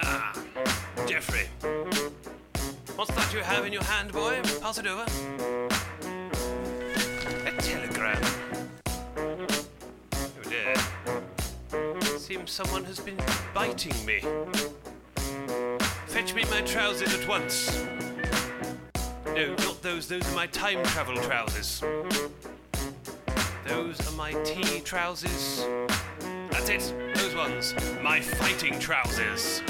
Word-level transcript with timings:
Ah, 0.00 0.32
Geoffrey. 1.06 1.48
What's 2.96 3.14
that 3.14 3.32
you 3.32 3.40
have 3.40 3.64
in 3.66 3.72
your 3.72 3.84
hand, 3.84 4.12
boy? 4.12 4.40
Pass 4.60 4.78
it 4.78 4.86
over. 4.86 5.04
A 7.46 7.52
telegram. 7.58 8.22
Oh 9.16 10.42
dear. 10.48 10.74
Seems 12.18 12.50
someone 12.50 12.84
has 12.84 13.00
been 13.00 13.18
biting 13.54 13.94
me. 14.06 14.20
Fetch 16.06 16.34
me 16.34 16.44
my 16.50 16.60
trousers 16.62 17.14
at 17.14 17.26
once. 17.28 17.84
No, 19.26 19.54
not 19.54 19.82
those. 19.82 20.08
Those 20.08 20.30
are 20.30 20.36
my 20.36 20.46
time 20.46 20.82
travel 20.84 21.16
trousers. 21.16 21.82
Those 23.66 24.08
are 24.08 24.16
my 24.16 24.32
tea 24.44 24.80
trousers. 24.80 25.64
That's 26.50 26.68
it. 26.68 27.11
Ones. 27.34 27.74
My 28.02 28.20
fighting 28.20 28.78
trousers. 28.78 29.62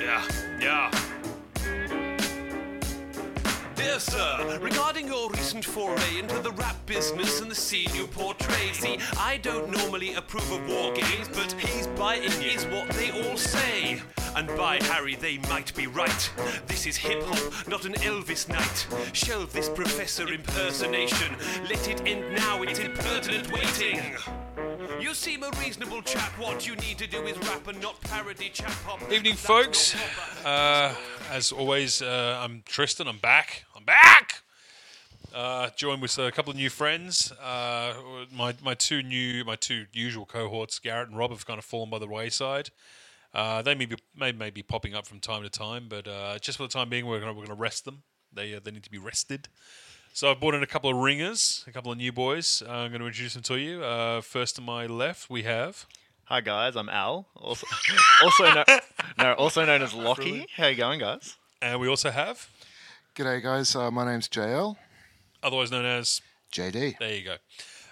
Yeah, 0.00 0.26
yeah. 0.60 0.90
Dear 3.76 4.00
sir, 4.00 4.58
regarding 4.60 5.06
your 5.06 5.30
recent 5.30 5.64
foray 5.64 6.18
into 6.18 6.40
the 6.40 6.50
rap 6.52 6.74
business 6.86 7.40
and 7.40 7.50
the 7.50 7.54
scene 7.54 7.88
you 7.94 8.08
portray, 8.08 8.72
see, 8.72 8.98
I 9.18 9.36
don't 9.38 9.70
normally 9.70 10.14
approve 10.14 10.50
of 10.50 10.68
war 10.68 10.92
games, 10.94 11.28
but 11.32 11.52
he's 11.52 11.86
biting 11.88 12.32
it, 12.42 12.56
is 12.56 12.64
what 12.66 12.88
they 12.90 13.10
all 13.12 13.36
say. 13.36 14.02
And 14.36 14.48
by 14.48 14.78
Harry, 14.82 15.14
they 15.14 15.38
might 15.48 15.74
be 15.74 15.86
right. 15.86 16.30
This 16.66 16.86
is 16.86 16.98
hip 16.98 17.22
hop, 17.22 17.66
not 17.66 17.86
an 17.86 17.94
Elvis 17.94 18.46
night. 18.50 18.86
Shelve 19.14 19.50
this 19.50 19.70
professor 19.70 20.28
impersonation. 20.28 21.34
Let 21.70 21.88
it 21.88 22.02
end 22.06 22.36
now, 22.36 22.62
it's 22.62 22.78
impertinent 22.78 23.50
waiting. 23.50 23.98
You 25.00 25.14
seem 25.14 25.42
a 25.42 25.50
reasonable 25.58 26.02
chap. 26.02 26.38
What 26.38 26.66
you 26.66 26.76
need 26.76 26.98
to 26.98 27.06
do 27.06 27.22
is 27.22 27.38
rap 27.48 27.66
and 27.66 27.80
not 27.80 27.98
parody 28.02 28.50
chap 28.50 28.72
hop. 28.84 29.10
Evening, 29.10 29.36
folks. 29.36 29.96
Uh, 30.44 30.94
as 31.32 31.50
always, 31.50 32.02
uh, 32.02 32.38
I'm 32.38 32.62
Tristan. 32.66 33.08
I'm 33.08 33.16
back. 33.16 33.64
I'm 33.74 33.84
back. 33.84 34.42
Uh, 35.34 35.70
joined 35.76 36.02
with 36.02 36.18
a 36.18 36.30
couple 36.30 36.50
of 36.50 36.58
new 36.58 36.68
friends. 36.68 37.32
Uh, 37.42 37.94
my 38.30 38.54
my 38.62 38.74
two 38.74 39.02
new 39.02 39.44
my 39.46 39.56
two 39.56 39.86
usual 39.92 40.26
cohorts, 40.26 40.78
Garrett 40.78 41.08
and 41.08 41.16
Rob, 41.16 41.30
have 41.30 41.46
kind 41.46 41.58
of 41.58 41.64
fallen 41.64 41.88
by 41.88 41.98
the 41.98 42.06
wayside. 42.06 42.68
Uh, 43.36 43.60
they 43.60 43.74
may 43.74 43.84
be 43.84 43.96
may, 44.16 44.32
may 44.32 44.48
be 44.48 44.62
popping 44.62 44.94
up 44.94 45.06
from 45.06 45.20
time 45.20 45.42
to 45.42 45.50
time, 45.50 45.86
but 45.90 46.08
uh, 46.08 46.38
just 46.38 46.56
for 46.56 46.64
the 46.64 46.70
time 46.70 46.88
being, 46.88 47.04
we're 47.04 47.20
gonna 47.20 47.34
we're 47.34 47.44
gonna 47.44 47.54
rest 47.54 47.84
them. 47.84 48.02
They 48.32 48.54
uh, 48.54 48.60
they 48.64 48.70
need 48.70 48.82
to 48.84 48.90
be 48.90 48.96
rested. 48.96 49.48
So 50.14 50.30
I've 50.30 50.40
brought 50.40 50.54
in 50.54 50.62
a 50.62 50.66
couple 50.66 50.88
of 50.88 50.96
ringers, 50.96 51.62
a 51.66 51.70
couple 51.70 51.92
of 51.92 51.98
new 51.98 52.10
boys. 52.10 52.62
Uh, 52.66 52.70
I'm 52.72 52.88
going 52.90 53.02
to 53.02 53.06
introduce 53.06 53.34
them 53.34 53.42
to 53.42 53.58
you. 53.58 53.84
Uh, 53.84 54.22
first 54.22 54.56
to 54.56 54.62
my 54.62 54.86
left, 54.86 55.28
we 55.28 55.42
have. 55.42 55.84
Hi 56.24 56.40
guys, 56.40 56.74
I'm 56.74 56.88
Al. 56.88 57.26
Also, 57.36 57.66
also 58.22 58.44
no, 58.54 58.64
no, 59.18 59.34
also 59.34 59.66
known 59.66 59.82
as 59.82 59.92
Lockie. 59.92 60.46
How 60.56 60.68
you 60.68 60.76
going, 60.76 61.00
guys? 61.00 61.36
And 61.60 61.78
we 61.78 61.88
also 61.88 62.10
have, 62.10 62.48
G'day, 63.14 63.42
guys. 63.42 63.76
Uh, 63.76 63.90
my 63.90 64.10
name's 64.10 64.26
JL. 64.26 64.76
otherwise 65.42 65.70
known 65.70 65.84
as 65.84 66.22
JD. 66.50 66.98
There 66.98 67.14
you 67.14 67.22
go. 67.22 67.36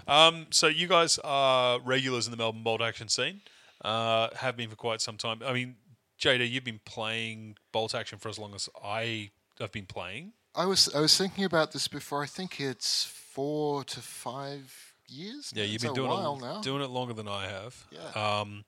Um, 0.08 0.46
so 0.48 0.66
you 0.66 0.88
guys 0.88 1.18
are 1.22 1.78
regulars 1.80 2.26
in 2.26 2.30
the 2.30 2.38
Melbourne 2.38 2.62
Bolt 2.62 2.80
action 2.80 3.08
scene. 3.08 3.42
Uh, 3.84 4.28
have 4.36 4.56
been 4.56 4.70
for 4.70 4.76
quite 4.76 5.00
some 5.02 5.16
time. 5.18 5.40
I 5.44 5.52
mean, 5.52 5.76
JD, 6.20 6.50
you've 6.50 6.64
been 6.64 6.80
playing 6.86 7.56
Bolt 7.72 7.94
action 7.94 8.18
for 8.18 8.28
as 8.30 8.38
long 8.38 8.54
as 8.54 8.68
I 8.82 9.30
have 9.60 9.72
been 9.72 9.86
playing. 9.86 10.32
I 10.54 10.66
was 10.66 10.88
I 10.94 11.00
was 11.00 11.16
thinking 11.16 11.44
about 11.44 11.72
this 11.72 11.86
before. 11.88 12.22
I 12.22 12.26
think 12.26 12.60
it's 12.60 13.04
four 13.04 13.84
to 13.84 14.00
five 14.00 14.94
years. 15.08 15.52
Yeah, 15.54 15.64
now. 15.64 15.66
you've 15.66 15.74
It's 15.74 15.84
been 15.84 15.92
a 15.92 15.94
doing 15.94 16.08
while 16.08 16.36
it 16.36 16.40
now. 16.42 16.60
doing 16.62 16.82
it 16.82 16.88
longer 16.90 17.12
than 17.12 17.28
I 17.28 17.46
have. 17.48 17.86
Yeah. 17.90 18.40
Um, 18.40 18.64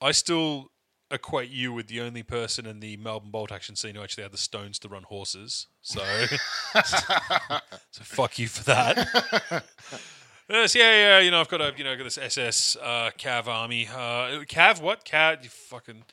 I 0.00 0.12
still 0.12 0.70
equate 1.10 1.50
you 1.50 1.72
with 1.72 1.86
the 1.88 2.00
only 2.02 2.22
person 2.22 2.66
in 2.66 2.80
the 2.80 2.96
Melbourne 2.98 3.30
Bolt 3.30 3.50
action 3.50 3.74
scene 3.74 3.94
who 3.94 4.02
actually 4.02 4.22
had 4.24 4.32
the 4.32 4.38
stones 4.38 4.78
to 4.80 4.88
run 4.88 5.04
horses. 5.04 5.66
So, 5.80 6.00
so 6.84 8.04
fuck 8.04 8.38
you 8.38 8.46
for 8.46 8.64
that. 8.64 9.64
Yeah, 10.48 10.66
yeah. 10.74 11.18
You 11.20 11.30
know, 11.30 11.40
I've 11.40 11.48
got 11.48 11.60
a, 11.60 11.72
you 11.76 11.84
know, 11.84 11.92
I've 11.92 11.98
got 11.98 12.04
this 12.04 12.18
SS 12.18 12.76
uh, 12.82 13.10
Cav 13.18 13.46
army. 13.46 13.86
Uh, 13.86 14.44
Cav, 14.48 14.80
what? 14.80 15.04
Cav, 15.04 15.42
you 15.44 15.50
fucking. 15.50 16.04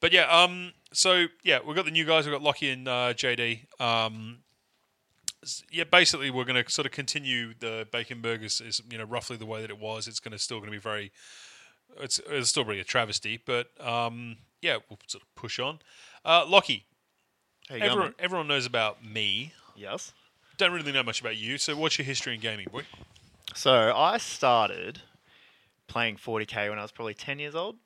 But 0.00 0.12
yeah, 0.12 0.24
um, 0.24 0.72
so 0.92 1.26
yeah, 1.42 1.58
we've 1.64 1.76
got 1.76 1.84
the 1.84 1.90
new 1.90 2.04
guys. 2.04 2.26
We've 2.26 2.32
got 2.34 2.42
Lockie 2.42 2.70
and 2.70 2.86
uh, 2.88 3.12
JD. 3.14 3.80
Um, 3.80 4.38
s- 5.42 5.62
yeah, 5.70 5.84
basically, 5.84 6.30
we're 6.30 6.44
going 6.44 6.62
to 6.62 6.70
sort 6.70 6.86
of 6.86 6.92
continue 6.92 7.52
the 7.58 7.86
bacon 7.90 8.20
burgers. 8.20 8.60
Is 8.60 8.80
you 8.90 8.98
know 8.98 9.04
roughly 9.04 9.36
the 9.36 9.46
way 9.46 9.60
that 9.62 9.70
it 9.70 9.78
was. 9.78 10.08
It's 10.08 10.20
going 10.20 10.32
to 10.32 10.38
still 10.38 10.58
going 10.58 10.70
to 10.70 10.76
be 10.76 10.80
very. 10.80 11.12
It's, 11.98 12.20
it's 12.30 12.48
still 12.50 12.64
really 12.64 12.80
a 12.80 12.84
travesty, 12.84 13.40
but 13.44 13.68
um, 13.84 14.36
yeah, 14.62 14.76
we'll 14.88 14.98
sort 15.06 15.22
of 15.22 15.34
push 15.34 15.58
on. 15.58 15.80
Uh, 16.24 16.44
Lockie, 16.46 16.84
How 17.68 17.74
you 17.74 17.80
going? 17.80 17.90
everyone, 17.90 18.08
mate? 18.10 18.16
everyone 18.20 18.48
knows 18.48 18.64
about 18.64 19.04
me. 19.04 19.52
Yes. 19.76 20.12
Don't 20.56 20.72
really 20.72 20.92
know 20.92 21.02
much 21.02 21.20
about 21.20 21.36
you. 21.36 21.58
So, 21.58 21.74
what's 21.76 21.98
your 21.98 22.04
history 22.04 22.34
in 22.34 22.40
gaming, 22.40 22.68
boy? 22.70 22.82
So 23.54 23.92
I 23.96 24.18
started 24.18 25.00
playing 25.86 26.16
40k 26.16 26.68
when 26.70 26.78
I 26.78 26.82
was 26.82 26.92
probably 26.92 27.14
10 27.14 27.38
years 27.38 27.54
old, 27.54 27.76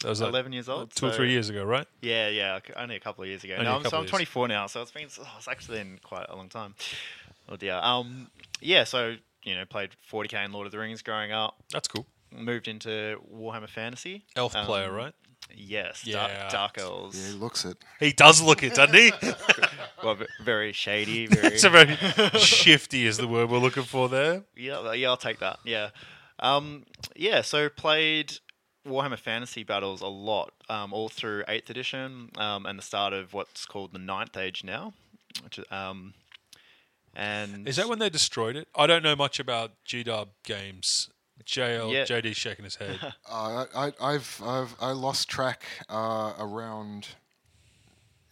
That 0.00 0.08
was 0.08 0.20
like 0.20 0.30
11 0.30 0.52
years 0.52 0.68
old. 0.68 0.90
two 0.94 1.06
or 1.06 1.12
three 1.12 1.30
years 1.30 1.48
ago, 1.48 1.64
right? 1.64 1.86
Yeah, 2.00 2.28
yeah, 2.28 2.58
only 2.76 2.96
a 2.96 3.00
couple 3.00 3.22
of 3.22 3.28
years 3.28 3.44
ago. 3.44 3.54
Only 3.54 3.66
a 3.66 3.74
I'm, 3.74 3.82
so 3.84 3.90
I'm 3.96 4.00
of 4.00 4.04
years. 4.04 4.10
24 4.10 4.48
now, 4.48 4.66
so 4.66 4.82
it's 4.82 4.90
been 4.90 5.08
oh, 5.20 5.26
it's 5.38 5.48
actually 5.48 5.78
been 5.78 5.98
quite 6.02 6.26
a 6.28 6.36
long 6.36 6.48
time. 6.48 6.74
Oh 7.48 7.56
dear. 7.56 7.78
Um, 7.82 8.30
yeah, 8.60 8.84
so 8.84 9.16
you 9.44 9.54
know, 9.54 9.64
played 9.64 9.90
40k 10.10 10.34
and 10.34 10.52
Lord 10.52 10.66
of 10.66 10.72
the 10.72 10.78
Rings 10.78 11.02
growing 11.02 11.32
up. 11.32 11.56
That's 11.70 11.88
cool. 11.88 12.06
Moved 12.30 12.68
into 12.68 13.20
Warhammer 13.32 13.68
Fantasy. 13.68 14.24
Elf 14.36 14.54
Um, 14.56 14.66
player, 14.66 14.90
right? 14.92 15.14
Yes. 15.54 16.06
Yeah. 16.06 16.26
Dark, 16.26 16.50
Dark 16.50 16.78
Elves. 16.78 17.20
Yeah, 17.20 17.32
he 17.32 17.38
looks 17.38 17.64
it. 17.64 17.76
He 18.00 18.12
does 18.12 18.40
look 18.40 18.62
it, 18.62 18.74
doesn't 18.74 18.94
he? 18.94 19.12
Well, 20.02 20.18
very 20.42 20.72
shady. 20.72 21.26
Very. 21.28 21.54
it's 21.54 21.62
a 21.62 21.70
very 21.70 21.94
shifty 22.40 23.06
is 23.06 23.18
the 23.18 23.28
word 23.28 23.48
we're 23.50 23.58
looking 23.58 23.84
for 23.84 24.08
there. 24.08 24.42
Yeah, 24.56 24.92
yeah, 24.94 25.10
I'll 25.10 25.16
take 25.16 25.38
that. 25.38 25.60
Yeah, 25.64 25.90
um, 26.40 26.86
yeah. 27.14 27.42
So 27.42 27.68
played 27.68 28.38
Warhammer 28.84 29.16
Fantasy 29.18 29.62
Battles 29.62 30.00
a 30.00 30.08
lot, 30.08 30.52
um, 30.68 30.92
all 30.92 31.08
through 31.08 31.44
Eighth 31.46 31.70
Edition 31.70 32.30
um, 32.36 32.66
and 32.66 32.76
the 32.78 32.82
start 32.82 33.12
of 33.12 33.32
what's 33.32 33.64
called 33.64 33.92
the 33.92 34.00
Ninth 34.00 34.36
Age 34.36 34.64
now. 34.64 34.92
Which, 35.44 35.60
is, 35.60 35.64
um, 35.70 36.14
and 37.14 37.68
Is 37.68 37.76
that 37.76 37.88
when 37.88 38.00
they 38.00 38.10
destroyed 38.10 38.56
it? 38.56 38.66
I 38.74 38.88
don't 38.88 39.04
know 39.04 39.14
much 39.14 39.38
about 39.38 39.70
G-Dub 39.84 40.30
games. 40.42 41.10
JL, 41.44 41.92
Yeah. 41.92 42.04
JD's 42.04 42.36
shaking 42.36 42.64
his 42.64 42.76
head. 42.76 42.98
Uh, 43.30 43.64
I, 43.74 43.86
I, 43.86 43.92
I've, 44.14 44.40
I've, 44.44 44.74
I 44.80 44.92
lost 44.92 45.28
track 45.28 45.64
uh, 45.88 46.32
around, 46.38 47.08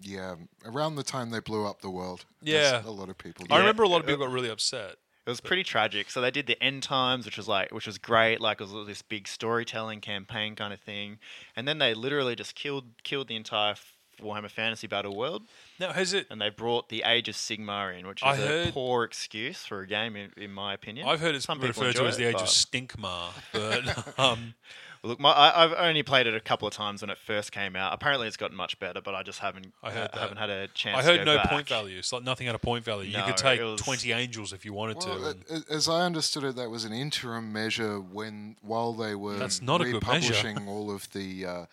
yeah, 0.00 0.34
around 0.64 0.96
the 0.96 1.02
time 1.02 1.30
they 1.30 1.40
blew 1.40 1.66
up 1.66 1.80
the 1.82 1.90
world. 1.90 2.24
Yeah. 2.42 2.82
a 2.84 2.90
lot 2.90 3.08
of 3.08 3.18
people. 3.18 3.46
I 3.50 3.58
remember 3.58 3.82
a 3.82 3.88
lot 3.88 4.00
of 4.00 4.06
people 4.06 4.26
got 4.26 4.32
really 4.32 4.50
upset. 4.50 4.96
It 5.26 5.30
was 5.30 5.40
pretty 5.40 5.62
tragic. 5.62 6.10
So 6.10 6.20
they 6.20 6.30
did 6.30 6.46
the 6.46 6.60
end 6.62 6.82
times, 6.82 7.24
which 7.26 7.36
was 7.36 7.46
like, 7.46 7.72
which 7.72 7.86
was 7.86 7.98
great. 7.98 8.40
Like 8.40 8.60
it 8.60 8.68
was 8.68 8.86
this 8.86 9.02
big 9.02 9.28
storytelling 9.28 10.00
campaign 10.00 10.56
kind 10.56 10.72
of 10.72 10.80
thing, 10.80 11.18
and 11.54 11.68
then 11.68 11.78
they 11.78 11.94
literally 11.94 12.34
just 12.34 12.54
killed 12.54 12.86
killed 13.04 13.28
the 13.28 13.36
entire 13.36 13.74
Warhammer 14.20 14.50
Fantasy 14.50 14.86
Battle 14.86 15.14
world, 15.14 15.42
Now, 15.80 15.92
has 15.92 16.12
it? 16.12 16.26
and 16.30 16.40
they 16.40 16.50
brought 16.50 16.90
the 16.90 17.02
Age 17.06 17.28
of 17.28 17.34
Sigmar 17.34 17.98
in, 17.98 18.06
which 18.06 18.20
is 18.22 18.26
I 18.28 18.34
a 18.36 18.46
heard- 18.46 18.72
poor 18.74 19.02
excuse 19.04 19.64
for 19.64 19.80
a 19.80 19.86
game, 19.86 20.14
in, 20.14 20.30
in 20.36 20.52
my 20.52 20.74
opinion. 20.74 21.08
I've 21.08 21.20
heard 21.20 21.34
it's 21.34 21.46
Some 21.46 21.58
people 21.58 21.68
referred 21.68 21.96
to 21.96 22.04
enjoy 22.04 22.08
as 22.08 22.16
the 22.18 22.24
it, 22.24 22.28
age 22.28 22.34
of 22.34 22.40
but- 22.42 22.48
Stinkmar, 22.48 23.30
but 23.52 24.18
um, 24.18 24.54
Look, 25.02 25.18
my, 25.18 25.30
I, 25.32 25.64
I've 25.64 25.72
only 25.72 26.02
played 26.02 26.26
it 26.26 26.34
a 26.34 26.40
couple 26.40 26.68
of 26.68 26.74
times 26.74 27.00
when 27.00 27.08
it 27.08 27.16
first 27.16 27.52
came 27.52 27.74
out. 27.74 27.94
Apparently, 27.94 28.28
it's 28.28 28.36
gotten 28.36 28.54
much 28.54 28.78
better, 28.78 29.00
but 29.00 29.14
I 29.14 29.22
just 29.22 29.38
haven't. 29.38 29.72
I 29.82 29.90
heard 29.92 30.10
uh, 30.12 30.18
haven't 30.18 30.36
had 30.36 30.50
a 30.50 30.68
chance. 30.68 30.98
I 30.98 31.00
to 31.00 31.06
heard 31.06 31.18
go 31.20 31.24
no 31.24 31.36
back. 31.38 31.48
point 31.48 31.66
value. 31.66 31.96
It's 31.96 32.12
like 32.12 32.22
nothing 32.22 32.46
had 32.46 32.54
a 32.54 32.58
point 32.58 32.84
value. 32.84 33.08
you 33.10 33.16
No, 33.16 33.24
could 33.24 33.38
take 33.38 33.60
it 33.60 33.64
was- 33.64 33.80
twenty 33.80 34.12
angels 34.12 34.52
if 34.52 34.66
you 34.66 34.74
wanted 34.74 34.98
Well, 34.98 35.18
to. 35.18 35.26
and- 35.30 35.44
a- 35.48 35.72
a- 35.72 35.74
as 35.74 35.88
I 35.88 36.02
understood 36.02 36.44
it, 36.44 36.56
that 36.56 36.68
was 36.68 36.84
an 36.84 36.92
interim 36.92 37.50
measure 37.50 37.98
when 37.98 38.56
while 38.60 38.92
they 38.92 39.14
were 39.14 39.36
That's 39.38 39.62
not 39.62 39.80
a 39.80 39.84
good 39.84 40.06
measure. 40.06 40.32
republishing 40.34 40.68
all 40.68 40.94
of 40.94 41.10
the 41.12 41.46
uh, 41.46 41.64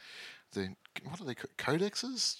the 0.53 0.75
what 1.03 1.19
are 1.19 1.25
they 1.25 1.35
co- 1.35 1.49
codexes 1.57 2.37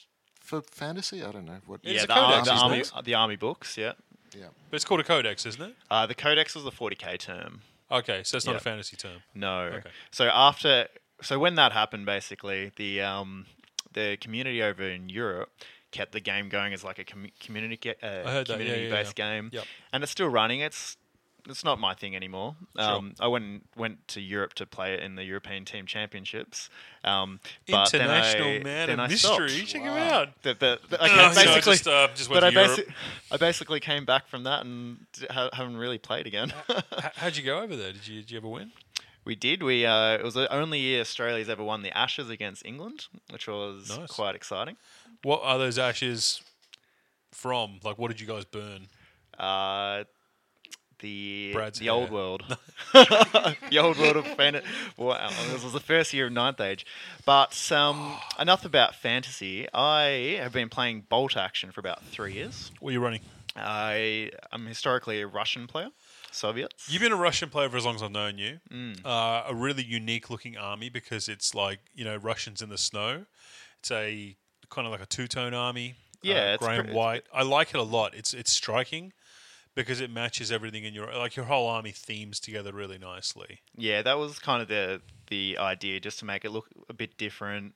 for 0.48 0.62
fantasy? 0.62 1.24
I 1.24 1.32
don't 1.32 1.46
know 1.46 1.58
what. 1.66 1.82
Yeah, 1.84 2.06
the, 2.06 2.14
ar- 2.14 2.32
codex, 2.32 2.48
the 2.48 2.54
army, 2.56 2.78
it? 2.80 2.92
the 3.04 3.14
army 3.16 3.36
books. 3.36 3.78
Yeah, 3.78 3.94
Yeah. 4.34 4.46
but 4.70 4.76
it's 4.76 4.86
called 4.86 5.02
a 5.02 5.04
codex, 5.04 5.46
isn't 5.46 5.62
it? 5.62 5.76
uh, 5.92 6.06
the 6.06 6.16
codex 6.16 6.56
was 6.56 6.64
the 6.64 6.72
40k 6.72 7.20
term. 7.20 7.62
Okay, 7.92 8.22
so 8.24 8.36
it's 8.38 8.46
not 8.46 8.56
a 8.56 8.60
fantasy 8.60 8.98
term. 8.98 9.20
No. 9.34 9.60
Okay. 9.62 9.90
So 10.12 10.26
after, 10.34 10.88
so 11.22 11.40
when 11.40 11.56
that 11.56 11.72
happened, 11.72 12.06
basically 12.06 12.72
the 12.76 13.02
um, 13.02 13.46
the 13.94 14.18
community 14.20 14.62
over 14.62 14.84
in 14.84 15.08
Europe 15.10 15.50
kept 15.92 16.12
the 16.12 16.20
game 16.20 16.50
going 16.50 16.74
as 16.74 16.84
like 16.84 17.00
a 17.00 17.06
com- 17.06 17.30
community 17.40 17.78
ge- 17.78 18.04
uh, 18.04 18.24
I 18.26 18.32
heard 18.32 18.48
that, 18.48 18.60
yeah, 18.60 18.66
yeah, 18.66 18.72
community 18.74 18.90
based 18.92 19.18
yeah. 19.18 19.26
game, 19.36 19.50
Yep. 19.54 19.64
and 19.94 20.04
it's 20.04 20.12
still 20.12 20.28
running. 20.28 20.60
It's 20.60 20.98
it's 21.50 21.64
not 21.64 21.80
my 21.80 21.94
thing 21.94 22.16
anymore. 22.16 22.56
Sure. 22.78 22.84
Um, 22.88 23.14
I 23.20 23.28
went 23.28 23.64
went 23.76 24.08
to 24.10 24.22
Europe 24.22 24.54
to 24.56 24.66
play 24.66 25.02
in 25.02 25.16
the 25.16 25.24
European 25.24 25.66
Team 25.66 25.86
Championships. 25.86 26.70
Um, 27.04 27.40
but 27.70 27.92
then 27.92 28.02
International 28.02 28.48
I- 28.48 28.60
man 28.60 28.88
then 28.88 29.00
of 29.00 29.12
I 29.12 29.16
stopped. 29.16 29.42
mystery. 29.42 29.66
Check 29.66 29.82
him 29.82 29.94
Wow. 29.94 30.10
out. 30.22 30.42
The, 30.44 30.54
the, 30.54 30.80
the- 30.90 31.04
okay, 31.04 31.16
so 31.16 31.22
I 31.22 31.34
basically, 31.46 31.72
just, 31.74 31.88
uh, 31.88 32.08
just 32.16 32.30
went 32.30 32.42
but 32.42 32.44
I, 32.46 32.50
to 32.50 32.56
Europe. 32.56 32.80
basi- 32.80 32.94
I 33.32 33.38
basically 33.38 33.80
came 33.80 34.06
back 34.06 34.28
from 34.28 34.44
that 34.44 34.66
and 34.66 34.98
ha- 35.30 35.50
haven't 35.54 35.78
really 35.78 35.98
played 35.98 36.28
again. 36.28 36.54
How'd 37.16 37.38
you 37.38 37.44
go 37.44 37.60
over 37.62 37.76
there? 37.76 37.94
Did 37.94 38.08
you 38.08 38.22
did 38.22 38.32
you 38.32 38.38
ever 38.38 38.48
win? 38.48 38.72
We 39.26 39.36
did. 39.36 39.62
We 39.64 39.86
uh, 39.86 40.14
it 40.14 40.24
was 40.24 40.36
the 40.36 40.52
only 40.54 40.80
year 40.80 41.02
Australia's 41.02 41.50
ever 41.50 41.64
won 41.64 41.82
the 41.82 41.96
Ashes 41.98 42.30
against 42.30 42.66
England, 42.66 43.08
which 43.30 43.48
was 43.48 43.90
Nice. 43.98 44.10
quite 44.12 44.36
exciting. 44.36 44.78
What 45.24 45.42
are 45.44 45.58
those 45.58 45.78
ashes 45.78 46.42
from? 47.32 47.80
Like, 47.84 47.98
what 47.98 48.10
did 48.10 48.22
you 48.22 48.28
guys 48.28 48.46
burn? 48.46 48.88
Uh, 49.38 50.04
the 51.00 51.52
Brad's 51.54 51.80
the 51.80 51.90
old 51.90 52.12
world, 52.12 52.44
the 52.94 53.78
old 53.80 53.98
world 53.98 54.18
of 54.18 54.28
fantasy. 54.28 54.66
Wow, 54.98 55.30
this 55.52 55.64
was 55.64 55.74
the 55.74 55.80
first 55.80 56.14
year 56.14 56.28
of 56.28 56.34
ninth 56.34 56.60
age. 56.60 56.86
But 57.26 57.72
um, 57.72 58.18
enough 58.40 58.66
about 58.66 58.96
fantasy. 58.96 59.68
I 59.74 60.38
have 60.42 60.54
been 60.54 60.70
playing 60.70 61.06
Bolt 61.10 61.38
Action 61.38 61.72
for 61.72 61.80
about 61.80 62.04
three 62.06 62.34
years. 62.34 62.72
What 62.80 62.90
are 62.90 62.94
you 62.94 63.00
running? 63.00 63.22
I 63.56 64.32
am 64.52 64.68
historically 64.68 65.22
a 65.22 65.28
Russian 65.28 65.68
player, 65.68 65.90
Soviets. 66.32 66.90
You've 66.90 67.02
been 67.02 67.12
a 67.12 67.18
Russian 67.18 67.50
player 67.50 67.70
for 67.70 67.78
as 67.78 67.86
long 67.86 67.96
as 67.96 68.04
I've 68.04 68.12
known 68.12 68.38
you. 68.38 68.60
Mm. 68.72 69.04
Uh, 69.04 69.44
a 69.48 69.56
really 69.56 69.84
unique 69.84 70.30
looking 70.30 70.58
army 70.58 70.90
because 70.90 71.28
it's 71.28 71.56
like 71.56 71.80
you 71.94 72.06
know 72.06 72.18
Russians 72.18 72.62
in 72.62 72.70
the 72.70 72.78
snow. 72.78 73.26
It's 73.80 73.92
a 73.92 74.36
kind 74.70 74.86
of 74.86 74.92
like 74.92 75.02
a 75.02 75.06
two 75.06 75.28
tone 75.28 75.54
army. 75.54 75.96
Yeah, 76.22 76.52
uh, 76.52 76.54
it's 76.54 76.66
grey 76.66 76.78
and 76.78 76.94
white. 76.94 77.24
I 77.34 77.44
like 77.44 77.70
it 77.70 77.78
a 77.78 77.84
lot. 77.84 78.14
It's 78.14 78.34
it's 78.34 78.52
striking 78.52 79.14
because 79.78 80.02
it 80.02 80.10
matches 80.10 80.52
everything 80.52 80.84
in 80.86 80.94
your 80.96 81.14
like 81.14 81.36
your 81.36 81.46
whole 81.46 81.68
army 81.68 81.92
themes 81.92 82.40
together 82.40 82.74
really 82.74 82.98
nicely. 82.98 83.62
yeah, 83.76 84.02
that 84.02 84.18
was 84.18 84.40
kind 84.40 84.62
of 84.62 84.68
the 84.68 85.02
the 85.28 85.58
idea, 85.60 86.00
just 86.00 86.18
to 86.20 86.26
make 86.26 86.44
it 86.44 86.52
look 86.52 86.68
a 86.90 86.94
bit 86.94 87.18
different. 87.18 87.76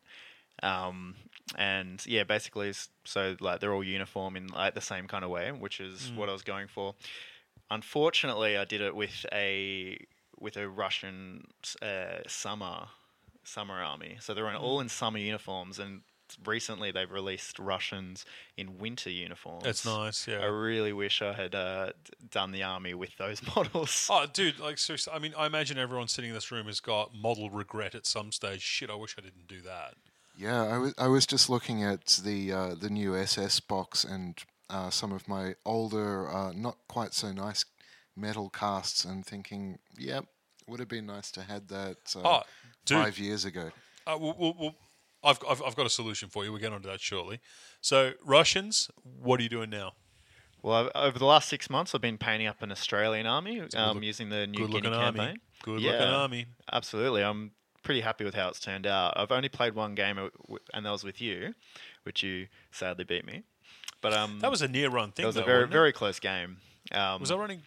Um, 0.63 1.15
and 1.56 2.03
yeah, 2.06 2.24
basically, 2.24 2.74
so 3.06 3.36
like 3.39 3.59
they're 3.59 3.74
all 3.74 3.83
uniform 3.83 4.36
in 4.36 4.48
like 4.48 4.74
the 4.74 4.81
same 4.81 5.07
kind 5.07 5.24
of 5.24 5.30
way, 5.30 5.51
which 5.51 5.80
is 5.80 6.12
what 6.15 6.27
I 6.27 6.33
was 6.33 6.42
going 6.42 6.68
for. 6.68 6.95
Unfortunately, 7.69 8.57
I 8.57 8.65
did 8.65 8.81
it 8.81 8.95
with 8.95 9.25
a 9.31 9.98
with 10.39 10.57
a 10.57 10.68
Russian 10.68 11.45
uh, 11.83 12.19
summer 12.27 12.88
summer 13.44 13.81
army, 13.81 14.18
so 14.19 14.33
they're 14.33 14.50
in, 14.50 14.56
all 14.56 14.80
in 14.81 14.89
summer 14.89 15.19
uniforms. 15.19 15.77
And 15.77 16.01
recently, 16.45 16.91
they've 16.91 17.11
released 17.11 17.59
Russians 17.59 18.25
in 18.57 18.77
winter 18.77 19.09
uniforms. 19.09 19.63
That's 19.63 19.85
nice. 19.85 20.27
Yeah, 20.27 20.39
I 20.39 20.45
really 20.45 20.93
wish 20.93 21.21
I 21.21 21.33
had 21.33 21.55
uh, 21.55 21.91
done 22.29 22.51
the 22.51 22.63
army 22.63 22.93
with 22.93 23.17
those 23.17 23.41
models. 23.55 24.07
Oh, 24.09 24.25
dude! 24.31 24.59
Like 24.59 24.77
seriously, 24.77 25.13
I 25.13 25.19
mean, 25.19 25.33
I 25.37 25.45
imagine 25.45 25.77
everyone 25.77 26.07
sitting 26.07 26.29
in 26.29 26.35
this 26.35 26.51
room 26.51 26.67
has 26.67 26.79
got 26.79 27.15
model 27.15 27.49
regret 27.49 27.95
at 27.95 28.05
some 28.05 28.31
stage. 28.31 28.61
Shit, 28.61 28.89
I 28.89 28.95
wish 28.95 29.15
I 29.17 29.21
didn't 29.21 29.47
do 29.47 29.61
that. 29.61 29.95
Yeah, 30.37 30.63
I 30.63 30.77
was 30.77 30.93
I 30.97 31.07
was 31.07 31.25
just 31.25 31.49
looking 31.49 31.83
at 31.83 32.19
the 32.23 32.51
uh, 32.51 32.75
the 32.75 32.89
new 32.89 33.15
SS 33.15 33.59
box 33.59 34.03
and 34.03 34.41
uh, 34.71 34.89
some 34.89 35.11
of 35.11 35.27
my 35.27 35.55
older, 35.65 36.29
uh, 36.29 36.53
not 36.53 36.77
quite 36.87 37.13
so 37.13 37.31
nice 37.31 37.65
metal 38.15 38.49
casts, 38.49 39.03
and 39.05 39.25
thinking, 39.25 39.79
yep, 39.97 40.25
would 40.67 40.79
have 40.79 40.89
been 40.89 41.05
nice 41.05 41.31
to 41.31 41.41
had 41.41 41.67
that 41.67 41.97
uh, 42.15 42.21
Oh, 42.23 42.41
five 42.85 43.19
years 43.19 43.45
ago. 43.45 43.71
Uh, 44.07 44.17
we'll, 44.19 44.35
we'll, 44.37 44.55
we'll, 44.57 44.75
I've, 45.23 45.39
I've, 45.50 45.62
I've 45.63 45.75
got 45.75 45.85
a 45.85 45.89
solution 45.89 46.29
for 46.29 46.44
you. 46.44 46.51
We'll 46.51 46.62
get 46.62 46.73
onto 46.73 46.89
that 46.89 47.00
shortly. 47.00 47.39
So, 47.81 48.12
Russians, 48.25 48.89
what 49.03 49.39
are 49.39 49.44
you 49.44 49.50
doing 49.50 49.69
now? 49.69 49.94
Well, 50.63 50.75
I've, 50.75 50.91
over 51.09 51.19
the 51.19 51.25
last 51.25 51.50
six 51.50 51.69
months, 51.69 51.94
I've 51.95 52.01
been 52.01 52.18
painting 52.18 52.47
up 52.47 52.62
an 52.62 52.71
Australian 52.71 53.25
army 53.27 53.62
um, 53.75 53.95
look- 53.95 54.03
using 54.03 54.29
the 54.29 54.47
new 54.47 54.59
Good 54.59 54.71
Guinea 54.71 54.81
looking 54.89 54.94
campaign. 55.00 55.21
army. 55.27 55.39
Good 55.63 55.81
Yeah. 55.81 55.91
looking 55.91 56.07
army. 56.07 56.45
Absolutely, 56.71 57.23
I'm 57.23 57.51
pretty 57.83 58.01
happy 58.01 58.23
with 58.23 58.35
how 58.35 58.50
it's 58.50 58.59
turned 58.59 58.85
out. 58.88 59.13
I've 59.15 59.31
only 59.31 59.50
played 59.50 59.73
one 59.75 59.95
game, 59.95 60.18
uh, 60.19 60.29
and 60.73 60.85
that 60.85 60.91
was 60.91 61.03
with 61.03 61.19
you, 61.21 61.53
which 62.03 62.21
you 62.24 62.47
sadly 62.71 63.03
beat 63.06 63.25
me. 63.25 63.44
But 64.01 64.13
um, 64.13 64.39
That 64.39 64.50
was 64.51 64.62
a 64.63 64.67
near 64.67 64.89
run 64.89 65.12
thing. 65.12 65.24
that 65.24 65.27
was 65.27 65.35
though, 65.35 65.44
a 65.44 65.45
very 65.45 65.67
very 65.67 65.91
close 65.91 66.19
game. 66.19 66.57
Um, 66.91 67.21
Was 67.21 67.29
I 67.31 67.35
running? 67.35 67.62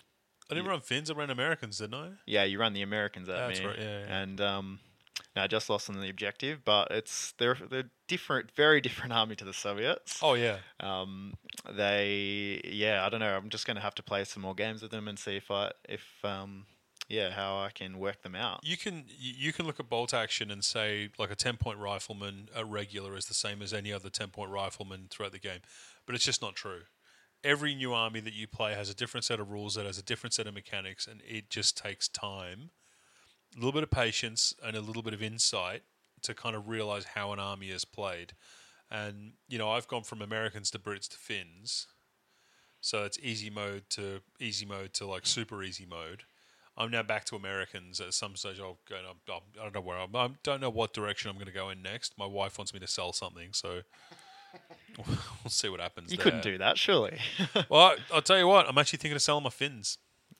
I 0.51 0.55
didn't 0.55 0.69
run 0.69 0.81
Finns. 0.81 1.11
I 1.11 1.15
ran 1.15 1.31
Americans, 1.31 1.79
didn't 1.79 1.95
I? 1.95 2.11
yeah, 2.27 2.45
you 2.45 2.59
run 2.61 2.73
the 2.75 2.83
Americans 2.83 3.29
at 3.29 3.35
me. 3.35 3.47
That's 3.47 3.61
me, 3.61 3.67
right, 3.67 3.79
yeah, 3.79 3.99
yeah. 4.01 4.17
and 4.23 4.41
um, 4.41 4.81
no, 5.37 5.47
just 5.47 5.69
lost 5.71 5.91
on 5.91 6.01
the 6.01 6.11
objective. 6.11 6.65
But 6.65 6.91
it's 6.91 7.35
they're 7.39 7.57
they're 7.71 7.91
different, 8.09 8.51
very 8.53 8.81
different 8.83 9.13
army 9.13 9.37
to 9.37 9.45
the 9.45 9.53
Soviets. 9.53 10.19
Oh 10.23 10.35
yeah. 10.35 10.59
Um, 10.81 11.35
they, 11.71 12.61
yeah, 12.65 13.05
I 13.05 13.09
don't 13.09 13.21
know. 13.21 13.37
I'm 13.37 13.49
just 13.49 13.67
going 13.67 13.77
to 13.77 13.83
have 13.83 13.95
to 13.97 14.03
play 14.03 14.25
some 14.25 14.43
more 14.43 14.55
games 14.55 14.83
with 14.83 14.91
them 14.91 15.09
and 15.09 15.19
see 15.19 15.37
if 15.37 15.51
I, 15.51 15.73
if, 15.89 16.05
um, 16.23 16.67
yeah, 17.09 17.31
how 17.31 17.59
I 17.59 17.71
can 17.71 17.99
work 17.99 18.23
them 18.23 18.35
out. 18.35 18.61
You 18.63 18.77
can 18.77 19.05
you 19.19 19.53
can 19.53 19.67
look 19.67 19.81
at 19.81 19.89
bolt 19.89 20.15
action 20.15 20.51
and 20.51 20.65
say 20.65 21.11
like 21.19 21.31
a 21.31 21.37
ten 21.37 21.57
point 21.57 21.79
rifleman 21.79 22.49
a 22.55 22.65
regular 22.65 23.17
is 23.17 23.27
the 23.27 23.35
same 23.35 23.61
as 23.63 23.73
any 23.73 23.93
other 23.93 24.11
ten 24.11 24.29
point 24.29 24.51
rifleman 24.51 25.09
throughout 25.11 25.33
the 25.33 25.39
game, 25.39 25.61
but 26.07 26.15
it's 26.15 26.25
just 26.25 26.43
not 26.43 26.55
true. 26.55 26.83
Every 27.43 27.75
new 27.75 27.93
army 27.93 28.21
that 28.21 28.33
you 28.33 28.47
play 28.47 28.73
has 28.73 28.89
a 28.89 28.95
different 28.95 29.25
set 29.25 29.39
of 29.39 29.51
rules 29.51 29.75
that 29.75 29.85
has 29.85 29.99
a 29.99 30.03
different 30.03 30.33
set 30.33 30.47
of 30.47 30.55
mechanics, 30.55 31.07
and 31.07 31.21
it 31.29 31.51
just 31.51 31.77
takes 31.77 32.09
time, 32.09 32.71
a 33.55 33.59
little 33.59 33.73
bit 33.73 33.83
of 33.83 33.91
patience, 33.91 34.55
and 34.63 34.77
a 34.77 34.81
little 34.81 35.03
bit 35.03 35.15
of 35.15 35.23
insight 35.23 35.83
to 36.23 36.35
kind 36.35 36.57
of 36.57 36.69
realize 36.69 37.05
how 37.15 37.33
an 37.33 37.39
army 37.39 37.71
is 37.71 37.85
played. 37.85 38.33
And 38.91 39.33
you 39.49 39.59
know, 39.59 39.71
I've 39.71 39.89
gone 39.89 40.03
from 40.05 40.23
Americans 40.23 40.71
to 40.73 40.79
Brits 40.79 41.09
to 41.09 41.17
Finns, 41.17 41.87
so 42.81 43.05
it's 43.05 43.19
easy 43.19 43.51
mode 43.51 43.85
to 43.91 44.21
easy 44.39 44.67
mode 44.67 44.93
to 44.95 45.07
like 45.07 45.27
super 45.27 45.63
easy 45.63 45.87
mode. 45.87 46.25
I'm 46.77 46.91
now 46.91 47.03
back 47.03 47.25
to 47.27 47.37
Americans. 47.37 48.01
At 48.01 48.15
some 48.15 48.37
stage, 48.37 48.59
I'll 48.61 48.79
go. 48.89 48.97
I'm, 48.97 49.17
I'm, 49.33 49.41
I 49.61 49.63
don't 49.63 49.75
know 49.75 49.81
where 49.81 49.99
I'm. 49.99 50.15
I 50.15 50.31
don't 50.43 50.61
know 50.61 50.71
what 50.71 50.93
direction 50.93 51.31
I'm 51.31 51.37
going 51.37 51.47
to 51.47 51.53
go 51.53 51.71
in 51.71 51.83
next. 51.83 52.19
My 52.19 52.27
wife 52.27 52.59
wants 52.59 52.75
me 52.75 52.81
to 52.81 52.87
sell 52.89 53.13
something, 53.13 53.51
so 53.53 53.83
we'll 54.99 55.51
see 55.51 55.69
what 55.69 55.81
happens. 55.81 56.11
You 56.11 56.17
there. 56.17 56.25
couldn't 56.25 56.43
do 56.43 56.59
that, 56.59 56.79
surely. 56.79 57.19
Well, 57.69 57.81
I, 57.81 57.97
I'll 58.13 58.23
tell 58.23 58.39
you 58.39 58.49
what. 58.49 58.69
I'm 58.69 58.77
actually 58.77 58.99
thinking 58.99 59.17
of 59.17 59.23
selling 59.23 59.45
my 59.45 59.51
fins. 59.51 59.99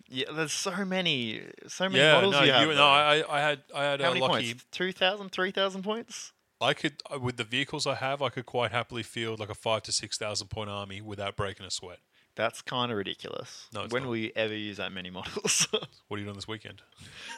Yeah, 0.09 0.27
there's 0.35 0.53
so 0.53 0.85
many, 0.85 1.43
so 1.67 1.89
many 1.89 1.99
Yeah, 2.01 2.13
models 2.15 2.33
no, 2.35 2.43
you 2.43 2.53
have. 2.53 2.69
no. 2.77 2.87
I, 2.87 3.25
I 3.29 3.41
had, 3.41 3.63
I 3.75 3.85
had 3.85 4.01
how 4.01 4.09
a 4.11 4.15
many 4.15 4.21
lucky. 4.21 4.49
points? 4.53 4.67
2,000, 4.73 5.31
3,000 5.31 5.83
points? 5.83 6.33
I 6.61 6.73
could, 6.73 7.03
uh, 7.13 7.19
with 7.19 7.37
the 7.37 7.45
vehicles 7.45 7.87
I 7.87 7.95
have, 7.97 8.23
I 8.23 8.29
could 8.31 8.47
quite 8.47 8.71
happily 8.73 9.03
field 9.03 9.41
like 9.41 9.51
a 9.51 9.55
five 9.55 9.83
to 9.83 9.93
six 9.93 10.17
thousand 10.17 10.49
point 10.49 10.71
army 10.71 11.01
without 11.03 11.37
breaking 11.37 11.67
a 11.67 11.71
sweat. 11.71 11.99
That's 12.37 12.63
kind 12.63 12.91
of 12.91 12.97
ridiculous. 12.99 13.69
No, 13.73 13.87
when 13.91 14.03
not. 14.03 14.09
will 14.09 14.17
you 14.17 14.33
ever 14.35 14.55
use 14.57 14.79
that 14.79 14.91
many 14.93 15.11
models? 15.19 15.69
What 16.09 16.17
are 16.17 16.21
you 16.21 16.25
doing 16.25 16.37
this 16.37 16.47
weekend? 16.49 16.81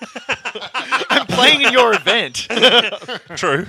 I'm 1.11 1.27
playing 1.27 1.63
in 1.63 1.73
your 1.73 1.95
event. 1.95 2.47
True. 3.37 3.67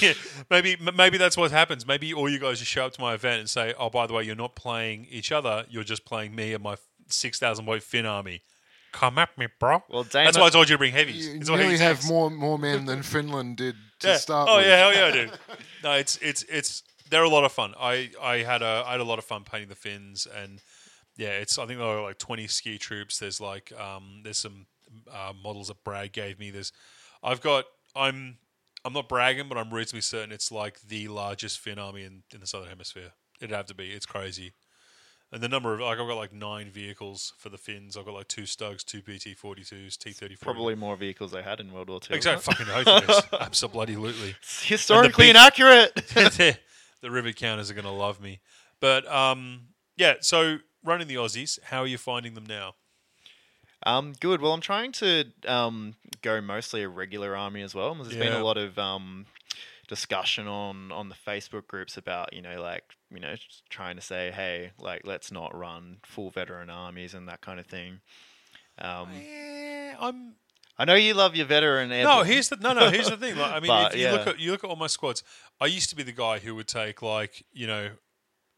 Yeah, 0.00 0.14
maybe 0.50 0.76
maybe 0.96 1.18
that's 1.18 1.36
what 1.36 1.50
happens. 1.50 1.86
Maybe 1.86 2.14
all 2.14 2.28
you 2.28 2.38
guys 2.38 2.58
just 2.60 2.70
show 2.70 2.86
up 2.86 2.92
to 2.94 3.00
my 3.00 3.14
event 3.14 3.40
and 3.40 3.50
say, 3.50 3.74
"Oh, 3.78 3.90
by 3.90 4.06
the 4.06 4.14
way, 4.14 4.22
you're 4.24 4.36
not 4.36 4.54
playing 4.54 5.06
each 5.10 5.32
other. 5.32 5.66
You're 5.68 5.84
just 5.84 6.04
playing 6.04 6.34
me 6.34 6.54
and 6.54 6.62
my 6.62 6.76
six 7.08 7.38
thousand 7.38 7.64
point 7.66 7.82
Finn 7.82 8.06
army." 8.06 8.42
Come 8.92 9.18
at 9.18 9.36
me, 9.36 9.48
bro. 9.58 9.82
Well, 9.88 10.04
Dana- 10.04 10.26
that's 10.26 10.38
why 10.38 10.46
I 10.46 10.50
told 10.50 10.68
you 10.68 10.74
to 10.76 10.78
bring 10.78 10.92
heavies. 10.92 11.26
You 11.26 11.34
It's 11.40 11.50
what 11.50 11.56
nearly 11.56 11.72
heavy 11.72 11.84
have 11.84 11.96
takes. 11.96 12.08
more 12.08 12.30
more 12.30 12.58
men 12.58 12.84
than 12.84 13.02
Finland 13.02 13.56
did 13.56 13.74
to 14.00 14.08
Yeah. 14.08 14.16
start 14.18 14.48
Oh 14.48 14.58
with. 14.58 14.66
yeah, 14.66 14.76
hell 14.78 14.94
yeah, 14.94 15.06
I 15.06 15.10
do. 15.10 15.30
No, 15.82 15.92
it's 15.94 16.16
it's 16.18 16.44
it's 16.44 16.82
they're 17.10 17.24
a 17.24 17.28
lot 17.28 17.44
of 17.44 17.50
fun. 17.52 17.74
I 17.78 18.10
I 18.22 18.38
had 18.38 18.62
a 18.62 18.84
I 18.86 18.92
had 18.92 19.00
a 19.00 19.04
lot 19.04 19.18
of 19.18 19.24
fun 19.24 19.42
painting 19.42 19.68
the 19.68 19.74
fins 19.74 20.26
and 20.32 20.60
yeah, 21.16 21.30
it's 21.30 21.58
I 21.58 21.66
think 21.66 21.78
there 21.80 21.88
were 21.88 22.02
like 22.02 22.18
twenty 22.18 22.46
ski 22.46 22.78
troops. 22.78 23.18
There's 23.18 23.40
like 23.40 23.72
um 23.78 24.20
there's 24.22 24.38
some 24.38 24.66
uh, 25.12 25.32
models 25.42 25.68
that 25.68 25.82
Brad 25.82 26.12
gave 26.12 26.38
me. 26.38 26.50
There's 26.52 26.70
I've 27.20 27.40
got 27.40 27.64
I'm 27.96 28.38
I'm 28.84 28.92
not 28.92 29.08
bragging, 29.08 29.48
but 29.48 29.58
I'm 29.58 29.74
reasonably 29.74 30.02
certain 30.02 30.30
it's 30.30 30.52
like 30.52 30.80
the 30.82 31.08
largest 31.08 31.58
Finn 31.58 31.80
army 31.80 32.04
in, 32.04 32.22
in 32.32 32.38
the 32.40 32.46
southern 32.46 32.68
hemisphere. 32.68 33.10
It'd 33.40 33.50
have 33.54 33.66
to 33.66 33.74
be. 33.74 33.90
It's 33.90 34.06
crazy. 34.06 34.52
And 35.34 35.42
the 35.42 35.48
number 35.48 35.74
of 35.74 35.80
like 35.80 35.98
I've 35.98 36.06
got 36.06 36.16
like 36.16 36.32
nine 36.32 36.70
vehicles 36.70 37.32
for 37.38 37.48
the 37.48 37.58
Finns. 37.58 37.96
I've 37.96 38.04
got 38.04 38.14
like 38.14 38.28
two 38.28 38.42
Stugs, 38.42 38.84
two 38.84 39.02
PT 39.02 39.36
forty 39.36 39.64
twos, 39.64 39.96
T 39.96 40.12
thirty 40.12 40.36
four. 40.36 40.54
Probably 40.54 40.76
more 40.76 40.94
vehicles 40.94 41.32
they 41.32 41.42
had 41.42 41.58
in 41.58 41.72
World 41.72 41.90
War 41.90 41.98
Two. 41.98 42.14
Exactly. 42.14 42.54
Fucking 42.54 42.72
hope 42.72 43.04
this. 43.04 43.22
Absolutely. 43.40 44.36
Historically 44.62 45.24
big- 45.24 45.30
inaccurate. 45.30 45.92
the, 46.14 46.56
the 47.00 47.10
rivet 47.10 47.34
counters 47.34 47.68
are 47.68 47.74
going 47.74 47.84
to 47.84 47.90
love 47.90 48.20
me. 48.20 48.38
But 48.78 49.10
um, 49.12 49.62
yeah, 49.96 50.14
so 50.20 50.58
running 50.84 51.08
the 51.08 51.16
Aussies, 51.16 51.58
how 51.64 51.80
are 51.80 51.88
you 51.88 51.98
finding 51.98 52.34
them 52.34 52.46
now? 52.46 52.76
Um, 53.84 54.12
good. 54.20 54.40
Well, 54.40 54.52
I'm 54.52 54.60
trying 54.60 54.92
to 54.92 55.24
um, 55.48 55.96
go 56.22 56.40
mostly 56.40 56.84
a 56.84 56.88
regular 56.88 57.36
army 57.36 57.62
as 57.62 57.74
well. 57.74 57.92
There's 57.96 58.14
been 58.14 58.32
a 58.32 58.44
lot 58.44 58.56
of 58.56 58.78
um, 58.78 59.26
discussion 59.94 60.48
on 60.48 60.90
on 60.90 61.08
the 61.08 61.14
Facebook 61.14 61.68
groups 61.68 61.96
about 61.96 62.32
you 62.32 62.42
know 62.42 62.60
like 62.60 62.82
you 63.12 63.20
know 63.20 63.34
trying 63.70 63.94
to 63.94 64.02
say 64.02 64.32
hey 64.34 64.72
like 64.76 65.02
let's 65.04 65.30
not 65.30 65.56
run 65.56 65.98
full 66.04 66.30
veteran 66.30 66.68
armies 66.68 67.14
and 67.14 67.28
that 67.28 67.40
kind 67.40 67.60
of 67.60 67.66
thing. 67.66 68.00
Um, 68.78 69.08
Yeah, 69.14 69.94
I'm. 70.00 70.34
I 70.76 70.84
know 70.84 70.96
you 70.96 71.14
love 71.14 71.36
your 71.36 71.46
veteran. 71.46 71.90
No, 71.90 72.24
here's 72.24 72.48
the 72.48 72.56
no, 72.56 72.72
no. 72.72 72.90
Here's 72.90 73.08
the 73.08 73.16
thing. 73.16 73.36
Like, 73.36 73.52
I 73.52 73.60
mean, 73.60 73.68
But, 73.68 73.94
if 73.94 74.00
you 74.00 74.10
look 74.10 74.26
at 74.26 74.40
you 74.40 74.50
look 74.50 74.64
at 74.64 74.70
all 74.70 74.76
my 74.76 74.88
squads, 74.88 75.22
I 75.60 75.66
used 75.66 75.88
to 75.90 75.96
be 75.96 76.02
the 76.02 76.10
guy 76.10 76.40
who 76.40 76.56
would 76.56 76.66
take 76.66 77.00
like 77.00 77.44
you 77.52 77.68
know 77.68 77.90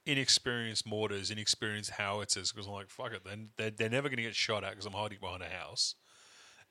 inexperienced 0.06 0.86
mortars, 0.86 1.30
inexperienced 1.30 1.90
howitzers 1.90 2.52
because 2.52 2.66
I'm 2.66 2.72
like, 2.72 2.88
fuck 2.88 3.12
it, 3.12 3.24
then 3.24 3.50
they're, 3.58 3.70
they're 3.70 3.90
never 3.90 4.08
going 4.08 4.16
to 4.16 4.22
get 4.22 4.34
shot 4.34 4.64
at 4.64 4.70
because 4.70 4.86
I'm 4.86 4.92
hiding 4.92 5.18
behind 5.20 5.42
a 5.42 5.48
house. 5.48 5.96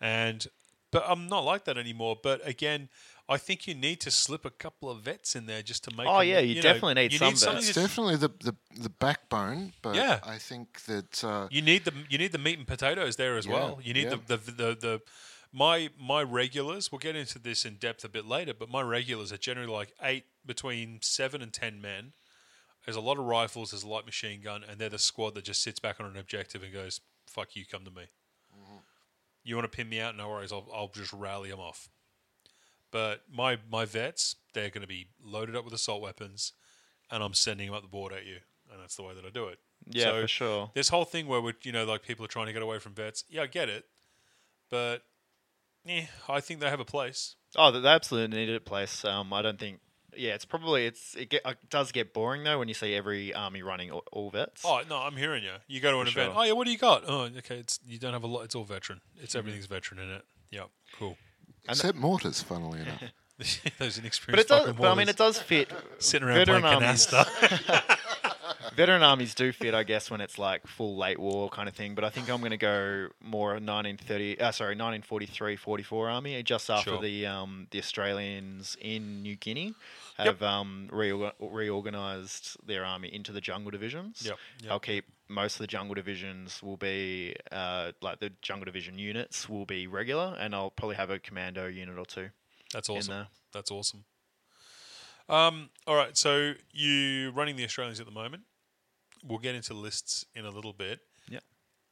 And 0.02 0.48
but 0.92 1.04
I'm 1.08 1.28
not 1.28 1.44
like 1.44 1.66
that 1.66 1.78
anymore. 1.78 2.16
But 2.24 2.48
again, 2.48 2.90
I 3.28 3.38
think 3.38 3.66
you 3.68 3.74
need 3.74 4.02
to 4.02 4.12
slip 4.12 4.46
a 4.46 4.52
couple 4.52 4.90
of 4.90 5.02
vets 5.02 5.36
in 5.36 5.48
there 5.48 5.64
just 5.64 5.84
to 5.86 5.96
make. 5.96 6.06
Oh, 6.08 6.20
them, 6.20 6.28
yeah, 6.28 6.40
you 6.40 6.56
know, 6.56 6.62
definitely 6.62 6.94
need 6.94 7.12
you 7.14 7.18
some 7.18 7.30
need 7.30 7.38
something 7.40 7.56
vets. 7.64 7.70
It's 7.70 7.78
definitely 7.78 8.18
the, 8.18 8.30
the, 8.40 8.56
the 8.80 8.90
backbone, 8.90 9.74
but 9.82 9.96
Yeah. 9.96 10.20
I 10.24 10.38
think 10.38 10.84
that 10.86 11.24
uh, 11.24 11.48
You 11.50 11.64
need 11.64 11.86
the 11.86 11.94
you 12.10 12.18
need 12.20 12.32
the 12.34 12.38
meat 12.38 12.60
and 12.60 12.68
potatoes 12.68 13.16
there 13.16 13.36
as 13.38 13.46
Yeah, 13.48 13.54
well. 13.54 13.80
You 13.82 13.94
need 13.96 14.04
yeah. 14.12 14.18
the, 14.28 14.38
the 14.38 14.52
the 14.52 14.78
the 14.80 15.02
my 15.52 15.90
my 16.00 16.22
regulars. 16.22 16.92
We'll 16.92 17.00
get 17.00 17.16
into 17.16 17.40
this 17.40 17.66
in 17.66 17.76
depth 17.76 18.04
a 18.04 18.10
bit 18.10 18.26
later, 18.26 18.54
but 18.54 18.70
my 18.70 18.82
regulars 18.82 19.32
are 19.34 19.38
generally 19.38 19.72
like 19.72 19.94
eight 20.04 20.26
between 20.46 21.00
seven 21.02 21.42
and 21.42 21.52
ten 21.52 21.82
men. 21.82 22.14
There's 22.86 22.98
a 22.98 23.02
lot 23.02 23.18
of 23.18 23.26
rifles. 23.26 23.72
There's 23.72 23.82
a 23.84 23.88
light 23.88 24.06
machine 24.06 24.42
gun, 24.42 24.64
and 24.64 24.78
they're 24.78 24.90
the 24.90 25.00
squad 25.00 25.34
that 25.34 25.46
just 25.46 25.64
sits 25.64 25.80
back 25.80 26.00
on 26.00 26.06
an 26.06 26.16
objective 26.18 26.62
and 26.62 26.72
goes, 26.72 27.02
"Fuck 27.26 27.56
you, 27.56 27.66
come 27.66 27.86
to 27.86 27.92
me." 27.92 28.04
You 29.44 29.56
want 29.56 29.72
to 29.72 29.76
pin 29.76 29.90
me 29.90 30.00
out? 30.00 30.16
No 30.16 30.30
worries. 30.30 30.52
I'll 30.52 30.68
I'll 30.74 30.90
just 30.90 31.14
rally 31.14 31.50
them 31.50 31.60
off. 31.60 31.90
But 32.96 33.24
my 33.30 33.58
my 33.70 33.84
vets, 33.84 34.38
they're 34.54 34.70
going 34.70 34.82
to 34.82 34.88
be 34.88 35.08
loaded 35.22 35.54
up 35.54 35.66
with 35.66 35.74
assault 35.74 36.02
weapons, 36.02 36.54
and 37.12 37.22
I'm 37.22 37.34
sending 37.34 37.68
them 37.68 37.76
up 37.76 37.82
the 37.82 37.90
board 37.90 38.14
at 38.14 38.26
you, 38.26 38.38
and 38.72 38.82
that's 38.82 38.96
the 38.96 39.04
way 39.04 39.14
that 39.14 39.26
I 39.26 39.30
do 39.30 39.48
it. 39.50 39.60
Yeah, 39.86 40.04
So 40.06 40.22
for 40.22 40.28
sure. 40.30 40.72
This 40.76 40.88
whole 40.88 41.04
thing 41.04 41.28
where 41.28 41.42
we're 41.42 41.56
you 41.64 41.74
know 41.74 41.84
like 41.84 42.04
people 42.04 42.24
are 42.24 42.30
trying 42.30 42.46
to 42.46 42.54
get 42.54 42.62
away 42.62 42.80
from 42.80 42.94
vets. 42.94 43.26
Yeah, 43.28 43.42
I 43.42 43.48
get 43.48 43.68
it, 43.68 43.84
but 44.70 45.00
yeah, 45.84 46.06
I 46.30 46.40
think 46.40 46.62
they 46.62 46.70
have 46.70 46.80
a 46.80 46.86
place. 46.86 47.36
Oh, 47.58 47.70
they 47.70 47.82
they 47.82 47.90
absolutely 47.90 48.38
needed 48.38 48.56
a 48.56 48.62
place. 48.62 49.04
Um, 49.04 49.34
I 49.34 49.42
don't 49.42 49.60
think. 49.60 49.82
Yeah, 50.16 50.34
it's 50.34 50.46
probably 50.46 50.86
it's 50.86 51.16
it, 51.16 51.30
get, 51.30 51.42
it 51.46 51.58
does 51.70 51.92
get 51.92 52.14
boring 52.14 52.46
though 52.46 52.60
when 52.60 52.70
you 52.70 52.74
see 52.74 52.96
every 52.96 53.34
army 53.34 53.62
running 53.62 53.92
all, 53.92 54.04
all 54.14 54.30
vets. 54.30 54.62
Oh 54.64 54.80
no, 54.90 55.00
I'm 55.00 55.18
hearing 55.18 55.44
you. 55.44 55.56
You 55.68 55.82
go 55.82 55.92
to 55.92 55.98
an 56.00 56.06
For 56.06 56.12
event. 56.22 56.32
sure. 56.32 56.42
Oh 56.42 56.46
yeah, 56.46 56.54
what 56.54 56.64
do 56.66 56.72
you 56.72 56.78
got? 56.78 57.04
Oh 57.06 57.24
okay, 57.40 57.58
it's 57.58 57.78
you 57.86 58.00
don't 58.00 58.14
have 58.14 58.24
a 58.24 58.28
lot. 58.28 58.44
It's 58.44 58.56
all 58.56 58.64
veteran. 58.64 59.02
It's 59.22 59.36
everything's 59.36 59.66
veteran 59.66 60.00
in 60.00 60.10
it. 60.12 60.24
Yeah, 60.50 60.68
cool. 60.98 61.18
Except 61.70 61.98
mortars, 61.98 62.42
funnily 62.42 62.82
enough. 62.82 63.04
Those 63.80 63.98
inexperienced 63.98 64.26
but 64.32 64.40
it 64.40 64.48
does. 64.48 64.60
fucking 64.68 64.82
But 64.82 64.86
I 64.86 64.90
mean, 64.90 64.96
mortars 65.08 65.10
it 65.10 65.18
does 65.18 65.40
fit. 65.42 65.72
sitting 66.00 66.28
around 66.28 66.38
veteran 66.38 66.62
playing 66.62 66.84
armies. 66.84 67.08
canasta. 67.08 67.98
Veteran 68.76 69.04
armies 69.04 69.34
do 69.36 69.52
fit, 69.54 69.74
I 69.74 69.84
guess, 69.84 70.10
when 70.12 70.20
it's 70.22 70.38
like 70.38 70.68
full 70.68 70.98
late 70.98 71.18
war 71.20 71.50
kind 71.50 71.70
of 71.70 71.76
thing. 71.76 71.96
But 71.96 72.04
I 72.04 72.10
think 72.10 72.30
I'm 72.30 72.40
going 72.40 72.52
to 72.52 72.58
go 72.58 73.08
more 73.22 73.52
1930. 73.52 74.40
Uh, 74.40 74.52
sorry, 74.52 74.70
1943, 74.72 75.56
44 75.56 76.10
army, 76.10 76.44
just 76.44 76.70
after 76.70 76.92
Sure. 76.92 77.02
the 77.02 77.26
um, 77.26 77.68
the 77.72 77.80
Australians 77.80 78.76
in 78.82 79.22
New 79.22 79.36
Guinea 79.38 79.74
have 80.18 80.42
um, 80.44 80.90
reorga- 80.92 81.34
reorganized 81.40 82.58
their 82.66 82.84
army 82.86 83.14
into 83.14 83.32
the 83.32 83.42
jungle 83.42 83.72
divisions. 83.72 84.24
Yep, 84.26 84.38
yep. 84.64 84.72
I'll 84.72 84.80
keep 84.80 85.06
most 85.28 85.56
of 85.56 85.60
the 85.60 85.68
jungle 85.68 85.96
divisions 85.96 86.62
will 86.62 86.78
be 86.78 87.36
uh, 87.52 87.92
like 88.02 88.20
the 88.20 88.32
jungle 88.42 88.66
division 88.66 88.98
units 88.98 89.50
will 89.50 89.66
be 89.66 89.88
regular, 89.88 90.36
and 90.40 90.54
I'll 90.54 90.70
probably 90.70 90.96
have 90.96 91.10
a 91.10 91.20
commando 91.20 91.68
unit 91.68 91.98
or 91.98 92.06
two. 92.06 92.30
That's 92.74 92.90
in 92.90 92.98
awesome. 92.98 93.14
there. 93.14 93.28
That's 93.54 93.72
awesome. 93.72 94.06
Um, 95.28 95.70
all 95.88 95.96
right, 95.96 96.16
so 96.16 96.54
you 96.72 97.32
running 97.32 97.56
the 97.56 97.64
Australians 97.64 98.00
at 98.00 98.06
the 98.06 98.12
moment. 98.12 98.44
We'll 99.24 99.40
get 99.40 99.56
into 99.56 99.74
lists 99.74 100.26
in 100.36 100.46
a 100.46 100.52
little 100.52 100.74
bit. 100.74 101.00
Yep. 101.30 101.44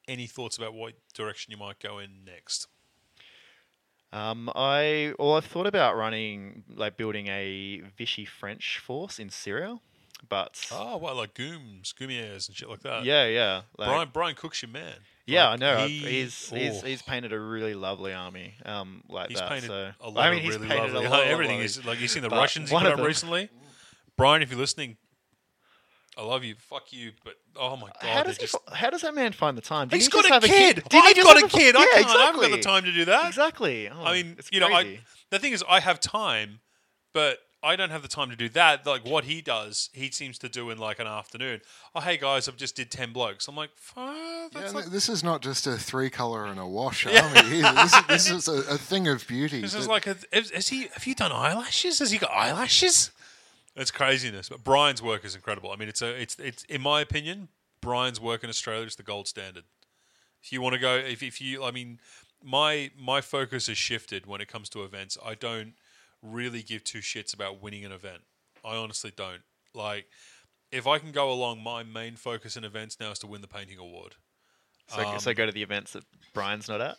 Any 0.08 0.28
thoughts 0.28 0.58
about 0.58 0.76
what 0.76 0.94
direction 1.16 1.52
you 1.52 1.58
might 1.58 1.80
go 1.80 1.98
in 1.98 2.24
next? 2.26 2.68
Um, 4.12 4.52
I 4.54 5.14
well, 5.18 5.34
I've 5.34 5.46
thought 5.46 5.66
about 5.66 5.98
running 5.98 6.64
like 6.70 6.98
building 6.98 7.28
a 7.28 7.82
Vichy 7.98 8.26
French 8.26 8.78
force 8.78 9.18
in 9.18 9.32
Syria, 9.32 9.80
but 10.28 10.68
Oh, 10.72 10.98
what 10.98 11.16
like 11.16 11.34
Goums, 11.34 11.94
Goumiers, 11.94 12.48
and 12.48 12.56
shit 12.58 12.70
like 12.70 12.82
that. 12.82 13.04
yeah, 13.06 13.26
yeah, 13.28 13.62
like, 13.78 13.88
Brian 13.90 14.10
Brian 14.14 14.36
Cook's 14.36 14.62
your 14.62 14.72
man. 14.72 14.94
yeah, 15.26 15.50
Like, 15.50 15.62
I 15.62 15.66
know. 15.66 15.88
he- 15.88 15.98
he's 16.00 16.50
he's 16.50 16.84
oh, 16.84 16.86
he's 16.86 17.02
painted 17.02 17.34
a 17.34 17.40
really 17.40 17.74
lovely 17.76 18.14
army, 18.14 18.56
um, 18.66 19.04
like 19.10 19.30
he's 19.30 19.40
that. 19.40 19.50
painted 19.50 19.68
so 19.68 19.92
a 20.02 20.10
lot 20.10 20.26
I 20.26 20.30
mean, 20.30 20.40
of 20.40 20.46
he's 20.46 20.56
really 20.56 20.68
painted 20.70 20.94
lovely. 20.94 21.06
a 21.08 21.10
lot 21.12 21.24
Everything 21.28 21.56
lovely- 21.58 21.66
is 21.66 21.86
like 21.86 22.00
you've 22.00 22.12
seen 22.12 22.24
the 22.24 22.30
but 22.30 22.38
Russians 22.38 22.70
he 22.70 22.78
put 22.78 22.88
up 22.88 23.00
recently. 23.00 23.50
Brian, 24.18 24.42
if 24.42 24.52
you're 24.52 24.60
listening, 24.60 24.98
I 26.16 26.22
love 26.24 26.44
you. 26.44 26.54
Fuck 26.60 26.94
you, 26.94 27.12
but 27.26 27.34
oh 27.56 27.76
my 27.76 27.88
god, 27.88 28.10
How 28.10 28.24
does, 28.24 28.38
just. 28.38 28.54
fi- 28.68 28.76
how 28.76 28.90
does 28.92 29.02
that 29.02 29.16
man 29.16 29.32
find 29.32 29.58
the 29.58 29.62
time? 29.62 29.88
Did 29.88 29.96
He's 29.98 30.06
he 30.06 30.12
got 30.12 30.44
a 30.44 30.48
kid. 30.48 30.84
He 30.92 30.98
I've 31.00 31.16
got 31.24 31.44
a 31.44 31.48
kid. 31.48 31.76
I 31.76 31.80
Yeah, 31.80 32.04
can't. 32.04 32.08
I 32.20 32.26
haven't 32.26 32.42
got 32.42 32.52
the 32.52 32.60
time 32.62 32.84
to 32.84 32.92
do 32.92 33.06
that. 33.06 33.28
Exactly. 33.28 33.90
Oh, 33.90 34.04
I 34.04 34.14
mean, 34.22 34.38
you 34.52 34.60
know, 34.60 34.68
I, 34.68 35.00
the 35.32 35.40
thing 35.40 35.54
is, 35.54 35.64
I 35.68 35.80
have 35.80 36.00
time, 36.00 36.60
but 37.14 37.40
I 37.64 37.76
don't 37.78 37.92
have 37.92 38.02
the 38.02 38.08
time 38.10 38.30
to 38.30 38.36
do 38.36 38.50
that. 38.50 38.86
Like 38.86 39.06
what 39.06 39.24
he 39.24 39.42
does, 39.42 39.90
he 39.94 40.12
seems 40.12 40.38
to 40.40 40.50
do 40.50 40.70
in 40.70 40.78
like 40.78 41.00
an 41.00 41.08
afternoon. 41.08 41.62
Oh, 41.96 42.02
hey 42.02 42.18
guys, 42.18 42.48
I've 42.50 42.58
just 42.58 42.76
did 42.76 42.92
ten 42.92 43.14
blokes. 43.14 43.48
I'm 43.48 43.56
like, 43.56 43.70
fuck, 43.76 44.14
Yeah, 44.54 44.70
like, 44.72 44.86
this 44.88 45.08
is 45.08 45.24
not 45.24 45.42
just 45.42 45.66
a 45.66 45.78
three 45.78 46.10
color 46.10 46.46
and 46.46 46.60
a 46.60 46.68
wash 46.68 47.06
army 47.06 47.40
either. 47.40 47.72
This, 47.74 47.94
is- 47.96 48.04
this 48.08 48.30
is 48.30 48.48
a, 48.48 48.74
a 48.74 48.78
thing 48.78 49.08
of 49.08 49.26
beauty. 49.28 49.62
this 49.62 49.74
is 49.76 49.88
like, 49.88 50.08
a, 50.08 50.18
has, 50.34 50.52
has 50.52 50.68
he? 50.68 50.88
Have 50.94 51.08
you 51.08 51.16
done 51.16 51.32
eyelashes? 51.32 52.00
Has 52.00 52.12
he 52.12 52.18
got 52.18 52.32
eyelashes? 52.32 53.12
It's 53.76 53.92
craziness. 53.92 54.50
But 54.50 54.64
Brian's 54.64 55.02
work 55.02 55.24
is 55.26 55.34
incredible. 55.34 55.72
I 55.72 55.78
mean, 55.78 55.90
it's 55.90 56.02
a, 56.02 56.10
it's, 56.22 56.38
it's 56.40 56.64
in 56.66 56.82
my 56.82 57.02
opinion, 57.02 57.48
Brian's 57.82 58.20
work 58.20 58.44
in 58.44 58.50
Australia 58.50 58.86
is 58.86 58.98
the 58.98 59.04
gold 59.04 59.28
standard. 59.28 59.64
If 60.44 60.52
you 60.52 60.62
want 60.62 60.74
to 60.74 60.80
go, 60.80 60.96
if, 60.96 61.24
if 61.24 61.40
you, 61.42 61.64
I 61.64 61.72
mean, 61.72 62.00
my 62.44 62.92
my 63.00 63.22
focus 63.22 63.68
has 63.68 63.78
shifted 63.78 64.26
when 64.26 64.42
it 64.42 64.50
comes 64.50 64.68
to 64.70 64.84
events. 64.84 65.18
I 65.26 65.36
don't 65.36 65.74
really 66.24 66.64
give 66.64 66.84
two 66.84 67.00
shits 67.00 67.34
about 67.34 67.62
winning 67.62 67.86
an 67.86 67.92
event. 67.92 68.22
I 68.66 68.76
honestly 68.76 69.12
don't. 69.16 69.42
Like, 69.76 70.06
if 70.72 70.88
I 70.88 70.98
can 70.98 71.12
go 71.12 71.32
along, 71.32 71.62
my 71.62 71.84
main 71.84 72.16
focus 72.16 72.58
in 72.58 72.64
events 72.64 73.00
now 73.00 73.12
is 73.12 73.20
to 73.20 73.28
win 73.28 73.42
the 73.42 73.48
painting 73.48 73.78
award. 73.78 74.16
so, 74.88 75.06
um, 75.06 75.20
so 75.20 75.34
go 75.34 75.46
to 75.46 75.52
the 75.52 75.64
events 75.64 75.94
that 75.94 76.04
Brian's 76.34 76.68
not 76.68 76.82
at. 76.82 76.98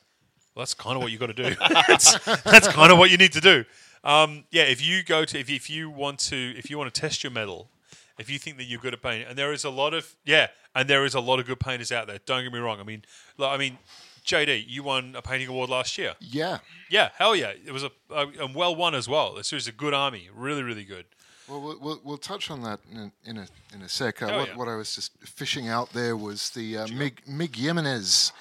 Well, 0.55 0.63
that's 0.63 0.75
kind 0.75 0.97
of 0.97 1.03
what 1.03 1.11
you 1.11 1.19
got 1.19 1.27
to 1.27 1.33
do. 1.33 1.57
that's, 1.89 2.19
that's 2.43 2.69
kind 2.69 2.93
of 2.93 2.99
what 2.99 3.11
you 3.11 3.17
need 3.17 3.33
to 3.33 3.41
do. 3.41 3.65
Um, 4.05 4.45
yeah, 4.51 4.65
if 4.65 4.85
you 4.85 5.03
go 5.03 5.25
to 5.25 5.39
if, 5.39 5.51
if 5.51 5.71
you 5.71 5.89
want 5.89 6.19
to 6.21 6.55
if 6.57 6.69
you 6.71 6.77
want 6.77 6.93
to 6.93 7.01
test 7.01 7.25
your 7.25 7.33
metal, 7.33 7.71
if 8.19 8.31
you 8.31 8.39
think 8.39 8.59
that 8.59 8.65
you're 8.65 8.79
good 8.79 8.93
at 8.93 9.03
painting, 9.03 9.27
and 9.27 9.37
there 9.37 9.53
is 9.53 9.65
a 9.65 9.71
lot 9.71 9.95
of 9.95 10.15
yeah, 10.25 10.49
and 10.75 10.89
there 10.89 11.05
is 11.05 11.15
a 11.15 11.21
lot 11.21 11.41
of 11.41 11.47
good 11.47 11.59
painters 11.59 11.91
out 11.91 12.07
there. 12.07 12.19
Don't 12.27 12.45
get 12.45 12.53
me 12.53 12.59
wrong. 12.59 12.79
I 12.79 12.85
mean, 12.85 13.03
like, 13.39 13.51
I 13.51 13.57
mean, 13.57 13.79
JD, 14.25 14.65
you 14.67 14.83
won 14.83 15.15
a 15.17 15.23
painting 15.23 15.49
award 15.49 15.71
last 15.71 15.99
year. 15.99 16.15
yeah. 16.21 16.59
Yeah, 16.91 17.11
hell 17.19 17.35
yeah, 17.35 17.53
it 17.67 17.73
was 17.73 17.83
a, 17.83 17.91
a 18.11 18.27
and 18.41 18.55
well 18.55 18.75
won 18.77 18.95
as 18.95 19.09
well. 19.09 19.35
This 19.35 19.51
was 19.53 19.67
a 19.69 19.73
good 19.73 19.93
army, 19.95 20.29
really, 20.35 20.63
really 20.63 20.85
good. 20.85 21.07
Well, 21.49 21.61
we'll, 21.61 21.79
we'll, 21.81 22.01
we'll 22.05 22.17
touch 22.19 22.51
on 22.51 22.63
that 22.63 22.81
in 22.91 22.99
a, 22.99 23.13
in 23.31 23.37
a, 23.39 23.47
in 23.75 23.83
a 23.83 23.89
sec. 23.89 24.23
Uh, 24.23 24.27
what, 24.33 24.49
yeah. 24.49 24.57
what 24.57 24.69
I 24.69 24.77
was 24.77 24.95
just 24.95 25.13
fishing 25.27 25.69
out 25.69 25.93
there 25.93 26.17
was 26.17 26.51
the 26.51 26.79
uh, 26.79 26.87
Mig, 26.89 27.21
Mig 27.27 27.57
Jimenez 27.57 28.33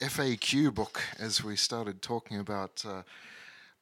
FAQ 0.00 0.74
book 0.74 1.00
as 1.18 1.42
we 1.42 1.56
started 1.56 2.02
talking 2.02 2.38
about 2.38 2.84
uh, 2.86 3.02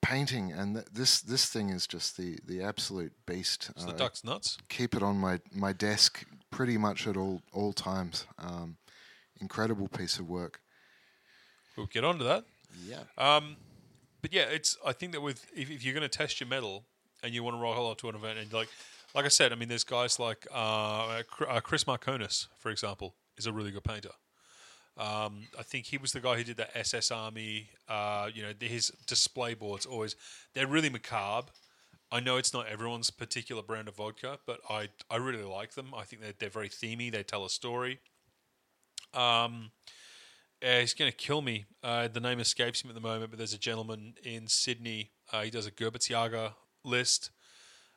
painting. 0.02 0.52
And 0.52 0.74
th- 0.76 0.86
this, 0.92 1.20
this 1.20 1.46
thing 1.46 1.70
is 1.70 1.86
just 1.86 2.16
the, 2.16 2.38
the 2.46 2.62
absolute 2.62 3.12
beast. 3.26 3.70
It's 3.74 3.84
the 3.84 3.92
Uh, 3.92 3.96
duck's 3.96 4.22
nuts. 4.24 4.58
keep 4.68 4.94
it 4.94 5.02
on 5.02 5.16
my, 5.18 5.40
my 5.52 5.72
desk 5.72 6.24
pretty 6.50 6.76
much 6.78 7.06
at 7.06 7.16
all, 7.16 7.42
all 7.52 7.72
times. 7.72 8.26
Um, 8.38 8.76
incredible 9.40 9.88
piece 9.88 10.18
of 10.18 10.28
work. 10.28 10.60
We'll 11.78 11.86
get 11.86 12.04
on 12.04 12.18
to 12.18 12.24
that. 12.24 12.44
Yeah. 12.84 13.04
Um, 13.16 13.56
but 14.20 14.32
yeah, 14.32 14.42
it's. 14.42 14.76
I 14.84 14.92
think 14.92 15.12
that 15.12 15.20
with 15.20 15.46
if, 15.54 15.70
if 15.70 15.84
you're 15.84 15.94
going 15.94 16.08
to 16.08 16.08
test 16.08 16.40
your 16.40 16.48
metal 16.48 16.84
and 17.22 17.32
you 17.32 17.44
want 17.44 17.56
to 17.56 17.60
roll 17.60 17.90
up 17.90 17.98
to 17.98 18.08
an 18.08 18.16
event 18.16 18.38
and 18.38 18.52
like, 18.52 18.68
like 19.14 19.24
I 19.24 19.28
said, 19.28 19.52
I 19.52 19.54
mean, 19.54 19.68
there's 19.68 19.84
guys 19.84 20.18
like 20.18 20.46
uh, 20.52 21.22
uh, 21.48 21.60
Chris 21.60 21.84
Marconis, 21.84 22.48
for 22.58 22.70
example, 22.70 23.14
is 23.36 23.46
a 23.46 23.52
really 23.52 23.70
good 23.70 23.84
painter. 23.84 24.10
Um, 24.96 25.46
I 25.56 25.62
think 25.62 25.86
he 25.86 25.96
was 25.96 26.10
the 26.10 26.18
guy 26.18 26.36
who 26.36 26.42
did 26.42 26.56
that 26.56 26.76
SS 26.76 27.12
Army. 27.12 27.70
Uh, 27.88 28.28
you 28.34 28.42
know, 28.42 28.52
his 28.60 28.90
display 29.06 29.54
boards 29.54 29.86
always 29.86 30.16
they're 30.54 30.66
really 30.66 30.90
macabre. 30.90 31.52
I 32.10 32.18
know 32.20 32.38
it's 32.38 32.52
not 32.52 32.66
everyone's 32.66 33.10
particular 33.10 33.62
brand 33.62 33.86
of 33.86 33.96
vodka, 33.96 34.40
but 34.46 34.58
I 34.68 34.88
I 35.08 35.16
really 35.16 35.44
like 35.44 35.74
them. 35.74 35.94
I 35.96 36.02
think 36.02 36.22
they're 36.22 36.34
they're 36.36 36.50
very 36.50 36.68
themey. 36.68 37.12
They 37.12 37.22
tell 37.22 37.44
a 37.44 37.50
story. 37.50 38.00
Um, 39.14 39.70
uh, 40.62 40.80
he's 40.80 40.94
going 40.94 41.10
to 41.10 41.16
kill 41.16 41.42
me. 41.42 41.66
Uh, 41.82 42.08
the 42.08 42.20
name 42.20 42.40
escapes 42.40 42.82
him 42.82 42.90
at 42.90 42.94
the 42.94 43.00
moment, 43.00 43.30
but 43.30 43.38
there's 43.38 43.54
a 43.54 43.58
gentleman 43.58 44.14
in 44.24 44.46
Sydney. 44.46 45.10
Uh, 45.32 45.42
he 45.42 45.50
does 45.50 45.66
a 45.66 45.70
Gebirgsjäger 45.70 46.54
list. 46.84 47.30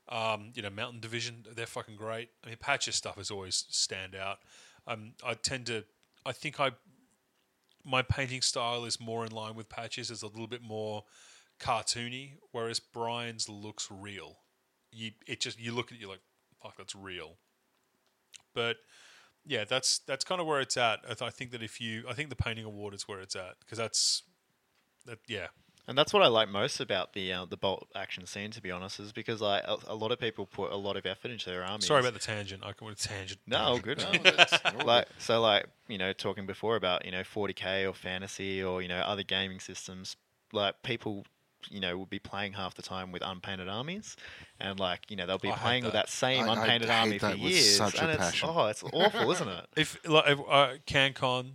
Um, 0.10 0.52
you 0.54 0.62
know, 0.62 0.70
Mountain 0.70 1.00
Division, 1.00 1.46
they're 1.56 1.66
fucking 1.66 1.96
great. 1.96 2.30
I 2.44 2.48
mean, 2.48 2.58
Patches 2.60 2.96
stuff 2.96 3.18
is 3.18 3.32
always 3.32 3.66
stand 3.70 4.16
out. 4.16 4.40
Um, 4.88 5.14
I 5.26 5.36
tend 5.36 5.68
to, 5.68 5.86
I 6.26 6.32
think 6.34 6.60
I, 6.60 6.72
my 7.84 8.02
painting 8.02 8.42
style 8.42 8.86
is 8.86 9.00
more 9.00 9.26
in 9.26 9.32
line 9.32 9.56
with 9.56 9.70
Patches. 9.70 10.12
It's 10.12 10.22
a 10.22 10.28
little 10.28 10.48
bit 10.48 10.62
more 10.62 11.06
cartoony, 11.60 12.34
whereas 12.52 12.80
Brian's 12.80 13.48
looks 13.48 13.88
real. 13.90 14.40
You, 14.92 15.12
it 15.28 15.40
just 15.40 15.60
you 15.60 15.72
look 15.74 15.92
at 15.92 15.98
it, 15.98 16.02
you're 16.02 16.10
like, 16.10 16.22
fuck, 16.62 16.78
that's 16.78 16.96
real. 16.96 17.38
But 18.54 18.78
yeah, 19.46 19.64
that's 19.66 20.00
that's 20.00 20.24
kind 20.24 20.40
of 20.42 20.48
where 20.48 20.62
it's 20.62 20.78
at. 20.78 21.00
I, 21.04 21.14
th- 21.14 21.22
I 21.22 21.30
think 21.30 21.52
that 21.52 21.64
if 21.64 21.80
you, 21.82 22.04
I 22.10 22.14
think 22.14 22.30
the 22.30 22.36
painting 22.36 22.66
award 22.66 22.94
is 22.94 23.08
where 23.08 23.20
it's 23.20 23.36
at 23.36 23.56
because 23.60 23.78
that's 23.78 24.24
that. 25.06 25.20
Yeah, 25.28 25.48
And 25.88 25.98
that's 25.98 26.14
what 26.14 26.22
I 26.22 26.28
like 26.28 26.48
most 26.50 26.80
about 26.80 27.14
the 27.14 27.34
uh, 27.34 27.46
the 27.46 27.58
bolt 27.58 27.88
action 27.96 28.26
scene, 28.28 28.52
to 28.52 28.62
be 28.62 28.72
honest, 28.72 29.00
is 29.00 29.12
because 29.12 29.42
like 29.42 29.64
a, 29.66 29.78
a 29.88 29.96
lot 29.96 30.12
of 30.12 30.20
people 30.20 30.46
put 30.46 30.72
a 30.72 30.76
lot 30.78 30.96
of 30.98 31.06
effort 31.06 31.32
into 31.32 31.50
their 31.50 31.64
armies. 31.64 31.86
sorry 31.86 32.02
about 32.02 32.14
the 32.14 32.20
tangent. 32.20 32.64
I 32.64 32.70
a 32.70 32.96
tangent. 32.96 33.40
No, 33.48 33.58
all 33.58 33.80
good. 33.80 33.98
No, 34.24 34.32
that's 34.32 34.54
all 34.66 34.86
like 34.86 35.08
so, 35.18 35.42
like 35.42 35.66
you 35.88 35.98
know, 35.98 36.14
talking 36.14 36.46
before 36.46 36.76
about 36.76 37.06
you 37.06 37.12
know 37.12 37.22
40k 37.22 37.90
or 37.90 37.94
fantasy 37.94 38.64
or 38.64 38.82
you 38.82 38.88
know 38.88 39.00
other 39.00 39.24
gaming 39.24 39.60
systems. 39.60 40.16
Like 40.54 40.84
people, 40.84 41.26
you 41.70 41.80
know, 41.80 41.98
would 41.98 42.10
be 42.10 42.20
playing 42.20 42.54
half 42.54 42.76
the 42.76 42.82
time 42.82 43.12
with 43.12 43.22
unpainted 43.26 43.68
armies, 43.70 44.16
and 44.60 44.80
like 44.80 45.10
you 45.10 45.16
know 45.18 45.26
they'll 45.26 45.38
be 45.38 45.52
I 45.52 45.56
playing 45.58 45.84
with 45.84 45.94
that. 45.94 46.08
that 46.08 46.10
same 46.12 46.46
I- 46.46 46.54
I 46.54 46.54
unpainted 46.62 46.90
hate 46.90 46.96
army 47.00 47.18
for 47.20 47.34
years, 47.36 47.78
such 47.78 47.96
a 47.96 48.02
and 48.04 48.12
it's 48.12 48.20
passion. 48.20 48.50
oh, 48.52 48.66
it's 48.68 48.84
awful, 48.84 49.32
isn't 49.32 49.48
it? 49.48 49.66
If 49.76 49.98
like 50.08 50.30
if, 50.30 50.40
uh, 50.40 50.74
CanCon, 50.88 51.52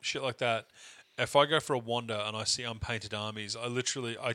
shit 0.00 0.22
like 0.22 0.38
that, 0.38 0.66
if 1.18 1.34
I 1.36 1.46
go 1.46 1.60
for 1.60 1.72
a 1.74 1.78
wander 1.78 2.14
and 2.26 2.36
I 2.36 2.44
see 2.44 2.62
unpainted 2.62 3.14
armies, 3.14 3.56
I 3.56 3.66
literally 3.66 4.16
I 4.18 4.34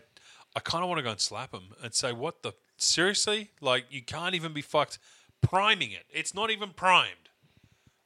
I 0.56 0.60
kind 0.60 0.84
of 0.84 0.90
want 0.90 1.00
to 1.00 1.04
go 1.04 1.12
and 1.12 1.20
slap 1.20 1.52
them 1.52 1.70
and 1.82 1.94
say, 1.94 2.12
"What 2.12 2.44
the 2.44 2.54
seriously? 2.78 3.52
Like 3.62 3.86
you 3.90 4.02
can't 4.02 4.36
even 4.36 4.54
be 4.54 4.62
fucked 4.62 5.00
priming 5.42 5.92
it. 5.92 6.06
It's 6.10 6.34
not 6.34 6.50
even 6.52 6.70
primed. 6.72 7.30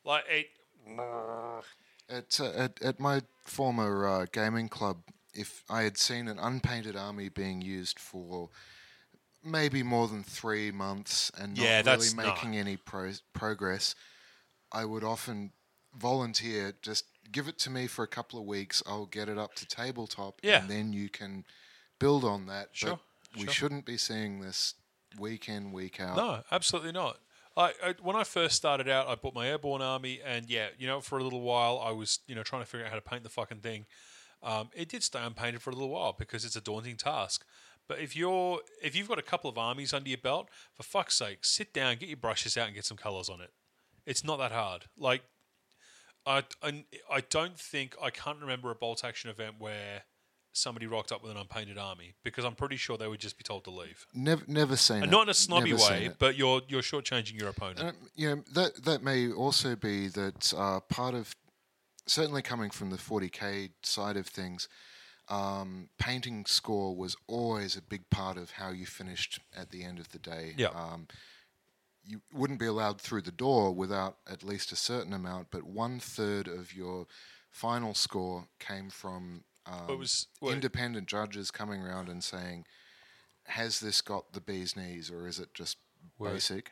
Like 0.05 0.23
it. 0.29 0.47
At, 2.09 2.39
uh, 2.39 2.51
at 2.55 2.81
at 2.81 2.99
my 3.01 3.21
former 3.43 4.07
uh, 4.07 4.25
gaming 4.31 4.69
club, 4.69 4.97
if 5.37 5.63
I 5.69 5.83
had 5.83 5.97
seen 5.97 6.27
an 6.27 6.39
unpainted 6.39 6.95
army 6.95 7.29
being 7.29 7.61
used 7.61 7.99
for 7.99 8.49
maybe 9.43 9.83
more 9.83 10.07
than 10.07 10.23
three 10.23 10.71
months 10.71 11.31
and 11.37 11.55
not 11.55 11.63
Yeah, 11.63 11.71
really 11.71 11.83
that's 11.83 12.13
not- 12.13 12.25
making 12.25 12.57
any 12.57 12.75
pro- 12.75 13.13
progress, 13.33 13.95
I 14.71 14.83
would 14.83 15.03
often 15.03 15.53
volunteer 15.93 16.73
just 16.81 17.05
give 17.31 17.47
it 17.47 17.57
to 17.59 17.69
me 17.69 17.87
for 17.87 18.03
a 18.03 18.07
couple 18.07 18.39
of 18.39 18.45
weeks. 18.45 18.81
I'll 18.85 19.05
get 19.05 19.29
it 19.29 19.37
up 19.37 19.53
to 19.55 19.65
tabletop, 19.65 20.39
Yeah. 20.43 20.61
and 20.61 20.69
then 20.69 20.93
you 20.93 21.09
can 21.09 21.45
build 21.99 22.23
on 22.23 22.47
that. 22.47 22.69
Sure, 22.73 22.99
but 23.31 23.39
we 23.39 23.43
sure. 23.45 23.53
shouldn't 23.53 23.85
be 23.85 23.97
seeing 23.97 24.41
this 24.41 24.73
week 25.17 25.47
in, 25.47 25.71
week 25.71 25.99
out. 25.99 26.17
No, 26.17 26.43
absolutely 26.51 26.91
not. 26.91 27.19
I, 27.55 27.73
I 27.83 27.95
when 28.01 28.15
I 28.15 28.23
first 28.23 28.55
started 28.55 28.87
out, 28.87 29.07
I 29.07 29.15
bought 29.15 29.33
my 29.33 29.47
airborne 29.47 29.81
army, 29.81 30.21
and 30.23 30.47
yeah, 30.49 30.69
you 30.77 30.85
know, 30.87 31.01
for 31.01 31.17
a 31.17 31.23
little 31.23 31.41
while, 31.41 31.79
I 31.79 31.91
was 31.91 32.19
you 32.27 32.35
know 32.35 32.43
trying 32.43 32.61
to 32.61 32.67
figure 32.67 32.85
out 32.85 32.89
how 32.91 32.97
to 32.97 33.01
paint 33.01 33.23
the 33.23 33.29
fucking 33.29 33.61
thing. 33.61 33.85
Um, 34.43 34.69
it 34.75 34.89
did 34.89 35.03
stay 35.03 35.19
unpainted 35.21 35.61
for 35.61 35.69
a 35.71 35.73
little 35.73 35.89
while 35.89 36.13
because 36.17 36.45
it's 36.45 36.55
a 36.55 36.61
daunting 36.61 36.95
task. 36.97 37.45
But 37.87 37.99
if 37.99 38.15
you're 38.15 38.59
if 38.83 38.95
you've 38.95 39.07
got 39.07 39.17
a 39.19 39.23
couple 39.23 39.49
of 39.49 39.57
armies 39.57 39.93
under 39.93 40.09
your 40.09 40.17
belt, 40.17 40.49
for 40.73 40.83
fuck's 40.83 41.15
sake, 41.15 41.39
sit 41.43 41.73
down, 41.73 41.97
get 41.97 42.09
your 42.09 42.17
brushes 42.17 42.57
out, 42.57 42.67
and 42.67 42.75
get 42.75 42.85
some 42.85 42.97
colors 42.97 43.29
on 43.29 43.41
it. 43.41 43.51
It's 44.05 44.23
not 44.23 44.37
that 44.37 44.51
hard. 44.51 44.85
Like, 44.97 45.23
I, 46.25 46.43
I, 46.61 46.83
I 47.11 47.21
don't 47.29 47.57
think 47.57 47.95
I 48.01 48.09
can't 48.09 48.39
remember 48.39 48.71
a 48.71 48.75
bolt 48.75 49.03
action 49.03 49.29
event 49.29 49.55
where 49.59 50.03
somebody 50.53 50.87
rocked 50.87 51.11
up 51.11 51.21
with 51.21 51.31
an 51.31 51.37
unpainted 51.37 51.77
army 51.77 52.15
because 52.23 52.43
I'm 52.43 52.55
pretty 52.55 52.77
sure 52.77 52.97
they 52.97 53.07
would 53.07 53.19
just 53.19 53.37
be 53.37 53.43
told 53.43 53.63
to 53.65 53.69
leave. 53.69 54.05
Never, 54.13 54.43
never 54.47 54.75
seen 54.75 54.97
And 54.97 55.05
it. 55.05 55.11
not 55.11 55.23
in 55.23 55.29
a 55.29 55.33
snobby 55.33 55.71
never 55.71 55.83
way, 55.83 56.09
but 56.19 56.35
you're 56.35 56.61
you're 56.67 56.81
shortchanging 56.81 57.39
your 57.39 57.49
opponent. 57.49 57.79
Um, 57.81 57.95
you 58.15 58.35
know 58.35 58.43
that 58.53 58.83
that 58.83 59.03
may 59.03 59.31
also 59.31 59.75
be 59.75 60.07
that 60.09 60.53
uh, 60.57 60.79
part 60.81 61.13
of 61.13 61.35
certainly 62.07 62.41
coming 62.41 62.69
from 62.69 62.89
the 62.89 62.97
40k 62.97 63.71
side 63.83 64.17
of 64.17 64.27
things. 64.27 64.67
Um, 65.29 65.89
painting 65.99 66.45
score 66.45 66.95
was 66.95 67.17
always 67.27 67.75
a 67.75 67.81
big 67.81 68.09
part 68.09 68.37
of 68.37 68.51
how 68.51 68.69
you 68.71 68.85
finished 68.85 69.39
at 69.55 69.71
the 69.71 69.83
end 69.83 69.99
of 69.99 70.11
the 70.11 70.19
day. 70.19 70.53
Yeah. 70.57 70.69
Um, 70.69 71.07
you 72.05 72.21
wouldn't 72.33 72.59
be 72.59 72.65
allowed 72.65 73.01
through 73.01 73.23
the 73.23 73.31
door 73.31 73.75
without 73.75 74.17
at 74.31 74.41
least 74.41 74.71
a 74.71 74.77
certain 74.77 75.11
amount, 75.11 75.47
but 75.51 75.63
one 75.63 75.99
third 75.99 76.47
of 76.47 76.73
your 76.73 77.05
final 77.51 77.93
score 77.93 78.47
came 78.59 78.89
from 78.89 79.43
um, 79.65 79.89
It 79.89 79.97
was 79.97 80.27
well, 80.39 80.53
independent 80.53 81.07
judges 81.07 81.51
coming 81.51 81.81
around 81.81 82.07
and 82.07 82.23
saying, 82.23 82.65
"Has 83.47 83.81
this 83.81 83.99
got 83.99 84.31
the 84.31 84.39
bee's 84.39 84.77
knees, 84.77 85.11
or 85.11 85.27
is 85.27 85.39
it 85.39 85.53
just 85.53 85.77
basic?" 86.17 86.71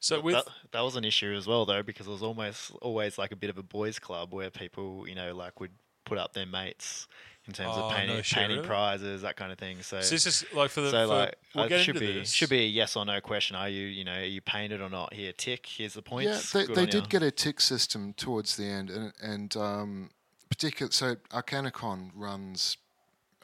So 0.00 0.20
with 0.20 0.34
that, 0.34 0.46
that 0.72 0.80
was 0.80 0.96
an 0.96 1.04
issue 1.04 1.34
as 1.34 1.46
well, 1.46 1.64
though, 1.64 1.82
because 1.82 2.06
it 2.06 2.10
was 2.10 2.22
almost 2.22 2.70
always 2.82 3.18
like 3.18 3.32
a 3.32 3.36
bit 3.36 3.50
of 3.50 3.58
a 3.58 3.62
boys' 3.62 3.98
club 3.98 4.32
where 4.32 4.50
people, 4.50 5.08
you 5.08 5.14
know, 5.14 5.34
like 5.34 5.60
would 5.60 5.72
put 6.04 6.18
up 6.18 6.34
their 6.34 6.46
mates 6.46 7.06
in 7.46 7.52
terms 7.52 7.74
Oh, 7.76 7.84
of 7.84 7.92
painting, 7.92 8.16
no 8.16 8.22
shit, 8.22 8.38
painting 8.38 8.56
really? 8.58 8.68
prizes, 8.68 9.22
that 9.22 9.36
kind 9.36 9.52
of 9.52 9.58
thing. 9.58 9.82
So, 9.82 10.00
so 10.00 10.14
this 10.14 10.26
is 10.26 10.44
like 10.54 10.70
for 10.70 10.80
the 10.80 10.90
so 10.90 11.08
for, 11.08 11.14
like, 11.14 11.34
we'll 11.54 11.64
uh, 11.64 11.68
get 11.68 11.80
should 11.80 11.96
into 11.96 12.06
be 12.08 12.18
this. 12.20 12.30
should 12.32 12.48
be 12.48 12.60
a 12.60 12.66
yes 12.66 12.96
or 12.96 13.04
no 13.04 13.20
question. 13.20 13.56
Are 13.56 13.68
you, 13.68 13.86
you 13.86 14.04
know, 14.04 14.14
are 14.14 14.24
you 14.24 14.40
painted 14.40 14.80
or 14.80 14.88
not? 14.88 15.12
Here, 15.12 15.32
tick. 15.32 15.66
Here's 15.66 15.94
the 15.94 16.02
points. 16.02 16.54
Yeah, 16.54 16.64
they, 16.66 16.74
they 16.74 16.86
did 16.86 17.04
ya. 17.04 17.08
get 17.08 17.22
a 17.22 17.30
tick 17.30 17.60
system 17.60 18.14
towards 18.14 18.56
the 18.56 18.64
end, 18.64 18.90
and 18.90 19.12
and 19.22 19.56
um, 19.56 20.10
particular. 20.48 20.90
So 20.92 21.16
Arcanicon 21.32 22.10
runs. 22.14 22.76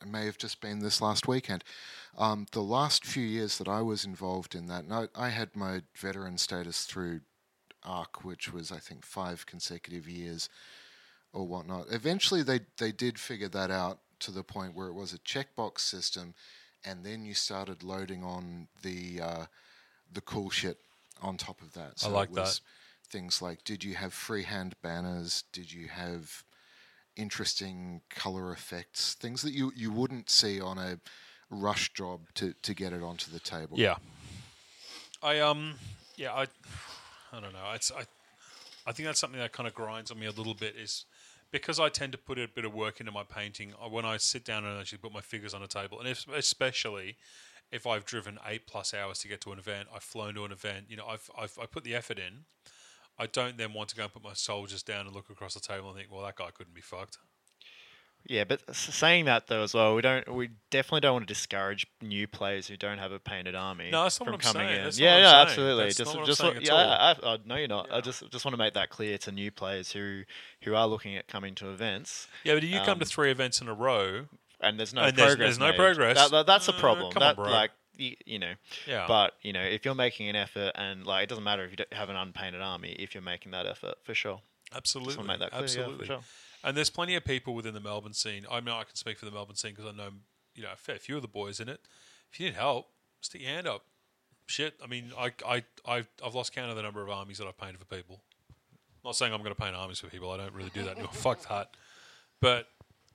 It 0.00 0.08
may 0.08 0.24
have 0.26 0.38
just 0.38 0.60
been 0.60 0.80
this 0.80 1.00
last 1.00 1.28
weekend. 1.28 1.62
Um, 2.16 2.46
the 2.52 2.62
last 2.62 3.04
few 3.04 3.24
years 3.24 3.58
that 3.58 3.68
I 3.68 3.82
was 3.82 4.04
involved 4.04 4.54
in 4.54 4.66
that, 4.66 4.84
and 4.84 4.92
I, 4.92 5.08
I 5.14 5.28
had 5.28 5.54
my 5.54 5.82
veteran 5.94 6.38
status 6.38 6.84
through 6.84 7.20
ARC, 7.84 8.24
which 8.24 8.52
was 8.52 8.72
I 8.72 8.78
think 8.78 9.04
five 9.04 9.46
consecutive 9.46 10.08
years 10.08 10.48
or 11.32 11.46
whatnot. 11.46 11.86
Eventually, 11.90 12.42
they 12.42 12.60
they 12.78 12.92
did 12.92 13.18
figure 13.18 13.48
that 13.48 13.70
out 13.70 14.00
to 14.20 14.30
the 14.30 14.42
point 14.42 14.74
where 14.74 14.88
it 14.88 14.94
was 14.94 15.12
a 15.12 15.18
checkbox 15.18 15.80
system, 15.80 16.34
and 16.84 17.04
then 17.04 17.24
you 17.24 17.34
started 17.34 17.82
loading 17.82 18.24
on 18.24 18.68
the 18.82 19.20
uh, 19.20 19.44
the 20.12 20.20
cool 20.20 20.50
shit 20.50 20.78
on 21.22 21.36
top 21.36 21.60
of 21.62 21.72
that. 21.74 21.98
So 22.00 22.10
like 22.10 22.30
it 22.30 22.34
was 22.34 22.60
Things 23.08 23.42
like, 23.42 23.64
did 23.64 23.82
you 23.82 23.94
have 23.94 24.14
freehand 24.14 24.76
banners? 24.82 25.42
Did 25.52 25.72
you 25.72 25.88
have 25.88 26.44
interesting 27.16 28.00
color 28.10 28.52
effects? 28.52 29.14
Things 29.14 29.42
that 29.42 29.52
you, 29.52 29.72
you 29.74 29.90
wouldn't 29.90 30.30
see 30.30 30.60
on 30.60 30.78
a 30.78 30.98
rush 31.50 31.92
job 31.92 32.20
to, 32.34 32.54
to 32.62 32.74
get 32.74 32.92
it 32.92 33.02
onto 33.02 33.30
the 33.30 33.40
table. 33.40 33.78
Yeah. 33.78 33.96
I 35.22 35.40
um 35.40 35.74
yeah 36.16 36.32
I 36.32 36.46
I 37.32 37.40
don't 37.40 37.52
know 37.52 37.72
it's 37.74 37.92
I 37.92 38.04
I 38.86 38.92
think 38.92 39.06
that's 39.06 39.20
something 39.20 39.38
that 39.38 39.52
kind 39.52 39.66
of 39.66 39.74
grinds 39.74 40.10
on 40.10 40.18
me 40.18 40.26
a 40.26 40.30
little 40.30 40.54
bit 40.54 40.76
is 40.76 41.04
because 41.50 41.78
I 41.78 41.88
tend 41.88 42.12
to 42.12 42.18
put 42.18 42.38
a 42.38 42.48
bit 42.48 42.64
of 42.64 42.72
work 42.72 43.00
into 43.00 43.12
my 43.12 43.24
painting 43.24 43.74
uh, 43.74 43.88
when 43.88 44.04
I 44.04 44.16
sit 44.16 44.44
down 44.44 44.64
and 44.64 44.78
actually 44.78 44.98
put 44.98 45.12
my 45.12 45.20
figures 45.20 45.52
on 45.52 45.62
a 45.62 45.66
table 45.66 45.98
and 45.98 46.08
if, 46.08 46.26
especially 46.28 47.16
if 47.70 47.86
I've 47.86 48.04
driven 48.04 48.38
eight 48.46 48.66
plus 48.66 48.94
hours 48.94 49.18
to 49.20 49.28
get 49.28 49.40
to 49.42 49.52
an 49.52 49.58
event 49.58 49.88
I've 49.94 50.02
flown 50.02 50.34
to 50.34 50.44
an 50.44 50.52
event 50.52 50.86
you 50.88 50.96
know 50.96 51.06
I've, 51.06 51.30
I've 51.38 51.58
I 51.60 51.66
put 51.66 51.84
the 51.84 51.94
effort 51.94 52.18
in 52.18 52.44
I 53.20 53.26
don't 53.26 53.56
then 53.58 53.72
want 53.74 53.90
to 53.90 53.96
go 53.96 54.02
and 54.04 54.12
put 54.12 54.24
my 54.24 54.32
soldiers 54.34 54.82
down 54.82 55.06
and 55.06 55.14
look 55.14 55.30
across 55.30 55.54
the 55.54 55.60
table 55.60 55.88
and 55.90 55.96
think 55.98 56.10
well 56.10 56.24
that 56.24 56.36
guy 56.36 56.48
couldn't 56.52 56.74
be 56.74 56.80
fucked 56.80 57.18
Yeah, 58.26 58.44
but 58.44 58.60
saying 58.74 59.24
that 59.26 59.46
though 59.46 59.62
as 59.62 59.72
well, 59.74 59.94
we 59.94 60.02
don't 60.02 60.28
we 60.34 60.50
definitely 60.70 61.00
don't 61.00 61.14
want 61.14 61.28
to 61.28 61.32
discourage 61.34 61.86
new 62.02 62.26
players 62.28 62.66
who 62.68 62.76
don't 62.76 62.98
have 62.98 63.12
a 63.12 63.18
painted 63.18 63.54
army. 63.54 63.90
No, 63.90 64.02
that's 64.02 64.20
not 64.20 64.26
from 64.26 64.32
what 64.34 64.44
I'm 64.46 64.52
coming 64.52 64.68
saying. 64.68 64.78
in. 64.78 64.84
That's 64.84 64.98
not 64.98 65.04
yeah, 65.04 65.14
what 65.14 65.20
yeah, 65.20 65.30
saying. 65.30 65.46
absolutely. 65.48 65.84
That's 65.84 65.96
just 65.96 66.06
not 66.08 66.14
what 66.14 66.20
I'm 66.20 66.26
just 66.26 66.40
saying 66.40 66.56
at 66.56 66.66
yeah, 66.66 66.72
all. 66.74 67.30
I, 67.30 67.34
I, 67.34 67.38
no, 67.46 67.56
you're 67.56 67.68
not. 67.68 67.92
I 67.92 68.00
just 68.02 68.30
just 68.30 68.44
want 68.44 68.52
to 68.52 68.58
make 68.58 68.74
that 68.74 68.90
clear 68.90 69.16
to 69.18 69.32
new 69.32 69.50
players 69.50 69.92
who 69.92 70.22
who 70.64 70.74
are 70.74 70.86
looking 70.86 71.16
at 71.16 71.28
coming 71.28 71.54
to 71.56 71.70
events. 71.70 72.28
yeah 72.44 72.54
but 72.54 72.62
if 72.64 72.70
you 72.70 72.78
come 72.80 72.98
to 72.98 73.04
Um, 73.04 73.08
three 73.08 73.30
events 73.30 73.60
in 73.62 73.68
a 73.68 73.74
row 73.74 74.26
and 74.60 74.78
there's 74.78 74.92
no 74.92 75.02
And 75.02 75.16
there's- 75.16 75.30
progress. 75.32 75.46
there's 75.46 75.58
no 75.58 75.68
made. 75.70 75.76
progress. 75.78 76.16
That, 76.18 76.30
that- 76.32 76.46
that's 76.46 76.68
a 76.68 76.74
Uh, 76.74 76.78
problem. 76.80 77.06
on, 77.06 77.12
that 77.20 77.36
bro. 77.36 77.50
like 77.50 77.70
you, 78.00 78.16
you 78.26 78.38
know. 78.38 78.52
yeah 78.86 79.04
But 79.06 79.34
you 79.42 79.52
know, 79.52 79.62
if 79.62 79.84
you're 79.84 79.94
making 79.94 80.28
an 80.28 80.36
effort, 80.36 80.72
and 80.74 81.06
like 81.06 81.24
it 81.24 81.28
doesn't 81.28 81.44
matter 81.44 81.64
if 81.64 81.70
you 81.70 81.76
don't 81.76 81.92
have 81.92 82.08
an 82.08 82.16
unpainted 82.16 82.60
army, 82.62 82.90
if 82.98 83.14
you're 83.14 83.22
making 83.22 83.52
that 83.52 83.66
effort 83.66 83.96
for 84.02 84.14
sure. 84.14 84.40
absolutely 84.74 85.14
Just 85.14 85.18
want 85.18 85.28
to 85.28 85.32
make 85.32 85.40
that 85.40 85.50
clear. 85.50 85.62
absolutely 85.64 86.06
Yeah, 86.06 86.14
sure. 86.16 86.24
And 86.62 86.76
there's 86.76 86.90
plenty 86.90 87.14
of 87.14 87.24
people 87.24 87.54
within 87.54 87.72
the 87.74 87.80
Melbourne 87.80 88.12
scene. 88.12 88.44
I 88.50 88.60
mean, 88.60 88.74
I 88.74 88.84
can 88.84 88.94
speak 88.94 89.18
for 89.18 89.24
the 89.24 89.30
Melbourne 89.30 89.56
scene 89.56 89.72
because 89.74 89.86
I 89.86 89.96
know, 89.96 90.10
you 90.54 90.62
know, 90.62 90.68
a 90.72 90.76
fair 90.76 90.96
few 90.96 91.16
of 91.16 91.22
the 91.22 91.28
boys 91.28 91.58
in 91.60 91.68
it. 91.68 91.80
If 92.32 92.38
you 92.38 92.46
need 92.46 92.54
help, 92.56 92.88
stick 93.22 93.40
your 93.40 93.50
hand 93.50 93.66
up. 93.66 93.84
Shit, 94.46 94.74
I 94.82 94.86
mean, 94.86 95.12
I, 95.16 95.32
I, 95.46 95.64
I've, 95.86 96.08
I've 96.24 96.34
lost 96.34 96.52
count 96.54 96.70
of 96.70 96.76
the 96.76 96.82
number 96.82 97.02
of 97.02 97.08
armies 97.08 97.38
that 97.38 97.46
I've 97.46 97.56
painted 97.56 97.78
for 97.78 97.84
people. 97.86 98.20
not 99.04 99.16
saying 99.16 99.32
I'm 99.32 99.42
going 99.42 99.54
to 99.54 99.60
paint 99.60 99.74
armies 99.76 100.00
for 100.00 100.08
people. 100.08 100.30
I 100.32 100.36
don't 100.36 100.52
really 100.52 100.70
do 100.74 100.82
that. 100.82 100.92
anymore. 100.96 101.08
Fuck 101.12 101.48
that. 101.48 101.70
But 102.40 102.66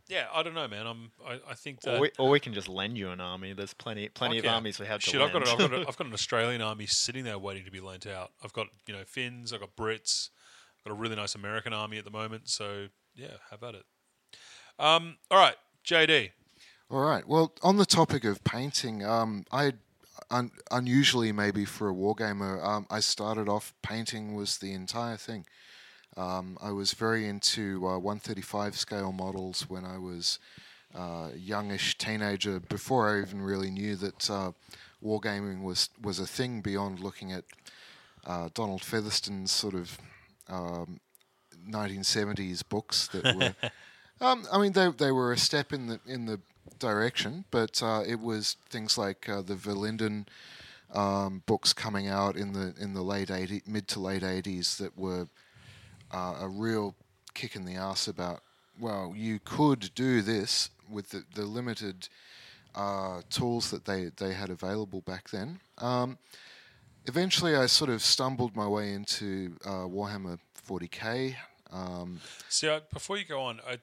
yeah, 0.07 0.25
I 0.33 0.43
don't 0.43 0.53
know, 0.53 0.67
man. 0.67 0.85
I'm, 0.85 1.11
I, 1.25 1.39
I 1.49 1.53
think 1.55 1.81
that. 1.81 1.97
Or 1.97 2.01
we, 2.01 2.11
or 2.19 2.29
we 2.29 2.39
can 2.39 2.53
just 2.53 2.69
lend 2.69 2.97
you 2.97 3.09
an 3.09 3.19
army. 3.19 3.53
There's 3.53 3.73
plenty 3.73 4.09
plenty 4.09 4.39
Fuck 4.39 4.45
of 4.45 4.53
armies 4.53 4.79
we 4.79 4.85
have 4.85 5.01
to 5.01 5.09
Shit, 5.09 5.21
I've 5.21 5.33
got, 5.33 5.45
lend. 5.47 5.59
a, 5.59 5.63
I've, 5.63 5.71
got 5.71 5.79
a, 5.79 5.81
I've 5.87 5.97
got 5.97 6.07
an 6.07 6.13
Australian 6.13 6.61
army 6.61 6.85
sitting 6.85 7.23
there 7.23 7.39
waiting 7.39 7.65
to 7.65 7.71
be 7.71 7.79
lent 7.79 8.05
out. 8.05 8.31
I've 8.43 8.53
got 8.53 8.67
you 8.87 8.93
know 8.93 9.03
Finns, 9.05 9.51
I've 9.51 9.59
got 9.59 9.75
Brits, 9.75 10.29
I've 10.77 10.83
got 10.85 10.97
a 10.97 11.01
really 11.01 11.15
nice 11.15 11.35
American 11.35 11.73
army 11.73 11.97
at 11.97 12.05
the 12.05 12.11
moment. 12.11 12.49
So 12.49 12.87
yeah, 13.15 13.37
how 13.49 13.55
about 13.55 13.75
it? 13.75 13.83
Um, 14.77 15.17
all 15.31 15.39
right, 15.39 15.55
JD. 15.85 16.31
All 16.89 16.99
right. 16.99 17.27
Well, 17.27 17.53
on 17.63 17.77
the 17.77 17.85
topic 17.85 18.23
of 18.25 18.43
painting, 18.43 19.03
um, 19.03 19.45
I 19.51 19.73
un- 20.29 20.51
unusually 20.71 21.31
maybe 21.31 21.65
for 21.65 21.89
a 21.89 21.93
wargamer, 21.93 22.63
um, 22.63 22.85
I 22.89 22.99
started 22.99 23.49
off 23.49 23.73
painting 23.81 24.35
was 24.35 24.57
the 24.57 24.73
entire 24.73 25.17
thing. 25.17 25.45
Um, 26.17 26.57
I 26.61 26.71
was 26.71 26.93
very 26.93 27.27
into 27.27 27.85
uh, 27.87 27.97
135 27.99 28.77
scale 28.77 29.11
models 29.11 29.69
when 29.69 29.83
I 29.83 29.97
was 29.97 30.39
uh, 30.95 31.29
youngish 31.35 31.97
teenager. 31.97 32.59
Before 32.59 33.09
I 33.09 33.21
even 33.21 33.41
really 33.41 33.69
knew 33.69 33.95
that 33.97 34.29
uh, 34.29 34.51
wargaming 35.03 35.61
was 35.61 35.89
was 36.01 36.19
a 36.19 36.27
thing 36.27 36.61
beyond 36.61 36.99
looking 36.99 37.31
at 37.31 37.43
uh, 38.25 38.49
Donald 38.53 38.81
Featherstone's 38.81 39.51
sort 39.51 39.73
of 39.73 39.97
um, 40.47 40.99
1970s 41.69 42.63
books 42.67 43.07
that 43.09 43.35
were. 43.35 43.55
Um, 44.21 44.45
I 44.49 44.61
mean, 44.61 44.71
they 44.71 44.89
they 44.97 45.11
were 45.11 45.33
a 45.33 45.37
step 45.37 45.73
in 45.73 45.87
the 45.87 45.99
in 46.07 46.25
the 46.25 46.39
direction, 46.79 47.43
but 47.51 47.83
uh, 47.83 48.01
it 48.07 48.21
was 48.21 48.55
things 48.69 48.97
like 48.97 49.27
uh, 49.27 49.41
the 49.41 49.55
Verlinden 49.55 50.25
um, 50.93 51.43
books 51.45 51.73
coming 51.73 52.07
out 52.07 52.37
in 52.37 52.53
the 52.53 52.73
in 52.79 52.93
the 52.93 53.01
late 53.01 53.29
80, 53.29 53.63
mid 53.67 53.89
to 53.89 53.99
late 53.99 54.23
eighties 54.23 54.77
that 54.77 54.97
were 54.97 55.27
uh, 56.11 56.35
a 56.41 56.47
real 56.47 56.95
kick 57.33 57.55
in 57.55 57.65
the 57.65 57.75
ass 57.75 58.07
about. 58.07 58.41
Well, 58.79 59.13
you 59.15 59.39
could 59.43 59.91
do 59.95 60.21
this 60.21 60.69
with 60.89 61.09
the, 61.09 61.23
the 61.33 61.43
limited 61.43 62.09
uh, 62.75 63.21
tools 63.29 63.71
that 63.71 63.85
they, 63.85 64.11
they 64.17 64.33
had 64.33 64.49
available 64.49 65.01
back 65.01 65.29
then. 65.29 65.59
Um, 65.77 66.17
eventually, 67.05 67.55
I 67.55 67.67
sort 67.67 67.89
of 67.89 68.01
stumbled 68.01 68.55
my 68.55 68.67
way 68.67 68.93
into 68.93 69.55
uh, 69.65 69.85
Warhammer 69.85 70.39
40k. 70.67 71.35
Um, 71.71 72.19
See, 72.49 72.69
I, 72.69 72.81
before 72.91 73.17
you 73.17 73.25
go 73.25 73.41
on, 73.41 73.61
I, 73.67 73.77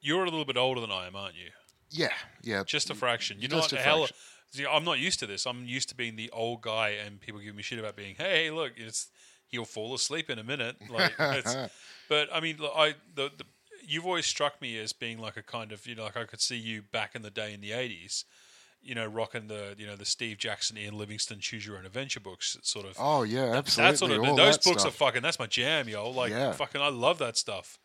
you're 0.00 0.22
a 0.22 0.30
little 0.30 0.44
bit 0.44 0.56
older 0.56 0.80
than 0.80 0.92
I 0.92 1.06
am, 1.06 1.16
aren't 1.16 1.34
you? 1.34 1.50
Yeah, 1.90 2.12
yeah. 2.42 2.62
Just 2.64 2.90
a 2.90 2.94
fraction. 2.94 3.38
You're 3.40 3.50
Just 3.50 3.72
not 3.72 3.80
a 3.80 3.82
hell. 3.82 4.08
See, 4.52 4.64
I'm 4.64 4.84
not 4.84 4.98
used 4.98 5.18
to 5.20 5.26
this. 5.26 5.46
I'm 5.46 5.64
used 5.66 5.88
to 5.90 5.94
being 5.94 6.16
the 6.16 6.30
old 6.30 6.62
guy, 6.62 6.90
and 7.04 7.20
people 7.20 7.40
give 7.40 7.54
me 7.54 7.62
shit 7.62 7.78
about 7.78 7.96
being, 7.96 8.14
hey, 8.16 8.50
look, 8.50 8.72
it's 8.76 9.08
he'll 9.56 9.64
fall 9.64 9.94
asleep 9.94 10.30
in 10.30 10.38
a 10.38 10.44
minute. 10.44 10.76
Like, 10.90 11.14
it's, 11.18 11.56
but 12.08 12.28
I 12.32 12.40
mean, 12.40 12.58
I 12.74 12.94
the, 13.14 13.30
the 13.36 13.44
you've 13.86 14.06
always 14.06 14.26
struck 14.26 14.60
me 14.60 14.78
as 14.78 14.92
being 14.92 15.18
like 15.18 15.36
a 15.36 15.42
kind 15.42 15.72
of 15.72 15.86
you 15.86 15.94
know, 15.94 16.04
like 16.04 16.16
I 16.16 16.24
could 16.24 16.40
see 16.40 16.56
you 16.56 16.82
back 16.82 17.14
in 17.14 17.22
the 17.22 17.30
day 17.30 17.52
in 17.52 17.60
the 17.60 17.70
'80s. 17.70 18.24
You 18.82 18.94
know, 18.94 19.06
rocking 19.06 19.48
the 19.48 19.74
you 19.76 19.86
know 19.86 19.96
the 19.96 20.04
Steve 20.04 20.38
Jackson, 20.38 20.78
Ian 20.78 20.96
Livingstone, 20.96 21.40
choose 21.40 21.66
your 21.66 21.76
own 21.76 21.86
adventure 21.86 22.20
books, 22.20 22.56
sort 22.62 22.86
of. 22.86 22.96
Oh 23.00 23.22
yeah, 23.24 23.54
absolutely. 23.56 23.92
That 23.92 23.98
sort 23.98 24.10
of 24.12 24.24
all 24.24 24.36
those 24.36 24.58
books 24.58 24.82
stuff. 24.82 24.94
are 24.94 24.96
fucking. 24.96 25.22
That's 25.22 25.38
my 25.40 25.46
jam, 25.46 25.88
yo. 25.88 26.10
Like 26.10 26.30
Yeah. 26.30 26.52
fucking, 26.52 26.80
I 26.80 26.88
love 26.88 27.18
that 27.18 27.36
stuff. 27.36 27.78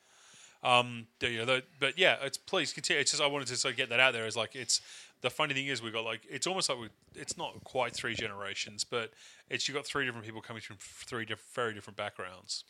Um, 0.63 1.07
you 1.21 1.43
know, 1.43 1.62
but 1.79 1.97
yeah, 1.97 2.17
it's 2.21 2.38
please 2.38 2.71
continue. 2.71 3.01
It's 3.01 3.12
just 3.12 3.23
I 3.23 3.25
wanted 3.25 3.47
to 3.47 3.55
sort 3.55 3.71
of 3.71 3.77
get 3.77 3.89
that 3.89 3.99
out 3.99 4.13
there. 4.13 4.27
Is 4.27 4.38
like 4.38 4.55
it's 4.55 4.79
the 5.21 5.29
funny 5.29 5.53
thing 5.53 5.67
is 5.67 5.81
we've 5.81 5.93
got 5.93 6.03
like 6.03 6.21
it's 6.29 6.47
almost 6.47 6.69
like 6.69 6.79
we 6.79 6.89
it's 7.15 7.38
not 7.38 7.63
quite 7.63 7.93
three 7.93 8.15
generations, 8.15 8.84
but 8.84 9.12
it's 9.49 9.67
you've 9.67 9.75
got 9.75 9.86
three 9.86 10.05
different 10.05 10.25
people 10.25 10.41
coming 10.41 10.62
from 10.62 10.77
three 10.79 11.25
diff- 11.25 11.45
very 11.53 11.73
different 11.73 11.97
backgrounds. 11.97 12.63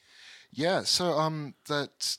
Yeah, 0.52 0.84
so 0.84 1.12
um, 1.14 1.56
that 1.68 2.18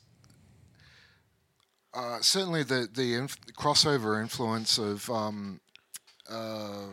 uh, 1.94 2.20
certainly 2.20 2.62
the 2.62 2.88
the 2.92 3.14
inf- 3.14 3.40
crossover 3.52 4.20
influence 4.20 4.78
of 4.78 5.08
um, 5.10 5.60
uh, 6.28 6.86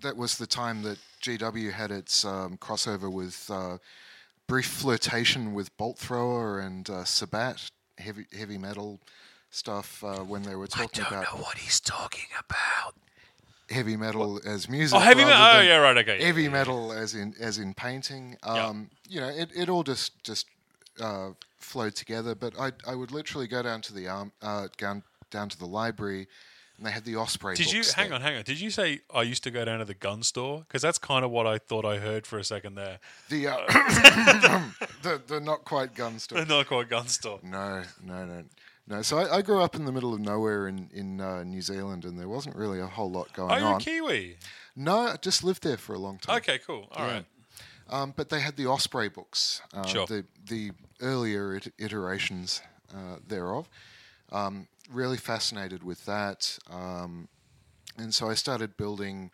that 0.00 0.16
was 0.16 0.38
the 0.38 0.46
time 0.46 0.82
that 0.82 0.98
GW 1.22 1.72
had 1.72 1.90
its 1.90 2.24
um, 2.24 2.56
crossover 2.56 3.12
with 3.12 3.50
uh, 3.50 3.78
brief 4.46 4.66
flirtation 4.66 5.52
with 5.54 5.76
Bolt 5.76 5.98
Thrower 5.98 6.60
and 6.60 6.88
uh, 6.88 7.04
Sabbat 7.04 7.68
heavy 7.98 8.26
heavy 8.36 8.58
metal 8.58 9.00
stuff 9.54 10.02
uh, 10.04 10.18
when 10.18 10.42
they 10.42 10.54
were 10.54 10.66
talking 10.66 11.04
about 11.06 11.24
know 11.24 11.42
what 11.42 11.58
he's 11.58 11.80
talking 11.80 12.26
about. 12.38 12.94
heavy 13.70 13.96
metal 13.96 14.40
as 14.46 14.68
music. 14.68 14.96
Oh, 14.96 15.00
heavy 15.00 15.22
rather 15.22 15.30
metal. 15.32 15.46
Oh, 15.46 15.58
than 15.58 15.66
yeah, 15.66 15.76
right. 15.76 15.98
Okay. 15.98 16.18
yeah, 16.20 16.26
Heavy 16.26 16.42
yeah, 16.42 16.48
yeah. 16.48 16.52
metal 16.52 16.92
as 16.92 17.14
in 17.14 17.34
as 17.40 17.58
in 17.58 17.74
painting. 17.74 18.36
Um, 18.42 18.90
You 19.08 19.20
know, 19.20 19.28
it, 19.28 19.50
it 19.54 19.68
all 19.68 19.82
just 19.82 20.22
just 20.24 20.46
uh, 21.00 21.30
flowed 21.58 21.94
together. 21.94 22.34
But 22.34 22.58
I 22.58 22.72
I 22.86 22.94
would 22.94 23.10
literally 23.12 23.46
go 23.46 23.62
down 23.62 23.80
to 23.82 23.94
the 23.94 24.08
arm 24.08 24.32
uh, 24.42 24.68
down 24.76 25.02
down 25.30 25.48
to 25.48 25.58
the 25.58 25.66
library, 25.66 26.26
and 26.76 26.86
they 26.86 26.90
had 26.90 27.04
the 27.04 27.16
Osprey. 27.16 27.54
Did 27.56 27.72
you 27.72 27.80
books 27.80 27.92
hang 27.94 28.08
there. 28.08 28.16
on, 28.16 28.20
hang 28.22 28.36
on? 28.36 28.42
Did 28.44 28.60
you 28.60 28.70
say 28.70 29.00
I 29.12 29.22
used 29.22 29.42
to 29.44 29.50
go 29.50 29.64
down 29.64 29.78
to 29.78 29.84
the 29.84 29.94
gun 29.94 30.22
store? 30.22 30.60
Because 30.60 30.82
that's 30.82 30.98
kind 30.98 31.24
of 31.24 31.30
what 31.30 31.46
I 31.46 31.58
thought 31.58 31.84
I 31.84 31.98
heard 31.98 32.26
for 32.26 32.38
a 32.38 32.44
second 32.44 32.74
there. 32.74 32.98
The 33.28 33.48
uh, 33.48 33.56
the 35.02 35.22
the 35.26 35.40
not 35.40 35.64
quite 35.64 35.94
gun 35.94 36.18
store. 36.18 36.40
The 36.40 36.46
not 36.46 36.66
quite 36.66 36.88
gun 36.88 37.08
store. 37.08 37.38
No, 37.42 37.82
no, 38.02 38.24
no. 38.26 38.44
No, 38.86 39.00
so 39.02 39.18
I, 39.18 39.36
I 39.38 39.42
grew 39.42 39.62
up 39.62 39.74
in 39.74 39.86
the 39.86 39.92
middle 39.92 40.12
of 40.12 40.20
nowhere 40.20 40.68
in 40.68 40.90
in 40.92 41.20
uh, 41.20 41.42
New 41.42 41.62
Zealand, 41.62 42.04
and 42.04 42.18
there 42.18 42.28
wasn't 42.28 42.54
really 42.56 42.80
a 42.80 42.86
whole 42.86 43.10
lot 43.10 43.32
going 43.32 43.50
on. 43.50 43.56
Are 43.56 43.60
you 43.60 43.66
a 43.66 43.74
on. 43.74 43.80
Kiwi? 43.80 44.36
No, 44.76 44.98
I 44.98 45.16
just 45.16 45.42
lived 45.42 45.62
there 45.62 45.76
for 45.78 45.94
a 45.94 45.98
long 45.98 46.18
time. 46.18 46.36
Okay, 46.36 46.58
cool. 46.66 46.88
All 46.92 47.06
right. 47.06 47.24
Um, 47.88 48.12
but 48.16 48.28
they 48.28 48.40
had 48.40 48.56
the 48.56 48.66
Osprey 48.66 49.08
books, 49.08 49.62
uh, 49.74 49.86
Sure. 49.86 50.06
the 50.06 50.24
the 50.48 50.72
earlier 51.00 51.56
it- 51.56 51.72
iterations 51.78 52.60
uh, 52.94 53.16
thereof. 53.26 53.68
Um, 54.32 54.68
really 54.90 55.16
fascinated 55.18 55.82
with 55.82 56.04
that, 56.06 56.58
um, 56.70 57.28
and 57.96 58.12
so 58.14 58.28
I 58.30 58.34
started 58.34 58.76
building 58.76 59.30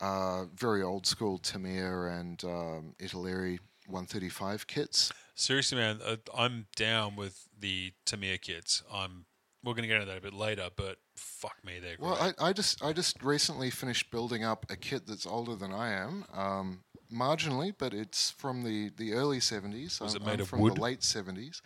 uh, 0.00 0.44
very 0.54 0.82
old 0.82 1.06
school 1.06 1.38
Tamiya 1.38 2.02
and 2.20 2.42
um, 2.44 2.94
Italeri 3.00 3.58
135 3.86 4.66
kits. 4.66 5.12
Seriously, 5.38 5.78
man, 5.78 6.00
uh, 6.04 6.16
I'm 6.36 6.66
down 6.74 7.14
with 7.14 7.48
the 7.56 7.92
Tamiya 8.04 8.38
kits. 8.38 8.82
I'm. 8.92 9.24
We're 9.62 9.74
gonna 9.74 9.86
get 9.86 10.00
into 10.00 10.06
that 10.06 10.18
a 10.18 10.20
bit 10.20 10.34
later, 10.34 10.68
but 10.74 10.96
fuck 11.14 11.54
me, 11.64 11.74
they're 11.80 11.96
great. 11.96 12.10
Well, 12.10 12.34
I, 12.40 12.48
I 12.48 12.52
just 12.52 12.82
I 12.82 12.92
just 12.92 13.22
recently 13.22 13.70
finished 13.70 14.10
building 14.10 14.42
up 14.42 14.66
a 14.68 14.74
kit 14.76 15.06
that's 15.06 15.26
older 15.26 15.54
than 15.54 15.72
I 15.72 15.92
am, 15.92 16.24
um, 16.34 16.80
marginally, 17.12 17.72
but 17.76 17.94
it's 17.94 18.32
from 18.32 18.64
the, 18.64 18.90
the 18.96 19.12
early 19.12 19.38
70s. 19.38 20.00
Was 20.00 20.16
I'm, 20.16 20.22
it 20.22 20.26
made 20.26 20.34
I'm 20.34 20.40
of 20.40 20.48
from 20.48 20.60
wood? 20.60 20.76
the 20.76 20.80
late 20.80 21.00
70s. 21.00 21.60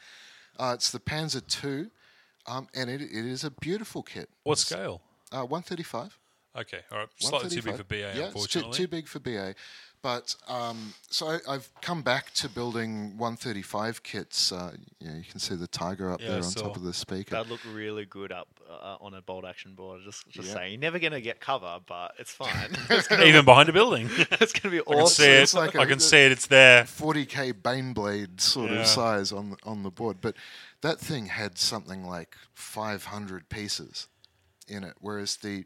Uh, 0.58 0.72
it's 0.74 0.90
the 0.90 1.00
Panzer 1.00 1.42
II, 1.64 1.86
um, 2.46 2.68
and 2.74 2.90
it, 2.90 3.00
it 3.00 3.26
is 3.26 3.42
a 3.42 3.50
beautiful 3.50 4.02
kit. 4.02 4.28
what 4.42 4.58
scale? 4.58 5.00
Uh, 5.30 5.46
135. 5.46 6.18
Okay, 6.54 6.80
all 6.90 6.98
right. 6.98 7.08
Slightly 7.16 7.48
too 7.48 7.62
big 7.62 7.72
135. 7.72 7.78
for 7.78 7.84
BA, 7.84 7.96
yeah, 7.96 8.06
it's 8.08 8.16
too, 8.18 8.24
unfortunately. 8.26 8.76
too 8.76 8.88
big 8.88 9.08
for 9.08 9.18
BA. 9.18 9.54
But 10.02 10.34
um, 10.48 10.94
so 11.10 11.28
I, 11.28 11.38
I've 11.48 11.70
come 11.80 12.02
back 12.02 12.32
to 12.34 12.48
building 12.48 13.16
135 13.18 14.02
kits. 14.02 14.50
Uh, 14.50 14.72
you, 14.98 15.08
know, 15.08 15.14
you 15.14 15.22
can 15.30 15.38
see 15.38 15.54
the 15.54 15.68
tiger 15.68 16.10
up 16.12 16.20
Yeah, 16.20 16.30
there 16.30 16.42
on 16.42 16.50
top 16.50 16.74
of 16.76 16.82
the 16.82 16.92
speaker. 16.92 17.36
That'd 17.36 17.48
look 17.52 17.60
really 17.72 18.04
good 18.04 18.32
up 18.32 18.48
uh, 18.68 18.96
on 19.00 19.14
a 19.14 19.22
bolt 19.22 19.44
action 19.44 19.74
board. 19.74 20.00
Just, 20.04 20.28
just 20.28 20.48
Yeah. 20.48 20.54
saying, 20.54 20.72
you're 20.72 20.80
never 20.80 20.98
gonna 20.98 21.20
get 21.20 21.38
cover, 21.38 21.78
but 21.86 22.14
it's 22.18 22.32
fine. 22.34 22.50
it's, 22.90 23.12
Even 23.12 23.44
behind 23.44 23.68
a 23.68 23.72
building, 23.72 24.08
it's 24.32 24.52
gonna 24.52 24.72
be 24.72 24.80
I 24.80 24.82
can 24.82 24.94
awesome. 25.02 25.22
see 25.24 25.30
it. 25.30 25.42
It's 25.42 25.54
like 25.54 25.76
I 25.76 25.84
a- 25.84 25.86
can 25.86 26.00
see 26.00 26.18
it. 26.26 26.32
It's 26.32 26.46
there. 26.48 26.82
40k 26.82 27.52
Baneblade 27.52 28.40
sort 28.40 28.72
Yeah. 28.72 28.80
of 28.80 28.86
size 28.88 29.30
on 29.30 29.50
the, 29.50 29.56
on 29.62 29.84
the 29.84 29.90
board, 29.90 30.16
but 30.20 30.34
that 30.80 30.98
thing 30.98 31.26
had 31.26 31.58
something 31.58 32.04
like 32.04 32.34
500 32.54 33.48
pieces 33.48 34.08
in 34.66 34.82
it, 34.82 34.94
whereas 35.00 35.36
the 35.36 35.64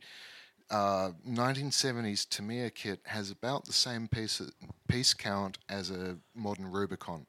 uh, 0.71 1.11
1970s 1.29 2.29
Tamiya 2.29 2.71
kit 2.71 3.01
has 3.07 3.31
about 3.31 3.65
the 3.67 3.73
same 3.73 4.09
piece 4.09 4.43
piece 4.89 5.15
count 5.15 5.59
as 5.69 5.91
a 5.91 6.17
modern 6.35 6.71
Rubicon 6.71 7.27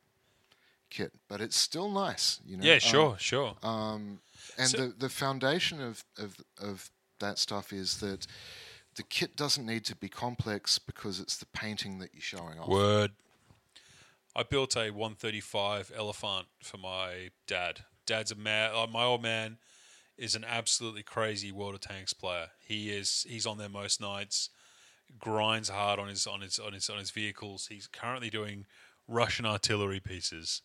kit, 0.89 1.11
but 1.27 1.41
it's 1.41 1.57
still 1.57 1.89
nice, 1.89 2.39
you 2.45 2.57
know. 2.57 2.63
Yeah, 2.63 2.73
Um, 2.75 2.79
sure, 2.79 3.15
sure. 3.19 3.55
um, 3.63 4.19
and 4.57 4.69
So- 4.69 4.77
the, 4.77 4.93
the 4.99 5.09
foundation 5.09 5.81
of, 5.81 6.03
of, 6.17 6.37
of 6.59 6.89
that 7.19 7.37
stuff 7.37 7.73
is 7.73 7.99
that 7.99 8.25
the 8.95 9.03
kit 9.03 9.35
doesn't 9.35 9.65
need 9.65 9.85
to 9.85 9.95
be 9.95 10.07
complex 10.09 10.79
because 10.79 11.19
it's 11.19 11.37
the 11.37 11.45
painting 11.47 11.99
that 11.99 12.11
you're 12.13 12.21
showing 12.21 12.57
off. 12.59 12.67
Word. 12.69 13.11
I 14.35 14.43
built 14.43 14.75
a 14.75 14.91
135 14.91 15.91
elephant 15.95 16.47
for 16.63 16.77
my 16.77 17.29
dad. 17.47 17.81
Dad's 18.05 18.31
a 18.31 18.35
man. 18.35 18.71
Uh, 18.73 18.87
my 18.87 19.03
old 19.03 19.21
man 19.21 19.57
is 20.17 20.35
an 20.35 20.43
absolutely 20.43 21.03
crazy 21.03 21.51
World 21.51 21.75
of 21.75 21.81
Tanks 21.81 22.13
player. 22.13 22.47
He 22.59 22.89
is. 22.91 23.25
He's 23.29 23.45
on 23.45 23.57
there 23.57 23.69
most 23.69 24.01
nights. 24.01 24.49
Grinds 25.19 25.69
hard 25.69 25.99
on 25.99 26.07
his 26.09 26.27
on 26.27 26.41
his 26.41 26.59
on 26.59 26.73
his 26.73 26.89
on 26.89 26.97
his 26.99 27.11
vehicles. 27.11 27.67
He's 27.67 27.87
currently 27.87 28.29
doing 28.29 28.65
Russian 29.07 29.45
artillery 29.45 29.99
pieces. 29.99 30.61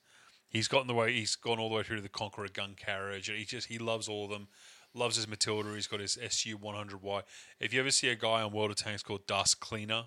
He's 0.49 0.69
gotten 0.69 0.89
the 0.89 0.95
way. 0.95 1.13
He's 1.13 1.37
gone 1.37 1.59
all 1.59 1.69
the 1.69 1.77
way 1.77 1.83
through 1.83 1.97
to 1.97 2.03
the 2.03 2.09
Conqueror 2.09 2.49
gun 2.53 2.75
carriage. 2.77 3.29
He 3.31 3.45
just 3.45 3.69
he 3.69 3.79
loves 3.79 4.09
all 4.09 4.25
of 4.25 4.31
them. 4.31 4.49
Loves 4.95 5.17
his 5.17 5.27
Matilda. 5.29 5.73
He's 5.75 5.87
got 5.87 6.01
his 6.01 6.19
SU 6.21 6.59
100Y. 6.59 7.23
If 7.61 7.73
you 7.73 7.81
ever 7.81 7.91
see 7.91 8.09
a 8.09 8.15
guy 8.15 8.43
on 8.43 8.53
World 8.53 8.71
of 8.73 8.77
Tanks 8.77 9.03
called 9.03 9.27
Dust 9.27 9.59
Cleaner, 9.61 10.05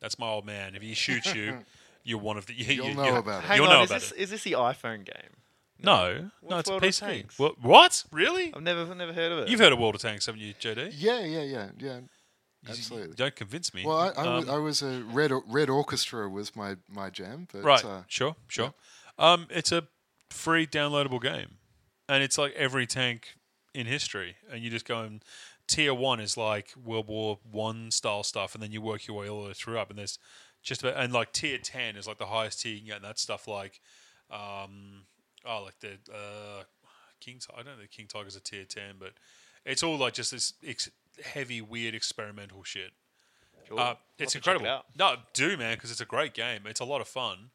that's 0.00 0.16
my 0.18 0.28
old 0.28 0.46
man. 0.46 0.76
If 0.76 0.82
he 0.82 0.94
shoots 0.94 1.34
you, 1.34 1.58
you're 2.04 2.18
one 2.18 2.36
of 2.36 2.46
the. 2.46 2.54
You, 2.56 2.74
You'll 2.74 2.88
you- 2.90 2.94
know 2.94 3.04
you- 3.06 3.14
about 3.16 3.42
it. 3.42 3.46
Hang 3.48 3.56
You'll 3.56 3.66
on, 3.66 3.72
know 3.78 3.82
is 3.82 3.90
about 3.90 4.00
this, 4.02 4.12
it. 4.12 4.18
is 4.18 4.30
this 4.30 4.44
the 4.44 4.52
iPhone 4.52 5.04
game? 5.04 5.38
No, 5.80 6.12
no, 6.18 6.30
What's 6.40 6.60
it's 6.60 6.68
a 6.68 6.72
World 6.72 6.84
of 6.84 6.88
PC. 6.90 7.00
Tanks? 7.00 7.38
What? 7.38 7.62
What? 7.62 8.04
Really? 8.12 8.52
I've 8.54 8.62
never 8.62 8.94
never 8.94 9.12
heard 9.12 9.32
of 9.32 9.38
it. 9.40 9.48
You've 9.48 9.60
heard 9.60 9.72
of 9.72 9.78
World 9.78 9.94
of 9.94 10.00
Tanks, 10.00 10.26
haven't 10.26 10.40
you, 10.40 10.54
JD? 10.54 10.94
Yeah, 10.96 11.20
yeah, 11.24 11.42
yeah, 11.42 11.68
yeah. 11.78 11.96
You- 11.98 12.08
Absolutely. 12.68 13.14
Don't 13.14 13.36
convince 13.36 13.72
me. 13.72 13.84
Well, 13.86 13.96
I, 13.96 14.08
I, 14.08 14.34
was, 14.36 14.48
Um, 14.48 14.54
I 14.54 14.58
was 14.58 14.82
a 14.82 15.02
red 15.04 15.30
Or- 15.30 15.44
red 15.46 15.70
orchestra 15.70 16.28
was 16.28 16.56
my, 16.56 16.76
my 16.88 17.08
jam, 17.08 17.46
but 17.52 17.62
right. 17.62 17.84
uh, 17.84 18.02
sure. 18.08 18.34
Sure. 18.48 18.74
Um, 19.16 19.46
it's 19.48 19.70
a 19.70 19.86
free 20.30 20.66
downloadable 20.66 21.22
game, 21.22 21.58
and 22.08 22.22
it's 22.22 22.36
like 22.36 22.52
every 22.54 22.86
tank 22.86 23.36
in 23.74 23.86
history, 23.86 24.36
and 24.50 24.60
you 24.62 24.70
just 24.70 24.86
go 24.86 25.00
and 25.02 25.24
tier 25.68 25.94
one 25.94 26.18
is 26.18 26.36
like 26.36 26.72
World 26.84 27.06
War 27.06 27.38
One 27.48 27.92
style 27.92 28.24
stuff, 28.24 28.54
and 28.54 28.62
then 28.62 28.72
you 28.72 28.82
work 28.82 29.06
your 29.06 29.16
way 29.18 29.28
all 29.28 29.42
the 29.42 29.48
way 29.48 29.54
through 29.54 29.78
up, 29.78 29.88
and 29.90 29.98
there's 29.98 30.18
just 30.62 30.82
about 30.82 30.96
and 30.96 31.12
like 31.12 31.32
tier 31.32 31.58
ten 31.58 31.96
is 31.96 32.08
like 32.08 32.18
the 32.18 32.26
highest 32.26 32.60
tier 32.62 32.72
you 32.72 32.78
can 32.80 32.86
get, 32.88 32.96
and 32.96 33.04
that's 33.04 33.22
stuff 33.22 33.46
like, 33.46 33.80
um, 34.30 35.04
oh, 35.48 35.64
like 35.64 35.78
the 35.80 35.92
uh, 36.12 36.62
King. 37.20 37.40
I 37.54 37.62
don't 37.62 37.78
know 37.78 37.84
if 37.84 37.90
King 37.90 38.06
Tiger's 38.06 38.36
a 38.36 38.40
tier 38.40 38.64
ten, 38.64 38.96
but 38.98 39.12
it's 39.64 39.82
all 39.82 39.96
like 39.96 40.14
just 40.14 40.30
this 40.30 40.52
ex- 40.66 40.90
heavy, 41.24 41.60
weird 41.60 41.94
experimental 41.94 42.62
shit. 42.62 42.92
Cool. 43.68 43.78
Uh, 43.78 43.94
it's 44.18 44.32
check 44.32 44.42
it 44.42 44.48
incredible. 44.48 44.84
No, 44.98 45.16
do 45.34 45.56
man, 45.56 45.74
because 45.74 45.90
it's 45.90 46.00
a 46.00 46.06
great 46.06 46.34
game. 46.34 46.60
It's 46.66 46.80
a 46.80 46.84
lot 46.84 47.00
of 47.00 47.08
fun. 47.08 47.50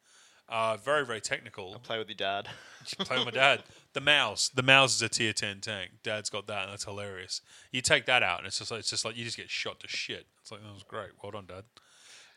Uh, 0.49 0.77
very, 0.77 1.05
very 1.05 1.21
technical. 1.21 1.79
Play 1.83 1.97
with 1.97 2.09
your 2.09 2.15
dad. 2.15 2.49
Play 2.99 3.17
with 3.17 3.25
my 3.25 3.31
dad. 3.31 3.63
The 3.93 4.01
mouse. 4.01 4.49
The 4.49 4.61
mouse 4.61 4.95
is 4.95 5.01
a 5.01 5.09
tier 5.09 5.33
ten 5.33 5.61
tank. 5.61 5.91
Dad's 6.03 6.29
got 6.29 6.47
that, 6.47 6.63
and 6.63 6.71
that's 6.71 6.83
hilarious. 6.83 7.41
You 7.71 7.81
take 7.81 8.05
that 8.07 8.23
out, 8.23 8.39
and 8.39 8.47
it's 8.47 8.59
just 8.59 8.69
like 8.69 8.81
it's 8.81 8.89
just 8.89 9.05
like 9.05 9.15
you 9.15 9.23
just 9.23 9.37
get 9.37 9.49
shot 9.49 9.79
to 9.79 9.87
shit. 9.87 10.25
It's 10.41 10.51
like 10.51 10.61
that 10.61 10.73
was 10.73 10.83
great. 10.83 11.11
Well 11.21 11.31
done, 11.31 11.45
Dad. 11.47 11.63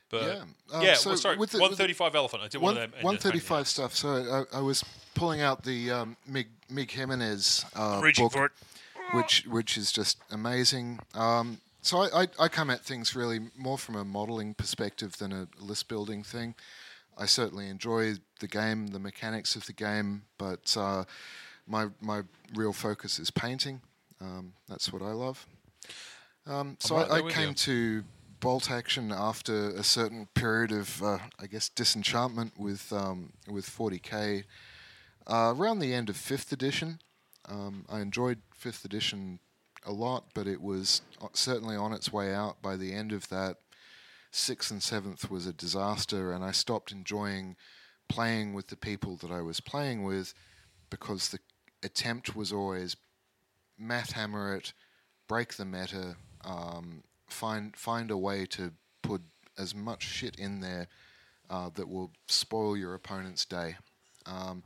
But 0.08 0.22
Yeah. 0.22 0.42
Um, 0.76 0.82
yeah. 0.82 0.94
so 0.94 1.10
well, 1.10 1.16
sorry, 1.16 1.36
with 1.36 1.50
the- 1.50 1.58
one 1.58 1.74
thirty-five 1.74 2.14
elephant. 2.14 2.42
I 2.42 2.48
did 2.48 2.60
one, 2.60 2.74
one 2.74 2.82
of 2.84 2.90
them. 2.90 2.98
and 2.98 3.04
one 3.04 3.14
just 3.16 3.24
make 3.24 3.32
thirty 3.32 3.42
me 3.42 3.48
five 3.48 3.58
laugh. 3.58 3.66
stuff. 3.68 3.94
So 3.96 4.44
I, 4.52 4.58
I 4.58 4.60
was 4.60 4.84
pulling 5.14 5.40
out 5.40 5.64
the 5.64 5.90
um, 5.90 6.16
Mig 6.26 6.48
Mig 6.70 6.90
Jimenez 6.90 7.64
uh, 7.74 8.00
book, 8.16 8.32
for 8.32 8.46
it. 8.46 8.52
which 9.14 9.46
which 9.46 9.76
is 9.76 9.90
just 9.92 10.18
amazing. 10.30 11.00
Um, 11.14 11.58
so 11.82 11.98
I, 12.02 12.22
I, 12.22 12.28
I 12.40 12.48
come 12.48 12.70
at 12.70 12.80
things 12.80 13.14
really 13.14 13.40
more 13.56 13.78
from 13.78 13.94
a 13.96 14.04
modeling 14.04 14.54
perspective 14.54 15.16
than 15.18 15.32
a 15.32 15.48
list 15.60 15.88
building 15.88 16.22
thing. 16.24 16.54
I 17.18 17.26
certainly 17.26 17.68
enjoy 17.68 18.14
the 18.40 18.48
game, 18.48 18.88
the 18.88 18.98
mechanics 18.98 19.56
of 19.56 19.66
the 19.66 19.72
game, 19.72 20.22
but 20.38 20.76
uh, 20.76 21.04
my 21.66 21.88
my 22.00 22.22
real 22.54 22.72
focus 22.72 23.18
is 23.18 23.30
painting. 23.30 23.80
Um, 24.20 24.52
that's 24.68 24.92
what 24.92 25.02
I 25.02 25.12
love. 25.12 25.46
Um, 26.46 26.76
so 26.78 26.96
right 26.96 27.10
I, 27.10 27.26
I 27.26 27.30
came 27.30 27.48
you. 27.50 27.54
to 27.54 28.04
bolt 28.46 28.70
action 28.70 29.10
after 29.10 29.70
a 29.70 29.82
certain 29.82 30.28
period 30.34 30.70
of, 30.70 31.02
uh, 31.02 31.18
I 31.36 31.48
guess, 31.48 31.68
disenchantment 31.68 32.52
with 32.56 32.92
um, 32.92 33.32
with 33.48 33.68
40k. 33.68 34.44
Uh, 35.26 35.52
around 35.56 35.80
the 35.80 35.92
end 35.92 36.08
of 36.08 36.16
fifth 36.16 36.52
edition, 36.52 37.00
um, 37.48 37.84
I 37.88 37.98
enjoyed 37.98 38.38
fifth 38.54 38.84
edition 38.84 39.40
a 39.84 39.90
lot, 39.90 40.26
but 40.32 40.46
it 40.46 40.60
was 40.60 41.02
certainly 41.32 41.74
on 41.74 41.92
its 41.92 42.12
way 42.12 42.32
out. 42.32 42.62
By 42.62 42.76
the 42.76 42.92
end 42.92 43.10
of 43.10 43.28
that, 43.30 43.56
sixth 44.30 44.70
and 44.70 44.80
seventh 44.80 45.28
was 45.28 45.48
a 45.48 45.52
disaster, 45.52 46.32
and 46.32 46.44
I 46.44 46.52
stopped 46.52 46.92
enjoying 46.92 47.56
playing 48.08 48.54
with 48.54 48.68
the 48.68 48.76
people 48.76 49.16
that 49.16 49.32
I 49.32 49.40
was 49.40 49.58
playing 49.58 50.04
with 50.04 50.34
because 50.88 51.30
the 51.30 51.40
attempt 51.82 52.36
was 52.36 52.52
always 52.52 52.94
math 53.76 54.12
hammer 54.12 54.54
it, 54.54 54.72
break 55.26 55.54
the 55.54 55.64
meta, 55.64 56.14
um, 56.44 57.02
find 57.26 57.76
find 57.76 58.10
a 58.10 58.16
way 58.16 58.46
to 58.46 58.72
put 59.02 59.22
as 59.58 59.74
much 59.74 60.02
shit 60.02 60.36
in 60.36 60.60
there 60.60 60.88
uh, 61.50 61.70
that 61.74 61.88
will 61.88 62.12
spoil 62.26 62.76
your 62.76 62.94
opponent's 62.94 63.44
day. 63.44 63.76
Um, 64.26 64.62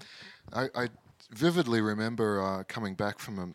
I, 0.53 0.68
I 0.75 0.88
vividly 1.31 1.81
remember 1.81 2.42
uh, 2.42 2.64
coming 2.64 2.94
back 2.94 3.18
from 3.18 3.38
a 3.38 3.49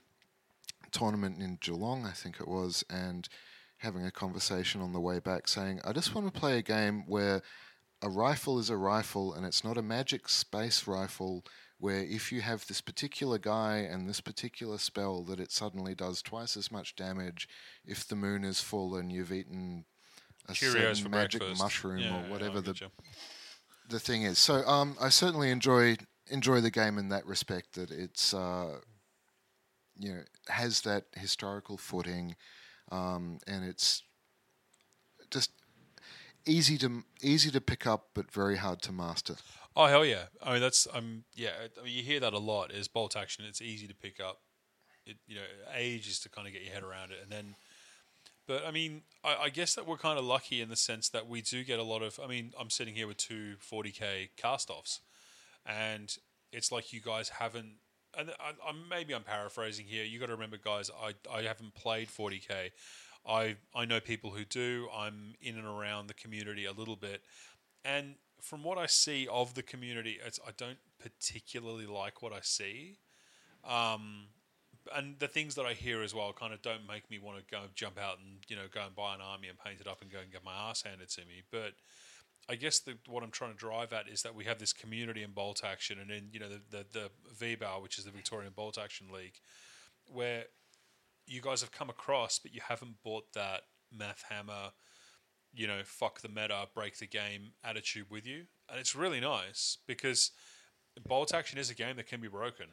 tournament 0.92 1.42
in 1.42 1.58
Geelong, 1.60 2.06
I 2.06 2.12
think 2.12 2.40
it 2.40 2.48
was, 2.48 2.84
and 2.90 3.28
having 3.78 4.06
a 4.06 4.12
conversation 4.12 4.82
on 4.82 4.94
the 4.94 5.00
way 5.00 5.20
back 5.20 5.48
saying, 5.48 5.82
I 5.84 5.92
just 5.92 6.16
want 6.16 6.32
to 6.34 6.40
play 6.40 6.58
a 6.58 6.62
game 6.62 7.04
where 7.08 7.42
a 8.02 8.10
rifle 8.10 8.60
is 8.60 8.70
a 8.70 8.78
rifle 8.78 9.34
and 9.34 9.46
it's 9.46 9.64
not 9.64 9.78
a 9.78 9.82
magic 9.82 10.30
space 10.30 10.88
rifle 10.88 11.44
where 11.80 12.04
if 12.04 12.32
you 12.32 12.42
have 12.42 12.66
this 12.68 12.82
particular 12.82 13.38
guy 13.38 13.78
and 13.78 14.08
this 14.08 14.22
particular 14.22 14.78
spell 14.78 15.24
that 15.24 15.40
it 15.40 15.52
suddenly 15.52 15.94
does 15.94 16.22
twice 16.22 16.56
as 16.56 16.72
much 16.72 16.96
damage 16.96 17.48
if 17.86 18.08
the 18.08 18.16
moon 18.16 18.44
is 18.44 18.62
full 18.62 18.96
and 18.96 19.12
you've 19.12 19.32
eaten 19.32 19.86
a 20.48 20.54
Cheerios 20.54 20.98
certain 20.98 21.12
magic 21.12 21.42
breakfast. 21.42 21.62
mushroom 21.62 22.00
Yeah, 22.00 22.18
or 22.20 22.30
whatever 22.30 22.62
the 22.62 22.74
getcha. 22.74 22.92
the 23.90 24.00
thing 24.00 24.24
is. 24.24 24.38
So 24.38 24.66
um, 24.68 24.96
I 25.02 25.10
certainly 25.10 25.52
enjoy 25.52 25.98
enjoy 26.28 26.62
the 26.62 26.72
game 26.72 26.98
in 26.98 27.10
that 27.10 27.26
respect. 27.26 27.74
That 27.74 27.92
it's 27.92 28.34
uh, 28.34 28.80
you 29.98 30.14
know 30.14 30.22
has 30.48 30.82
that 30.82 31.06
historical 31.16 31.78
footing, 31.78 32.36
um, 32.92 33.40
and 33.48 33.66
it's 33.66 34.04
just 35.32 35.52
easy 36.46 36.78
to 36.78 37.04
easy 37.22 37.52
to 37.52 37.60
pick 37.62 37.86
up, 37.88 38.10
but 38.14 38.32
very 38.32 38.58
hard 38.58 38.82
to 38.84 38.92
master. 38.92 39.36
Oh 39.76 39.88
hell 39.88 40.06
yeah! 40.06 40.26
I 40.42 40.54
mean 40.54 40.62
that's 40.62 40.88
um 40.94 41.26
yeah. 41.36 41.50
I 41.80 41.84
mean, 41.84 41.94
you 41.94 42.04
hear 42.04 42.20
that 42.22 42.34
a 42.34 42.40
lot. 42.40 42.72
Is 42.72 42.88
bolt 42.88 43.16
action? 43.16 43.44
It's 43.48 43.62
easy 43.62 43.88
to 43.88 43.96
pick 43.96 44.20
up. 44.20 44.40
It 45.06 45.18
you 45.28 45.36
know 45.36 45.42
ages 45.76 46.20
to 46.22 46.30
kind 46.30 46.48
of 46.48 46.54
get 46.54 46.64
your 46.64 46.74
head 46.74 46.84
around 46.84 47.12
it, 47.12 47.18
and 47.22 47.32
then. 47.32 47.56
But 48.48 48.64
I 48.66 48.72
mean, 48.72 49.02
I, 49.24 49.36
I 49.44 49.50
guess 49.50 49.74
that 49.74 49.88
we're 49.88 49.98
kind 49.98 50.20
of 50.20 50.26
lucky 50.26 50.62
in 50.62 50.70
the 50.70 50.76
sense 50.76 51.10
that 51.10 51.28
we 51.28 51.42
do 51.42 51.64
get 51.64 51.80
a 51.80 51.84
lot 51.84 52.04
of. 52.04 52.20
I 52.24 52.28
mean, 52.28 52.54
I'm 52.60 52.70
sitting 52.70 52.94
here 52.94 53.08
with 53.08 53.18
two 53.18 53.56
40k 53.72 54.30
cast-offs, 54.38 55.02
and 55.66 56.16
it's 56.52 56.72
like 56.72 56.94
you 56.94 57.02
guys 57.02 57.30
haven't. 57.30 57.78
And 58.18 58.30
I, 58.40 58.52
I'm 58.68 58.88
maybe 58.88 59.14
I'm 59.14 59.24
paraphrasing 59.24 59.88
here. 59.88 60.06
You 60.06 60.20
got 60.20 60.28
to 60.28 60.34
remember, 60.34 60.58
guys. 60.64 60.90
I 61.04 61.16
I 61.34 61.42
haven't 61.42 61.74
played 61.76 62.08
40k. 62.08 62.70
I 63.28 63.56
I 63.74 63.86
know 63.86 64.00
people 64.00 64.30
who 64.30 64.46
do. 64.46 64.88
I'm 64.96 65.34
in 65.42 65.58
and 65.58 65.66
around 65.68 66.08
the 66.08 66.14
community 66.14 66.66
a 66.66 66.72
little 66.72 66.96
bit, 66.96 67.24
and 67.84 68.16
from 68.46 68.64
what 68.64 68.78
I 68.78 68.86
see 68.86 69.28
of 69.28 69.56
the 69.56 69.64
community, 69.64 70.20
I 70.24 70.52
don't 70.56 70.78
particularly 71.02 71.88
like 71.88 72.22
what 72.22 72.32
I 72.32 72.42
see. 72.42 73.00
Um, 73.68 74.28
and 74.96 75.18
the 75.18 75.28
things 75.28 75.56
that 75.56 75.66
I 75.66 75.74
hear 75.74 76.04
as 76.04 76.14
well 76.14 76.32
kind 76.32 76.54
of 76.54 76.62
don't 76.62 76.88
make 76.88 77.10
me 77.10 77.18
want 77.18 77.40
to 77.40 77.44
go 77.50 77.62
jump 77.74 78.00
out 78.00 78.20
and 78.20 78.38
you 78.48 78.56
know 78.56 78.68
go 78.72 78.82
and 78.86 78.96
buy 78.96 79.16
an 79.16 79.22
army 79.22 79.48
and 79.48 79.58
paint 79.58 79.82
it 79.82 79.88
up 79.88 80.04
and 80.04 80.12
go 80.12 80.20
and 80.20 80.32
get 80.32 80.46
my 80.46 80.54
ass 80.54 80.84
handed 80.84 81.10
to 81.10 81.22
me. 81.22 81.42
But 81.52 81.74
I 82.48 82.54
guess 82.54 82.80
the, 82.80 83.00
what 83.08 83.24
I'm 83.24 83.32
trying 83.32 83.54
to 83.54 83.58
drive 83.58 83.94
at 83.94 84.08
is 84.08 84.22
that 84.22 84.36
we 84.36 84.44
have 84.44 84.60
this 84.60 84.74
community 84.74 85.24
in 85.24 85.32
bolt 85.32 85.64
action 85.66 85.98
and 86.00 86.12
in 86.12 86.30
you 86.32 86.40
know 86.40 86.50
the 86.50 86.86
the, 86.94 87.10
the 87.40 87.56
VBAL, 87.58 87.82
which 87.82 87.98
is 87.98 88.06
the 88.06 88.12
Victorian 88.12 88.54
Bolt 88.56 88.78
Action 88.78 89.08
League, 89.12 89.40
where 90.06 90.44
you 91.26 91.42
guys 91.42 91.62
have 91.62 91.72
come 91.72 91.90
across, 91.90 92.38
but 92.38 92.54
you 92.54 92.62
haven't 92.68 93.02
bought 93.04 93.34
that 93.34 93.62
math 93.92 94.24
hammer, 94.30 94.72
you 95.56 95.68
know, 95.68 95.82
fuck 95.84 96.22
the 96.22 96.30
meta, 96.30 96.68
break 96.74 96.98
the 96.98 97.08
game 97.08 97.54
attitude 97.64 98.06
with 98.10 98.26
you, 98.28 98.44
and 98.70 98.80
it's 98.80 98.96
really 98.96 99.20
nice 99.20 99.78
because 99.88 100.32
bolt 101.08 101.34
action 101.34 101.58
is 101.60 101.70
a 101.70 101.76
game 101.76 101.96
that 101.98 102.08
can 102.08 102.22
be 102.22 102.28
broken. 102.28 102.68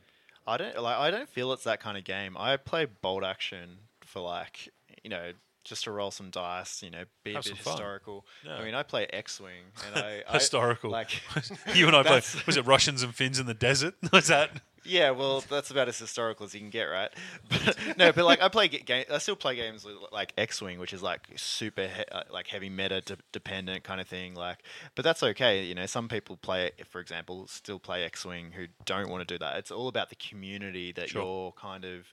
I 0.46 0.56
don't 0.56 0.80
like. 0.82 0.96
I 0.96 1.10
don't 1.10 1.28
feel 1.28 1.52
it's 1.52 1.64
that 1.64 1.80
kind 1.80 1.96
of 1.96 2.04
game. 2.04 2.36
I 2.36 2.56
play 2.56 2.86
bolt 2.86 3.24
action 3.24 3.78
for 4.00 4.20
like 4.20 4.68
you 5.02 5.10
know 5.10 5.32
just 5.64 5.84
to 5.84 5.92
roll 5.92 6.10
some 6.10 6.30
dice. 6.30 6.82
You 6.82 6.90
know, 6.90 7.04
be 7.22 7.34
Have 7.34 7.46
a 7.46 7.50
bit 7.50 7.58
historical. 7.58 8.26
I 8.48 8.64
mean, 8.64 8.74
I 8.74 8.82
play 8.82 9.06
X-wing 9.06 9.62
and 9.86 10.04
I 10.04 10.22
I- 10.28 10.32
Historical. 10.34 10.90
like 10.90 11.22
you 11.74 11.86
and 11.86 11.94
I 11.94 12.02
play. 12.04 12.20
Was 12.46 12.56
it 12.56 12.66
Russians 12.66 13.02
and 13.04 13.14
Finns 13.14 13.38
in 13.38 13.46
the 13.46 13.54
desert? 13.54 13.94
Was 14.12 14.26
that? 14.26 14.60
Yeah, 14.84 15.10
well, 15.10 15.42
that's 15.48 15.70
about 15.70 15.88
as 15.88 15.98
historical 15.98 16.44
as 16.44 16.54
you 16.54 16.60
can 16.60 16.70
get, 16.70 16.84
right? 16.84 17.10
But, 17.48 17.78
no, 17.98 18.12
but 18.12 18.24
like 18.24 18.42
I 18.42 18.48
play 18.48 18.68
ga- 18.68 18.80
game, 18.82 19.04
I 19.10 19.18
still 19.18 19.36
play 19.36 19.54
games 19.56 19.84
with 19.84 19.94
like 20.10 20.32
X-wing, 20.36 20.78
which 20.78 20.92
is 20.92 21.02
like 21.02 21.28
super 21.36 21.86
he- 21.86 22.04
uh, 22.10 22.22
like 22.30 22.48
heavy 22.48 22.68
meta 22.70 23.00
de- 23.00 23.16
dependent 23.32 23.84
kind 23.84 24.00
of 24.00 24.08
thing. 24.08 24.34
Like, 24.34 24.58
but 24.94 25.04
that's 25.04 25.22
okay. 25.22 25.64
You 25.64 25.74
know, 25.74 25.86
some 25.86 26.08
people 26.08 26.36
play, 26.36 26.70
for 26.90 27.00
example, 27.00 27.46
still 27.46 27.78
play 27.78 28.02
X-wing 28.04 28.52
who 28.52 28.66
don't 28.84 29.08
want 29.08 29.26
to 29.26 29.34
do 29.34 29.38
that. 29.38 29.56
It's 29.58 29.70
all 29.70 29.88
about 29.88 30.08
the 30.08 30.16
community 30.16 30.92
that 30.92 31.10
Sure. 31.10 31.22
you're 31.22 31.52
kind 31.52 31.84
of 31.84 32.06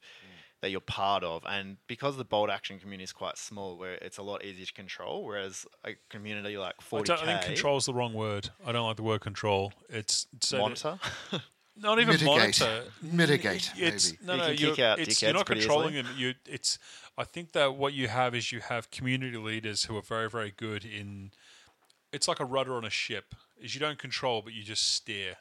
that 0.61 0.71
you're 0.71 0.81
part 0.81 1.23
of, 1.23 1.41
and 1.47 1.77
because 1.87 2.17
the 2.17 2.25
bolt 2.25 2.49
action 2.49 2.79
community 2.79 3.05
is 3.05 3.13
quite 3.13 3.37
small, 3.37 3.77
where 3.77 3.93
it's 3.93 4.17
a 4.17 4.21
lot 4.21 4.43
easier 4.43 4.65
to 4.65 4.73
control. 4.73 5.23
Whereas 5.23 5.65
a 5.85 5.91
community 6.09 6.57
like 6.57 6.75
I, 6.79 6.83
40k 6.95 7.05
don't, 7.05 7.19
I 7.21 7.25
think 7.37 7.41
control's 7.45 7.85
the 7.85 7.93
wrong 7.93 8.13
word. 8.13 8.49
I 8.65 8.73
don't 8.73 8.85
like 8.85 8.97
the 8.97 9.03
word 9.03 9.21
control. 9.21 9.71
It's 9.89 10.27
so 10.41 10.57
that- 10.57 10.61
monitor. 10.61 10.99
not 11.81 11.99
even 11.99 12.13
Mitigate. 12.13 12.25
monitor. 12.61 12.83
Mitigate, 13.01 13.71
It's, 13.77 14.11
maybe. 14.11 14.25
No, 14.25 14.33
You 14.33 14.39
no, 14.39 14.45
can 14.47 14.57
you're, 14.57 14.75
kick 14.75 14.85
out 14.85 14.99
it's, 14.99 15.21
you're 15.21 15.33
not 15.33 15.45
controlling 15.45 15.95
easily. 15.95 16.01
them. 16.03 16.13
You, 16.17 16.33
it's. 16.45 16.79
I 17.17 17.23
think 17.25 17.51
that 17.51 17.75
what 17.75 17.93
you 17.93 18.07
have 18.07 18.33
is 18.33 18.51
you 18.51 18.59
have 18.61 18.91
community 18.91 19.37
leaders 19.37 19.85
who 19.85 19.97
are 19.97 20.01
very, 20.01 20.29
very 20.29 20.53
good 20.55 20.85
in. 20.85 21.31
It's 22.13 22.27
like 22.27 22.39
a 22.39 22.45
rudder 22.45 22.73
on 22.75 22.85
a 22.85 22.89
ship. 22.89 23.35
Is 23.61 23.75
you 23.75 23.81
don't 23.81 23.99
control, 23.99 24.41
but 24.41 24.53
you 24.53 24.63
just 24.63 24.93
steer. 24.95 25.35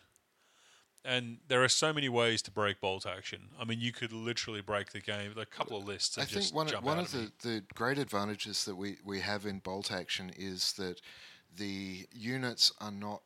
And 1.05 1.39
there 1.47 1.63
are 1.63 1.69
so 1.69 1.93
many 1.93 2.09
ways 2.09 2.43
to 2.43 2.51
break 2.51 2.81
bolt 2.81 3.07
action. 3.07 3.51
I 3.59 3.65
mean, 3.65 3.81
you 3.81 3.93
could 3.93 4.13
literally 4.13 4.61
break 4.61 4.91
the 4.91 5.01
game. 5.01 5.33
A 5.39 5.47
couple 5.47 5.79
of 5.79 5.87
lists. 5.87 6.19
I 6.19 6.23
think 6.23 6.43
just 6.43 6.55
one, 6.55 6.67
jump 6.67 6.85
one 6.85 6.99
out 6.99 7.05
of 7.07 7.13
the, 7.13 7.31
the 7.43 7.63
great 7.75 7.97
advantages 7.99 8.65
that 8.65 8.75
we, 8.77 8.97
we 9.05 9.21
have 9.21 9.47
in 9.47 9.61
bolt 9.61 9.93
action 9.93 10.33
is 10.37 10.73
that 10.75 11.01
the 11.57 12.07
units 12.13 12.73
are 12.81 12.91
not 12.91 13.23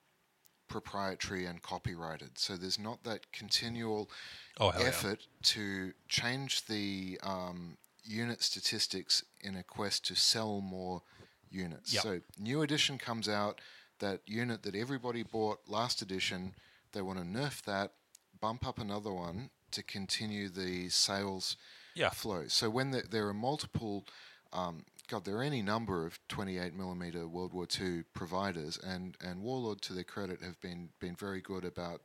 proprietary 0.73 1.45
and 1.45 1.61
copyrighted. 1.63 2.39
So 2.39 2.57
there's 2.57 2.79
not 2.79 3.05
that 3.05 3.31
continual 3.33 4.11
Oh, 4.59 4.71
hell 4.71 4.83
yeah. 4.83 4.89
effort 4.89 5.27
to 5.55 5.93
change 6.09 6.65
the 6.67 7.19
um, 7.23 7.77
unit 8.05 8.43
statistics 8.43 9.23
in 9.41 9.55
a 9.57 9.63
quest 9.63 10.05
to 10.07 10.15
sell 10.15 10.61
more 10.61 11.03
units. 11.51 11.93
Yep. 11.93 12.03
So 12.03 12.21
new 12.39 12.63
edition 12.63 12.97
comes 12.99 13.29
out, 13.29 13.61
that 13.99 14.21
unit 14.27 14.63
that 14.63 14.75
everybody 14.75 15.23
bought 15.23 15.61
last 15.69 16.01
edition, 16.03 16.55
they 16.93 17.03
want 17.03 17.19
to 17.19 17.25
nerf 17.25 17.63
that, 17.65 17.93
bump 18.41 18.67
up 18.67 18.79
another 18.79 19.13
one 19.13 19.51
to 19.73 19.83
continue 19.83 20.49
the 20.49 20.89
sales 20.89 21.57
Yeah. 21.95 22.11
flow. 22.11 22.49
So 22.49 22.69
when 22.71 22.91
there, 22.93 23.05
there 23.11 23.29
are 23.29 23.35
multiple, 23.35 24.05
um, 24.53 24.85
God, 25.13 25.27
there 25.27 25.37
are 25.37 25.43
any 25.43 25.61
number 25.61 26.07
of 26.07 26.19
28 26.29 26.75
millimeter 26.75 27.29
World 27.29 27.53
War 27.53 27.67
II 27.79 28.05
providers, 28.15 28.79
and, 28.83 29.15
and 29.21 29.43
Warlord, 29.43 29.83
to 29.83 29.93
their 29.93 30.05
credit, 30.05 30.41
have 30.41 30.59
been 30.63 30.89
been 31.01 31.15
very 31.15 31.43
good 31.43 31.67
about 31.67 32.01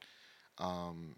um, 0.58 1.16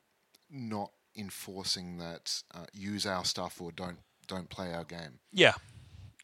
not 0.51 0.91
enforcing 1.17 1.97
that 1.97 2.43
uh, 2.53 2.65
use 2.73 3.07
our 3.07 3.25
stuff 3.25 3.59
or 3.59 3.71
don't 3.71 3.97
don't 4.27 4.51
play 4.51 4.71
our 4.71 4.83
game. 4.83 5.17
Yeah, 5.33 5.53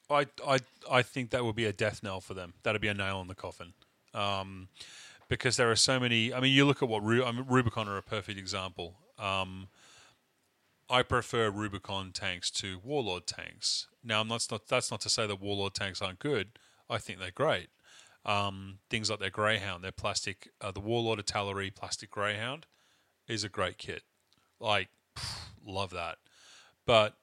I, 0.07 0.27
I, 0.47 0.59
I 0.89 1.01
think 1.01 1.31
that 1.31 1.43
would 1.43 1.55
be 1.55 1.65
a 1.65 1.73
death 1.73 2.03
knell 2.03 2.21
for 2.21 2.35
them. 2.35 2.53
That'd 2.61 2.79
be 2.79 2.87
a 2.87 2.93
nail 2.93 3.19
in 3.21 3.27
the 3.27 3.33
coffin, 3.33 3.73
um, 4.13 4.67
because 5.29 5.57
there 5.57 5.71
are 5.71 5.75
so 5.75 5.99
many. 5.99 6.31
I 6.31 6.41
mean, 6.41 6.53
you 6.53 6.65
look 6.65 6.83
at 6.83 6.89
what 6.89 7.03
Ru- 7.03 7.25
I 7.25 7.31
mean, 7.31 7.45
Rubicon 7.49 7.87
are 7.87 7.97
a 7.97 8.03
perfect 8.03 8.37
example. 8.37 8.93
Um, 9.17 9.69
I 10.89 11.01
prefer 11.01 11.49
Rubicon 11.49 12.11
tanks 12.11 12.51
to 12.51 12.79
Warlord 12.83 13.25
tanks. 13.25 13.87
Now, 14.03 14.21
I'm 14.21 14.27
not, 14.27 14.47
that's 14.67 14.91
not 14.91 15.01
to 15.01 15.09
say 15.09 15.25
that 15.25 15.41
Warlord 15.41 15.73
tanks 15.73 16.01
aren't 16.01 16.19
good. 16.19 16.59
I 16.89 16.99
think 16.99 17.19
they're 17.19 17.31
great. 17.31 17.69
Um, 18.25 18.79
things 18.89 19.09
like 19.09 19.19
their 19.19 19.29
Greyhound, 19.29 19.83
their 19.83 19.91
plastic, 19.91 20.49
uh, 20.61 20.71
the 20.71 20.79
Warlord 20.79 21.19
Artillery 21.19 21.71
plastic 21.71 22.11
Greyhound 22.11 22.65
is 23.27 23.43
a 23.43 23.49
great 23.49 23.77
kit. 23.77 24.03
Like, 24.59 24.89
love 25.65 25.91
that. 25.91 26.17
But 26.85 27.15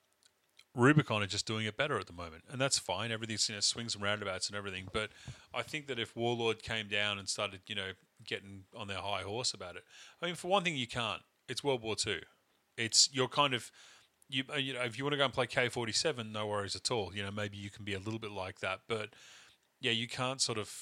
Rubicon 0.75 1.23
are 1.23 1.27
just 1.27 1.47
doing 1.47 1.67
it 1.67 1.77
better 1.77 1.99
at 1.99 2.07
the 2.07 2.13
moment, 2.13 2.45
and 2.51 2.61
that's 2.61 2.79
fine. 2.79 3.13
Everything's 3.13 3.49
you 3.49 3.55
know 3.55 3.61
swings 3.61 3.95
and 3.95 4.03
roundabouts 4.03 4.49
and 4.49 4.57
everything. 4.57 4.89
But 4.93 5.11
I 5.55 5.63
think 5.63 5.87
that 5.89 5.99
if 5.99 6.17
Warlord 6.17 6.63
came 6.63 6.89
down 6.89 7.19
and 7.19 7.29
started, 7.29 7.61
you 7.67 7.75
know, 7.75 7.91
getting 8.27 8.65
on 8.77 8.89
their 8.89 8.99
high 8.99 9.23
horse 9.23 9.53
about 9.53 9.77
it, 9.77 9.85
I 10.23 10.27
mean, 10.27 10.35
for 10.35 10.49
one 10.49 10.65
thing, 10.65 10.77
you 10.77 10.87
can't. 10.87 11.23
It's 11.49 11.63
World 11.63 11.83
War 11.83 11.95
Two. 11.95 12.21
It's 12.77 13.09
you're 13.13 13.29
kind 13.29 13.55
of 13.55 13.71
you 14.29 14.45
uh, 14.53 14.57
you 14.57 14.73
know 14.75 14.81
if 14.83 14.97
you 14.99 15.05
want 15.05 15.13
to 15.13 15.19
go 15.19 15.25
and 15.25 15.33
play 15.33 15.47
K 15.47 15.69
forty 15.69 15.93
seven, 15.93 16.33
no 16.33 16.47
worries 16.47 16.77
at 16.77 16.91
all. 16.91 17.13
You 17.15 17.23
know 17.23 17.31
maybe 17.31 17.57
you 17.57 17.71
can 17.71 17.85
be 17.85 17.95
a 17.95 17.99
little 17.99 18.19
bit 18.21 18.31
like 18.33 18.61
that, 18.61 18.81
but 18.89 19.11
yeah, 19.81 19.93
you 19.93 20.09
can't 20.09 20.41
sort 20.41 20.59
of. 20.59 20.73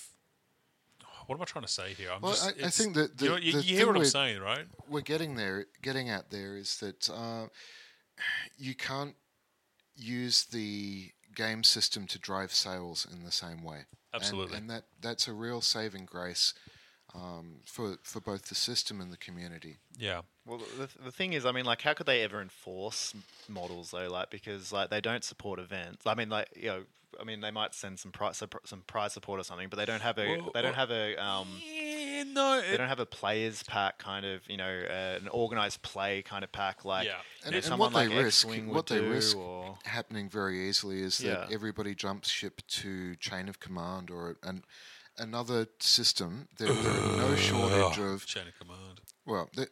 What 1.26 1.36
am 1.36 1.42
I 1.42 1.44
trying 1.44 1.64
to 1.64 1.70
say 1.70 1.92
here? 1.94 2.10
I'm 2.12 2.22
Well, 2.22 2.32
just, 2.32 2.46
I- 2.60 2.66
I 2.66 2.70
think 2.70 2.94
that 2.94 3.16
the- 3.18 3.24
you, 3.24 3.30
know, 3.30 3.36
you, 3.36 3.52
you 3.60 3.76
hear 3.76 3.86
what 3.86 3.96
I'm 3.96 4.04
saying, 4.04 4.40
right? 4.40 4.66
we're 4.88 5.00
getting 5.00 5.36
there, 5.36 5.66
getting 5.80 6.08
at 6.10 6.30
there 6.30 6.56
is 6.56 6.78
that 6.78 7.08
uh, 7.08 7.46
you 8.58 8.74
can't 8.74 9.14
use 9.94 10.44
the 10.46 11.10
game 11.36 11.62
system 11.62 12.06
to 12.08 12.18
drive 12.18 12.52
sales 12.52 13.06
in 13.12 13.22
the 13.24 13.30
same 13.30 13.62
way. 13.62 13.76
And- 14.12 14.22
Absolutely. 14.22 14.56
and, 14.58 14.68
that 14.70 14.84
that's 15.00 15.28
a 15.28 15.32
real 15.32 15.60
saving 15.60 16.04
grace 16.06 16.52
um, 17.14 17.56
for 17.64 17.96
for 18.02 18.20
both 18.20 18.46
the 18.46 18.54
system 18.54 19.00
and 19.00 19.12
the 19.12 19.16
community. 19.16 19.78
Yeah, 19.98 20.22
Well, 20.46 20.60
the, 20.78 20.88
the 21.04 21.12
thing 21.12 21.32
is, 21.32 21.44
I 21.44 21.52
mean, 21.52 21.64
like, 21.64 21.82
how 21.82 21.94
could 21.94 22.06
they 22.06 22.22
ever 22.22 22.40
enforce 22.40 23.14
models 23.48 23.90
though? 23.90 24.08
Like, 24.08 24.30
because 24.30 24.72
like 24.72 24.90
they 24.90 25.00
don't 25.00 25.24
support 25.24 25.58
events. 25.58 26.06
I 26.06 26.14
mean, 26.14 26.28
like, 26.28 26.48
you 26.56 26.68
know, 26.68 26.82
I 27.20 27.24
mean, 27.24 27.40
they 27.40 27.50
might 27.50 27.74
send 27.74 27.98
some 27.98 28.12
prize 28.12 28.42
some 28.64 28.82
prize 28.86 29.12
support 29.12 29.40
or 29.40 29.44
something, 29.44 29.68
but 29.68 29.78
they 29.78 29.84
don't 29.84 30.02
have 30.02 30.18
a 30.18 30.26
Well, 30.38 30.50
they 30.54 30.62
don't 30.62 30.76
well- 30.76 30.86
have 30.86 30.90
a 30.90 31.16
um 31.22 31.48
yeah 31.60 32.22
no, 32.26 32.60
they 32.60 32.74
it, 32.74 32.76
don't 32.78 32.88
have 32.88 33.00
a 33.00 33.06
players 33.06 33.62
pack 33.64 33.98
kind 33.98 34.24
of 34.26 34.42
you 34.48 34.56
know 34.58 34.82
uh, 34.88 35.18
an 35.20 35.28
organized 35.28 35.82
play 35.82 36.22
kind 36.22 36.44
of 36.44 36.52
pack 36.52 36.84
like 36.84 37.06
Yeah. 37.06 37.14
And, 37.44 37.52
know, 37.52 37.56
and 37.56 37.64
someone 37.64 37.92
what 37.92 38.00
they 38.00 38.08
like 38.08 38.24
risk, 38.24 38.46
X-Wing 38.46 38.68
what 38.68 38.86
they 38.86 39.00
risk 39.00 39.36
or 39.36 39.78
happening 39.84 40.28
very 40.28 40.68
easily 40.68 41.00
is 41.02 41.18
that 41.18 41.48
Yeah. 41.48 41.54
everybody 41.54 41.94
jumps 41.94 42.28
ship 42.28 42.60
to 42.68 43.16
Chain 43.16 43.48
of 43.48 43.58
Command 43.58 44.10
or 44.10 44.36
an, 44.42 44.62
another 45.20 45.66
system. 45.78 46.48
There, 46.58 46.72
there 46.72 46.92
are 46.92 47.16
no 47.16 47.36
shortage 47.36 47.98
of 47.98 48.26
chain 48.26 48.44
of 48.48 48.58
command. 48.58 49.00
Well, 49.26 49.48
the, 49.54 49.68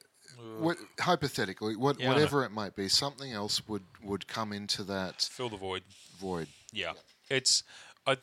what, 0.59 0.77
hypothetically, 1.01 1.75
what, 1.75 1.99
Yeah, 1.99 2.11
I 2.11 2.15
whatever 2.15 2.45
it 2.45 2.51
might 2.53 2.77
be, 2.77 2.89
something 2.89 3.33
else 3.33 3.67
would, 3.67 3.83
would 4.03 4.29
come 4.29 4.53
into 4.53 4.85
that 4.85 5.23
Fill 5.23 5.49
the 5.49 5.57
void. 5.57 5.83
void. 6.19 6.49
Yeah, 6.73 6.93
it's 7.29 7.63
I. 8.07 8.19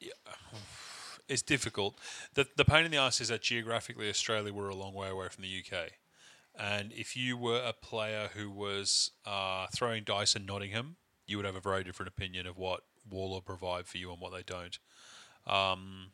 Yeah, 0.00 0.12
it's 1.28 1.42
difficult. 1.42 1.96
the 2.34 2.46
The 2.56 2.64
pain 2.64 2.84
in 2.84 2.90
the 2.90 2.96
ass 2.96 3.20
is 3.20 3.28
that 3.28 3.42
geographically, 3.42 4.08
Australia 4.08 4.52
we're 4.52 4.68
a 4.68 4.74
long 4.74 4.94
way 4.94 5.08
away 5.08 5.28
from 5.28 5.42
the 5.42 5.62
UK, 5.62 5.90
and 6.58 6.92
if 6.92 7.16
you 7.16 7.36
were 7.36 7.60
a 7.60 7.72
player 7.72 8.30
who 8.34 8.48
was 8.50 9.10
uh, 9.26 9.66
throwing 9.74 10.04
dice 10.04 10.36
in 10.36 10.46
Nottingham, 10.46 10.96
you 11.26 11.36
would 11.36 11.44
have 11.46 11.56
a 11.56 11.60
very 11.60 11.82
different 11.84 12.08
opinion 12.08 12.46
of 12.46 12.56
what 12.56 12.80
Warlord 13.10 13.44
provide 13.44 13.86
for 13.86 13.98
you 13.98 14.10
and 14.12 14.20
what 14.20 14.32
they 14.32 14.42
don't. 14.42 14.78
Um, 15.46 16.12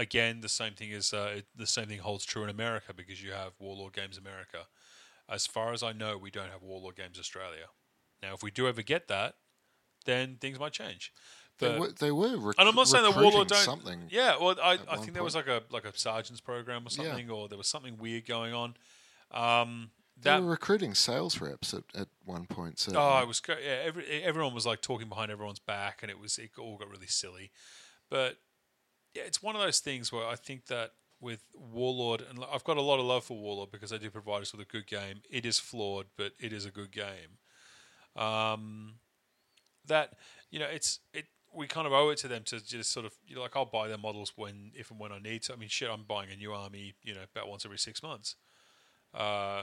again, 0.00 0.40
the 0.40 0.48
same 0.48 0.72
thing 0.74 0.90
is 0.90 1.12
uh, 1.12 1.34
it- 1.38 1.46
the 1.54 1.66
same 1.66 1.86
thing 1.86 1.98
holds 2.00 2.24
true 2.24 2.42
in 2.42 2.50
America 2.50 2.92
because 2.94 3.22
you 3.22 3.32
have 3.32 3.52
Warlord 3.58 3.92
Games 3.92 4.18
America. 4.18 4.66
As 5.28 5.46
far 5.46 5.72
as 5.72 5.82
I 5.82 5.92
know, 5.92 6.18
we 6.18 6.30
don't 6.30 6.50
have 6.50 6.62
Warlord 6.62 6.96
Games 6.96 7.18
Australia. 7.18 7.66
Now, 8.22 8.34
if 8.34 8.42
we 8.42 8.50
do 8.50 8.66
ever 8.66 8.82
get 8.82 9.06
that, 9.08 9.36
then 10.04 10.36
things 10.40 10.58
might 10.58 10.72
change. 10.72 11.12
They 11.58 11.78
were, 11.78 11.88
they 11.92 12.10
were 12.10 12.36
rec- 12.38 12.56
and 12.58 12.68
I'm 12.68 12.74
not 12.74 12.88
saying 12.88 13.04
that 13.04 13.20
Warlord 13.20 13.48
don't. 13.48 13.58
something. 13.58 14.08
Yeah, 14.10 14.36
well, 14.40 14.56
I, 14.62 14.78
I 14.88 14.96
think 14.96 15.12
there 15.12 15.22
was 15.22 15.34
like 15.34 15.46
a 15.46 15.62
like 15.70 15.84
a 15.84 15.96
sergeant's 15.96 16.40
program 16.40 16.82
or 16.86 16.88
Yeah. 16.90 17.08
something, 17.08 17.30
or 17.30 17.48
there 17.48 17.58
was 17.58 17.68
something 17.68 17.98
weird 17.98 18.24
going 18.26 18.54
on. 18.54 18.74
Um, 19.30 19.90
They 20.20 20.38
were 20.40 20.50
recruiting 20.50 20.94
sales 20.94 21.40
reps 21.40 21.74
at, 21.74 21.84
at 21.94 22.08
one 22.24 22.46
point. 22.46 22.78
So 22.78 22.92
oh, 22.96 23.18
it 23.20 23.28
was 23.28 23.42
yeah. 23.48 23.82
Every, 23.84 24.04
everyone 24.22 24.54
was 24.54 24.64
like 24.64 24.80
talking 24.80 25.08
behind 25.10 25.30
everyone's 25.30 25.58
back, 25.58 25.98
and 26.02 26.10
it 26.10 26.18
was 26.18 26.38
it 26.38 26.50
all 26.58 26.78
got 26.78 26.88
really 26.90 27.06
silly. 27.06 27.50
But 28.08 28.38
yeah, 29.14 29.22
it's 29.22 29.42
one 29.42 29.54
of 29.54 29.62
those 29.62 29.80
things 29.80 30.12
where 30.12 30.26
I 30.26 30.36
think 30.36 30.66
that 30.66 30.92
with 31.20 31.44
Warlord, 31.54 32.24
and 32.28 32.44
I've 32.52 32.64
got 32.64 32.76
a 32.76 32.82
lot 32.82 32.98
of 32.98 33.04
love 33.04 33.24
for 33.24 33.36
Warlord 33.36 33.70
because 33.70 33.90
they 33.90 33.98
do 33.98 34.10
provide 34.10 34.42
us 34.42 34.52
with 34.52 34.62
a 34.62 34.70
good 34.70 34.86
game. 34.86 35.22
It 35.30 35.44
is 35.44 35.58
flawed, 35.58 36.06
but 36.16 36.32
it 36.38 36.52
is 36.52 36.64
a 36.64 36.70
good 36.70 36.90
game. 36.90 37.38
Um, 38.16 38.94
that 39.86 40.14
you 40.50 40.58
know, 40.58 40.66
it's 40.66 41.00
it. 41.12 41.26
We 41.52 41.66
kind 41.66 41.86
of 41.86 41.92
owe 41.92 42.10
it 42.10 42.18
to 42.18 42.28
them 42.28 42.44
to 42.44 42.64
just 42.64 42.92
sort 42.92 43.04
of 43.04 43.12
you 43.26 43.34
know, 43.34 43.42
like 43.42 43.56
I'll 43.56 43.64
buy 43.64 43.88
their 43.88 43.98
models 43.98 44.32
when 44.36 44.72
if 44.74 44.90
and 44.90 45.00
when 45.00 45.12
I 45.12 45.18
need 45.18 45.42
to. 45.44 45.52
I 45.52 45.56
mean, 45.56 45.68
shit, 45.68 45.90
I'm 45.90 46.04
buying 46.04 46.30
a 46.30 46.36
new 46.36 46.52
army, 46.52 46.94
you 47.02 47.14
know, 47.14 47.22
about 47.34 47.48
once 47.48 47.64
every 47.64 47.78
six 47.78 48.02
months. 48.02 48.36
Uh, 49.12 49.62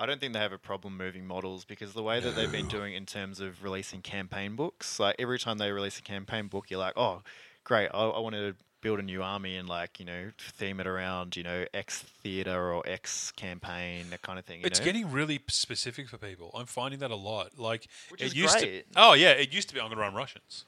I 0.00 0.06
don't 0.06 0.20
think 0.20 0.32
they 0.32 0.38
have 0.38 0.52
a 0.52 0.58
problem 0.58 0.96
moving 0.96 1.26
models 1.26 1.64
because 1.64 1.92
the 1.92 2.02
way 2.02 2.20
that 2.20 2.36
they've 2.36 2.50
been 2.50 2.68
doing 2.68 2.94
in 2.94 3.06
terms 3.06 3.40
of 3.40 3.62
releasing 3.62 4.02
campaign 4.02 4.56
books, 4.56 5.00
like 5.00 5.16
every 5.18 5.38
time 5.38 5.58
they 5.58 5.70
release 5.72 5.98
a 5.98 6.02
campaign 6.02 6.48
book, 6.48 6.70
you're 6.70 6.80
like, 6.80 6.94
oh, 6.96 7.22
great, 7.64 7.88
I, 7.92 8.04
I 8.04 8.20
want 8.20 8.34
to 8.34 8.54
build 8.80 8.98
a 8.98 9.02
new 9.02 9.22
army 9.22 9.56
and 9.56 9.68
like 9.68 9.98
you 9.98 10.06
know 10.06 10.30
theme 10.38 10.80
it 10.80 10.86
around 10.86 11.36
you 11.36 11.42
know 11.42 11.64
X 11.74 12.00
theater 12.22 12.72
or 12.72 12.82
X 12.88 13.32
campaign 13.32 14.06
that 14.10 14.22
kind 14.22 14.38
of 14.38 14.44
thing. 14.44 14.60
You 14.60 14.66
It's 14.66 14.78
know? 14.80 14.84
getting 14.84 15.10
really 15.10 15.40
specific 15.48 16.08
for 16.08 16.18
people. 16.18 16.50
I'm 16.54 16.66
finding 16.66 17.00
that 17.00 17.10
a 17.10 17.16
lot. 17.16 17.58
Like 17.58 17.88
Which 18.08 18.22
it 18.22 18.34
used 18.34 18.58
great. 18.58 18.92
to. 18.92 19.00
Oh 19.00 19.12
yeah, 19.14 19.30
it 19.30 19.52
used 19.52 19.68
to 19.68 19.74
be 19.74 19.80
I'm 19.80 19.86
going 19.86 19.96
to 19.96 20.02
run 20.02 20.14
Russians, 20.14 20.64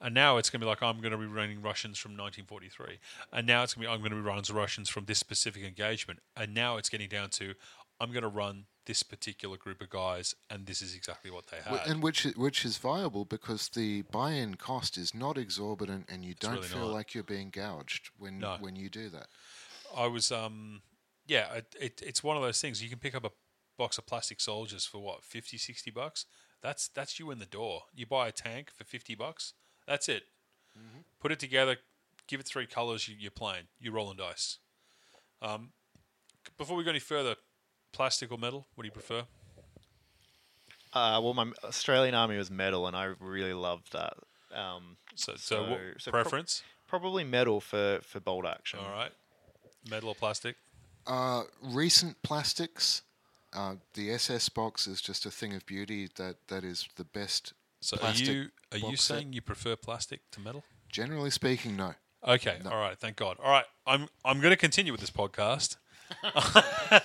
and 0.00 0.14
now 0.14 0.36
it's 0.38 0.50
going 0.50 0.60
to 0.60 0.64
be 0.64 0.68
like 0.68 0.82
I'm 0.82 1.00
going 1.00 1.12
to 1.12 1.18
be 1.18 1.26
running 1.26 1.62
Russians 1.62 1.98
from 1.98 2.12
1943, 2.12 2.98
and 3.32 3.46
now 3.46 3.62
it's 3.62 3.74
going 3.74 3.84
to 3.84 3.88
be 3.88 3.92
I'm 3.92 4.00
going 4.00 4.10
to 4.10 4.16
be 4.16 4.22
running 4.22 4.44
Russians 4.54 4.88
from 4.88 5.04
this 5.04 5.18
specific 5.18 5.62
engagement, 5.64 6.20
and 6.36 6.54
now 6.54 6.76
it's 6.76 6.88
getting 6.88 7.08
down 7.08 7.30
to 7.30 7.54
I'm 8.00 8.10
going 8.10 8.22
to 8.22 8.28
run 8.28 8.64
this 8.86 9.02
particular 9.02 9.56
group 9.56 9.80
of 9.80 9.90
guys, 9.90 10.34
and 10.50 10.66
this 10.66 10.82
is 10.82 10.94
exactly 10.94 11.30
what 11.30 11.46
they 11.48 11.58
had. 11.58 11.86
and 11.86 12.02
which 12.02 12.24
which 12.36 12.64
is 12.64 12.78
viable 12.78 13.24
because 13.24 13.68
the 13.68 14.02
buy-in 14.02 14.56
cost 14.56 14.98
is 14.98 15.14
not 15.14 15.38
exorbitant, 15.38 16.06
and 16.08 16.24
you 16.24 16.34
don't 16.34 16.54
really 16.54 16.66
feel 16.68 16.88
not. 16.88 16.92
like 16.92 17.14
you're 17.14 17.22
being 17.24 17.50
gouged 17.50 18.10
when 18.18 18.38
No. 18.38 18.56
when 18.60 18.74
you 18.76 18.88
do 18.88 19.08
that. 19.10 19.28
I 19.96 20.06
was 20.06 20.32
um 20.32 20.82
yeah, 21.26 21.54
it, 21.54 21.76
it, 21.80 22.02
it's 22.04 22.22
one 22.24 22.36
of 22.36 22.42
those 22.42 22.60
things. 22.60 22.82
You 22.82 22.88
can 22.90 22.98
pick 22.98 23.14
up 23.14 23.24
a 23.24 23.30
box 23.78 23.96
of 23.98 24.06
plastic 24.06 24.40
soldiers 24.40 24.84
for 24.84 24.98
what 24.98 25.22
50, 25.24 25.56
60 25.56 25.90
bucks. 25.92 26.26
That's 26.62 26.88
that's 26.88 27.18
you 27.20 27.30
in 27.30 27.38
the 27.38 27.46
door. 27.46 27.82
You 27.94 28.06
buy 28.06 28.28
a 28.28 28.32
tank 28.32 28.70
for 28.76 28.84
fifty 28.84 29.14
bucks. 29.14 29.54
That's 29.86 30.08
it. 30.08 30.24
Put 31.20 31.32
it 31.32 31.38
together. 31.38 31.76
Give 32.28 32.40
it 32.40 32.46
three 32.46 32.66
colors. 32.66 33.08
You, 33.08 33.16
you're 33.18 33.30
playing. 33.32 33.64
You're 33.80 33.92
rolling 33.94 34.16
dice. 34.16 34.58
Um, 35.40 35.70
before 36.56 36.76
we 36.76 36.84
go 36.84 36.90
any 36.90 36.98
further, 37.00 37.34
plastic 37.92 38.30
or 38.32 38.38
metal? 38.38 38.66
What 38.74 38.82
do 38.82 38.86
you 38.88 38.92
prefer? 38.92 39.22
Uh, 40.92 41.20
well, 41.22 41.32
my 41.34 41.50
Australian 41.64 42.14
army 42.14 42.36
was 42.36 42.50
metal, 42.50 42.86
and 42.86 42.96
I 42.96 43.04
really 43.18 43.54
loved 43.54 43.92
that. 43.92 44.14
Um, 44.54 44.96
So, 45.14 45.36
so, 45.36 45.62
what 45.70 45.78
So- 45.78 45.98
so 45.98 46.10
prob- 46.10 46.24
preference? 46.24 46.62
probably 46.86 47.24
metal 47.24 47.60
for 47.60 48.00
for 48.02 48.20
bolt 48.20 48.44
action. 48.46 48.78
All 48.80 48.90
right, 48.90 49.12
metal 49.88 50.08
or 50.10 50.14
plastic? 50.14 50.56
Uh, 51.06 51.44
recent 51.60 52.22
plastics, 52.22 53.02
uh, 53.52 53.76
the 53.94 54.10
SS 54.12 54.48
box 54.50 54.86
is 54.86 55.00
just 55.02 55.26
a 55.26 55.30
thing 55.30 55.54
of 55.54 55.64
beauty. 55.66 56.08
That 56.16 56.36
that 56.48 56.64
is 56.64 56.88
the 56.96 57.04
best. 57.04 57.52
So, 57.80 57.96
are 58.00 58.12
you 58.12 58.50
are 58.70 58.78
you 58.78 58.84
box 58.84 59.02
set. 59.02 59.14
saying 59.18 59.32
you 59.32 59.40
prefer 59.42 59.76
plastic 59.76 60.30
to 60.32 60.40
metal? 60.40 60.64
Generally 60.90 61.30
speaking, 61.30 61.76
no. 61.76 61.94
Okay, 62.24 62.60
all 62.66 62.78
right. 62.78 62.98
Thank 62.98 63.16
God. 63.16 63.38
All 63.40 63.50
right, 63.50 63.66
I'm 63.86 64.08
I'm 64.24 64.40
going 64.40 64.52
to 64.52 64.56
continue 64.56 64.92
with 64.92 65.00
this 65.00 65.10
podcast. 65.10 65.76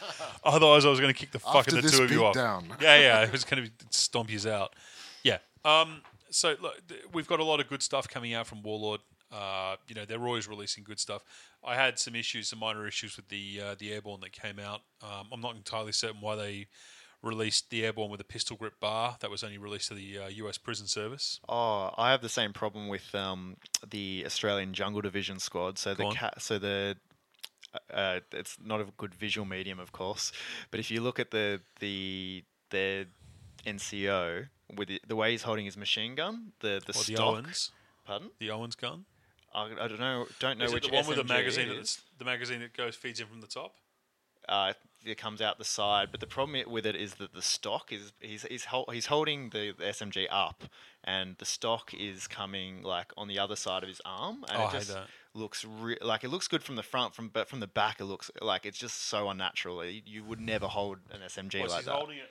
Otherwise, 0.48 0.86
I 0.86 0.90
was 0.90 1.00
going 1.00 1.14
to 1.14 1.20
kick 1.20 1.32
the 1.32 1.40
fuck 1.40 1.56
After 1.56 1.78
of 1.78 1.84
the 1.84 1.90
two 1.90 2.04
of 2.04 2.12
you 2.12 2.26
off. 2.26 2.36
beatdown. 2.36 2.64
Yeah, 2.82 3.00
yeah. 3.00 3.26
I 3.28 3.32
was 3.32 3.44
going 3.44 3.66
to 3.66 3.72
stomp 3.92 4.30
you 4.32 4.50
out. 4.50 4.74
Yeah. 5.24 5.38
Um. 5.66 6.02
So 6.30 6.56
look, 6.62 6.76
we've 7.14 7.28
got 7.28 7.40
a 7.40 7.44
lot 7.44 7.60
of 7.60 7.68
good 7.70 7.82
stuff 7.84 8.08
coming 8.08 8.34
out 8.34 8.48
from 8.48 8.62
Warlord. 8.64 9.02
Uh, 9.32 9.76
you 9.88 9.96
know, 9.96 10.06
they're 10.06 10.26
always 10.26 10.48
releasing 10.48 10.84
good 10.84 11.00
stuff. 11.00 11.24
I 11.64 11.76
had 11.76 12.00
some 12.00 12.16
issues, 12.16 12.48
some 12.48 12.60
minor 12.60 12.88
issues 12.88 13.18
with 13.18 13.28
the 13.30 13.60
uh, 13.62 13.76
the 13.78 13.92
airborne 13.94 14.22
that 14.22 14.32
came 14.32 14.58
out. 14.60 14.82
Um, 15.04 15.28
I'm 15.32 15.42
not 15.42 15.56
entirely 15.56 15.92
certain 15.92 16.22
why 16.22 16.36
they 16.36 16.68
released 17.24 17.70
the 17.72 17.84
airborne 17.86 18.12
with 18.12 18.22
a 18.22 18.26
pistol 18.26 18.56
grip 18.56 18.80
bar. 18.80 19.18
That 19.22 19.30
was 19.32 19.44
only 19.44 19.58
released 19.58 19.88
to 19.90 19.96
the 19.96 20.20
uh, 20.20 20.28
U.S. 20.28 20.58
prison 20.58 20.88
service. 20.88 21.40
Oh, 21.50 21.92
I 21.98 22.12
have 22.12 22.22
the 22.22 22.30
same 22.30 22.54
problem 22.54 22.88
with 22.88 23.14
um, 23.16 23.58
the 23.90 24.24
Australian 24.26 24.74
Jungle 24.74 25.02
Division 25.02 25.40
squad. 25.40 25.78
So 25.78 25.94
Go 25.96 26.04
the 26.04 26.06
on. 26.10 26.16
ca- 26.16 26.34
so 26.38 26.60
the 26.60 26.96
uh, 27.94 28.20
it's 28.32 28.58
not 28.64 28.82
a 28.82 28.86
good 28.98 29.14
visual 29.16 29.46
medium, 29.46 29.80
of 29.80 29.92
course. 29.92 30.32
But 30.72 30.80
if 30.80 30.90
you 30.92 31.02
look 31.02 31.20
at 31.20 31.32
the 31.32 31.62
the 31.80 32.44
the 32.70 33.08
NCO 33.66 34.48
with 34.76 34.88
the, 34.88 35.02
the 35.08 35.16
way 35.16 35.32
he's 35.32 35.44
holding 35.44 35.66
his 35.66 35.78
machine 35.78 36.16
gun, 36.16 36.52
the 36.60 36.82
the 36.86 36.92
Or 36.92 36.94
the 36.94 36.94
stock. 36.94 37.20
Owens, 37.20 37.72
Pardon? 38.06 38.30
the 38.40 38.52
Owens 38.52 38.76
gun. 38.76 39.06
I, 39.54 39.64
I 39.82 39.88
don't 39.88 40.00
know. 40.00 40.28
Don't 40.40 40.58
know 40.60 40.66
Is 40.66 40.72
it 40.72 40.76
which 40.76 40.88
the 40.90 40.96
one 40.96 41.08
with 41.08 41.18
the 41.18 41.24
magazine? 41.24 41.70
That's 41.70 42.02
the 42.18 42.26
magazine 42.26 42.60
that 42.60 42.76
goes 42.76 42.96
feeds 42.96 43.20
in 43.20 43.28
from 43.28 43.42
the 43.42 43.48
top. 43.48 43.76
uh, 44.50 44.74
it 45.06 45.18
comes 45.18 45.42
out 45.42 45.58
the 45.58 45.64
side. 45.66 46.10
But 46.12 46.20
the 46.20 46.28
problem 46.28 46.62
with 46.70 46.86
it 46.86 46.96
is 46.96 47.16
that 47.16 47.34
the 47.34 47.42
stock 47.42 47.92
is 47.94 48.12
he's 48.20 48.44
he's, 48.44 48.66
hol- 48.66 48.90
he's 48.92 49.06
holding 49.08 49.50
the, 49.52 49.74
the 49.78 49.86
SMG 49.86 50.28
up, 50.30 50.64
and 51.04 51.36
the 51.38 51.46
stock 51.46 51.94
is 51.94 52.28
coming 52.28 52.82
like 52.84 53.12
on 53.18 53.28
the 53.28 53.40
other 53.40 53.56
side 53.56 53.84
of 53.84 53.90
his 53.90 54.02
arm, 54.06 54.44
and 54.50 54.58
Oh, 54.62 54.66
I 54.66 54.70
hate 54.72 54.88
that. 54.88 55.08
Looks 55.38 55.64
re- 55.66 55.98
like 56.02 56.24
it 56.24 56.30
looks 56.30 56.48
good 56.48 56.64
from 56.64 56.76
the 56.76 56.84
front, 56.84 57.14
from 57.16 57.30
but 57.30 57.48
from 57.48 57.60
the 57.60 57.68
back 57.68 58.00
it 58.00 58.06
looks 58.06 58.30
like 58.42 58.66
it's 58.66 58.78
just 58.78 59.08
so 59.08 59.30
unnatural. 59.30 59.86
You 59.86 60.02
you 60.06 60.24
would 60.24 60.40
never 60.42 60.68
hold 60.68 60.98
an 61.12 61.20
SMG 61.26 61.60
What's 61.62 61.72
like 61.74 61.80
he's 61.82 61.86
that. 61.86 61.96
holding 61.96 62.18
it 62.18 62.30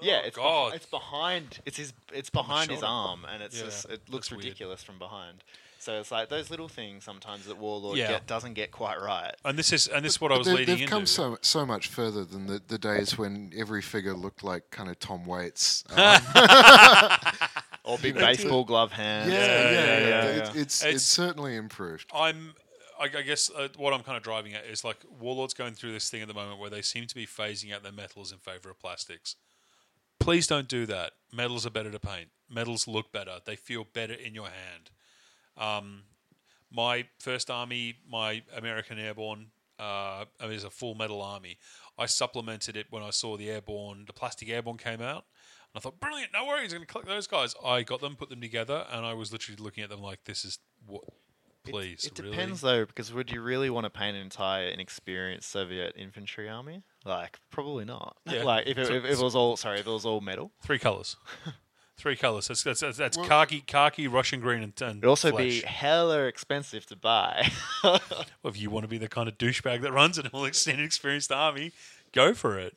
Yeah, 0.00 0.20
Oh, 0.22 0.26
it's 0.26 0.36
God. 0.36 0.72
behi- 0.72 0.76
it's 0.76 0.86
behind 0.86 1.58
it's 1.66 1.76
his 1.76 1.92
it's 2.12 2.30
behind 2.30 2.70
his 2.70 2.82
arm, 2.82 3.24
and 3.32 3.42
it's 3.42 3.56
Yeah, 3.58 3.64
just 3.66 3.84
it 3.86 4.00
looks 4.08 4.28
that's 4.28 4.30
weird. 4.32 4.44
ridiculous 4.44 4.82
from 4.82 4.98
behind. 4.98 5.44
So 5.78 5.98
it's 5.98 6.12
like 6.12 6.28
those 6.28 6.48
little 6.48 6.68
things 6.68 7.02
sometimes 7.02 7.46
that 7.46 7.58
Warlord 7.58 7.98
Yeah. 7.98 8.06
get, 8.12 8.28
doesn't 8.28 8.54
get 8.54 8.70
quite 8.70 9.00
right. 9.00 9.34
And 9.44 9.58
this 9.58 9.72
is 9.72 9.88
and 9.88 10.04
this 10.04 10.12
is 10.12 10.20
what 10.20 10.30
I 10.30 10.38
was 10.38 10.46
They, 10.46 10.52
leading 10.52 10.66
they've 10.76 10.82
into. 10.82 10.90
come 10.94 11.06
so 11.06 11.38
so 11.42 11.66
much 11.66 11.88
further 11.88 12.24
than 12.24 12.46
the, 12.46 12.62
the 12.68 12.78
days 12.78 13.18
when 13.18 13.52
every 13.56 13.82
figure 13.82 14.14
looked 14.14 14.44
like 14.44 14.70
kind 14.70 14.88
of 14.88 14.98
Tom 15.00 15.24
Waits. 15.26 15.82
Um, 15.90 15.96
Or 17.84 17.98
big 17.98 18.14
baseball 18.14 18.64
glove 18.64 18.92
hands. 18.92 19.32
yeah, 19.32 19.38
Yeah, 19.38 19.46
yeah, 19.46 19.70
yeah, 19.72 19.98
yeah, 20.08 20.08
yeah, 20.08 20.40
It's, 20.40 20.48
it's, 20.50 20.56
it's 20.56 20.84
It's- 20.84 21.02
certainly 21.02 21.56
improved. 21.56 22.08
I'm, 22.14 22.54
I, 23.00 23.04
I 23.18 23.22
guess 23.22 23.50
uh, 23.50 23.68
what 23.76 23.92
I'm 23.92 24.02
kind 24.02 24.16
of 24.16 24.22
driving 24.22 24.54
at 24.54 24.64
is 24.66 24.84
like 24.84 24.98
Warlord's 25.20 25.54
going 25.54 25.74
through 25.74 25.92
this 25.92 26.08
thing 26.08 26.22
at 26.22 26.28
the 26.28 26.34
moment 26.34 26.60
where 26.60 26.70
they 26.70 26.82
seem 26.82 27.06
to 27.06 27.14
be 27.14 27.26
phasing 27.26 27.74
out 27.74 27.82
their 27.82 27.90
metals 27.92 28.30
in 28.30 28.38
favor 28.38 28.70
of 28.70 28.78
plastics. 28.78 29.34
Please 30.20 30.46
don't 30.46 30.68
do 30.68 30.86
that. 30.86 31.12
Metals 31.32 31.66
are 31.66 31.70
better 31.70 31.90
to 31.90 31.98
paint. 31.98 32.28
Metals 32.48 32.86
look 32.86 33.10
better. 33.10 33.38
They 33.44 33.56
feel 33.56 33.84
better 33.92 34.12
in 34.14 34.34
your 34.34 34.46
hand. 34.46 34.90
Um, 35.56 36.02
my 36.70 37.06
first 37.18 37.50
army, 37.50 37.96
my 38.08 38.42
American 38.56 38.98
Airborne, 39.00 39.48
uh, 39.80 40.24
I 40.40 40.44
mean, 40.44 40.52
is 40.52 40.62
a 40.64 40.70
full 40.70 40.94
metal 40.94 41.20
army. 41.20 41.58
I 41.98 42.06
supplemented 42.06 42.76
it 42.76 42.86
when 42.90 43.02
I 43.02 43.10
saw 43.10 43.36
the 43.36 43.50
airborne, 43.50 44.04
the 44.06 44.12
plastic 44.12 44.48
airborne 44.48 44.76
came 44.78 45.02
out. 45.02 45.24
And 45.74 45.76
I 45.76 45.80
thought, 45.80 46.00
brilliant, 46.00 46.32
no 46.32 46.46
worries, 46.46 46.72
I'm 46.72 46.78
going 46.78 46.86
to 46.86 46.92
collect 46.92 47.08
those 47.08 47.26
guys. 47.26 47.54
I 47.64 47.82
got 47.82 48.00
them, 48.00 48.16
put 48.16 48.28
them 48.30 48.40
together, 48.40 48.86
and 48.90 49.06
I 49.06 49.14
was 49.14 49.32
literally 49.32 49.62
looking 49.62 49.82
at 49.84 49.90
them 49.90 50.02
like, 50.02 50.24
this 50.24 50.44
is 50.44 50.58
what, 50.86 51.02
please, 51.64 52.04
It 52.04 52.18
really? 52.18 52.30
depends 52.32 52.60
though, 52.60 52.84
because 52.84 53.12
would 53.12 53.30
you 53.30 53.40
really 53.40 53.70
want 53.70 53.84
to 53.84 53.90
paint 53.90 54.16
an 54.16 54.22
entire 54.22 54.66
inexperienced 54.66 55.48
Soviet 55.50 55.94
infantry 55.96 56.48
army? 56.48 56.82
Like, 57.04 57.38
probably 57.50 57.84
not. 57.84 58.16
Yeah. 58.26 58.42
Like, 58.44 58.66
if 58.66 58.76
it, 58.78 58.86
So- 58.88 58.94
if, 58.94 59.04
if 59.04 59.18
it 59.18 59.22
was 59.22 59.34
all 59.34 59.56
sorry, 59.56 59.80
if 59.80 59.86
it 59.86 59.90
was 59.90 60.04
all 60.04 60.20
metal, 60.20 60.52
Three 60.62 60.78
colors. 60.78 61.16
Three 61.98 62.16
colors. 62.16 62.48
That's 62.48 62.62
that's 62.64 62.80
that's, 62.80 62.96
that's 62.98 63.16
Well- 63.16 63.26
khaki, 63.26 63.60
khaki, 63.60 64.08
Russian 64.08 64.40
green, 64.40 64.62
and, 64.62 64.72
and 64.82 64.98
it'd 64.98 65.04
also 65.04 65.30
flesh. 65.30 65.60
be 65.60 65.66
hella 65.66 66.24
expensive 66.24 66.84
to 66.86 66.96
buy. 66.96 67.50
Well, 67.84 68.00
if 68.44 68.60
you 68.60 68.70
want 68.70 68.84
to 68.84 68.88
be 68.88 68.98
the 68.98 69.08
kind 69.08 69.28
of 69.28 69.38
douchebag 69.38 69.82
that 69.82 69.92
runs 69.92 70.18
an 70.18 70.28
all 70.32 70.44
extended 70.44 70.84
experienced 70.84 71.30
army, 71.32 71.72
go 72.12 72.34
for 72.34 72.58
it. 72.58 72.76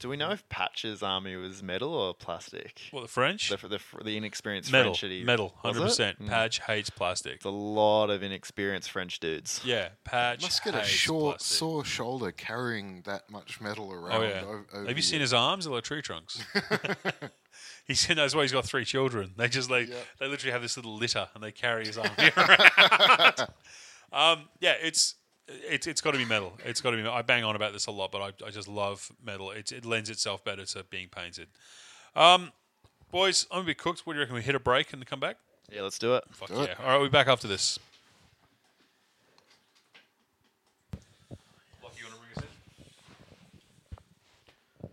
Do 0.00 0.08
we 0.08 0.16
know 0.16 0.30
if 0.30 0.48
Patch's 0.48 1.02
army 1.02 1.36
was 1.36 1.62
metal 1.62 1.94
or 1.94 2.14
plastic? 2.14 2.80
Well, 2.92 3.02
the 3.02 3.08
French, 3.08 3.50
The, 3.50 3.56
the, 3.68 3.78
the 4.02 4.16
inexperienced 4.16 4.72
metal, 4.72 4.94
French. 4.94 5.02
that 5.02 5.10
he- 5.10 5.22
metal, 5.24 5.54
hundred 5.58 5.82
percent. 5.82 6.26
Patch 6.26 6.58
hates 6.60 6.88
plastic. 6.90 7.34
It's 7.34 7.44
a 7.44 7.50
lot 7.50 8.08
of 8.10 8.22
inexperienced 8.22 8.90
French 8.90 9.20
dudes. 9.20 9.60
Yeah, 9.62 9.90
Padge 10.04 10.42
Must 10.42 10.64
get 10.64 10.74
a 10.74 10.82
short, 10.84 11.36
plastic. 11.38 11.56
sore 11.58 11.84
shoulder 11.84 12.32
carrying 12.32 13.02
that 13.02 13.30
much 13.30 13.60
metal 13.60 13.92
around. 13.92 14.12
Oh 14.12 14.22
yeah. 14.26 14.42
o- 14.44 14.64
over 14.72 14.86
Have 14.86 14.88
you 14.88 14.94
the 14.94 15.02
seen 15.02 15.20
his 15.20 15.34
arms? 15.34 15.66
They're 15.66 15.74
like 15.74 15.84
tree 15.84 16.00
trunks. 16.02 16.42
he's 17.86 18.06
that's 18.06 18.34
why 18.34 18.42
he's 18.42 18.52
got 18.52 18.64
three 18.64 18.84
children. 18.84 19.32
They 19.36 19.48
just 19.48 19.70
like 19.70 19.88
Yeah. 19.88 19.96
they 20.18 20.28
literally 20.28 20.52
have 20.52 20.62
this 20.62 20.76
little 20.76 20.96
litter 20.96 21.28
and 21.34 21.44
they 21.44 21.52
carry 21.52 21.86
his 21.86 21.98
arm 21.98 22.10
around. 22.36 23.46
um, 24.12 24.48
yeah, 24.60 24.74
it's 24.80 25.14
it's 25.68 25.86
it's 25.86 26.00
got 26.00 26.12
to 26.12 26.18
be 26.18 26.24
metal. 26.24 26.52
It's 26.64 26.80
got 26.80 26.90
to 26.90 26.96
be. 26.96 27.02
metal. 27.02 27.16
I 27.16 27.22
bang 27.22 27.44
on 27.44 27.56
about 27.56 27.72
this 27.72 27.86
a 27.86 27.90
lot, 27.90 28.12
but 28.12 28.20
I, 28.20 28.46
I 28.46 28.50
just 28.50 28.68
love 28.68 29.10
metal. 29.24 29.50
It 29.50 29.72
it 29.72 29.84
lends 29.84 30.10
itself 30.10 30.44
better 30.44 30.64
to 30.64 30.84
being 30.84 31.08
painted. 31.08 31.48
Um, 32.14 32.52
boys, 33.10 33.46
I'm 33.50 33.58
gonna 33.58 33.66
be 33.66 33.74
cooked. 33.74 34.06
What 34.06 34.14
do 34.14 34.18
you 34.18 34.22
reckon? 34.22 34.34
We 34.36 34.42
hit 34.42 34.54
a 34.54 34.60
break 34.60 34.92
and 34.92 35.04
come 35.06 35.20
back. 35.20 35.36
Yeah, 35.70 35.82
let's 35.82 35.98
do 35.98 36.14
it. 36.16 36.24
Fuck 36.30 36.48
Do 36.48 36.54
yeah! 36.54 36.62
it. 36.64 36.80
All 36.80 36.86
right, 36.86 36.96
we'll 36.96 37.08
be 37.08 37.12
back 37.12 37.28
after 37.28 37.46
this. 37.46 37.78
Lockie, 41.82 41.96
you 41.98 42.04
wanna 42.06 42.16
bring 42.18 42.44
us 42.44 42.44
in? 44.82 44.88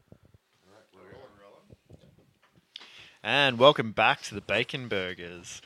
And 3.24 3.60
welcome 3.60 3.92
back 3.92 4.22
to 4.24 4.36
the 4.36 4.42
Bacon 4.42 4.88
Burgers. 4.88 5.62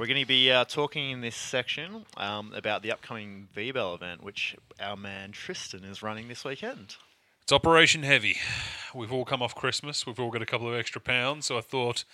We're 0.00 0.06
going 0.06 0.22
to 0.22 0.26
be 0.26 0.50
uh, 0.50 0.64
talking 0.64 1.10
in 1.10 1.20
this 1.20 1.36
section 1.36 2.06
um, 2.16 2.54
about 2.54 2.82
the 2.82 2.90
upcoming 2.90 3.48
V-Bell 3.52 3.94
event, 3.94 4.24
which 4.24 4.56
our 4.80 4.96
man 4.96 5.30
Tristan 5.30 5.84
is 5.84 6.02
running 6.02 6.26
this 6.26 6.42
weekend. 6.42 6.96
It's 7.42 7.52
Operation 7.52 8.02
Heavy. 8.02 8.38
We've 8.94 9.12
all 9.12 9.26
come 9.26 9.42
off 9.42 9.54
Christmas. 9.54 10.06
We've 10.06 10.18
all 10.18 10.30
got 10.30 10.40
a 10.40 10.46
couple 10.46 10.66
of 10.66 10.74
extra 10.74 11.02
pounds, 11.02 11.44
so 11.44 11.58
I 11.58 11.60
thought, 11.60 12.04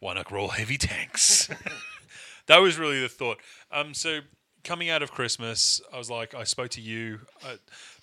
why 0.00 0.14
not 0.14 0.32
roll 0.32 0.48
heavy 0.48 0.78
tanks? 0.78 1.50
that 2.46 2.56
was 2.56 2.78
really 2.78 3.02
the 3.02 3.08
thought. 3.10 3.36
Um, 3.70 3.92
so 3.92 4.20
coming 4.64 4.88
out 4.88 5.02
of 5.02 5.12
Christmas, 5.12 5.82
I 5.92 5.98
was 5.98 6.08
like, 6.08 6.34
I 6.34 6.44
spoke 6.44 6.70
to 6.70 6.80
you. 6.80 7.20
Uh, 7.44 7.56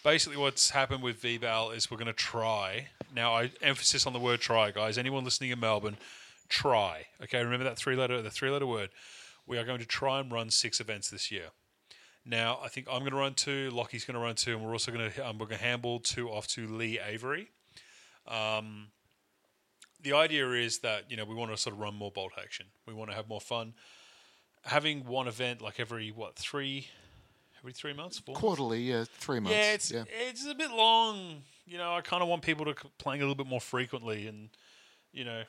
basically, 0.03 0.37
what's 0.37 0.69
happened 0.69 1.01
with 1.01 1.19
VBAL 1.23 1.75
is 1.75 1.89
we're 1.89 1.97
going 1.97 2.05
to 2.05 2.13
try. 2.13 2.89
Now, 3.15 3.33
I 3.33 3.49
emphasis 3.63 4.05
on 4.05 4.13
the 4.13 4.19
word 4.19 4.41
try, 4.41 4.69
guys. 4.69 4.99
Anyone 4.99 5.23
listening 5.23 5.49
in 5.49 5.59
Melbourne, 5.59 5.97
try. 6.49 7.07
Okay, 7.23 7.43
remember 7.43 7.63
that 7.63 7.79
three 7.79 7.95
letter, 7.95 8.21
the 8.21 8.29
three 8.29 8.51
letter 8.51 8.67
word. 8.67 8.91
We 9.45 9.57
are 9.57 9.63
going 9.63 9.79
to 9.79 9.85
try 9.85 10.19
and 10.19 10.31
run 10.31 10.49
six 10.49 10.79
events 10.79 11.09
this 11.09 11.31
year. 11.31 11.49
Now, 12.25 12.59
I 12.63 12.69
think 12.69 12.87
I'm 12.89 12.99
going 12.99 13.11
to 13.11 13.17
run 13.17 13.33
two. 13.33 13.69
Lockie's 13.71 14.05
going 14.05 14.15
to 14.15 14.19
run 14.19 14.35
two, 14.35 14.53
and 14.53 14.63
we're 14.63 14.71
also 14.71 14.91
going 14.91 15.11
to 15.11 15.27
um, 15.27 15.37
we're 15.37 15.47
going 15.47 15.59
to 15.59 15.63
handball 15.63 15.99
two 15.99 16.29
off 16.29 16.47
to 16.49 16.67
Lee 16.67 16.99
Avery. 16.99 17.49
Um, 18.27 18.87
the 20.01 20.13
idea 20.13 20.49
is 20.51 20.79
that 20.79 21.11
you 21.11 21.17
know 21.17 21.25
we 21.25 21.35
want 21.35 21.51
to 21.51 21.57
sort 21.57 21.75
of 21.75 21.81
run 21.81 21.95
more 21.95 22.11
bolt 22.11 22.33
action. 22.41 22.67
We 22.85 22.93
want 22.93 23.09
to 23.09 23.15
have 23.15 23.27
more 23.27 23.41
fun. 23.41 23.73
Having 24.63 25.05
one 25.05 25.27
event 25.27 25.61
like 25.61 25.81
every 25.81 26.11
what 26.11 26.37
three, 26.37 26.87
every 27.59 27.73
three 27.73 27.93
months, 27.93 28.19
four? 28.19 28.35
Quarterly, 28.35 28.81
yeah, 28.81 29.03
three 29.05 29.41
months. 29.41 29.57
Yeah, 29.57 29.73
it's 29.73 29.91
yeah. 29.91 30.03
it's 30.07 30.47
a 30.47 30.55
bit 30.55 30.71
long. 30.71 31.41
You 31.65 31.77
know, 31.77 31.93
I 31.93 31.99
kind 31.99 32.21
of 32.23 32.29
want 32.29 32.41
people 32.41 32.65
to 32.65 32.75
playing 32.99 33.21
a 33.21 33.25
little 33.25 33.35
bit 33.35 33.47
more 33.47 33.61
frequently, 33.61 34.27
and 34.27 34.49
you 35.11 35.25
know, 35.25 35.43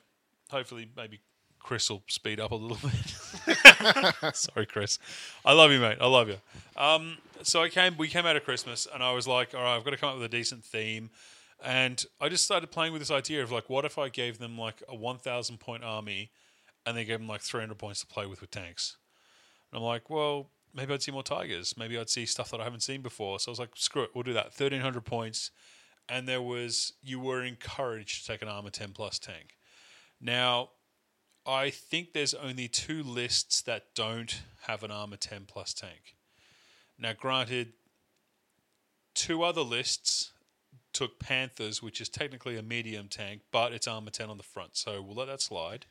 hopefully 0.49 0.89
maybe 0.97 1.21
Chris 1.65 1.89
will 1.89 2.03
speed 2.07 2.39
up 2.39 2.51
a 2.51 2.55
little 2.55 2.77
bit. 2.77 4.35
Sorry, 4.35 4.67
Chris. 4.67 4.99
I 5.43 5.53
love 5.53 5.71
you, 5.71 5.79
mate. 5.79 5.97
I 5.99 6.05
love 6.05 6.29
you. 6.29 6.37
Um, 6.77 7.17
so 7.41 7.63
I 7.63 7.69
came. 7.69 7.97
We 7.97 8.07
came 8.07 8.27
out 8.27 8.35
of 8.35 8.43
Christmas, 8.43 8.87
and 8.93 9.01
I 9.01 9.11
was 9.13 9.27
like, 9.27 9.55
all 9.55 9.63
right, 9.63 9.75
I've 9.75 9.83
got 9.83 9.89
to 9.89 9.97
come 9.97 10.09
up 10.09 10.15
with 10.17 10.25
a 10.25 10.29
decent 10.29 10.63
theme. 10.63 11.09
And 11.63 12.05
I 12.21 12.29
just 12.29 12.45
started 12.45 12.69
playing 12.69 12.93
with 12.93 13.01
this 13.01 13.09
idea 13.09 13.41
of 13.41 13.51
like, 13.51 13.67
what 13.67 13.83
if 13.83 13.97
I 13.97 14.09
gave 14.09 14.37
them 14.37 14.59
like 14.59 14.83
a 14.87 14.95
1,000 14.95 15.59
point 15.59 15.83
army, 15.83 16.29
and 16.85 16.95
they 16.95 17.03
gave 17.03 17.17
them 17.17 17.27
like 17.27 17.41
300 17.41 17.75
points 17.79 18.01
to 18.01 18.05
play 18.05 18.27
with 18.27 18.41
with 18.41 18.51
tanks. 18.51 18.97
And 19.71 19.79
I'm 19.79 19.83
like, 19.83 20.07
well, 20.07 20.51
maybe 20.71 20.93
I'd 20.93 21.01
see 21.01 21.11
more 21.11 21.23
tigers. 21.23 21.75
Maybe 21.75 21.97
I'd 21.97 22.11
see 22.11 22.27
stuff 22.27 22.51
that 22.51 22.61
I 22.61 22.63
haven't 22.63 22.83
seen 22.83 23.01
before. 23.01 23.39
So 23.39 23.49
I 23.49 23.53
was 23.53 23.59
like, 23.59 23.71
screw 23.73 24.03
it, 24.03 24.11
we'll 24.13 24.21
do 24.23 24.33
that. 24.33 24.53
1,300 24.55 25.03
points. 25.03 25.49
And 26.07 26.27
there 26.27 26.43
was, 26.43 26.93
you 27.01 27.19
were 27.19 27.43
encouraged 27.43 28.21
to 28.21 28.31
take 28.31 28.43
an 28.43 28.49
armor 28.49 28.69
10 28.69 28.91
plus 28.91 29.17
tank. 29.17 29.55
Now, 30.21 30.69
I 31.45 31.69
think 31.69 32.13
there's 32.13 32.33
only 32.33 32.67
two 32.67 33.03
lists 33.03 33.61
that 33.61 33.93
don't 33.93 34.41
have 34.67 34.83
an 34.83 34.91
armor 34.91 35.17
10 35.17 35.45
plus 35.47 35.73
tank. 35.73 36.15
Now, 36.97 37.13
granted, 37.13 37.73
two 39.13 39.43
other 39.43 39.61
lists 39.61 40.31
took 40.93 41.19
Panthers, 41.19 41.83
which 41.83 41.99
is 41.99 42.09
technically 42.09 42.57
a 42.57 42.63
medium 42.63 43.07
tank, 43.09 43.41
but 43.51 43.73
it's 43.73 43.87
armor 43.87 44.09
10 44.11 44.29
on 44.29 44.37
the 44.37 44.43
front. 44.43 44.77
So 44.77 45.01
we'll 45.01 45.15
let 45.15 45.27
that 45.27 45.41
slide. 45.41 45.85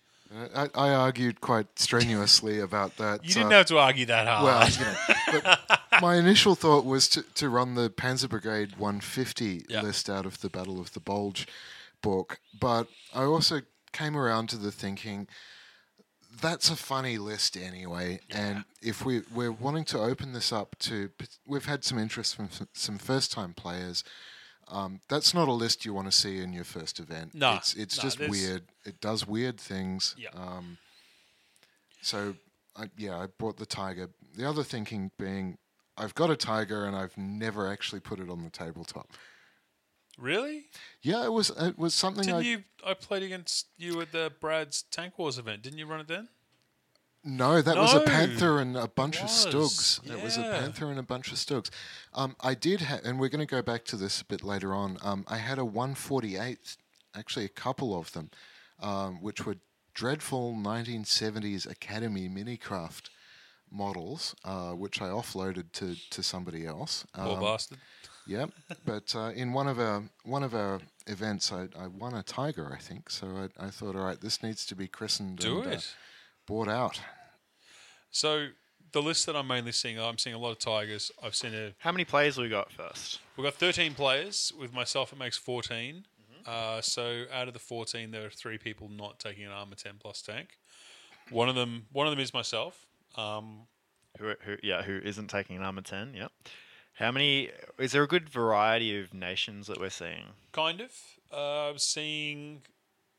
I, 0.54 0.70
I 0.74 0.88
argued 0.90 1.40
quite 1.40 1.78
strenuously 1.78 2.58
about 2.60 2.96
that. 2.96 3.24
You 3.24 3.34
didn't 3.34 3.52
uh, 3.52 3.56
have 3.58 3.66
to 3.66 3.78
argue 3.78 4.06
that 4.06 4.26
hard. 4.26 4.44
Well, 4.44 4.68
you 4.70 5.42
know, 5.42 5.54
but 5.60 5.80
my 6.00 6.16
initial 6.16 6.54
thought 6.54 6.84
was 6.84 7.08
to, 7.10 7.22
to 7.34 7.48
run 7.48 7.74
the 7.74 7.90
Panzer 7.90 8.28
Brigade 8.28 8.76
150 8.76 9.66
Yeah. 9.68 9.82
list 9.82 10.08
out 10.08 10.24
of 10.26 10.40
the 10.40 10.48
Battle 10.48 10.80
of 10.80 10.94
the 10.94 11.00
Bulge 11.00 11.46
book, 12.00 12.40
but 12.58 12.88
I 13.14 13.22
also 13.24 13.60
came 13.94 14.16
around 14.16 14.50
to 14.50 14.58
the 14.58 14.70
thinking 14.70 15.26
that's 16.40 16.70
a 16.70 16.76
funny 16.76 17.18
list 17.18 17.56
anyway. 17.56 18.20
Yeah. 18.28 18.38
And 18.38 18.64
if 18.82 19.04
we 19.04 19.22
we're 19.34 19.52
wanting 19.52 19.84
to 19.86 19.98
open 19.98 20.32
this 20.32 20.52
up 20.52 20.76
to, 20.80 21.10
we've 21.46 21.66
had 21.66 21.84
some 21.84 21.98
interest 21.98 22.36
from 22.36 22.48
some- 22.72 22.98
first 22.98 23.32
time 23.32 23.54
players. 23.54 24.04
Um, 24.68 25.00
that's 25.08 25.34
not 25.34 25.48
a 25.48 25.52
list 25.52 25.84
you 25.84 25.92
want 25.92 26.10
to 26.10 26.12
see 26.12 26.40
in 26.40 26.52
your 26.52 26.64
first 26.64 26.98
event. 26.98 27.34
No, 27.34 27.54
it's 27.54 27.74
it's 27.74 27.98
no, 27.98 28.02
just 28.02 28.18
weird. 28.18 28.62
It 28.84 29.00
does 29.00 29.26
weird 29.26 29.60
things. 29.60 30.14
Yeah. 30.18 30.30
Um, 30.34 30.78
so, 32.00 32.34
I, 32.76 32.90
yeah, 32.96 33.18
I 33.18 33.26
bought 33.26 33.58
the 33.58 33.66
tiger. 33.66 34.10
The 34.36 34.48
other 34.48 34.62
thinking 34.62 35.10
being, 35.18 35.58
I've 35.96 36.14
got 36.14 36.30
a 36.30 36.36
tiger 36.36 36.84
and 36.84 36.96
I've 36.96 37.16
never 37.16 37.70
actually 37.70 38.00
put 38.00 38.20
it 38.20 38.28
on 38.28 38.42
the 38.42 38.50
tabletop. 38.50 39.10
Really? 40.18 40.63
Yeah, 41.04 41.24
it 41.24 41.32
was 41.32 41.50
it 41.50 41.78
was 41.78 41.92
something 41.94 42.24
Didn't 42.24 42.38
I 42.40 42.40
you? 42.40 42.64
I 42.84 42.94
played 42.94 43.22
against 43.22 43.68
you 43.76 44.00
at 44.00 44.10
the 44.10 44.32
Brad's 44.40 44.82
Tank 44.90 45.18
Wars 45.18 45.38
event. 45.38 45.62
Didn't 45.62 45.78
you 45.78 45.86
run 45.86 46.00
it 46.00 46.08
then? 46.08 46.28
no, 47.26 47.62
that 47.62 47.76
was 47.76 47.94
a 47.94 48.00
panther 48.00 48.58
and 48.60 48.76
a 48.76 48.86
bunch 48.88 49.20
of 49.22 49.28
stugs. 49.28 50.00
It 50.10 50.22
was 50.22 50.36
a 50.36 50.42
panther 50.42 50.90
and 50.90 50.98
a 50.98 51.02
bunch 51.02 51.30
of 51.32 51.38
stugs. 51.38 51.70
Um, 52.12 52.36
I 52.40 52.52
did, 52.54 52.82
ha- 52.82 53.00
and 53.02 53.18
we're 53.18 53.30
going 53.30 53.46
to 53.46 53.50
go 53.50 53.62
back 53.62 53.84
to 53.86 53.96
this 53.96 54.20
a 54.20 54.24
bit 54.26 54.42
later 54.44 54.74
on. 54.74 54.98
Um, 55.02 55.24
I 55.26 55.38
had 55.38 55.58
a 55.58 55.64
148, 55.64 56.76
actually 57.14 57.46
a 57.46 57.48
couple 57.48 57.98
of 57.98 58.12
them, 58.12 58.30
um, 58.80 59.22
which 59.22 59.46
were 59.46 59.56
dreadful 59.94 60.52
1970s 60.54 61.66
Academy 61.70 62.28
Minicraft 62.28 63.08
models, 63.70 64.34
uh, 64.44 64.72
which 64.72 65.00
I 65.00 65.06
offloaded 65.08 65.72
to 65.72 65.96
to 66.10 66.22
somebody 66.22 66.66
else. 66.66 67.06
Poor 67.14 67.36
Um, 67.36 67.40
bastard. 67.40 67.78
Yep. 68.26 68.50
But 68.84 69.14
uh, 69.14 69.32
in 69.34 69.52
one 69.52 69.68
of 69.68 69.78
our 69.78 70.02
one 70.24 70.42
of 70.42 70.54
our 70.54 70.80
events, 71.06 71.52
I, 71.52 71.68
I 71.78 71.86
won 71.86 72.14
a 72.14 72.22
tiger, 72.22 72.72
I 72.72 72.78
think. 72.78 73.10
So 73.10 73.26
I, 73.58 73.66
I 73.66 73.70
thought, 73.70 73.96
all 73.96 74.04
right, 74.04 74.20
this 74.20 74.42
needs 74.42 74.64
to 74.66 74.74
be 74.74 74.88
christened 74.88 75.38
Do 75.38 75.62
and 75.62 75.74
uh, 75.74 75.80
bought 76.46 76.68
out. 76.68 77.00
So 78.10 78.48
the 78.92 79.02
list 79.02 79.26
that 79.26 79.36
I'm 79.36 79.46
mainly 79.46 79.72
seeing, 79.72 79.98
I'm 79.98 80.18
seeing 80.18 80.34
a 80.34 80.38
lot 80.38 80.52
of 80.52 80.58
tigers. 80.58 81.10
I've 81.22 81.34
seen 81.34 81.54
a. 81.54 81.74
How 81.78 81.92
many 81.92 82.04
players 82.04 82.38
we 82.38 82.48
got 82.48 82.72
first? 82.72 83.20
We've 83.36 83.44
got 83.44 83.54
13 83.54 83.94
players. 83.94 84.52
With 84.58 84.72
myself, 84.72 85.12
it 85.12 85.18
makes 85.18 85.36
14. 85.36 85.94
Mm-hmm. 85.94 86.42
Uh, 86.46 86.80
so 86.80 87.24
out 87.32 87.48
of 87.48 87.54
the 87.54 87.60
14, 87.60 88.10
there 88.10 88.26
are 88.26 88.30
three 88.30 88.56
people 88.56 88.88
not 88.88 89.18
taking 89.18 89.44
an 89.44 89.52
armor 89.52 89.74
10 89.74 89.94
plus 90.00 90.22
tank. 90.22 90.58
One 91.30 91.48
of 91.48 91.54
them, 91.54 91.86
one 91.92 92.06
of 92.06 92.12
them 92.12 92.20
is 92.20 92.32
myself. 92.32 92.86
Um, 93.16 93.66
Who, 94.18 94.34
who, 94.44 94.56
yeah, 94.62 94.82
who 94.82 94.98
isn't 94.98 95.28
taking 95.28 95.56
an 95.56 95.62
armor 95.62 95.82
ten? 95.82 96.14
Yep. 96.14 96.32
How 96.94 97.10
many? 97.10 97.50
Is 97.78 97.92
there 97.92 98.02
a 98.02 98.08
good 98.08 98.28
variety 98.28 98.98
of 99.00 99.12
nations 99.14 99.66
that 99.66 99.78
we're 99.80 99.90
seeing? 99.90 100.24
kind 100.52 100.80
of. 100.80 100.92
Uh, 101.32 101.70
I'm 101.70 101.78
seeing. 101.78 102.62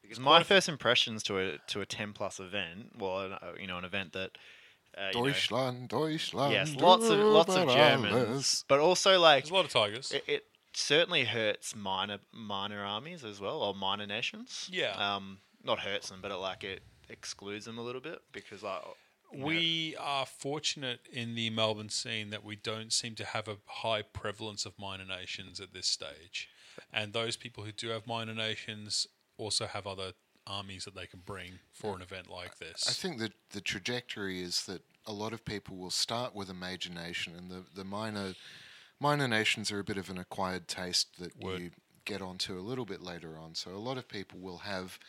Because 0.02 0.20
my 0.20 0.44
first 0.44 0.70
impressions 0.70 1.24
to 1.24 1.40
a 1.40 1.58
to 1.68 1.82
a 1.82 1.86
ten 1.86 2.14
plus 2.14 2.40
event, 2.40 2.92
well, 2.98 3.22
an- 3.22 3.34
uh, 3.34 3.54
you 3.60 3.66
know, 3.68 3.78
an 3.78 3.86
event 3.86 4.14
that, 4.14 4.38
uh, 4.98 5.08
you 5.14 5.20
know, 5.20 5.26
Deutschland, 5.26 5.90
Deutschland. 5.90 6.54
yes, 6.54 6.76
lots 6.76 7.10
of 7.10 7.20
lots 7.20 7.56
of 7.56 7.68
Germans, 7.70 8.64
but 8.68 8.80
also 8.80 9.20
like 9.20 9.44
There's 9.46 9.52
a 9.52 9.56
lot 9.56 9.66
of 9.66 9.72
tigers. 9.72 10.12
it, 10.12 10.24
it 10.28 10.44
certainly 10.74 11.24
hurts 11.26 11.76
minor 11.76 12.20
minor 12.32 12.84
armies 12.84 13.26
as 13.26 13.42
well, 13.42 13.62
or 13.64 13.74
minor 13.74 14.06
nations. 14.06 14.70
Yeah. 14.72 14.92
Um, 14.92 15.40
not 15.64 15.80
hurts 15.80 16.10
them, 16.10 16.20
but 16.22 16.30
it 16.32 16.36
like 16.36 16.64
it 16.64 16.84
excludes 17.10 17.66
them 17.66 17.80
a 17.80 17.82
little 17.82 18.02
bit 18.02 18.20
because 18.32 18.62
like 18.62 18.82
you 18.84 18.88
know, 18.90 18.96
We 19.44 19.96
are 20.00 20.26
fortunate 20.26 21.02
in 21.12 21.36
the 21.36 21.50
Melbourne 21.50 21.90
scene 21.90 22.30
that 22.30 22.44
we 22.44 22.56
don't 22.56 22.94
seem 22.94 23.16
to 23.16 23.26
have 23.26 23.48
a 23.48 23.58
high 23.66 24.02
prevalence 24.02 24.66
of 24.66 24.74
minor 24.80 25.06
nations 25.06 25.60
at 25.60 25.74
this 25.74 25.88
stage. 25.88 26.50
And 26.92 27.14
those 27.14 27.36
people 27.36 27.64
who 27.64 27.72
do 27.72 27.90
have 27.90 28.08
minor 28.08 28.34
nations 28.34 29.08
also 29.38 29.66
have 29.66 29.86
other 29.88 30.14
armies 30.48 30.86
that 30.86 30.96
they 30.96 31.08
can 31.08 31.22
bring 31.26 31.60
for 31.72 31.96
an 31.96 32.02
event 32.02 32.30
like 32.30 32.58
this. 32.60 32.88
I 32.88 32.92
think 32.92 33.20
that 33.20 33.34
the 33.52 33.62
trajectory 33.62 34.42
is 34.42 34.66
that 34.66 34.82
a 35.06 35.14
lot 35.14 35.34
of 35.34 35.44
people 35.46 35.78
will 35.78 35.92
start 35.92 36.36
with 36.36 36.50
a 36.50 36.54
major 36.54 36.92
nation, 36.92 37.34
and 37.38 37.50
the, 37.50 37.64
the 37.76 37.84
minor 37.84 38.34
minor 39.00 39.28
nations 39.28 39.72
are 39.72 39.80
a 39.80 39.84
bit 39.84 39.98
of 39.98 40.10
an 40.10 40.18
acquired 40.18 40.68
taste 40.68 41.20
that 41.20 41.36
Word. 41.44 41.60
you 41.60 41.72
get 42.06 42.22
onto 42.22 42.58
a 42.58 42.62
little 42.62 42.86
bit 42.86 43.02
later 43.02 43.38
on. 43.38 43.56
So 43.56 43.72
a 43.72 43.78
lot 43.78 43.98
of 43.98 44.08
people 44.08 44.40
will 44.40 44.60
have, 44.60 45.00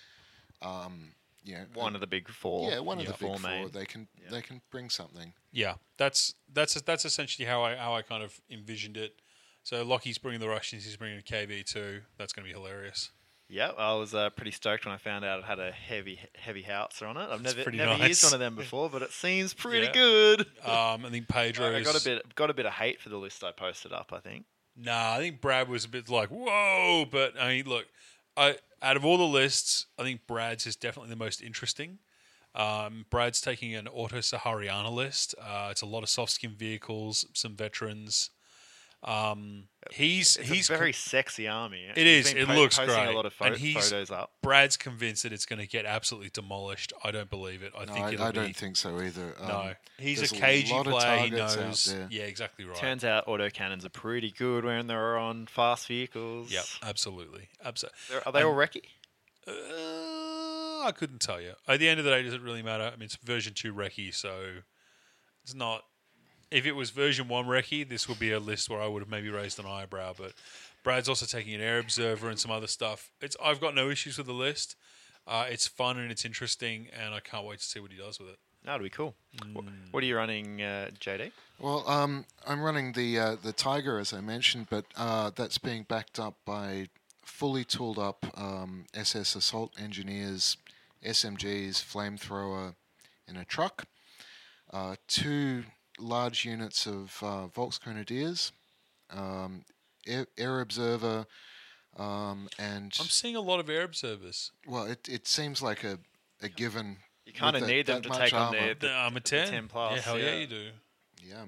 um, 0.63 1.13
you 1.47 1.55
know, 1.55 1.65
one 1.75 1.95
of 1.95 2.01
the 2.01 2.07
big 2.07 2.29
four. 2.29 2.71
yeah, 2.71 2.81
one 2.81 2.99
yeah, 2.99 3.07
of 3.11 3.19
the 3.19 3.25
big 3.25 3.39
four 3.39 3.51
four. 3.51 3.69
They 3.69 3.85
can 3.87 4.09
they 4.31 4.43
can 4.43 4.61
bring 4.71 4.91
something. 4.91 5.33
Yeah, 5.53 5.75
that's 5.97 6.35
that's 6.53 6.81
that's 6.83 7.05
essentially 7.05 7.47
how 7.47 7.63
I 7.63 7.77
how 7.77 7.95
I 7.95 8.03
kind 8.03 8.23
of 8.23 8.41
envisioned 8.51 8.97
it. 8.97 9.21
So 9.63 9.83
Lockie's 9.85 10.19
bringing 10.19 10.41
the 10.41 10.49
Russians, 10.49 10.85
he's 10.85 10.97
bringing 10.97 11.19
a 11.19 11.23
KV 11.23 11.65
too. 11.65 12.03
That's 12.19 12.33
going 12.33 12.47
to 12.47 12.53
be 12.53 12.57
hilarious. 12.59 13.11
Yeah, 13.49 13.71
I 13.79 13.95
was 13.95 14.13
uh, 14.13 14.31
pretty 14.31 14.51
stoked 14.51 14.85
when 14.87 14.93
I 14.95 14.99
found 14.99 15.25
out 15.25 15.39
it 15.39 15.45
had 15.45 15.61
a 15.61 15.71
heavy 15.71 16.19
heavy 16.35 16.63
howitzer 16.63 17.07
on 17.07 17.17
it. 17.17 17.21
I've 17.31 17.43
That's 17.43 17.55
never 17.55 17.63
pretty 17.63 17.79
never 17.79 18.07
used 18.07 18.25
one 18.25 18.35
of 18.35 18.41
them 18.41 18.57
before, 18.57 18.91
but 18.91 19.03
it 19.03 19.13
seems 19.13 19.55
pretty 19.65 19.87
Yeah. 19.87 19.93
good. 19.93 20.41
Um, 20.65 21.07
I 21.07 21.11
think 21.11 21.29
Pedro. 21.29 21.75
I 21.75 21.83
got 21.83 22.01
a 22.01 22.05
bit 22.05 22.35
got 22.35 22.51
a 22.51 22.55
bit 22.55 22.67
of 22.67 22.73
hate 22.73 23.01
for 23.01 23.09
the 23.09 23.19
list 23.19 23.45
I 23.45 23.53
posted 23.53 23.93
up. 23.93 24.13
I 24.13 24.19
think. 24.19 24.47
Nah, 24.77 25.15
I 25.15 25.19
think 25.19 25.41
Brad 25.41 25.69
was 25.69 25.85
a 25.85 25.89
bit 25.89 26.09
like 26.09 26.29
whoa, 26.31 27.07
but 27.11 27.41
I 27.41 27.49
mean, 27.49 27.67
look, 27.67 27.87
I 28.37 28.57
out 28.83 28.97
of 28.97 29.05
all 29.05 29.19
the 29.19 29.25
lists, 29.25 29.87
I 29.99 30.03
think 30.03 30.27
Brad's 30.27 30.67
is 30.67 30.77
definitely 30.77 31.11
the 31.11 31.17
most 31.17 31.43
interesting. 31.43 31.99
Um, 32.55 33.05
Brad's 33.11 33.41
taking 33.41 33.75
an 33.75 33.87
Auto 33.89 34.19
Sahariana 34.19 34.91
list. 34.91 35.35
Uh, 35.41 35.69
it's 35.71 35.83
a 35.83 35.87
lot 35.87 36.03
of 36.03 36.09
soft 36.09 36.33
skin 36.33 36.53
vehicles, 36.53 37.27
some 37.35 37.55
veterans. 37.55 38.31
Um, 39.07 39.69
he's 39.93 40.37
It's 40.37 40.49
he's 40.49 40.69
a 40.69 40.77
very 40.77 40.93
sexy 40.93 41.47
army. 41.47 41.85
It 41.85 41.97
He's 41.97 42.27
is, 42.27 42.35
been 42.35 42.43
it 42.51 42.55
looks 42.57 42.77
great, 42.77 42.89
a 42.91 43.13
lot 43.13 43.25
of 43.25 43.33
pho- 43.33 43.45
and 43.45 43.57
he's- 43.57 43.89
photos 43.91 44.11
up. 44.11 44.33
Brad's 44.43 44.77
convinced 44.77 45.23
that 45.23 45.33
it's 45.33 45.47
going 45.47 45.61
to 45.61 45.67
get 45.69 45.87
absolutely 45.87 46.31
demolished. 46.31 46.93
I 47.05 47.13
don't 47.13 47.31
believe 47.31 47.63
it. 47.63 47.73
I 47.79 47.85
No, 47.85 47.93
think 47.93 48.05
I, 48.07 48.13
it'll 48.15 48.25
I 48.27 48.31
be, 48.33 48.39
don't 48.39 48.57
think 48.57 48.77
so 48.77 49.01
either. 49.01 49.35
Um, 49.41 49.47
No, 49.49 49.73
he's 49.99 50.19
a 50.19 50.21
there's 50.23 50.33
cagey 50.33 50.73
lot 50.73 50.89
of 50.89 50.93
player. 50.93 51.19
He 51.19 51.31
targets 51.31 51.57
out 51.57 51.61
knows. 51.63 51.85
there. 51.85 52.09
Yeah, 52.11 52.23
exactly 52.25 52.65
right. 52.65 52.77
Turns 52.77 53.05
out 53.05 53.27
autocannons 53.27 53.85
are 53.85 53.91
pretty 53.91 54.33
good 54.33 54.65
when 54.65 54.89
they're 54.89 55.17
on 55.17 55.47
fast 55.47 55.87
vehicles. 55.87 56.51
Yep, 56.51 56.65
absolutely, 56.83 57.49
absolutely. 57.65 57.99
They're- 58.11 58.23
Are 58.27 58.33
they 58.33 58.43
all 58.43 58.55
recce? 58.55 58.83
Uh, 59.47 60.85
I 60.85 60.93
couldn't 60.93 61.21
tell 61.21 61.41
you. 61.41 61.53
At 61.69 61.79
the 61.79 61.89
end 61.89 61.99
of 62.01 62.05
the 62.05 62.11
day, 62.11 62.23
does 62.23 62.35
it 62.35 62.43
really 62.43 62.63
matter? 62.63 62.85
I 62.85 62.97
mean, 62.97 63.03
it's 63.05 63.17
version 63.17 63.55
two 63.55 63.73
recce, 63.73 64.15
so 64.15 64.57
it's 65.45 65.55
not. 65.55 65.85
If 66.51 66.67
it 66.67 66.73
was 66.73 66.91
version 66.91 67.29
one 67.29 67.47
recce, 67.47 67.89
this 67.89 68.09
would 68.09 68.19
be 68.19 68.33
a 68.33 68.39
list 68.39 68.71
where 68.71 68.81
I 68.81 68.87
would 68.87 69.03
have 69.03 69.11
maybe 69.11 69.31
raised 69.31 69.59
an 69.59 69.67
eyebrow. 69.67 70.15
But 70.17 70.33
Brad's 70.85 71.09
also 71.09 71.27
taking 71.27 71.55
an 71.55 71.61
air 71.61 71.79
observer 71.79 72.29
and 72.31 72.39
some 72.39 72.51
other 72.51 72.69
stuff. 72.69 73.11
It's 73.21 73.37
I've 73.43 73.61
got 73.61 73.75
no 73.75 73.91
issues 73.91 74.19
with 74.19 74.27
the 74.27 74.33
list. 74.33 74.77
Uh, 75.27 75.47
it's 75.51 75.67
fun 75.67 75.99
and 75.99 76.13
it's 76.13 76.25
interesting, 76.25 76.89
and 76.97 77.13
I 77.13 77.21
can't 77.21 77.45
wait 77.45 77.59
to 77.59 77.65
see 77.65 77.81
what 77.81 77.91
he 77.91 77.99
does 77.99 78.21
with 78.21 78.29
it. 78.29 78.39
That'd 78.65 78.83
be 78.83 78.91
cool. 78.91 79.15
Mm. 79.39 79.65
What 79.93 80.03
are 80.03 80.07
you 80.07 80.17
running, 80.17 80.61
uh, 80.61 80.91
JD? 81.01 81.31
Well, 81.61 81.89
um, 81.89 82.25
I'm 82.47 82.61
running 82.61 82.93
the 82.93 83.19
uh, 83.19 83.37
the 83.43 83.53
Tiger 83.53 83.99
as 83.99 84.13
I 84.13 84.21
mentioned, 84.21 84.67
but 84.71 84.85
uh, 84.97 85.31
that's 85.35 85.59
being 85.59 85.85
backed 85.85 86.19
up 86.19 86.35
by 86.45 86.89
fully 87.25 87.65
tooled 87.65 87.99
up 87.99 88.27
um, 88.35 88.87
SS 88.95 89.37
assault 89.37 89.73
engineers, 89.79 90.57
SMGs, 91.05 91.83
flamethrower 91.83 92.75
in 93.29 93.37
a 93.37 93.45
truck, 93.45 93.85
uh, 94.73 94.97
two 95.07 95.65
large 95.99 96.45
units 96.45 96.87
of 96.87 97.17
uh, 97.23 97.49
Volksgrenadiers, 97.55 98.53
um, 99.11 99.65
air, 100.07 100.27
air 100.37 100.61
observer, 100.61 101.27
um, 101.99 102.49
and 102.59 102.93
I'm 103.01 103.07
seeing 103.07 103.37
a 103.37 103.41
lot 103.41 103.61
of 103.61 103.71
air 103.71 103.83
observers. 103.83 104.53
well, 104.67 104.85
it, 104.85 105.09
it 105.09 105.27
seems 105.27 105.63
like 105.63 105.85
a, 105.85 105.99
a 106.43 106.49
given. 106.49 106.99
You 107.25 107.33
kind 107.33 107.57
of 107.57 107.63
with 107.63 107.69
that- 107.69 107.75
need 107.75 107.87
them 107.87 107.97
that 107.97 108.03
to 108.05 108.09
much 108.11 108.19
take 108.21 108.35
on 108.35 108.41
armor. 108.55 108.59
their. 108.61 108.75
The 108.75 108.87
The, 108.87 108.93
armor 108.93 109.21
10. 109.21 109.49
10 109.49 109.69
plus, 109.69 109.97
Yeah, 109.97 110.01
hell 110.03 110.19
yeah, 110.19 110.25
yeah. 110.27 110.35
you 110.39 110.47
do. 110.47 110.69
Yeah. 111.25 111.45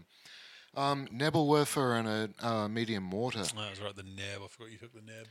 Um, 0.77 1.07
Nebelwerfer 1.09 1.99
and 1.99 2.09
a 2.41 2.47
uh, 2.47 2.69
medium 2.69 3.03
mortar. 3.05 3.41
Oh, 3.41 3.61
that 3.61 3.71
was 3.71 3.81
right, 3.81 3.95
the 3.97 4.03
neb. 4.03 4.41
I 4.45 4.47
forgot 4.49 4.71
you 4.73 4.79
took 4.79 4.93
the 4.93 5.01
neb. 5.01 5.27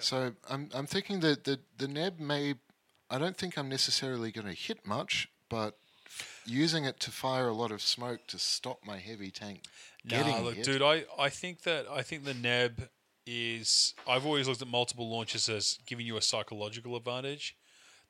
So 0.00 0.32
I'm 0.48 0.70
I'm 0.74 0.86
thinking 0.86 1.20
that 1.20 1.44
the 1.44 1.58
the 1.76 1.86
neb 1.86 2.18
may 2.18 2.54
I 3.10 3.18
don't 3.18 3.36
think 3.36 3.58
I'm 3.58 3.68
necessarily 3.68 4.32
going 4.32 4.46
to 4.46 4.54
hit 4.54 4.86
much, 4.86 5.28
but 5.50 5.74
f- 5.74 5.91
using 6.44 6.84
it 6.84 7.00
to 7.00 7.10
fire 7.10 7.48
a 7.48 7.52
lot 7.52 7.70
of 7.70 7.82
smoke 7.82 8.26
to 8.28 8.38
stop 8.38 8.80
my 8.84 8.98
heavy 8.98 9.30
tank 9.30 9.62
getting 10.06 10.32
Nah, 10.32 10.40
look, 10.40 10.62
dude, 10.62 10.82
I, 10.82 11.04
I 11.18 11.28
think 11.28 11.62
that 11.62 11.86
I 11.90 12.02
think 12.02 12.24
the 12.24 12.34
neb 12.34 12.88
is. 13.26 13.94
I've 14.08 14.26
always 14.26 14.48
looked 14.48 14.62
at 14.62 14.68
multiple 14.68 15.10
launches 15.10 15.48
as 15.48 15.78
giving 15.86 16.06
you 16.06 16.16
a 16.16 16.22
psychological 16.22 16.96
advantage. 16.96 17.56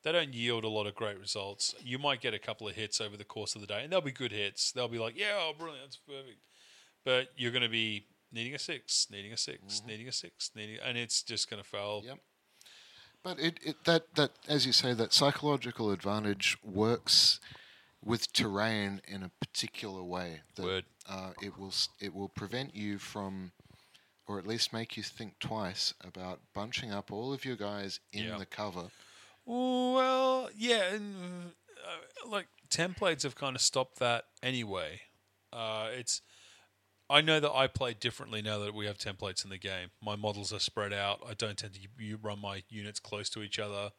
They 0.03 0.11
don't 0.11 0.33
yield 0.33 0.65
a 0.65 0.69
lot 0.69 0.85
of 0.85 0.95
great 0.95 1.17
results. 1.17 1.73
You 1.81 1.97
might 1.97 2.19
get 2.19 2.33
a 2.33 2.39
couple 2.39 2.67
of 2.67 2.75
hits 2.75 2.99
over 2.99 3.15
the 3.15 3.23
course 3.23 3.55
of 3.55 3.61
the 3.61 3.67
day, 3.67 3.83
and 3.83 3.93
they'll 3.93 4.01
be 4.01 4.11
good 4.11 4.33
hits. 4.33 4.71
They'll 4.71 4.89
be 4.89 4.99
like, 4.99 5.17
yeah, 5.17 5.35
oh, 5.37 5.53
brilliant, 5.57 5.85
that's 5.85 5.97
perfect. 5.97 6.39
But 7.05 7.29
you're 7.37 7.51
going 7.51 7.63
to 7.63 7.69
be 7.69 8.07
needing 8.33 8.53
a 8.53 8.59
six, 8.59 9.07
needing 9.11 9.31
a 9.31 9.37
6 9.37 9.61
mm-hmm. 9.61 9.87
needing 9.87 10.07
a 10.07 10.11
six, 10.11 10.51
needing, 10.55 10.77
and 10.83 10.97
it's 10.97 11.21
just 11.21 11.49
going 11.49 11.61
to 11.61 11.67
fail. 11.67 12.01
Yep. 12.05 12.19
But 13.23 13.39
it, 13.39 13.59
it 13.63 13.75
that 13.85 14.15
that 14.15 14.31
as 14.49 14.65
you 14.65 14.73
say 14.73 14.93
that 14.93 15.13
psychological 15.13 15.91
advantage 15.91 16.57
works 16.61 17.39
with 18.03 18.31
terrain 18.33 19.01
in 19.07 19.23
a 19.23 19.31
particular 19.39 20.03
way. 20.03 20.41
That. 20.55 20.83
Uh, 21.09 21.31
it 21.41 21.57
will 21.57 21.73
it 21.99 22.13
will 22.13 22.29
prevent 22.29 22.75
you 22.75 22.97
from, 22.97 23.51
or 24.27 24.39
at 24.39 24.47
least 24.47 24.71
make 24.73 24.95
you 24.97 25.03
think 25.03 25.39
twice 25.39 25.93
about 26.03 26.39
bunching 26.53 26.91
up 26.91 27.11
all 27.11 27.33
of 27.33 27.43
your 27.45 27.55
guys 27.55 27.99
in 28.11 28.23
Yeah. 28.25 28.37
the 28.37 28.45
cover. 28.45 28.89
Well, 29.45 30.49
yeah, 30.55 30.93
and 30.93 31.51
uh, 31.85 32.29
like 32.29 32.47
templates 32.69 33.23
have 33.23 33.35
kind 33.35 33.55
of 33.55 33.61
stopped 33.61 33.99
that 33.99 34.25
anyway. 34.41 35.01
Uh, 35.51 35.89
it's 35.91 36.21
I 37.09 37.19
know 37.21 37.39
that 37.41 37.51
I 37.51 37.67
play 37.67 37.93
differently 37.93 38.41
now 38.41 38.59
that 38.59 38.73
we 38.73 38.85
have 38.85 38.97
templates 38.97 39.43
in 39.43 39.49
the 39.49 39.57
game. 39.57 39.89
My 40.01 40.15
models 40.15 40.53
are 40.53 40.59
spread 40.59 40.93
out. 40.93 41.21
I 41.27 41.33
don't 41.33 41.57
tend 41.57 41.73
to 41.73 41.79
you 41.99 42.17
run 42.21 42.39
my 42.39 42.63
units 42.69 42.99
close 42.99 43.29
to 43.31 43.43
each 43.43 43.59
other. 43.59 43.91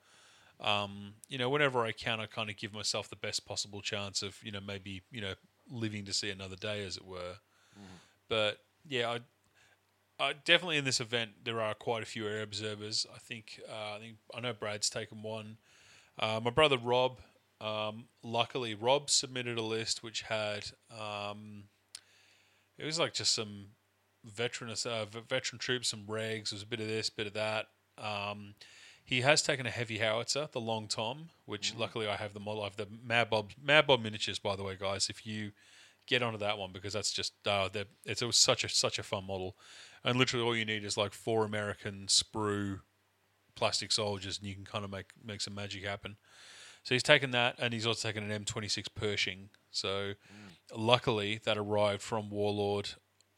Um, 0.65 1.15
you 1.29 1.37
know, 1.37 1.51
whenever 1.51 1.85
I 1.85 1.93
can, 1.93 2.21
I 2.21 2.27
kind 2.27 2.49
of 2.49 2.57
give 2.57 2.73
myself 2.73 3.11
the 3.11 3.17
best 3.17 3.47
possible 3.47 3.83
chance 3.83 4.23
of 4.23 4.37
you 4.43 4.51
know 4.51 4.61
maybe 4.67 5.03
you 5.11 5.21
know 5.21 5.35
living 5.71 6.05
to 6.07 6.12
see 6.12 6.31
another 6.31 6.57
day, 6.57 6.85
as 6.85 6.97
it 6.97 7.05
were. 7.05 7.37
But 8.29 8.59
yeah, 8.87 9.11
I 9.11 9.21
uh, 10.23 10.33
definitely 10.45 10.79
in 10.79 10.85
this 10.85 11.01
event 11.01 11.33
there 11.45 11.61
are 11.61 11.75
quite 11.75 12.03
a 12.03 12.07
few 12.07 12.27
air 12.27 12.43
observers. 12.43 13.07
I 13.15 13.19
think 13.19 13.61
uh, 13.69 13.97
I 13.97 13.99
think 13.99 14.17
I 14.35 14.41
know 14.41 14.53
Brad's 14.53 14.89
taken 14.89 15.23
one. 15.23 15.59
Uh, 16.19 16.41
my 16.43 16.51
brother 16.51 16.79
Rob, 16.79 17.19
um, 17.61 18.07
luckily 18.23 18.75
Rob 18.75 19.11
submitted 19.11 19.59
a 19.59 19.62
list 19.62 20.03
which 20.03 20.23
had 20.23 20.67
um, 20.91 21.65
it 22.79 22.85
was 22.85 22.99
like 22.99 23.12
just 23.12 23.35
some 23.35 23.67
veteran 24.25 24.71
uh, 24.71 25.05
veteran 25.29 25.59
troops, 25.59 25.89
some 25.89 26.05
regs. 26.07 26.51
There 26.51 26.57
was 26.57 26.62
a 26.62 26.67
bit 26.67 26.81
of 26.81 26.87
this, 26.87 27.11
bit 27.11 27.27
of 27.27 27.35
that. 27.35 27.67
Um, 27.99 28.55
he 29.05 29.21
has 29.21 29.43
taken 29.43 29.67
a 29.67 29.71
heavy 29.71 29.99
howitzer, 29.99 30.49
the 30.53 30.61
Long 30.61 30.89
Tom, 30.89 31.29
which 31.45 31.75
luckily 31.77 32.09
I 32.09 32.17
have 32.17 32.33
the 32.33 32.41
model. 32.41 32.63
I 32.63 32.67
have 32.67 32.77
the 32.77 32.89
Mad 33.05 33.31
Bob 33.31 33.51
Mad 33.63 33.87
Bob 33.87 34.03
miniatures, 34.03 34.39
by 34.39 34.57
the 34.57 34.63
way, 34.63 34.77
guys. 34.81 35.09
If 35.09 35.27
you 35.27 35.53
get 36.07 36.23
onto 36.23 36.39
that 36.39 36.59
one 36.59 36.71
because 36.73 36.93
that's 36.93 37.13
just 37.13 37.33
uh, 37.47 37.69
it's 38.05 38.23
it 38.23 38.27
was 38.27 38.37
such 38.37 38.65
a 38.65 38.69
such 38.69 38.99
a 38.99 39.03
fun 39.03 39.27
model. 39.27 39.57
and 40.05 40.19
literally 40.19 40.45
all 40.45 40.57
you 40.57 40.65
need 40.65 40.85
is 40.85 40.97
like 40.97 41.13
four 41.13 41.45
American 41.45 42.07
sprue 42.09 42.81
plastic 43.55 43.93
soldiers, 43.93 44.39
and 44.39 44.49
you 44.49 44.55
can 44.55 44.65
kind 44.65 44.85
of 44.85 44.91
make 44.91 45.13
make 45.23 45.41
some 45.41 45.55
magic 45.55 45.85
happen. 45.85 46.17
So 46.83 46.95
he's 46.95 47.03
taken 47.03 47.31
that, 47.31 47.57
and 47.59 47.73
he's 47.73 47.87
also 47.87 48.09
taken 48.09 48.31
an 48.31 48.45
M26 48.45 48.87
Pershing. 48.95 49.49
So 49.71 50.13
luckily, 50.75 51.41
that 51.45 51.57
arrived 51.57 52.03
from 52.03 52.29
Warlord 52.29 52.91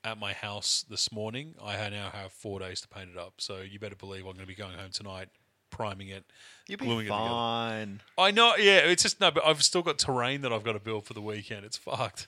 at 0.03 0.19
my 0.19 0.33
house 0.33 0.85
this 0.89 1.13
morning. 1.13 1.55
I 1.63 1.89
now 1.91 2.11
have 2.11 2.33
four 2.33 2.59
days 2.59 2.81
to 2.81 2.89
paint 2.89 3.11
it 3.11 3.19
up. 3.19 3.35
So 3.39 3.59
you 3.61 3.79
better 3.79 3.97
believe 3.97 4.21
I'm 4.21 4.33
going 4.33 4.39
to 4.39 4.47
be 4.47 4.55
going 4.55 4.77
home 4.77 4.91
tonight, 4.93 5.29
priming 5.71 6.09
it, 6.09 6.25
You'll 6.69 6.79
gluing 6.79 6.99
be 6.99 7.05
it 7.07 7.09
together. 7.09 7.29
fine. 7.29 8.01
I 8.19 8.31
know, 8.31 8.57
yeah. 8.57 8.79
It's 8.79 9.03
just 9.03 9.21
no, 9.21 9.31
but 9.31 9.45
I've 9.47 9.63
still 9.63 9.83
got 9.83 9.99
terrain 9.99 10.41
that 10.43 10.53
I've 10.53 10.65
got 10.65 10.73
to 10.73 10.81
build 10.81 11.05
for 11.07 11.15
the 11.15 11.21
weekend. 11.21 11.65
It's 11.65 11.77
fucked. 11.77 12.27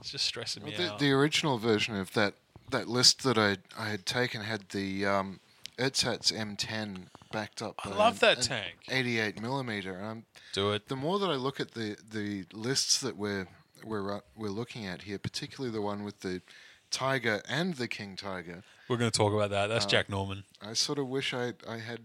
It's 0.00 0.10
just 0.10 0.24
stressing 0.26 0.64
me 0.64 0.74
Well, 0.76 0.86
the, 0.86 0.92
out. 0.94 0.98
the 0.98 1.10
original 1.12 1.58
version 1.58 1.96
of 1.96 2.12
that 2.14 2.34
that 2.70 2.88
list 2.88 3.22
that 3.24 3.38
I 3.38 3.56
I 3.78 3.88
had 3.88 4.04
taken 4.06 4.42
had 4.42 4.68
the 4.70 5.06
um, 5.06 5.40
Ersatz 5.78 6.30
M10 6.32 7.06
backed 7.32 7.62
up. 7.62 7.74
I 7.84 7.88
love 7.90 8.14
an- 8.14 8.18
that 8.28 8.38
an 8.38 8.42
tank. 8.44 8.74
88 8.90 9.40
millimeter. 9.40 9.96
And 9.96 10.06
I'm, 10.06 10.24
Do 10.52 10.72
it. 10.72 10.88
the 10.88 10.96
more 10.96 11.18
that 11.18 11.30
I 11.30 11.34
look 11.36 11.60
at 11.60 11.72
the 11.72 11.96
the 12.10 12.44
lists 12.52 13.00
that 13.00 13.16
we're 13.16 13.48
we're 13.84 14.16
uh, 14.16 14.20
we're 14.36 14.48
looking 14.50 14.86
at 14.86 15.02
here, 15.02 15.18
particularly 15.18 15.72
the 15.74 15.82
one 15.82 16.04
with 16.04 16.20
the 16.20 16.42
Tiger 16.90 17.42
and 17.48 17.74
the 17.74 17.88
King 17.88 18.14
Tiger, 18.16 18.62
We're 18.88 18.96
going 18.98 19.10
to 19.10 19.16
talk 19.16 19.32
about 19.32 19.50
that. 19.50 19.64
Uh, 19.64 19.74
That's 19.74 19.86
Jack 19.86 20.08
Norman. 20.08 20.44
I 20.62 20.74
sort 20.74 20.98
of 20.98 21.08
wish 21.08 21.34
I 21.34 21.54
I 21.68 21.78
had 21.78 22.00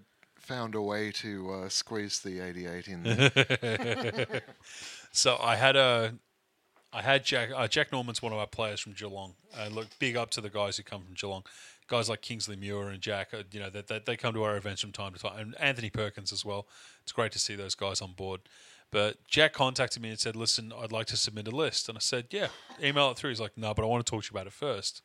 found 0.50 0.74
a 0.74 0.82
way 0.82 1.12
to 1.12 1.52
uh, 1.52 1.70
squeeze 1.70 2.22
the 2.22 2.40
88 2.40 2.88
in 2.88 3.04
there. 3.04 4.42
So 5.12 5.38
I 5.42 5.56
had 5.56 5.76
a, 5.76 6.14
I 6.94 7.02
had 7.02 7.24
Jack. 7.26 7.50
Uh, 7.56 7.68
Jack 7.68 7.92
Norman's 7.92 8.22
one 8.22 8.32
of 8.32 8.38
our 8.38 8.46
players 8.48 8.80
from 8.80 8.94
Geelong. 8.94 9.34
Uh, 9.58 9.68
look, 9.72 9.88
big 9.98 10.16
up 10.16 10.30
to 10.32 10.42
the 10.42 10.52
guys 10.52 10.78
who 10.78 10.84
come 10.84 11.02
from 11.04 11.16
Geelong. 11.16 11.44
Guys 11.88 12.10
like 12.10 12.22
Kingsley 12.22 12.56
Muir 12.56 12.90
and 12.90 13.02
Jack, 13.02 13.30
uh, 13.34 13.42
you 13.52 13.60
know, 13.60 13.72
that 13.72 13.88
they, 13.88 14.00
they 14.06 14.16
come 14.16 14.36
to 14.36 14.44
our 14.44 14.56
events 14.56 14.82
from 14.82 14.92
time 14.92 15.14
to 15.14 15.20
time, 15.20 15.40
and 15.40 15.60
Anthony 15.60 15.90
Perkins 15.90 16.32
as 16.32 16.46
well. 16.46 16.68
It's 17.02 17.12
great 17.12 17.32
to 17.32 17.40
see 17.40 17.56
those 17.56 17.74
guys 17.74 18.02
on 18.02 18.14
board. 18.14 18.42
But 18.92 19.18
Jack 19.28 19.54
contacted 19.54 20.02
me 20.02 20.10
and 20.10 20.20
said, 20.20 20.36
"Listen, 20.36 20.72
I'd 20.80 20.92
like 20.92 21.08
to 21.08 21.18
submit 21.18 21.48
a 21.48 21.52
list." 21.52 21.90
And 21.90 21.98
I 21.98 22.02
said, 22.02 22.28
"Yeah, 22.30 22.50
email 22.84 23.10
it 23.10 23.18
through." 23.18 23.32
He's 23.32 23.42
like, 23.42 23.58
"No, 23.58 23.74
but 23.74 23.82
I 23.84 23.88
want 23.88 24.06
to 24.06 24.10
talk 24.10 24.24
to 24.24 24.28
you 24.32 24.36
about 24.38 24.46
it 24.48 24.54
first. 24.54 25.02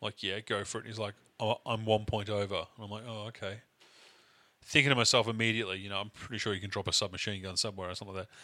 I'm 0.00 0.06
like, 0.06 0.22
"Yeah, 0.22 0.38
go 0.40 0.62
for 0.64 0.78
it." 0.78 0.82
And 0.82 0.88
he's 0.90 0.98
like, 1.00 1.14
oh, 1.40 1.56
"I'm 1.66 1.84
one 1.84 2.04
point 2.04 2.30
over." 2.30 2.54
And 2.76 2.84
I'm 2.84 2.90
like, 2.90 3.04
"Oh, 3.08 3.26
okay." 3.28 3.58
Thinking 4.66 4.90
to 4.90 4.96
myself 4.96 5.28
immediately, 5.28 5.78
you 5.78 5.88
know, 5.88 5.98
I'm 5.98 6.10
pretty 6.10 6.38
sure 6.38 6.54
you 6.54 6.60
can 6.60 6.70
drop 6.70 6.88
a 6.88 6.92
submachine 6.92 7.42
gun 7.42 7.56
somewhere 7.56 7.90
or 7.90 7.94
something 7.94 8.16
like 8.16 8.26
that. 8.26 8.34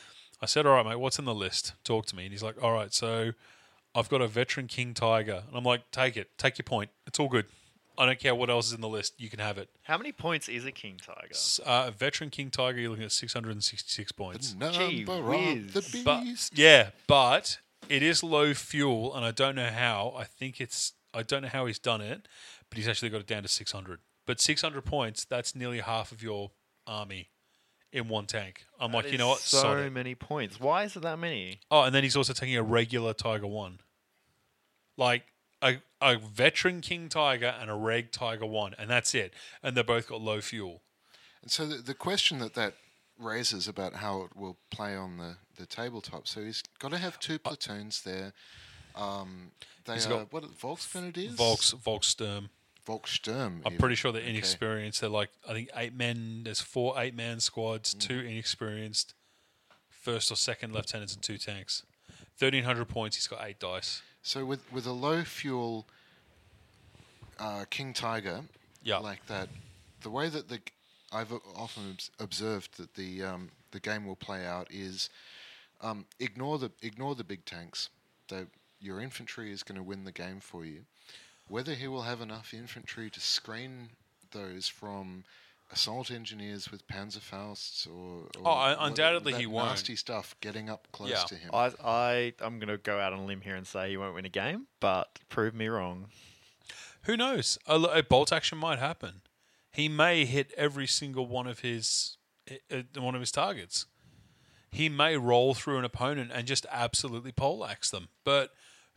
I 0.42 0.46
said, 0.46 0.66
"All 0.66 0.74
right, 0.74 0.84
mate, 0.86 0.96
what's 0.96 1.18
in 1.18 1.24
the 1.24 1.34
list? 1.34 1.72
Talk 1.84 2.06
to 2.06 2.16
me." 2.16 2.24
And 2.24 2.32
he's 2.32 2.42
like, 2.42 2.62
"All 2.62 2.72
right, 2.72 2.92
so 2.92 3.32
I've 3.94 4.08
got 4.08 4.20
a 4.20 4.28
veteran 4.28 4.66
King 4.68 4.94
Tiger." 4.94 5.44
And 5.48 5.56
I'm 5.56 5.64
like, 5.64 5.90
"Take 5.90 6.16
it, 6.16 6.36
take 6.38 6.58
your 6.58 6.64
point. 6.64 6.90
It's 7.06 7.18
all 7.18 7.28
good. 7.28 7.46
I 7.98 8.06
don't 8.06 8.18
care 8.18 8.34
what 8.34 8.48
else 8.48 8.68
is 8.68 8.72
in 8.72 8.80
the 8.80 8.88
list. 8.88 9.14
You 9.18 9.28
can 9.28 9.38
have 9.40 9.58
it." 9.58 9.68
How 9.82 9.98
many 9.98 10.12
points 10.12 10.48
is 10.48 10.64
a 10.64 10.72
King 10.72 10.98
Tiger? 11.04 11.34
Uh, 11.66 11.86
a 11.88 11.90
veteran 11.90 12.30
King 12.30 12.50
Tiger, 12.50 12.78
you're 12.80 12.90
looking 12.90 13.04
at 13.04 13.12
666 13.12 14.12
points. 14.12 14.54
Number 14.54 14.80
of 14.82 15.24
whiz. 15.26 15.72
the 15.74 16.02
But 16.04 16.22
beast. 16.22 16.56
yeah, 16.56 16.90
but 17.06 17.58
it 17.88 18.02
is 18.02 18.22
low 18.22 18.54
fuel, 18.54 19.14
and 19.14 19.24
I 19.24 19.30
don't 19.30 19.54
know 19.56 19.70
how. 19.70 20.14
I 20.16 20.24
think 20.24 20.60
it's 20.60 20.92
I 21.12 21.22
don't 21.22 21.42
know 21.42 21.48
how 21.48 21.66
he's 21.66 21.78
done 21.78 22.00
it, 22.00 22.28
but 22.68 22.78
he's 22.78 22.88
actually 22.88 23.10
got 23.10 23.20
it 23.20 23.26
down 23.26 23.42
to 23.42 23.48
600. 23.48 23.98
But 24.26 24.40
600 24.40 24.84
points, 24.84 25.24
that's 25.24 25.54
nearly 25.54 25.80
half 25.80 26.12
of 26.12 26.22
your 26.22 26.52
army 26.86 27.30
in 27.92 28.08
one 28.08 28.26
tank. 28.26 28.64
I'm 28.78 28.92
like, 28.92 29.10
you 29.10 29.18
know 29.18 29.28
what? 29.28 29.40
So 29.40 29.58
Sod 29.58 29.78
it. 29.78 29.92
many 29.92 30.14
points. 30.14 30.60
Why 30.60 30.84
is 30.84 30.96
it 30.96 31.02
that 31.02 31.18
many? 31.18 31.60
Oh, 31.70 31.82
and 31.82 31.94
then 31.94 32.02
he's 32.02 32.16
also 32.16 32.32
taking 32.32 32.56
a 32.56 32.62
regular 32.62 33.12
Tiger 33.12 33.46
One, 33.46 33.80
like 34.96 35.24
a 35.62 35.78
a 36.00 36.16
veteran 36.16 36.80
King 36.80 37.08
Tiger 37.08 37.54
and 37.60 37.70
a 37.70 37.74
reg 37.74 38.12
Tiger 38.12 38.46
One, 38.46 38.74
and 38.78 38.88
that's 38.88 39.14
it. 39.14 39.34
And 39.62 39.76
they 39.76 39.82
both 39.82 40.08
got 40.08 40.20
low 40.20 40.40
fuel. 40.40 40.82
And 41.42 41.50
so 41.50 41.66
the, 41.66 41.76
the 41.76 41.94
question 41.94 42.38
that 42.38 42.54
that 42.54 42.74
raises 43.18 43.68
about 43.68 43.96
how 43.96 44.22
it 44.22 44.36
will 44.36 44.56
play 44.70 44.96
on 44.96 45.18
the, 45.18 45.36
the 45.58 45.66
tabletop. 45.66 46.26
So 46.26 46.42
he's 46.42 46.62
got 46.78 46.90
to 46.92 46.98
have 46.98 47.18
two 47.18 47.38
platoons 47.38 48.02
there. 48.02 48.32
Um, 48.96 49.52
they 49.84 49.94
He's 49.94 50.06
are 50.06 50.10
got 50.10 50.32
what 50.32 50.44
Volksven 50.58 51.10
it 51.10 51.18
is. 51.18 51.32
Volks 51.34 51.72
I'm 53.64 53.72
even. 53.72 53.78
pretty 53.78 53.94
sure 53.94 54.12
they're 54.12 54.22
Okay. 54.22 54.30
inexperienced. 54.30 55.00
They're 55.00 55.10
like 55.10 55.30
I 55.48 55.52
think 55.52 55.70
eight 55.76 55.94
men. 55.94 56.42
There's 56.44 56.60
four 56.60 56.98
eight 57.00 57.14
man 57.14 57.40
squads, 57.40 57.94
two 57.94 58.18
inexperienced, 58.20 59.14
first 59.88 60.30
or 60.32 60.36
second 60.36 60.72
lieutenants 60.72 61.14
and 61.14 61.22
two 61.22 61.38
tanks. 61.38 61.84
Thirteen 62.36 62.64
hundred 62.64 62.88
points. 62.88 63.16
He's 63.16 63.26
got 63.26 63.44
eight 63.46 63.58
dice. 63.58 64.02
So 64.22 64.44
with 64.44 64.60
with 64.72 64.86
a 64.86 64.92
low 64.92 65.22
fuel 65.24 65.86
uh, 67.38 67.64
King 67.70 67.92
Tiger, 67.92 68.42
Yeah. 68.82 68.98
like 68.98 69.26
that, 69.26 69.48
the 70.02 70.10
way 70.10 70.28
that 70.28 70.48
the 70.48 70.60
I've 71.12 71.32
often 71.56 71.98
observed 72.18 72.76
that 72.78 72.94
the 72.94 73.22
um, 73.24 73.50
the 73.72 73.80
game 73.80 74.04
will 74.06 74.16
play 74.16 74.46
out 74.46 74.68
is 74.70 75.10
um, 75.80 76.06
ignore 76.18 76.58
the 76.58 76.70
ignore 76.82 77.14
the 77.14 77.24
big 77.24 77.44
tanks. 77.44 77.88
They, 78.28 78.46
your 78.80 79.00
infantry 79.00 79.52
is 79.52 79.62
going 79.62 79.76
to 79.76 79.82
win 79.82 80.04
the 80.04 80.12
game 80.12 80.40
for 80.40 80.64
you. 80.64 80.84
Whether 81.50 81.74
he 81.74 81.88
will 81.88 82.02
have 82.02 82.20
enough 82.20 82.54
infantry 82.54 83.10
to 83.10 83.20
screen 83.20 83.90
those 84.30 84.68
from 84.68 85.24
assault 85.72 86.10
engineers 86.10 86.70
with 86.70 86.86
Panzerfausts 86.86 87.86
or, 87.88 88.28
or 88.40 88.46
Oh, 88.46 88.76
undoubtedly 88.78 89.32
that 89.32 89.40
he 89.40 89.46
won't. 89.46 89.70
nasty 89.70 89.96
stuff 89.96 90.36
getting 90.40 90.70
up 90.70 90.86
close 90.92 91.10
Yeah. 91.10 91.24
to 91.24 91.34
him. 91.34 91.50
I, 91.52 91.72
I, 91.84 92.32
I'm 92.40 92.60
going 92.60 92.68
to 92.68 92.78
go 92.78 93.00
out 93.00 93.12
on 93.12 93.18
a 93.18 93.24
limb 93.24 93.40
here 93.40 93.56
and 93.56 93.66
say 93.66 93.90
he 93.90 93.96
won't 93.96 94.14
win 94.14 94.24
a 94.24 94.28
game, 94.30 94.68
but 94.78 95.18
prove 95.28 95.52
me 95.54 95.66
wrong. 95.66 96.06
Who 97.04 97.16
knows? 97.16 97.58
A 97.66 98.02
bolt 98.02 98.32
action 98.32 98.56
might 98.58 98.78
happen. 98.78 99.22
He 99.72 99.88
may 99.88 100.24
hit 100.26 100.52
every 100.56 100.86
single 100.86 101.26
one 101.26 101.46
of 101.48 101.60
his 101.60 102.16
uh, 102.50 102.54
uh, 102.96 103.00
one 103.00 103.14
of 103.16 103.20
his 103.20 103.32
targets. 103.32 103.86
He 104.70 104.88
may 104.88 105.16
roll 105.16 105.54
through 105.54 105.78
an 105.78 105.84
opponent 105.84 106.30
and 106.32 106.46
just 106.46 106.64
absolutely 106.70 107.32
poleaxe 107.32 107.90
them. 107.90 108.08
But 108.24 108.50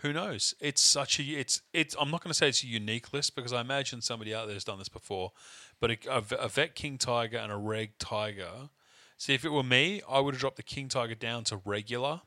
who 0.04 0.14
knows? 0.14 0.54
It's 0.60 0.82
such 0.82 1.20
a 1.20 1.24
it's 1.24 1.62
it's. 1.74 1.96
I'm 2.00 2.12
not 2.12 2.24
going 2.24 2.30
to 2.30 2.36
say 2.36 2.50
it's 2.50 2.64
a 2.64 2.68
unique 2.68 3.12
list 3.14 3.36
because 3.36 3.52
I 3.52 3.62
imagine 3.62 4.02
somebody 4.02 4.36
out 4.36 4.46
there 4.46 4.54
has 4.54 4.64
done 4.64 4.78
this 4.78 4.90
before. 4.90 5.32
But 5.80 5.98
a 6.08 6.50
vet 6.50 6.76
king 6.76 6.98
tiger 6.98 7.38
and 7.38 7.52
a 7.52 7.58
reg 7.58 7.98
tiger. 7.98 8.70
See, 9.18 9.34
if 9.34 9.46
it 9.46 9.50
were 9.50 9.64
me, 9.64 10.02
I 10.08 10.20
would 10.20 10.36
have 10.36 10.42
dropped 10.42 10.58
the 10.58 10.64
king 10.64 10.90
tiger 10.90 11.16
down 11.16 11.46
to 11.46 11.62
regular, 11.66 12.22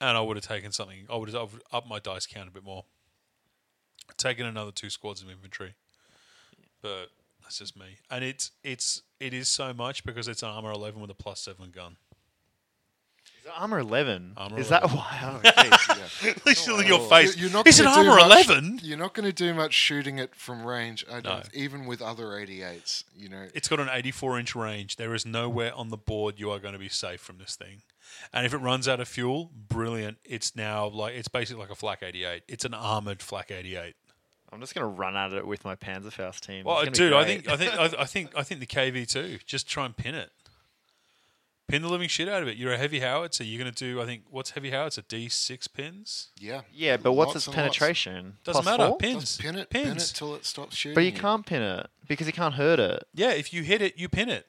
and 0.00 0.16
I 0.16 0.20
would 0.20 0.36
have 0.36 0.46
taken 0.46 0.72
something. 0.72 1.06
I 1.10 1.16
would 1.16 1.28
have 1.28 1.36
I 1.36 1.42
would 1.42 1.50
have 1.52 1.62
upped 1.72 1.88
my 1.88 1.98
dice 1.98 2.26
count 2.26 2.48
a 2.48 2.52
bit 2.52 2.64
more 2.64 2.84
taken 4.16 4.46
another 4.46 4.72
two 4.72 4.90
squads 4.90 5.22
of 5.22 5.30
infantry. 5.30 5.74
But 6.82 7.08
that's 7.42 7.58
just 7.58 7.76
me. 7.76 7.98
And 8.10 8.24
it's 8.24 8.52
it's 8.62 9.02
it 9.18 9.34
is 9.34 9.48
so 9.48 9.74
much 9.74 10.04
because 10.04 10.28
it's 10.28 10.42
an 10.42 10.48
armor 10.48 10.70
eleven 10.70 11.00
with 11.00 11.10
a 11.10 11.14
plus 11.14 11.40
seven 11.40 11.70
gun. 11.70 11.96
Is 13.50 13.56
armor 13.58 13.78
11? 13.78 14.32
Armor 14.36 14.58
is 14.58 14.68
11. 14.70 14.88
that 14.88 14.96
why? 14.96 15.20
Oh, 15.22 15.40
jeez. 15.50 16.28
At 16.30 16.46
least 16.46 16.68
look 16.68 16.80
at 16.80 16.86
your 16.86 17.00
face. 17.08 17.36
You're 17.36 17.50
not 17.50 17.66
Is 17.66 17.80
it 17.80 17.84
gonna 17.84 18.08
armor 18.08 18.18
eleven? 18.18 18.78
You're 18.82 18.98
not 18.98 19.14
going 19.14 19.26
to 19.26 19.32
do 19.32 19.52
much 19.54 19.74
shooting 19.74 20.18
it 20.18 20.34
from 20.34 20.64
range. 20.64 21.04
I 21.10 21.16
No. 21.16 21.20
don't, 21.20 21.48
even 21.54 21.86
with 21.86 22.00
other 22.02 22.24
88s. 22.26 23.04
You 23.16 23.28
know, 23.28 23.46
It's 23.54 23.68
got 23.68 23.80
an 23.80 23.88
eighty 23.92 24.10
four 24.10 24.38
inch 24.38 24.54
range. 24.54 24.96
There 24.96 25.14
is 25.14 25.24
nowhere 25.26 25.74
on 25.74 25.88
the 25.88 25.96
board 25.96 26.38
you 26.38 26.50
are 26.50 26.58
going 26.58 26.72
to 26.74 26.78
be 26.78 26.88
safe 26.88 27.20
from 27.20 27.38
this 27.38 27.56
thing. 27.56 27.82
And 28.32 28.44
if 28.44 28.52
it 28.52 28.58
runs 28.58 28.88
out 28.88 29.00
of 29.00 29.08
fuel, 29.08 29.50
brilliant. 29.68 30.18
It's 30.24 30.56
now 30.56 30.88
like 30.88 31.14
it's 31.14 31.28
basically 31.28 31.62
like 31.62 31.70
a 31.70 31.74
flak 31.76 32.02
eighty 32.02 32.24
eight. 32.24 32.42
It's 32.48 32.64
an 32.64 32.74
armored 32.74 33.22
flak 33.22 33.50
eighty 33.50 33.76
eight. 33.76 33.94
I'm 34.52 34.60
just 34.60 34.74
going 34.74 34.82
to 34.82 34.88
run 34.88 35.16
at 35.16 35.32
it 35.32 35.46
with 35.46 35.64
my 35.64 35.76
Panzerfaust 35.76 36.40
team. 36.40 36.64
Well, 36.64 36.80
It's 36.80 36.98
gonna 36.98 37.10
be 37.10 37.10
dude, 37.10 37.12
I 37.12 37.24
think 37.24 37.48
I 37.48 37.56
think 37.56 37.72
I, 37.98 38.02
I 38.02 38.04
think 38.04 38.30
I 38.36 38.42
think 38.42 38.58
the 38.60 38.66
KV 38.66 39.08
too. 39.08 39.38
Just 39.46 39.68
try 39.68 39.84
and 39.86 39.96
pin 39.96 40.14
it. 40.16 40.30
Pin 41.70 41.82
the 41.82 41.88
living 41.88 42.08
shit 42.08 42.28
out 42.28 42.42
of 42.42 42.48
it. 42.48 42.56
You're 42.56 42.72
a 42.72 42.76
heavy 42.78 42.98
howitzer. 43.00 43.42
So 43.42 43.44
you're 43.44 43.62
going 43.62 43.72
to 43.72 43.84
do. 43.94 44.00
I 44.00 44.06
think 44.06 44.22
what's 44.30 44.50
heavy 44.50 44.70
howitzer? 44.70 45.02
D 45.08 45.28
six 45.28 45.68
pins. 45.68 46.28
yeah. 46.38 46.62
Yeah, 46.72 46.96
but 46.96 47.12
what's 47.12 47.28
Lots 47.28 47.36
its 47.36 47.46
and 47.46 47.56
lots. 47.56 47.78
penetration? 47.78 48.36
Doesn't 48.44 48.62
Plus 48.62 48.78
matter. 48.78 48.88
four? 48.90 48.98
Pins. 48.98 49.20
Just 49.22 49.40
pin 49.40 49.56
it, 49.56 49.70
Pins. 49.70 49.84
pin 49.88 49.96
it 49.96 50.12
till 50.14 50.34
it 50.34 50.44
stops 50.44 50.76
shooting. 50.76 50.94
But 50.94 51.04
you 51.04 51.12
can't 51.12 51.46
pin 51.46 51.62
it 51.62 51.86
because 52.08 52.26
you 52.26 52.32
can't 52.32 52.54
hurt 52.54 52.78
it. 52.80 53.04
Yeah, 53.14 53.30
if 53.30 53.52
you 53.54 53.62
hit 53.62 53.80
it, 53.82 53.96
you 53.96 54.08
pin 54.08 54.28
it. 54.28 54.46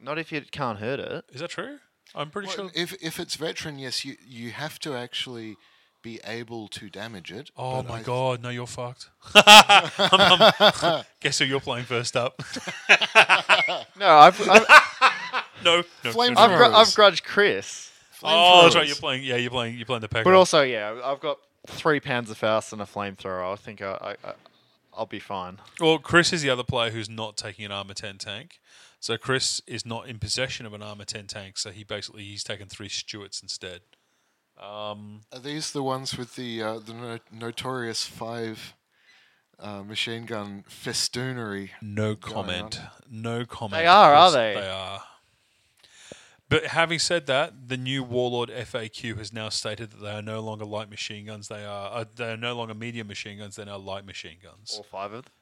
Not 0.00 0.18
if 0.18 0.30
you 0.32 0.40
can't 0.50 0.78
hurt 0.78 1.00
it. 1.00 1.24
Is 1.32 1.40
that 1.40 1.50
true? 1.50 1.78
I'm 2.14 2.30
pretty 2.30 2.48
Well, 2.48 2.56
sure. 2.56 2.70
if 2.74 2.94
if 3.02 3.20
it's 3.20 3.34
veteran, 3.36 3.78
yes, 3.78 4.04
you 4.04 4.16
you 4.26 4.50
have 4.52 4.78
to 4.80 4.94
actually 4.94 5.56
be 6.00 6.20
able 6.24 6.68
to 6.68 6.88
damage 6.88 7.30
it. 7.32 7.50
Oh 7.56 7.82
my 7.82 7.98
I- 7.98 8.02
god, 8.02 8.40
no, 8.42 8.48
you're 8.48 8.66
fucked. 8.68 9.10
I'm- 9.34 9.90
I'm- 10.82 11.04
guess 11.20 11.38
who 11.40 11.44
you're 11.44 11.60
playing 11.60 11.84
first 11.86 12.16
up? 12.16 12.40
No, 13.98 14.08
I've 14.10 14.40
I've, 14.48 14.64
no, 15.76 15.82
no. 16.04 16.12
Flame 16.12 16.34
no, 16.34 16.40
I've, 16.40 16.50
no. 16.50 16.56
gr- 16.56 16.74
I've 16.74 16.94
grudged 16.94 17.24
Chris, 17.24 17.90
Oh, 18.22 18.62
that's 18.62 18.74
right. 18.74 18.86
You're 18.86 18.96
playing. 18.96 19.22
Yeah, 19.22 19.36
you're 19.36 19.50
playing. 19.50 19.76
You're 19.76 19.86
playing 19.86 20.00
the 20.02 20.08
Pekka. 20.08 20.24
but 20.24 20.34
also 20.34 20.62
yeah, 20.62 21.00
I've 21.04 21.20
got 21.20 21.38
three 21.66 22.00
pounds 22.00 22.30
of 22.30 22.38
faust 22.38 22.72
and 22.72 22.82
a 22.82 22.84
flamethrower. 22.84 23.52
I 23.52 23.56
think 23.56 23.80
I, 23.82 23.92
I, 24.24 24.28
I 24.28 24.32
I'll 24.92 25.06
be 25.06 25.20
fine. 25.20 25.58
Well, 25.80 25.98
Chris 25.98 26.32
is 26.32 26.42
the 26.42 26.50
other 26.50 26.64
player 26.64 26.90
who's 26.90 27.08
not 27.08 27.36
taking 27.36 27.64
an 27.64 27.72
armor 27.72 27.94
ten 27.94 28.18
tank. 28.18 28.58
So 29.00 29.16
Chris 29.16 29.62
is 29.66 29.86
not 29.86 30.08
in 30.08 30.18
possession 30.18 30.66
of 30.66 30.72
an 30.72 30.82
armor 30.82 31.04
ten 31.04 31.26
tank. 31.26 31.58
So 31.58 31.70
he 31.70 31.84
basically 31.84 32.24
he's 32.24 32.42
taken 32.42 32.66
three 32.66 32.88
Stuarts 32.88 33.40
instead. 33.40 33.82
Are 34.60 34.96
these 35.40 35.70
the 35.70 35.84
ones 35.84 36.18
with 36.18 36.34
the 36.34 36.60
uh, 36.62 36.78
the 36.80 36.94
no- 36.94 37.18
notorious 37.30 38.04
five 38.04 38.74
uh, 39.60 39.82
machine 39.82 40.24
gun 40.24 40.64
festoonery. 40.68 41.70
No 41.80 42.16
comment. 42.16 42.80
No 43.08 43.44
comment. 43.44 43.80
They 43.80 43.86
are, 43.86 44.14
are 44.14 44.30
Chris. 44.30 44.34
they? 44.34 44.54
They 44.60 44.68
are. 44.68 45.02
But 46.50 46.66
having 46.66 46.98
said 46.98 47.26
that, 47.26 47.68
the 47.68 47.76
new 47.76 48.02
Warlord 48.02 48.48
FAQ 48.48 49.18
has 49.18 49.32
now 49.32 49.50
stated 49.50 49.90
that 49.90 50.00
they 50.00 50.10
are 50.12 50.22
no 50.22 50.40
longer 50.40 50.64
light 50.64 50.88
machine 50.88 51.26
guns. 51.26 51.48
They 51.48 51.64
are 51.64 51.90
uh, 51.92 52.04
they 52.16 52.32
are 52.32 52.36
no 52.36 52.54
longer 52.54 52.74
medium 52.74 53.06
machine 53.06 53.38
guns. 53.38 53.56
They're 53.56 53.66
now 53.66 53.76
light 53.76 54.06
machine 54.06 54.38
guns. 54.42 54.74
All 54.76 54.82
five 54.82 55.12
of 55.12 55.24
them. 55.24 55.32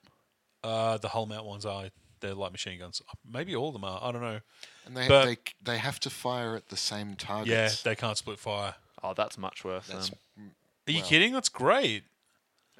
Uh, 0.65 0.99
the 0.99 1.09
hull 1.09 1.27
mount 1.27 1.45
ones 1.47 1.65
are 1.65 1.91
they're 2.21 2.35
light 2.35 2.51
machine 2.51 2.79
guns. 2.81 3.01
Maybe 3.31 3.55
all 3.55 3.69
of 3.69 3.73
them 3.75 3.85
are. 3.85 4.01
I 4.03 4.11
don't 4.11 4.23
know. 4.23 4.41
And 4.87 4.97
they, 4.97 5.07
But- 5.07 5.25
they 5.27 5.37
they 5.63 5.79
have 5.79 6.01
to 6.01 6.11
fire 6.11 6.57
at 6.57 6.69
the 6.71 6.77
same 6.77 7.15
targets. 7.15 7.51
Yeah, 7.85 7.91
they 7.91 7.95
can't 7.95 8.19
split 8.19 8.39
fire. 8.41 8.75
Oh, 9.03 9.15
that's 9.15 9.39
much 9.39 9.65
worse. 9.65 9.87
That's 9.87 10.11
then. 10.37 10.51
Are 10.89 10.93
you 10.93 11.03
kidding? 11.03 11.33
That's 11.33 11.49
great. 11.49 12.05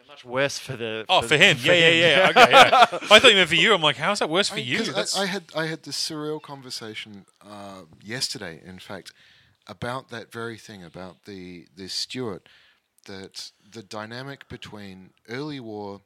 Much 0.09 0.25
worse 0.25 0.59
for 0.59 0.77
the. 0.77 1.05
Oh, 1.09 1.23
for 1.23 1.37
him. 1.37 1.57
Yeah, 1.63 1.73
yeah, 1.73 1.89
yeah. 1.91 2.29
Okay, 2.31 2.51
yeah. 2.51 2.87
I 3.11 3.19
thought 3.19 3.31
you 3.31 3.35
meant 3.37 3.49
for 3.49 3.55
you. 3.57 3.75
I'm 3.75 3.83
like, 3.83 3.97
how's 3.97 4.19
that 4.21 4.31
worse 4.31 4.49
for 4.49 4.57
I- 4.57 4.61
you? 4.61 4.79
'cause 4.79 4.89
I- 4.91 4.93
That's 4.93 5.17
I, 5.19 5.27
had 5.27 5.45
I 5.55 5.67
had 5.67 5.83
this 5.83 5.97
surreal 5.97 6.41
conversation 6.41 7.27
uh, 7.47 7.83
yesterday, 8.03 8.61
in 8.65 8.79
fact, 8.79 9.13
about 9.67 10.11
that 10.11 10.31
very 10.33 10.59
thing 10.59 10.83
about 10.85 11.25
the 11.25 11.67
the 11.77 11.89
Stuart, 11.89 12.49
that 13.07 13.51
the 13.71 13.83
dynamic 13.83 14.49
between 14.49 15.11
early 15.29 15.61
war 15.61 16.01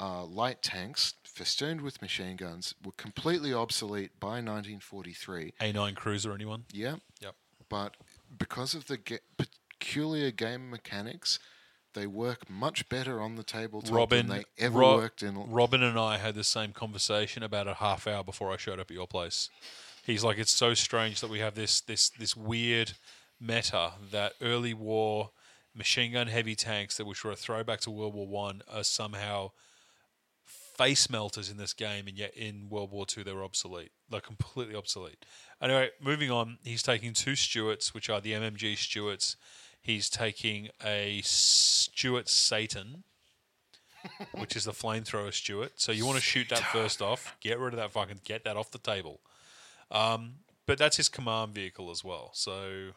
uh, 0.00 0.24
light 0.24 0.62
tanks 0.62 1.14
festooned 1.24 1.80
with 1.80 2.00
machine 2.02 2.36
guns 2.36 2.74
were 2.84 2.92
completely 2.96 3.52
obsolete 3.54 4.10
by 4.20 4.40
1943. 4.40 5.54
A9 5.60 5.94
Cruiser. 5.94 6.32
Anyone? 6.32 6.64
Yeah, 6.72 6.96
Yep. 7.20 7.34
but 7.68 7.96
because 8.36 8.74
of 8.74 8.86
the 8.86 8.96
ga- 8.96 9.18
peculiar 9.36 10.30
game 10.30 10.70
mechanics. 10.70 11.38
They 11.94 12.06
work 12.06 12.48
much 12.48 12.88
better 12.88 13.20
on 13.20 13.36
the 13.36 13.42
tabletop 13.42 13.94
Robin, 13.94 14.26
than 14.26 14.38
they 14.38 14.64
ever 14.64 14.78
worked 14.78 15.22
in. 15.22 15.50
Robin 15.50 15.82
and 15.82 15.98
I 15.98 16.18
had 16.18 16.34
the 16.34 16.44
same 16.44 16.72
conversation 16.72 17.42
about 17.42 17.66
a 17.66 17.74
half 17.74 18.06
hour 18.06 18.22
before 18.22 18.52
I 18.52 18.56
showed 18.56 18.78
up 18.78 18.90
at 18.90 18.94
your 18.94 19.06
place. 19.06 19.48
He's 20.04 20.24
like, 20.24 20.38
it's 20.38 20.52
so 20.52 20.74
strange 20.74 21.20
that 21.20 21.30
we 21.30 21.40
have 21.40 21.54
this 21.54 21.80
this 21.80 22.10
this 22.10 22.36
weird 22.36 22.92
meta 23.40 23.92
that 24.10 24.32
early 24.40 24.74
war 24.74 25.30
machine 25.74 26.12
gun 26.12 26.26
heavy 26.26 26.54
tanks 26.54 26.96
that 26.96 27.06
which 27.06 27.24
were 27.24 27.30
a 27.30 27.36
throwback 27.36 27.80
to 27.80 27.90
World 27.90 28.14
War 28.14 28.26
One 28.26 28.62
are 28.70 28.84
somehow 28.84 29.52
face 30.44 31.10
melters 31.10 31.50
in 31.50 31.56
this 31.56 31.72
game, 31.72 32.06
and 32.06 32.16
yet 32.16 32.34
in 32.36 32.68
World 32.68 32.90
War 32.90 33.06
Two 33.06 33.24
they 33.24 33.32
were 33.32 33.44
obsolete, 33.44 33.90
like 34.10 34.22
completely 34.22 34.74
obsolete. 34.74 35.24
Anyway, 35.60 35.90
moving 36.00 36.30
on, 36.30 36.58
he's 36.62 36.82
taking 36.82 37.12
two 37.12 37.34
Stuarts, 37.34 37.92
which 37.92 38.08
are 38.08 38.20
the 38.20 38.32
MMG 38.32 38.76
Stuarts. 38.76 39.36
He's 39.80 40.10
taking 40.10 40.68
a 40.84 41.20
Stuart 41.24 42.28
Satan, 42.28 43.04
which 44.32 44.54
is 44.56 44.64
the 44.64 44.72
flamethrower 44.72 45.32
Stuart. 45.32 45.72
So 45.76 45.92
you 45.92 46.04
want 46.04 46.18
to 46.18 46.22
shoot 46.22 46.48
that 46.50 46.58
first 46.58 47.00
off, 47.00 47.36
get 47.40 47.58
rid 47.58 47.72
of 47.72 47.78
that 47.78 47.92
fucking, 47.92 48.20
get 48.24 48.44
that 48.44 48.56
off 48.56 48.70
the 48.70 48.78
table. 48.78 49.20
Um, 49.90 50.34
but 50.66 50.78
that's 50.78 50.98
his 50.98 51.08
command 51.08 51.54
vehicle 51.54 51.90
as 51.90 52.04
well. 52.04 52.30
So 52.34 52.90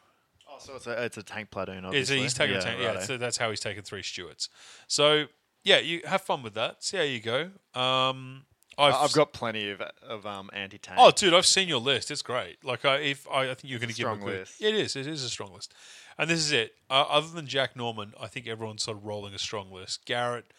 Oh, 0.52 0.58
so 0.58 0.76
it's 0.76 0.86
a 0.86 1.04
it's 1.04 1.16
a 1.16 1.22
tank 1.22 1.50
platoon. 1.50 1.84
Obviously. 1.84 2.18
he's 2.20 2.34
taking 2.34 2.54
yeah, 2.54 2.60
a 2.60 2.64
tank, 2.64 2.80
yeah. 2.80 2.86
righto. 2.88 3.00
So 3.00 3.16
that's 3.16 3.36
how 3.36 3.50
he's 3.50 3.60
taken 3.60 3.82
three 3.82 4.02
Stuarts. 4.02 4.48
So 4.86 5.26
yeah, 5.64 5.78
you 5.78 6.02
have 6.04 6.22
fun 6.22 6.42
with 6.42 6.54
that. 6.54 6.82
See 6.84 6.96
how 6.96 7.02
you 7.04 7.20
go. 7.20 7.50
Um, 7.78 8.44
I've, 8.78 8.94
I've 8.94 9.12
got 9.12 9.32
plenty 9.32 9.70
of 9.70 9.80
of 9.80 10.26
um, 10.26 10.50
anti 10.52 10.78
tank. 10.78 10.98
Oh, 11.00 11.10
dude, 11.10 11.34
I've 11.34 11.46
seen 11.46 11.68
your 11.68 11.80
list. 11.80 12.10
It's 12.10 12.22
great. 12.22 12.64
Like, 12.64 12.84
I, 12.84 12.96
if 12.96 13.26
I, 13.30 13.42
I 13.42 13.54
think 13.54 13.64
you're 13.64 13.78
going 13.78 13.90
to 13.90 13.94
give 13.94 14.04
Strong 14.04 14.22
a 14.22 14.24
good, 14.24 14.38
list. 14.40 14.60
Yeah, 14.60 14.68
it 14.70 14.74
is. 14.76 14.96
It 14.96 15.06
is 15.06 15.22
a 15.24 15.28
strong 15.28 15.52
list. 15.52 15.74
And 16.18 16.28
this 16.28 16.38
is 16.40 16.52
it. 16.52 16.74
Uh, 16.90 17.04
other 17.08 17.28
than 17.28 17.46
Jack 17.46 17.76
Norman, 17.76 18.12
I 18.20 18.26
think 18.26 18.46
everyone's 18.46 18.82
sort 18.82 18.98
of 18.98 19.04
rolling 19.04 19.34
a 19.34 19.38
strong 19.38 19.70
list. 19.72 20.04
Garrett 20.04 20.52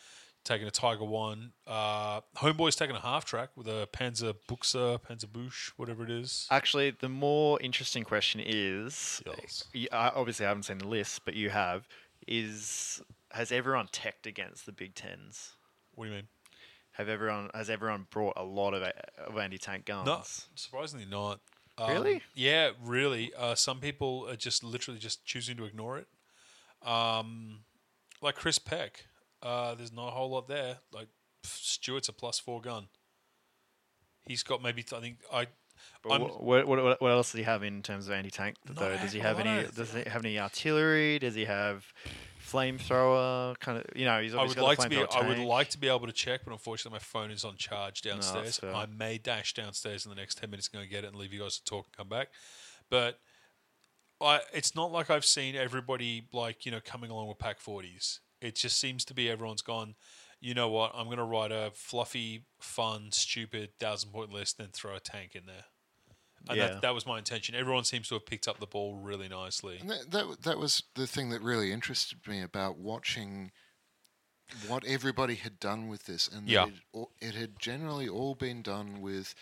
taking 0.43 0.68
a 0.68 0.72
Tiger 0.72 1.06
One. 1.06 1.54
Uh, 1.66 2.22
Homeboy's 2.38 2.76
taking 2.76 2.95
a 2.95 2.99
half 2.99 3.26
track 3.26 3.49
with 3.56 3.68
a 3.68 3.88
Panzer 3.93 4.34
Buxa, 4.47 4.99
Panzer 5.01 5.32
Bush, 5.32 5.72
whatever 5.78 6.04
it 6.04 6.12
is. 6.12 6.47
Actually, 6.51 6.91
the 6.91 7.10
more 7.10 7.60
interesting 7.62 8.04
question 8.04 8.41
is, 8.43 9.22
Yes. 9.26 9.64
I 9.91 10.10
obviously 10.10 10.45
I 10.45 10.49
haven't 10.49 10.64
seen 10.64 10.80
the 10.80 10.88
list, 10.88 11.24
but 11.26 11.34
you 11.36 11.49
have. 11.49 11.88
Is 12.28 13.01
has 13.32 13.51
everyone 13.51 13.88
teched 13.91 14.26
against 14.28 14.66
the 14.66 14.72
Big 14.72 14.95
Tens? 14.95 15.54
What 15.95 16.06
do 16.06 16.12
you 16.12 16.16
mean? 16.18 16.28
Have 16.93 17.10
everyone 17.10 17.49
has 17.54 17.70
everyone 17.70 18.08
brought 18.10 18.34
a 18.38 18.43
lot 18.43 18.74
of, 18.74 18.84
of 19.18 19.38
anti 19.38 19.58
tank 19.58 19.86
guns? 19.86 20.06
No, 20.06 20.22
surprisingly 20.56 21.06
not. 21.06 21.39
Um, 21.78 21.89
Really? 21.91 22.21
Yeah, 22.36 22.71
really. 22.82 23.34
Uh, 23.38 23.55
some 23.55 23.80
people 23.80 24.28
are 24.30 24.36
just 24.36 24.63
literally 24.63 24.99
just 24.99 25.26
choosing 25.26 25.57
to 25.57 25.65
ignore 25.65 25.97
it. 25.97 26.07
Um, 26.88 27.61
like 28.21 28.36
Chris 28.36 28.59
Peck, 28.59 29.05
uh, 29.41 29.76
there's 29.76 29.91
not 29.91 30.09
a 30.09 30.11
whole 30.11 30.30
lot 30.30 30.47
there. 30.47 30.78
Like 30.91 31.07
Stuart's 31.43 32.09
a 32.09 32.13
plus 32.13 32.39
four 32.39 32.61
gun. 32.61 32.88
He's 34.28 34.43
got 34.43 34.61
maybe 34.61 34.86
I 34.95 34.99
think 34.99 35.17
I. 35.32 35.47
But 36.01 36.41
what, 36.41 36.67
what, 36.67 37.01
what 37.01 37.11
else 37.11 37.32
does 37.32 37.39
he 37.39 37.43
have 37.43 37.63
in 37.63 37.82
terms 37.82 38.07
of 38.07 38.13
anti 38.13 38.30
tank? 38.30 38.55
Though 38.65 38.95
does 38.97 39.11
he 39.11 39.19
have 39.19 39.39
of 39.39 39.45
a 39.45 39.49
lot, 39.49 39.57
any? 39.57 39.71
Does 39.76 39.93
he 39.93 40.03
have 40.07 40.24
any 40.24 40.39
artillery? 40.39 41.19
Does 41.19 41.36
he 41.36 41.45
have 41.45 41.86
flamethrower? 42.44 43.60
Kind 43.60 43.80
of, 43.80 43.86
you 43.96 44.06
know, 44.06 44.22
he's 44.22 44.36
I 44.36 44.44
would 44.44 44.58
like 44.58 44.80
to 44.80 44.89
be. 44.89 44.98
flamethrower 44.98 45.24
I 45.24 45.28
would 45.28 45.39
like 45.39 45.70
to 45.70 45.78
be 45.78 45.88
able 45.88 46.08
to 46.08 46.14
check, 46.14 46.41
but 46.46 46.52
unfortunately, 46.52 46.96
my 46.96 47.00
phone 47.00 47.32
is 47.32 47.44
on 47.44 47.56
charge 47.56 48.02
downstairs. 48.02 48.58
fair. 48.60 48.74
I 48.74 48.86
may 48.86 49.18
dash 49.18 49.54
downstairs 49.54 50.06
in 50.06 50.10
the 50.10 50.16
next 50.16 50.38
ten 50.38 50.50
minutes, 50.50 50.70
and 50.74 50.82
go 50.82 50.89
get 50.89 51.04
it, 51.04 51.08
and 51.08 51.16
leave 51.16 51.34
you 51.34 51.41
guys 51.41 51.58
to 51.58 51.64
talk 51.64 51.86
and 51.88 51.98
come 51.98 52.10
back. 52.10 52.30
But 52.89 53.20
I, 54.22 54.41
it's 54.54 54.76
not 54.76 54.91
like 54.91 55.10
I've 55.10 55.26
seen 55.26 55.56
everybody 55.56 56.28
like 56.34 56.66
you 56.66 56.72
know 56.72 56.80
coming 56.84 57.10
along 57.10 57.28
with 57.28 57.38
PaK 57.39 57.60
forties. 57.60 58.20
It 58.41 58.56
just 58.56 58.80
seems 58.80 59.06
to 59.06 59.14
be 59.14 59.30
everyone's 59.30 59.62
gone. 59.62 59.96
You 60.41 60.54
know 60.54 60.70
what? 60.70 60.91
I'm 60.94 61.06
going 61.06 61.20
to 61.20 61.24
write 61.24 61.54
a 61.54 61.72
fluffy, 61.74 62.44
fun, 62.60 63.12
stupid 63.12 63.70
thousand 63.80 64.12
point 64.12 64.34
list, 64.34 64.60
and 64.60 64.74
throw 64.74 64.96
a 64.96 65.00
tank 65.00 65.36
in 65.36 65.46
there. 65.46 65.66
And 66.50 66.58
Yeah. 66.58 66.68
that, 66.68 66.82
that 66.82 66.94
was 66.94 67.06
my 67.06 67.18
intention. 67.18 67.56
Everyone 67.56 67.84
seems 67.84 68.10
to 68.10 68.16
have 68.16 68.26
picked 68.26 68.48
up 68.48 68.60
the 68.60 68.68
ball 68.68 68.96
really 68.96 69.30
nicely. 69.30 69.78
And 69.80 69.89
that, 69.89 70.12
that 70.12 70.41
that 70.44 70.58
was 70.58 70.84
the 70.96 71.08
thing 71.08 71.30
that 71.30 71.41
really 71.41 71.72
interested 71.72 72.20
me 72.28 72.41
about 72.41 72.78
watching 72.78 73.52
what 74.68 74.86
everybody 74.86 75.36
had 75.36 75.60
done 75.60 75.88
with 75.88 76.04
this, 76.06 76.28
and 76.28 76.48
Yeah. 76.48 76.68
it, 76.94 77.08
it 77.20 77.36
had 77.36 77.60
generally 77.60 78.08
all 78.08 78.36
been 78.36 78.62
done 78.62 79.02
with 79.02 79.34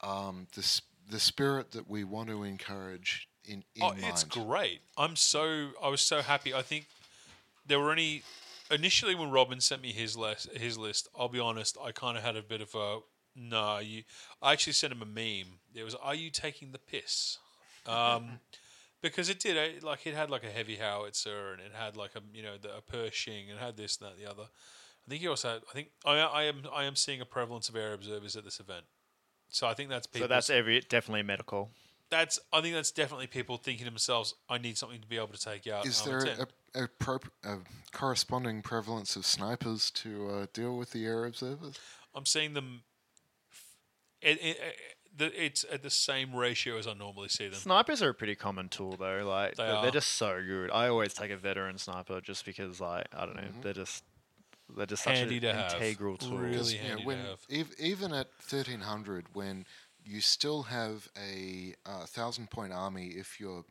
um, 0.00 0.48
the 0.54 0.80
the 1.10 1.20
spirit 1.20 1.70
that 1.72 1.88
we 1.88 2.04
want 2.04 2.28
to 2.28 2.42
encourage 2.42 3.28
in, 3.44 3.64
in 3.74 3.82
oh, 3.82 3.88
mind. 3.92 4.04
it's 4.04 4.24
great. 4.24 4.80
I'm 4.96 5.16
so 5.16 5.70
I 5.82 5.88
was 5.88 6.02
so 6.02 6.22
happy. 6.22 6.52
I 6.52 6.62
think 6.62 6.86
there 7.66 7.80
were 7.80 7.92
any 7.92 8.22
initially 8.70 9.14
when 9.14 9.30
Robin 9.30 9.60
sent 9.60 9.82
me 9.82 9.92
his 9.92 10.16
list. 10.16 10.50
His 10.56 10.76
list. 10.76 11.08
I'll 11.18 11.28
be 11.28 11.40
honest. 11.40 11.78
I 11.82 11.92
kind 11.92 12.18
of 12.18 12.24
had 12.24 12.36
a 12.36 12.42
bit 12.42 12.60
of 12.60 12.74
a 12.74 12.98
no. 13.38 13.78
You. 13.78 14.02
I 14.42 14.52
actually 14.52 14.72
sent 14.74 14.92
him 14.92 15.02
a 15.02 15.06
meme. 15.06 15.58
It 15.74 15.84
was, 15.84 15.94
"Are 15.94 16.14
you 16.14 16.30
taking 16.30 16.72
the 16.72 16.78
piss?" 16.78 17.38
Um, 17.86 18.40
because 19.02 19.28
it 19.28 19.40
did. 19.40 19.56
It, 19.56 19.82
like 19.82 20.06
it 20.06 20.14
had 20.14 20.30
like 20.30 20.44
a 20.44 20.50
heavy 20.50 20.76
howitzer 20.76 21.52
and 21.52 21.60
it 21.60 21.72
had 21.72 21.96
like 21.96 22.12
a 22.16 22.20
you 22.34 22.42
know 22.42 22.56
the, 22.60 22.76
a 22.76 22.80
Pershing 22.80 23.50
and 23.50 23.58
it 23.58 23.62
had 23.62 23.76
this 23.76 23.98
and 23.98 24.08
that 24.08 24.16
and 24.16 24.24
the 24.24 24.30
other. 24.30 24.44
I 24.44 25.10
think 25.10 25.22
he 25.22 25.28
also. 25.28 25.48
Had, 25.50 25.62
I 25.70 25.72
think 25.72 25.88
I, 26.04 26.18
I 26.18 26.42
am. 26.44 26.62
I 26.74 26.84
am 26.84 26.96
seeing 26.96 27.20
a 27.20 27.26
prevalence 27.26 27.68
of 27.68 27.76
air 27.76 27.94
observers 27.94 28.36
at 28.36 28.44
this 28.44 28.60
event. 28.60 28.84
So 29.50 29.66
I 29.66 29.74
think 29.74 29.88
that's 29.88 30.06
people. 30.06 30.26
So 30.26 30.28
that's 30.28 30.50
every 30.50 30.80
definitely 30.80 31.22
medical. 31.22 31.70
that's 32.10 32.38
I 32.52 32.60
think 32.60 32.74
that's 32.74 32.90
definitely 32.90 33.26
people 33.26 33.56
thinking 33.56 33.84
to 33.86 33.90
themselves, 33.90 34.34
I 34.48 34.58
need 34.58 34.76
something 34.76 35.00
to 35.00 35.06
be 35.06 35.16
able 35.16 35.28
to 35.28 35.40
take 35.40 35.66
out. 35.66 35.86
Is 35.86 36.02
Armored 36.06 36.26
there 36.26 36.46
a, 36.74 36.84
a, 36.84 36.88
pro- 36.88 37.18
a 37.44 37.56
corresponding 37.92 38.62
prevalence 38.62 39.16
of 39.16 39.24
snipers 39.24 39.90
to 39.92 40.28
uh, 40.28 40.46
deal 40.52 40.76
with 40.76 40.90
the 40.90 41.06
air 41.06 41.24
observers? 41.24 41.78
I'm 42.14 42.26
seeing 42.26 42.54
them. 42.54 42.82
It, 44.20 44.38
it, 44.42 44.58
it, 45.20 45.32
it's 45.36 45.64
at 45.72 45.82
the 45.82 45.90
same 45.90 46.34
ratio 46.34 46.78
as 46.78 46.86
I 46.86 46.94
normally 46.94 47.28
see 47.28 47.46
them. 47.48 47.58
Snipers 47.58 48.02
are 48.02 48.10
a 48.10 48.14
pretty 48.14 48.34
common 48.34 48.68
tool 48.68 48.96
though. 48.98 49.24
Like 49.28 49.56
They 49.56 49.64
they're, 49.64 49.74
are. 49.74 49.82
they're 49.82 49.90
just 49.90 50.10
so 50.14 50.40
good. 50.46 50.70
I 50.70 50.88
always 50.88 51.14
take 51.14 51.30
a 51.30 51.36
veteran 51.36 51.78
sniper 51.78 52.20
just 52.20 52.44
because 52.44 52.80
like 52.80 53.06
I 53.16 53.26
don't 53.26 53.36
know, 53.36 53.48
they're 53.62 53.72
just 53.72 54.04
they're 54.76 54.86
just 54.86 55.02
such 55.04 55.16
Handy 55.18 55.36
an 55.36 55.42
to 55.42 55.54
have. 55.54 55.72
integral 55.74 56.16
tool. 56.18 56.38
Really 56.38 56.50
Because, 56.52 56.72
you 56.74 56.78
know, 56.80 56.86
handy 56.88 57.02
to 57.02 57.06
when 57.06 57.18
have. 57.18 57.40
ev- 57.50 57.74
even 57.78 58.12
at 58.12 58.28
thirteen 58.40 58.80
hundred, 58.80 59.26
when 59.32 59.64
you 60.04 60.20
still 60.20 60.64
have 60.64 61.08
a 61.18 61.74
uh, 61.86 62.04
thousand 62.06 62.50
point 62.50 62.72
army, 62.72 63.08
if 63.08 63.40
your 63.40 63.64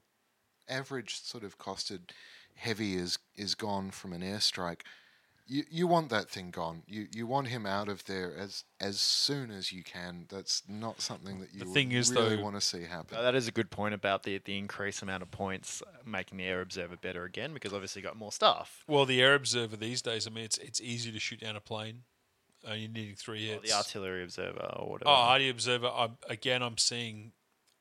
average 0.69 1.21
sort 1.21 1.43
of 1.43 1.57
costed 1.57 2.09
heavy 2.55 2.95
is 2.95 3.19
is 3.35 3.55
gone 3.55 3.91
from 3.91 4.11
an 4.13 4.21
airstrike, 4.21 4.81
you 5.47 5.63
you 5.69 5.87
want 5.87 6.09
that 6.09 6.29
thing 6.29 6.51
gone. 6.51 6.83
You 6.87 7.07
you 7.15 7.25
want 7.25 7.47
him 7.47 7.65
out 7.65 7.87
of 7.89 8.03
there 8.05 8.35
as 8.37 8.63
as 8.79 8.99
soon 8.99 9.49
as 9.51 9.71
you 9.71 9.83
can. 9.83 10.25
That's 10.29 10.63
not 10.67 11.01
something 11.01 11.39
that 11.39 11.53
you 11.53 11.59
The 11.59 11.65
would 11.65 11.73
thing 11.73 11.91
is, 11.93 12.11
really 12.11 12.35
though- 12.35 12.43
want 12.43 12.55
to 12.55 12.61
see 12.61 12.83
happen. 12.83 13.17
That 13.21 13.35
is 13.35 13.47
a 13.47 13.51
good 13.51 13.69
point 13.71 13.93
about 13.93 14.23
the 14.23 14.39
the 14.43 14.57
increased 14.57 15.01
amount 15.01 15.23
of 15.23 15.31
points 15.31 15.81
making 16.05 16.37
the 16.37 16.45
air 16.45 16.61
observer 16.61 16.97
better 16.97 17.23
again 17.23 17.53
because 17.53 17.73
obviously 17.73 18.01
you 18.01 18.07
got 18.07 18.17
more 18.17 18.31
stuff. 18.31 18.83
Well, 18.87 19.05
the 19.05 19.21
air 19.21 19.35
observer 19.35 19.75
these 19.77 20.01
days, 20.01 20.27
I 20.27 20.29
mean, 20.31 20.43
it's 20.45 20.57
it's 20.57 20.81
easy 20.81 21.11
to 21.11 21.19
shoot 21.19 21.39
down 21.39 21.55
a 21.55 21.61
plane. 21.61 22.03
Uh, 22.67 22.73
you're 22.73 22.89
needing 22.89 23.15
three 23.15 23.49
Or 23.49 23.53
hits. 23.53 23.69
the 23.71 23.77
artillery 23.77 24.23
observer 24.23 24.59
or 24.77 24.89
whatever. 24.89 25.09
Oh, 25.09 25.13
arty 25.13 25.47
observer. 25.47 25.87
I'm, 25.87 26.17
again, 26.27 26.61
I'm 26.63 26.77
seeing 26.77 27.31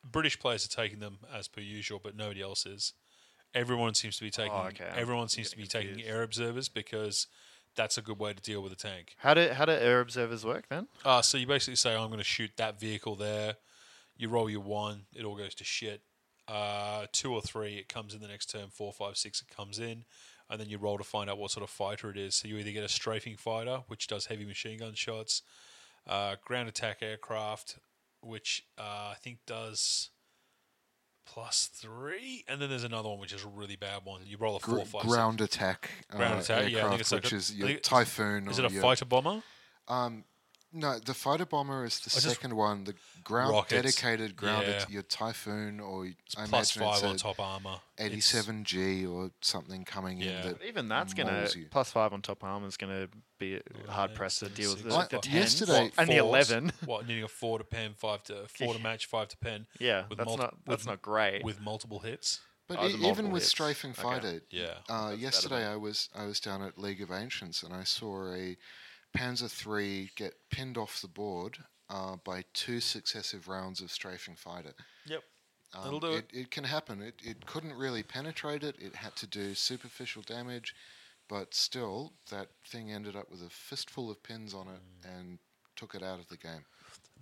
British 0.05 0.39
players 0.39 0.65
are 0.67 0.69
taking 0.69 1.01
them 1.01 1.19
as 1.35 1.49
per 1.49 1.61
usual, 1.63 1.99
but 2.01 2.15
nobody 2.15 2.43
else 2.43 2.67
is. 2.67 2.93
Everyone 3.55 3.95
seems 3.95 4.17
to 4.19 4.25
be 4.25 4.31
taking. 4.31 4.53
Oh, 4.53 4.67
okay, 4.69 4.89
Everyone 4.95 5.29
seems 5.29 5.51
to 5.51 5.57
be 5.57 5.67
getting 5.67 5.95
taking 5.97 6.05
air 6.05 6.23
observers 6.23 6.69
because 6.69 7.27
that's 7.77 7.99
a 7.99 8.03
good 8.03 8.19
way 8.19 8.33
to 8.33 8.43
deal 8.43 8.63
with 8.63 8.73
a 8.73 8.77
tank. 8.77 9.15
How 9.19 9.35
do 9.35 9.49
how 9.51 9.65
do 9.65 9.73
air 9.73 10.01
observers 10.01 10.45
work 10.45 10.69
then? 10.69 10.89
Uh, 11.05 11.23
so 11.23 11.39
you 11.39 11.47
basically 11.47 11.77
say, 11.77 11.95
I'm 11.95 12.09
going 12.09 12.19
to 12.19 12.25
shoot 12.25 12.51
that 12.57 12.81
vehicle 12.81 13.15
there. 13.15 13.57
You 14.17 14.29
roll 14.29 14.49
your 14.49 14.61
one, 14.61 15.03
it 15.15 15.25
all 15.25 15.37
goes 15.37 15.55
to 15.57 15.65
shit. 15.65 16.01
Uh, 16.49 17.07
two 17.13 17.35
or 17.35 17.43
three, 17.43 17.75
it 17.77 17.89
comes 17.89 18.15
in 18.15 18.21
the 18.21 18.29
next 18.29 18.51
turn. 18.51 18.69
Four, 18.71 18.93
five, 18.93 19.17
six, 19.17 19.43
it 19.43 19.55
comes 19.55 19.79
in. 19.79 20.05
And 20.49 20.61
then 20.61 20.69
you 20.69 20.79
roll 20.79 20.97
to 20.97 21.05
find 21.05 21.29
out 21.29 21.39
what 21.39 21.51
sort 21.51 21.65
of 21.65 21.71
fighter 21.71 22.09
it 22.09 22.17
is. 22.17 22.37
So 22.37 22.49
you 22.49 22.57
either 22.57 22.71
get 22.71 22.85
a 22.85 22.89
strafing 22.89 23.37
fighter, 23.37 23.83
which 23.89 24.07
does 24.07 24.27
heavy 24.27 24.47
machine 24.47 24.79
gun 24.79 24.95
shots, 24.95 25.43
uh, 26.07 26.37
ground 26.45 26.69
attack 26.69 26.99
aircraft, 27.03 27.79
which 28.23 28.65
uh, 28.79 29.11
I 29.11 29.17
think 29.21 29.39
does 29.45 30.11
plus 31.27 31.67
three. 31.67 32.45
And 32.49 32.61
then 32.61 32.71
there's 32.71 32.85
another 32.85 33.09
one, 33.09 33.19
which 33.19 33.33
is 33.33 33.45
a 33.45 33.49
really 33.49 33.77
bad 33.77 34.01
one. 34.05 34.23
You 34.27 34.37
roll 34.39 34.57
a 34.57 34.61
Gr- 34.61 34.81
five, 34.81 35.03
ground 35.03 35.41
attack, 35.41 35.91
Ground 36.09 36.35
uh, 36.35 36.39
attack, 36.39 36.49
yeah, 36.49 36.63
I 36.63 36.65
think 36.65 36.77
aircraft, 36.77 37.01
it's 37.01 37.13
like 37.13 37.23
which 37.25 37.33
a- 37.33 37.37
is 37.37 37.55
your 37.55 37.75
typhoon. 37.79 38.49
Is 38.49 38.59
or 38.59 38.65
it 38.65 38.71
a 38.71 38.75
your- 38.75 38.83
fighter 38.83 39.05
bomber? 39.05 39.43
Um, 39.89 40.25
no, 40.77 40.99
the 40.99 41.15
fighter 41.15 41.47
bomber 41.47 41.85
is 41.85 41.99
the 42.01 42.11
just- 42.11 42.27
second 42.29 42.55
one. 42.55 42.85
The 42.85 42.95
ground 43.25 43.53
Rockets. 43.53 43.73
dedicated 43.97 44.37
ground, 44.37 44.67
Yeah. 44.67 44.85
your 44.89 45.03
typhoon, 45.03 45.81
or 45.81 46.07
It's 46.07 46.37
I 46.37 46.47
plus 46.47 46.77
imagine 46.77 46.93
five 46.93 47.05
on 47.09 47.15
it's 47.15 47.23
top 47.23 47.41
armor. 47.41 47.81
It's- 47.99 48.13
87G 48.35 49.07
or 49.07 49.31
something 49.41 49.85
coming 49.85 50.21
Yeah. 50.21 50.43
in. 50.43 50.49
That 50.53 50.63
Even 50.63 50.89
that's 50.89 51.15
gonna 51.15 51.33
mauls 51.33 51.57
you. 51.57 51.67
plus 51.71 51.91
five 51.91 52.13
on 52.13 52.23
top 52.23 52.45
armor 52.45 52.69
is 52.69 52.77
gonna 52.77 53.09
be 53.39 53.61
hard 53.89 54.15
pressed 54.15 54.39
to 54.41 54.49
deal 54.49 54.71
with 54.71 54.79
six, 54.83 54.89
the, 54.89 54.95
five. 55.01 55.09
the 55.09 55.17
What, 55.17 55.25
10s 55.25 55.35
yesterday- 55.35 55.93
and 55.99 56.09
the 56.09 56.19
fours? 56.19 56.51
eleven. 56.51 56.73
What 56.85 57.07
needing 57.07 57.25
a 57.25 57.29
four 57.29 57.59
to 57.59 57.65
pen, 57.65 57.95
five 57.95 58.23
to 58.25 58.47
four 58.49 58.75
to 58.75 58.81
match, 58.81 59.07
five 59.07 59.29
to 59.29 59.37
pen. 59.39 59.67
Yeah, 59.81 60.07
with 60.09 60.19
that's 60.19 60.27
multi- 60.29 60.43
not 60.43 60.55
that's 60.67 60.83
with- 60.83 60.87
not 60.87 61.03
great. 61.03 61.43
with 61.43 61.61
multiple 61.61 62.01
hits. 62.01 62.41
But 62.69 62.79
Oh, 62.81 62.87
e- 62.87 62.89
even 62.91 63.01
multiple 63.01 63.31
with 63.31 63.43
hits. 63.45 63.51
strafing 63.51 63.91
Okay. 63.93 64.03
fighter, 64.03 64.43
Yeah. 64.51 64.79
uh, 64.89 65.15
yesterday 65.17 65.65
I 65.67 65.77
was 65.77 66.09
I 66.15 66.25
was 66.27 66.39
down 66.41 66.63
at 66.63 66.79
League 66.79 67.01
of 67.01 67.11
Ancients 67.13 67.63
and 67.63 67.73
I 67.73 67.85
saw 67.85 68.33
a 68.33 68.57
Panzer 69.17 69.51
III 69.67 70.11
get 70.17 70.35
pinned 70.51 70.77
off 70.79 71.01
the 71.01 71.09
board 71.09 71.59
uh, 71.91 72.17
by 72.25 72.45
two 72.53 72.81
successive 72.81 73.49
rounds 73.49 73.81
of 73.81 73.91
strafing 73.91 74.35
fighter. 74.37 74.73
Yep. 75.07 75.23
Um, 75.75 75.85
That'll 75.85 76.01
do 76.01 76.13
it. 76.13 76.27
It 76.33 76.51
can 76.51 76.65
happen. 76.65 77.03
It, 77.03 77.15
it 77.23 77.47
couldn't 77.47 77.75
really 77.75 78.03
penetrate 78.03 78.63
it. 78.63 78.77
It 78.79 78.95
had 78.95 79.17
to 79.17 79.27
do 79.27 79.55
superficial 79.55 80.23
damage, 80.23 80.75
but 81.29 81.55
still, 81.55 82.13
that 82.31 82.49
thing 82.67 82.93
ended 82.93 83.17
up 83.17 83.31
with 83.31 83.43
a 83.43 83.51
fistful 83.51 84.11
of 84.11 84.23
pins 84.23 84.55
on 84.55 84.69
it 84.69 84.81
Mm. 85.09 85.19
and 85.19 85.39
took 85.75 85.95
it 85.95 86.03
out 86.03 86.19
of 86.19 86.29
the 86.29 86.37
game. 86.37 86.65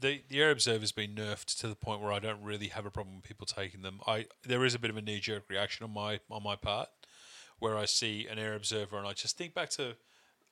The 0.01 0.23
the 0.29 0.41
air 0.41 0.51
observer's 0.51 0.93
been 0.93 1.15
nerfed 1.15 1.59
to 1.61 1.69
the 1.69 1.75
point 1.77 2.01
where 2.01 2.13
I 2.13 2.19
don't 2.19 2.43
really 2.43 2.69
have 2.69 2.85
a 2.87 2.91
problem 2.91 3.17
with 3.17 3.25
people 3.25 3.47
taking 3.47 3.83
them. 3.83 4.01
I 4.07 4.27
there 4.43 4.65
is 4.65 4.75
a 4.75 4.79
bit 4.79 4.91
of 4.91 4.97
a 4.97 5.03
knee 5.03 5.21
jerk 5.21 5.45
reaction 5.49 5.85
on 5.85 5.93
my 5.93 6.21
on 6.31 6.43
my 6.43 6.57
part, 6.57 6.89
where 7.59 7.77
I 7.77 7.85
see 7.87 8.27
an 8.29 8.39
air 8.39 8.55
observer 8.55 8.99
and 8.99 9.07
I 9.07 9.13
just 9.13 9.37
think 9.39 9.55
back 9.55 9.71
to, 9.71 9.97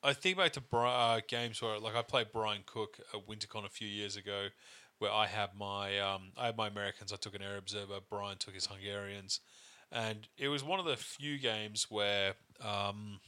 I 0.03 0.13
think 0.13 0.37
back 0.37 0.53
to 0.53 0.77
uh, 0.77 1.21
games 1.29 1.63
where 1.63 1.79
like 1.79 1.95
I 1.95 2.03
played 2.03 2.29
Brian 2.33 2.63
Cook 2.67 2.99
at 3.15 3.27
WinterCon 3.27 3.65
a 3.65 3.69
few 3.69 3.87
years 3.87 4.17
ago, 4.17 4.49
where 4.99 5.13
I 5.13 5.27
had 5.27 5.51
my 5.57 5.99
um, 6.01 6.33
I 6.37 6.47
had 6.47 6.57
my 6.57 6.69
Americans. 6.69 7.13
I 7.13 7.17
took 7.17 7.35
an 7.35 7.43
air 7.43 7.57
observer. 7.57 7.99
Brian 8.11 8.39
took 8.39 8.55
his 8.55 8.67
Hungarians, 8.67 9.41
and 9.91 10.27
it 10.37 10.49
was 10.49 10.65
one 10.65 10.81
of 10.81 10.87
the 10.87 10.97
few 10.97 11.39
games 11.39 11.87
where. 11.89 12.35
Um, 12.61 13.21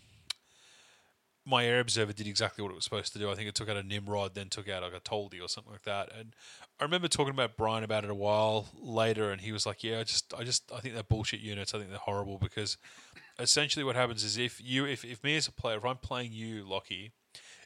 my 1.47 1.67
air 1.67 1.81
observer 1.81 2.13
did 2.13 2.27
exactly 2.27 2.63
what 2.63 2.71
it 2.71 2.75
was 2.75 2.85
supposed 2.85 3.13
to 3.13 3.19
do. 3.19 3.31
I 3.31 3.35
think 3.35 3.49
it 3.49 3.55
took 3.55 3.69
out 3.69 3.77
a 3.77 3.83
Nimrod, 3.83 4.35
then 4.35 4.49
took 4.49 4.69
out 4.69 4.83
like 4.83 4.95
a 4.95 5.01
Toldi 5.01 5.43
or 5.43 5.49
something 5.49 5.73
like 5.73 5.83
that. 5.83 6.11
And 6.19 6.35
I 6.81 6.85
remember 6.85 7.09
talking 7.09 7.35
about 7.35 7.57
Brian 7.57 7.85
about 7.85 8.05
it 8.05 8.11
a 8.11 8.15
while 8.15 8.69
later, 8.81 9.31
and 9.31 9.41
he 9.41 9.53
was 9.53 9.67
like, 9.67 9.85
"Yeah, 9.85 10.01
I 10.01 10.05
just, 10.05 10.33
I 10.35 10.45
just, 10.45 10.71
I 10.73 10.81
think 10.81 10.95
they're 10.95 11.03
bullshit 11.03 11.41
units. 11.41 11.75
I 11.75 11.79
think 11.79 11.91
they're 11.91 11.99
horrible 11.99 12.39
because 12.39 12.79
essentially 13.39 13.85
what 13.85 13.97
happens 13.97 14.25
is 14.25 14.39
if 14.39 14.61
you, 14.63 14.87
if, 14.87 15.05
if 15.05 15.23
me 15.23 15.37
as 15.37 15.47
a 15.47 15.53
player, 15.53 15.77
if 15.77 15.85
I'm 15.85 15.99
playing 15.99 16.33
you, 16.33 16.65
Lockie, 16.65 17.13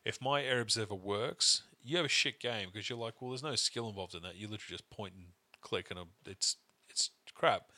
if 0.04 0.20
my 0.20 0.42
air 0.42 0.60
observer 0.60 0.94
works, 0.94 1.62
you 1.84 1.96
have 1.96 2.06
a 2.06 2.10
shit 2.10 2.40
game 2.40 2.68
because 2.72 2.88
you're 2.88 2.98
like, 2.98 3.20
well, 3.20 3.30
there's 3.30 3.42
no 3.42 3.54
skill 3.54 3.88
involved 3.88 4.14
in 4.14 4.22
that. 4.22 4.36
You 4.36 4.48
literally 4.48 4.76
just 4.76 4.90
point 4.90 5.14
and 5.14 5.26
click, 5.60 5.90
and 5.90 5.98
uh, 5.98 6.04
it's, 6.26 6.56
it's 6.88 7.10
crap. 7.34 7.70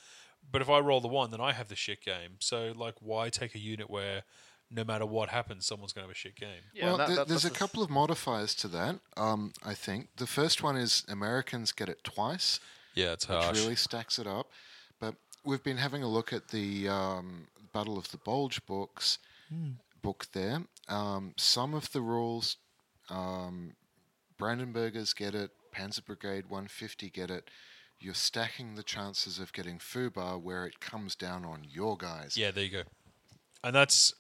But 0.51 0.63
if 0.63 0.71
I 0.71 0.79
roll 0.79 1.01
the 1.01 1.09
one, 1.09 1.31
then 1.31 1.41
I 1.41 1.53
have 1.53 1.69
the 1.69 1.77
shit 1.77 2.03
game. 2.03 2.37
So 2.39 2.73
like, 2.75 2.95
why 3.01 3.29
take 3.29 3.55
a 3.55 3.59
unit 3.59 3.91
where 3.91 4.23
no 4.71 4.85
matter 4.85 5.05
what 5.07 5.29
happens, 5.31 5.67
someone's 5.67 5.93
going 5.93 6.05
to 6.05 6.09
have 6.09 6.15
a 6.15 6.19
shit 6.19 6.37
game? 6.37 6.63
Yeah, 6.73 6.87
well, 6.87 6.97
that- 6.99 7.07
there- 7.09 7.17
that- 7.17 7.29
there's 7.29 7.45
a 7.45 7.51
couple 7.51 7.83
of 7.83 7.91
modifiers 7.91 8.55
to 8.57 8.69
that. 8.69 9.01
Um, 9.17 9.53
I 9.65 9.75
think 9.75 10.17
the 10.17 10.27
first 10.27 10.63
one 10.63 10.77
is 10.77 11.05
Americans 11.09 11.73
get 11.73 11.89
it 11.89 12.05
twice, 12.05 12.61
Yeah, 12.95 13.13
it's 13.13 13.27
which 13.29 13.37
harsh. 13.43 13.59
really 13.59 13.77
stacks 13.77 14.19
it 14.19 14.27
up. 14.27 14.51
But 15.01 15.17
we've 15.45 15.63
been 15.63 15.79
having 15.79 16.03
a 16.03 16.09
look 16.09 16.33
at 16.33 16.49
the 16.49 16.89
um, 16.89 17.49
Battle 17.73 17.99
of 17.99 18.11
the 18.11 18.19
Bulge 18.19 18.65
books 18.67 19.19
book 20.03 20.27
there. 20.33 20.63
Um, 20.89 21.35
some 21.37 21.75
of 21.75 21.91
the 21.93 22.01
rules, 22.01 22.57
um, 23.09 23.75
Brandenburgers 24.39 25.15
get 25.15 25.35
it, 25.35 25.51
Panzer 25.75 26.05
Brigade 26.05 26.47
150 26.47 27.11
get 27.11 27.31
it. 27.31 27.49
You're 27.99 28.15
stacking 28.15 28.77
the 28.77 28.83
chances 28.83 29.39
of 29.39 29.53
getting 29.53 29.79
Fubar 29.79 30.41
where 30.41 30.65
it 30.65 30.81
comes 30.81 31.15
down 31.15 31.45
on 31.45 31.65
your 31.69 31.97
guys. 31.99 32.37
Yeah, 32.37 32.51
there 32.51 32.65
you 32.65 32.71
go. 32.71 32.83
And 33.63 33.75
that's. 33.77 34.15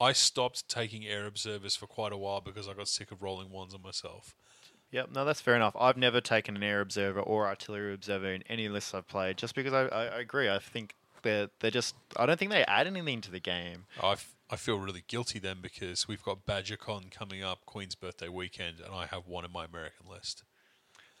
I 0.00 0.12
stopped 0.12 0.68
taking 0.68 1.06
air 1.06 1.26
observers 1.26 1.76
for 1.76 1.86
quite 1.86 2.12
a 2.12 2.16
while 2.16 2.40
because 2.40 2.68
I 2.68 2.74
got 2.74 2.88
sick 2.88 3.10
of 3.10 3.22
rolling 3.22 3.50
ones 3.50 3.74
on 3.74 3.82
myself. 3.82 4.34
Yep, 4.92 5.10
no, 5.14 5.24
that's 5.24 5.40
fair 5.40 5.56
enough. 5.56 5.74
I've 5.78 5.96
never 5.96 6.20
taken 6.20 6.56
an 6.56 6.62
air 6.62 6.80
observer 6.80 7.20
or 7.20 7.46
artillery 7.46 7.92
observer 7.92 8.32
in 8.32 8.42
any 8.48 8.68
lists 8.68 8.94
I've 8.94 9.08
played, 9.08 9.36
just 9.36 9.54
because 9.54 9.72
I, 9.72 9.86
I, 9.86 10.04
I 10.04 10.20
agree. 10.20 10.48
I 10.48 10.58
think 10.58 10.94
they're 11.22 11.48
they're 11.60 11.70
just. 11.70 11.94
I 12.16 12.26
don't 12.26 12.38
think 12.38 12.50
they 12.50 12.64
add 12.64 12.86
anything 12.86 13.20
to 13.22 13.30
the 13.30 13.40
game. 13.40 13.86
I, 14.02 14.12
f- 14.12 14.34
I 14.48 14.56
feel 14.56 14.78
really 14.78 15.02
guilty 15.08 15.38
then 15.38 15.58
because 15.60 16.06
we've 16.06 16.22
got 16.22 16.46
BadgerCon 16.46 17.10
coming 17.10 17.42
up, 17.42 17.66
Queen's 17.66 17.94
birthday 17.94 18.28
weekend, 18.28 18.80
and 18.80 18.94
I 18.94 19.06
have 19.06 19.26
one 19.26 19.44
in 19.44 19.52
my 19.52 19.64
American 19.64 20.06
list. 20.08 20.44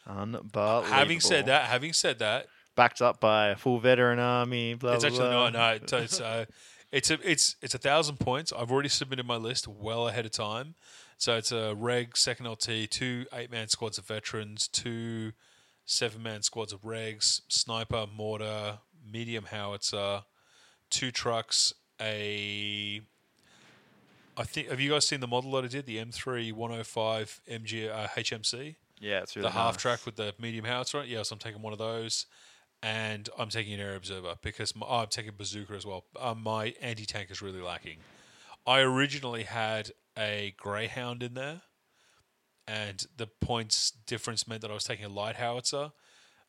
Unbelievable. 0.06 0.82
Having 0.82 1.20
said 1.20 1.46
that, 1.46 1.64
having 1.64 1.92
said 1.92 2.20
that, 2.20 2.46
backed 2.76 3.02
up 3.02 3.18
by 3.20 3.48
a 3.48 3.56
full 3.56 3.80
veteran 3.80 4.20
army. 4.20 4.74
Blah 4.74 4.94
it's 4.94 5.04
blah. 5.04 5.08
actually 5.08 5.28
blah. 5.30 5.50
no, 5.50 5.58
no. 5.58 5.68
It's 5.70 5.92
it's, 5.92 6.20
uh, 6.20 6.44
it's 6.92 7.10
a 7.10 7.18
it's 7.28 7.56
it's 7.60 7.74
a 7.74 7.78
thousand 7.78 8.18
points. 8.18 8.52
I've 8.56 8.70
already 8.70 8.88
submitted 8.88 9.26
my 9.26 9.36
list 9.36 9.66
well 9.68 10.08
ahead 10.08 10.24
of 10.24 10.32
time. 10.32 10.74
So 11.18 11.36
it's 11.36 11.50
a 11.50 11.74
reg 11.74 12.16
second 12.16 12.46
LT, 12.46 12.90
two 12.90 13.26
eight 13.32 13.50
man 13.50 13.68
squads 13.68 13.98
of 13.98 14.06
veterans, 14.06 14.68
two 14.68 15.32
seven 15.84 16.22
man 16.22 16.42
squads 16.42 16.72
of 16.72 16.82
regs, 16.82 17.40
sniper, 17.48 18.06
mortar, 18.14 18.78
medium 19.10 19.44
howitzer, 19.44 20.22
two 20.90 21.10
trucks, 21.10 21.72
a. 22.00 23.00
I 24.38 24.44
think 24.44 24.68
have 24.68 24.80
you 24.80 24.90
guys 24.90 25.06
seen 25.06 25.20
the 25.20 25.26
model 25.26 25.52
that 25.52 25.64
I 25.64 25.68
did? 25.68 25.86
The 25.86 25.96
M3 25.96 26.52
105 26.52 27.40
MG 27.50 27.90
uh, 27.90 28.06
HMC 28.08 28.76
Yeah, 29.00 29.22
it's 29.22 29.34
really 29.34 29.48
the 29.48 29.52
half 29.52 29.78
track 29.78 30.04
with 30.04 30.16
the 30.16 30.34
medium 30.38 30.66
howitzer. 30.66 31.00
it. 31.00 31.08
Yeah, 31.08 31.22
so 31.22 31.32
I'm 31.32 31.38
taking 31.38 31.62
one 31.62 31.72
of 31.72 31.78
those, 31.78 32.26
and 32.82 33.28
I'm 33.38 33.48
taking 33.48 33.74
an 33.74 33.80
air 33.80 33.96
observer 33.96 34.34
because 34.42 34.76
my, 34.76 34.86
oh, 34.88 34.98
I'm 34.98 35.08
taking 35.08 35.32
bazooka 35.36 35.74
as 35.74 35.86
well. 35.86 36.04
Um, 36.18 36.42
my 36.42 36.74
anti 36.80 37.06
tank 37.06 37.30
is 37.30 37.42
really 37.42 37.60
lacking. 37.60 37.98
I 38.66 38.80
originally 38.80 39.44
had 39.44 39.92
a 40.18 40.54
greyhound 40.56 41.22
in 41.22 41.34
there, 41.34 41.62
and 42.66 43.04
the 43.16 43.26
points 43.26 43.92
difference 44.06 44.48
meant 44.48 44.62
that 44.62 44.70
I 44.70 44.74
was 44.74 44.84
taking 44.84 45.04
a 45.04 45.10
light 45.10 45.36
howitzer. 45.36 45.92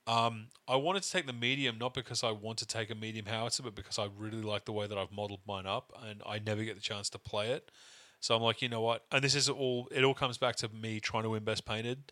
Um, 0.08 0.48
I 0.68 0.78
wanted 0.78 1.04
to 1.04 1.12
take 1.12 1.28
the 1.28 1.34
medium 1.34 1.78
not 1.78 1.94
because 1.94 2.24
I 2.24 2.32
want 2.32 2.60
to 2.60 2.66
take 2.66 2.90
a 2.90 2.96
medium 2.96 3.26
howitzer, 3.26 3.64
but 3.64 3.76
because 3.76 4.00
I 4.00 4.08
really 4.18 4.42
like 4.42 4.66
the 4.66 4.72
way 4.72 4.88
that 4.88 4.98
I've 4.98 5.12
modeled 5.12 5.42
mine 5.48 5.66
up, 5.66 5.92
and 6.08 6.22
I 6.26 6.40
never 6.40 6.64
get 6.64 6.76
the 6.76 6.82
chance 6.82 7.10
to 7.12 7.20
play 7.20 7.52
it. 7.52 7.72
So 8.20 8.36
I'm 8.36 8.42
like, 8.42 8.62
you 8.62 8.70
know 8.70 8.82
what? 8.82 9.04
And 9.12 9.24
this 9.24 9.36
is 9.36 9.50
all. 9.50 9.88
It 9.92 10.04
all 10.04 10.14
comes 10.14 10.38
back 10.38 10.56
to 10.58 10.70
me 10.70 11.00
trying 11.00 11.24
to 11.24 11.30
win 11.30 11.44
best 11.44 11.66
painted. 11.66 12.12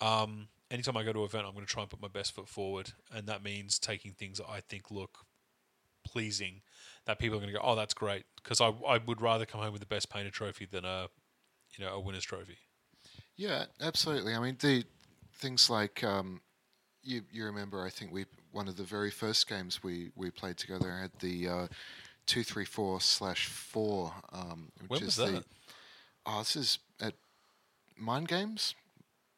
Um, 0.00 0.48
anytime 0.70 0.96
I 0.96 1.02
go 1.04 1.12
to 1.12 1.20
an 1.20 1.24
event, 1.26 1.46
I'm 1.46 1.54
going 1.54 1.66
to 1.66 1.70
try 1.72 1.82
and 1.82 1.90
put 1.90 2.00
my 2.00 2.08
best 2.08 2.34
foot 2.34 2.48
forward, 2.48 2.92
and 3.14 3.26
that 3.26 3.42
means 3.42 3.78
taking 3.78 4.12
things 4.12 4.38
that 4.38 4.48
I 4.48 4.60
think 4.60 4.90
look 4.90 5.18
pleasing, 6.04 6.62
that 7.06 7.18
people 7.18 7.36
are 7.38 7.40
going 7.40 7.52
to 7.52 7.58
go, 7.58 7.64
oh, 7.64 7.74
that's 7.76 7.94
great, 7.94 8.24
because 8.36 8.60
I 8.60 8.68
I 8.86 8.98
would 8.98 9.20
rather 9.20 9.46
come 9.46 9.60
home 9.60 9.72
with 9.72 9.80
the 9.80 9.86
best 9.86 10.10
painted 10.10 10.32
trophy 10.32 10.66
than 10.66 10.84
a, 10.84 11.08
you 11.76 11.84
know, 11.84 11.92
a 11.94 12.00
winner's 12.00 12.24
trophy. 12.24 12.58
Yeah, 13.36 13.64
absolutely. 13.80 14.34
I 14.34 14.38
mean, 14.40 14.56
the 14.60 14.84
things 15.34 15.68
like 15.68 16.04
um, 16.04 16.40
you 17.02 17.22
you 17.32 17.44
remember. 17.44 17.84
I 17.84 17.90
think 17.90 18.12
we 18.12 18.26
one 18.52 18.68
of 18.68 18.76
the 18.76 18.84
very 18.84 19.10
first 19.10 19.48
games 19.48 19.82
we 19.82 20.10
we 20.14 20.30
played 20.30 20.56
together 20.56 20.90
had 20.90 21.10
the 21.20 21.48
uh, 21.48 21.66
two 22.26 22.44
three 22.44 22.64
four 22.64 23.00
slash 23.00 23.46
four, 23.46 24.12
um, 24.32 24.70
which 24.80 24.90
When 24.90 25.00
is 25.00 25.06
was 25.06 25.16
the 25.16 25.32
that? 25.32 25.44
oh, 26.26 26.38
this 26.40 26.56
is 26.56 26.78
at 27.00 27.14
Mind 27.96 28.28
Games, 28.28 28.74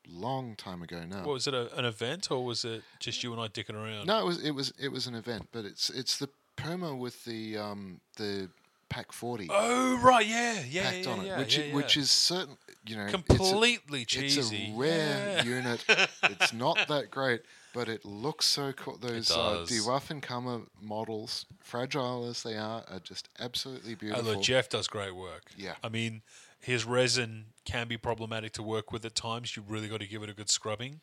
long 0.09 0.57
time 0.57 0.83
ago 0.83 1.05
now. 1.09 1.19
What 1.19 1.35
was 1.35 1.47
it? 1.47 1.55
A, 1.55 1.75
an 1.77 1.85
event 1.85 2.31
or 2.31 2.45
was 2.45 2.65
it 2.65 2.83
just 3.01 3.23
you 3.23 3.33
and 3.33 3.41
I 3.41 3.49
dicking 3.49 3.75
around? 3.75 4.07
no, 4.07 4.19
it 4.21 4.25
was 4.25 4.43
it 4.43 4.53
was 4.53 4.73
it 4.81 4.89
was 4.89 5.07
an 5.07 5.15
event, 5.15 5.49
but 5.53 5.65
it's 5.65 5.91
it's 5.91 6.19
the 6.19 6.29
perma 6.57 6.97
with 6.97 7.25
the 7.25 7.57
um, 7.59 8.01
the 8.17 8.49
PaK 8.89 9.13
forty. 9.13 9.49
Oh 9.51 9.99
right, 10.03 10.27
yeah, 10.27 10.63
yeah, 10.69 10.83
packed 10.91 11.07
yeah, 11.07 11.13
on 11.13 11.21
it, 11.21 11.27
yeah, 11.27 11.39
which 11.39 11.59
yeah, 11.59 11.75
which 11.75 11.97
is 11.97 12.11
certain, 12.11 12.57
you 12.87 12.97
know, 12.97 13.05
it's 13.05 13.15
a- 13.15 13.17
completely 13.19 14.07
it's 14.09 14.53
a 14.53 14.73
rare 14.77 15.43
unit. 15.45 15.85
It's 16.25 16.53
not 16.53 16.89
that 16.89 17.11
great, 17.11 17.43
but 17.73 17.89
it 17.89 18.05
looks 18.05 18.47
so 18.47 18.73
cool. 18.73 18.97
Those 18.97 19.31
uh. 19.31 19.65
Die 19.69 19.77
Waffenkammer 19.77 20.67
models, 20.81 21.47
fragile 21.63 22.29
as 22.29 22.43
they 22.43 22.57
are, 22.57 22.85
are 22.89 23.01
just 23.01 23.29
absolutely 23.39 23.95
beautiful. 23.95 24.25
look, 24.25 24.43
Jeff 24.43 24.69
does 24.69 24.89
great 24.89 25.15
work. 25.15 25.51
Yeah. 25.57 25.75
I 25.83 25.89
mean, 25.89 26.23
his 26.61 26.85
resin 26.85 27.47
can 27.65 27.89
be 27.89 27.97
problematic 27.97 28.53
to 28.53 28.63
work 28.63 28.93
with 28.93 29.05
at 29.05 29.15
times. 29.15 29.57
You 29.57 29.65
really 29.67 29.89
got 29.89 30.01
to 30.01 30.07
give 30.07 30.23
it 30.23 30.31
a 30.31 30.35
good 30.35 30.51
scrubbing. 30.51 31.01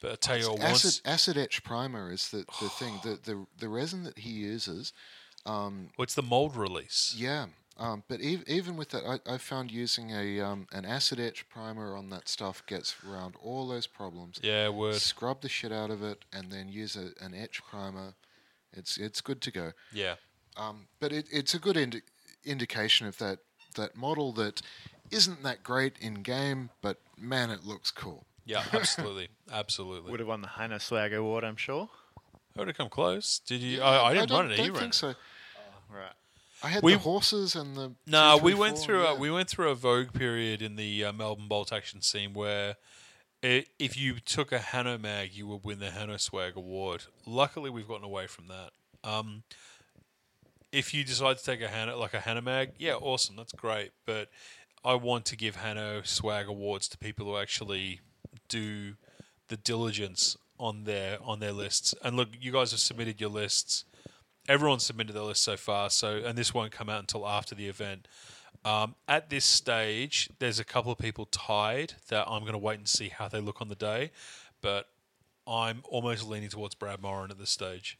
But 0.00 0.12
I 0.12 0.14
tell 0.16 0.38
you 0.38 0.56
acid, 0.58 1.00
acid 1.04 1.38
etch 1.38 1.62
primer 1.62 2.10
is 2.10 2.30
the, 2.30 2.44
the 2.60 2.68
thing. 2.68 2.98
The, 3.04 3.18
the 3.22 3.46
the 3.58 3.68
resin 3.68 4.02
that 4.02 4.18
he 4.18 4.30
uses, 4.30 4.92
what's 5.96 6.14
the 6.14 6.22
mold 6.22 6.56
release? 6.56 7.14
yeah. 7.16 7.46
Um, 7.78 8.02
but 8.06 8.20
ev- 8.20 8.44
even 8.46 8.76
with 8.76 8.90
that, 8.90 9.02
I, 9.04 9.34
I 9.34 9.38
found 9.38 9.70
using 9.70 10.10
a 10.10 10.40
um, 10.40 10.66
an 10.72 10.84
acid 10.84 11.18
etch 11.18 11.48
primer 11.48 11.96
on 11.96 12.10
that 12.10 12.28
stuff 12.28 12.62
gets 12.66 12.94
around 13.08 13.34
all 13.42 13.66
those 13.66 13.86
problems. 13.86 14.38
Yeah, 14.42 14.68
word. 14.68 14.96
Scrub 14.96 15.40
the 15.40 15.48
shit 15.48 15.72
out 15.72 15.90
of 15.90 16.02
it, 16.02 16.24
and 16.32 16.50
then 16.50 16.68
use 16.68 16.96
a, 16.96 17.12
an 17.24 17.34
etch 17.34 17.62
primer. 17.64 18.14
It's 18.72 18.98
it's 18.98 19.20
good 19.20 19.40
to 19.42 19.50
go. 19.50 19.72
Yeah. 19.92 20.16
Um, 20.56 20.88
but 21.00 21.12
it, 21.12 21.26
it's 21.32 21.54
a 21.54 21.58
good 21.58 21.78
indi- 21.78 22.02
indication 22.44 23.06
of 23.06 23.16
that 23.18 23.38
that 23.74 23.96
model 23.96 24.32
that 24.32 24.62
isn't 25.10 25.42
that 25.42 25.62
great 25.62 25.94
in 26.00 26.22
game, 26.22 26.70
but 26.80 26.98
man, 27.18 27.50
it 27.50 27.64
looks 27.64 27.90
cool. 27.90 28.24
Yeah, 28.44 28.64
absolutely. 28.72 29.28
absolutely. 29.52 30.10
Would 30.10 30.20
have 30.20 30.28
won 30.28 30.42
the 30.42 30.48
Hanno 30.48 30.78
Swag 30.78 31.12
Award, 31.12 31.44
I'm 31.44 31.56
sure. 31.56 31.88
I 32.56 32.60
would 32.60 32.68
have 32.68 32.76
come 32.76 32.88
close. 32.88 33.40
Did 33.46 33.60
you? 33.60 33.80
I, 33.80 34.08
I 34.08 34.14
didn't 34.14 34.28
don't, 34.28 34.44
run 34.44 34.52
it. 34.52 34.56
Don't 34.56 34.66
You 34.66 34.72
ran 34.72 34.80
think 34.80 34.94
it. 34.94 34.96
so. 34.96 35.14
Right. 35.90 36.12
I 36.62 36.68
had 36.68 36.82
We- 36.82 36.92
the 36.92 36.98
horses 37.00 37.54
and 37.54 37.76
the. 37.76 37.92
No, 38.06 38.38
two, 38.38 38.44
we 38.44 38.54
went 38.54 38.78
through 38.78 39.02
yeah. 39.02 39.12
a, 39.12 39.14
we 39.14 39.30
went 39.30 39.48
through 39.48 39.70
a 39.70 39.74
vogue 39.74 40.12
period 40.12 40.62
in 40.62 40.76
the 40.76 41.04
uh, 41.04 41.12
Melbourne 41.12 41.48
Bolt 41.48 41.72
action 41.72 42.02
scene 42.02 42.34
where 42.34 42.76
i 43.44 43.64
if 43.78 43.96
you 43.98 44.20
took 44.20 44.52
a 44.52 44.58
Hanomag, 44.58 45.34
you 45.34 45.46
would 45.48 45.64
win 45.64 45.78
the 45.80 45.90
Hanno 45.90 46.16
Swag 46.16 46.56
Award. 46.56 47.04
Luckily, 47.26 47.70
we've 47.70 47.88
gotten 47.88 48.04
away 48.04 48.26
from 48.26 48.48
that. 48.48 48.70
Um, 49.04 49.42
if 50.72 50.94
you 50.94 51.04
decide 51.04 51.38
to 51.38 51.44
take 51.44 51.60
a 51.60 51.68
Hanno 51.68 51.98
like 51.98 52.14
a 52.14 52.18
Hanomag, 52.18 52.72
yeah, 52.78 52.94
awesome, 52.94 53.36
that's 53.36 53.52
great. 53.52 53.90
But 54.06 54.28
I 54.84 54.94
want 54.94 55.26
to 55.26 55.36
give 55.36 55.56
Hanno 55.56 56.02
Swag 56.02 56.48
Awards 56.48 56.88
to 56.88 56.98
people 56.98 57.26
who 57.26 57.36
actually 57.36 58.00
do 58.48 58.94
the 59.48 59.56
diligence 59.56 60.36
on 60.58 60.84
their 60.84 61.18
on 61.22 61.40
their 61.40 61.52
lists. 61.52 61.94
And 62.02 62.16
look, 62.16 62.28
you 62.40 62.52
guys 62.52 62.70
have 62.70 62.80
submitted 62.80 63.20
your 63.20 63.30
lists 63.30 63.84
everyone's 64.48 64.84
submitted 64.84 65.14
their 65.14 65.22
list 65.22 65.42
so 65.42 65.56
far. 65.56 65.90
So, 65.90 66.16
and 66.24 66.36
this 66.36 66.52
won't 66.52 66.72
come 66.72 66.88
out 66.88 67.00
until 67.00 67.26
after 67.26 67.54
the 67.54 67.68
event. 67.68 68.08
Um, 68.64 68.94
at 69.08 69.28
this 69.28 69.44
stage, 69.44 70.30
there's 70.38 70.60
a 70.60 70.64
couple 70.64 70.92
of 70.92 70.98
people 70.98 71.26
tied 71.26 71.94
that 72.08 72.28
I'm 72.28 72.40
going 72.40 72.52
to 72.52 72.58
wait 72.58 72.78
and 72.78 72.88
see 72.88 73.08
how 73.08 73.28
they 73.28 73.40
look 73.40 73.60
on 73.60 73.68
the 73.68 73.74
day, 73.74 74.12
but 74.60 74.88
I'm 75.46 75.82
almost 75.88 76.28
leaning 76.28 76.48
towards 76.48 76.74
Brad 76.76 77.00
Moran 77.00 77.30
at 77.30 77.38
this 77.38 77.50
stage. 77.50 77.98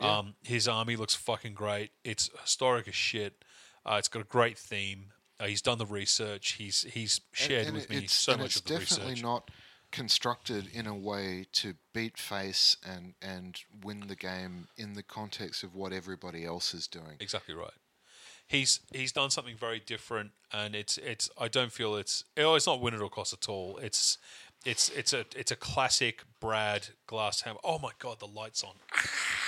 Um, 0.00 0.34
his 0.42 0.68
army 0.68 0.96
looks 0.96 1.14
fucking 1.14 1.54
great. 1.54 1.90
It's 2.04 2.30
historic 2.42 2.88
as 2.88 2.94
shit. 2.94 3.44
Uh, 3.84 3.96
it's 3.98 4.08
got 4.08 4.22
a 4.22 4.26
great 4.26 4.58
theme. 4.58 5.06
Uh, 5.38 5.46
he's 5.46 5.62
done 5.62 5.78
the 5.78 5.86
research. 5.86 6.52
He's 6.52 6.82
he's 6.82 7.20
shared 7.32 7.66
and 7.66 7.76
with 7.76 7.88
me 7.88 8.06
so 8.06 8.32
and 8.32 8.42
much 8.42 8.56
of 8.56 8.64
the 8.64 8.74
research. 8.74 8.82
It's 8.82 8.96
definitely 8.96 9.22
not 9.22 9.50
constructed 9.90 10.68
in 10.72 10.86
a 10.86 10.94
way 10.94 11.46
to 11.52 11.74
beat 11.92 12.16
face 12.18 12.76
and 12.86 13.14
and 13.22 13.58
win 13.82 14.04
the 14.06 14.16
game 14.16 14.68
in 14.76 14.94
the 14.94 15.02
context 15.02 15.62
of 15.62 15.74
what 15.74 15.92
everybody 15.92 16.44
else 16.44 16.74
is 16.74 16.86
doing. 16.86 17.16
Exactly 17.20 17.54
right. 17.54 17.72
He's 18.46 18.80
he's 18.92 19.12
done 19.12 19.30
something 19.30 19.56
very 19.56 19.80
different, 19.80 20.32
and 20.52 20.74
it's 20.74 20.98
it's. 20.98 21.30
I 21.38 21.48
don't 21.48 21.72
feel 21.72 21.94
it's. 21.94 22.24
Oh, 22.36 22.56
it's 22.56 22.66
not 22.66 22.80
win 22.80 22.94
at 22.94 23.00
all 23.00 23.08
costs 23.08 23.32
at 23.32 23.48
all. 23.48 23.78
It's 23.78 24.18
it's 24.64 24.90
it's 24.90 25.12
a 25.12 25.24
it's 25.36 25.50
a 25.50 25.56
classic 25.56 26.22
Brad 26.40 26.88
glass 27.06 27.42
hammer. 27.42 27.60
Oh 27.64 27.78
my 27.78 27.92
god, 27.98 28.20
the 28.20 28.26
lights 28.26 28.62
on. 28.62 28.74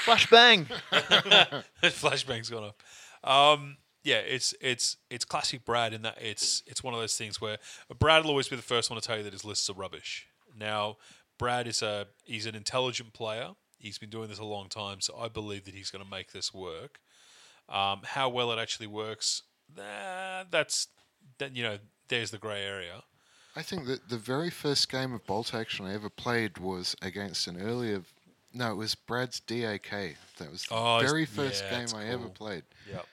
Flashbang! 0.05 0.67
Flashbang's 1.83 2.51
gone 2.51 2.65
up. 2.65 2.83
Um, 3.29 3.77
yeah, 4.05 4.19
it's 4.19 4.55
it's 4.61 4.97
it's 5.11 5.25
classic 5.25 5.65
Brad 5.65 5.93
in 5.93 6.03
that 6.03 6.19
it's 6.21 6.63
it's 6.67 6.83
one 6.83 6.95
of 6.95 7.01
those 7.01 7.17
things 7.17 7.41
where 7.41 7.59
Brad 7.99 8.25
will 8.25 8.31
always 8.31 8.49
be 8.49 8.57
the 8.57 8.63
first 8.63 8.91
one 8.91 9.01
to 9.01 9.07
tell 9.07 9.17
you 9.17 9.23
that 9.25 9.33
his 9.33 9.45
lists 9.45 9.69
are 9.69 9.75
rubbish. 9.75 10.27
Now, 10.59 10.97
Brad 11.39 11.67
is 11.67 11.83
a 11.83 12.07
he's 12.25 12.47
an 12.47 12.55
intelligent 12.55 13.13
player. 13.13 13.51
He's 13.79 13.99
been 13.99 14.11
doing 14.11 14.29
this 14.29 14.39
a 14.39 14.45
long 14.45 14.69
time, 14.69 15.01
so 15.01 15.17
I 15.19 15.29
believe 15.29 15.65
that 15.65 15.75
he's 15.75 15.91
going 15.91 16.05
to 16.05 16.11
make 16.11 16.33
this 16.33 16.55
work. 16.55 17.01
Um, 17.69 18.01
how 18.05 18.29
well 18.29 18.53
it 18.53 18.59
actually 18.59 18.87
works, 18.87 19.43
nah, 19.77 20.45
that's 20.51 20.89
that 21.39 21.57
you 21.57 21.63
know 21.63 21.79
there's 22.09 22.31
the 22.31 22.39
grey 22.39 22.63
area. 22.63 23.05
I 23.55 23.63
think 23.63 23.87
that 23.87 24.09
the 24.09 24.17
very 24.17 24.51
first 24.51 24.91
game 24.91 25.13
of 25.13 25.27
bolt 25.27 25.53
action 25.55 25.85
I 25.87 25.95
ever 25.95 26.09
played 26.09 26.59
was 26.59 26.97
against 27.03 27.47
an 27.47 27.61
earlier. 27.61 28.03
No, 28.55 28.73
it 28.73 28.77
was 28.77 28.95
Brad's 28.95 29.41
DAK. 29.41 29.91
That 30.39 30.51
was 30.51 30.65
the 30.65 30.75
Oh, 30.75 31.01
very 31.01 31.27
first 31.27 31.65
yeah, 31.65 31.79
game 31.85 31.89
I 31.95 32.07
ever 32.07 32.29
played. 32.29 32.65
Yep. 32.91 33.07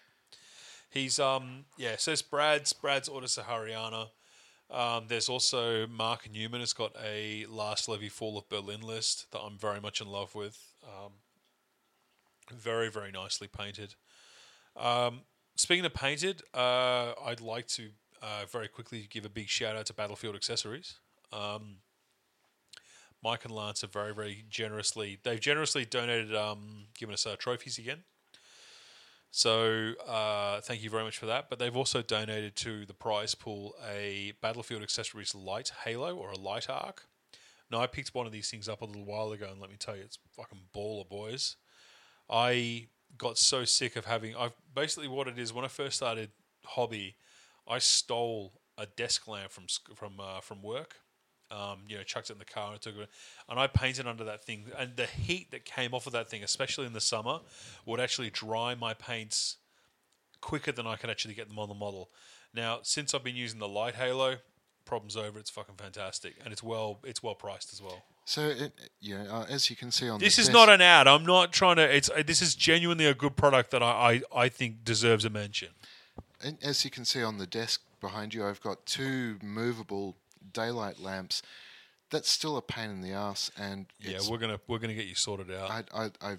He's 0.91 1.19
um 1.19 1.65
yeah, 1.77 1.95
so 1.97 2.11
it's 2.11 2.21
Brad's 2.21 2.73
Brad's 2.73 3.09
Auto 3.09 3.25
Sahariana. 3.27 4.09
Um, 4.71 5.05
there's 5.07 5.29
also 5.29 5.87
Mark 5.87 6.29
Newman 6.31 6.59
has 6.59 6.73
got 6.73 6.95
a 7.03 7.45
Last 7.47 7.89
Levy 7.89 8.09
Fall 8.09 8.37
of 8.37 8.47
Berlin 8.49 8.81
list 8.81 9.31
that 9.31 9.39
I'm 9.39 9.57
very 9.57 9.81
much 9.81 9.99
in 9.99 10.07
love 10.07 10.35
with. 10.35 10.57
Um, 10.83 11.13
very 12.53 12.89
very 12.89 13.11
nicely 13.11 13.47
painted. 13.47 13.95
Um, 14.75 15.21
speaking 15.55 15.85
of 15.85 15.93
painted, 15.93 16.41
uh, 16.53 17.13
I'd 17.23 17.41
like 17.41 17.67
to 17.69 17.89
uh, 18.21 18.45
very 18.49 18.67
quickly 18.67 19.07
give 19.09 19.25
a 19.25 19.29
big 19.29 19.47
shout 19.47 19.75
out 19.75 19.85
to 19.87 19.93
Battlefield 19.93 20.35
Accessories. 20.35 20.95
Um, 21.31 21.77
Mike 23.23 23.45
and 23.45 23.53
Lance 23.53 23.81
have 23.81 23.91
very 23.91 24.13
very 24.13 24.45
generously 24.49 25.19
they've 25.23 25.39
generously 25.39 25.85
donated 25.85 26.33
um, 26.35 26.85
given 26.97 27.13
us 27.13 27.25
uh, 27.25 27.35
trophies 27.37 27.77
again. 27.77 28.03
So 29.31 29.93
uh, 30.07 30.61
thank 30.61 30.81
you 30.81 30.89
very 30.89 31.03
much 31.03 31.17
for 31.17 31.27
that. 31.27 31.49
But 31.49 31.59
they've 31.59 31.75
also 31.75 32.01
donated 32.01 32.55
to 32.57 32.85
the 32.85 32.93
prize 32.93 33.35
pool 33.35 33.75
a 33.87 34.33
Battlefield 34.41 34.81
Accessories 34.81 35.35
Light 35.35 35.71
Halo 35.85 36.15
or 36.15 36.31
a 36.31 36.37
Light 36.37 36.69
Arc. 36.69 37.05
Now 37.71 37.79
I 37.79 37.87
picked 37.87 38.15
one 38.15 38.25
of 38.25 38.31
these 38.31 38.49
things 38.49 38.67
up 38.67 38.81
a 38.81 38.85
little 38.85 39.05
while 39.05 39.31
ago, 39.31 39.47
and 39.51 39.61
let 39.61 39.69
me 39.69 39.75
tell 39.77 39.95
you, 39.95 40.01
it's 40.01 40.17
fucking 40.35 40.61
baller, 40.75 41.07
boys. 41.07 41.55
I 42.29 42.87
got 43.17 43.37
so 43.37 43.65
sick 43.65 43.95
of 43.95 44.05
having. 44.05 44.35
I've 44.35 44.53
basically 44.73 45.07
what 45.07 45.27
it 45.27 45.37
is 45.37 45.53
when 45.53 45.65
I 45.65 45.67
first 45.67 45.97
started 45.97 46.31
hobby, 46.63 47.15
I 47.69 47.79
stole 47.79 48.53
a 48.77 48.85
desk 48.85 49.27
lamp 49.27 49.51
from 49.51 49.65
from 49.95 50.19
uh, 50.19 50.41
from 50.41 50.61
work. 50.61 50.95
Um, 51.51 51.79
you 51.87 51.97
know, 51.97 52.03
chucked 52.03 52.29
it 52.29 52.33
in 52.33 52.39
the 52.39 52.45
car 52.45 52.73
and 52.73 52.81
took 52.81 52.95
it, 52.95 53.09
and 53.47 53.59
I 53.59 53.65
painted 53.65 54.05
under 54.05 54.23
that 54.25 54.43
thing. 54.43 54.65
And 54.77 54.95
the 54.95 55.07
heat 55.07 55.49
that 55.49 55.65
came 55.65 55.95
off 55.95 56.05
of 56.05 56.13
that 56.13 56.29
thing, 56.29 56.43
especially 56.43 56.85
in 56.85 56.93
the 56.93 57.01
summer, 57.01 57.39
would 57.87 57.99
actually 57.99 58.29
dry 58.29 58.75
my 58.75 58.93
paints 58.93 59.57
quicker 60.41 60.71
than 60.71 60.85
I 60.85 60.95
could 60.95 61.09
actually 61.09 61.33
get 61.33 61.47
them 61.47 61.57
on 61.57 61.67
the 61.67 61.73
model. 61.75 62.11
Now, 62.53 62.79
since 62.83 63.15
I've 63.15 63.23
been 63.23 63.35
using 63.35 63.57
the 63.59 63.67
light 63.67 63.95
halo, 63.95 64.37
problem's 64.85 65.15
over. 65.15 65.39
It's 65.39 65.49
fucking 65.49 65.75
fantastic, 65.75 66.35
and 66.43 66.51
it's 66.51 66.63
well 66.63 66.99
it's 67.03 67.23
well 67.23 67.35
priced 67.35 67.73
as 67.73 67.81
well. 67.81 68.03
So, 68.25 68.41
it, 68.49 68.73
yeah, 69.01 69.23
uh, 69.27 69.45
as 69.49 69.71
you 69.71 69.75
can 69.75 69.89
see 69.91 70.07
on 70.07 70.19
This 70.19 70.37
is 70.37 70.45
desk- 70.45 70.53
not 70.53 70.69
an 70.69 70.81
ad. 70.81 71.07
I'm 71.07 71.25
not 71.25 71.51
trying 71.51 71.77
to. 71.77 71.95
It's 71.95 72.09
uh, 72.09 72.21
this 72.25 72.41
is 72.41 72.53
genuinely 72.53 73.05
a 73.05 73.15
good 73.15 73.35
product 73.35 73.71
that 73.71 73.81
I, 73.81 74.21
I, 74.33 74.43
I 74.43 74.49
think 74.49 74.83
deserves 74.83 75.25
a 75.25 75.29
mention. 75.31 75.69
And 76.43 76.57
as 76.63 76.83
you 76.85 76.91
can 76.91 77.05
see 77.05 77.23
on 77.23 77.37
the 77.37 77.47
desk 77.47 77.81
behind 78.01 78.33
you, 78.33 78.45
I've 78.45 78.61
got 78.61 78.85
two 78.85 79.37
movable 79.43 80.15
daylight 80.53 80.99
lamps. 80.99 81.41
That's 82.09 82.29
still 82.29 82.57
a 82.57 82.61
pain 82.61 82.89
in 82.89 83.01
the 83.01 83.11
ass, 83.11 83.51
and 83.57 83.85
Yeah, 83.99 84.19
we're 84.27 84.39
gonna 84.39 84.59
we're 84.67 84.79
gonna 84.79 84.95
get 84.95 85.05
you 85.05 85.15
sorted 85.15 85.51
out. 85.51 85.69
I, 85.93 86.05
I, 86.05 86.37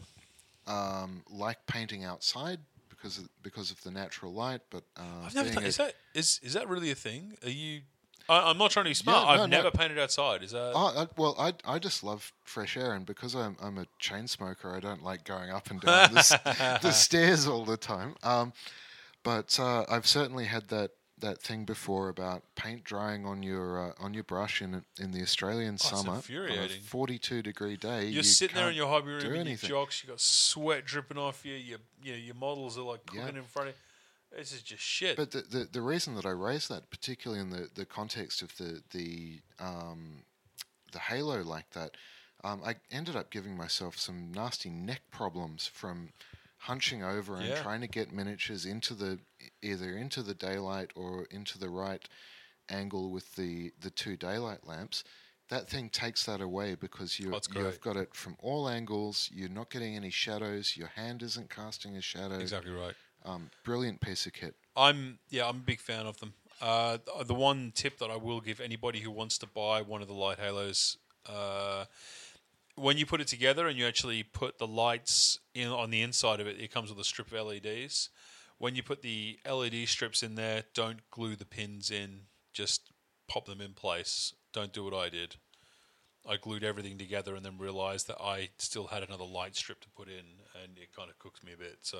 I 0.66 1.02
um, 1.02 1.22
like 1.30 1.64
painting 1.66 2.04
outside 2.04 2.58
because 2.88 3.18
of, 3.18 3.28
because 3.42 3.70
of 3.70 3.80
the 3.82 3.90
natural 3.90 4.32
light. 4.32 4.62
But 4.70 4.84
uh, 4.96 5.26
I've 5.26 5.34
never 5.34 5.60
a- 5.60 5.62
is 5.62 5.76
that 5.76 5.94
is 6.14 6.40
is 6.42 6.54
that 6.54 6.68
really 6.68 6.90
a 6.90 6.94
thing? 6.94 7.36
Are 7.44 7.50
you? 7.50 7.82
I, 8.28 8.50
I'm 8.50 8.58
not 8.58 8.70
trying 8.70 8.84
to 8.84 8.90
be 8.90 8.94
smart. 8.94 9.26
Yeah, 9.26 9.36
no, 9.36 9.42
I've 9.42 9.50
no. 9.50 9.56
never 9.56 9.70
painted 9.70 9.98
outside. 9.98 10.42
Is 10.42 10.52
that? 10.52 10.72
Oh, 10.74 10.92
I, 10.96 11.06
well, 11.16 11.34
I, 11.38 11.52
I 11.64 11.78
just 11.78 12.04
love 12.04 12.32
fresh 12.44 12.76
air, 12.76 12.94
and 12.94 13.04
because 13.04 13.34
I'm, 13.34 13.56
I'm 13.60 13.76
a 13.78 13.86
chain 13.98 14.28
smoker, 14.28 14.74
I 14.74 14.78
don't 14.78 15.02
like 15.02 15.24
going 15.24 15.50
up 15.50 15.70
and 15.70 15.80
down 15.80 16.14
the, 16.14 16.78
the 16.82 16.92
stairs 16.92 17.48
all 17.48 17.64
the 17.64 17.76
time. 17.76 18.14
Um, 18.22 18.52
but 19.22 19.58
uh, 19.60 19.84
I've 19.88 20.06
certainly 20.06 20.46
had 20.46 20.68
that, 20.68 20.90
that 21.18 21.42
thing 21.42 21.64
before 21.64 22.08
about 22.08 22.42
paint 22.54 22.84
drying 22.84 23.26
on 23.26 23.42
your 23.42 23.90
uh, 23.90 23.92
on 24.04 24.14
your 24.14 24.24
brush 24.24 24.62
in 24.62 24.82
in 24.98 25.10
the 25.12 25.20
Australian 25.22 25.74
it's 25.74 25.88
summer 25.88 26.14
infuriating. 26.16 26.80
42 26.80 27.42
degree 27.42 27.76
day. 27.76 28.04
You're 28.04 28.08
you 28.18 28.22
sitting 28.22 28.56
there 28.56 28.70
in 28.70 28.76
your 28.76 28.88
hobby 28.88 29.12
room 29.12 29.34
in 29.34 29.46
your 29.46 29.56
jocks. 29.56 30.02
You 30.02 30.08
got 30.10 30.20
sweat 30.20 30.84
dripping 30.86 31.18
off 31.18 31.44
you. 31.44 31.54
Your 31.54 31.78
you 32.02 32.12
know, 32.12 32.18
your 32.18 32.34
models 32.36 32.78
are 32.78 32.82
like 32.82 33.04
cooking 33.06 33.20
Yeah. 33.22 33.28
in 33.40 33.42
front 33.42 33.68
of. 33.68 33.74
you. 33.74 34.38
This 34.38 34.52
is 34.52 34.62
just 34.62 34.82
shit. 34.82 35.16
But 35.16 35.32
the, 35.32 35.40
the, 35.42 35.68
the 35.72 35.82
reason 35.82 36.14
that 36.14 36.24
I 36.24 36.30
raise 36.30 36.68
that, 36.68 36.88
particularly 36.88 37.42
in 37.42 37.50
the, 37.50 37.68
the 37.74 37.84
context 37.84 38.42
of 38.42 38.56
the 38.58 38.80
the 38.92 39.40
um, 39.58 40.22
the 40.92 41.00
halo 41.00 41.42
like 41.42 41.68
that, 41.70 41.96
um, 42.44 42.62
I 42.64 42.76
ended 42.90 43.16
up 43.16 43.30
giving 43.30 43.56
myself 43.56 43.98
some 43.98 44.32
nasty 44.32 44.70
neck 44.70 45.02
problems 45.10 45.66
from 45.66 46.10
hunching 46.60 47.02
over 47.02 47.36
and 47.36 47.48
Yeah. 47.48 47.62
trying 47.62 47.80
to 47.80 47.88
get 47.88 48.12
miniatures 48.12 48.66
into 48.66 48.94
the 48.94 49.20
either 49.62 49.96
into 49.96 50.22
the 50.22 50.34
daylight 50.34 50.90
or 50.94 51.24
into 51.30 51.58
the 51.58 51.68
right 51.68 52.06
angle 52.68 53.10
with 53.10 53.34
the 53.36 53.72
the 53.80 53.90
two 53.90 54.16
daylight 54.16 54.66
lamps 54.66 55.02
that 55.50 55.68
thing 55.68 55.90
takes 55.90 56.24
that 56.26 56.40
away 56.40 56.76
because 56.76 57.18
you 57.18 57.30
That's 57.30 57.48
you've 57.52 57.80
got 57.80 57.96
it 57.96 58.14
from 58.14 58.36
all 58.38 58.68
angles. 58.68 59.28
You're 59.32 59.48
not 59.48 59.68
getting 59.68 59.96
any 59.96 60.10
shadows. 60.10 60.76
Your 60.76 60.86
hand 60.86 61.22
isn't 61.22 61.50
casting 61.50 61.96
a 61.96 62.00
shadow. 62.00 62.38
Exactly 62.38 62.70
right. 62.70 62.94
Um, 63.24 63.50
brilliant 63.64 64.00
piece 64.00 64.26
of 64.26 64.32
kit. 64.32 64.54
I'm 64.76 65.18
yeah, 65.28 65.48
I'm 65.48 65.56
a 65.56 65.66
big 65.66 65.80
fan 65.80 66.06
of 66.06 66.18
them. 66.20 66.34
Uh, 66.60 66.98
the 67.24 67.34
one 67.34 67.72
tip 67.74 67.98
that 67.98 68.10
I 68.10 68.16
will 68.16 68.40
give 68.40 68.60
anybody 68.60 69.00
who 69.00 69.10
wants 69.10 69.38
to 69.38 69.46
buy 69.46 69.82
one 69.82 70.02
of 70.02 70.08
the 70.08 70.14
light 70.14 70.38
halos, 70.38 70.98
uh, 71.26 71.86
when 72.80 72.98
you 72.98 73.06
put 73.06 73.20
it 73.20 73.28
together 73.28 73.66
and 73.66 73.78
you 73.78 73.86
actually 73.86 74.22
put 74.22 74.58
the 74.58 74.66
lights 74.66 75.38
in 75.54 75.68
on 75.68 75.90
the 75.90 76.02
inside 76.02 76.40
of 76.40 76.46
it, 76.46 76.60
it 76.60 76.72
comes 76.72 76.90
with 76.90 76.98
a 76.98 77.04
strip 77.04 77.32
of 77.32 77.46
LEDs. 77.46 78.10
When 78.58 78.74
you 78.74 78.82
put 78.82 79.02
the 79.02 79.38
LED 79.50 79.88
strips 79.88 80.22
in 80.22 80.34
there, 80.34 80.64
don't 80.74 81.00
glue 81.10 81.36
the 81.36 81.46
pins 81.46 81.90
in. 81.90 82.22
Just 82.52 82.90
pop 83.28 83.46
them 83.46 83.60
in 83.60 83.72
place. 83.72 84.34
Don't 84.52 84.72
do 84.72 84.84
what 84.84 84.94
I 84.94 85.08
did. 85.08 85.36
I 86.28 86.36
glued 86.36 86.64
everything 86.64 86.98
together 86.98 87.34
and 87.34 87.44
then 87.44 87.56
realized 87.58 88.08
that 88.08 88.20
I 88.20 88.50
still 88.58 88.88
had 88.88 89.02
another 89.02 89.24
light 89.24 89.56
strip 89.56 89.80
to 89.80 89.88
put 89.90 90.08
in, 90.08 90.24
and 90.62 90.76
it 90.76 90.94
kind 90.94 91.08
of 91.08 91.18
cooked 91.18 91.44
me 91.44 91.52
a 91.52 91.56
bit. 91.56 91.78
So. 91.82 91.98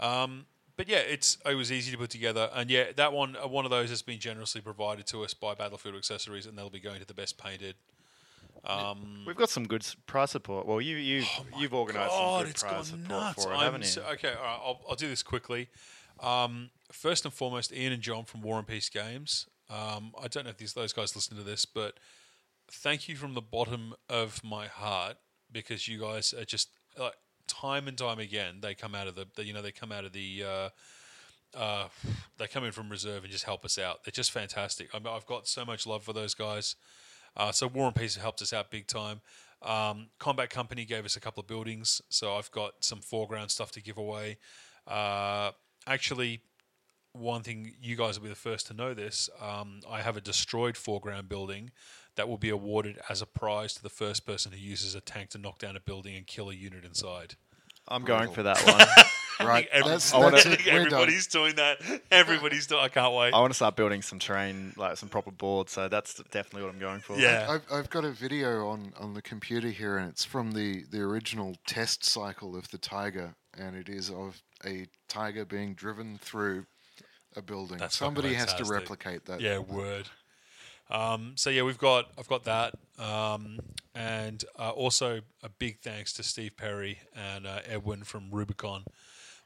Um, 0.00 0.46
but 0.78 0.88
yeah, 0.88 0.98
it's 0.98 1.36
it 1.44 1.56
was 1.56 1.72
easy 1.72 1.90
to 1.90 1.98
put 1.98 2.08
together, 2.08 2.48
and 2.54 2.70
yeah, 2.70 2.92
that 2.94 3.12
one 3.12 3.36
uh, 3.36 3.48
one 3.48 3.64
of 3.64 3.70
those 3.72 3.90
has 3.90 4.00
been 4.00 4.20
generously 4.20 4.60
provided 4.60 5.06
to 5.08 5.24
us 5.24 5.34
by 5.34 5.54
Battlefield 5.54 5.96
Accessories, 5.96 6.46
and 6.46 6.56
they'll 6.56 6.70
be 6.70 6.78
going 6.78 7.00
to 7.00 7.06
the 7.06 7.14
best 7.14 7.36
painted. 7.36 7.74
Um, 8.64 9.24
We've 9.26 9.36
got 9.36 9.50
some 9.50 9.66
good 9.66 9.82
s- 9.82 9.96
prize 10.06 10.30
support. 10.32 10.66
Well, 10.66 10.80
you 10.80 10.96
you 10.96 11.24
you've 11.58 11.74
organised 11.74 12.10
some 12.12 12.20
Oh 12.24 12.38
good 12.40 12.48
it's 12.50 12.62
prize 12.62 12.72
gone 12.72 12.84
support 12.84 13.08
nuts. 13.08 13.44
for 13.44 13.52
it, 13.52 13.56
I'm 13.56 13.62
haven't 13.64 13.82
you? 13.82 13.88
so- 13.88 14.02
okay, 14.12 14.28
all 14.34 14.42
right, 14.42 14.60
I'll, 14.64 14.80
I'll 14.90 14.96
do 14.96 15.08
this 15.08 15.22
quickly. 15.22 15.68
Um, 16.20 16.70
first 16.90 17.24
and 17.24 17.32
foremost, 17.32 17.72
Ian 17.72 17.92
and 17.92 18.02
John 18.02 18.24
from 18.24 18.42
War 18.42 18.58
and 18.58 18.66
Peace 18.66 18.88
Games. 18.88 19.46
Um, 19.70 20.12
I 20.20 20.28
don't 20.28 20.44
know 20.44 20.50
if 20.50 20.56
these 20.56 20.72
those 20.72 20.92
guys 20.92 21.14
listen 21.14 21.36
to 21.36 21.42
this, 21.42 21.64
but 21.66 21.98
thank 22.70 23.08
you 23.08 23.16
from 23.16 23.34
the 23.34 23.40
bottom 23.42 23.94
of 24.08 24.42
my 24.42 24.66
heart 24.66 25.16
because 25.52 25.86
you 25.88 25.98
guys 26.00 26.32
are 26.34 26.44
just 26.44 26.70
like 26.98 27.14
time 27.46 27.88
and 27.88 27.96
time 27.96 28.18
again 28.18 28.56
they 28.60 28.74
come 28.74 28.94
out 28.94 29.06
of 29.06 29.14
the, 29.14 29.26
the 29.36 29.44
you 29.44 29.52
know 29.54 29.62
they 29.62 29.72
come 29.72 29.90
out 29.92 30.04
of 30.04 30.12
the 30.12 30.42
uh, 30.44 30.68
uh, 31.58 31.88
they 32.36 32.46
come 32.46 32.64
in 32.64 32.72
from 32.72 32.88
reserve 32.90 33.22
and 33.24 33.32
just 33.32 33.44
help 33.44 33.64
us 33.64 33.78
out. 33.78 34.04
They're 34.04 34.12
just 34.12 34.30
fantastic. 34.30 34.88
I 34.94 34.98
mean, 34.98 35.08
I've 35.08 35.26
got 35.26 35.46
so 35.48 35.64
much 35.64 35.86
love 35.86 36.02
for 36.02 36.12
those 36.12 36.34
guys. 36.34 36.76
Uh, 37.38 37.52
so 37.52 37.66
War 37.68 37.86
and 37.86 37.94
Peace 37.94 38.16
helped 38.16 38.42
us 38.42 38.52
out 38.52 38.70
big 38.70 38.86
time. 38.86 39.20
Um, 39.62 40.08
Combat 40.18 40.50
Company 40.50 40.84
gave 40.84 41.04
us 41.04 41.16
a 41.16 41.20
couple 41.20 41.40
of 41.40 41.46
buildings, 41.46 42.02
so 42.08 42.36
I've 42.36 42.50
got 42.50 42.72
some 42.80 43.00
foreground 43.00 43.50
stuff 43.50 43.70
to 43.72 43.82
give 43.82 43.98
away. 43.98 44.38
Uh, 44.86 45.52
actually, 45.86 46.42
one 47.12 47.42
thing 47.42 47.74
you 47.80 47.96
guys 47.96 48.18
will 48.18 48.24
be 48.24 48.28
the 48.30 48.36
first 48.36 48.66
to 48.68 48.74
know 48.74 48.94
this. 48.94 49.28
Um, 49.40 49.80
I 49.88 50.02
have 50.02 50.16
a 50.16 50.20
destroyed 50.20 50.76
foreground 50.76 51.28
building 51.28 51.70
that 52.16 52.28
will 52.28 52.38
be 52.38 52.50
awarded 52.50 52.98
as 53.08 53.22
a 53.22 53.26
prize 53.26 53.74
to 53.74 53.82
the 53.82 53.88
first 53.88 54.26
person 54.26 54.52
who 54.52 54.58
uses 54.58 54.94
a 54.94 55.00
tank 55.00 55.30
to 55.30 55.38
knock 55.38 55.58
down 55.58 55.76
a 55.76 55.80
building 55.80 56.16
and 56.16 56.26
kill 56.26 56.50
a 56.50 56.54
unit 56.54 56.84
inside. 56.84 57.34
I'm 57.86 58.04
going 58.04 58.30
for 58.30 58.42
that 58.42 58.60
one. 58.66 58.86
Right. 59.40 59.68
Every- 59.70 59.90
that's, 59.90 60.12
I 60.14 60.18
wanna- 60.18 60.30
that's 60.36 60.46
I 60.46 60.50
think 60.56 60.66
We're 60.66 60.72
done. 60.72 60.86
everybody's 60.86 61.26
doing 61.26 61.54
that. 61.56 61.78
Everybody's 62.10 62.66
doing. 62.66 62.80
I 62.82 62.88
can't 62.88 63.14
wait. 63.14 63.32
I 63.34 63.40
want 63.40 63.50
to 63.52 63.54
start 63.56 63.76
building 63.76 64.02
some 64.02 64.18
terrain, 64.18 64.72
like 64.76 64.96
some 64.96 65.08
proper 65.08 65.30
boards. 65.30 65.72
So 65.72 65.88
that's 65.88 66.14
definitely 66.30 66.62
what 66.62 66.74
I'm 66.74 66.80
going 66.80 67.00
for. 67.00 67.18
Yeah. 67.18 67.46
I've, 67.48 67.72
I've 67.72 67.90
got 67.90 68.04
a 68.04 68.10
video 68.10 68.68
on, 68.68 68.92
on 68.98 69.14
the 69.14 69.22
computer 69.22 69.68
here, 69.68 69.96
and 69.98 70.08
it's 70.08 70.24
from 70.24 70.52
the, 70.52 70.84
the 70.90 71.00
original 71.00 71.56
test 71.66 72.04
cycle 72.04 72.56
of 72.56 72.70
the 72.70 72.78
Tiger, 72.78 73.34
and 73.58 73.76
it 73.76 73.88
is 73.88 74.10
of 74.10 74.42
a 74.64 74.86
tiger 75.08 75.44
being 75.44 75.74
driven 75.74 76.18
through 76.18 76.66
a 77.36 77.42
building. 77.42 77.78
That's 77.78 77.96
Somebody 77.96 78.34
has 78.34 78.54
to 78.54 78.64
replicate 78.64 79.26
that. 79.26 79.40
Yeah, 79.40 79.58
word. 79.58 80.08
Um, 80.90 81.32
so 81.36 81.50
yeah, 81.50 81.62
we've 81.62 81.78
got 81.78 82.06
I've 82.18 82.28
got 82.28 82.44
that, 82.44 82.74
um, 82.98 83.58
and 83.94 84.42
uh, 84.58 84.70
also 84.70 85.20
a 85.42 85.48
big 85.50 85.80
thanks 85.80 86.14
to 86.14 86.22
Steve 86.22 86.56
Perry 86.56 87.00
and 87.14 87.46
uh, 87.46 87.60
Edwin 87.66 88.04
from 88.04 88.30
Rubicon 88.30 88.84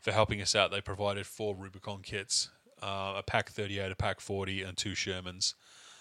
for 0.03 0.13
helping 0.13 0.43
us 0.43 0.55
out. 0.55 0.71
They 0.71 0.81
provided 0.81 1.27
four 1.27 1.55
Rubicon 1.55 2.01
kits, 2.03 2.51
uh, 2.83 3.15
a 3.17 3.23
PaK 3.23 3.49
38, 3.49 3.93
a 3.93 3.95
PaK 3.95 4.21
40, 4.21 4.63
and 4.63 4.77
two 4.77 4.93
Shermans. 4.93 5.55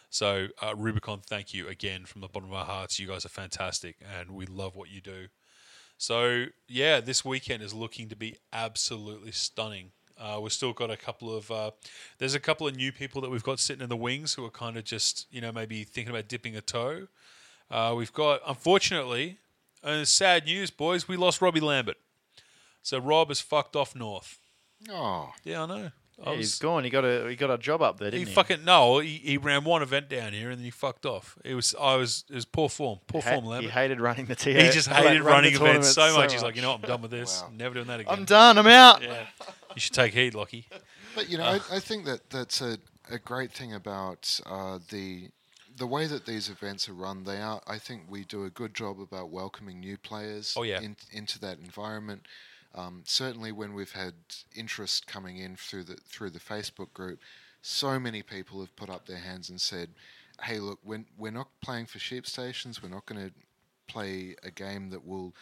So 0.10 0.48
uh, 0.62 0.76
Rubicon, 0.76 1.22
thank 1.26 1.54
you 1.54 1.70
again 1.70 2.06
from 2.06 2.20
the 2.20 2.28
bottom 2.28 2.50
of 2.50 2.56
our 2.56 2.66
hearts. 2.66 3.00
You 3.00 3.08
guys 3.08 3.26
are 3.26 3.30
fantastic, 3.30 3.96
and 4.20 4.32
we 4.32 4.46
love 4.46 4.76
what 4.76 4.90
you 4.90 5.00
do. 5.00 5.28
So 5.98 6.48
yeah, 6.68 7.00
this 7.00 7.24
weekend 7.24 7.64
is 7.64 7.74
looking 7.74 8.10
to 8.10 8.16
be 8.16 8.36
absolutely 8.52 9.32
stunning. 9.32 9.92
Uh, 10.20 10.40
we've 10.42 10.52
still 10.52 10.74
got 10.74 10.92
a 10.92 10.98
couple 10.98 11.36
of 11.36 11.50
uh, 11.50 11.72
there's 12.18 12.36
a 12.36 12.40
couple 12.40 12.68
of 12.68 12.76
new 12.76 12.92
people 12.92 13.22
that 13.22 13.30
we've 13.30 13.44
got 13.44 13.60
sitting 13.60 13.82
in 13.82 13.90
the 13.90 13.96
wings 13.96 14.34
who 14.34 14.44
are 14.44 14.50
kind 14.50 14.78
of 14.78 14.84
just 14.84 15.28
you 15.32 15.42
know 15.42 15.52
maybe 15.52 15.84
thinking 15.84 16.14
about 16.14 16.28
dipping 16.28 16.56
a 16.56 16.62
toe. 16.62 17.08
Uh, 17.70 17.94
we've 17.96 18.14
got 18.14 18.42
unfortunately, 18.46 19.38
uh, 19.84 20.04
sad 20.04 20.46
news, 20.46 20.72
boys. 20.72 21.08
We 21.08 21.16
lost 21.18 21.42
Robbie 21.42 21.62
Lambert, 21.62 21.98
so 22.82 23.00
Rob 23.00 23.30
has 23.30 23.42
fucked 23.42 23.76
off 23.76 23.96
north. 23.96 24.40
Oh, 24.90 25.32
Yeah, 25.44 25.64
I 25.64 25.66
know. 25.68 25.92
I 26.24 26.32
Yeah, 26.32 26.36
he's 26.38 26.46
was- 26.52 26.60
gone. 26.60 26.84
He 26.84 26.90
got 26.92 27.04
a 27.04 27.28
he 27.30 27.36
got 27.36 27.50
a 27.50 27.58
job 27.58 27.82
up 27.82 27.98
there, 27.98 28.12
he 28.12 28.18
didn't 28.20 28.28
he? 28.30 28.34
fucking 28.36 28.64
no. 28.64 29.00
He, 29.00 29.18
he 29.18 29.38
ran 29.38 29.64
one 29.64 29.82
event 29.82 30.08
down 30.08 30.34
here 30.34 30.50
and 30.52 30.60
then 30.60 30.66
he 30.66 30.70
fucked 30.70 31.06
off. 31.06 31.36
It 31.44 31.56
was 31.56 31.74
I 31.80 31.96
was 31.96 32.26
it 32.30 32.36
was 32.36 32.46
poor 32.46 32.70
form, 32.70 33.00
poor 33.08 33.22
He 33.22 33.30
ha- 33.30 33.42
form 33.42 33.62
he 33.62 33.68
hated 33.70 34.00
running 34.00 34.26
the 34.28 34.36
TA. 34.36 34.52
He 34.52 34.70
just 34.70 34.88
like, 34.92 35.04
hated 35.04 35.24
running 35.24 35.54
the 35.54 35.60
events 35.60 35.90
so 35.90 36.02
tournaments 36.02 36.18
much. 36.26 36.34
He's 36.34 36.44
like, 36.44 36.56
you 36.56 36.62
know 36.62 36.72
what, 36.74 36.82
I'm 36.84 36.88
done 36.90 37.02
with 37.02 37.12
this. 37.12 37.42
Wow. 37.48 37.50
Never 37.58 37.74
doing 37.76 37.88
that 37.88 38.00
again. 38.02 38.14
I'm 38.14 38.26
done. 38.26 38.58
I'm 38.60 38.68
out. 38.68 39.02
Yeah, 39.02 39.26
you 39.76 39.80
should 39.80 39.94
take 39.94 40.14
heed, 40.14 40.36
Lockie. 40.36 40.68
But 41.16 41.28
you 41.30 41.38
know, 41.40 41.46
I, 41.46 41.60
I 41.72 41.80
think 41.80 42.06
that 42.06 42.30
that's 42.30 42.62
a, 42.62 42.78
a 43.10 43.18
great 43.18 43.52
thing 43.52 43.74
about 43.74 44.40
uh, 44.46 44.78
the 44.92 45.30
the 45.78 45.88
way 45.88 46.06
that 46.06 46.26
these 46.28 46.50
events 46.50 46.88
are 46.88 46.94
run. 46.94 47.24
They 47.24 47.38
are, 47.42 47.62
I 47.66 47.80
think, 47.80 48.04
we 48.10 48.26
do 48.26 48.44
a 48.46 48.50
good 48.52 48.76
job 48.76 49.00
about 49.02 49.30
welcoming 49.32 49.80
new 49.80 49.98
players 49.98 50.54
Oh, 50.56 50.62
yeah. 50.64 50.82
in, 50.82 50.98
into 51.12 51.40
that 51.40 51.58
environment. 51.60 52.28
Um, 52.74 53.04
certainly, 53.06 53.52
when 53.52 53.74
we've 53.74 53.92
had 53.92 54.14
interest 54.56 55.08
coming 55.08 55.38
in 55.38 55.56
through 55.56 55.84
the 55.84 55.96
through 55.96 56.30
the 56.32 56.40
Facebook 56.40 56.94
group, 56.94 57.20
so 57.62 58.00
many 58.00 58.22
people 58.24 58.60
have 58.62 58.76
put 58.76 58.90
up 58.90 59.06
their 59.06 59.18
hands 59.20 59.50
and 59.50 59.60
said, 59.60 59.90
"Hey, 60.42 60.60
look, 60.60 60.80
we're, 60.84 61.06
we're 61.18 61.32
not 61.32 61.50
playing 61.62 61.88
for 61.88 62.00
sheep 62.00 62.26
stations. 62.26 62.82
We're 62.82 62.90
not 62.90 63.06
going 63.06 63.28
to 63.30 63.34
play 63.88 64.36
a 64.44 64.52
game 64.52 64.90
that 64.90 65.06
will." 65.06 65.34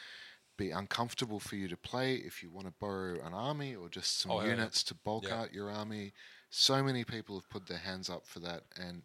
Be 0.58 0.72
uncomfortable 0.72 1.40
for 1.40 1.56
you 1.56 1.70
to 1.70 1.78
play 1.78 2.16
if 2.16 2.44
you 2.44 2.50
want 2.50 2.68
to 2.68 2.74
borrow 2.82 3.26
an 3.26 3.34
army 3.34 3.76
or 3.78 3.88
just 3.88 4.20
some 4.20 4.30
Oh, 4.32 4.42
yeah, 4.42 4.48
yeah. 4.48 4.52
units 4.58 4.84
to 4.84 4.94
bulk 4.94 5.24
Yeah. 5.24 5.40
out 5.40 5.54
your 5.54 5.72
army. 5.72 6.12
So 6.50 6.84
many 6.84 7.06
people 7.06 7.40
have 7.40 7.50
put 7.50 7.68
their 7.68 7.78
hands 7.78 8.10
up 8.10 8.28
for 8.28 8.42
that, 8.42 8.64
and 8.76 9.04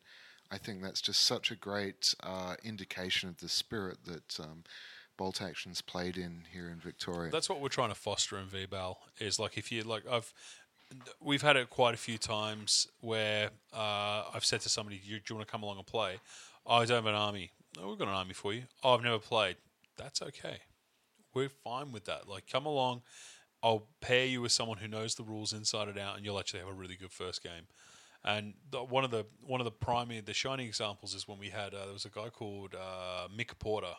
I 0.50 0.58
think 0.58 0.82
that's 0.82 1.00
just 1.00 1.20
such 1.20 1.52
a 1.52 1.54
great 1.54 2.12
uh, 2.24 2.56
indication 2.64 3.28
of 3.28 3.36
the 3.36 3.48
spirit 3.48 3.98
that 4.04 4.40
um, 4.40 4.64
Bolt 5.16 5.40
Action's 5.40 5.80
played 5.80 6.16
in 6.16 6.42
here 6.52 6.68
in 6.68 6.80
Victoria. 6.80 7.30
That's 7.30 7.48
what 7.48 7.60
we're 7.60 7.68
trying 7.68 7.90
to 7.90 7.94
foster 7.94 8.38
in 8.38 8.46
VBAL. 8.46 8.96
Is 9.20 9.38
like 9.38 9.56
if 9.56 9.70
you 9.70 9.82
like 9.82 10.04
I've 10.10 10.32
we've 11.20 11.42
had 11.42 11.56
it 11.56 11.70
quite 11.70 11.94
a 11.94 11.98
few 11.98 12.18
times 12.18 12.88
where 13.00 13.50
uh, 13.72 14.24
I've 14.34 14.44
said 14.44 14.60
to 14.62 14.68
somebody, 14.68 14.98
"Do 14.98 15.10
you, 15.10 15.16
do 15.18 15.24
you 15.30 15.36
want 15.36 15.46
to 15.46 15.52
come 15.52 15.62
along 15.62 15.78
and 15.78 15.86
play?" 15.86 16.20
Oh, 16.66 16.76
I 16.76 16.86
don't 16.86 16.96
have 16.96 17.06
an 17.06 17.14
army. 17.14 17.50
We've 17.76 17.98
got 17.98 18.08
an 18.08 18.14
army 18.14 18.34
for 18.34 18.52
you. 18.52 18.64
Oh, 18.82 18.94
I've 18.94 19.02
never 19.02 19.18
played. 19.18 19.56
That's 19.96 20.22
okay. 20.22 20.58
We're 21.34 21.48
fine 21.48 21.92
with 21.92 22.04
that. 22.04 22.28
Like, 22.28 22.46
come 22.50 22.66
along. 22.66 23.02
I'll 23.62 23.88
pair 24.00 24.24
you 24.24 24.42
with 24.42 24.52
someone 24.52 24.78
who 24.78 24.88
knows 24.88 25.14
the 25.14 25.24
rules 25.24 25.52
inside 25.52 25.88
and 25.88 25.98
out, 25.98 26.16
and 26.16 26.24
you'll 26.24 26.38
actually 26.38 26.60
have 26.60 26.68
a 26.68 26.74
really 26.74 26.96
good 26.96 27.12
first 27.12 27.42
game. 27.42 27.66
And 28.24 28.54
the, 28.70 28.82
one 28.82 29.04
of 29.04 29.10
the 29.10 29.26
one 29.42 29.60
of 29.60 29.64
the 29.64 29.70
primary, 29.70 30.20
the 30.20 30.32
shining 30.32 30.66
examples 30.66 31.14
is 31.14 31.28
when 31.28 31.38
we 31.38 31.50
had 31.50 31.74
uh, 31.74 31.84
there 31.84 31.92
was 31.92 32.04
a 32.04 32.10
guy 32.10 32.28
called 32.28 32.74
uh, 32.74 33.28
Mick 33.36 33.58
Porter, 33.58 33.94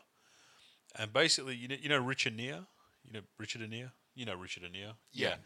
and 0.97 1.13
basically 1.13 1.55
you 1.55 1.67
know 1.67 1.75
you 1.81 1.89
know 1.89 1.99
Richard 1.99 2.35
Neer, 2.35 2.65
you 3.03 3.13
know 3.13 3.21
Richard 3.37 3.61
Anir, 3.61 3.91
you 4.13 4.25
know 4.25 4.35
Richard 4.35 4.63
Anir, 4.63 4.93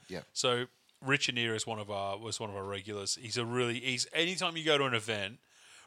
Yeah, 0.07 0.17
yeah. 0.17 0.21
So 0.33 0.65
Richard 1.01 1.35
Neer 1.35 1.55
is 1.55 1.65
one 1.65 1.79
of 1.79 1.89
our 1.89 2.17
was 2.17 2.39
one 2.39 2.49
of 2.49 2.55
our 2.55 2.63
regulars. 2.63 3.17
He's 3.21 3.37
a 3.37 3.45
really 3.45 3.79
he's 3.79 4.07
anytime 4.13 4.57
you 4.57 4.65
go 4.65 4.77
to 4.77 4.85
an 4.85 4.93
event, 4.93 5.39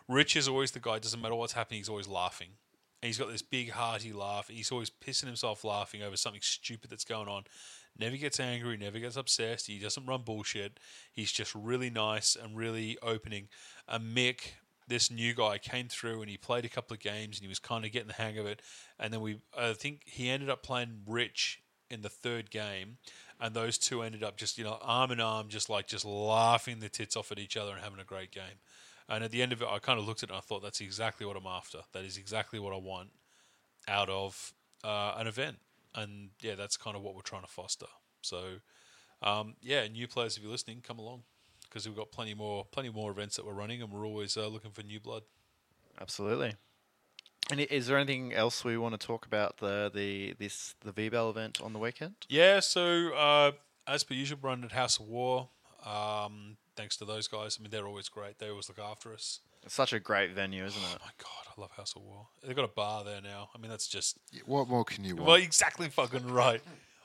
Rich 0.09 0.36
is 0.36 0.48
always 0.48 0.72
the 0.72 0.80
guy. 0.80 0.98
Doesn't 0.98 1.20
matter 1.20 1.34
what's 1.34 1.52
happening, 1.52 1.80
he's 1.80 1.89
always 1.89 2.09
laughing. 2.09 2.51
And 3.01 3.09
he's 3.09 3.18
got 3.18 3.30
this 3.32 3.43
big 3.43 3.70
hearty 3.70 4.12
laugh. 4.12 4.47
He's 4.48 4.70
always 4.70 4.89
pissing 4.89 5.26
himself 5.26 5.64
laughing 5.64 6.02
over 6.02 6.16
something 6.16 6.40
stupid 6.40 6.89
that's 6.89 7.05
going 7.05 7.26
on. 7.26 7.44
Never 7.98 8.16
gets 8.16 8.39
angry, 8.39 8.76
never 8.76 9.01
gets 9.01 9.16
obsessed. 9.16 9.66
He 9.66 9.78
doesn't 9.78 10.06
run 10.06 10.22
bullshit. 10.22 10.78
He's 11.12 11.32
just 11.32 11.52
really 11.55 11.90
nice 11.90 12.36
and 12.40 12.56
really 12.56 12.97
opening. 13.02 13.48
And 13.89 14.16
Mick, 14.16 14.52
this 14.93 15.10
new 15.10 15.35
guy, 15.35 15.59
came 15.59 15.89
through 15.89 16.20
and 16.20 16.31
he 16.31 16.36
played 16.36 16.64
a 16.64 16.69
couple 16.69 16.94
of 16.94 17.01
games 17.01 17.39
and 17.39 17.43
he 17.43 17.48
was 17.48 17.59
kind 17.59 17.85
of 17.85 17.93
getting 17.93 18.09
the 18.09 18.14
hang 18.14 18.39
of 18.39 18.47
it. 18.47 18.60
And 18.98 19.12
then 19.12 19.23
we, 19.23 19.40
I 19.59 19.73
think 19.73 20.02
he 20.05 20.28
ended 20.28 20.51
up 20.51 20.62
playing 20.62 21.01
Rich 21.06 21.62
in 21.90 22.02
the 22.02 22.09
third 22.09 22.51
game, 22.51 22.97
and 23.40 23.55
those 23.55 23.77
two 23.77 24.02
ended 24.02 24.23
up 24.23 24.36
just 24.36 24.56
you 24.56 24.64
know 24.64 24.78
arm 24.81 25.10
in 25.10 25.20
arm, 25.20 25.48
just 25.48 25.69
like 25.69 25.86
just 25.86 26.05
laughing 26.05 26.81
the 26.81 26.89
tits 26.89 27.16
off 27.16 27.32
at 27.32 27.39
each 27.39 27.56
other 27.56 27.73
and 27.73 27.82
having 27.82 28.01
a 28.01 28.05
great 28.05 28.31
game. 28.31 28.60
And 29.09 29.24
at 29.24 29.31
the 29.31 29.43
end 29.43 29.52
of 29.52 29.60
it, 29.60 29.69
I 29.70 29.78
kind 29.78 29.98
of 29.98 30.06
looked 30.06 30.23
at 30.23 30.28
it 30.28 30.32
and 30.32 30.39
I 30.39 30.40
thought, 30.40 30.62
that's 30.62 30.81
exactly 30.81 31.27
what 31.27 31.36
I'm 31.36 31.47
after. 31.47 31.78
That 31.93 32.05
is 32.05 32.16
exactly 32.16 32.59
what 32.59 32.73
I 32.73 32.78
want 32.78 33.10
out 33.89 34.09
of 34.09 34.55
uh, 34.85 35.14
an 35.16 35.27
event. 35.27 35.56
And 35.94 36.31
yeah, 36.40 36.55
that's 36.55 36.77
kind 36.77 36.97
of 36.97 37.02
what 37.02 37.14
we're 37.14 37.23
trying 37.23 37.43
to 37.43 37.48
foster. 37.48 37.86
So 38.23 38.44
um, 39.20 39.56
yeah, 39.60 39.86
new 39.89 40.06
players, 40.06 40.36
if 40.36 40.43
you're 40.43 40.52
listening, 40.52 40.81
come 40.82 40.98
along 40.98 41.24
because 41.73 41.89
we've 41.89 41.97
got 41.97 42.11
plenty 42.12 42.35
more, 42.35 42.66
plenty 42.70 42.90
more 42.90 43.11
events 43.11 43.36
that 43.36 43.47
we're 43.47 43.55
running, 43.55 43.81
and 43.81 43.90
we're 43.90 44.07
always 44.07 44.36
uh, 44.36 44.47
looking 44.47 44.73
for 44.73 44.82
new 44.82 45.01
blood. 45.01 45.23
Absolutely. 45.99 46.55
And 47.51 47.61
is 47.61 47.86
there 47.86 47.97
anything 47.97 48.35
else 48.35 48.62
we 48.65 48.77
want 48.77 48.99
to 48.99 49.07
talk 49.07 49.24
about 49.24 49.57
the 49.59 49.90
the 49.93 50.35
this 50.39 50.74
the 50.85 50.93
VBAL 50.93 51.31
event 51.31 51.61
on 51.62 51.73
the 51.73 51.78
weekend? 51.78 52.15
Yeah, 52.28 52.61
so 52.61 53.12
uh, 53.15 53.53
as 53.86 54.05
per 54.05 54.15
usual, 54.15 54.39
run 54.43 54.65
at 54.65 54.73
House 54.73 55.01
of 55.01 55.07
War. 55.07 55.49
Um, 55.85 56.57
thanks 56.77 56.97
to 56.99 57.05
those 57.05 57.27
guys. 57.28 57.57
I 57.59 57.62
mean, 57.62 57.70
they're 57.70 57.86
always 57.86 58.09
great. 58.09 58.39
They 58.39 58.49
always 58.51 58.69
look 58.69 58.78
after 58.78 59.12
us. 59.12 59.40
It's 59.65 59.74
such 59.74 59.93
a 59.93 60.01
great 60.01 60.32
venue, 60.32 60.65
isn't 60.65 60.82
Oh 60.82 60.94
it? 60.94 61.01
my 61.01 61.11
god, 61.19 61.55
I 61.57 61.61
love 61.61 61.70
House 61.73 61.94
of 61.97 62.03
War. 62.03 62.27
They've 62.44 62.55
got 62.57 62.65
a 62.65 62.69
bar 62.69 63.05
there 63.05 63.20
now. 63.20 63.49
I 63.55 63.59
mean, 63.59 63.70
that's 63.70 63.86
just 63.89 64.19
What 64.47 64.69
more 64.69 64.85
can 64.85 65.05
you 65.05 65.15
want? 65.16 65.27
well, 65.27 65.36
exactly 65.36 65.89
fucking 65.89 66.27
right. 66.28 66.61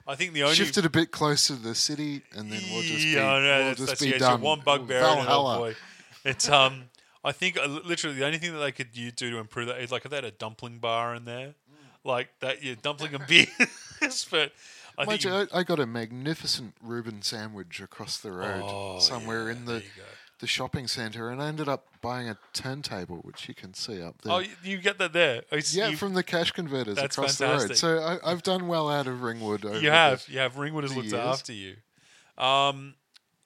I 0.07 0.15
think 0.15 0.33
the 0.33 0.43
only 0.43 0.55
Shift 0.55 0.77
it 0.77 0.85
a 0.85 0.89
bit 0.89 1.11
closer 1.11 1.55
to 1.55 1.61
the 1.61 1.75
city, 1.75 2.21
and 2.33 2.51
then 2.51 2.61
we'll 2.71 2.81
just 2.81 3.03
be, 3.03 3.09
yeah, 3.11 3.21
know, 3.21 3.33
we'll 3.33 3.41
that's, 3.41 3.77
just 3.77 3.89
that's 3.89 4.01
be 4.01 4.11
the 4.13 4.19
done. 4.19 4.41
one 4.41 4.61
bugbear. 4.61 4.99
it, 5.01 5.25
oh 5.27 5.57
boy. 5.59 5.75
It's 6.23 6.49
um, 6.49 6.83
I 7.23 7.33
think 7.33 7.57
uh, 7.57 7.67
literally 7.67 8.15
the 8.15 8.25
only 8.25 8.37
thing 8.37 8.53
that 8.53 8.59
they 8.59 8.71
could 8.71 8.91
do 8.93 9.11
to 9.11 9.37
improve 9.37 9.67
that 9.67 9.79
is 9.81 9.91
like 9.91 10.05
if 10.05 10.11
they 10.11 10.17
had 10.17 10.23
a 10.25 10.31
dumpling 10.31 10.77
bar 10.77 11.13
in 11.13 11.25
there, 11.25 11.55
like 12.05 12.29
that, 12.39 12.63
yeah, 12.63 12.75
dumpling 12.81 13.15
and 13.15 13.27
beers. 13.27 13.47
but 14.31 14.53
I 14.97 15.05
Mind 15.05 15.21
think 15.21 15.23
you, 15.25 15.47
I, 15.53 15.59
I 15.59 15.63
got 15.63 15.79
a 15.79 15.85
magnificent 15.85 16.73
Reuben 16.81 17.21
sandwich 17.21 17.81
across 17.81 18.17
the 18.17 18.31
road 18.31 18.63
Oh, 18.63 18.99
somewhere 18.99 19.47
yeah, 19.47 19.55
in 19.57 19.65
the. 19.65 19.83
The 20.39 20.47
shopping 20.47 20.87
centre, 20.87 21.29
and 21.29 21.41
I 21.41 21.47
ended 21.47 21.67
up 21.67 21.87
buying 22.01 22.29
a 22.29 22.37
turntable, 22.53 23.17
which 23.23 23.47
you 23.47 23.55
can 23.55 23.73
see 23.73 24.01
up 24.01 24.21
there. 24.21 24.33
Oh, 24.33 24.39
you, 24.39 24.49
you 24.63 24.77
get 24.77 24.97
that 24.99 25.13
there. 25.13 25.41
Oh, 25.51 25.57
s- 25.57 25.75
yeah, 25.75 25.87
you, 25.89 25.97
from 25.97 26.13
the 26.13 26.23
cash 26.23 26.51
converters 26.51 26.95
That's 26.95 27.17
across 27.17 27.37
the 27.37 27.47
road. 27.47 27.75
So 27.75 27.97
I, 27.99 28.31
I've 28.31 28.43
done 28.43 28.67
well 28.67 28.89
out 28.89 29.07
of 29.07 29.23
Ringwood. 29.23 29.65
Over 29.65 29.75
you 29.75 29.81
the- 29.89 29.91
have 29.91 30.25
you 30.29 30.39
have 30.39 30.57
Ringwood 30.57 30.83
has 30.83 30.95
looked 30.95 31.07
years. 31.09 31.19
after 31.19 31.53
you. 31.53 31.75
Um, 32.37 32.95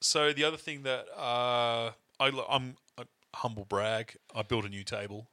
so 0.00 0.32
the 0.32 0.44
other 0.44 0.56
thing 0.58 0.82
that 0.82 1.06
uh, 1.16 1.92
I, 2.20 2.44
I'm 2.48 2.76
a 2.98 3.04
humble 3.34 3.64
brag. 3.64 4.16
I 4.34 4.42
built 4.42 4.64
a 4.64 4.68
new 4.68 4.84
table. 4.84 5.28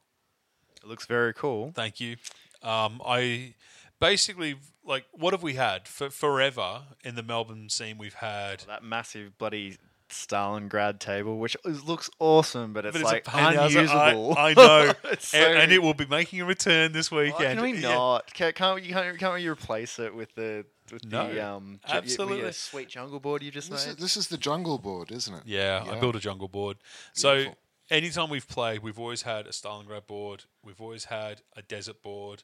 It 0.82 0.88
looks 0.88 1.04
very 1.06 1.34
cool. 1.34 1.72
Thank 1.74 2.00
you. 2.00 2.16
Um, 2.62 3.02
I 3.04 3.54
basically 4.00 4.56
like 4.84 5.04
what 5.12 5.34
have 5.34 5.42
we 5.42 5.54
had 5.54 5.86
for 5.86 6.08
forever 6.08 6.82
in 7.04 7.16
the 7.16 7.22
Melbourne 7.22 7.68
scene? 7.68 7.98
We've 7.98 8.14
had 8.14 8.60
That 8.66 8.82
massive 8.82 9.36
bloody 9.36 9.76
Stalingrad 10.10 10.98
table, 10.98 11.38
which 11.38 11.56
is, 11.64 11.84
looks 11.84 12.10
awesome, 12.18 12.72
but 12.72 12.84
it's 12.84 12.96
but 12.96 13.04
like 13.04 13.26
a 13.26 13.30
pain 13.30 13.46
in 13.48 13.54
the 13.54 13.62
ass. 13.62 13.74
unusable. 13.74 14.34
I, 14.36 14.50
I 14.50 14.54
know, 14.54 14.92
It's 15.12 15.32
and, 15.34 15.58
and 15.58 15.72
it 15.72 15.82
will 15.82 15.94
be 15.94 16.06
making 16.06 16.40
a 16.40 16.44
return 16.44 16.92
this 16.92 17.10
Why 17.10 17.22
weekend. 17.24 17.58
can 17.58 17.62
we 17.62 17.74
Yeah. 17.78 17.94
not? 17.94 18.32
Can't, 18.34 18.54
can't, 18.54 18.74
we, 18.82 18.88
can't, 18.88 19.18
can't 19.18 19.34
we 19.34 19.46
replace 19.48 19.98
it 19.98 20.14
with 20.14 20.34
the 20.34 20.64
with 20.92 21.04
No, 21.04 21.32
the 21.32 21.46
um 21.46 21.80
j- 21.86 21.92
y- 21.92 22.00
with 22.00 22.04
absolutely. 22.04 22.38
your 22.40 22.52
sweet 22.52 22.88
jungle 22.88 23.20
board 23.20 23.42
you 23.42 23.50
just 23.50 23.70
This 23.70 23.86
made? 23.86 23.92
is, 23.92 23.96
this 23.98 24.16
is 24.16 24.28
the 24.28 24.36
jungle 24.36 24.78
board, 24.78 25.10
isn't 25.12 25.32
it? 25.34 25.42
Yeah, 25.46 25.84
I 25.88 25.98
built 25.98 26.16
a 26.16 26.20
jungle 26.20 26.48
board. 26.48 26.78
So 27.12 27.54
anytime 27.90 28.28
we've 28.30 28.48
played, 28.48 28.82
we've 28.82 28.98
always 28.98 29.22
had 29.22 29.46
a 29.46 29.50
Stalingrad 29.50 30.06
board. 30.06 30.44
We've 30.64 30.80
always 30.80 31.04
had 31.06 31.42
a 31.56 31.62
desert 31.62 32.02
board. 32.02 32.42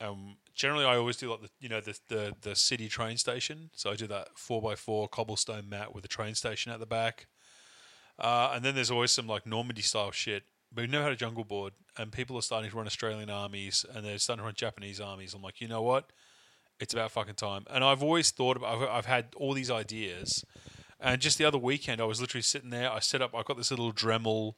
Um, 0.00 0.36
generally, 0.54 0.84
I 0.84 0.96
always 0.96 1.16
do 1.16 1.30
like 1.30 1.42
the 1.42 1.50
you 1.60 1.68
know 1.68 1.80
the, 1.80 1.98
the 2.08 2.34
the 2.40 2.56
city 2.56 2.88
train 2.88 3.16
station. 3.16 3.70
So 3.74 3.90
I 3.90 3.96
do 3.96 4.06
that 4.06 4.28
four 4.36 4.72
x 4.72 4.80
four 4.80 5.08
cobblestone 5.08 5.68
mat 5.68 5.94
with 5.94 6.04
a 6.04 6.08
train 6.08 6.34
station 6.34 6.72
at 6.72 6.80
the 6.80 6.86
back. 6.86 7.26
Uh, 8.18 8.52
and 8.54 8.64
then 8.64 8.74
there's 8.74 8.90
always 8.90 9.10
some 9.10 9.26
like 9.26 9.46
Normandy 9.46 9.82
style 9.82 10.10
shit. 10.10 10.44
But 10.72 10.82
we've 10.82 10.90
never 10.90 11.04
had 11.04 11.12
a 11.12 11.16
jungle 11.16 11.44
board, 11.44 11.72
and 11.98 12.12
people 12.12 12.36
are 12.36 12.42
starting 12.42 12.70
to 12.70 12.76
run 12.76 12.86
Australian 12.86 13.28
armies, 13.28 13.84
and 13.92 14.04
they're 14.04 14.18
starting 14.18 14.42
to 14.42 14.46
run 14.46 14.54
Japanese 14.54 15.00
armies. 15.00 15.34
I'm 15.34 15.42
like, 15.42 15.60
you 15.60 15.66
know 15.66 15.82
what? 15.82 16.12
It's 16.78 16.94
about 16.94 17.10
fucking 17.10 17.34
time. 17.34 17.64
And 17.68 17.82
I've 17.82 18.02
always 18.02 18.30
thought 18.30 18.56
about. 18.56 18.76
I've, 18.76 18.88
I've 18.88 19.06
had 19.06 19.26
all 19.36 19.52
these 19.52 19.70
ideas, 19.70 20.44
and 21.00 21.20
just 21.20 21.38
the 21.38 21.44
other 21.44 21.58
weekend, 21.58 22.00
I 22.00 22.04
was 22.04 22.20
literally 22.20 22.42
sitting 22.42 22.70
there. 22.70 22.90
I 22.90 23.00
set 23.00 23.20
up. 23.20 23.34
I 23.34 23.42
got 23.42 23.56
this 23.56 23.70
little 23.70 23.92
Dremel. 23.92 24.54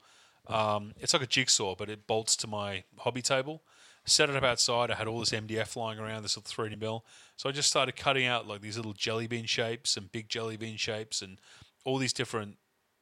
Um, 0.48 0.93
it's 0.98 1.12
like 1.12 1.23
a 1.23 1.27
jigsaw, 1.27 1.74
but 1.77 1.89
it 1.89 2.06
bolts 2.06 2.36
to 2.36 2.47
my 2.47 2.85
hobby 2.98 3.23
table. 3.23 3.62
Set 4.05 4.29
it 4.29 4.37
up 4.37 4.43
outside. 4.43 4.91
I 4.91 4.97
had 4.97 5.07
all 5.07 5.20
this 5.20 5.31
MDF 5.31 5.77
lying 5.77 5.99
around, 5.99 6.23
this 6.23 6.37
little 6.37 6.65
3D 6.65 6.81
mill. 6.81 7.05
So 7.37 7.49
I 7.49 7.53
just 7.53 7.69
started 7.69 7.95
cutting 7.95 8.27
out 8.27 8.49
like 8.49 8.61
these 8.61 8.77
little 8.77 8.95
jelly 8.95 9.27
bean 9.27 9.47
shapes 9.47 9.97
and 9.97 10.11
big 10.11 10.29
jelly 10.29 10.57
bean 10.57 10.77
shapes 10.77 11.23
and 11.23 11.39
all 11.85 11.99
these 11.99 12.12
different 12.12 12.57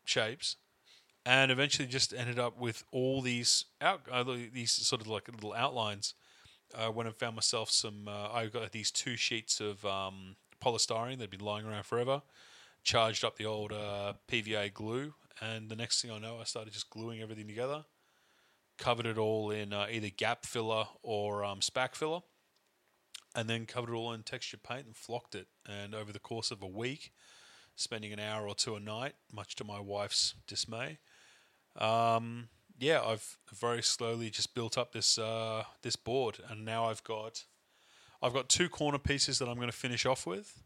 shapes. 0.04 0.56
And 1.24 1.50
eventually 1.50 1.88
just 1.88 2.12
ended 2.12 2.38
up 2.38 2.58
with 2.58 2.84
all 2.92 3.22
these 3.22 3.66
out, 3.80 4.02
uh, 4.10 4.24
these 4.52 4.72
sort 4.72 5.00
of 5.00 5.08
like 5.08 5.28
little 5.28 5.54
outlines. 5.54 6.14
Uh, 6.74 6.88
when 6.88 7.06
I 7.06 7.10
found 7.10 7.34
myself 7.34 7.70
some, 7.70 8.06
uh, 8.06 8.28
I 8.32 8.46
got 8.46 8.70
these 8.72 8.90
two 8.90 9.16
sheets 9.16 9.60
of 9.60 9.84
um, 9.84 10.36
polystyrene 10.62 11.16
that'd 11.16 11.30
been 11.30 11.40
lying 11.40 11.66
around 11.66 11.84
forever. 11.84 12.22
Charged 12.82 13.24
up 13.24 13.36
the 13.36 13.44
old 13.44 13.72
uh, 13.72 14.14
PVA 14.30 14.72
glue, 14.72 15.14
and 15.40 15.68
the 15.68 15.76
next 15.76 16.00
thing 16.00 16.10
I 16.10 16.18
know, 16.18 16.38
I 16.40 16.44
started 16.44 16.72
just 16.72 16.88
gluing 16.88 17.20
everything 17.20 17.46
together. 17.46 17.84
Covered 18.80 19.04
it 19.04 19.18
all 19.18 19.50
in 19.50 19.74
uh, 19.74 19.86
either 19.90 20.08
gap 20.08 20.46
filler 20.46 20.86
or 21.02 21.44
um, 21.44 21.60
spack 21.60 21.94
filler, 21.94 22.20
and 23.34 23.46
then 23.46 23.66
covered 23.66 23.90
it 23.90 23.94
all 23.94 24.14
in 24.14 24.22
texture 24.22 24.56
paint 24.56 24.86
and 24.86 24.96
flocked 24.96 25.34
it. 25.34 25.48
And 25.68 25.94
over 25.94 26.12
the 26.12 26.18
course 26.18 26.50
of 26.50 26.62
a 26.62 26.66
week, 26.66 27.12
spending 27.76 28.10
an 28.10 28.18
hour 28.18 28.48
or 28.48 28.54
two 28.54 28.76
a 28.76 28.80
night, 28.80 29.16
much 29.30 29.54
to 29.56 29.64
my 29.64 29.80
wife's 29.80 30.34
dismay, 30.46 30.98
um, 31.76 32.48
yeah, 32.78 33.02
I've 33.04 33.36
very 33.52 33.82
slowly 33.82 34.30
just 34.30 34.54
built 34.54 34.78
up 34.78 34.92
this 34.92 35.18
uh, 35.18 35.64
this 35.82 35.96
board, 35.96 36.38
and 36.48 36.64
now 36.64 36.86
I've 36.86 37.04
got 37.04 37.44
I've 38.22 38.32
got 38.32 38.48
two 38.48 38.70
corner 38.70 38.98
pieces 38.98 39.38
that 39.38 39.48
I'm 39.48 39.56
going 39.56 39.70
to 39.70 39.76
finish 39.76 40.06
off 40.06 40.26
with, 40.26 40.62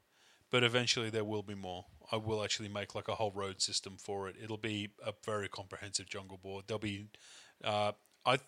but 0.52 0.62
eventually 0.62 1.10
there 1.10 1.24
will 1.24 1.42
be 1.42 1.56
more. 1.56 1.86
I 2.12 2.16
will 2.16 2.44
actually 2.44 2.68
make 2.68 2.94
like 2.94 3.08
a 3.08 3.16
whole 3.16 3.32
road 3.32 3.60
system 3.60 3.96
for 3.98 4.28
it. 4.28 4.36
It'll 4.40 4.56
be 4.56 4.90
a 5.04 5.12
very 5.24 5.48
comprehensive 5.48 6.08
jungle 6.08 6.38
board. 6.38 6.66
There'll 6.68 6.78
be 6.78 7.08
uh, 7.62 7.92
I 8.24 8.38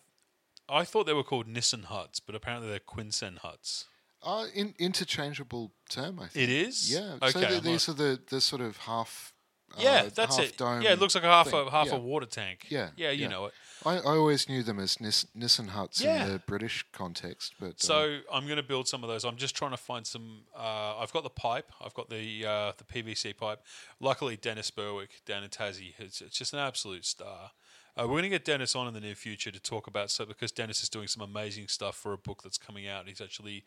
I 0.69 0.83
thought 0.83 1.05
they 1.05 1.13
were 1.13 1.23
called 1.23 1.47
Nissen 1.47 1.83
huts, 1.83 2.19
but 2.19 2.35
apparently 2.35 2.69
they're 2.69 2.79
Quonset 2.79 3.37
huts. 3.39 3.85
Uh, 4.23 4.47
in, 4.53 4.73
interchangeable 4.79 5.71
term, 5.89 6.19
I 6.19 6.27
think. 6.27 6.49
It 6.49 6.49
is. 6.49 6.91
Yeah. 6.91 7.17
Okay. 7.21 7.31
so 7.31 7.39
the, 7.39 7.61
these 7.61 7.87
not- 7.87 7.93
are 7.93 7.97
the, 7.97 8.19
the 8.29 8.41
sort 8.41 8.61
of 8.61 8.75
half. 8.77 9.31
yeah, 9.77 10.05
uh, 10.07 10.09
that's 10.13 10.37
half 10.37 10.45
it. 10.45 10.57
Dome 10.57 10.81
Yeah, 10.81 10.93
it 10.93 10.99
looks 10.99 11.13
like 11.15 11.23
a 11.23 11.27
half 11.27 11.49
thing. 11.49 11.67
a 11.67 11.69
half 11.71 11.87
yeah. 11.87 11.95
a 11.95 11.99
water 11.99 12.25
tank. 12.25 12.65
Yeah, 12.69 12.89
Yeah, 12.97 13.11
you 13.11 13.23
yeah. 13.23 13.27
know 13.29 13.45
it. 13.45 13.53
I, 13.85 13.97
I 13.97 14.17
always 14.17 14.49
knew 14.49 14.63
them 14.63 14.79
as 14.79 14.99
Nis, 14.99 15.27
Nissen 15.35 15.67
huts 15.69 16.01
Yeah. 16.01 16.25
in 16.25 16.33
the 16.33 16.39
British 16.39 16.83
context, 16.91 17.53
but 17.59 17.69
uh, 17.69 17.73
So 17.77 18.19
I'm 18.33 18.45
going 18.45 18.57
to 18.57 18.63
build 18.63 18.87
some 18.87 19.03
of 19.03 19.09
those. 19.09 19.23
I'm 19.23 19.37
just 19.37 19.55
trying 19.55 19.71
to 19.71 19.77
find 19.77 20.05
some. 20.05 20.41
Uh, 20.57 20.97
I've 20.97 21.13
got 21.13 21.23
the 21.23 21.29
pipe. 21.29 21.71
I've 21.79 21.93
got 21.93 22.09
the 22.09 22.45
uh, 22.45 22.71
the 22.77 22.83
PVC 22.83 23.37
pipe. 23.37 23.61
Luckily, 23.99 24.35
Dennis 24.35 24.71
Berwick 24.71 25.21
down 25.25 25.43
in 25.43 25.49
Tassie, 25.51 25.93
it's, 25.99 26.21
it's 26.21 26.37
just 26.37 26.53
an 26.53 26.59
absolute 26.59 27.05
star. 27.05 27.51
Uh, 27.97 28.03
we're 28.03 28.13
going 28.13 28.23
to 28.23 28.29
get 28.29 28.45
Dennis 28.45 28.75
on 28.75 28.87
in 28.87 28.93
the 28.93 28.99
near 28.99 29.15
future 29.15 29.51
to 29.51 29.59
talk 29.59 29.87
about 29.87 30.11
so 30.11 30.25
because 30.25 30.51
Dennis 30.51 30.83
is 30.83 30.89
doing 30.89 31.07
some 31.07 31.21
amazing 31.23 31.67
stuff 31.67 31.95
for 31.95 32.13
a 32.13 32.17
book 32.17 32.43
that's 32.43 32.57
coming 32.57 32.87
out. 32.87 33.07
He's 33.07 33.21
actually 33.21 33.63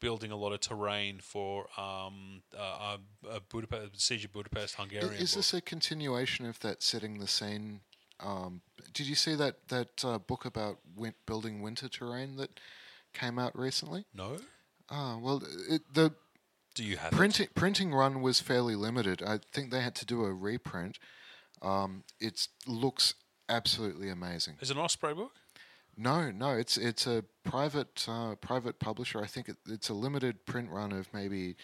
building 0.00 0.30
a 0.30 0.36
lot 0.36 0.52
of 0.52 0.60
terrain 0.60 1.18
for 1.20 1.66
um, 1.78 2.42
uh, 2.58 2.96
uh, 3.30 3.38
Budapest, 3.48 4.00
Siege 4.00 4.24
of 4.24 4.32
Budapest, 4.32 4.76
Hungarian. 4.76 5.12
is 5.14 5.32
book. 5.32 5.36
this 5.38 5.54
a 5.54 5.60
continuation 5.60 6.46
of 6.46 6.58
that 6.60 6.82
setting 6.82 7.18
the 7.18 7.26
scene? 7.26 7.80
Um, 8.20 8.62
did 8.92 9.06
you 9.06 9.14
see 9.14 9.34
that 9.34 9.68
that 9.68 10.04
uh, 10.04 10.18
book 10.18 10.44
about 10.44 10.78
win- 10.96 11.14
building 11.26 11.62
winter 11.62 11.88
terrain 11.88 12.36
that 12.36 12.60
came 13.12 13.38
out 13.38 13.58
recently? 13.58 14.04
no? 14.14 14.38
Ah, 14.90 15.16
well, 15.18 15.42
it, 15.70 15.82
the 15.94 16.12
Do 16.74 16.84
you 16.84 16.98
have 16.98 17.12
it? 17.12 17.16
printing 17.16 17.48
printing 17.54 17.92
run 17.94 18.20
was 18.20 18.40
fairly 18.40 18.76
limited. 18.76 19.22
I 19.22 19.40
think 19.52 19.70
they 19.70 19.80
had 19.80 19.94
to 19.96 20.04
do 20.06 20.24
a 20.24 20.32
reprint. 20.32 20.98
Um, 21.62 22.04
it 22.20 22.46
looks 22.66 23.14
absolutely 23.48 24.08
amazing. 24.10 24.54
Is 24.60 24.70
it 24.70 24.76
an 24.76 24.82
Osprey 24.82 25.14
book? 25.14 25.32
No, 25.96 26.30
no, 26.30 26.50
it's 26.50 26.76
it's 26.76 27.06
a 27.06 27.24
private 27.44 28.06
uh, 28.08 28.34
private 28.36 28.78
publisher. 28.80 29.22
I 29.22 29.26
think 29.26 29.48
it, 29.48 29.56
it's 29.66 29.88
a 29.88 29.94
limited 29.94 30.44
print 30.44 30.70
run 30.70 30.90
of 30.92 31.06
maybe 31.14 31.56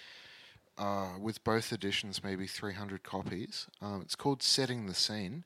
uh, 0.79 1.19
with 1.21 1.43
both 1.45 1.73
editions, 1.73 2.23
maybe 2.23 2.47
300 2.47 3.03
copies. 3.03 3.67
Um, 3.83 4.01
it's 4.03 4.15
called 4.15 4.43
Setting 4.43 4.87
the 4.87 4.95
Scene. 4.95 5.45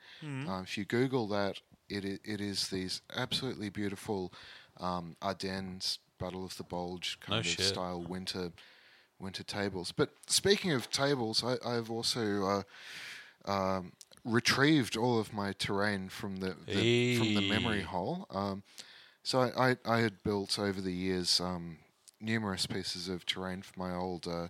Uh, 0.49 0.61
if 0.63 0.77
you 0.77 0.85
Google 0.85 1.27
that, 1.29 1.61
it 1.89 2.05
it 2.25 2.41
is 2.41 2.69
these 2.69 3.01
absolutely 3.17 3.71
beautiful 3.71 4.33
um, 4.79 5.17
Ardennes 5.23 5.99
Battle 6.19 6.45
of 6.45 6.57
the 6.57 6.63
Bulge 6.63 7.19
kind 7.21 7.41
of 7.41 7.47
shit. 7.47 7.65
style 7.65 8.03
winter 8.03 8.53
winter 9.19 9.43
tables. 9.43 9.93
But 9.93 10.11
speaking 10.27 10.73
of 10.73 10.91
tables, 10.91 11.43
I, 11.43 11.57
I've 11.67 11.91
also 11.91 12.65
uh, 13.47 13.51
um, 13.51 13.93
retrieved 14.25 14.97
all 14.97 15.19
of 15.19 15.33
my 15.33 15.53
terrain 15.53 16.09
from 16.09 16.37
the, 16.37 16.57
the 16.67 17.17
from 17.19 17.35
the 17.35 17.49
memory 17.49 17.83
hole. 17.83 18.27
Um, 18.31 18.63
so 19.23 19.41
I, 19.41 19.71
I, 19.71 19.77
I 19.85 19.99
had 20.01 20.23
built 20.23 20.59
over 20.59 20.81
the 20.81 20.93
years 20.93 21.41
um, 21.41 21.79
numerous 22.21 22.67
pieces 22.67 23.09
of 23.09 23.27
terrain 23.27 23.63
for 23.63 23.79
my 23.79 23.95
old 23.95 24.27
uh, 24.27 24.49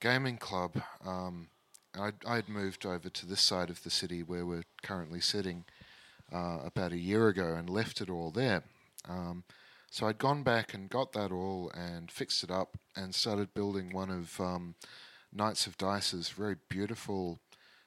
gaming 0.00 0.36
club. 0.36 0.82
Um, 1.04 1.48
I'd, 1.98 2.14
I'd 2.26 2.48
moved 2.48 2.84
over 2.84 3.08
to 3.08 3.26
this 3.26 3.40
side 3.40 3.70
of 3.70 3.82
the 3.82 3.90
city 3.90 4.22
where 4.22 4.44
we're 4.44 4.64
currently 4.82 5.20
sitting 5.20 5.64
uh, 6.32 6.58
about 6.64 6.92
a 6.92 6.98
year 6.98 7.28
ago 7.28 7.54
and 7.54 7.70
left 7.70 8.00
it 8.00 8.10
all 8.10 8.30
there. 8.30 8.64
Um, 9.08 9.44
so 9.90 10.08
I'd 10.08 10.18
gone 10.18 10.42
back 10.42 10.74
and 10.74 10.90
got 10.90 11.12
that 11.12 11.30
all 11.30 11.70
and 11.72 12.10
fixed 12.10 12.42
it 12.42 12.50
up 12.50 12.76
and 12.96 13.14
started 13.14 13.54
building 13.54 13.92
one 13.92 14.10
of 14.10 14.40
um, 14.40 14.74
Knights 15.32 15.66
of 15.66 15.78
Dice's 15.78 16.30
very 16.30 16.56
beautiful 16.68 17.38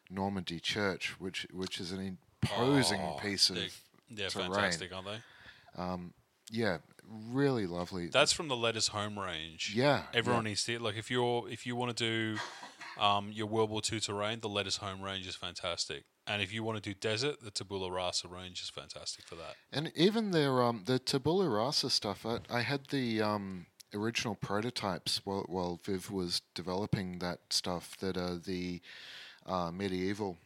Normandy 0.10 0.60
church, 0.60 1.16
which 1.20 1.46
which 1.52 1.80
is 1.80 1.92
an 1.92 2.18
imposing 2.44 3.02
Oh, 3.02 3.20
piece 3.22 3.50
of 3.50 3.56
they're- 3.58 3.70
Yeah, 4.10 4.30
terrain. 4.30 4.52
fantastic, 4.52 4.94
aren't 4.94 5.08
they? 5.08 5.82
Um, 5.82 6.14
yeah, 6.50 6.78
really 7.06 7.66
lovely. 7.68 8.08
That's 8.08 8.32
from 8.32 8.48
the 8.48 8.56
Letters 8.56 8.88
Home 8.90 9.20
range. 9.20 9.74
Yeah, 9.76 10.04
Everyone 10.14 10.44
yeah. 10.46 10.50
needs 10.52 10.64
to 10.66 10.80
like 10.80 10.96
if 10.96 11.12
you're 11.12 11.50
if 11.50 11.66
you 11.66 11.76
want 11.76 11.96
to 11.98 12.04
do 12.38 12.40
um, 13.02 13.32
your 13.32 13.48
World 13.48 13.70
War 13.70 13.82
II 13.92 14.00
terrain, 14.00 14.40
the 14.40 14.50
Letters 14.50 14.78
Home 14.78 15.02
range 15.02 15.28
is 15.28 15.36
fantastic. 15.36 16.06
And 16.26 16.42
if 16.42 16.52
you 16.52 16.62
want 16.64 16.82
to 16.82 16.90
do 16.90 16.94
desert, 16.94 17.42
the 17.42 17.52
Tabula 17.52 17.90
Rasa 17.92 18.28
range 18.28 18.62
is 18.62 18.70
fantastic 18.70 19.26
for 19.26 19.36
that. 19.36 19.56
And 19.72 19.92
even 19.96 20.32
their 20.32 20.62
um, 20.64 20.84
the 20.86 21.00
tabula 21.00 21.48
rasa 21.48 21.90
stuff. 21.90 22.26
I, 22.26 22.40
I 22.50 22.62
had 22.62 22.88
the 22.88 23.22
um, 23.22 23.68
original 23.94 24.36
prototypes 24.36 25.22
while, 25.26 25.46
while 25.48 25.80
Viv 25.86 26.12
was 26.12 26.42
developing 26.54 27.20
that 27.20 27.40
stuff. 27.52 27.96
That 28.02 28.18
are 28.18 28.36
the 28.38 28.82
uh, 29.48 29.72
medieval 29.72 30.38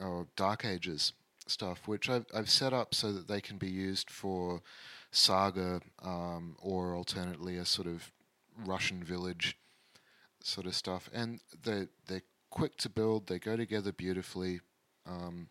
or 0.00 0.26
Dark 0.36 0.64
Ages 0.64 1.12
stuff, 1.46 1.86
which 1.86 2.08
I've, 2.08 2.26
I've 2.34 2.50
set 2.50 2.72
up 2.72 2.94
so 2.94 3.12
that 3.12 3.28
they 3.28 3.40
can 3.40 3.58
be 3.58 3.68
used 3.68 4.10
for 4.10 4.62
saga 5.10 5.80
um, 6.02 6.56
or 6.60 6.94
alternately 6.94 7.56
a 7.56 7.64
sort 7.64 7.86
of 7.86 8.10
Russian 8.64 9.02
village 9.04 9.56
sort 10.42 10.66
of 10.66 10.74
stuff. 10.74 11.08
And 11.12 11.40
they 11.62 11.88
they're 12.06 12.22
quick 12.50 12.76
to 12.78 12.88
build. 12.88 13.26
They 13.26 13.38
go 13.38 13.56
together 13.56 13.92
beautifully. 13.92 14.60
Um, 15.06 15.48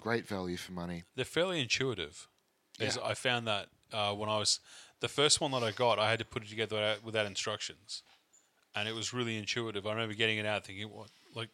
great 0.00 0.26
value 0.26 0.56
for 0.56 0.72
money. 0.72 1.04
They're 1.14 1.24
fairly 1.24 1.60
intuitive. 1.60 2.28
Yeah. 2.78 2.90
I 3.04 3.14
found 3.14 3.46
that 3.46 3.68
uh, 3.92 4.12
when 4.14 4.28
I 4.28 4.38
was 4.38 4.60
the 5.00 5.08
first 5.08 5.40
one 5.40 5.50
that 5.52 5.62
I 5.62 5.70
got, 5.70 5.98
I 5.98 6.10
had 6.10 6.18
to 6.18 6.24
put 6.24 6.42
it 6.42 6.48
together 6.48 6.76
without, 6.76 7.04
without 7.04 7.26
instructions, 7.26 8.02
and 8.74 8.88
it 8.88 8.94
was 8.94 9.12
really 9.12 9.36
intuitive. 9.36 9.86
I 9.86 9.92
remember 9.92 10.14
getting 10.14 10.38
it 10.38 10.46
out, 10.46 10.64
thinking, 10.64 10.88
"What? 10.88 11.08
Like, 11.34 11.50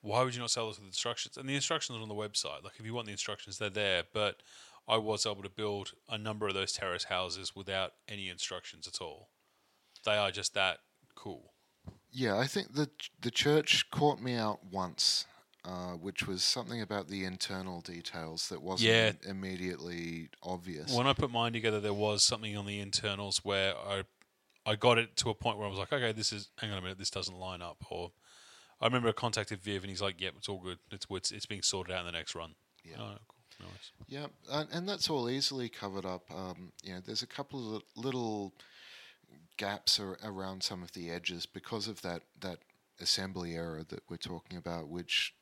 why 0.00 0.22
would 0.22 0.34
you 0.34 0.40
not 0.40 0.50
sell 0.50 0.68
this 0.68 0.78
with 0.78 0.86
instructions?" 0.86 1.36
And 1.36 1.48
the 1.48 1.54
instructions 1.54 1.98
are 1.98 2.02
on 2.02 2.08
the 2.08 2.14
website. 2.14 2.62
Like, 2.64 2.74
if 2.78 2.86
you 2.86 2.94
want 2.94 3.06
the 3.06 3.12
instructions, 3.12 3.58
they're 3.58 3.70
there. 3.70 4.04
But 4.12 4.42
I 4.88 4.96
was 4.96 5.26
able 5.26 5.42
to 5.42 5.50
build 5.50 5.92
a 6.08 6.18
number 6.18 6.48
of 6.48 6.54
those 6.54 6.72
terrace 6.72 7.04
houses 7.04 7.54
without 7.54 7.92
any 8.08 8.28
instructions 8.28 8.88
at 8.88 9.00
all. 9.00 9.28
They 10.04 10.16
are 10.16 10.30
just 10.30 10.54
that 10.54 10.78
cool. 11.14 11.52
Yeah, 12.10 12.36
I 12.38 12.46
think 12.46 12.74
the 12.74 12.90
the 13.20 13.30
church 13.30 13.90
caught 13.90 14.20
me 14.20 14.34
out 14.34 14.64
once, 14.64 15.26
uh, 15.64 15.92
which 15.92 16.26
was 16.26 16.42
something 16.42 16.80
about 16.80 17.08
the 17.08 17.24
internal 17.24 17.80
details 17.82 18.48
that 18.48 18.62
wasn't 18.62 18.90
Yeah. 18.90 19.12
immediately 19.30 20.30
obvious. 20.42 20.92
When 20.92 21.06
I 21.06 21.12
put 21.12 21.30
mine 21.30 21.52
together, 21.52 21.78
there 21.80 21.94
was 21.94 22.24
something 22.24 22.56
on 22.56 22.66
the 22.66 22.80
internals 22.80 23.44
where 23.44 23.76
I, 23.76 24.04
I 24.66 24.76
got 24.76 24.98
it 24.98 25.16
to 25.18 25.30
a 25.30 25.34
point 25.34 25.58
where 25.58 25.66
I 25.66 25.70
was 25.70 25.78
like, 25.78 25.92
okay, 25.92 26.12
this 26.12 26.32
is. 26.32 26.48
Hang 26.58 26.70
on 26.72 26.78
a 26.78 26.80
minute, 26.80 26.98
this 26.98 27.10
doesn't 27.10 27.36
line 27.36 27.62
up. 27.62 27.84
Or 27.90 28.12
I 28.80 28.86
remember 28.86 29.08
I 29.08 29.12
contacted 29.12 29.60
Viv 29.60 29.82
and 29.82 29.90
he's 29.90 30.02
like, 30.02 30.20
yep, 30.20 30.34
it's 30.38 30.48
all 30.48 30.58
good. 30.58 30.78
It's 30.90 31.06
it's, 31.10 31.32
it's 31.32 31.46
being 31.46 31.62
sorted 31.62 31.94
out 31.94 32.00
in 32.00 32.06
the 32.06 32.12
next 32.12 32.34
run. 32.34 32.54
Yeah. 32.84 32.96
Oh, 32.98 33.16
cool. 33.28 33.36
Worries. 33.60 33.92
Yeah, 34.08 34.26
and, 34.50 34.68
and 34.72 34.88
that's 34.88 35.10
all 35.10 35.28
easily 35.28 35.68
covered 35.68 36.06
up. 36.06 36.22
Um, 36.34 36.72
you 36.82 36.94
know, 36.94 37.00
there's 37.04 37.22
a 37.22 37.26
couple 37.26 37.76
of 37.76 37.82
little 37.94 38.54
gaps 39.58 40.00
ar- 40.00 40.18
around 40.24 40.62
some 40.62 40.82
of 40.82 40.92
the 40.92 41.10
edges 41.10 41.44
because 41.44 41.86
of 41.86 42.00
that 42.02 42.22
that 42.40 42.58
assembly 43.00 43.54
error 43.54 43.82
that 43.88 44.00
we're 44.08 44.16
talking 44.16 44.56
about, 44.56 44.88
which 44.88 45.34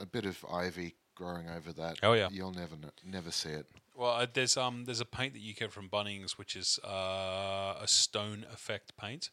a 0.00 0.06
bit 0.06 0.24
of 0.24 0.44
ivy 0.50 0.94
growing 1.14 1.48
over 1.48 1.72
that. 1.74 1.98
Oh, 2.02 2.14
yeah. 2.14 2.28
you'll 2.30 2.52
never 2.52 2.76
never 3.04 3.30
see 3.30 3.50
it. 3.50 3.66
Well, 3.94 4.12
uh, 4.12 4.26
there's 4.32 4.56
um 4.56 4.84
there's 4.86 5.00
a 5.00 5.04
paint 5.06 5.34
that 5.34 5.40
you 5.40 5.54
get 5.54 5.72
from 5.72 5.88
Bunnings, 5.88 6.32
which 6.32 6.56
is 6.56 6.78
uh, 6.84 7.74
a 7.80 7.86
stone 7.86 8.46
effect 8.52 8.96
paint. 8.96 9.30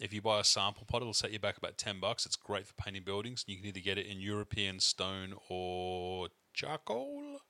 If 0.00 0.12
you 0.12 0.22
buy 0.22 0.40
a 0.40 0.44
sample 0.44 0.84
pot, 0.86 1.02
it'll 1.02 1.12
set 1.12 1.32
you 1.32 1.38
back 1.38 1.56
about 1.56 1.76
ten 1.76 2.00
bucks. 2.00 2.26
It's 2.26 2.36
great 2.36 2.66
for 2.66 2.74
painting 2.74 3.02
buildings. 3.04 3.44
You 3.46 3.56
can 3.56 3.66
either 3.66 3.80
get 3.80 3.98
it 3.98 4.06
in 4.06 4.20
European 4.20 4.80
stone 4.80 5.34
or 5.48 6.28
charcoal. 6.52 7.40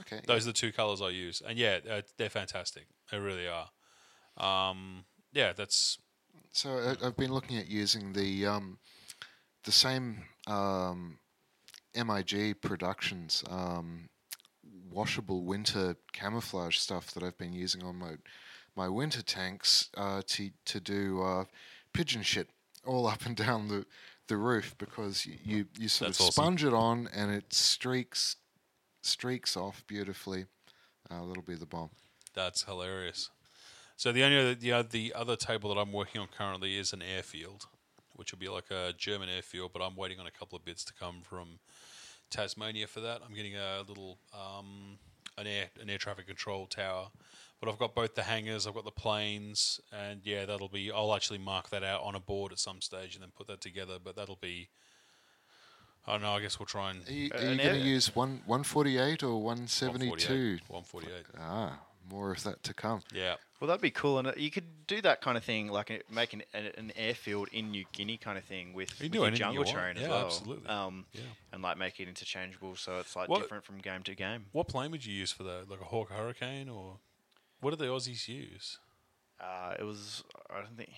Okay, 0.00 0.20
Those 0.26 0.44
are 0.44 0.50
the 0.50 0.52
two 0.52 0.72
colors 0.72 1.02
I 1.02 1.08
use, 1.08 1.42
and 1.46 1.58
yeah, 1.58 1.80
uh, 1.90 2.02
they're 2.16 2.30
fantastic. 2.30 2.86
They 3.10 3.18
really 3.18 3.48
are. 3.48 3.70
Um, 4.36 5.04
yeah, 5.32 5.52
that's 5.52 5.98
So 6.52 6.70
I, 6.70 7.06
I've 7.06 7.16
been 7.16 7.32
looking 7.32 7.58
at 7.58 7.68
using 7.68 8.12
the 8.12 8.46
um, 8.46 8.78
the 9.64 9.72
same 9.72 10.24
um, 10.46 11.18
MIG 11.94 12.60
Productions 12.62 13.44
um, 13.50 14.08
washable 14.90 15.44
winter 15.44 15.96
camouflage 16.12 16.76
stuff 16.76 17.12
that 17.12 17.22
I've 17.22 17.38
been 17.38 17.52
using 17.52 17.82
on 17.82 17.96
my 17.96 18.12
my 18.76 18.88
winter 18.88 19.22
tanks 19.22 19.88
uh, 19.96 20.22
to 20.26 20.50
to 20.66 20.80
do 20.80 21.22
uh, 21.22 21.44
pigeon 21.92 22.22
shit 22.22 22.48
all 22.86 23.06
up 23.12 23.24
and 23.26 23.36
down 23.36 23.68
the 23.68 23.86
the 24.28 24.36
roof 24.36 24.74
because 24.78 25.26
you 25.26 25.34
you, 25.44 25.66
you 25.78 25.88
sort 25.88 26.08
That's 26.08 26.20
of 26.20 26.26
awesome. 26.26 26.32
sponge 26.32 26.64
it 26.64 26.72
on 26.74 27.08
and 27.12 27.30
it 27.32 27.52
streaks 27.52 28.36
streaks 29.02 29.56
off 29.56 29.84
beautifully. 29.86 30.46
Uh, 31.10 31.26
that'll 31.26 31.42
be 31.42 31.54
the 31.56 31.66
bomb. 31.66 31.90
that's 32.34 32.62
hilarious. 32.64 33.30
So 33.96 34.12
the 34.12 34.22
only 34.22 34.38
other, 34.38 34.54
the 34.54 34.72
other, 34.72 34.88
the 34.88 35.12
other 35.14 35.36
table 35.36 35.74
that 35.74 35.80
I'm 35.80 35.92
working 35.92 36.20
on 36.20 36.28
currently 36.28 36.78
is 36.78 36.92
an 36.94 37.02
airfield, 37.02 37.66
which 38.14 38.32
will 38.32 38.38
be 38.38 38.48
like 38.48 38.70
a 38.70 38.94
German 38.96 39.28
airfield, 39.28 39.72
but 39.74 39.82
I'm 39.82 39.94
waiting 39.96 40.18
on 40.20 40.26
a 40.26 40.30
couple 40.30 40.56
of 40.56 40.64
bits 40.64 40.84
to 40.84 40.92
come 40.94 41.20
from 41.22 41.58
Tasmania 42.30 42.86
for 42.86 43.00
that. 43.00 43.20
I'm 43.26 43.34
getting 43.34 43.56
a 43.56 43.82
little 43.86 44.18
um, 44.32 44.98
an 45.36 45.46
air 45.46 45.66
an 45.80 45.90
air 45.90 45.98
traffic 45.98 46.26
control 46.26 46.66
tower, 46.66 47.08
but 47.60 47.68
I've 47.68 47.78
got 47.78 47.94
both 47.94 48.14
the 48.14 48.22
hangars, 48.22 48.66
I've 48.66 48.74
got 48.74 48.84
the 48.84 48.90
planes, 48.90 49.80
and 49.92 50.20
yeah, 50.24 50.46
that'll 50.46 50.68
be. 50.68 50.90
I'll 50.90 51.14
actually 51.14 51.38
mark 51.38 51.70
that 51.70 51.82
out 51.84 52.02
on 52.02 52.14
a 52.14 52.20
board 52.20 52.52
at 52.52 52.58
some 52.58 52.80
stage 52.80 53.14
and 53.14 53.22
then 53.22 53.30
put 53.36 53.46
that 53.48 53.60
together. 53.60 53.98
But 54.02 54.16
that'll 54.16 54.38
be. 54.40 54.68
I 56.06 56.12
don't 56.12 56.22
know. 56.22 56.32
I 56.32 56.40
guess 56.40 56.58
we'll 56.58 56.66
try 56.66 56.90
and 56.90 57.06
Are 57.08 57.12
you, 57.12 57.30
Uh, 57.34 57.38
are 57.38 57.40
you 57.52 57.56
going 57.62 57.74
to 57.82 57.86
use 57.86 58.14
one 58.16 58.42
one 58.46 58.62
forty 58.64 58.96
eight 58.98 59.22
or 59.22 59.42
one 59.42 59.66
seventy 59.68 60.10
two? 60.16 60.58
148. 60.68 61.26
Ah, 61.38 61.78
more 62.10 62.32
of 62.32 62.42
that 62.44 62.62
to 62.64 62.74
come. 62.74 63.02
Yeah. 63.14 63.34
Well, 63.60 63.68
that'd 63.68 63.82
be 63.82 63.90
cool, 63.90 64.18
and 64.18 64.28
uh, 64.28 64.32
you 64.38 64.50
could 64.50 64.86
do 64.86 65.02
that 65.02 65.20
kind 65.20 65.36
of 65.36 65.44
thing, 65.44 65.68
like 65.68 65.90
a, 65.90 66.00
make 66.10 66.32
an, 66.32 66.42
an, 66.54 66.70
an 66.78 66.92
airfield 66.96 67.48
in 67.52 67.70
New 67.70 67.84
Guinea 67.92 68.16
kind 68.16 68.38
of 68.38 68.44
thing 68.44 68.72
with, 68.72 68.96
can 68.96 69.04
with 69.04 69.12
do 69.12 69.18
your 69.18 69.26
anything 69.26 69.52
you 69.52 69.52
jungle 69.58 69.64
want. 69.64 69.76
terrain 69.76 69.96
as 69.98 70.08
well. 70.08 70.24
absolutely. 70.24 70.66
Um, 70.70 71.04
Yeah. 71.12 71.20
and 71.52 71.60
like 71.62 71.76
make 71.76 72.00
it 72.00 72.08
interchangeable, 72.08 72.74
so 72.76 72.98
it's 73.00 73.14
like 73.14 73.28
What- 73.28 73.42
different 73.42 73.64
from 73.64 73.76
game 73.78 74.02
to 74.04 74.14
game. 74.14 74.46
What 74.52 74.66
plane 74.68 74.90
would 74.92 75.04
you 75.04 75.12
use 75.12 75.30
for 75.30 75.42
that? 75.42 75.68
Like 75.68 75.82
a 75.82 75.84
Hawk 75.84 76.10
Hurricane 76.10 76.70
or 76.70 77.00
what 77.60 77.70
do 77.70 77.76
the 77.76 77.86
Aussies 77.86 78.28
use? 78.28 78.78
Uh, 79.40 79.74
it 79.78 79.84
was, 79.84 80.22
I 80.50 80.60
don't 80.60 80.76
think, 80.76 80.90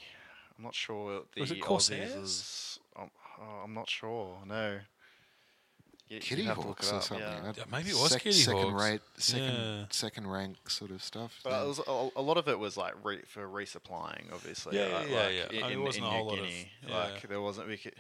I'm 0.58 0.64
not 0.64 0.74
sure. 0.74 1.22
The 1.34 1.40
Was 1.42 1.50
it 1.52 1.58
Aussies 1.60 1.62
Corsairs? 1.62 2.14
is, 2.16 2.78
um, 2.96 3.10
oh, 3.40 3.60
I'm 3.64 3.74
not 3.74 3.88
sure. 3.88 4.38
No. 4.46 4.80
You- 6.08 6.20
Kitty 6.20 6.42
have 6.42 6.56
to 6.56 6.60
look 6.68 6.78
Hawks 6.84 6.92
or 6.92 7.00
something. 7.00 7.26
yeah. 7.26 7.52
Yeah, 7.56 7.64
maybe 7.70 7.90
it 7.90 7.94
was 7.96 8.14
Kitty 8.16 8.32
second 8.32 8.70
Hawks. 8.72 8.82
rate, 8.84 9.00
second 9.16 9.44
Yeah. 9.54 9.84
second 9.90 10.26
rank 10.26 10.68
sort 10.68 10.90
of 10.90 11.02
stuff. 11.02 11.40
But 11.42 11.50
then. 11.50 11.62
it 11.62 11.68
was 11.68 11.78
a, 11.78 12.08
a 12.16 12.20
lot 12.22 12.36
of 12.36 12.48
it 12.48 12.58
was 12.58 12.76
like 12.76 12.92
re, 13.02 13.22
for 13.26 13.48
resupplying, 13.48 14.30
obviously. 14.32 14.76
Yeah, 14.76 14.88
like, 14.98 15.08
yeah, 15.08 15.16
like 15.22 15.34
yeah. 15.34 15.58
In, 15.58 15.64
I 15.64 15.68
mean, 15.68 15.78
it 15.78 15.82
wasn't 15.82 16.04
in 16.04 16.10
a 16.12 16.14
whole 16.14 16.24
New 16.24 16.30
lot 16.32 16.38
of- 16.40 16.44
Guinea, 16.44 16.70
yeah. 16.86 16.98
like 16.98 17.28
there 17.28 17.40
wasn't. 17.40 17.68
We 17.68 17.78
could, 17.78 17.94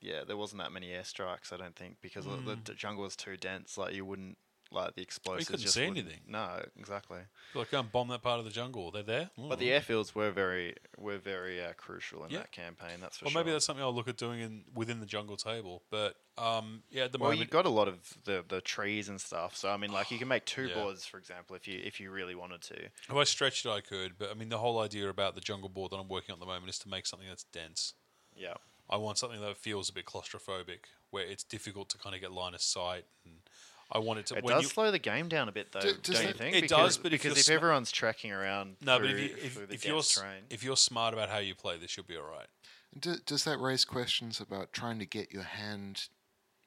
yeah, 0.00 0.22
there 0.24 0.36
wasn't 0.36 0.60
that 0.62 0.70
many 0.70 0.90
airstrikes. 0.90 1.52
I 1.52 1.56
don't 1.56 1.74
think 1.74 1.96
because 2.00 2.24
the- 2.24 2.36
the, 2.36 2.54
Mm. 2.56 2.64
the 2.66 2.74
jungle 2.74 3.02
was 3.02 3.16
too 3.16 3.36
dense. 3.36 3.76
Like 3.76 3.94
you 3.94 4.04
wouldn't 4.04 4.38
like 4.72 4.94
the 4.94 5.02
explosives. 5.02 5.42
You 5.42 5.46
couldn't 5.52 5.62
just 5.62 5.74
see 5.74 5.84
anything. 5.84 6.20
No, 6.28 6.64
exactly. 6.78 7.18
Like 7.54 7.70
go 7.70 7.80
and 7.80 7.90
bomb 7.90 8.08
that 8.08 8.22
part 8.22 8.38
of 8.38 8.44
the 8.44 8.50
jungle. 8.50 8.90
They're 8.90 9.02
there. 9.02 9.30
But 9.36 9.58
the 9.58 9.68
airfields 9.70 10.14
were 10.14 10.30
very 10.30 10.74
were 10.96 11.18
very 11.18 11.62
uh, 11.62 11.72
crucial 11.76 12.24
in 12.24 12.30
Yeah. 12.30 12.38
that 12.38 12.52
campaign. 12.52 13.00
That's 13.00 13.18
for 13.18 13.24
Well, 13.24 13.30
sure. 13.32 13.38
Well, 13.38 13.44
maybe 13.44 13.52
that's 13.52 13.64
something 13.64 13.82
I'll 13.82 13.94
look 13.94 14.08
at 14.08 14.16
doing 14.16 14.40
in 14.40 14.64
within 14.74 15.00
the 15.00 15.06
jungle 15.06 15.36
table. 15.36 15.82
But 15.90 16.16
um, 16.38 16.82
yeah, 16.90 17.04
at 17.04 17.12
the 17.12 17.18
well, 17.18 17.30
moment, 17.30 17.40
you 17.40 17.46
got 17.50 17.66
a 17.66 17.70
lot 17.70 17.88
of 17.88 17.98
the, 18.24 18.44
the 18.48 18.60
trees 18.60 19.08
and 19.08 19.20
stuff. 19.20 19.56
So 19.56 19.70
I 19.70 19.76
mean, 19.76 19.92
like 19.92 20.10
you 20.10 20.18
can 20.18 20.28
make 20.28 20.44
two 20.44 20.62
Yeah. 20.68 20.74
boards, 20.74 21.04
for 21.04 21.18
example, 21.18 21.56
if 21.56 21.66
you 21.66 21.80
if 21.84 21.98
you 22.00 22.10
really 22.10 22.34
wanted 22.34 22.62
to. 22.62 22.76
if 22.84 23.14
I 23.14 23.24
stretched 23.24 23.66
it, 23.66 23.70
I 23.70 23.80
could. 23.80 24.18
But 24.18 24.30
I 24.30 24.34
mean, 24.34 24.48
the 24.50 24.58
whole 24.58 24.78
idea 24.80 25.08
about 25.08 25.34
the 25.34 25.40
jungle 25.40 25.68
board 25.68 25.90
that 25.92 25.96
I'm 25.96 26.08
working 26.08 26.32
on 26.32 26.36
at 26.36 26.40
the 26.40 26.46
moment 26.46 26.68
is 26.70 26.78
to 26.80 26.88
make 26.88 27.06
something 27.06 27.28
that's 27.28 27.44
dense. 27.44 27.94
Yeah. 28.36 28.54
I 28.88 28.96
want 28.96 29.18
something 29.18 29.40
that 29.40 29.56
feels 29.56 29.88
a 29.88 29.92
bit 29.92 30.04
claustrophobic, 30.04 30.86
where 31.10 31.24
it's 31.24 31.44
difficult 31.44 31.88
to 31.90 31.98
kind 31.98 32.14
of 32.14 32.20
get 32.20 32.32
line 32.32 32.54
of 32.54 32.60
sight, 32.62 33.04
and 33.24 33.34
I 33.92 33.98
want 33.98 34.20
it 34.20 34.26
to. 34.26 34.36
It 34.36 34.44
when 34.44 34.54
does 34.54 34.64
you, 34.64 34.68
slow 34.68 34.90
the 34.90 34.98
game 34.98 35.28
down 35.28 35.48
a 35.48 35.52
bit, 35.52 35.72
though, 35.72 35.80
do, 35.80 35.94
don't 36.02 36.26
you 36.26 36.32
think? 36.32 36.56
It 36.56 36.68
does, 36.68 36.96
but 36.96 37.12
if 37.12 37.22
because 37.22 37.24
you're 37.24 37.38
if 37.38 37.44
sma- 37.44 37.54
everyone's 37.54 37.92
tracking 37.92 38.32
around 38.32 38.76
no, 38.80 38.98
through, 38.98 39.08
but 39.08 39.16
if, 39.16 39.20
you, 39.20 39.36
if, 39.42 39.68
the 39.68 39.74
if 39.74 39.84
you're 39.84 39.96
dense 39.96 40.16
s- 40.16 40.22
terrain, 40.22 40.42
if 40.50 40.62
you're 40.62 40.76
smart 40.76 41.14
about 41.14 41.28
how 41.28 41.38
you 41.38 41.54
play 41.54 41.76
this, 41.76 41.96
you'll 41.96 42.06
be 42.06 42.16
all 42.16 42.22
right. 42.22 42.46
D- 42.98 43.16
does 43.26 43.44
that 43.44 43.58
raise 43.58 43.84
questions 43.84 44.40
about 44.40 44.72
trying 44.72 44.98
to 44.98 45.06
get 45.06 45.32
your 45.32 45.42
hand 45.42 46.08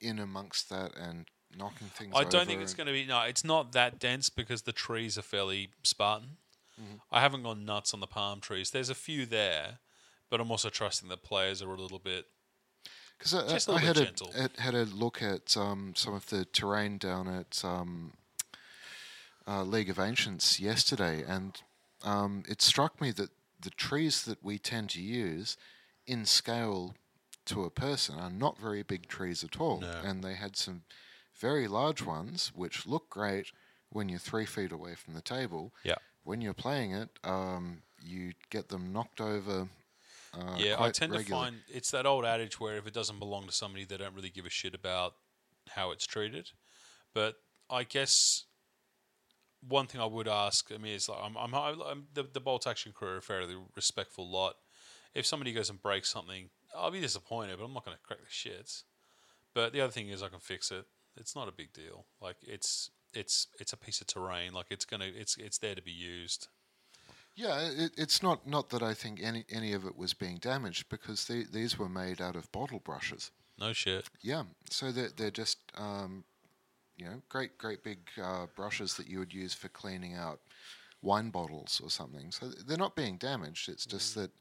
in 0.01 0.19
amongst 0.19 0.69
that 0.69 0.97
and 0.97 1.25
knocking 1.57 1.87
things? 1.87 2.13
I 2.15 2.23
don't 2.23 2.47
think 2.47 2.61
it's 2.61 2.73
going 2.73 2.87
to 2.87 2.93
be. 2.93 3.05
No, 3.05 3.21
it's 3.21 3.43
not 3.43 3.71
that 3.73 3.99
dense 3.99 4.29
because 4.29 4.63
the 4.63 4.73
trees 4.73 5.17
are 5.17 5.23
fairly 5.23 5.69
Spartan. 5.83 6.37
Mm-hmm. 6.81 6.95
I 7.11 7.21
haven't 7.21 7.43
gone 7.43 7.65
nuts 7.65 7.93
on 7.93 7.99
the 7.99 8.07
palm 8.07 8.39
trees. 8.39 8.71
There's 8.71 8.89
a 8.89 8.95
few 8.95 9.25
there, 9.25 9.79
but 10.29 10.41
I'm 10.41 10.51
also 10.51 10.69
trusting 10.69 11.09
the 11.09 11.17
players 11.17 11.61
are 11.61 11.73
a 11.73 11.79
little 11.79 11.99
bit. 11.99 12.25
Because 13.23 13.35
I, 13.35 13.47
Just 13.53 13.69
a 13.69 13.71
I, 13.71 13.75
I 13.75 13.83
little 13.87 14.03
had 14.03 14.35
a, 14.35 14.41
had- 14.41 14.57
had 14.57 14.75
a 14.75 14.83
look 14.83 15.21
at 15.21 15.55
um, 15.55 15.93
some 15.95 16.13
of 16.13 16.29
the 16.29 16.43
terrain 16.45 16.97
down 16.97 17.27
at 17.29 17.63
um, 17.63 18.11
uh, 19.47 19.63
League 19.63 19.89
of 19.89 19.97
Ancients 19.99 20.59
yesterday, 20.59 21.23
and 21.27 21.61
um, 22.03 22.43
it 22.49 22.61
struck 22.61 22.99
me 22.99 23.11
that 23.11 23.29
the 23.61 23.69
trees 23.69 24.23
that 24.23 24.43
we 24.43 24.57
tend 24.57 24.89
to 24.91 25.01
use 25.01 25.55
in 26.05 26.25
scale 26.25 26.95
to 27.45 27.63
a 27.63 27.69
person 27.69 28.15
are 28.19 28.29
not 28.29 28.57
very 28.57 28.83
big 28.83 29.07
trees 29.07 29.43
at 29.43 29.59
all, 29.59 29.79
No. 29.79 30.01
and 30.03 30.21
they 30.23 30.33
had 30.33 30.55
some 30.57 30.83
very 31.39 31.67
large 31.67 32.01
ones 32.01 32.51
which 32.53 32.85
look 32.85 33.09
great 33.09 33.51
when 33.89 34.09
you're 34.09 34.19
three 34.19 34.45
feet 34.45 34.71
away 34.71 34.95
from 34.95 35.13
the 35.13 35.21
table. 35.21 35.71
Yeah. 35.83 35.95
when 36.25 36.39
you're 36.41 36.53
playing 36.53 36.91
it, 36.93 37.09
um, 37.23 37.83
you 38.01 38.31
get 38.49 38.69
them 38.69 38.91
knocked 38.93 39.19
over. 39.21 39.67
Uh, 40.33 40.55
yeah, 40.57 40.75
I 40.79 40.89
tend 40.89 41.13
to 41.13 41.19
find 41.19 41.57
it's 41.69 41.91
that 41.91 42.05
old 42.05 42.25
adage 42.25 42.59
where 42.59 42.77
if 42.77 42.87
it 42.87 42.93
doesn't 42.93 43.19
belong 43.19 43.45
to 43.45 43.51
somebody, 43.51 43.85
they 43.85 43.97
don't 43.97 44.15
really 44.15 44.29
give 44.29 44.45
a 44.45 44.49
shit 44.49 44.73
about 44.73 45.13
how 45.69 45.91
it's 45.91 46.07
treated. 46.07 46.51
But 47.13 47.35
I 47.69 47.83
guess 47.83 48.45
one 49.67 49.87
thing 49.87 50.01
I 50.01 50.05
would 50.05 50.27
ask, 50.27 50.71
I 50.73 50.77
mean, 50.77 50.93
is 50.93 51.07
like 51.07 51.19
I'm, 51.23 51.37
I'm, 51.37 51.53
I'm 51.53 52.07
the, 52.13 52.23
the 52.31 52.39
bolt 52.39 52.65
action 52.67 52.91
crew 52.93 53.09
are 53.09 53.17
a 53.17 53.21
fairly 53.21 53.55
respectful 53.75 54.29
lot. 54.29 54.55
If 55.13 55.25
somebody 55.25 55.53
goes 55.53 55.69
and 55.69 55.81
breaks 55.81 56.09
something, 56.09 56.49
I'll 56.75 56.91
be 56.91 56.99
disappointed, 56.99 57.57
but 57.59 57.65
I'm 57.65 57.73
not 57.73 57.85
going 57.85 57.95
to 57.95 58.03
crack 58.03 58.19
the 58.19 58.49
shits. 58.49 58.83
But 59.53 59.73
the 59.73 59.81
other 59.81 59.91
thing 59.91 60.09
is, 60.09 60.23
I 60.23 60.29
can 60.29 60.39
fix 60.39 60.71
it. 60.71 60.85
It's 61.15 61.35
not 61.35 61.47
a 61.47 61.51
big 61.51 61.73
deal. 61.73 62.05
Like 62.19 62.37
it's 62.41 62.89
it's 63.13 63.47
it's 63.59 63.73
a 63.73 63.77
piece 63.77 64.01
of 64.01 64.07
terrain. 64.07 64.53
Like 64.53 64.67
it's 64.71 64.85
gonna 64.85 65.09
it's 65.13 65.37
it's 65.37 65.59
there 65.59 65.75
to 65.75 65.81
be 65.81 65.91
used. 65.91 66.47
Yeah, 67.35 67.59
it, 67.59 67.91
it's 67.97 68.21
not 68.21 68.47
not 68.47 68.69
that 68.69 68.83
I 68.83 68.93
think 68.93 69.19
any 69.21 69.45
any 69.49 69.73
of 69.73 69.85
it 69.85 69.97
was 69.97 70.13
being 70.13 70.37
damaged 70.37 70.89
because 70.89 71.25
the, 71.25 71.45
these 71.51 71.79
were 71.79 71.89
made 71.89 72.21
out 72.21 72.35
of 72.35 72.51
bottle 72.51 72.79
brushes. 72.79 73.31
No 73.59 73.73
shit. 73.73 74.09
Yeah, 74.21 74.43
so 74.69 74.91
they're 74.91 75.09
they're 75.15 75.31
just 75.31 75.57
um, 75.75 76.23
you 76.97 77.05
know 77.05 77.21
great 77.29 77.57
great 77.57 77.83
big 77.83 77.99
uh, 78.21 78.47
brushes 78.55 78.95
that 78.95 79.07
you 79.07 79.19
would 79.19 79.33
use 79.33 79.53
for 79.53 79.69
cleaning 79.69 80.15
out 80.15 80.41
wine 81.01 81.29
bottles 81.29 81.81
or 81.83 81.89
something. 81.89 82.31
So 82.31 82.47
they're 82.47 82.77
not 82.77 82.95
being 82.95 83.17
damaged. 83.17 83.67
It's 83.69 83.85
just 83.85 84.15
that 84.15 84.31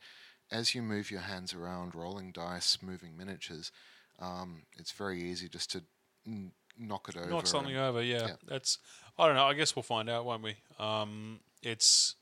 as 0.50 0.74
you 0.74 0.82
move 0.82 1.10
your 1.10 1.20
hands 1.20 1.54
around, 1.54 1.94
rolling 1.94 2.30
dice, 2.30 2.78
moving 2.82 3.16
miniatures, 3.16 3.72
um, 4.20 4.62
it's 4.78 4.92
very 4.92 5.20
easy 5.22 5.48
just 5.48 5.72
to 5.72 5.82
n- 6.26 6.52
knock 6.78 7.08
it 7.08 7.16
over. 7.16 7.28
knock 7.28 7.46
something 7.46 7.76
over. 7.76 8.02
Yeah, 8.02 8.26
yeah. 8.26 8.34
that's. 8.46 8.78
I 9.18 9.26
don't 9.26 9.36
know. 9.36 9.44
I 9.44 9.54
guess 9.54 9.74
we'll 9.76 9.82
find 9.82 10.08
out, 10.08 10.24
won't 10.24 10.42
we? 10.42 10.56
Um, 10.78 11.40
it's. 11.62 12.16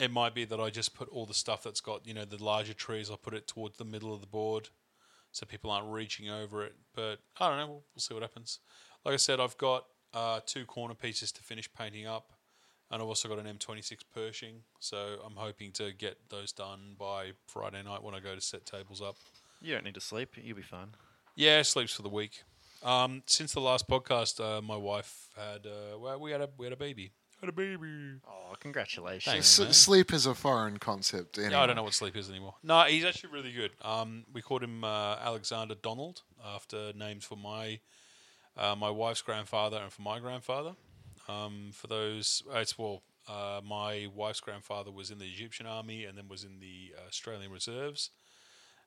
It 0.00 0.10
might 0.10 0.34
be 0.34 0.44
that 0.46 0.58
I 0.58 0.70
just 0.70 0.94
put 0.94 1.08
all 1.10 1.26
the 1.26 1.34
stuff 1.34 1.62
that's 1.62 1.80
got 1.80 2.06
you 2.06 2.14
know 2.14 2.24
the 2.24 2.42
larger 2.42 2.74
trees. 2.74 3.10
I 3.10 3.16
put 3.20 3.34
it 3.34 3.46
towards 3.46 3.76
the 3.76 3.84
middle 3.84 4.14
of 4.14 4.20
the 4.20 4.26
board, 4.26 4.70
so 5.30 5.46
people 5.46 5.70
aren't 5.70 5.92
reaching 5.92 6.30
over 6.30 6.64
it. 6.64 6.74
But 6.94 7.18
I 7.38 7.48
don't 7.48 7.58
know. 7.58 7.66
We'll, 7.66 7.84
we'll 7.94 8.00
see 8.00 8.14
what 8.14 8.22
happens. 8.22 8.60
Like 9.04 9.14
I 9.14 9.18
said, 9.18 9.40
I've 9.40 9.58
got 9.58 9.84
uh, 10.14 10.40
two 10.46 10.64
corner 10.64 10.94
pieces 10.94 11.30
to 11.32 11.42
finish 11.42 11.72
painting 11.72 12.06
up, 12.06 12.32
and 12.90 13.02
I've 13.02 13.08
also 13.08 13.28
got 13.28 13.38
an 13.38 13.46
M26 13.46 13.98
Pershing. 14.14 14.62
So 14.78 15.18
I'm 15.24 15.36
hoping 15.36 15.72
to 15.72 15.92
get 15.92 16.16
those 16.30 16.52
done 16.52 16.96
by 16.98 17.32
Friday 17.46 17.82
night 17.82 18.02
when 18.02 18.14
I 18.14 18.20
go 18.20 18.34
to 18.34 18.40
set 18.40 18.64
tables 18.66 19.02
up. 19.02 19.16
You 19.60 19.74
don't 19.74 19.84
need 19.84 19.94
to 19.94 20.00
sleep. 20.00 20.34
You'll 20.42 20.56
be 20.56 20.62
fine. 20.62 20.88
Yeah, 21.36 21.62
sleeps 21.62 21.92
for 21.92 22.02
the 22.02 22.08
week. 22.08 22.42
Um, 22.82 23.22
since 23.26 23.52
the 23.52 23.60
last 23.60 23.86
podcast, 23.88 24.40
uh, 24.40 24.62
my 24.62 24.76
wife 24.76 25.28
had 25.36 25.66
uh, 25.66 25.98
well, 25.98 26.18
we 26.18 26.30
had 26.30 26.40
a 26.40 26.48
we 26.56 26.64
had 26.64 26.72
a 26.72 26.76
baby. 26.76 27.12
Had 27.40 27.48
a 27.48 27.52
baby. 27.52 28.20
Oh, 28.28 28.54
congratulations. 28.60 29.24
Thanks. 29.32 29.60
S- 29.60 29.78
sleep 29.78 30.12
is 30.12 30.26
a 30.26 30.34
foreign 30.34 30.78
concept. 30.78 31.38
Anyway. 31.38 31.52
Yeah, 31.52 31.62
I 31.62 31.66
don't 31.66 31.76
know 31.76 31.82
what 31.84 31.94
sleep 31.94 32.14
is 32.16 32.28
anymore. 32.28 32.54
No, 32.62 32.82
he's 32.82 33.04
actually 33.04 33.32
really 33.32 33.52
good. 33.52 33.70
Um, 33.80 34.24
we 34.32 34.42
called 34.42 34.62
him 34.62 34.84
uh, 34.84 35.16
Alexander 35.16 35.74
Donald 35.74 36.20
after 36.44 36.92
names 36.92 37.24
for 37.24 37.36
my 37.36 37.80
uh, 38.58 38.74
my 38.76 38.90
wife's 38.90 39.22
grandfather 39.22 39.78
and 39.78 39.90
for 39.90 40.02
my 40.02 40.18
grandfather. 40.18 40.72
Um, 41.28 41.70
for 41.72 41.86
those, 41.86 42.42
uh, 42.52 42.58
it's 42.58 42.78
well, 42.78 43.02
uh, 43.26 43.60
my 43.64 44.08
wife's 44.14 44.40
grandfather 44.40 44.90
was 44.90 45.10
in 45.10 45.18
the 45.18 45.26
Egyptian 45.26 45.66
army 45.66 46.04
and 46.04 46.18
then 46.18 46.28
was 46.28 46.44
in 46.44 46.60
the 46.60 46.92
uh, 46.98 47.08
Australian 47.08 47.50
Reserves, 47.52 48.10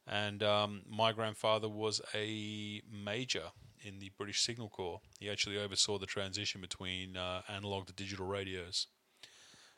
and 0.06 0.44
um, 0.44 0.82
my 0.88 1.12
grandfather 1.12 1.70
was 1.70 2.02
a 2.14 2.82
major 2.92 3.46
in 3.84 4.00
the 4.00 4.12
British 4.18 4.42
Signal 4.42 4.70
Corps. 4.70 5.02
He 5.20 5.30
actually 5.30 5.58
oversaw 5.58 5.98
the 5.98 6.06
transition 6.06 6.62
between 6.62 7.18
uh, 7.18 7.42
analog 7.48 7.88
to 7.88 7.94
digital 7.94 8.26
radios 8.26 8.88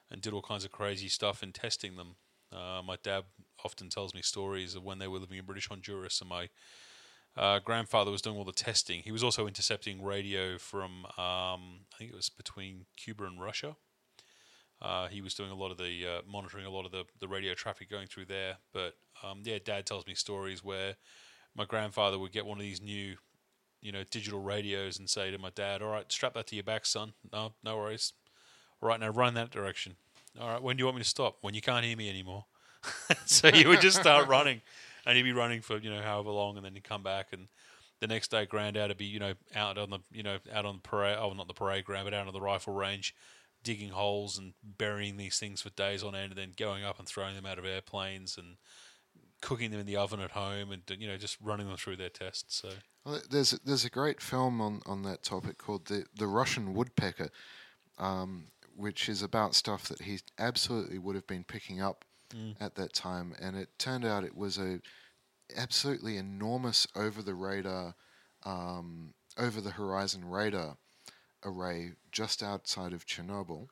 and 0.10 0.22
did 0.22 0.34
all 0.34 0.42
kinds 0.42 0.66
of 0.66 0.72
crazy 0.72 1.08
stuff 1.08 1.42
in 1.44 1.52
testing 1.52 1.96
them. 1.96 2.16
Uh, 2.54 2.82
my 2.86 2.98
dad 3.04 3.24
often 3.64 3.90
tells 3.90 4.14
me 4.14 4.22
stories 4.22 4.76
of 4.76 4.84
when 4.84 5.00
they 5.00 5.08
were 5.08 5.20
living 5.20 5.38
in 5.38 5.46
British 5.46 5.68
Honduras, 5.68 6.22
and 6.22 6.30
my 6.30 6.50
uh, 7.36 7.60
grandfather 7.60 8.12
was 8.12 8.22
doing 8.22 8.38
all 8.38 8.46
the 8.46 8.52
testing. 8.52 9.02
He 9.02 9.12
was 9.12 9.24
also 9.24 9.48
intercepting 9.48 10.04
radio 10.04 10.58
from, 10.58 11.06
um, 11.18 11.82
I 11.94 11.98
think 11.98 12.12
it 12.12 12.16
was 12.16 12.30
between 12.30 12.86
Cuba 12.96 13.26
and 13.26 13.42
Russia. 13.42 13.76
Uh, 14.82 15.08
he 15.08 15.22
was 15.22 15.34
doing 15.34 15.52
a 15.52 15.56
lot 15.56 15.72
of 15.72 15.78
the 15.78 16.06
uh, 16.06 16.22
monitoring 16.30 16.66
a 16.66 16.70
lot 16.70 16.86
of 16.86 16.92
the, 16.92 17.06
the 17.20 17.28
radio 17.28 17.54
traffic 17.54 17.90
going 17.90 18.08
through 18.08 18.26
there. 18.26 18.58
But 18.74 18.94
um, 19.24 19.42
yeah, 19.44 19.58
Dad 19.64 19.86
tells 19.86 20.06
me 20.06 20.16
stories 20.16 20.64
where 20.64 20.96
my 21.56 21.66
grandfather 21.66 22.20
would 22.20 22.32
get 22.32 22.46
one 22.46 22.58
of 22.58 22.64
these 22.64 22.82
new, 22.82 23.16
you 23.86 23.92
know, 23.92 24.04
digital 24.10 24.42
radios 24.42 24.98
and 24.98 25.08
say 25.08 25.30
to 25.30 25.38
my 25.38 25.52
dad, 25.52 25.84
"All 25.84 25.90
right, 25.90 26.12
strap 26.12 26.34
that 26.34 26.48
to 26.48 26.56
your 26.56 26.64
back, 26.64 26.88
son. 26.88 27.14
No, 27.32 27.54
no 27.64 27.78
worries. 27.78 28.14
All 28.82 28.90
right, 28.90 29.00
now 29.00 29.10
run 29.10 29.36
that 29.36 29.52
direction. 29.52 29.96
All 30.40 30.50
right, 30.50 30.62
when 30.62 30.76
do 30.76 30.82
you 30.82 30.86
want 30.86 30.98
me 30.98 31.04
to 31.04 31.08
stop? 31.08 31.38
When 31.42 31.54
you 31.54 31.62
can't 31.62 31.86
hear 31.86 31.96
me 31.96 32.10
anymore." 32.10 32.46
so 33.26 33.48
you 33.48 33.68
would 33.68 33.82
just 33.82 34.00
start 34.00 34.28
running, 34.28 34.62
and 35.06 35.16
he'd 35.16 35.24
be 35.24 35.34
running 35.34 35.62
for 35.62 35.78
you 35.78 35.92
know 35.92 36.02
however 36.02 36.32
long, 36.32 36.58
and 36.58 36.66
then 36.66 36.74
he'd 36.74 36.84
come 36.84 37.04
back, 37.04 37.28
and 37.32 37.48
the 38.00 38.08
next 38.08 38.32
day, 38.32 38.46
Granddad 38.46 38.90
would 38.90 38.98
be 38.98 39.06
you 39.06 39.20
know 39.20 39.34
out 39.56 39.78
on 39.78 39.92
the 39.92 40.00
you 40.12 40.24
know 40.24 40.40
out 40.52 40.66
on 40.66 40.76
the 40.78 40.82
parade, 40.82 41.18
oh 41.20 41.34
not 41.34 41.48
the 41.48 41.54
parade 41.54 41.86
ground, 41.86 42.06
but 42.06 42.14
out 42.14 42.28
on 42.28 42.34
the 42.34 42.42
rifle 42.42 42.74
range, 42.74 43.16
digging 43.64 43.90
holes 43.90 44.38
and 44.38 44.54
burying 44.64 45.18
these 45.18 45.38
things 45.38 45.62
for 45.62 45.70
days 45.70 46.04
on 46.04 46.16
end, 46.16 46.32
and 46.32 46.40
then 46.40 46.54
going 46.58 46.84
up 46.84 46.98
and 46.98 47.08
throwing 47.08 47.36
them 47.36 47.46
out 47.46 47.60
of 47.60 47.66
airplanes 47.66 48.36
and 48.36 48.58
cooking 49.42 49.70
them 49.70 49.80
in 49.80 49.86
the 49.86 49.98
oven 49.98 50.20
at 50.20 50.32
home, 50.32 50.72
and 50.72 50.82
you 51.00 51.08
know 51.08 51.18
just 51.18 51.38
running 51.40 51.68
them 51.68 51.78
through 51.78 51.98
their 51.98 52.10
tests. 52.10 52.58
So 52.60 52.70
Well, 53.06 53.22
there's 53.30 53.54
a, 53.54 53.60
there's 53.64 53.86
a 53.86 53.90
great 53.90 54.20
film 54.20 54.60
on, 54.60 54.82
on 54.86 55.04
that 55.04 55.24
topic 55.24 55.58
called 55.60 55.86
the 55.86 56.06
the 56.18 56.28
Russian 56.28 56.74
Woodpecker, 56.74 57.30
um, 58.00 58.48
which 58.76 59.08
is 59.08 59.22
about 59.22 59.56
stuff 59.56 59.88
that 59.90 60.02
he 60.02 60.20
absolutely 60.40 60.98
would 60.98 61.16
have 61.16 61.28
been 61.28 61.44
picking 61.44 61.82
up 61.82 62.04
at 62.60 62.76
that 62.76 62.94
time, 62.94 63.36
and 63.40 63.56
it 63.56 63.70
turned 63.78 64.06
out 64.06 64.24
it 64.24 64.36
was 64.36 64.58
a 64.58 64.80
absolutely 65.56 66.18
enormous 66.18 66.88
over 66.96 67.22
the 67.22 67.36
radar, 67.36 67.94
um, 68.44 69.14
over 69.38 69.62
the 69.62 69.72
horizon 69.72 70.26
radar 70.26 70.78
array 71.44 71.92
just 72.12 72.42
outside 72.42 72.92
of 72.92 73.06
Chernobyl, 73.06 73.68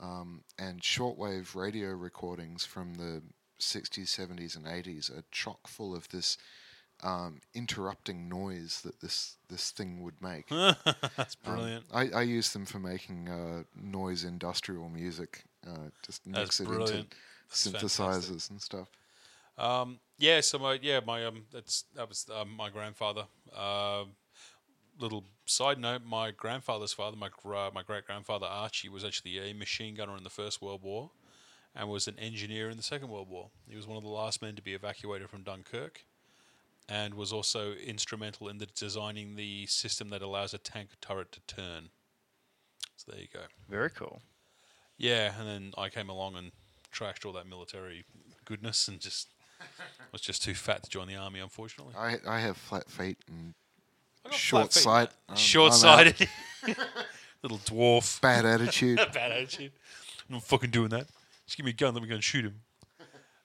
um, 0.00 0.42
and 0.58 0.82
shortwave 0.82 1.54
radio 1.54 1.90
recordings 1.90 2.66
from 2.66 2.94
the 2.94 3.22
60s, 3.60 4.08
70s, 4.08 4.56
and 4.56 4.66
80s 4.66 5.16
are 5.16 5.22
chock 5.30 5.68
full 5.68 5.94
of 5.94 6.08
this 6.08 6.36
um, 7.02 7.40
interrupting 7.54 8.28
noise 8.28 8.80
that 8.82 9.00
this 9.00 9.36
this 9.48 9.70
thing 9.70 10.02
would 10.02 10.20
make. 10.22 10.48
that's 11.16 11.36
Um, 11.44 11.54
brilliant. 11.54 11.84
I, 11.92 12.08
I 12.10 12.22
use 12.22 12.52
them 12.52 12.64
for 12.66 12.78
making 12.78 13.28
uh, 13.28 13.64
noise 13.80 14.24
industrial 14.24 14.88
music. 14.88 15.44
Uh, 15.66 15.90
just 16.04 16.26
mix 16.26 16.58
That's 16.58 16.60
it 16.60 16.66
brilliant. 16.66 16.92
into 16.92 17.16
That's 17.48 17.66
synthesizers 17.68 18.48
fantastic. 18.48 18.50
and 18.50 18.62
stuff. 18.62 18.88
Um, 19.56 20.00
yeah, 20.18 20.40
so 20.40 20.58
my 20.58 20.78
yeah 20.82 21.00
my 21.04 21.24
um 21.24 21.44
that's 21.52 21.84
that 21.94 22.08
was 22.08 22.26
um, 22.34 22.50
my 22.56 22.70
grandfather. 22.70 23.24
Uh, 23.54 24.04
little 24.98 25.24
side 25.46 25.78
note: 25.78 26.02
my 26.04 26.30
grandfather's 26.30 26.92
father, 26.92 27.16
my 27.16 27.28
gra- 27.42 27.70
my 27.74 27.82
great 27.82 28.06
grandfather 28.06 28.46
Archie, 28.46 28.88
was 28.88 29.04
actually 29.04 29.38
a 29.38 29.52
machine 29.54 29.94
gunner 29.94 30.16
in 30.16 30.24
the 30.24 30.30
First 30.30 30.62
World 30.62 30.82
War, 30.82 31.10
and 31.74 31.88
was 31.88 32.08
an 32.08 32.18
engineer 32.18 32.70
in 32.70 32.76
the 32.76 32.82
Second 32.82 33.08
World 33.08 33.28
War. 33.28 33.50
He 33.68 33.76
was 33.76 33.86
one 33.86 33.96
of 33.96 34.02
the 34.02 34.08
last 34.08 34.40
men 34.42 34.56
to 34.56 34.62
be 34.62 34.74
evacuated 34.74 35.30
from 35.30 35.42
Dunkirk, 35.42 36.04
and 36.88 37.14
was 37.14 37.32
also 37.32 37.72
instrumental 37.72 38.48
in 38.48 38.58
the 38.58 38.66
designing 38.66 39.36
the 39.36 39.66
system 39.66 40.10
that 40.10 40.22
allows 40.22 40.52
a 40.54 40.58
tank 40.58 40.90
turret 41.00 41.32
to 41.32 41.40
turn. 41.46 41.88
So 42.96 43.12
there 43.12 43.20
you 43.20 43.28
go. 43.32 43.40
Very 43.68 43.90
cool. 43.90 44.20
Yeah, 44.96 45.32
and 45.38 45.48
then 45.48 45.72
I 45.76 45.88
came 45.88 46.08
along 46.08 46.36
and 46.36 46.52
trashed 46.92 47.24
all 47.26 47.32
that 47.32 47.46
military 47.46 48.04
goodness 48.44 48.86
and 48.88 49.00
just 49.00 49.28
was 50.12 50.20
just 50.20 50.42
too 50.44 50.54
fat 50.54 50.82
to 50.84 50.90
join 50.90 51.08
the 51.08 51.16
army, 51.16 51.40
unfortunately. 51.40 51.94
I 51.96 52.16
I 52.26 52.40
have 52.40 52.56
flat 52.56 52.88
feet 52.90 53.18
and 53.28 53.54
short 54.32 54.72
feet, 54.72 54.82
sight. 54.82 55.08
mate. 55.10 55.16
I'm- 55.30 55.36
Short-sighted, 55.38 56.28
little 57.42 57.58
dwarf, 57.58 58.20
bad 58.20 58.44
attitude. 58.44 58.96
bad 59.12 59.32
attitude. 59.32 59.72
I'm 60.28 60.34
not 60.36 60.44
fucking 60.44 60.70
doing 60.70 60.88
that. 60.90 61.06
Just 61.46 61.56
give 61.56 61.64
me 61.66 61.70
a 61.70 61.74
gun, 61.74 61.94
let 61.94 62.02
me 62.02 62.08
go 62.08 62.14
and 62.14 62.24
shoot 62.24 62.44
him. 62.44 62.60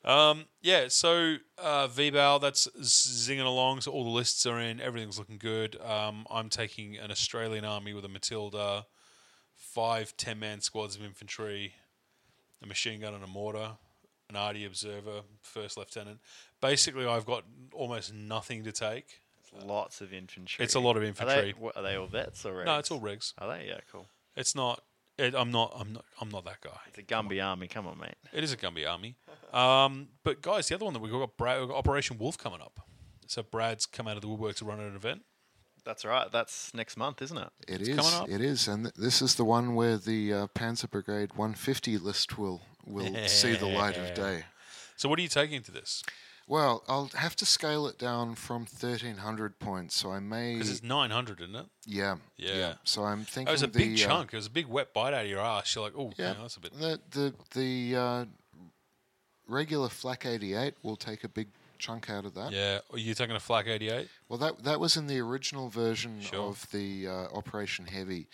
Um, 0.05 0.45
yeah, 0.61 0.87
so 0.87 1.35
uh, 1.61 1.87
VBAL, 1.87 2.41
that's 2.41 2.67
zinging 2.81 3.45
along. 3.45 3.81
So 3.81 3.91
all 3.91 4.03
the 4.03 4.09
lists 4.09 4.45
are 4.45 4.59
in. 4.59 4.79
Everything's 4.79 5.19
looking 5.19 5.37
good. 5.37 5.77
Um, 5.81 6.25
I'm 6.31 6.49
taking 6.49 6.97
an 6.97 7.11
Australian 7.11 7.65
army 7.65 7.93
with 7.93 8.05
a 8.05 8.09
Matilda, 8.09 8.85
five 9.55 10.15
10 10.17 10.39
man 10.39 10.61
squads 10.61 10.95
of 10.95 11.03
infantry, 11.03 11.73
a 12.63 12.67
machine 12.67 13.01
gun 13.01 13.13
and 13.13 13.23
a 13.23 13.27
mortar, 13.27 13.71
an 14.29 14.35
arty 14.35 14.65
observer, 14.65 15.21
first 15.41 15.77
lieutenant. 15.77 16.19
Basically, 16.61 17.05
I've 17.05 17.25
got 17.25 17.43
almost 17.73 18.13
nothing 18.13 18.63
to 18.63 18.71
take. 18.71 19.21
Lots 19.65 19.99
of 20.01 20.13
infantry. 20.13 20.63
It's 20.63 20.75
a 20.75 20.79
lot 20.79 20.95
of 20.95 21.01
Are 21.01 21.05
infantry. 21.07 21.35
they, 21.35 21.51
what, 21.57 21.75
are 21.75 21.81
they 21.81 21.95
all 21.95 22.05
vets 22.05 22.45
or 22.45 22.63
No, 22.65 22.77
it's 22.77 22.91
all 22.91 23.01
regs. 23.01 23.33
Are 23.39 23.47
they? 23.47 23.67
Yeah, 23.67 23.79
cool. 23.91 24.07
It's 24.35 24.53
not. 24.55 24.83
It, 25.19 25.35
I'm 25.35 25.51
not. 25.51 25.73
I'm 25.77 25.93
not. 25.93 26.05
I'm 26.21 26.29
not 26.29 26.45
that 26.45 26.61
guy. 26.61 26.77
It's 26.87 26.97
a 26.97 27.03
Gumby 27.03 27.43
army. 27.45 27.67
Come 27.67 27.87
on, 27.87 27.99
mate. 27.99 28.15
It 28.33 28.43
is 28.43 28.53
a 28.53 28.57
Gumby 28.57 28.89
army. 28.89 29.15
Um, 29.53 30.07
but 30.23 30.41
guys, 30.41 30.67
the 30.67 30.75
other 30.75 30.85
one 30.85 30.93
that 30.93 31.01
we've 31.01 31.11
got, 31.11 31.35
Brad, 31.37 31.59
we've 31.59 31.69
got 31.69 31.77
Operation 31.77 32.17
Wolf 32.17 32.37
coming 32.37 32.61
up. 32.61 32.79
So 33.27 33.43
Brad's 33.43 33.85
come 33.85 34.07
out 34.07 34.15
of 34.15 34.21
the 34.21 34.27
woodwork 34.27 34.55
to 34.57 34.65
run 34.65 34.79
an 34.79 34.95
event. 34.95 35.21
That's 35.85 36.03
right. 36.05 36.31
That's 36.31 36.73
next 36.73 36.97
month, 36.97 37.21
isn't 37.21 37.37
it? 37.37 37.49
It 37.67 37.79
It's 37.81 37.89
is. 37.89 37.95
coming 37.95 38.13
up. 38.13 38.29
It 38.29 38.41
is, 38.41 38.67
and 38.67 38.85
th- 38.85 38.95
this 38.95 39.21
is 39.21 39.35
the 39.35 39.45
one 39.45 39.75
where 39.75 39.97
the 39.97 40.33
uh, 40.33 40.47
Panzer 40.55 40.89
Brigade 40.89 41.31
150 41.35 41.97
list 41.97 42.37
will 42.37 42.61
will 42.85 43.13
see 43.27 43.55
the 43.55 43.65
light 43.67 43.97
of 43.97 44.13
day. 44.13 44.43
So 44.95 45.07
what 45.09 45.19
are 45.19 45.21
you 45.21 45.27
taking 45.29 45.61
to 45.63 45.71
this? 45.71 46.03
Well, 46.49 46.83
I'll 46.87 47.11
have 47.13 47.35
to 47.37 47.45
scale 47.45 47.85
it 47.85 47.99
down 47.99 48.33
from 48.33 48.61
1300 48.61 49.59
points, 49.59 49.95
so 49.95 50.11
I 50.11 50.19
may. 50.19 50.53
Because 50.53 50.71
it's 50.71 50.81
900, 50.81 51.41
isn't 51.41 51.55
it? 51.55 51.65
yeah, 51.85 52.15
Yeah. 52.37 52.73
So 52.83 53.03
I'm 53.03 53.23
thinking 53.23 53.49
It 53.49 53.51
was 53.51 53.61
a 53.61 53.67
the, 53.67 53.77
big 53.77 53.93
uh, 53.93 54.07
chunk. 54.07 54.33
It 54.33 54.37
was 54.37 54.47
a 54.47 54.49
big 54.49 54.65
wet 54.65 54.91
bite 54.91 55.13
out 55.13 55.25
of 55.25 55.29
your 55.29 55.41
ass. 55.41 55.75
You're 55.75 55.83
like, 55.83 55.93
oh, 55.95 56.11
yeah, 56.17 56.29
yeah, 56.29 56.35
that's 56.41 56.57
a 56.57 56.59
bit. 56.59 56.73
the 56.73 56.99
the 57.11 57.33
the 57.53 57.95
uh, 57.95 58.25
regular 59.47 59.89
Flak 59.89 60.25
88 60.25 60.73
will 60.81 60.95
take 60.95 61.23
a 61.23 61.29
big 61.29 61.49
chunk 61.77 62.09
out 62.09 62.25
of 62.25 62.33
that. 62.33 62.51
Yeah. 62.51 62.79
Are 62.91 62.97
you 62.97 63.13
taking 63.13 63.35
a 63.35 63.39
flak 63.39 63.67
88? 63.67 64.07
Well, 64.27 64.39
that 64.39 64.63
that 64.63 64.79
was 64.79 64.97
in 64.97 65.05
the 65.05 65.19
original 65.19 65.69
version 65.69 66.19
Sure. 66.19 66.41
of 66.41 66.69
the 66.71 67.07
uh, 67.07 67.11
Operation 67.31 67.85
Heavy 67.85 68.27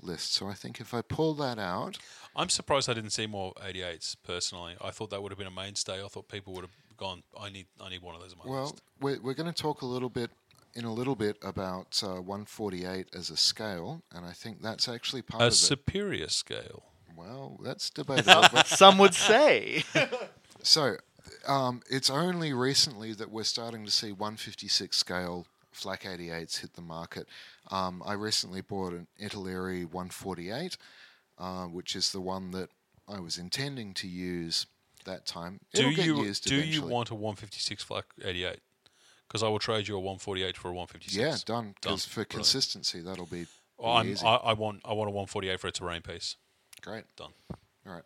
list. 0.00 0.32
So 0.34 0.46
I 0.46 0.54
think 0.54 0.80
if 0.80 0.94
I 0.94 1.02
pull 1.02 1.34
that 1.34 1.58
out, 1.58 1.98
I'm 2.36 2.48
surprised 2.48 2.88
I 2.88 2.94
didn't 2.94 3.10
see 3.10 3.26
more 3.26 3.52
88s. 3.54 4.14
Personally, 4.24 4.76
I 4.80 4.90
thought 4.90 5.10
that 5.10 5.22
would 5.22 5.32
have 5.32 5.38
been 5.38 5.48
a 5.48 5.50
mainstay. 5.50 6.02
I 6.04 6.06
thought 6.06 6.28
people 6.28 6.52
would 6.54 6.62
have 6.62 6.70
gone. 6.98 7.22
I 7.40 7.48
need, 7.48 7.66
I 7.80 7.88
need 7.88 8.02
one 8.02 8.14
of 8.14 8.20
those 8.20 8.32
on 8.32 8.38
my 8.44 8.50
well, 8.50 8.62
list. 8.64 8.82
we're 9.00 9.20
we're 9.22 9.34
going 9.34 9.52
to 9.52 9.62
talk 9.62 9.82
a 9.82 9.86
little 9.86 10.10
bit 10.10 10.30
in 10.74 10.84
a 10.84 10.92
little 10.92 11.16
bit 11.16 11.36
about 11.42 12.00
uh, 12.04 12.20
148 12.20 13.08
as 13.14 13.30
a 13.30 13.36
scale, 13.36 14.02
and 14.14 14.26
I 14.26 14.32
think 14.32 14.60
that's 14.62 14.88
actually 14.88 15.22
part 15.22 15.42
A 15.42 15.46
of 15.46 15.52
it. 15.52 15.56
superior 15.56 16.28
scale. 16.28 16.82
Well, 17.16 17.58
that's 17.64 17.90
debatable. 17.90 18.44
but 18.52 18.66
Some 18.66 18.98
would 18.98 19.14
say. 19.14 19.84
So, 20.60 20.96
um, 21.46 21.82
it's 21.88 22.10
only 22.10 22.52
recently 22.52 23.12
that 23.14 23.30
we're 23.30 23.44
starting 23.44 23.84
to 23.84 23.92
see 23.92 24.10
156 24.10 24.96
scale 24.96 25.46
Flak 25.70 26.02
88s 26.02 26.60
hit 26.60 26.74
the 26.74 26.82
market. 26.82 27.28
Um, 27.70 28.02
I 28.04 28.14
recently 28.14 28.60
bought 28.60 28.92
an 28.92 29.06
Italeri 29.22 29.84
148, 29.84 30.76
uh, 31.38 31.64
which 31.66 31.94
is 31.94 32.10
the 32.10 32.20
one 32.20 32.50
that 32.50 32.70
I 33.08 33.20
was 33.20 33.38
intending 33.38 33.94
to 33.94 34.08
use 34.08 34.66
that 35.08 35.26
time. 35.26 35.60
Do 35.74 35.80
It'll 35.82 35.94
get 35.94 36.06
you 36.06 36.22
used 36.22 36.44
do 36.46 36.56
you 36.56 36.82
want 36.82 37.10
a 37.10 37.14
156 37.14 37.82
flak 37.82 38.04
88? 38.24 38.60
Because 39.26 39.42
I 39.42 39.48
will 39.48 39.58
trade 39.58 39.88
you 39.88 39.94
a 39.96 39.98
148 40.00 40.56
for 40.56 40.68
a 40.68 40.72
156. 40.72 41.14
Yeah, 41.16 41.36
done. 41.44 41.74
Because 41.80 42.04
for 42.06 42.14
Brilliant. 42.24 42.30
consistency, 42.30 43.00
that'll 43.00 43.26
be, 43.26 43.42
be 43.42 43.46
Well, 43.76 43.92
I'm, 43.92 44.08
easy. 44.08 44.24
I, 44.24 44.36
I 44.36 44.52
want 44.54 44.80
I 44.84 44.92
want 44.94 45.08
a 45.08 45.12
148 45.12 45.60
for 45.60 45.66
a 45.68 45.72
terrain 45.72 46.00
piece. 46.02 46.36
Great. 46.80 47.04
Done. 47.16 47.32
All 47.86 47.92
right. 47.92 48.02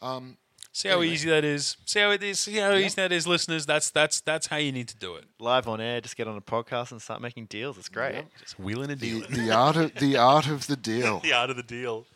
Um, 0.00 0.38
See 0.72 0.88
how 0.88 0.96
Anyway. 0.98 1.14
easy 1.14 1.28
that 1.30 1.44
is. 1.44 1.76
See 1.84 2.00
how 2.00 2.10
it 2.10 2.22
is. 2.22 2.40
See 2.40 2.56
how 2.56 2.70
Yeah. 2.70 2.78
easy 2.86 2.96
that 2.96 3.12
is, 3.12 3.26
listeners. 3.28 3.64
That's 3.66 3.90
that's 3.90 4.20
that's 4.20 4.46
how 4.48 4.56
you 4.56 4.72
need 4.72 4.88
to 4.88 4.96
do 4.96 5.14
it. 5.14 5.24
Live 5.38 5.68
on 5.68 5.80
air, 5.80 6.00
just 6.00 6.16
get 6.16 6.26
on 6.26 6.36
a 6.36 6.40
podcast 6.40 6.90
and 6.90 7.00
start 7.00 7.20
making 7.20 7.46
deals. 7.46 7.78
It's 7.78 7.88
great. 7.88 8.14
Yep. 8.14 8.26
Just 8.40 8.58
wheeling 8.58 8.90
and 8.90 8.98
the, 9.00 9.20
the 9.30 9.50
art 9.52 9.76
of 9.76 9.94
the 9.96 10.16
art 10.16 10.46
of 10.48 10.66
the 10.66 10.76
deal. 10.76 11.20
the 11.22 11.32
art 11.32 11.50
of 11.50 11.56
the 11.56 11.62
deal. 11.62 12.06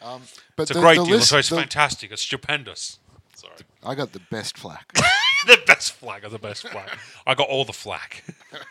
Um, 0.00 0.22
but 0.54 0.64
It's 0.64 0.70
a 0.72 0.74
great 0.80 0.98
the 0.98 1.04
deal. 1.06 1.16
list- 1.16 1.30
so 1.30 1.38
it's 1.38 1.48
the- 1.48 1.56
fantastic. 1.56 2.12
It's 2.12 2.22
stupendous. 2.22 2.98
Sorry. 3.84 3.92
I 3.92 3.94
got 3.96 4.12
the 4.12 4.22
best 4.30 4.58
flak. 4.58 4.92
the 5.46 5.60
best 5.66 5.92
flag 5.92 6.24
of 6.24 6.32
the 6.32 6.38
best 6.38 6.68
flag. 6.68 6.88
I 7.26 7.34
got 7.34 7.48
all 7.48 7.64
the 7.64 7.72
flack. 7.72 8.24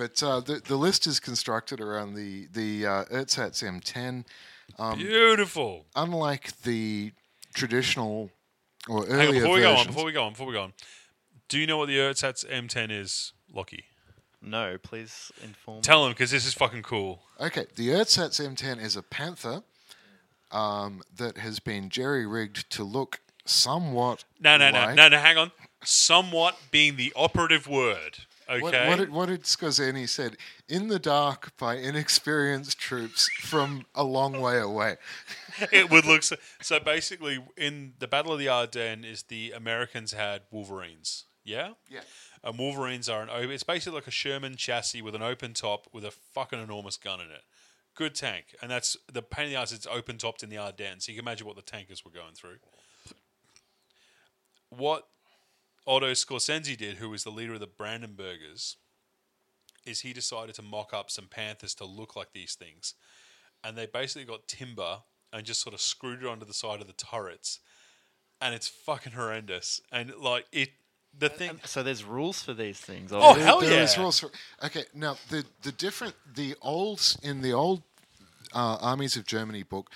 But 0.00 0.22
uh, 0.22 0.40
the 0.40 0.62
the 0.66 0.76
list 0.76 1.06
is 1.06 1.20
constructed 1.20 1.78
around 1.78 2.14
the 2.14 2.48
the 2.54 2.86
uh, 2.86 3.04
Ersatz 3.10 3.62
M10. 3.62 4.24
Um, 4.78 4.98
Beautiful. 4.98 5.84
Unlike 5.94 6.62
the 6.62 7.12
traditional 7.52 8.30
or 8.88 9.04
Hang 9.04 9.12
on, 9.12 9.20
earlier 9.20 9.40
before 9.40 9.54
we 9.54 9.60
go 9.60 9.68
on, 9.68 9.76
versions, 9.76 9.86
before 9.88 10.04
we 10.06 10.12
go 10.12 10.24
on, 10.24 10.32
before 10.32 10.46
we 10.46 10.52
go 10.54 10.62
on. 10.62 10.72
Do 11.48 11.58
you 11.58 11.66
know 11.66 11.76
what 11.76 11.88
the 11.88 11.98
Ersatz 11.98 12.46
M10 12.46 12.90
is, 12.90 13.34
Lockie? 13.52 13.84
No, 14.40 14.78
please 14.82 15.30
inform. 15.42 15.82
Tell 15.82 16.06
him 16.06 16.12
because 16.12 16.30
this 16.30 16.46
is 16.46 16.54
fucking 16.54 16.82
cool. 16.82 17.20
okay, 17.38 17.66
the 17.76 17.88
Ersatz 17.88 18.40
M10 18.40 18.82
is 18.82 18.96
a 18.96 19.02
Panther 19.02 19.62
um, 20.50 21.02
that 21.14 21.36
has 21.36 21.60
been 21.60 21.90
jerry 21.90 22.26
rigged 22.26 22.70
to 22.70 22.84
look 22.84 23.20
somewhat. 23.50 24.24
No, 24.40 24.56
no, 24.56 24.70
no, 24.70 24.78
like- 24.78 24.94
no, 24.96 25.08
no. 25.08 25.18
Hang 25.18 25.38
on. 25.38 25.52
Somewhat 25.82 26.58
being 26.70 26.96
the 26.96 27.12
operative 27.16 27.66
word. 27.66 28.18
Okay. 28.50 28.62
What, 28.62 28.88
what, 28.88 28.98
did, 28.98 29.10
what 29.10 29.26
did 29.26 29.46
said? 30.08 30.36
In 30.68 30.88
the 30.88 30.98
dark 30.98 31.56
by 31.56 31.76
inexperienced 31.76 32.78
troops 32.78 33.30
from 33.40 33.86
a 33.94 34.02
long 34.02 34.40
way 34.40 34.58
away. 34.58 34.96
it 35.72 35.88
would 35.88 36.04
look 36.04 36.24
so, 36.24 36.36
so. 36.60 36.80
Basically, 36.80 37.38
in 37.56 37.92
the 38.00 38.08
Battle 38.08 38.32
of 38.32 38.40
the 38.40 38.48
Ardennes, 38.48 39.04
is 39.04 39.22
the 39.24 39.52
Americans 39.52 40.12
had 40.12 40.42
Wolverines. 40.50 41.26
Yeah. 41.44 41.74
Yeah. 41.88 42.00
And 42.42 42.58
Wolverines 42.58 43.08
are 43.08 43.22
an. 43.22 43.50
It's 43.50 43.62
basically 43.62 43.98
like 43.98 44.08
a 44.08 44.12
Sherman 44.12 44.56
chassis 44.56 45.00
with 45.00 45.14
an 45.14 45.22
open 45.22 45.54
top 45.54 45.86
with 45.92 46.04
a 46.04 46.10
fucking 46.10 46.60
enormous 46.60 46.96
gun 46.96 47.20
in 47.20 47.30
it. 47.30 47.42
Good 47.94 48.14
tank, 48.14 48.56
and 48.62 48.70
that's 48.70 48.96
the 49.12 49.22
pain 49.22 49.46
in 49.46 49.52
the 49.52 49.58
ass. 49.58 49.72
It's 49.72 49.86
open 49.86 50.16
topped 50.16 50.42
in 50.42 50.48
the 50.48 50.58
Ardennes, 50.58 51.04
so 51.04 51.12
you 51.12 51.18
can 51.18 51.24
imagine 51.24 51.46
what 51.46 51.56
the 51.56 51.62
tankers 51.62 52.04
were 52.04 52.10
going 52.10 52.34
through. 52.34 52.56
What 54.70 55.06
Otto 55.86 56.12
Skorzeny 56.12 56.76
did, 56.76 56.96
who 56.96 57.10
was 57.10 57.24
the 57.24 57.30
leader 57.30 57.54
of 57.54 57.60
the 57.60 57.66
Brandenburgers, 57.66 58.76
is 59.84 60.00
he 60.00 60.12
decided 60.12 60.54
to 60.56 60.62
mock 60.62 60.92
up 60.92 61.10
some 61.10 61.26
Panthers 61.26 61.74
to 61.76 61.84
look 61.84 62.14
like 62.16 62.32
these 62.32 62.54
things, 62.54 62.94
and 63.64 63.76
they 63.76 63.86
basically 63.86 64.24
got 64.24 64.46
timber 64.46 64.98
and 65.32 65.44
just 65.44 65.60
sort 65.62 65.74
of 65.74 65.80
screwed 65.80 66.22
it 66.22 66.26
onto 66.26 66.44
the 66.46 66.54
side 66.54 66.80
of 66.80 66.86
the 66.86 66.92
turrets, 66.92 67.60
and 68.40 68.54
it's 68.54 68.68
fucking 68.68 69.12
horrendous. 69.12 69.80
And 69.90 70.12
like 70.20 70.46
it, 70.52 70.70
the 71.18 71.28
thing. 71.28 71.60
So 71.64 71.82
there's 71.82 72.04
rules 72.04 72.42
for 72.42 72.54
these 72.54 72.78
things. 72.78 73.12
Oh, 73.12 73.20
obviously. 73.20 73.42
hell 73.44 73.60
There 73.60 73.72
yeah. 73.72 73.82
is 73.84 73.98
rules 73.98 74.20
for- 74.20 74.30
okay, 74.62 74.84
now 74.94 75.16
the 75.28 75.44
the 75.62 75.72
different 75.72 76.14
the 76.34 76.54
old 76.62 77.16
in 77.22 77.42
the 77.42 77.52
old 77.52 77.82
uh, 78.52 78.78
armies 78.80 79.16
of 79.16 79.24
Germany 79.26 79.62
book, 79.62 79.90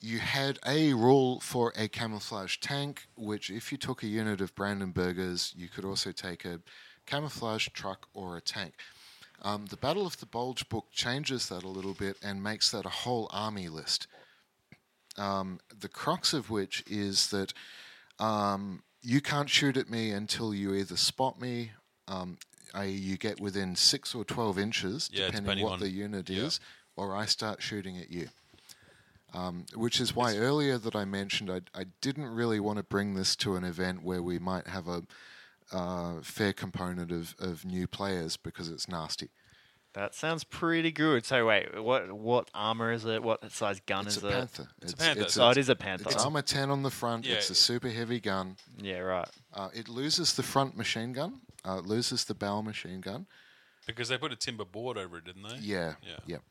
you 0.00 0.18
had 0.18 0.58
a 0.66 0.92
rule 0.94 1.40
for 1.40 1.72
a 1.76 1.88
camouflage 1.88 2.58
tank, 2.58 3.06
which 3.16 3.50
if 3.50 3.72
you 3.72 3.78
took 3.78 4.02
a 4.02 4.06
unit 4.06 4.40
of 4.40 4.54
Brandenburgers, 4.54 5.54
you 5.56 5.68
could 5.68 5.84
also 5.84 6.12
take 6.12 6.44
a 6.44 6.60
camouflage 7.06 7.68
truck 7.68 8.08
or 8.14 8.36
a 8.36 8.40
tank. 8.40 8.74
Um, 9.42 9.66
the 9.66 9.76
Battle 9.76 10.06
of 10.06 10.18
the 10.18 10.26
Bulge 10.26 10.68
book 10.68 10.86
changes 10.92 11.48
that 11.48 11.62
a 11.62 11.68
little 11.68 11.94
bit 11.94 12.16
and 12.22 12.42
makes 12.42 12.70
that 12.70 12.86
a 12.86 12.90
whole 12.90 13.28
army 13.32 13.68
list. 13.68 14.06
Um, 15.16 15.60
the 15.76 15.88
crux 15.88 16.32
of 16.32 16.50
which 16.50 16.84
is 16.86 17.30
that 17.30 17.52
um, 18.18 18.82
you 19.02 19.20
can't 19.20 19.50
shoot 19.50 19.76
at 19.76 19.90
me 19.90 20.10
until 20.10 20.54
you 20.54 20.74
either 20.74 20.96
spot 20.96 21.40
me, 21.40 21.72
um, 22.06 22.38
i.e., 22.74 22.90
you 22.90 23.16
get 23.16 23.40
within 23.40 23.74
six 23.74 24.14
or 24.14 24.24
twelve 24.24 24.58
inches, 24.58 25.08
Yeah, 25.12 25.26
depending, 25.26 25.42
depending 25.42 25.64
what 25.64 25.80
the 25.80 25.88
unit 25.90 26.30
yeah. 26.30 26.44
is, 26.44 26.60
or 26.96 27.16
I 27.16 27.26
start 27.26 27.62
shooting 27.62 27.98
at 27.98 28.10
you. 28.10 28.28
Um, 29.34 29.66
which 29.74 30.00
is 30.00 30.16
why 30.16 30.36
earlier 30.36 30.78
that 30.78 30.96
I 30.96 31.04
mentioned 31.04 31.50
I, 31.50 31.60
I 31.78 31.84
didn't 32.00 32.28
really 32.28 32.60
want 32.60 32.78
to 32.78 32.82
bring 32.82 33.12
this 33.14 33.36
to 33.36 33.56
an 33.56 33.64
event 33.64 34.02
where 34.02 34.22
we 34.22 34.38
might 34.38 34.66
have 34.66 34.88
a 34.88 35.02
uh, 35.70 36.22
fair 36.22 36.54
component 36.54 37.12
of, 37.12 37.34
of 37.38 37.64
new 37.64 37.86
players 37.86 38.38
because 38.38 38.70
it's 38.70 38.88
nasty. 38.88 39.28
That 39.92 40.14
sounds 40.14 40.44
pretty 40.44 40.92
good. 40.92 41.26
So 41.26 41.46
wait, 41.46 41.82
what 41.82 42.10
what 42.12 42.48
armor 42.54 42.92
is 42.92 43.04
it? 43.04 43.22
What 43.22 43.50
size 43.52 43.80
gun 43.86 44.06
is 44.06 44.16
it? 44.16 44.24
It's 44.24 44.24
is 44.24 44.24
a 44.24 44.28
it? 44.28 44.32
panther. 44.32 44.68
It's 44.82 44.92
a 44.92 44.96
Panther. 44.96 45.20
It's, 45.22 45.38
Oh, 45.38 45.50
it 45.50 45.56
is 45.56 45.68
a 45.68 45.76
panther. 45.76 46.10
It's 46.10 46.24
armor 46.24 46.42
10 46.42 46.70
on 46.70 46.82
the 46.82 46.90
front. 46.90 47.26
Yeah. 47.26 47.34
It's 47.34 47.50
a 47.50 47.54
super 47.54 47.88
heavy 47.88 48.20
gun. 48.20 48.56
yeah, 48.78 48.98
right. 48.98 49.28
Uh, 49.52 49.68
it 49.74 49.88
loses 49.88 50.34
the 50.34 50.42
front 50.42 50.76
machine 50.76 51.12
gun. 51.12 51.40
Uh, 51.66 51.78
it 51.78 51.86
loses 51.86 52.24
the 52.24 52.34
bow 52.34 52.62
machine 52.62 53.00
gun. 53.00 53.26
Because 53.86 54.08
they 54.08 54.18
put 54.18 54.32
a 54.32 54.36
timber 54.36 54.64
board 54.64 54.96
over 54.98 55.18
it, 55.18 55.24
didn't 55.24 55.42
they? 55.48 55.56
Yeah. 55.60 55.94
Yeah. 56.02 56.16
Yep. 56.26 56.42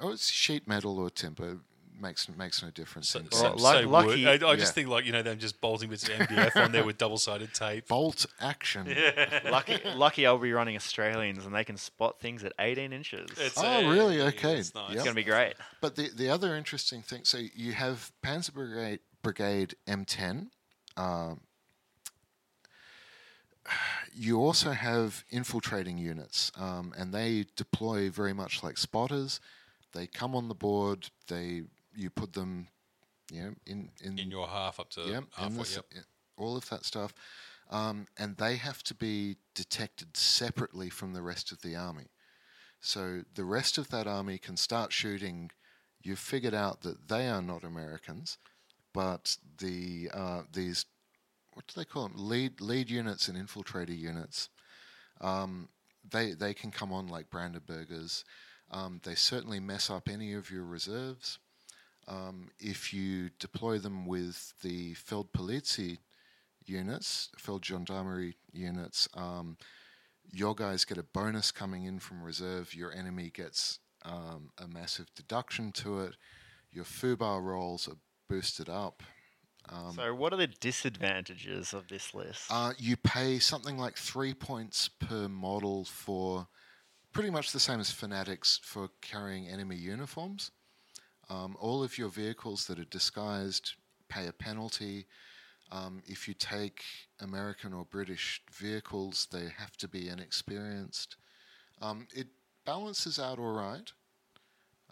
Oh, 0.00 0.10
it's 0.12 0.30
sheet 0.30 0.68
metal 0.68 0.98
or 0.98 1.10
timber. 1.10 1.58
Makes 2.02 2.28
makes 2.36 2.62
no 2.64 2.70
difference. 2.70 3.08
So, 3.10 3.20
in 3.20 3.30
so, 3.30 3.44
Well, 3.44 3.56
luck- 3.58 3.76
say 3.76 3.84
lucky- 3.84 4.24
wood. 4.26 4.42
I, 4.42 4.48
I 4.50 4.56
just 4.56 4.74
think 4.74 4.88
like 4.88 5.06
you 5.06 5.12
know 5.12 5.22
them 5.22 5.38
just 5.38 5.60
bolting 5.60 5.88
bits 5.88 6.02
of 6.02 6.10
MDF 6.18 6.56
on 6.56 6.72
there 6.72 6.84
with 6.84 6.98
double 6.98 7.16
sided 7.16 7.54
tape. 7.54 7.86
bolt 7.86 8.26
action. 8.40 8.92
lucky, 9.50 9.78
lucky 9.94 10.26
I'll 10.26 10.36
be 10.38 10.52
running 10.52 10.74
Australians 10.74 11.46
and 11.46 11.54
they 11.54 11.62
can 11.62 11.76
spot 11.76 12.18
things 12.20 12.42
at 12.42 12.52
18 12.58 12.92
inches. 12.92 13.30
It's, 13.38 13.56
Oh, 13.56 13.86
uh, 13.86 13.92
really? 13.92 14.20
Okay. 14.20 14.56
It's 14.58 14.74
nice. 14.74 14.88
Yep. 14.88 14.96
it's 14.96 15.04
gonna 15.04 15.14
be 15.14 15.22
great. 15.22 15.54
But 15.80 15.94
the 15.94 16.10
the 16.12 16.28
other 16.28 16.56
interesting 16.56 17.02
thing, 17.02 17.20
so 17.24 17.38
you 17.54 17.72
have 17.72 18.10
Panzer 18.22 18.52
Brigade, 18.52 18.98
Brigade 19.22 19.76
M10. 19.86 20.48
Um, 20.96 21.40
you 24.12 24.38
also 24.40 24.72
have 24.72 25.24
infiltrating 25.30 25.96
units, 25.98 26.50
um, 26.58 26.92
and 26.98 27.14
they 27.14 27.46
deploy 27.56 28.10
very 28.10 28.32
much 28.32 28.62
like 28.62 28.76
spotters. 28.76 29.40
They 29.92 30.06
come 30.06 30.34
on 30.34 30.48
the 30.48 30.54
board. 30.54 31.10
They 31.28 31.62
you 31.94 32.10
put 32.10 32.32
them, 32.32 32.68
you 33.30 33.42
know, 33.42 33.54
in 33.66 33.90
in, 34.00 34.18
In 34.18 34.30
your 34.30 34.48
half 34.48 34.78
up 34.80 34.90
to 34.90 35.02
yeah, 35.02 35.20
halfway. 35.36 35.58
this- 35.58 35.76
Yep. 35.76 36.04
all 36.36 36.56
of 36.56 36.68
that 36.70 36.84
stuff, 36.84 37.12
um, 37.70 38.06
and 38.16 38.36
they 38.36 38.56
have 38.56 38.82
to 38.84 38.94
be 38.94 39.36
detected 39.54 40.16
separately 40.16 40.90
from 40.90 41.12
the 41.12 41.22
rest 41.22 41.52
of 41.52 41.60
the 41.62 41.76
army. 41.76 42.08
So 42.80 43.22
the 43.34 43.44
rest 43.44 43.78
of 43.78 43.88
that 43.90 44.06
army 44.06 44.38
can 44.38 44.56
start 44.56 44.92
shooting. 44.92 45.50
You've 46.02 46.18
figured 46.18 46.54
out 46.54 46.80
that 46.82 47.08
they 47.08 47.28
are 47.28 47.42
not 47.42 47.62
Americans, 47.64 48.38
but 48.92 49.36
the 49.58 50.10
uh, 50.12 50.42
these 50.52 50.86
what 51.52 51.66
do 51.66 51.74
they 51.78 51.84
call 51.84 52.08
them? 52.08 52.14
Lead 52.16 52.60
lead 52.60 52.90
units 52.90 53.28
and 53.28 53.36
infiltrator 53.38 53.96
units. 53.96 54.48
Um, 55.20 55.68
they 56.10 56.32
they 56.32 56.54
can 56.54 56.70
come 56.72 56.92
on 56.92 57.06
like 57.06 57.30
Brandenburgers. 57.30 58.24
Um, 58.70 59.00
they 59.04 59.14
certainly 59.14 59.60
mess 59.60 59.90
up 59.90 60.08
any 60.08 60.32
of 60.32 60.50
your 60.50 60.64
reserves. 60.64 61.38
Um, 62.08 62.50
if 62.58 62.92
you 62.92 63.30
deploy 63.38 63.78
them 63.78 64.06
with 64.06 64.54
the 64.62 64.94
Feldpolizei 64.94 65.98
units, 66.66 67.30
Feld 67.38 67.62
Gendarmerie 67.62 68.34
units, 68.52 69.08
um, 69.14 69.56
your 70.32 70.54
guys 70.54 70.84
get 70.84 70.98
a 70.98 71.02
bonus 71.02 71.50
coming 71.50 71.84
in 71.84 71.98
from 71.98 72.22
reserve. 72.22 72.74
Your 72.74 72.92
enemy 72.92 73.30
gets 73.32 73.78
um, 74.04 74.50
a 74.58 74.66
massive 74.66 75.06
deduction 75.14 75.72
to 75.72 76.00
it. 76.00 76.16
Your 76.70 76.84
FUBAR 76.84 77.42
rolls 77.42 77.88
are 77.88 77.96
boosted 78.28 78.68
up. 78.68 79.02
Um, 79.68 79.92
so, 79.94 80.14
what 80.14 80.32
are 80.32 80.36
the 80.36 80.48
disadvantages 80.48 81.72
of 81.72 81.86
this 81.88 82.14
list? 82.14 82.46
uh, 82.50 82.72
you 82.78 82.96
pay 82.96 83.38
something 83.38 83.78
like 83.78 83.96
three 83.96 84.34
points 84.34 84.88
per 84.88 85.28
model 85.28 85.84
for 85.84 86.48
pretty 87.12 87.30
much 87.30 87.52
the 87.52 87.60
same 87.60 87.78
as 87.78 87.90
Fanatics 87.90 88.58
for 88.64 88.88
carrying 89.00 89.46
enemy 89.48 89.76
uniforms. 89.76 90.50
Um, 91.32 91.56
all 91.58 91.82
of 91.82 91.96
your 91.96 92.08
vehicles 92.10 92.66
that 92.66 92.78
are 92.78 92.84
disguised 92.84 93.72
pay 94.08 94.26
a 94.26 94.32
penalty. 94.32 95.06
Um, 95.70 96.02
if 96.06 96.28
you 96.28 96.34
take 96.34 96.82
American 97.20 97.72
or 97.72 97.86
British 97.86 98.42
vehicles, 98.52 99.26
they 99.32 99.46
have 99.56 99.74
to 99.78 99.88
be 99.88 100.08
inexperienced. 100.08 101.16
Um, 101.80 102.06
it 102.14 102.26
balances 102.66 103.18
out 103.18 103.38
all 103.38 103.54
right 103.54 103.90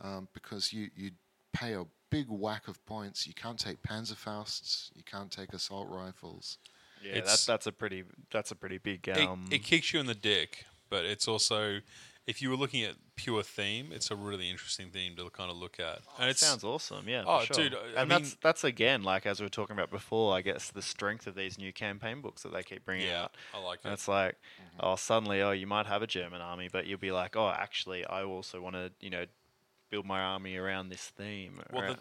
um, 0.01 0.29
because 0.33 0.73
you, 0.73 0.89
you 0.97 1.11
pay 1.53 1.75
a 1.75 1.85
big 2.09 2.27
whack 2.31 2.69
of 2.69 2.85
points. 2.87 3.27
You 3.27 3.35
can't 3.35 3.59
take 3.59 3.83
Panzerfausts, 3.83 4.91
you 4.95 5.03
can't 5.05 5.31
take 5.31 5.53
assault 5.53 5.89
rifles. 5.91 6.57
yeah, 7.05 7.11
it's- 7.19 7.27
that's 7.29 7.47
that's 7.47 7.67
a 7.67 7.73
pretty 7.73 8.05
that's 8.33 8.51
a 8.51 8.57
pretty 8.57 8.79
big 8.79 9.07
It, 9.09 9.19
um. 9.19 9.47
it 9.51 9.63
kicks 9.63 9.93
you 9.93 10.01
in 10.01 10.07
the 10.07 10.15
dick, 10.15 10.65
but 10.89 11.05
it's 11.05 11.29
also, 11.29 11.81
if 12.27 12.41
you 12.43 12.51
were 12.51 12.57
looking 12.57 12.83
at 12.85 12.95
pure 13.17 13.43
theme, 13.43 13.91
it's 13.93 14.11
a 14.11 14.15
really 14.17 14.49
interesting 14.51 14.91
theme 14.91 15.17
to 15.17 15.29
kind 15.31 15.51
of 15.51 15.57
look 15.57 15.81
at. 15.81 16.01
Oh, 16.09 16.21
and 16.21 16.31
it 16.31 16.39
sounds 16.39 16.63
awesome, 16.65 17.09
yeah. 17.09 17.25
Oh, 17.27 17.41
for 17.41 17.55
sure. 17.55 17.65
dude, 17.71 17.75
I- 17.75 17.99
I 17.99 18.03
and 18.03 18.11
that's 18.11 18.23
mean- 18.31 18.39
that's 18.43 18.65
again 18.65 19.03
like 19.03 19.27
as 19.27 19.41
we 19.41 19.47
were 19.47 19.51
talking 19.51 19.75
about 19.75 19.91
before. 19.91 20.35
I 20.35 20.41
guess 20.43 20.71
the 20.71 20.83
strength 20.83 21.27
of 21.27 21.35
these 21.35 21.59
new 21.59 21.73
campaign 21.73 22.21
books 22.21 22.43
that 22.43 22.53
they 22.53 22.63
keep 22.63 22.85
bringing 22.85 23.09
yeah, 23.09 23.23
out. 23.25 23.37
I 23.55 23.59
like 23.59 23.81
And 23.85 23.91
it. 23.91 23.95
it's 23.95 24.09
like, 24.09 24.35
mm-hmm. 24.35 24.81
oh, 24.81 24.97
suddenly, 24.97 25.43
oh, 25.43 25.51
you 25.53 25.67
might 25.67 25.87
have 25.87 26.03
a 26.03 26.07
German 26.07 26.41
army, 26.41 26.69
but 26.71 26.87
you'll 26.87 26.99
be 26.99 27.13
like, 27.13 27.37
oh, 27.37 27.49
actually, 27.49 28.05
I 28.05 28.23
also 28.23 28.61
want 28.61 28.77
to, 28.77 28.93
you 29.01 29.11
know, 29.11 29.25
build 29.91 30.07
my 30.07 30.21
army 30.21 30.57
around 30.57 30.89
this 30.89 31.03
theme. 31.03 31.61
Well, 31.73 31.83
around- 31.83 31.99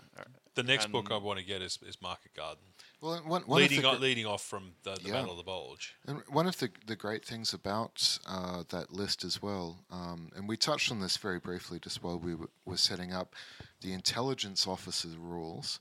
The 0.56 0.64
next 0.64 0.92
book 0.92 1.10
I 1.12 1.18
want 1.18 1.40
to 1.40 1.46
get 1.46 1.62
is, 1.62 1.80
is 1.88 2.02
Market 2.02 2.34
Garden, 2.36 2.64
Well, 3.02 3.16
one, 3.26 3.44
one 3.44 3.62
of 3.64 3.70
leading 3.70 3.82
the 3.82 3.88
on, 3.90 4.02
leading 4.02 4.26
off 4.26 4.44
from 4.44 4.74
the, 4.84 4.96
the 4.96 5.02
Yeah. 5.08 5.14
Battle 5.14 5.32
of 5.32 5.38
the 5.38 5.44
Bulge. 5.44 5.96
And 6.06 6.22
one 6.28 6.48
of 6.48 6.58
the, 6.58 6.70
the 6.86 6.96
great 6.98 7.24
things 7.24 7.54
about 7.54 8.20
uh, 8.28 8.64
that 8.70 8.92
list 8.92 9.24
as 9.24 9.42
well, 9.42 9.78
um, 9.90 10.30
and 10.36 10.50
we 10.50 10.58
touched 10.58 10.92
on 10.92 11.00
this 11.00 11.16
very 11.18 11.40
briefly 11.40 11.80
just 11.80 12.04
while 12.04 12.20
we 12.20 12.32
w- 12.32 12.50
were 12.66 12.78
setting 12.78 13.14
up 13.14 13.36
the 13.82 13.94
intelligence 13.94 14.68
officer 14.68 15.08
rules. 15.18 15.80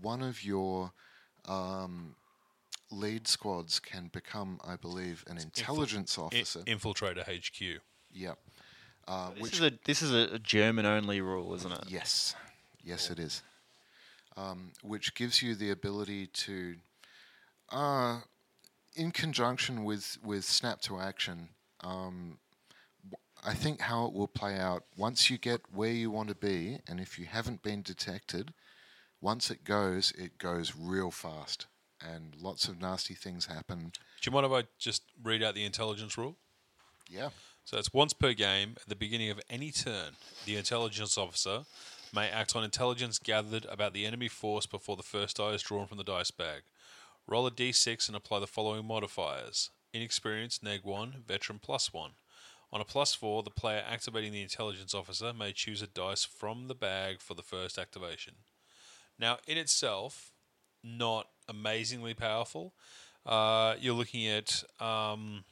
One 0.00 0.20
of 0.22 0.42
your 0.42 0.92
um, 1.46 2.16
lead 2.90 3.28
squads 3.28 3.78
can 3.78 4.08
become, 4.12 4.58
I 4.66 4.74
believe, 4.76 5.24
an 5.28 5.38
intelligence 5.38 6.18
I- 6.18 6.22
officer. 6.22 6.60
Infiltrator 6.60 7.22
HQ. 7.24 7.80
yeah. 8.12 8.32
Uh, 9.06 9.30
This 9.30 9.42
which 9.42 9.52
is 9.54 9.60
a 9.62 9.72
this 9.84 10.02
is 10.02 10.12
a 10.12 10.38
German 10.38 10.84
only 10.84 11.20
rule, 11.22 11.54
isn't 11.54 11.72
it? 11.72 11.84
Yes, 11.88 12.34
yes, 12.84 13.10
it 13.10 13.18
is. 13.18 13.42
Um, 14.38 14.70
which 14.82 15.14
gives 15.14 15.42
you 15.42 15.56
the 15.56 15.70
ability 15.70 16.28
to, 16.28 16.76
uh, 17.72 18.20
in 18.94 19.10
conjunction 19.10 19.84
with 19.84 20.16
with 20.22 20.44
snap 20.44 20.80
to 20.82 21.00
action. 21.00 21.48
Um, 21.82 22.38
I 23.44 23.54
think 23.54 23.80
how 23.80 24.06
it 24.06 24.12
will 24.12 24.28
play 24.28 24.56
out 24.56 24.84
once 24.96 25.28
you 25.28 25.38
get 25.38 25.62
where 25.74 25.90
you 25.90 26.10
want 26.10 26.28
to 26.28 26.34
be, 26.36 26.78
and 26.86 27.00
if 27.00 27.18
you 27.18 27.26
haven't 27.26 27.62
been 27.62 27.82
detected, 27.82 28.52
once 29.20 29.50
it 29.50 29.64
goes, 29.64 30.12
it 30.12 30.38
goes 30.38 30.74
real 30.78 31.10
fast, 31.10 31.66
and 32.00 32.36
lots 32.40 32.68
of 32.68 32.80
nasty 32.80 33.14
things 33.14 33.46
happen. 33.46 33.92
Do 34.20 34.30
you 34.30 34.32
mind 34.32 34.46
if 34.46 34.52
I 34.52 34.68
just 34.78 35.02
read 35.22 35.42
out 35.42 35.54
the 35.54 35.64
intelligence 35.64 36.16
rule? 36.16 36.36
Yeah. 37.10 37.30
So 37.64 37.76
it's 37.76 37.92
once 37.92 38.12
per 38.12 38.34
game 38.34 38.76
at 38.80 38.88
the 38.88 38.96
beginning 38.96 39.30
of 39.30 39.40
any 39.50 39.72
turn. 39.72 40.12
The 40.46 40.56
intelligence 40.56 41.18
officer 41.18 41.64
may 42.12 42.28
act 42.28 42.54
on 42.56 42.64
intelligence 42.64 43.18
gathered 43.18 43.66
about 43.66 43.92
the 43.92 44.06
enemy 44.06 44.28
force 44.28 44.66
before 44.66 44.96
the 44.96 45.02
first 45.02 45.36
die 45.36 45.50
is 45.50 45.62
drawn 45.62 45.86
from 45.86 45.98
the 45.98 46.04
dice 46.04 46.30
bag. 46.30 46.62
Roll 47.26 47.46
a 47.46 47.50
d6 47.50 48.08
and 48.08 48.16
apply 48.16 48.40
the 48.40 48.46
following 48.46 48.84
modifiers: 48.84 49.70
inexperienced 49.92 50.62
neg 50.62 50.80
one, 50.84 51.24
veteran 51.26 51.58
plus 51.58 51.92
one. 51.92 52.12
On 52.72 52.80
a 52.80 52.84
plus 52.84 53.14
four, 53.14 53.42
the 53.42 53.50
player 53.50 53.82
activating 53.88 54.32
the 54.32 54.42
intelligence 54.42 54.94
officer 54.94 55.32
may 55.32 55.52
choose 55.52 55.80
a 55.80 55.86
dice 55.86 56.24
from 56.24 56.68
the 56.68 56.74
bag 56.74 57.20
for 57.20 57.34
the 57.34 57.42
first 57.42 57.78
activation. 57.78 58.34
Now, 59.18 59.38
in 59.46 59.56
itself, 59.56 60.32
not 60.84 61.28
amazingly 61.48 62.14
powerful. 62.14 62.74
Uh, 63.24 63.74
you're 63.80 63.94
looking 63.94 64.26
at 64.26 64.62
um, 64.80 65.44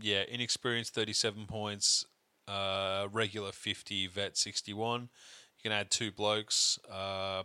yeah, 0.00 0.24
inexperienced 0.28 0.94
37 0.94 1.46
points, 1.46 2.04
uh, 2.48 3.08
regular 3.10 3.52
50, 3.52 4.08
vet 4.08 4.36
61. 4.36 5.08
You 5.62 5.70
can 5.70 5.78
add 5.78 5.90
two 5.90 6.10
blokes. 6.10 6.78
Uh, 6.90 7.44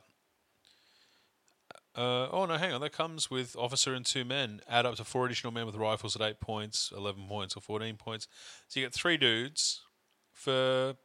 uh, 1.95 2.29
oh, 2.31 2.45
no, 2.47 2.57
hang 2.57 2.73
on. 2.73 2.81
That 2.81 2.93
comes 2.93 3.29
with 3.29 3.55
officer 3.55 3.93
and 3.93 4.05
two 4.05 4.23
men. 4.25 4.61
Add 4.69 4.85
up 4.85 4.95
to 4.95 5.03
four 5.03 5.25
additional 5.25 5.51
men 5.53 5.65
with 5.65 5.75
rifles 5.75 6.15
at 6.15 6.21
8 6.21 6.39
points, 6.39 6.91
11 6.95 7.27
points, 7.27 7.57
or 7.57 7.61
14 7.61 7.95
points. 7.95 8.27
So 8.67 8.79
you 8.79 8.85
get 8.85 8.93
three 8.93 9.17
dudes 9.17 9.81
for 10.31 10.95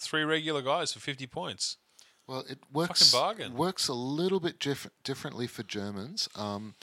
three 0.00 0.22
regular 0.22 0.62
guys 0.62 0.92
for 0.92 1.00
50 1.00 1.26
points. 1.26 1.76
Well, 2.26 2.44
it 2.48 2.58
works. 2.72 3.12
bargain. 3.12 3.54
Works 3.54 3.88
a 3.88 3.94
little 3.94 4.40
bit 4.40 4.58
diff- 4.60 4.90
differently 5.02 5.46
for 5.46 5.62
Germans. 5.64 6.28
Um, 6.36 6.74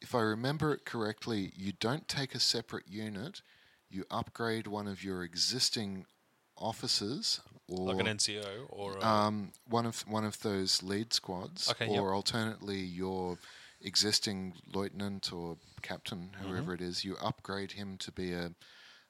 if 0.00 0.14
I 0.14 0.20
remember 0.20 0.72
it 0.74 0.84
correctly, 0.84 1.52
you 1.56 1.72
don't 1.72 2.08
take 2.08 2.34
a 2.34 2.40
separate 2.40 2.88
unit. 2.88 3.42
You 3.88 4.04
upgrade 4.10 4.66
one 4.66 4.86
of 4.86 5.02
your 5.02 5.22
existing 5.22 6.04
officers, 6.56 7.40
or 7.68 7.92
Like 7.94 8.00
an 8.06 8.16
NCO 8.16 8.66
or 8.70 8.96
a, 8.96 9.04
um, 9.04 9.52
one 9.68 9.86
of 9.86 10.00
one 10.08 10.24
of 10.24 10.40
those 10.40 10.82
lead 10.82 11.12
squads, 11.12 11.70
Okay, 11.70 11.86
or 11.88 11.92
yep. 12.08 12.14
alternately 12.14 12.78
your 12.80 13.38
existing 13.80 14.54
lieutenant 14.72 15.32
or 15.32 15.56
captain, 15.82 16.30
Mm-hmm. 16.34 16.48
whoever 16.48 16.74
it 16.74 16.80
is. 16.80 17.04
You 17.04 17.16
upgrade 17.22 17.72
him 17.72 17.96
to 17.98 18.10
be 18.12 18.32
a 18.32 18.52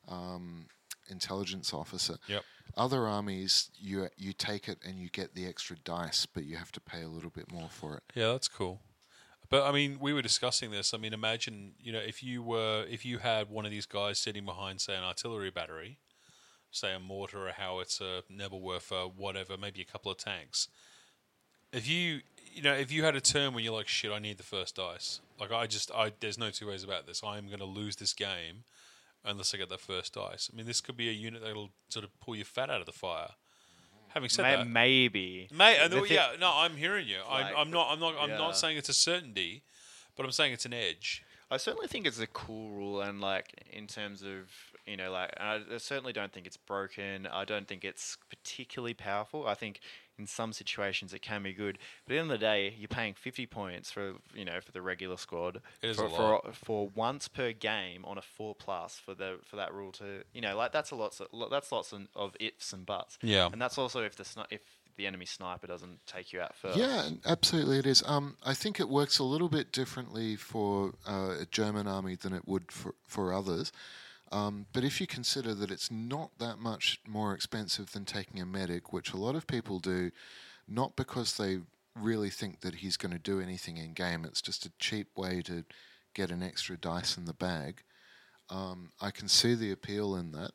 um, 0.08 0.66
intelligence 1.08 1.72
officer. 1.72 2.16
Yep. 2.26 2.42
Other 2.76 3.06
armies, 3.06 3.70
you 3.78 4.08
you 4.16 4.32
take 4.32 4.68
it 4.68 4.78
and 4.86 4.98
you 4.98 5.08
get 5.08 5.34
the 5.34 5.46
extra 5.46 5.76
dice, 5.84 6.26
but 6.26 6.44
you 6.44 6.56
have 6.56 6.72
to 6.72 6.80
pay 6.80 7.02
a 7.02 7.08
little 7.08 7.30
bit 7.30 7.50
more 7.50 7.68
for 7.70 7.96
it. 7.96 8.02
Yeah, 8.14 8.32
that's 8.32 8.48
cool. 8.48 8.80
But 9.50 9.62
I 9.66 9.72
mean, 9.72 9.98
we 9.98 10.12
were 10.12 10.20
discussing 10.22 10.70
this. 10.70 10.92
I 10.92 10.98
mean, 10.98 11.12
imagine 11.14 11.72
you 11.80 11.92
know 11.92 12.00
if 12.00 12.22
you 12.22 12.42
were 12.42 12.84
if 12.88 13.04
you 13.04 13.18
had 13.18 13.48
one 13.50 13.64
of 13.64 13.70
these 13.70 13.86
guys 13.86 14.18
sitting 14.18 14.44
behind, 14.44 14.80
say, 14.80 14.94
an 14.94 15.02
artillery 15.02 15.50
battery, 15.50 15.98
say 16.70 16.94
a 16.94 17.00
mortar, 17.00 17.48
a 17.48 17.52
howitzer, 17.52 18.20
Nebelwerfer, 18.32 19.12
whatever, 19.14 19.56
maybe 19.56 19.80
a 19.80 19.84
couple 19.84 20.10
of 20.12 20.18
tanks. 20.18 20.68
If 21.72 21.88
you 21.88 22.20
you 22.52 22.62
know 22.62 22.74
if 22.74 22.90
you 22.90 23.04
had 23.04 23.14
a 23.14 23.20
turn 23.20 23.54
when 23.54 23.64
you're 23.64 23.74
like, 23.74 23.88
shit, 23.88 24.10
I 24.10 24.18
need 24.18 24.38
the 24.38 24.42
first 24.42 24.76
dice. 24.76 25.20
Like 25.40 25.52
I 25.52 25.66
just 25.66 25.90
I 25.92 26.12
there's 26.20 26.38
no 26.38 26.50
two 26.50 26.68
ways 26.68 26.82
about 26.82 27.06
this. 27.06 27.22
I 27.24 27.38
am 27.38 27.46
going 27.46 27.58
to 27.58 27.64
lose 27.64 27.96
this 27.96 28.12
game 28.12 28.64
unless 29.24 29.54
I 29.54 29.58
get 29.58 29.68
that 29.68 29.80
first 29.80 30.14
dice. 30.14 30.50
I 30.52 30.56
mean, 30.56 30.66
this 30.66 30.80
could 30.80 30.96
be 30.96 31.08
a 31.08 31.12
unit 31.12 31.42
that'll 31.42 31.70
sort 31.88 32.04
of 32.04 32.18
pull 32.20 32.36
your 32.36 32.44
fat 32.44 32.70
out 32.70 32.80
of 32.80 32.86
the 32.86 32.92
fire. 32.92 33.30
Having 34.08 34.28
said 34.30 34.42
May- 34.42 34.56
that, 34.56 34.66
maybe. 34.66 35.48
Mate, 35.52 35.80
I 35.80 35.88
The 35.88 35.96
know, 35.96 36.04
yeah, 36.04 36.30
no, 36.40 36.50
I'm 36.54 36.76
hearing 36.76 37.06
you. 37.06 37.18
Like, 37.30 37.54
I, 37.54 37.60
I'm 37.60 37.70
not. 37.70 37.88
I'm 37.90 38.00
not. 38.00 38.14
I'm 38.18 38.30
yeah. 38.30 38.38
not 38.38 38.56
saying 38.56 38.78
it's 38.78 38.88
a 38.88 38.94
certainty, 38.94 39.62
but 40.16 40.24
I'm 40.24 40.32
saying 40.32 40.54
it's 40.54 40.64
an 40.64 40.72
edge. 40.72 41.22
I 41.50 41.56
certainly 41.56 41.88
think 41.88 42.06
it's 42.06 42.20
a 42.20 42.26
cool 42.26 42.70
rule, 42.70 43.00
and 43.00 43.20
like 43.20 43.52
in 43.70 43.86
terms 43.86 44.22
of 44.22 44.50
you 44.88 44.96
know, 44.96 45.10
like 45.12 45.32
I 45.38 45.60
I 45.74 45.78
certainly 45.78 46.12
don't 46.12 46.32
think 46.32 46.46
it's 46.46 46.56
broken. 46.56 47.26
I 47.26 47.44
don't 47.44 47.68
think 47.68 47.84
it's 47.84 48.16
particularly 48.30 48.94
powerful. 48.94 49.46
I 49.46 49.54
think 49.54 49.80
in 50.18 50.26
some 50.26 50.52
situations 50.52 51.12
it 51.14 51.22
can 51.22 51.44
be 51.44 51.52
good, 51.52 51.78
but 52.04 52.12
at 52.12 52.16
the 52.16 52.20
end 52.20 52.32
of 52.32 52.40
the 52.40 52.44
day, 52.44 52.74
you're 52.76 52.88
paying 52.88 53.14
fifty 53.14 53.46
points 53.46 53.90
for 53.90 54.14
you 54.34 54.44
know 54.44 54.60
for 54.60 54.72
the 54.72 54.82
regular 54.82 55.16
squad 55.16 55.60
It 55.82 55.90
is 55.90 55.96
for, 55.96 56.06
a 56.06 56.10
for 56.10 56.22
lot. 56.22 56.56
for 56.56 56.88
once 56.94 57.28
per 57.28 57.52
game 57.52 58.04
on 58.04 58.18
a 58.18 58.22
four 58.22 58.54
plus 58.54 58.96
for 58.98 59.14
the 59.14 59.38
for 59.44 59.56
that 59.56 59.72
rule 59.72 59.92
to 59.92 60.24
you 60.32 60.40
know 60.40 60.56
like 60.56 60.72
that's 60.72 60.90
a 60.90 60.96
lots 60.96 61.20
of, 61.20 61.28
that's 61.50 61.70
lots 61.70 61.92
of- 61.92 62.08
of 62.16 62.36
ifs 62.40 62.72
and 62.72 62.84
buts. 62.86 63.18
Yeah. 63.22 63.48
and 63.52 63.60
that's 63.62 63.78
also 63.78 64.02
if 64.02 64.16
the 64.16 64.24
sni- 64.24 64.46
if 64.50 64.60
the 64.96 65.06
enemy 65.06 65.26
sniper 65.26 65.68
doesn't 65.68 66.04
take 66.08 66.32
you 66.32 66.40
out 66.40 66.56
first. 66.56 66.76
Yeah, 66.76 67.10
absolutely 67.24 67.78
it 67.78 67.86
is. 67.86 68.02
Um, 68.04 68.36
I 68.44 68.52
think 68.52 68.80
it 68.80 68.88
works 68.88 69.20
a 69.20 69.22
little 69.24 69.48
bit 69.48 69.70
differently 69.70 70.34
for 70.34 70.94
uh, 71.08 71.36
a 71.42 71.46
German 71.52 71.86
army 71.86 72.16
than 72.16 72.32
it 72.32 72.48
would 72.48 72.72
for, 72.72 72.96
for 73.06 73.32
others. 73.32 73.70
Um, 74.30 74.66
but 74.72 74.84
if 74.84 75.00
you 75.00 75.06
consider 75.06 75.54
that 75.54 75.70
it's 75.70 75.90
not 75.90 76.30
that 76.38 76.58
much 76.58 77.00
more 77.06 77.34
expensive 77.34 77.92
than 77.92 78.04
taking 78.04 78.40
a 78.40 78.46
medic, 78.46 78.92
which 78.92 79.12
a 79.12 79.16
lot 79.16 79.34
of 79.34 79.46
people 79.46 79.78
do, 79.78 80.10
not 80.66 80.96
because 80.96 81.36
they 81.36 81.60
really 81.94 82.30
think 82.30 82.60
that 82.60 82.76
he's 82.76 82.96
going 82.96 83.12
to 83.12 83.18
do 83.18 83.40
anything 83.40 83.78
in 83.78 83.94
game, 83.94 84.24
it's 84.24 84.42
just 84.42 84.66
a 84.66 84.72
cheap 84.78 85.08
way 85.16 85.40
to 85.42 85.64
get 86.14 86.30
an 86.30 86.42
extra 86.42 86.76
dice 86.76 87.16
in 87.16 87.24
the 87.24 87.32
bag. 87.32 87.82
Um, 88.50 88.90
I 89.00 89.10
can 89.10 89.28
see 89.28 89.54
the 89.54 89.72
appeal 89.72 90.16
in 90.16 90.32
that. 90.32 90.52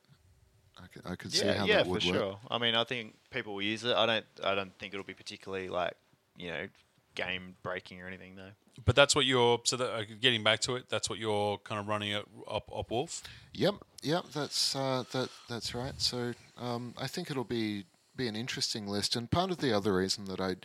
I 0.78 0.88
could, 0.88 1.02
I 1.06 1.16
could 1.16 1.32
see 1.32 1.48
how 1.48 1.66
yeah, 1.66 1.78
that 1.78 1.88
would 1.88 2.04
work. 2.04 2.04
Yeah, 2.04 2.12
for 2.12 2.18
sure. 2.18 2.40
I 2.50 2.58
mean, 2.58 2.76
I 2.76 2.84
think 2.84 3.16
people 3.30 3.54
will 3.54 3.62
use 3.62 3.84
it. 3.84 3.96
I 3.96 4.06
don't. 4.06 4.26
I 4.44 4.56
don't 4.56 4.78
think 4.80 4.94
it'll 4.94 5.06
be 5.06 5.14
particularly 5.14 5.70
like 5.70 5.94
you 6.36 6.50
know 6.50 6.68
game 7.16 7.56
breaking 7.62 8.02
or 8.02 8.08
anything 8.08 8.36
though. 8.36 8.52
But 8.84 8.96
that's 8.96 9.16
what 9.16 9.26
you're. 9.26 9.60
So 9.66 9.78
that, 9.78 9.94
uh, 9.94 10.04
getting 10.20 10.44
back 10.44 10.60
to 10.62 10.76
it, 10.76 10.90
that's 10.90 11.10
what 11.10 11.20
you're 11.20 11.58
kind 11.60 11.80
of 11.80 11.88
running 11.88 12.14
at 12.14 12.24
up 12.50 12.70
up 12.76 12.90
Wolf. 12.92 13.22
Yep, 13.54 13.76
yep, 14.02 14.26
that's 14.34 14.76
uh, 14.76 15.04
that 15.12 15.30
that's 15.48 15.76
right. 15.76 15.94
So 15.98 16.34
um, 16.58 16.94
I 16.98 17.08
think 17.08 17.30
it'll 17.30 17.44
be 17.44 17.86
be 18.16 18.28
an 18.28 18.36
interesting 18.36 18.88
list, 18.88 19.16
and 19.16 19.30
part 19.30 19.52
of 19.52 19.58
the 19.58 19.74
other 19.74 19.96
reason 19.96 20.26
that 20.26 20.40
I 20.40 20.56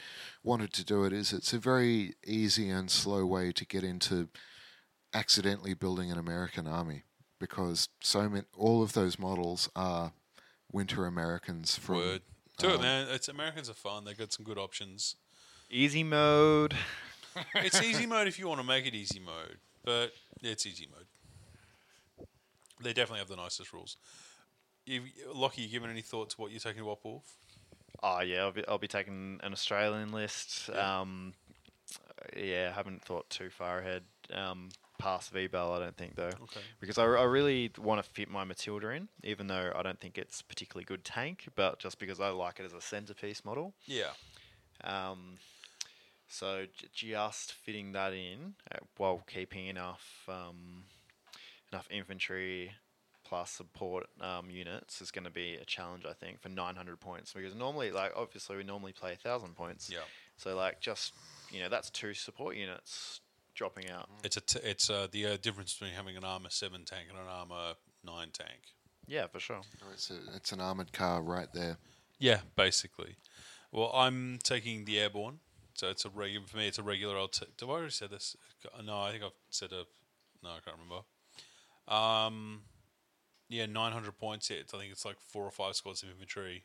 wanted 0.42 0.72
to 0.74 0.84
do 0.84 1.04
it 1.04 1.12
is 1.12 1.32
it's 1.32 1.52
a 1.52 1.58
very 1.58 2.14
easy 2.26 2.70
and 2.70 2.90
slow 2.90 3.24
way 3.26 3.52
to 3.52 3.64
get 3.66 3.84
into 3.84 4.28
accidentally 5.14 5.74
building 5.74 6.10
an 6.10 6.18
American 6.18 6.66
army 6.66 7.04
because 7.38 7.88
so 8.00 8.28
many 8.28 8.44
all 8.56 8.82
of 8.82 8.92
those 8.92 9.18
models 9.18 9.68
are 9.76 10.12
winter 10.72 11.06
Americans 11.06 11.76
from 11.76 11.96
Word. 11.96 12.22
Do 12.58 12.70
it, 12.70 12.76
um, 12.76 12.82
man. 12.82 13.08
It's 13.10 13.28
Americans 13.28 13.70
are 13.70 13.74
fun. 13.74 14.04
They've 14.04 14.18
got 14.18 14.32
some 14.32 14.44
good 14.44 14.58
options. 14.58 15.16
Easy 15.70 16.02
mode. 16.02 16.74
It's 17.56 17.82
easy 17.82 18.06
mode 18.06 18.28
if 18.28 18.38
you 18.38 18.48
want 18.48 18.60
to 18.60 18.66
make 18.66 18.86
it 18.86 18.94
easy 18.94 19.20
mode, 19.20 19.58
but 19.84 20.12
it's 20.42 20.66
easy 20.66 20.88
mode. 20.90 22.26
They 22.82 22.92
definitely 22.92 23.18
have 23.20 23.28
the 23.28 23.36
nicest 23.36 23.72
rules. 23.72 23.96
You, 24.86 25.02
Lockie, 25.34 25.62
you 25.62 25.68
given 25.68 25.90
any 25.90 26.00
thought 26.00 26.30
to 26.30 26.36
what 26.40 26.50
you're 26.50 26.60
taking 26.60 26.82
to 26.82 26.90
Op 26.90 27.04
Wolf? 27.04 27.24
Oh 28.02 28.20
yeah, 28.20 28.42
I'll 28.42 28.52
be, 28.52 28.66
I'll 28.68 28.78
be 28.78 28.86
taking 28.88 29.40
an 29.42 29.52
Australian 29.52 30.12
list. 30.12 30.70
Um, 30.70 31.34
yeah, 32.36 32.72
haven't 32.72 33.02
thought 33.02 33.28
too 33.28 33.50
far 33.50 33.78
ahead. 33.80 34.02
Um, 34.32 34.68
past 34.98 35.30
V-Bell, 35.32 35.72
I 35.72 35.78
don't 35.78 35.96
think 35.96 36.14
though, 36.16 36.26
Okay. 36.42 36.60
because 36.80 36.98
I, 36.98 37.04
I 37.04 37.24
really 37.24 37.70
want 37.78 38.02
to 38.02 38.08
fit 38.08 38.28
my 38.30 38.44
Matilda 38.44 38.90
in, 38.90 39.08
even 39.24 39.46
though 39.46 39.72
I 39.74 39.82
don't 39.82 39.98
think 40.00 40.18
it's 40.18 40.42
particularly 40.42 40.84
good 40.84 41.04
tank, 41.04 41.48
but 41.54 41.78
just 41.78 41.98
because 41.98 42.20
I 42.20 42.28
like 42.30 42.60
it 42.60 42.64
as 42.66 42.72
a 42.72 42.80
centerpiece 42.80 43.44
model. 43.44 43.74
Yeah. 43.86 44.10
Um, 44.84 45.34
so 46.28 46.66
j- 46.76 46.88
just 46.92 47.52
fitting 47.52 47.92
that 47.92 48.12
in 48.12 48.54
uh, 48.72 48.78
while 48.96 49.22
keeping 49.26 49.66
enough 49.66 50.24
um, 50.28 50.84
enough 51.72 51.88
infantry 51.90 52.72
plus 53.24 53.50
support 53.50 54.06
um, 54.20 54.48
units 54.50 55.00
is 55.02 55.10
going 55.10 55.24
to 55.24 55.30
be 55.30 55.56
a 55.60 55.64
challenge, 55.64 56.04
I 56.08 56.14
think, 56.14 56.40
for 56.40 56.48
900 56.48 56.98
points. 56.98 57.34
Because 57.34 57.54
normally, 57.54 57.90
like 57.90 58.12
obviously, 58.16 58.56
we 58.56 58.64
normally 58.64 58.92
play 58.92 59.10
1,000 59.10 59.54
points. 59.54 59.90
Yeah. 59.92 59.98
So 60.38 60.56
like 60.56 60.80
just 60.80 61.12
you 61.50 61.60
know 61.60 61.68
that's 61.68 61.90
two 61.90 62.14
support 62.14 62.56
units 62.56 63.20
dropping 63.54 63.90
out. 63.90 64.08
It's 64.22 64.36
a 64.36 64.40
t- 64.40 64.60
it's 64.62 64.88
uh, 64.88 65.08
the 65.10 65.26
uh, 65.26 65.36
difference 65.42 65.74
between 65.74 65.94
having 65.94 66.16
an 66.16 66.24
armor 66.24 66.48
seven 66.50 66.84
tank 66.84 67.08
and 67.10 67.18
an 67.18 67.26
armor 67.28 67.74
nine 68.04 68.28
tank. 68.32 68.60
Yeah, 69.06 69.26
for 69.26 69.40
sure. 69.40 69.60
Oh, 69.82 69.86
It's, 69.92 70.10
a, 70.10 70.18
it's 70.36 70.52
an 70.52 70.60
armored 70.60 70.92
car 70.92 71.22
right 71.22 71.48
there. 71.52 71.78
Yeah, 72.18 72.40
basically. 72.56 73.16
Well, 73.72 73.90
I'm 73.94 74.38
taking 74.42 74.84
the 74.84 74.98
airborne, 75.00 75.40
so 75.78 75.88
it's 75.88 76.04
a 76.04 76.08
regular 76.08 76.44
for 76.46 76.56
me. 76.56 76.66
It's 76.66 76.78
a 76.78 76.82
regular. 76.82 77.16
I'll 77.16 77.28
t- 77.28 77.46
do 77.56 77.70
I 77.70 77.74
already 77.74 77.90
said 77.90 78.10
this? 78.10 78.36
No, 78.84 79.00
I 79.00 79.12
think 79.12 79.22
I've 79.22 79.30
said 79.50 79.70
a. 79.72 79.84
No, 80.42 80.50
I 80.50 80.58
can't 80.64 80.76
remember. 80.76 81.04
Um, 81.86 82.62
yeah, 83.48 83.66
900 83.66 84.18
points 84.18 84.48
hit. 84.48 84.72
I 84.74 84.78
think 84.78 84.90
it's 84.90 85.04
like 85.04 85.20
four 85.20 85.44
or 85.44 85.52
five 85.52 85.76
squads 85.76 86.02
of 86.02 86.10
infantry. 86.10 86.64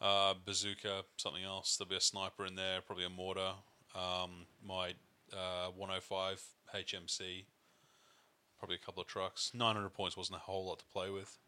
Uh, 0.00 0.34
bazooka, 0.44 1.02
something 1.18 1.44
else. 1.44 1.76
There'll 1.76 1.90
be 1.90 1.96
a 1.96 2.00
sniper 2.00 2.46
in 2.46 2.54
there, 2.54 2.80
probably 2.80 3.04
a 3.04 3.10
mortar. 3.10 3.52
Um, 3.94 4.46
my 4.66 4.94
uh, 5.32 5.68
105 5.76 6.42
HMC, 6.74 7.44
probably 8.58 8.76
a 8.76 8.84
couple 8.84 9.02
of 9.02 9.06
trucks. 9.06 9.52
900 9.54 9.90
points 9.90 10.16
wasn't 10.16 10.36
a 10.36 10.40
whole 10.40 10.66
lot 10.66 10.78
to 10.78 10.84
play 10.86 11.10
with, 11.10 11.38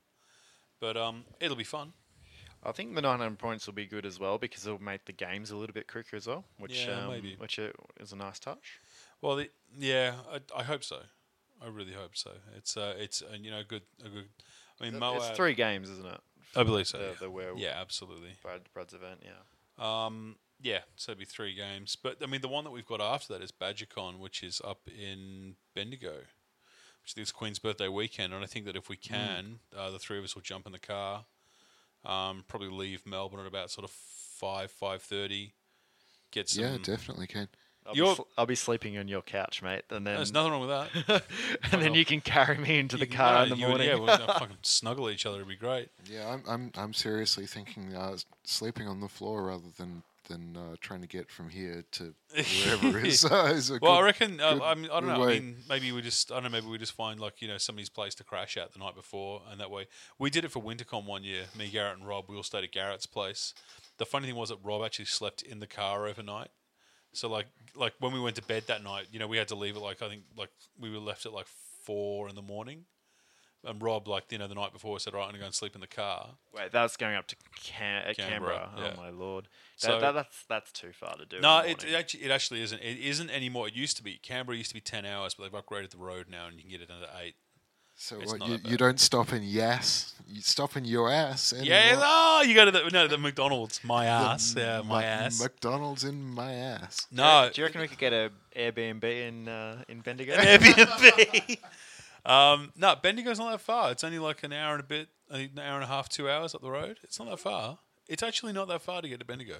but 0.79 0.97
um, 0.97 1.25
it'll 1.41 1.57
be 1.57 1.65
fun. 1.65 1.95
I 2.67 2.73
think 2.73 2.95
the 2.95 3.03
900 3.03 3.39
points 3.39 3.67
will 3.67 3.75
be 3.75 3.87
good 3.87 4.05
as 4.05 4.19
well 4.19 4.39
because 4.39 4.67
it'll 4.67 4.83
make 4.83 5.05
the 5.05 5.13
games 5.13 5.51
a 5.51 5.57
little 5.57 5.73
bit 5.73 5.87
quicker 5.87 6.17
as 6.17 6.27
well, 6.27 6.45
which 6.59 6.87
Yeah, 6.87 7.05
um, 7.05 7.11
maybe. 7.11 7.37
which 7.39 7.59
uh, 7.59 7.69
is 8.01 8.13
a 8.13 8.17
nice 8.17 8.39
touch. 8.41 8.81
Well, 9.23 9.37
the, 9.37 9.51
yeah, 9.79 10.15
I, 10.31 10.41
I 10.61 10.63
hope 10.65 10.83
so. 10.83 10.99
I 11.63 11.69
really 11.69 11.93
hope 11.93 12.17
so. 12.17 12.33
It's 12.57 12.77
uh, 12.77 12.95
it's 12.99 13.23
uh, 13.23 13.37
you 13.41 13.51
know 13.51 13.63
good 13.67 13.83
a 14.05 14.09
good. 14.09 14.29
I 14.81 14.85
mean, 14.85 14.99
Moab. 14.99 15.23
It's 15.23 15.37
three 15.37 15.55
games, 15.55 15.89
isn't 15.89 16.07
it? 16.07 16.21
I 16.55 16.63
believe 16.65 16.87
so. 16.87 16.99
The, 16.99 17.05
yeah. 17.05 17.53
the 17.53 17.55
yeah, 17.57 17.73
absolutely. 17.77 18.31
Brad, 18.43 18.63
Brad's 18.75 18.93
event, 18.95 19.23
yeah. 19.23 19.37
Um, 19.79 20.37
yeah, 20.61 20.81
so 20.97 21.13
it'd 21.13 21.19
be 21.19 21.25
three 21.25 21.55
games. 21.55 21.97
But 21.97 22.19
I 22.23 22.27
mean, 22.27 22.41
the 22.41 22.49
one 22.49 22.65
that 22.65 22.71
we've 22.71 22.87
got 22.87 23.01
after 23.01 23.33
that 23.35 23.43
is 23.43 23.53
BadgerCon, 23.53 24.19
which 24.19 24.43
is 24.43 24.61
up 24.65 24.81
in 24.87 25.57
Bendigo, 25.75 26.15
which 27.03 27.17
is 27.17 27.33
Queen's 27.33 27.59
birthday 27.59 27.89
weekend. 27.89 28.33
And 28.33 28.43
I 28.43 28.47
think 28.47 28.65
that 28.67 28.77
if 28.77 28.89
we 28.89 28.97
can, 28.97 29.61
uh, 29.77 29.91
the 29.91 29.99
three 29.99 30.19
of 30.19 30.25
us 30.25 30.35
will 30.35 30.43
jump 30.43 30.67
in 30.67 30.73
the 30.73 30.79
car, 30.79 31.25
um, 32.07 32.45
probably 32.49 32.69
leave 32.71 33.05
Melbourne 33.07 33.41
at 33.41 33.47
about 33.47 33.71
sort 33.71 33.85
of 33.85 33.91
five 33.91 34.71
five 34.71 35.03
thirty. 35.03 35.53
Get 36.31 36.49
some. 36.49 36.65
Yeah, 36.65 36.77
definitely 36.83 37.27
can. 37.27 37.49
I'll 37.87 37.93
be, 37.93 37.99
You're- 37.99 38.15
sl- 38.17 38.23
I'll 38.37 38.47
be 38.47 38.57
sleeping 38.57 38.99
on 38.99 39.07
your 39.07 39.23
couch, 39.23 39.63
mate, 39.63 39.83
and 39.91 40.05
then 40.05 40.17
There's 40.17 40.33
nothing 40.33 40.51
wrong 40.51 40.61
with 40.67 41.07
that. 41.07 41.23
and 41.73 41.81
then 41.81 41.95
you 41.95 42.05
can 42.05 42.21
carry 42.21 42.59
me 42.59 42.79
into 42.81 42.97
the 42.97 43.05
You 43.05 43.07
can- 43.11 43.17
car 43.17 43.33
no, 43.37 43.43
in 43.45 43.49
the 43.51 43.57
you 43.57 43.63
would- 43.67 43.69
morning. 43.71 43.89
yeah, 43.89 43.95
we'll 43.95 44.17
fucking 44.39 44.57
snuggle 44.63 45.09
each 45.09 45.25
other. 45.25 45.37
It'd 45.37 45.49
be 45.49 45.55
great. 45.57 45.89
Yeah, 46.11 46.29
I'm 46.29 46.43
I'm 46.49 46.73
I'm 46.77 46.93
seriously 46.95 47.47
thinking 47.47 47.95
uh, 47.95 48.17
sleeping 48.45 48.89
on 48.89 49.01
the 49.01 49.09
floor 49.09 49.45
rather 49.45 49.69
than 49.79 50.03
than 50.27 50.57
uh, 50.57 50.77
trying 50.81 51.01
to 51.01 51.07
get 51.07 51.31
from 51.31 51.49
here 51.49 51.85
to 51.93 52.15
wherever 52.65 52.99
is, 52.99 53.25
uh, 53.31 53.53
is 53.55 53.71
Well, 53.81 53.93
I 53.93 53.99
good- 53.99 54.05
reckon. 54.05 54.41
Uh, 54.41 54.61
I 54.63 54.75
mean, 54.75 54.91
I 54.91 55.01
don't 55.01 55.07
know. 55.07 55.25
I 55.25 55.35
mean, 55.35 55.57
maybe 55.69 55.91
we 55.93 56.03
just. 56.03 56.31
I 56.31 56.35
don't 56.35 56.45
know. 56.45 56.49
Maybe 56.51 56.67
we 56.67 56.79
just 56.79 56.93
find 56.93 57.19
like 57.19 57.41
you 57.43 57.49
know 57.49 57.59
somebody's 57.59 57.89
place 57.89 58.15
to 58.17 58.25
crash 58.25 58.57
at 58.57 58.73
the 58.73 58.79
night 58.79 58.95
before, 58.95 59.43
and 59.51 59.61
that 59.61 59.71
way 59.71 59.87
we 60.19 60.31
did 60.31 60.45
it 60.45 60.51
for 60.51 60.63
WinterCon 60.63 61.05
one 61.07 61.25
year. 61.25 61.45
Me, 61.59 61.69
Garrett, 61.69 61.99
and 61.99 62.07
Rob. 62.07 62.27
We 62.29 62.37
all 62.37 62.43
stayed 62.43 62.65
at 62.65 62.73
Garrett's 62.73 63.07
place. 63.07 63.55
The 63.99 64.07
funny 64.07 64.27
thing 64.27 64.37
was 64.37 64.51
that 64.51 64.59
Rob 64.63 64.85
actually 64.85 65.07
slept 65.07 65.43
in 65.43 65.61
the 65.61 65.67
car 65.67 66.07
overnight. 66.07 66.49
So 67.13 67.29
like 67.31 67.47
like 67.75 67.95
when 68.01 68.13
we 68.13 68.21
went 68.21 68.37
to 68.37 68.43
bed 68.43 68.65
that 68.67 68.85
night, 68.85 69.07
you 69.11 69.19
know, 69.19 69.27
we 69.27 69.39
had 69.39 69.49
to 69.49 69.55
leave 69.55 69.77
at 69.77 69.83
like 69.83 70.03
I 70.03 70.09
think 70.09 70.23
like 70.37 70.51
we 70.79 70.91
were 70.91 70.99
left 70.99 71.25
at 71.27 71.33
like 71.33 71.47
four 71.85 72.29
in 72.29 72.35
the 72.35 72.43
morning. 72.43 72.85
And 73.67 73.83
Rob, 73.83 74.07
like 74.09 74.31
you 74.31 74.39
know, 74.39 74.47
the 74.49 74.55
night 74.55 74.73
before 74.73 74.99
said, 75.01 75.15
"Right, 75.15 75.23
I'm 75.25 75.29
gonna 75.29 75.39
go 75.41 75.45
and 75.47 75.55
sleep 75.55 75.75
in 75.75 75.81
the 75.81 75.87
car." 75.87 76.31
Wait, 76.55 76.71
that's 76.73 76.97
going 76.97 77.15
up 77.17 77.27
to 77.29 77.37
Cam- 77.63 78.05
uh, 78.09 78.13
Canberra, 78.15 78.71
Canberra. 78.71 78.71
yeah. 78.79 78.93
Oh 78.95 79.01
my 79.01 79.11
lord, 79.11 79.49
So- 79.77 79.93
that, 79.93 80.01
that, 80.01 80.13
that's 80.15 80.45
that's 80.49 80.73
too 80.73 80.93
far 80.93 81.17
to 81.17 81.27
do. 81.27 81.41
No, 81.41 81.59
it, 81.59 81.85
it 81.85 81.95
actually 81.95 82.25
it 82.25 82.31
actually 82.31 82.63
isn't. 82.63 82.81
It 82.81 82.99
isn't 82.99 83.31
anymore. 83.31 83.69
It 83.69 83.75
used 83.75 83.97
to 83.99 84.03
be. 84.03 84.19
Canberra 84.23 84.57
used 84.57 84.71
to 84.71 84.75
be 84.75 84.81
ten 84.81 85.05
hours, 85.05 85.35
but 85.35 85.45
they've 85.51 85.63
upgraded 85.63 85.91
the 85.91 85.99
road 85.99 86.27
now, 86.31 86.47
and 86.47 86.57
you 86.57 86.63
can 86.63 86.71
get 86.71 86.81
it 86.81 86.91
under 86.91 87.09
eight. 87.23 87.35
So 87.99 88.21
it's 88.21 88.31
what, 88.31 88.47
you, 88.47 88.59
you 88.63 88.77
don't 88.77 89.01
stop 89.01 89.33
in 89.33 89.43
yes, 89.43 90.15
you 90.29 90.43
stop 90.43 90.77
in 90.77 90.85
your 90.85 91.11
ass. 91.11 91.55
Yeah, 91.59 91.95
oh, 91.99 92.45
you 92.47 92.55
go 92.55 92.67
to 92.67 92.71
the 92.71 92.91
no 92.93 93.09
the 93.09 93.17
McDonald's. 93.17 93.83
My 93.83 94.05
The 94.05 94.11
ass, 94.11 94.55
yeah, 94.55 94.83
my 94.85 95.01
Mc- 95.01 95.05
ass. 95.07 95.41
McDonald's 95.41 96.05
in 96.05 96.23
my 96.35 96.53
ass. 96.53 97.07
no, 97.11 97.49
Do 97.51 97.59
you 97.63 97.67
reckon 97.67 97.81
we 97.81 97.89
could 97.89 97.97
get 97.97 98.13
a 98.13 98.31
Airbnb 98.55 99.03
in 99.03 99.49
uh, 99.49 99.83
in 99.89 100.01
Bendigo? 100.03 100.35
Airbnb. 100.37 101.57
um, 102.27 102.73
no, 102.77 102.95
Bendigo's 102.97 103.39
not 103.39 103.51
that 103.53 103.61
far. 103.61 103.91
It's 103.93 104.05
only 104.05 104.19
like 104.19 104.43
an 104.43 104.53
hour 104.53 104.73
and 104.75 104.81
a 104.81 104.87
bit, 104.87 105.09
an 105.31 105.59
hour 105.59 105.75
and 105.77 105.85
a 105.85 105.87
half, 105.87 106.09
two 106.09 106.29
hours 106.29 106.55
up 106.55 106.61
the 106.63 106.71
road. 106.71 106.99
It's 107.03 107.19
not 107.19 107.29
that 107.31 107.39
far. 107.39 107.79
It's 108.09 108.23
actually 108.23 108.53
not 108.53 108.69
that 108.69 108.83
far 108.83 109.03
to 109.03 109.09
get 109.09 109.19
to 109.21 109.25
Bendigo. 109.27 109.57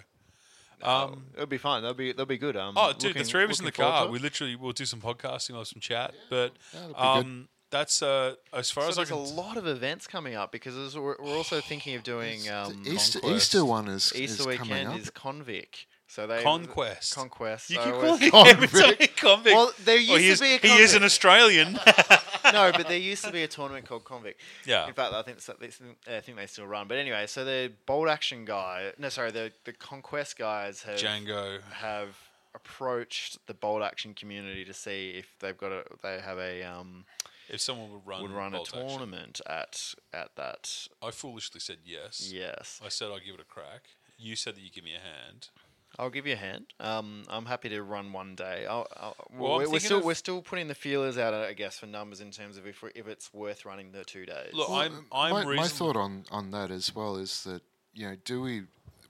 Um, 0.83 1.27
It'll 1.35 1.47
be 1.47 1.57
fine. 1.59 1.83
That'll 1.83 1.95
be 1.97 2.13
that'll 2.13 2.27
be 2.27 2.37
good. 2.39 2.57
Um, 2.57 2.75
oh, 2.77 2.93
dude, 2.93 3.01
the 3.01 3.09
looking- 3.09 3.25
three 3.25 3.45
of 3.45 3.51
us 3.51 3.59
in 3.61 3.65
the 3.65 3.73
car. 3.73 4.03
to 4.03 4.09
it. 4.09 4.13
We 4.13 4.19
literally 4.19 4.57
will 4.57 4.73
do 4.73 4.85
some 4.85 5.01
podcasting, 5.01 5.51
we'll 5.51 5.61
have 5.61 5.69
some 5.69 5.81
chat. 5.81 6.15
But 6.29 6.53
that'll 6.73 6.89
be 6.89 6.95
good. 6.95 7.01
um, 7.01 7.49
that's 7.71 8.03
uh, 8.03 8.35
as 8.53 8.71
far 8.71 8.85
So 8.85 8.91
as 8.91 8.99
I 8.99 9.05
there's 9.05 9.09
can. 9.09 9.37
a 9.37 9.41
lot 9.41 9.57
of 9.57 9.67
events 9.67 10.07
coming 10.07 10.35
up 10.35 10.53
because 10.53 10.95
we're, 10.95 11.17
we're 11.19 11.35
also 11.37 11.61
thinking 11.61 11.95
of 11.97 12.03
doing 12.03 12.49
um, 12.51 12.83
Easter, 12.87 13.21
Easter 13.27 13.65
one 13.65 13.89
is, 13.89 14.13
Easter 14.15 14.49
is 14.51 14.59
coming 14.59 14.73
weekend 14.75 14.89
up. 14.91 14.99
is 14.99 15.11
Convic. 15.11 15.87
So 16.17 16.27
they 16.27 16.43
Conquest. 16.43 17.15
Conquest. 17.15 17.69
You 17.69 17.77
so 17.77 18.17
keep 18.17 18.33
calling 18.33 18.57
him 18.57 18.63
a 18.65 19.07
convict. 19.09 19.55
Well, 19.55 19.71
there 19.85 19.99
used 19.99 20.11
he 20.13 20.27
to 20.29 20.33
is, 20.33 20.41
be 20.41 20.55
a 20.55 20.59
he 20.73 20.83
is 20.83 20.95
an. 20.95 21.03
Australian. 21.03 21.75
no, 22.55 22.73
but 22.73 22.89
there 22.89 22.97
used 22.97 23.23
to 23.27 23.31
be 23.33 23.43
a 23.43 23.47
tournament 23.47 23.85
called 23.87 24.05
Convict. 24.05 24.41
Yeah. 24.65 24.89
In 24.89 24.95
fact, 24.95 25.13
I 25.13 25.21
think 25.21 25.41
so- 25.43 25.57
they 25.61 25.69
still- 25.69 25.95
I 26.09 26.21
think 26.21 26.39
they 26.39 26.47
still 26.47 26.67
run. 26.67 26.89
But 26.89 26.97
anyway, 26.97 27.27
so 27.27 27.45
the 27.45 27.71
Bolt 27.85 28.09
Action 28.09 28.47
guy, 28.47 28.93
no, 28.99 29.11
sorry, 29.11 29.31
the 29.31 29.53
the 29.65 29.75
Conquest 29.75 30.39
guys 30.39 30.85
have 30.85 30.97
Django. 30.99 31.61
have 31.71 32.17
approached 32.55 33.47
the 33.47 33.53
Bolt 33.53 33.83
Action 33.83 34.15
community 34.15 34.65
to 34.65 34.73
see 34.73 35.11
if 35.19 35.39
they've 35.41 35.59
got 35.59 35.71
a 35.71 35.85
they 36.03 36.19
have 36.21 36.39
a 36.39 36.63
um 36.63 37.05
If 37.51 37.61
someone 37.61 37.93
would 37.93 38.07
run, 38.07 38.23
would 38.23 38.31
run 38.31 38.55
a 38.55 38.57
Bolt 38.57 38.69
Action. 38.69 38.89
tournament 38.89 39.43
at 39.47 39.93
at 40.15 40.35
that. 40.37 40.89
I 41.03 41.11
foolishly 41.11 41.61
said 41.61 41.81
yes. 41.85 42.33
Yes, 42.33 42.81
I 42.83 42.89
said 42.89 43.09
I'll 43.09 43.19
give 43.19 43.35
it 43.35 43.41
a 43.43 43.45
crack. 43.45 43.83
You 44.19 44.35
said 44.35 44.55
that 44.57 44.63
you'd 44.63 44.73
give 44.73 44.85
me 44.85 44.95
a 44.95 44.99
hand. 44.99 45.51
I'll 45.99 46.11
give 46.11 46.27
you 46.27 46.35
a 46.35 46.37
hand. 46.37 46.67
Um, 46.79 47.25
I'm 47.29 47.47
happy 47.47 47.69
to 47.71 47.83
run 47.83 48.13
one 48.13 48.35
day. 48.35 48.67
I'll, 48.67 48.87
I'll, 48.97 49.17
Well, 49.33 49.59
we're, 49.59 49.71
we're 49.71 49.81
still 49.81 50.03
we're 50.03 50.15
still 50.15 50.43
putting 50.43 50.69
the 50.69 50.75
feelers 50.75 51.17
out, 51.17 51.33
I 51.33 51.53
guess, 51.53 51.79
for 51.79 51.87
numbers 51.87 52.21
in 52.21 52.31
terms 52.31 52.57
of 52.57 52.67
if 52.67 52.83
we 52.83 52.91
if 52.95 53.09
it's 53.09 53.33
worth 53.33 53.65
running 53.65 53.93
the 53.93 54.05
two 54.05 54.27
days. 54.27 54.53
Look, 54.53 54.69
Well, 54.69 54.79
I'm 54.79 55.07
I'm 55.11 55.33
my, 55.33 55.55
my 55.55 55.69
thought 55.69 55.97
on, 55.97 56.25
on 56.31 56.51
that 56.51 56.71
as 56.71 56.95
well 56.95 57.17
is 57.17 57.45
that 57.45 57.63
you 57.95 58.09
know 58.09 58.17
do 58.25 58.43
we 58.43 58.63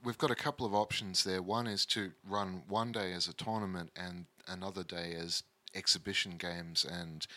we've 0.03 0.17
got 0.17 0.31
a 0.31 0.35
couple 0.35 0.65
of 0.65 0.73
options 0.73 1.23
there. 1.23 1.41
One 1.41 1.67
is 1.67 1.85
to 1.87 2.11
run 2.27 2.63
one 2.67 2.91
day 2.91 3.13
as 3.13 3.27
a 3.27 3.33
tournament 3.33 3.91
and 3.95 4.25
another 4.47 4.83
day 4.83 5.15
as 5.19 5.43
exhibition 5.75 6.37
games, 6.37 6.85
and 6.85 7.27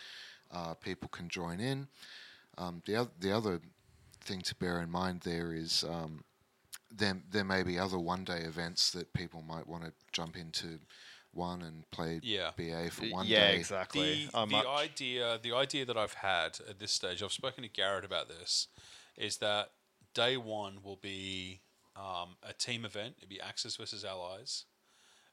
uh, 0.51 0.73
people 0.75 1.09
can 1.09 1.27
join 1.27 1.59
in. 1.59 1.87
Um, 2.57 2.81
the 2.85 2.95
other 2.95 3.11
the 3.19 3.31
other 3.35 3.59
thing 4.21 4.41
to 4.41 4.55
bear 4.55 4.81
in 4.81 4.89
mind 4.89 5.21
there 5.21 5.51
is 5.53 5.83
um, 5.83 6.23
there 6.95 7.17
there 7.31 7.43
may 7.43 7.63
be 7.63 7.79
other 7.79 7.97
one 7.99 8.23
day 8.23 8.39
events 8.41 8.91
that 8.91 9.13
people 9.13 9.41
might 9.41 9.67
want 9.67 9.83
to 9.83 9.91
jump 10.11 10.35
into 10.37 10.79
one 11.33 11.61
and 11.61 11.89
play 11.91 12.19
Yeah. 12.23 12.51
BA 12.57 12.91
for 12.91 13.05
one 13.05 13.25
yeah, 13.25 13.39
day. 13.47 13.53
Yeah, 13.53 13.59
exactly. 13.59 14.25
the, 14.25 14.31
the 14.39 14.45
much- 14.47 14.65
idea 14.67 15.39
the 15.41 15.53
idea 15.53 15.85
that 15.85 15.97
I've 15.97 16.15
had 16.15 16.59
at 16.69 16.79
this 16.79 16.91
stage, 16.91 17.23
I've 17.23 17.31
spoken 17.31 17.63
to 17.63 17.69
Garrett 17.69 18.03
about 18.05 18.27
this, 18.27 18.67
is 19.17 19.37
that 19.37 19.71
day 20.13 20.35
one 20.37 20.83
will 20.83 20.97
be 21.01 21.61
um, 21.95 22.35
a 22.43 22.53
team 22.53 22.83
event. 22.85 23.15
It'll 23.17 23.29
be 23.29 23.39
Axis 23.41 23.77
versus 23.77 24.03
Allies. 24.03 24.65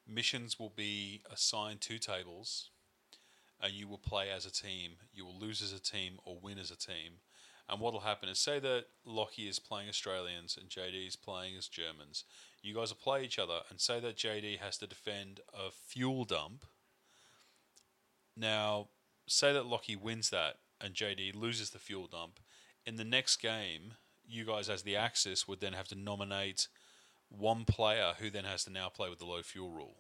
Missions 0.07 0.59
will 0.59 0.73
be 0.75 1.23
assigned 1.31 1.81
two 1.81 1.99
tables, 1.99 2.71
and 3.61 3.73
you 3.73 3.87
will 3.89 3.99
play 3.99 4.31
as 4.31 4.47
a 4.47 4.51
team. 4.53 4.93
You 5.13 5.27
will 5.27 5.39
lose 5.39 5.61
as 5.63 5.73
a 5.73 5.81
team 5.81 6.19
or 6.25 6.39
win 6.41 6.59
as 6.59 6.71
a 6.71 6.77
team. 6.77 7.21
And 7.69 7.81
what 7.81 7.93
will 7.93 8.01
happen 8.01 8.29
is, 8.29 8.39
say 8.39 8.59
that 8.61 8.87
Lockie 9.05 9.47
is 9.49 9.59
playing 9.59 9.89
Australians 9.89 10.57
and 10.59 10.71
JD 10.71 11.07
is 11.07 11.17
playing 11.17 11.55
as 11.57 11.69
Germans. 11.69 12.25
You 12.63 12.75
guys 12.75 12.89
will 12.91 12.97
play 13.03 13.23
each 13.25 13.39
other, 13.39 13.61
and 13.71 13.81
say 13.81 14.01
that 14.01 14.17
JD 14.17 14.59
has 14.59 14.79
to 14.79 14.87
defend 14.87 15.41
a 15.53 15.71
fuel 15.71 16.25
dump. 16.25 16.65
Now, 18.37 18.89
say 19.27 19.53
that 19.53 19.67
Lockie 19.67 19.97
wins 19.97 20.31
that 20.31 20.57
and 20.81 20.95
JD 20.95 21.35
loses 21.35 21.71
the 21.71 21.79
fuel 21.79 22.07
dump. 22.07 22.41
In 22.87 22.97
the 22.97 23.05
next 23.05 23.37
game, 23.37 23.95
you 24.27 24.45
guys, 24.45 24.69
as 24.69 24.83
the 24.83 24.97
Axis, 24.97 25.47
would 25.49 25.61
then 25.61 25.73
have 25.73 25.89
to 25.89 25.95
nominate 25.95 26.69
one 27.29 27.65
player 27.65 28.13
who 28.19 28.31
then 28.31 28.45
has 28.45 28.65
to 28.65 28.71
now 28.73 28.89
play 28.89 29.11
with 29.11 29.19
the 29.19 29.27
low 29.27 29.43
fuel 29.43 29.71
rule. 29.71 29.97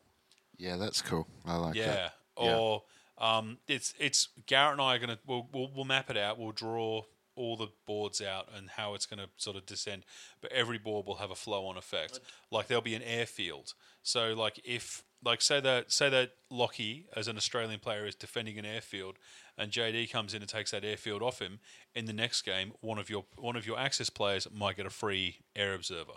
Yeah, 0.56 0.76
that's 0.76 1.02
cool. 1.02 1.26
I 1.44 1.56
like 1.56 1.74
Yeah. 1.74 1.86
that. 1.86 2.14
Yeah. 2.40 2.56
Or 2.56 2.82
um, 3.18 3.58
it's 3.66 3.94
it's 3.98 4.28
Garrett 4.46 4.72
and 4.74 4.80
I 4.80 4.94
are 4.94 4.98
gonna 4.98 5.18
we'll, 5.26 5.48
we'll 5.52 5.70
we'll 5.74 5.84
map 5.84 6.08
it 6.08 6.16
out. 6.16 6.38
We'll 6.38 6.52
draw 6.52 7.02
all 7.39 7.56
the 7.56 7.69
boards 7.86 8.20
out 8.20 8.48
and 8.55 8.70
how 8.70 8.94
it's 8.94 9.06
going 9.06 9.20
to 9.20 9.28
sort 9.36 9.56
of 9.56 9.65
descend. 9.65 10.05
But 10.40 10.52
every 10.52 10.78
board 10.78 11.06
will 11.06 11.16
have 11.16 11.31
a 11.31 11.35
flow-on 11.35 11.77
effect. 11.77 12.20
Like 12.51 12.66
there'll 12.66 12.82
be 12.82 12.94
an 12.94 13.02
airfield. 13.02 13.74
So 14.02 14.35
like 14.35 14.60
if 14.65 15.05
like 15.24 15.43
say 15.43 15.60
that 15.60 15.90
say 15.93 16.09
that 16.10 16.32
Lockie 16.51 17.06
as 17.16 17.28
an 17.28 17.36
Australian 17.36 17.81
player 17.81 18.06
is 18.06 18.15
defending 18.15 18.59
an 18.59 18.65
airfield 18.65 19.16
and 19.56 19.70
JD 19.73 20.10
comes 20.12 20.35
in 20.35 20.43
and 20.43 20.48
takes 20.48 20.70
that 20.70 20.85
airfield 20.85 21.23
off 21.23 21.40
him 21.40 21.59
in 21.94 22.06
the 22.06 22.12
next 22.12 22.43
game 22.43 22.73
one 22.81 22.98
of 22.98 23.10
your 23.10 23.24
one 23.36 23.56
of 23.56 23.66
your 23.66 23.78
access 23.78 24.10
players 24.10 24.47
might 24.52 24.77
get 24.77 24.86
a 24.86 24.90
free 24.90 25.39
air 25.56 25.74
observer. 25.74 26.12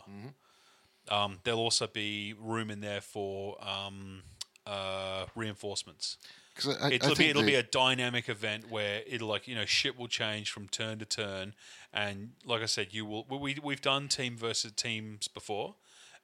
Um, 1.10 1.40
there'll 1.44 1.60
also 1.60 1.88
be 1.88 2.36
room 2.40 2.70
in 2.70 2.82
there 2.82 3.02
for 3.02 3.58
um, 3.68 4.22
uh, 4.68 5.26
reinforcements. 5.36 6.18
'Cause 6.62 6.78
I, 6.82 6.88
I 6.88 6.92
It'll 6.92 7.16
be 7.16 7.30
it'll 7.30 7.42
the- 7.42 7.48
be 7.48 7.56
a 7.56 7.64
dynamic 7.64 8.30
event 8.30 8.70
where 8.70 9.04
it'll 9.08 9.28
like 9.28 9.48
you 9.48 9.56
know 9.56 9.66
shit 9.66 9.98
will 9.98 10.08
change 10.08 10.52
from 10.52 10.68
turn 10.68 11.00
to 11.00 11.06
turn, 11.06 11.54
and 11.94 12.34
like 12.46 12.62
I 12.62 12.66
said, 12.68 12.88
you 12.92 13.06
will 13.06 13.26
we 13.30 13.58
we've 13.62 13.82
done 13.82 14.08
team 14.08 14.38
versus 14.38 14.72
teams 14.74 15.28
before, 15.28 15.76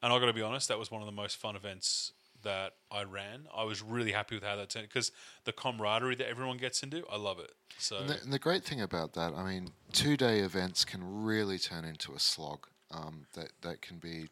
and 0.02 0.14
I 0.14 0.20
got 0.20 0.26
to 0.28 0.34
be 0.34 0.42
honest, 0.42 0.68
that 0.68 0.80
was 0.80 0.90
one 0.92 1.02
of 1.02 1.06
the 1.06 1.12
most 1.12 1.38
fun 1.38 1.56
events 1.56 2.12
that 2.44 2.76
I 2.92 3.04
ran. 3.04 3.48
I 3.54 3.64
was 3.64 3.82
really 3.82 4.12
happy 4.12 4.36
with 4.36 4.44
how 4.44 4.56
that 4.56 4.70
turned 4.70 4.88
because 4.88 5.12
the 5.46 5.52
camaraderie 5.52 6.16
that 6.16 6.30
everyone 6.30 6.58
gets 6.58 6.84
into, 6.84 7.04
I 7.12 7.18
love 7.18 7.40
it. 7.40 7.52
So 7.80 7.98
And 7.98 8.10
the, 8.10 8.22
and 8.22 8.32
the 8.32 8.40
great 8.40 8.64
thing 8.64 8.80
about 8.80 9.14
that, 9.14 9.34
I 9.34 9.44
mean, 9.44 9.72
two 9.92 10.16
day 10.16 10.40
events 10.42 10.86
can 10.86 11.02
really 11.26 11.58
turn 11.58 11.84
into 11.84 12.14
a 12.14 12.20
slog. 12.20 12.68
Um, 12.92 13.26
that 13.34 13.52
that 13.64 13.82
can 13.82 13.98
be 13.98 14.30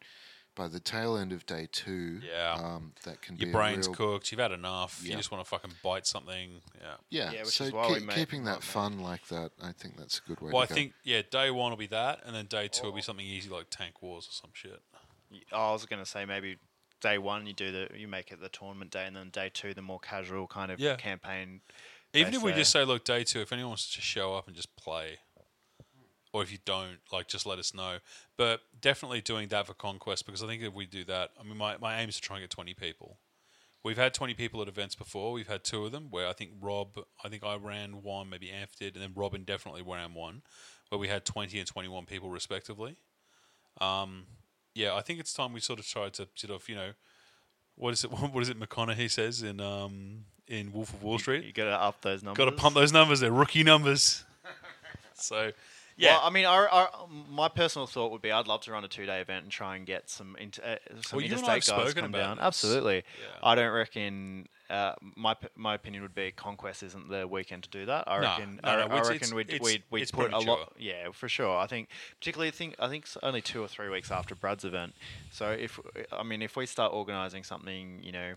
by 0.55 0.67
the 0.67 0.79
tail 0.79 1.17
end 1.17 1.31
of 1.33 1.45
day 1.45 1.67
two. 1.71 2.19
Yeah. 2.27 2.53
Um, 2.53 2.93
that 3.03 3.21
can 3.21 3.35
your 3.37 3.47
be 3.47 3.51
brain's 3.51 3.87
real, 3.87 3.95
cooked, 3.95 4.31
you've 4.31 4.39
had 4.39 4.51
enough, 4.51 5.01
you 5.03 5.15
just 5.15 5.31
want 5.31 5.43
to 5.43 5.49
fucking 5.49 5.71
bite 5.83 6.07
something. 6.07 6.61
Yeah. 6.81 6.95
Yeah. 7.09 7.31
Yeah, 7.31 7.39
which 7.43 7.49
so 7.57 7.63
is 7.65 7.71
why 7.73 7.87
we 7.91 7.99
keeping 8.07 8.45
that 8.45 8.55
made- 8.57 8.63
fun 8.63 8.99
like 8.99 9.27
that, 9.27 9.51
I 9.61 9.73
think 9.73 9.97
that's 9.97 10.19
a 10.19 10.27
good 10.27 10.41
way 10.41 10.51
Well, 10.53 10.63
I 10.63 10.65
to 10.65 10.69
go. 10.69 10.75
think 10.75 10.93
yeah, 11.03 11.21
day 11.29 11.51
one 11.51 11.71
will 11.71 11.77
be 11.77 11.87
that, 11.87 12.21
and 12.25 12.35
then 12.35 12.45
day 12.45 12.67
two 12.69 12.83
will 12.85 12.93
Oh. 12.93 12.95
be 12.95 13.01
something 13.01 13.25
easy 13.25 13.49
like 13.49 13.67
Tank 13.69 14.01
Wars 14.01 14.27
or 14.27 14.31
some 14.31 14.51
shit. 14.53 14.81
I 15.51 15.71
was 15.71 15.85
going 15.85 16.01
to 16.01 16.09
say 16.09 16.25
maybe 16.25 16.57
day 17.01 17.17
one 17.17 17.45
you 17.45 17.53
do 17.53 17.71
the 17.71 17.89
you 17.97 18.07
make 18.07 18.31
it 18.31 18.39
the 18.39 18.49
tournament 18.49 18.91
day, 18.91 19.05
and 19.05 19.15
then 19.15 19.29
day 19.29 19.49
two 19.53 19.73
the 19.73 19.81
more 19.81 19.99
casual 19.99 20.47
kind 20.47 20.71
of 20.71 20.79
Yeah. 20.79 20.95
campaign. 20.95 21.61
Even 22.13 22.33
if 22.33 22.41
we 22.41 22.51
say. 22.51 22.57
just 22.57 22.71
say, 22.71 22.85
look, 22.85 23.03
day 23.03 23.25
two, 23.25 23.41
if 23.41 23.51
anyone 23.51 23.71
wants 23.71 23.93
to 23.93 23.99
show 24.01 24.35
up 24.35 24.47
and 24.47 24.55
just 24.55 24.73
play, 24.77 25.17
or 26.35 26.43
if 26.43 26.51
you 26.51 26.57
don't, 26.65 26.97
like, 27.13 27.29
just 27.29 27.45
let 27.45 27.59
us 27.59 27.73
know. 27.73 27.99
But 28.35 28.59
definitely 28.81 29.21
doing 29.21 29.47
that 29.47 29.67
for 29.67 29.73
Conquest 29.73 30.25
because 30.25 30.43
I 30.43 30.47
think 30.47 30.61
if 30.61 30.73
we 30.73 30.85
do 30.85 31.05
that, 31.05 31.29
I 31.39 31.43
mean, 31.43 31.55
my, 31.55 31.77
my 31.77 32.01
aim 32.01 32.09
is 32.09 32.17
to 32.17 32.21
try 32.21 32.35
and 32.35 32.43
get 32.43 32.49
20 32.49 32.73
people. 32.73 33.19
We've 33.85 33.95
had 33.95 34.13
20 34.13 34.33
people 34.33 34.61
at 34.61 34.67
events 34.67 34.95
before. 34.95 35.31
We've 35.31 35.47
had 35.47 35.63
two 35.63 35.85
of 35.85 35.93
them 35.93 36.07
where 36.09 36.27
I 36.27 36.33
think 36.33 36.51
Rob, 36.59 36.99
I 37.23 37.29
think 37.29 37.45
I 37.45 37.55
ran 37.55 38.03
one, 38.03 38.29
maybe 38.29 38.47
Amph 38.47 38.75
did, 38.77 38.95
and 38.95 39.01
then 39.01 39.13
Robin 39.15 39.45
definitely 39.45 39.81
ran 39.81 40.13
one, 40.13 40.41
where 40.89 40.99
we 40.99 41.07
had 41.07 41.23
20 41.23 41.57
and 41.57 41.65
21 41.65 42.05
people 42.05 42.29
respectively. 42.29 42.97
Um, 43.79 44.25
yeah, 44.73 44.93
I 44.93 44.99
think 44.99 45.21
it's 45.21 45.33
time 45.33 45.53
we 45.53 45.61
sort 45.61 45.79
of 45.79 45.87
try 45.87 46.09
to 46.09 46.27
sort 46.35 46.53
of, 46.53 46.67
you 46.67 46.75
know, 46.75 46.89
what 47.75 47.93
is 47.93 48.03
it? 48.03 48.11
What 48.33 48.43
is 48.43 48.49
it? 48.49 48.59
McConaughey 48.59 49.09
says 49.09 49.41
in 49.41 49.61
um, 49.61 50.25
in 50.49 50.73
Wolf 50.73 50.93
of 50.93 51.01
Wall 51.01 51.17
Street. 51.17 51.45
You 51.45 51.53
got 51.53 51.65
to 51.65 51.81
up 51.81 52.01
those 52.01 52.23
numbers. 52.23 52.37
Got 52.37 52.51
to 52.51 52.57
pump 52.57 52.75
those 52.75 52.91
numbers. 52.91 53.21
They're 53.21 53.31
rookie 53.31 53.63
numbers. 53.63 54.25
so, 55.13 55.51
yeah. 55.97 56.17
Well, 56.17 56.21
I 56.25 56.29
mean, 56.29 56.45
our, 56.45 56.67
our, 56.69 56.89
my 57.29 57.47
personal 57.47 57.87
thought 57.87 58.11
would 58.11 58.21
be 58.21 58.31
I'd 58.31 58.47
love 58.47 58.61
to 58.61 58.71
run 58.71 58.83
a 58.83 58.87
two 58.87 59.05
day 59.05 59.21
event 59.21 59.43
and 59.43 59.51
try 59.51 59.75
and 59.75 59.85
get 59.85 60.09
some, 60.09 60.35
inter, 60.39 60.61
uh, 60.63 60.75
some 61.01 61.17
Well, 61.17 61.25
interstate 61.25 61.65
guys 61.65 61.93
come 61.93 62.11
down. 62.11 62.37
this. 62.37 62.43
Absolutely. 62.45 62.95
Yeah. 62.97 63.39
I 63.43 63.55
don't 63.55 63.71
reckon. 63.73 64.47
Uh, 64.67 64.93
my 65.15 65.35
my 65.55 65.75
opinion 65.75 66.01
would 66.01 66.15
be 66.15 66.31
Conquest 66.31 66.81
isn't 66.81 67.07
the 67.07 67.27
weekend 67.27 67.61
to 67.63 67.69
do 67.69 67.85
that. 67.85 68.05
I 68.07 68.15
No, 68.19 68.21
reckon. 68.29 68.59
no, 68.63 68.69
I, 68.71 68.75
no, 68.87 68.95
I 68.95 68.99
reckon 69.01 69.13
it's- 69.15 69.31
we'd 69.33 69.49
it's- 69.51 69.61
we'd, 69.61 69.83
we'd 69.91 70.11
put 70.11 70.33
a 70.33 70.39
lot. 70.39 70.73
Yeah, 70.79 71.09
for 71.11 71.29
sure. 71.29 71.55
I 71.55 71.67
think 71.67 71.87
particularly 72.19 72.49
think 72.49 72.75
I 72.79 72.87
think 72.87 73.03
it's 73.05 73.15
only 73.21 73.41
two 73.41 73.61
or 73.61 73.67
three 73.67 73.89
weeks 73.89 74.09
after 74.09 74.33
Brad's 74.33 74.65
event. 74.65 74.95
So 75.31 75.51
if 75.51 75.79
I 76.11 76.23
mean 76.23 76.41
if 76.41 76.55
we 76.57 76.65
start 76.65 76.93
organising 76.93 77.43
something, 77.43 77.99
you 78.01 78.11
know, 78.11 78.33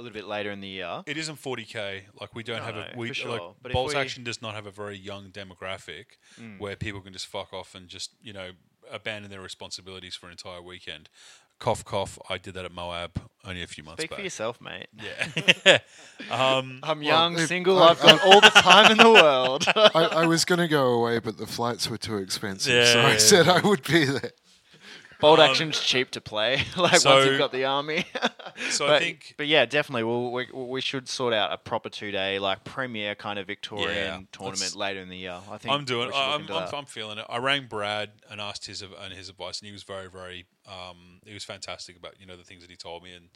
a 0.00 0.02
little 0.02 0.14
bit 0.14 0.26
later 0.26 0.50
in 0.50 0.60
the 0.60 0.68
year. 0.68 1.02
it 1.06 1.16
isn't 1.16 1.36
40k. 1.40 2.02
Like 2.20 2.34
we 2.34 2.42
don't 2.42 2.58
No, 2.58 2.62
have 2.64 2.74
no, 2.74 2.80
a 2.94 2.96
we 2.96 3.08
for 3.08 3.14
sure. 3.14 3.30
like 3.30 3.42
But 3.62 3.70
if 3.70 3.74
Bolts 3.74 3.94
we-. 3.94 4.00
Action 4.00 4.24
does 4.24 4.40
not 4.42 4.54
have 4.54 4.66
a 4.66 4.70
very 4.70 4.96
young 4.98 5.30
demographic 5.30 6.04
where 6.58 6.76
people 6.76 7.00
can 7.00 7.12
just 7.12 7.26
fuck 7.26 7.52
off 7.52 7.74
and 7.74 7.88
just 7.88 8.10
you 8.22 8.32
know 8.32 8.50
abandon 8.90 9.30
their 9.30 9.40
responsibilities 9.40 10.14
for 10.16 10.26
an 10.26 10.32
entire 10.32 10.62
weekend. 10.62 11.08
Cough, 11.60 11.84
cough. 11.84 12.18
I 12.30 12.38
did 12.38 12.54
that 12.54 12.64
at 12.64 12.72
Moab 12.72 13.20
only 13.44 13.62
a 13.62 13.66
few 13.66 13.84
months 13.84 14.00
Speak 14.00 14.08
back. 14.10 14.18
for 14.20 14.22
yourself, 14.24 14.58
mate. 14.62 14.86
Yeah. 14.98 15.78
um, 16.30 16.80
I'm 16.82 17.02
young, 17.02 17.34
if- 17.38 17.48
single. 17.48 17.82
I- 17.82 17.90
I've 17.90 18.00
got 18.00 18.24
all 18.24 18.40
the 18.40 18.48
time 18.48 18.90
in 18.92 18.96
the 18.96 19.10
world. 19.10 19.64
I, 19.76 20.22
I 20.22 20.26
was 20.26 20.46
going 20.46 20.58
to 20.60 20.68
go 20.68 20.94
away, 20.94 21.18
but 21.18 21.36
the 21.36 21.46
flights 21.46 21.88
were 21.90 21.98
too 21.98 22.16
expensive, 22.16 22.72
Yeah, 22.72 22.92
so 22.92 23.00
yeah, 23.00 23.06
I 23.06 23.16
said. 23.18 23.48
I 23.48 23.60
would 23.60 23.82
be 23.84 24.06
there. 24.06 24.30
Bolt 25.20 25.38
Action's 25.38 25.78
cheap 25.78 26.10
to 26.12 26.20
play. 26.22 26.62
like 26.78 26.96
so- 26.96 27.14
once 27.16 27.26
you've 27.26 27.38
got 27.38 27.52
the 27.52 27.66
army. 27.66 28.06
so 28.70 28.86
I 28.86 28.88
but, 28.88 29.02
think 29.02 29.34
but 29.36 29.46
yeah, 29.46 29.66
definitely. 29.66 30.04
We'll, 30.04 30.32
we 30.32 30.46
we 30.52 30.80
should 30.80 31.08
sort 31.08 31.32
out 31.34 31.52
a 31.52 31.58
proper 31.58 31.88
two 31.88 32.10
day 32.10 32.38
like 32.38 32.64
premier 32.64 33.14
kind 33.14 33.38
of 33.38 33.46
Victorian 33.46 33.88
Yeah, 33.94 34.20
tournament 34.32 34.74
later 34.76 35.00
in 35.00 35.08
the 35.08 35.16
year. 35.16 35.38
I 35.50 35.58
think 35.58 35.74
I'm 35.74 35.84
doing. 35.84 36.08
we 36.08 36.12
should 36.14 36.40
look 36.40 36.50
I'm, 36.50 36.68
I'm. 36.68 36.74
I'm 36.74 36.84
feeling 36.86 37.18
it. 37.18 37.26
I 37.28 37.38
rang 37.38 37.66
Brad 37.66 38.10
and 38.30 38.40
asked 38.40 38.66
his 38.66 38.82
and 38.82 39.12
his 39.12 39.28
advice, 39.28 39.60
and 39.60 39.66
he 39.66 39.72
was 39.72 39.82
very, 39.82 40.08
very. 40.08 40.46
Um, 40.66 41.20
he 41.24 41.34
was 41.34 41.44
fantastic 41.44 41.96
about 41.96 42.20
you 42.20 42.26
know 42.26 42.36
the 42.36 42.44
things 42.44 42.62
that 42.62 42.70
he 42.70 42.76
told 42.76 43.02
me, 43.02 43.12
and 43.14 43.28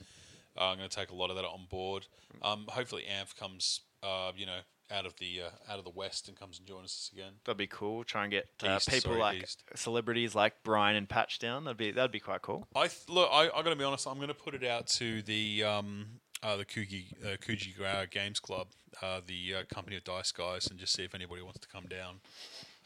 uh, 0.59 0.70
I'm 0.70 0.78
going 0.78 0.89
to 0.89 0.97
take 0.97 1.11
a 1.11 1.15
lot 1.15 1.31
of 1.31 1.36
that 1.36 1.45
on 1.45 1.66
board. 1.69 2.07
Um, 2.43 2.66
hopefully, 2.69 3.05
Amph 3.11 3.36
comes, 3.36 3.81
uh, 4.03 4.32
you 4.36 4.47
know, 4.47 4.61
out 4.94 5.06
of 5.06 5.16
the 5.16 5.42
uh, 5.42 5.72
out 5.72 5.78
of 5.78 5.84
the 5.84 5.90
west 5.90 6.28
and 6.28 6.38
comes 6.38 6.58
and 6.58 6.66
joins 6.66 6.86
us 6.86 7.10
again. 7.12 7.32
That'd 7.44 7.58
be 7.58 7.66
cool. 7.66 8.04
Try 8.04 8.24
and 8.24 8.30
get 8.30 8.48
uh, 8.62 8.76
East, 8.76 8.88
people 8.88 9.12
sorry, 9.12 9.20
like 9.20 9.42
East. 9.42 9.64
celebrities 9.74 10.34
like 10.34 10.54
Brian 10.62 10.96
and 10.96 11.08
Patch 11.08 11.38
down. 11.38 11.64
That'd 11.64 11.76
be 11.76 11.90
that'd 11.90 12.12
be 12.12 12.20
quite 12.20 12.42
cool. 12.42 12.66
I 12.74 12.88
th- 12.88 13.08
look. 13.08 13.28
I, 13.32 13.48
I 13.48 13.62
got 13.62 13.70
to 13.70 13.76
be 13.76 13.84
honest. 13.84 14.06
I'm 14.06 14.16
going 14.16 14.28
to 14.28 14.34
put 14.34 14.54
it 14.54 14.64
out 14.64 14.86
to 14.88 15.22
the 15.22 15.64
um, 15.64 16.06
uh, 16.42 16.56
the 16.56 16.64
Coogee 16.64 17.06
uh, 17.24 17.36
Coogee 17.36 18.10
Games 18.10 18.38
Club, 18.38 18.68
uh, 19.02 19.20
the 19.26 19.54
uh, 19.54 19.74
company 19.74 19.96
of 19.96 20.04
Dice 20.04 20.32
Guys, 20.32 20.66
and 20.68 20.78
just 20.78 20.92
see 20.92 21.02
if 21.02 21.14
anybody 21.14 21.42
wants 21.42 21.60
to 21.60 21.68
come 21.68 21.86
down. 21.86 22.20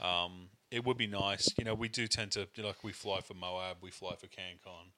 Um, 0.01 0.49
it 0.71 0.85
would 0.85 0.97
be 0.97 1.07
nice. 1.07 1.49
You 1.59 1.65
know, 1.65 1.75
we 1.75 1.89
do 1.89 2.07
tend 2.07 2.33
to 2.33 2.49
you 2.55 2.63
know, 2.63 2.69
like 2.69 2.85
we 2.85 2.93
fly 2.93 3.21
for 3.21 3.35
Moab, 3.35 3.79
we 3.81 3.91
fly 3.91 4.15
for 4.17 4.27
CanCon. 4.27 4.93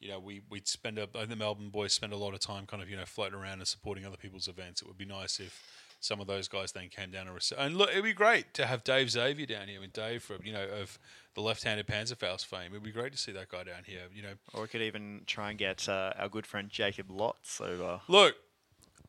You 0.00 0.10
know, 0.10 0.18
we 0.20 0.42
we 0.50 0.60
spend 0.64 0.98
a 0.98 1.08
the 1.26 1.36
Melbourne 1.36 1.70
boys 1.70 1.94
spend 1.94 2.12
a 2.12 2.16
lot 2.16 2.34
of 2.34 2.40
time 2.40 2.66
kind 2.66 2.82
of 2.82 2.90
you 2.90 2.96
know 2.96 3.06
floating 3.06 3.38
around 3.38 3.60
and 3.60 3.68
supporting 3.68 4.04
other 4.04 4.16
people's 4.16 4.48
events. 4.48 4.82
It 4.82 4.88
would 4.88 4.98
be 4.98 5.06
nice 5.06 5.40
if 5.40 5.62
some 6.04 6.20
of 6.20 6.26
those 6.26 6.48
guys 6.48 6.72
then 6.72 6.88
came 6.88 7.10
down 7.10 7.26
and 7.26 7.36
rece- 7.36 7.54
and 7.56 7.76
look, 7.76 7.90
it'd 7.90 8.04
be 8.04 8.12
great 8.12 8.52
to 8.54 8.66
have 8.66 8.84
Dave 8.84 9.10
Xavier 9.10 9.46
down 9.46 9.68
here. 9.68 9.78
I 9.78 9.80
mean, 9.80 9.90
Dave 9.92 10.22
from 10.22 10.44
you 10.44 10.52
know 10.52 10.66
of 10.80 10.98
the 11.34 11.40
left-handed 11.40 11.86
Panzerfaust 11.86 12.46
fame. 12.46 12.72
It'd 12.72 12.82
be 12.82 12.92
great 12.92 13.12
to 13.12 13.18
see 13.18 13.32
that 13.32 13.48
guy 13.48 13.64
down 13.64 13.84
here. 13.86 14.02
You 14.14 14.22
know, 14.22 14.34
Or 14.52 14.62
we 14.62 14.68
could 14.68 14.82
even 14.82 15.22
try 15.26 15.50
and 15.50 15.58
get 15.58 15.88
uh, 15.88 16.12
our 16.18 16.28
good 16.28 16.46
friend 16.46 16.68
Jacob 16.68 17.08
Lotz 17.08 17.60
over. 17.60 18.02
Look, 18.06 18.36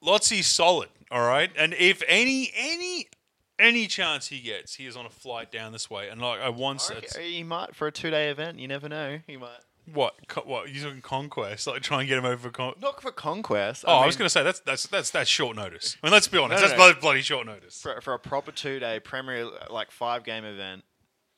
Lottsy's 0.02 0.48
solid, 0.48 0.90
all 1.12 1.28
right. 1.28 1.52
And 1.58 1.74
if 1.74 2.02
any 2.08 2.52
any 2.56 3.08
any 3.60 3.88
chance 3.88 4.28
he 4.28 4.40
gets, 4.40 4.76
he 4.76 4.86
is 4.86 4.96
on 4.96 5.06
a 5.06 5.10
flight 5.10 5.52
down 5.52 5.72
this 5.72 5.90
way. 5.90 6.08
And 6.10 6.22
like 6.22 6.40
I 6.40 6.50
once, 6.50 6.90
he 7.20 7.44
might 7.44 7.76
for 7.76 7.88
a 7.88 7.92
two 7.92 8.10
day 8.10 8.30
event. 8.30 8.60
You 8.60 8.68
never 8.68 8.88
know. 8.88 9.20
He 9.28 9.36
might 9.38 9.60
what 9.94 10.16
co- 10.28 10.42
what 10.42 10.70
you 10.74 10.82
talking 10.82 11.02
conquest? 11.02 11.68
Like 11.68 11.82
try 11.82 12.00
and 12.00 12.08
get 12.10 12.18
him 12.18 12.26
over 12.26 12.50
con- 12.50 12.74
not 12.82 13.02
for 13.02 13.12
conquest. 13.12 13.86
Oh, 13.88 13.98
I, 13.98 14.06
was 14.06 14.16
going 14.16 14.26
to 14.26 14.30
say 14.30 14.44
that's 14.44 14.60
that's 14.62 14.88
that's 14.88 15.12
that's 15.12 15.30
short 15.30 15.56
notice. 15.56 15.98
I 16.02 16.08
mean, 16.08 16.14
let's 16.14 16.28
be 16.28 16.38
honest, 16.38 16.50
No, 16.50 16.56
no, 16.56 16.62
that's 16.62 16.72
no. 16.72 16.78
bloody- 16.86 17.00
bloody 17.00 17.22
short 17.22 17.46
notice. 17.46 17.82
for, 17.82 18.02
for 18.02 18.14
a 18.14 18.20
proper 18.20 18.52
two 18.52 18.80
day 18.80 19.00
Premier 19.00 19.48
like 19.70 19.92
five 19.92 20.24
game 20.24 20.44
event. 20.46 20.84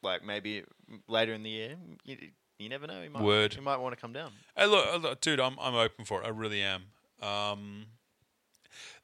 like 0.02 0.24
maybe 0.24 0.64
later 1.08 1.34
in 1.34 1.44
the 1.44 1.50
year, 1.50 1.76
you, 2.06 2.18
you 2.60 2.70
never 2.70 2.88
know. 2.88 3.02
He 3.02 3.10
might, 3.10 3.22
Word. 3.24 3.54
He 3.54 3.62
might 3.62 3.78
want 3.78 3.96
to 3.96 4.00
come 4.02 4.14
down. 4.14 4.32
Hey, 4.56 4.66
look, 4.66 4.88
uh, 4.88 4.98
look, 4.98 5.22
dude, 5.22 5.40
I'm 5.40 5.58
I'm 5.60 5.76
open 5.76 6.06
for 6.06 6.22
it. 6.22 6.26
I 6.26 6.30
really 6.30 6.62
am. 6.62 6.84
Um, 7.22 7.86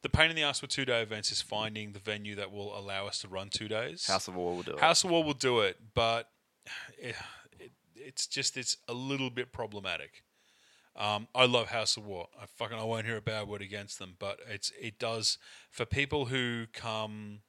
the 0.04 0.10
pain 0.10 0.30
in 0.30 0.36
the 0.36 0.44
ass 0.44 0.62
with 0.62 0.70
two 0.72 0.86
day 0.86 1.02
events 1.02 1.32
is 1.32 1.42
finding 1.42 1.94
the 1.94 2.00
venue 2.00 2.36
that 2.36 2.52
will 2.52 2.78
allow 2.78 3.08
us 3.08 3.20
to 3.20 3.28
run 3.28 3.50
two 3.50 3.68
days. 3.68 4.06
House 4.08 4.28
of 4.28 4.36
War 4.36 4.56
will 4.56 4.64
do 4.64 4.72
it. 4.72 4.80
House 4.80 5.04
of 5.04 5.10
War 5.12 5.24
will 5.24 5.34
do 5.34 5.60
it, 5.62 5.78
but 5.94 6.30
it's 8.06 8.28
just 8.28 8.58
it's 8.58 8.78
a 8.88 8.94
little 8.94 9.30
bit 9.30 9.52
problematic. 9.52 10.24
Um, 10.96 11.28
I 11.34 11.46
love 11.46 11.70
House 11.70 11.98
of 11.98 12.06
War. 12.06 12.28
I 12.40 12.46
fucking 12.46 12.78
I 12.78 12.84
won't 12.84 13.06
hear 13.06 13.18
a 13.18 13.22
bad 13.22 13.48
word 13.48 13.62
against 13.62 13.98
them, 14.00 14.16
but 14.20 14.40
it's 14.48 14.72
it 14.80 15.00
does 15.00 15.38
for 15.72 15.86
people 15.86 16.26
who 16.26 16.66
come 16.72 17.40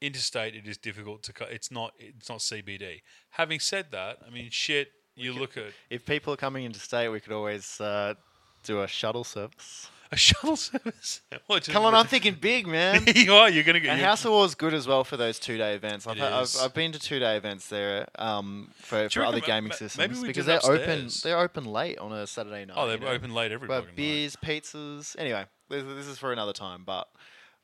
interstate. 0.00 0.54
It 0.54 0.66
is 0.66 0.76
difficult 0.76 1.22
to. 1.24 1.32
It's 1.50 1.70
not. 1.70 1.92
It's 1.98 2.28
not 2.28 2.38
CBD. 2.38 3.02
Having 3.30 3.60
said 3.60 3.86
that, 3.92 4.18
I 4.26 4.30
mean, 4.30 4.50
shit. 4.50 4.92
You 5.14 5.32
look 5.32 5.56
at 5.56 5.64
if 5.90 6.06
people 6.06 6.32
are 6.32 6.36
coming 6.36 6.64
into 6.64 6.78
state, 6.78 7.08
we 7.08 7.18
could 7.18 7.32
always 7.32 7.80
uh, 7.80 8.14
do 8.62 8.82
a 8.82 8.86
shuttle 8.86 9.24
service. 9.24 9.90
A 10.10 10.16
shuttle 10.16 10.56
service. 10.56 11.20
What, 11.46 11.64
Come 11.66 11.84
on, 11.84 11.94
I'm 11.94 12.06
thinking 12.06 12.34
big, 12.34 12.66
man. 12.66 13.04
you 13.14 13.32
are. 13.34 13.48
You're 13.48 13.64
gonna 13.64 13.80
get. 13.80 13.90
And 13.90 14.00
you- 14.00 14.04
House 14.04 14.24
of 14.24 14.32
War 14.32 14.44
is 14.44 14.54
good 14.54 14.74
as 14.74 14.86
well 14.86 15.02
for 15.04 15.16
those 15.16 15.38
two 15.38 15.56
day 15.56 15.74
events. 15.74 16.06
I've, 16.06 16.18
It 16.18 16.22
I've, 16.22 16.42
is. 16.44 16.58
I've 16.60 16.74
been 16.74 16.92
to 16.92 16.98
two 16.98 17.18
day 17.18 17.36
events 17.36 17.68
there 17.68 18.06
um, 18.18 18.70
for, 18.76 19.04
you 19.04 19.08
for 19.08 19.22
other 19.24 19.36
reckon 19.36 19.40
ma- 19.40 19.46
gaming 19.56 19.68
ma- 19.68 19.74
systems 19.74 19.96
maybe 20.08 20.20
we 20.20 20.28
because 20.28 20.44
do 20.44 20.52
they're 20.52 20.64
open. 20.64 21.04
upstairs? 21.06 21.20
They're 21.22 21.38
open 21.38 21.64
late 21.64 21.98
on 21.98 22.12
a 22.12 22.26
Saturday 22.26 22.64
night. 22.66 22.74
oh, 22.76 22.86
they're 22.86 22.98
know. 22.98 23.06
open 23.08 23.32
late 23.32 23.52
every. 23.52 23.68
Fucking 23.68 23.86
night. 23.88 23.96
beers, 23.96 24.36
pizzas. 24.36 25.16
Anyway, 25.18 25.44
this, 25.70 25.84
this 25.84 26.06
is 26.06 26.18
for 26.18 26.32
another 26.32 26.52
time. 26.52 26.82
But 26.84 27.08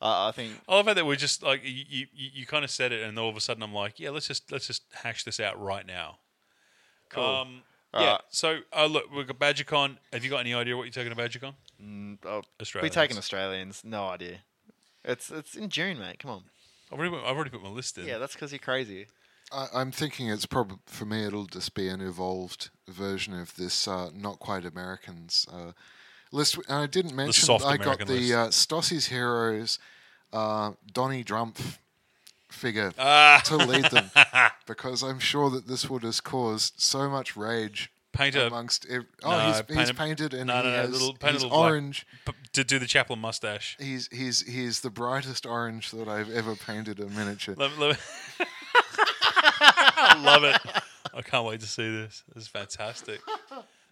uh, 0.00 0.28
I 0.28 0.32
think 0.32 0.52
I 0.68 0.74
love 0.76 0.86
how 0.86 0.94
that 0.94 1.04
we're 1.06 1.16
just 1.16 1.42
like 1.42 1.62
you, 1.64 1.84
you, 1.90 2.06
you 2.14 2.46
kind 2.46 2.64
of 2.64 2.70
said 2.70 2.90
it, 2.92 3.02
and 3.02 3.18
all 3.18 3.28
of 3.28 3.36
a 3.36 3.40
sudden 3.40 3.62
I'm 3.62 3.74
like, 3.74 4.00
yeah, 4.00 4.10
let's 4.10 4.28
just 4.28 4.50
let's 4.50 4.66
just 4.66 4.82
hash 5.02 5.24
this 5.24 5.40
out 5.40 5.60
right 5.60 5.86
now. 5.86 6.18
Cool. 7.10 7.24
Um, 7.24 7.62
yeah. 7.96 8.18
So 8.28 8.58
uh, 8.76 8.86
look, 8.86 9.04
we've 9.14 9.26
got 9.26 9.38
BadgerCon. 9.38 9.98
Have 10.12 10.24
you 10.24 10.30
got 10.30 10.38
any 10.38 10.52
idea 10.52 10.76
what 10.76 10.82
you're 10.82 10.90
taking 10.90 11.14
to 11.14 11.20
BadgerCon? 11.22 11.54
Mm, 11.84 12.18
I'll 12.26 12.44
be 12.82 12.90
taking 12.90 13.18
Australians. 13.18 13.82
No 13.84 14.08
idea. 14.08 14.38
It's 15.04 15.30
it's 15.30 15.54
in 15.54 15.68
June, 15.68 15.98
mate. 15.98 16.18
Come 16.20 16.30
on. 16.30 16.44
I've 16.92 16.98
already, 16.98 17.16
I've 17.16 17.34
already 17.36 17.50
put 17.50 17.62
my 17.62 17.68
list 17.68 17.98
in. 17.98 18.06
Yeah, 18.06 18.18
that's 18.18 18.34
because 18.34 18.52
you're 18.52 18.58
crazy. 18.58 19.06
I, 19.52 19.66
I'm 19.74 19.90
thinking 19.92 20.28
it's 20.28 20.46
probably 20.46 20.78
for 20.86 21.04
me. 21.04 21.24
It'll 21.24 21.46
just 21.46 21.74
be 21.74 21.88
an 21.88 22.00
evolved 22.00 22.70
version 22.88 23.34
of 23.38 23.54
this 23.56 23.86
uh, 23.88 24.10
not 24.14 24.38
quite 24.38 24.64
Americans 24.64 25.46
uh, 25.52 25.72
list. 26.32 26.56
And 26.68 26.78
I 26.78 26.86
didn't 26.86 27.14
mention 27.14 27.44
soft 27.44 27.64
I 27.64 27.76
got 27.76 27.98
the 27.98 28.04
list. 28.06 28.32
uh, 28.32 28.48
Stossie's 28.48 29.06
Heroes 29.06 29.78
uh, 30.32 30.72
Donny 30.92 31.22
Drumpf 31.24 31.78
figure 32.50 32.92
Ah. 32.98 33.42
to 33.46 33.56
lead 33.56 33.86
them 33.86 34.10
because 34.66 35.02
I'm 35.02 35.18
sure 35.18 35.50
that 35.50 35.66
this 35.66 35.90
would 35.90 36.02
have 36.04 36.22
caused 36.22 36.74
so 36.80 37.08
much 37.10 37.36
rage 37.36 37.90
Paint 38.14 38.34
a 38.36 38.46
amongst. 38.46 38.86
Oh, 38.90 39.02
No, 39.22 39.40
he's, 39.40 39.62
paint 39.62 39.80
he's 39.80 39.88
a- 39.90 39.94
painted 39.94 40.34
and 40.34 40.46
no, 40.46 40.56
he 40.56 40.62
no, 40.62 40.70
has, 40.70 40.90
little- 40.90 41.14
paint 41.14 41.32
he's 41.34 41.42
black- 41.44 41.52
orange. 41.54 42.06
to 42.52 42.64
do 42.64 42.78
the 42.78 42.86
chaplain 42.86 43.18
mustache. 43.18 43.76
He's 43.80 44.08
he's 44.12 44.40
he's 44.42 44.80
the 44.80 44.90
brightest 44.90 45.44
orange 45.46 45.90
that 45.90 46.08
I've 46.08 46.30
ever 46.30 46.54
painted 46.56 47.00
a 47.00 47.06
miniature. 47.06 47.54
Love, 47.56 47.76
love 47.78 47.92
it. 47.92 48.46
I 48.96 50.20
love 50.24 50.44
it. 50.44 50.60
I 51.12 51.22
can't 51.22 51.44
wait 51.46 51.60
to 51.60 51.66
see 51.66 51.90
this. 51.90 52.22
This 52.34 52.44
is 52.44 52.48
fantastic. 52.48 53.20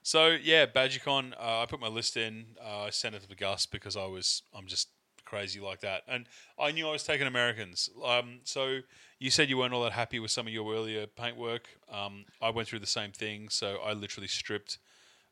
So 0.02 0.28
yeah, 0.42 0.66
BadgerCon. 0.66 1.32
Uh, 1.38 1.60
I 1.62 1.66
put 1.66 1.80
my 1.80 1.88
list 1.88 2.16
in. 2.16 2.46
Uh, 2.64 2.82
I 2.84 2.90
sent 2.90 3.14
it 3.14 3.22
to 3.28 3.36
Gus 3.36 3.66
because 3.66 3.96
I 3.96 4.06
was 4.06 4.42
I'm 4.56 4.66
just 4.66 4.88
crazy 5.24 5.60
like 5.60 5.80
that, 5.80 6.02
and 6.08 6.26
I 6.58 6.72
knew 6.72 6.88
I 6.88 6.92
was 6.92 7.04
taking 7.04 7.26
Americans. 7.26 7.88
Um, 8.04 8.40
so 8.44 8.80
you 9.22 9.30
said 9.30 9.48
you 9.48 9.56
weren't 9.56 9.72
all 9.72 9.84
that 9.84 9.92
happy 9.92 10.18
with 10.18 10.32
some 10.32 10.48
of 10.48 10.52
your 10.52 10.74
earlier 10.74 11.06
paintwork. 11.06 11.68
Um, 11.90 12.24
I 12.42 12.50
went 12.50 12.66
through 12.66 12.80
the 12.80 12.86
same 12.86 13.12
thing. 13.12 13.48
So 13.50 13.78
I 13.84 13.92
literally 13.92 14.26
stripped 14.26 14.78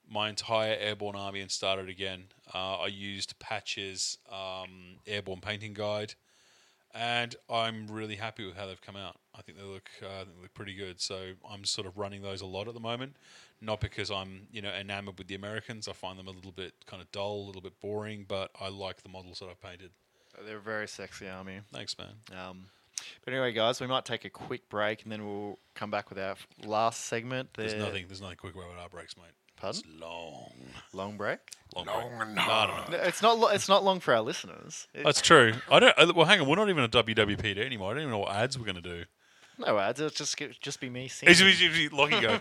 my 0.09 0.29
entire 0.29 0.77
airborne 0.79 1.17
army 1.17 1.41
and 1.41 1.51
started 1.51 1.89
again. 1.89 2.25
Uh, 2.55 2.77
I 2.77 2.87
used 2.87 3.37
Patch's 3.41 4.19
um, 4.31 4.99
airborne 5.09 5.41
painting 5.41 5.75
guide 5.75 6.15
and 6.95 7.35
I'm 7.49 7.89
really 7.89 8.17
happy 8.17 8.47
with 8.47 8.57
how 8.57 8.67
they've 8.67 8.81
come 8.81 8.97
out. 8.97 9.17
I 9.37 9.43
think 9.43 9.59
they 9.59 9.65
look, 9.65 9.91
uh, 10.03 10.25
they 10.25 10.43
look 10.43 10.55
pretty 10.55 10.75
good. 10.75 11.01
So 11.01 11.33
I'm 11.49 11.65
sort 11.65 11.87
of 11.87 11.99
running 11.99 12.23
those 12.23 12.41
a 12.41 12.47
lot 12.47 12.69
at 12.69 12.75
the 12.75 12.81
moment, 12.81 13.17
not 13.61 13.81
because 13.81 14.11
I'm 14.11 14.49
you 14.53 14.63
know 14.63 14.71
enamored 14.71 15.19
with 15.19 15.27
the 15.29 15.35
Americans. 15.35 15.89
I 15.89 15.93
find 15.93 16.19
them 16.19 16.29
a 16.29 16.33
little 16.33 16.53
bit 16.53 16.75
kind 16.87 17.03
of 17.03 17.11
dull, 17.13 17.43
a 17.43 17.47
little 17.47 17.63
bit 17.63 17.81
boring, 17.81 18.25
but 18.27 18.51
I 18.61 18.69
like 18.69 19.03
the 19.03 19.09
models 19.09 19.41
that 19.41 19.49
I've 19.49 19.61
painted. 19.61 19.91
They're 20.45 20.59
a 20.59 20.61
very 20.61 20.89
sexy 20.89 21.29
army. 21.29 21.61
Thanks, 21.73 21.97
man. 21.99 22.15
Um, 22.37 22.67
but 23.25 23.33
anyway, 23.35 23.53
guys, 23.53 23.81
we 23.81 23.87
might 23.87 24.05
take 24.05 24.25
a 24.25 24.31
quick 24.31 24.69
break 24.69 25.03
and 25.03 25.13
then 25.13 25.25
we'll 25.27 25.59
come 25.75 25.91
back 25.91 26.09
with 26.11 26.19
our 26.19 26.37
last 26.65 27.07
segment. 27.07 27.51
There's 27.55 27.75
nothing, 27.75 28.07
there's 28.09 28.21
nothing 28.21 28.37
quick 28.37 28.55
about 28.55 28.77
our 28.81 28.89
breaks, 28.89 29.17
mate. 29.17 29.27
Pardon? 29.57 29.83
It's 29.87 30.01
long, 30.01 30.53
Long 30.95 31.17
break. 31.19 31.39
long. 31.77 31.85
Long 31.87 32.09
break. 32.17 32.23
and 32.29 32.35
No, 32.35 32.41
hard. 32.43 32.91
no, 32.91 32.97
no. 32.97 33.03
No, 33.03 33.05
it's 33.09 33.21
not. 33.21 33.39
Lo- 33.39 33.49
it's 33.49 33.69
not 33.69 33.85
long 33.85 34.01
for 34.01 34.15
our 34.15 34.23
listeners. 34.23 34.87
It- 34.95 35.05
That's 35.05 35.21
true. 35.21 35.53
I 35.71 35.81
don't. 35.81 35.99
uh, 35.99 36.13
Well, 36.17 36.25
hang 36.27 36.41
on. 36.41 36.49
We're 36.49 36.57
not 36.57 36.71
even 36.71 36.85
a 36.85 36.89
WWPD 36.89 37.59
anymore. 37.59 37.91
I 37.91 37.95
don't 37.95 38.03
even 38.05 38.11
know 38.13 38.19
what 38.21 38.33
ads 38.35 38.59
we're 38.59 38.65
going 38.65 38.77
to 38.77 38.81
do. 38.81 39.05
no 39.59 39.79
ads. 39.79 40.01
It'll 40.01 40.09
just 40.11 40.37
get- 40.39 40.59
just 40.61 40.81
be 40.81 40.89
me 40.89 41.09
singing. 41.09 41.31
It's 41.33 41.41
usually 41.43 41.91
Lockie 41.91 42.21
go. 42.23 42.39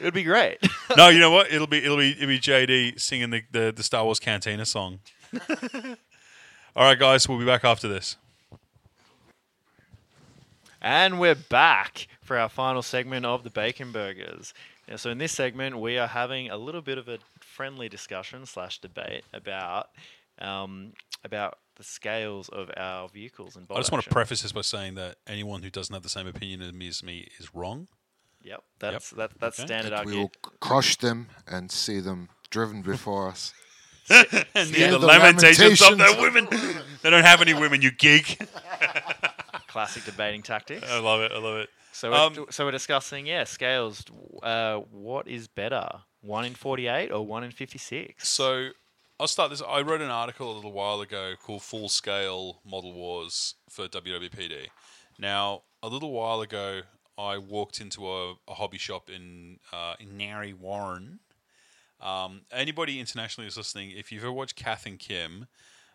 It'd 0.00 0.14
be 0.14 0.22
great. 0.22 0.58
No, 0.96 1.08
you 1.08 1.18
know 1.18 1.30
what? 1.30 1.52
It'll 1.52 1.66
be 1.66 1.78
it'll 1.78 1.96
be 1.96 2.10
it'll 2.12 2.26
be 2.28 2.38
JD 2.38 3.00
singing 3.00 3.30
the, 3.30 3.42
the, 3.50 3.72
the 3.76 3.82
Star 3.82 4.04
Wars 4.04 4.18
Cantina 4.20 4.64
song. 4.66 5.00
All 6.76 6.84
right, 6.84 6.98
guys, 6.98 7.28
we'll 7.28 7.38
be 7.38 7.44
back 7.44 7.64
after 7.64 7.88
this. 7.88 8.16
And 10.82 11.20
we're 11.20 11.34
back 11.34 12.06
for 12.22 12.38
our 12.38 12.48
final 12.48 12.82
segment 12.82 13.26
of 13.26 13.44
the 13.44 13.50
Bacon 13.50 13.92
Burgers. 13.92 14.54
Yeah, 14.88 14.96
so 14.96 15.10
in 15.10 15.18
this 15.18 15.32
segment, 15.32 15.78
we 15.78 15.98
are 15.98 16.06
having 16.06 16.50
a 16.50 16.56
little 16.56 16.80
bit 16.80 16.96
of 16.98 17.08
a 17.08 17.18
friendly 17.40 17.88
discussion 17.88 18.46
slash 18.46 18.78
debate 18.78 19.24
about 19.32 19.90
um, 20.40 20.94
about 21.22 21.58
the 21.76 21.84
scales 21.84 22.48
of 22.48 22.70
our 22.76 23.08
vehicles 23.08 23.56
and. 23.56 23.66
I 23.70 23.76
just 23.76 23.92
want 23.92 24.04
to 24.04 24.10
preface 24.10 24.42
this 24.42 24.52
by 24.52 24.62
saying 24.62 24.94
that 24.94 25.16
anyone 25.26 25.62
who 25.62 25.70
doesn't 25.70 25.92
have 25.92 26.02
the 26.02 26.08
same 26.08 26.26
opinion 26.26 26.62
as 26.62 26.72
me, 26.72 26.88
as 26.88 27.02
me 27.02 27.28
is 27.38 27.54
wrong. 27.54 27.88
Yep, 28.42 28.62
that's 28.78 29.10
that, 29.10 29.32
that's 29.38 29.60
Okay. 29.60 29.66
standard 29.66 30.06
we 30.06 30.16
will 30.16 30.32
crush 30.60 30.96
them 30.96 31.28
and 31.46 31.70
see 31.70 32.00
them 32.00 32.30
driven 32.48 32.80
before 32.80 33.28
us. 33.28 33.52
And 34.54 34.68
the, 34.70 34.86
the 34.90 34.98
lamentations 34.98 35.80
of 35.80 35.98
lamentations. 35.98 36.16
the 36.16 36.22
women. 36.22 36.82
they 37.02 37.10
don't 37.10 37.24
have 37.24 37.40
any 37.40 37.54
women, 37.54 37.80
you 37.82 37.90
geek. 37.92 38.40
Classic 39.68 40.04
debating 40.04 40.42
tactics. 40.42 40.90
I 40.90 40.98
love 40.98 41.20
it. 41.20 41.32
I 41.32 41.38
love 41.38 41.58
it. 41.58 41.70
So, 41.92 42.10
we're, 42.10 42.16
Um, 42.16 42.46
so 42.50 42.64
we're 42.64 42.70
discussing, 42.72 43.26
yeah, 43.26 43.44
scales. 43.44 44.04
Uh, 44.42 44.78
what 44.90 45.28
is 45.28 45.46
better, 45.48 45.88
one 46.22 46.44
in 46.44 46.54
forty-eight 46.54 47.10
or 47.12 47.24
one 47.24 47.44
in 47.44 47.50
fifty-six? 47.52 48.28
So 48.28 48.70
I'll 49.20 49.28
start 49.28 49.50
this. 49.50 49.62
I 49.66 49.80
wrote 49.82 50.00
an 50.00 50.10
article 50.10 50.50
a 50.52 50.54
little 50.54 50.72
while 50.72 51.00
ago 51.00 51.34
called 51.40 51.62
Full 51.62 51.88
Scale 51.88 52.60
Model 52.64 52.92
Wars 52.92 53.54
for 53.68 53.86
WWPD. 53.86 54.68
Now, 55.18 55.62
a 55.82 55.88
little 55.88 56.10
while 56.12 56.40
ago, 56.40 56.80
I 57.18 57.38
walked 57.38 57.80
into 57.80 58.08
a, 58.08 58.32
a 58.48 58.54
hobby 58.54 58.78
shop 58.78 59.10
in 59.10 59.58
uh, 59.72 59.94
in 60.00 60.16
Narre 60.16 60.52
Warren. 60.54 61.20
Um, 62.00 62.42
anybody 62.50 62.98
internationally 62.98 63.46
who's 63.46 63.56
listening, 63.56 63.90
if 63.90 64.10
you've 64.10 64.22
ever 64.22 64.32
watched 64.32 64.56
Kath 64.56 64.86
and 64.86 64.98
Kim, 64.98 65.46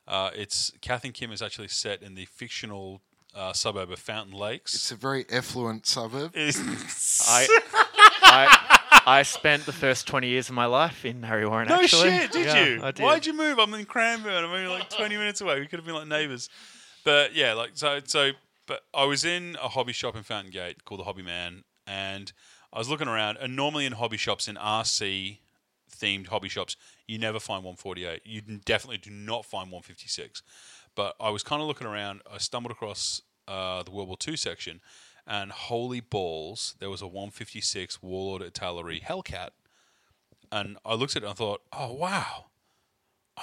uh, 0.07 0.29
it's 0.35 0.71
Kath 0.81 1.03
and 1.03 1.13
Kim 1.13 1.31
is 1.31 1.41
actually 1.41 1.67
set 1.67 2.03
in 2.03 2.15
the 2.15 2.25
fictional 2.25 3.01
uh, 3.33 3.53
suburb 3.53 3.91
of 3.91 3.99
Fountain 3.99 4.33
Lakes. 4.37 4.73
It's 4.75 4.91
a 4.91 4.95
very 4.95 5.25
effluent 5.29 5.85
suburb. 5.85 6.31
I, 6.35 7.47
I, 8.21 9.01
I 9.05 9.23
spent 9.23 9.65
the 9.65 9.73
first 9.73 10.07
twenty 10.07 10.27
years 10.27 10.49
of 10.49 10.55
my 10.55 10.65
life 10.65 11.05
in 11.05 11.21
Narre 11.21 11.47
Warren. 11.49 11.67
No 11.67 11.75
actually. 11.81 12.09
shit, 12.11 12.31
did 12.31 12.45
Yeah, 12.45 12.65
you? 12.65 12.83
I 12.83 12.91
did. 12.91 13.03
Why'd 13.03 13.25
you 13.25 13.33
move? 13.33 13.59
I'm 13.59 13.73
in 13.73 13.85
Cranbourne. 13.85 14.43
I'm 14.43 14.51
only 14.51 14.67
like 14.67 14.89
20 14.89 15.17
minutes 15.17 15.41
away. 15.41 15.59
We 15.59 15.67
could 15.67 15.79
have 15.79 15.85
been 15.85 15.95
like 15.95 16.07
neighbours. 16.07 16.49
But 17.03 17.35
yeah, 17.35 17.53
like 17.53 17.71
so, 17.73 17.99
so. 18.05 18.31
But 18.67 18.81
I 18.95 19.05
was 19.05 19.23
in 19.23 19.57
a 19.61 19.67
hobby 19.69 19.93
shop 19.93 20.15
in 20.15 20.23
Fountain 20.23 20.51
Gate 20.51 20.85
called 20.85 20.99
the 20.99 21.03
Hobby 21.03 21.21
Man, 21.21 21.63
and 21.85 22.31
I 22.73 22.79
was 22.79 22.89
looking 22.89 23.07
around. 23.07 23.37
And 23.39 23.55
normally 23.55 23.85
in 23.85 23.91
hobby 23.93 24.17
shops, 24.17 24.47
in 24.47 24.55
RC 24.55 25.37
themed 25.95 26.27
hobby 26.27 26.49
shops, 26.49 26.75
you 27.07 27.17
never 27.17 27.39
find 27.39 27.63
148. 27.63 28.21
You 28.25 28.41
definitely 28.41 28.97
do 28.97 29.11
not 29.11 29.45
find 29.45 29.71
156. 29.71 30.41
But 30.95 31.15
I 31.19 31.29
was 31.29 31.43
kind 31.43 31.61
of 31.61 31.67
looking 31.67 31.87
around. 31.87 32.21
I 32.31 32.37
stumbled 32.37 32.71
across 32.71 33.21
uh, 33.47 33.83
the 33.83 33.91
World 33.91 34.07
War 34.07 34.17
II 34.27 34.37
section, 34.37 34.81
and 35.27 35.51
holy 35.51 35.99
balls, 35.99 36.75
there 36.79 36.89
was 36.89 37.01
a 37.01 37.07
156 37.07 38.01
Warlord 38.01 38.41
Artillery 38.41 39.01
Hellcat 39.05 39.49
and 40.51 40.77
I 40.85 40.93
looked 40.95 41.15
at 41.15 41.23
it 41.23 41.25
and 41.25 41.31
I 41.31 41.35
thought, 41.35 41.61
oh 41.73 41.93
wow, 41.93 42.45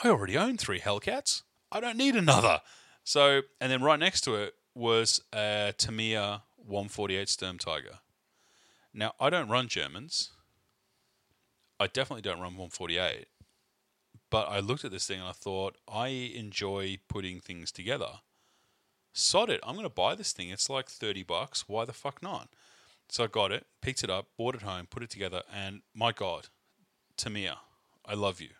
I 0.03 0.09
already 0.09 0.37
own 0.37 0.57
three 0.57 0.81
Hellcats. 0.81 1.43
I 1.71 1.81
don't 1.81 1.97
need 1.97 2.17
another. 2.17 2.61
So, 3.05 3.43
and 3.61 3.71
then 3.71 3.83
right 3.83 3.99
next 3.99 4.23
to 4.23 4.37
it 4.37 4.55
was 4.75 5.21
a 5.33 5.75
Tamiya 5.77 6.43
148 6.57 7.29
Sturm 7.29 7.59
Tiger. 7.59 7.99
Now, 8.95 9.13
I 9.19 9.31
don't 9.31 9.49
run 9.49 9.69
Germans. 9.69 10.31
I 11.83 11.89
definitely 11.89 12.23
don't 12.23 12.39
run 12.39 12.57
148. 12.57 13.27
But 14.31 14.49
I 14.49 14.61
looked 14.61 14.85
at 14.85 14.93
this 14.93 15.07
thing 15.07 15.19
and 15.19 15.29
I 15.29 15.33
thought, 15.33 15.77
I 15.93 16.09
enjoy 16.09 16.99
putting 17.09 17.41
things 17.41 17.73
together. 17.73 18.21
sod 19.13 19.51
it. 19.51 19.61
I'm 19.63 19.75
going 19.75 19.85
to 19.85 19.91
buy 19.91 20.15
this 20.15 20.33
thing. 20.33 20.49
It's 20.49 20.71
like 20.71 20.89
30 20.89 21.25
bucks. 21.25 21.69
Why 21.69 21.85
the 21.85 21.93
fuck 21.93 22.23
not? 22.23 22.49
So 23.09 23.25
I 23.25 23.27
got 23.27 23.53
it, 23.53 23.67
picked 23.83 24.03
it 24.03 24.09
up, 24.09 24.29
bought 24.39 24.55
it 24.55 24.63
home, 24.63 24.87
put 24.89 25.03
it 25.03 25.11
together, 25.11 25.43
and 25.53 25.83
my 25.95 26.13
God, 26.13 26.49
Tamiya, 27.19 27.59
I 28.07 28.15
love 28.15 28.41
you. 28.41 28.51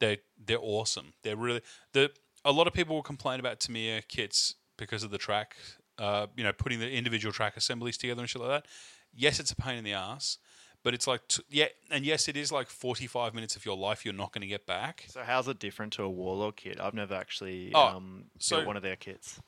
They 0.00 0.20
they're 0.42 0.58
awesome. 0.58 1.12
They're 1.22 1.36
really 1.36 1.60
the 1.92 2.12
a 2.46 2.52
lot 2.52 2.66
of 2.66 2.72
people 2.72 2.94
will 2.94 3.02
complain 3.02 3.40
about 3.40 3.60
Tamiya 3.60 4.02
kits 4.08 4.54
because 4.78 5.02
of 5.02 5.10
the 5.10 5.18
track, 5.18 5.56
uh, 5.98 6.28
you 6.34 6.42
know, 6.42 6.52
putting 6.54 6.80
the 6.80 6.90
individual 6.90 7.30
track 7.30 7.58
assemblies 7.58 7.98
together 7.98 8.22
and 8.22 8.30
shit 8.30 8.40
like 8.40 8.50
that. 8.62 8.66
Yes, 9.12 9.38
it's 9.38 9.52
a 9.52 9.56
pain 9.56 9.76
in 9.76 9.84
the 9.84 9.92
ass, 9.92 10.38
but 10.82 10.94
it's 10.94 11.06
like 11.06 11.26
t- 11.28 11.42
yeah, 11.50 11.66
and 11.90 12.04
yes, 12.04 12.28
it 12.28 12.36
is 12.36 12.50
like 12.52 12.68
45 12.68 13.34
minutes 13.34 13.56
of 13.56 13.64
your 13.64 13.76
life 13.76 14.04
you're 14.04 14.14
not 14.14 14.32
going 14.32 14.42
to 14.42 14.48
get 14.48 14.66
back. 14.66 15.04
So 15.08 15.22
how's 15.22 15.48
it 15.48 15.58
different 15.58 15.92
to 15.94 16.02
a 16.04 16.10
Warlord 16.10 16.56
kit? 16.56 16.80
I've 16.80 16.94
never 16.94 17.14
actually 17.14 17.72
Oh, 17.74 17.88
um, 17.96 18.24
so- 18.38 18.56
built 18.56 18.66
one 18.66 18.76
of 18.76 18.82
their 18.82 18.96
kits. 18.96 19.40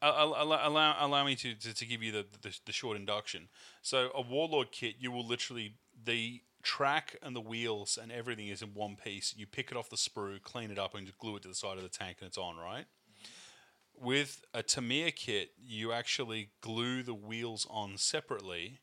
Allow, 0.00 0.34
allow, 0.42 0.68
allow, 0.68 0.96
allow 1.06 1.24
me 1.24 1.36
to, 1.36 1.54
to, 1.54 1.74
to 1.74 1.86
give 1.86 2.02
you 2.02 2.10
the, 2.12 2.26
the, 2.42 2.56
the 2.66 2.72
short 2.72 2.96
induction. 2.96 3.48
So, 3.82 4.10
a 4.14 4.20
Warlord 4.20 4.72
kit, 4.72 4.96
you 4.98 5.12
will 5.12 5.24
literally, 5.26 5.74
the 6.04 6.40
track 6.62 7.16
and 7.22 7.34
the 7.36 7.40
wheels 7.40 7.98
and 8.00 8.10
everything 8.10 8.48
is 8.48 8.62
in 8.62 8.74
one 8.74 8.96
piece. 8.96 9.32
You 9.36 9.46
pick 9.46 9.70
it 9.70 9.76
off 9.76 9.90
the 9.90 9.96
sprue, 9.96 10.42
clean 10.42 10.70
it 10.72 10.78
up, 10.78 10.94
and 10.96 11.06
just 11.06 11.18
glue 11.18 11.36
it 11.36 11.42
to 11.42 11.48
the 11.48 11.54
side 11.54 11.76
of 11.76 11.82
the 11.84 11.88
tank, 11.88 12.16
and 12.20 12.26
it's 12.28 12.38
on, 12.38 12.56
right? 12.56 12.86
With 14.00 14.42
a 14.52 14.62
Tamiya 14.62 15.12
kit, 15.12 15.50
you 15.64 15.92
actually 15.92 16.50
glue 16.60 17.02
the 17.04 17.14
wheels 17.14 17.66
on 17.70 17.96
separately, 17.96 18.78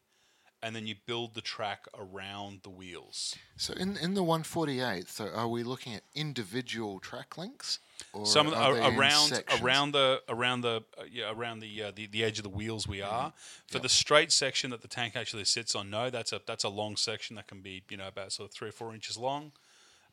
and 0.62 0.76
then 0.76 0.88
you 0.88 0.96
build 1.06 1.34
the 1.34 1.42
track 1.42 1.86
around 1.98 2.62
the 2.64 2.70
wheels. 2.70 3.36
So 3.58 3.74
in 3.74 3.98
in 3.98 4.14
the 4.14 4.24
148, 4.24 5.08
so 5.08 5.30
are 5.30 5.48
we 5.48 5.64
looking 5.64 5.94
at 5.96 6.04
individual 6.14 7.00
track 7.00 7.38
links? 7.38 7.80
Or 8.14 8.26
Some 8.26 8.48
of 8.48 8.54
the, 8.54 8.60
are 8.60 8.74
around 8.98 9.44
around 9.62 9.92
the 9.92 10.22
around 10.30 10.62
the 10.62 10.84
uh, 10.98 11.04
yeah 11.12 11.32
around 11.32 11.60
the, 11.60 11.84
uh, 11.84 11.92
the 11.96 12.08
the 12.08 12.24
edge 12.24 12.40
of 12.40 12.44
the 12.44 12.50
wheels 12.50 12.88
we 12.88 13.00
Mm-hmm. 13.00 13.16
are 13.16 13.34
for 13.68 13.80
the 13.80 13.90
straight 13.90 14.32
section 14.32 14.72
that 14.72 14.82
the 14.82 14.88
tank 14.88 15.16
actually 15.16 15.46
sits 15.46 15.76
on. 15.76 15.90
No, 15.90 16.10
that's 16.10 16.32
a 16.34 16.42
that's 16.46 16.64
a 16.64 16.70
long 16.70 16.96
section 16.96 17.36
that 17.36 17.48
can 17.48 17.62
be 17.62 17.84
you 17.90 17.98
know 17.98 18.08
about 18.08 18.32
sort 18.32 18.50
of 18.50 18.54
three 18.56 18.70
or 18.70 18.74
four 18.74 18.94
inches 18.94 19.18
long. 19.18 19.52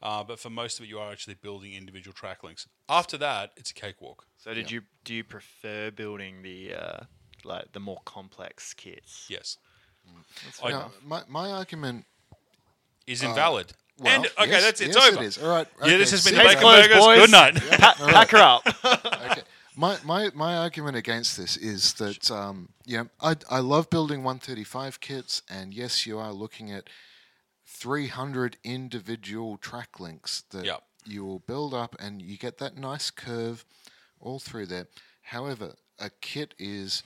Uh, 0.02 0.22
but 0.22 0.38
for 0.38 0.50
most 0.50 0.78
of 0.78 0.84
it, 0.84 0.88
you 0.88 0.98
are 0.98 1.10
actually 1.10 1.34
building 1.34 1.72
individual 1.72 2.12
track 2.12 2.44
links. 2.44 2.68
After 2.88 3.16
that, 3.18 3.52
it's 3.56 3.70
a 3.70 3.74
cakewalk. 3.74 4.26
So 4.36 4.52
did 4.52 4.70
you 4.70 4.82
do 5.04 5.14
you 5.14 5.24
prefer 5.24 5.90
building 5.90 6.42
the 6.42 6.74
uh, 6.74 7.00
like 7.44 7.72
the 7.72 7.80
more 7.80 8.00
complex 8.04 8.74
kits? 8.74 9.26
Yes, 9.28 9.38
That's 9.38 9.58
I- 10.62 10.70
Now, 10.70 10.90
my 11.04 11.22
my 11.28 11.50
argument. 11.52 12.04
is 13.06 13.22
invalid. 13.22 13.70
Uh, 13.72 13.74
Well, 13.98 14.14
and 14.14 14.26
okay, 14.38 14.50
yes, 14.50 14.62
that's 14.62 14.80
it. 14.80 14.88
It's 14.88 14.96
yes, 14.96 15.12
over. 15.12 15.22
It 15.22 15.26
is. 15.26 15.38
All 15.38 15.48
right. 15.48 15.66
Yeah, 15.80 15.84
okay, 15.86 15.96
this 15.98 16.10
has 16.10 16.24
been 16.24 16.34
sit 16.34 16.42
Case 16.42 16.54
Bacon 16.56 16.62
down. 16.62 16.72
closed, 16.72 16.88
Burgers. 16.90 17.04
boys. 17.04 17.18
Good 17.20 17.30
night. 17.30 17.80
Pa- 17.80 17.94
pack 18.10 18.30
her 18.30 18.38
up. 18.38 18.62
okay. 19.30 19.42
My, 19.78 19.98
my 20.04 20.30
my 20.34 20.56
argument 20.56 20.96
against 20.96 21.36
this 21.36 21.56
is 21.56 21.94
that 21.94 22.30
um, 22.30 22.70
yeah, 22.84 23.04
I 23.20 23.36
I 23.50 23.60
love 23.60 23.88
building 23.90 24.22
135 24.24 25.00
kits, 25.00 25.42
and 25.48 25.72
yes, 25.74 26.06
you 26.06 26.18
are 26.18 26.32
looking 26.32 26.70
at 26.72 26.88
300 27.66 28.56
individual 28.64 29.56
track 29.58 29.98
links 30.00 30.42
that 30.50 30.64
Yep. 30.64 30.82
you 31.04 31.24
will 31.24 31.40
build 31.40 31.74
up, 31.74 31.94
and 31.98 32.22
you 32.22 32.36
get 32.38 32.58
that 32.58 32.76
nice 32.76 33.10
curve 33.10 33.64
all 34.20 34.38
through 34.38 34.66
there. 34.66 34.86
However, 35.22 35.74
a 35.98 36.10
kit 36.20 36.54
is 36.58 37.02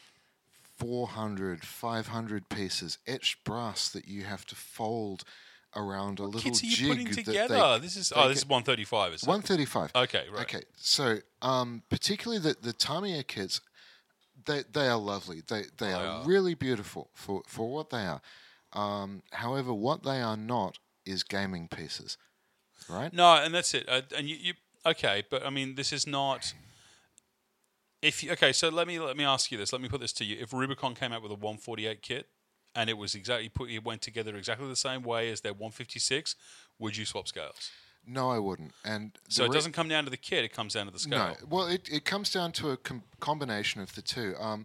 400, 0.80 1.64
500 1.64 2.48
pieces 2.48 2.98
etched 3.06 3.44
brass 3.44 3.90
that 3.90 4.08
you 4.08 4.24
have 4.24 4.46
to 4.46 4.54
fold 4.54 5.24
around 5.76 6.18
a 6.18 6.24
little 6.24 6.40
Kits 6.40 6.62
are 6.62 6.66
you 6.66 6.76
jig 6.76 6.88
putting 6.88 7.04
that 7.08 7.16
they- 7.16 7.22
together? 7.22 7.78
this 7.78 7.96
is 7.96 8.08
they 8.08 8.20
oh, 8.20 8.28
this 8.28 8.38
is 8.38 8.46
135. 8.46 9.12
Is 9.12 9.22
it? 9.22 9.28
135. 9.28 9.90
Okay, 9.94 10.24
right. 10.32 10.42
Okay, 10.42 10.62
so 10.76 11.18
um, 11.42 11.82
particularly 11.90 12.40
the 12.42 12.56
the 12.60 12.72
Tamiya 12.72 13.22
kits, 13.24 13.60
they 14.46 14.64
they 14.72 14.88
are 14.88 14.98
lovely. 14.98 15.42
They 15.46 15.64
they 15.78 15.92
Oh, 15.92 15.98
are 15.98 16.02
they 16.02 16.08
are. 16.08 16.24
really 16.24 16.54
beautiful 16.54 17.10
for 17.14 17.42
for 17.46 17.70
what 17.70 17.90
they 17.90 18.06
are. 18.06 18.20
Um, 18.72 19.22
however, 19.32 19.72
what 19.74 20.02
they 20.02 20.20
are 20.22 20.36
not 20.36 20.78
is 21.04 21.22
gaming 21.22 21.68
pieces, 21.68 22.16
right? 22.88 23.12
No, 23.12 23.34
and 23.34 23.54
that's 23.54 23.74
it. 23.74 23.84
Uh, 23.88 24.02
and 24.16 24.28
you, 24.28 24.36
you 24.36 24.54
okay, 24.86 25.24
but 25.30 25.44
I 25.44 25.50
mean, 25.50 25.74
this 25.74 25.92
is 25.92 26.06
not. 26.06 26.54
If 28.02 28.22
you, 28.22 28.32
okay, 28.32 28.52
so 28.52 28.68
let 28.70 28.86
me 28.86 28.98
let 28.98 29.16
me 29.16 29.24
ask 29.24 29.52
you 29.52 29.58
this. 29.58 29.72
Let 29.72 29.82
me 29.82 29.88
put 29.88 30.00
this 30.00 30.12
to 30.14 30.24
you. 30.24 30.36
If 30.40 30.52
Rubicon 30.52 30.94
came 30.94 31.12
out 31.12 31.22
with 31.22 31.30
a 31.32 31.34
148 31.34 32.00
kit 32.02 32.28
and 32.74 32.88
it 32.88 32.94
was 32.96 33.14
exactly 33.14 33.48
put, 33.48 33.70
it 33.70 33.84
went 33.84 34.00
together 34.02 34.36
exactly 34.36 34.66
the 34.68 34.76
same 34.76 35.02
way 35.02 35.30
as 35.30 35.42
their 35.42 35.52
156, 35.52 36.34
would 36.78 36.96
you 36.96 37.04
swap 37.04 37.28
scales? 37.28 37.70
No, 38.06 38.30
I 38.30 38.38
wouldn't. 38.38 38.72
And 38.84 39.12
So 39.28 39.44
it 39.44 39.48
re- 39.48 39.54
doesn't 39.54 39.72
come 39.72 39.88
down 39.88 40.04
to 40.04 40.10
the 40.10 40.16
kit; 40.16 40.44
it 40.44 40.52
comes 40.54 40.72
down 40.74 40.86
to 40.86 40.92
the 40.92 40.98
scale. 40.98 41.18
No, 41.18 41.34
well, 41.48 41.66
it, 41.66 41.88
it 41.92 42.04
comes 42.06 42.30
down 42.30 42.52
to 42.52 42.70
a 42.70 42.76
com- 42.78 43.02
combination 43.20 43.82
of 43.82 43.94
the 43.94 44.00
two. 44.02 44.34
Um, 44.40 44.64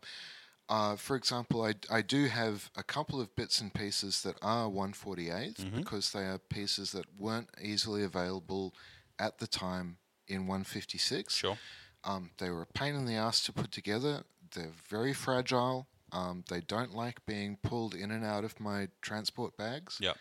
uh, 0.70 0.96
for 0.96 1.16
example, 1.18 1.64
I, 1.64 1.74
I 1.92 2.02
do 2.02 2.26
have 2.28 2.72
a 2.78 2.82
couple 2.84 3.20
of 3.20 3.36
bits 3.36 3.60
and 3.60 3.74
pieces 3.74 4.22
that 4.24 4.38
are 4.42 4.68
148s 4.70 5.56
Mm-hmm. 5.58 5.76
because 5.78 6.12
they 6.14 6.24
are 6.24 6.38
pieces 6.40 6.92
that 6.94 7.06
weren't 7.20 7.50
easily 7.62 8.04
available 8.04 8.74
at 9.20 9.40
the 9.40 9.46
time 9.48 9.98
in 10.28 10.48
156. 10.48 11.36
Sure. 11.36 11.58
Um, 12.06 12.30
they 12.38 12.50
were 12.50 12.62
a 12.62 12.68
pain 12.68 12.96
in 12.96 13.06
the 13.06 13.16
ass 13.16 13.42
to 13.46 13.54
put 13.54 13.72
together. 13.72 14.24
They're 14.54 14.72
very 14.90 15.14
fragile. 15.14 15.88
Um, 16.12 16.44
they 16.50 16.62
don't 16.62 16.94
like 16.96 17.26
being 17.26 17.58
pulled 17.64 17.94
in 17.96 18.12
and 18.12 18.24
out 18.24 18.44
of 18.44 18.60
my 18.60 18.88
transport 19.02 19.58
bags. 19.58 19.98
Yeah. 20.00 20.14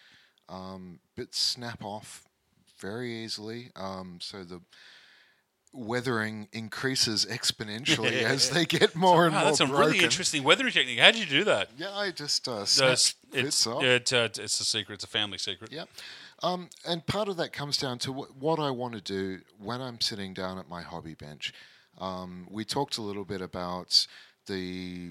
Um, 0.48 1.01
bits 1.15 1.39
snap 1.39 1.85
off 1.85 2.24
very 2.81 3.12
easily. 3.24 3.70
Um, 3.77 4.19
so 4.20 4.44
the 4.44 4.61
weathering 5.73 6.48
increases 6.52 7.27
exponentially 7.27 8.23
as 8.23 8.51
they 8.51 8.65
get 8.65 8.94
more 8.94 9.27
and 9.27 9.35
Wow, 9.35 9.40
more 9.40 9.48
that's 9.51 9.61
a 9.61 9.66
broken. 9.66 9.86
really 9.93 10.05
interesting 10.05 10.44
weathering 10.44 10.73
technique. 10.73 10.98
How 11.01 11.11
did 11.11 11.20
you 11.20 11.27
do 11.27 11.44
that? 11.44 11.70
Yeah, 11.77 11.93
I 11.94 12.11
just 12.12 12.47
uh, 12.48 12.61
No, 12.61 12.65
snap 12.65 12.98
it's 13.32 13.66
off. 13.66 13.82
it, 13.82 14.12
uh, 14.12 14.28
it's 14.36 14.61
a 14.61 14.65
secret. 14.65 14.94
It's 14.97 15.05
a 15.05 15.09
family 15.09 15.39
secret. 15.39 15.73
Yep. 15.73 15.89
Um, 16.43 16.69
and 16.86 17.05
part 17.06 17.28
of 17.28 17.36
that 17.39 17.52
comes 17.52 17.77
down 17.77 17.98
to 18.01 18.12
wh- 18.12 18.40
what 18.43 18.59
I 18.61 18.70
want 18.70 18.94
to 18.94 19.01
do 19.01 19.40
when 19.59 19.81
I'm 19.81 20.01
sitting 20.01 20.35
down 20.35 20.59
at 20.59 20.69
my 20.69 20.82
hobby 20.82 21.15
bench. 21.15 21.52
Um, 21.99 22.47
we 22.51 22.65
talked 22.65 22.99
a 22.99 23.03
little 23.03 23.25
bit 23.25 23.41
about 23.41 24.07
the 24.47 25.11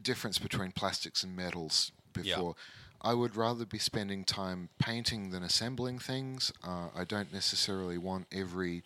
difference 0.00 0.38
between 0.38 0.72
plastics 0.72 1.22
and 1.22 1.36
metals 1.36 1.92
Yeah. 2.16 2.22
before. 2.36 2.56
I 3.02 3.14
would 3.14 3.34
rather 3.34 3.64
be 3.64 3.78
spending 3.78 4.24
time 4.24 4.68
painting 4.78 5.30
than 5.30 5.42
assembling 5.42 5.98
things. 5.98 6.52
Uh, 6.62 6.88
I 6.94 7.04
don't 7.04 7.32
necessarily 7.32 7.96
want 7.98 8.26
every 8.30 8.82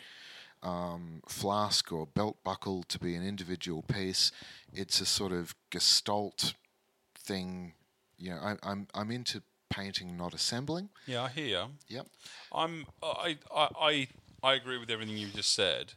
um, 0.63 1.21
flask 1.29 1.93
or 1.93 2.07
belt 2.07 2.39
buckle 2.45 2.85
to 2.85 2.99
be 2.99 3.15
an 3.17 3.27
individual 3.27 3.83
piece. 3.83 4.31
It's 4.73 5.01
a 5.01 5.05
sort 5.07 5.33
of 5.33 5.55
gestalt 5.71 6.55
thing. 7.19 7.75
You 8.17 8.31
know, 8.31 8.37
I, 8.39 8.57
I'm 8.63 8.87
I'm 8.95 9.11
into 9.11 9.43
painting, 9.69 10.17
not 10.17 10.33
assembling. 10.33 10.91
Yeah, 11.07 11.25
I 11.25 11.29
hear 11.31 11.47
you. 11.47 11.65
Yep. 11.89 12.07
I'm 12.53 12.87
I, 13.03 13.37
I 13.55 13.69
I 13.79 14.09
I 14.43 14.55
agree 14.55 14.79
with 14.79 14.91
everything 14.91 15.17
you 15.17 15.27
just 15.29 15.53
said, 15.55 15.95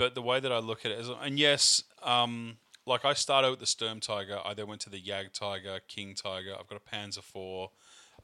but 0.00 0.14
the 0.14 0.22
way 0.22 0.40
that 0.40 0.50
I 0.50 0.60
look 0.60 0.86
at 0.86 0.92
it 0.92 0.98
is, 0.98 1.10
and 1.10 1.38
yes, 1.38 1.84
um, 2.02 2.56
like 2.86 3.04
I 3.04 3.12
started 3.12 3.50
with 3.50 3.58
the 3.60 3.66
Sturm 3.66 4.00
Tiger, 4.00 4.38
I 4.42 4.54
then 4.54 4.66
went 4.66 4.80
to 4.80 4.88
the 4.88 4.98
Jagdtiger, 4.98 5.80
King 5.88 6.14
Tiger. 6.14 6.54
I've 6.58 6.66
got 6.66 6.80
a 6.80 6.96
Panzer 6.96 7.22
Four. 7.22 7.72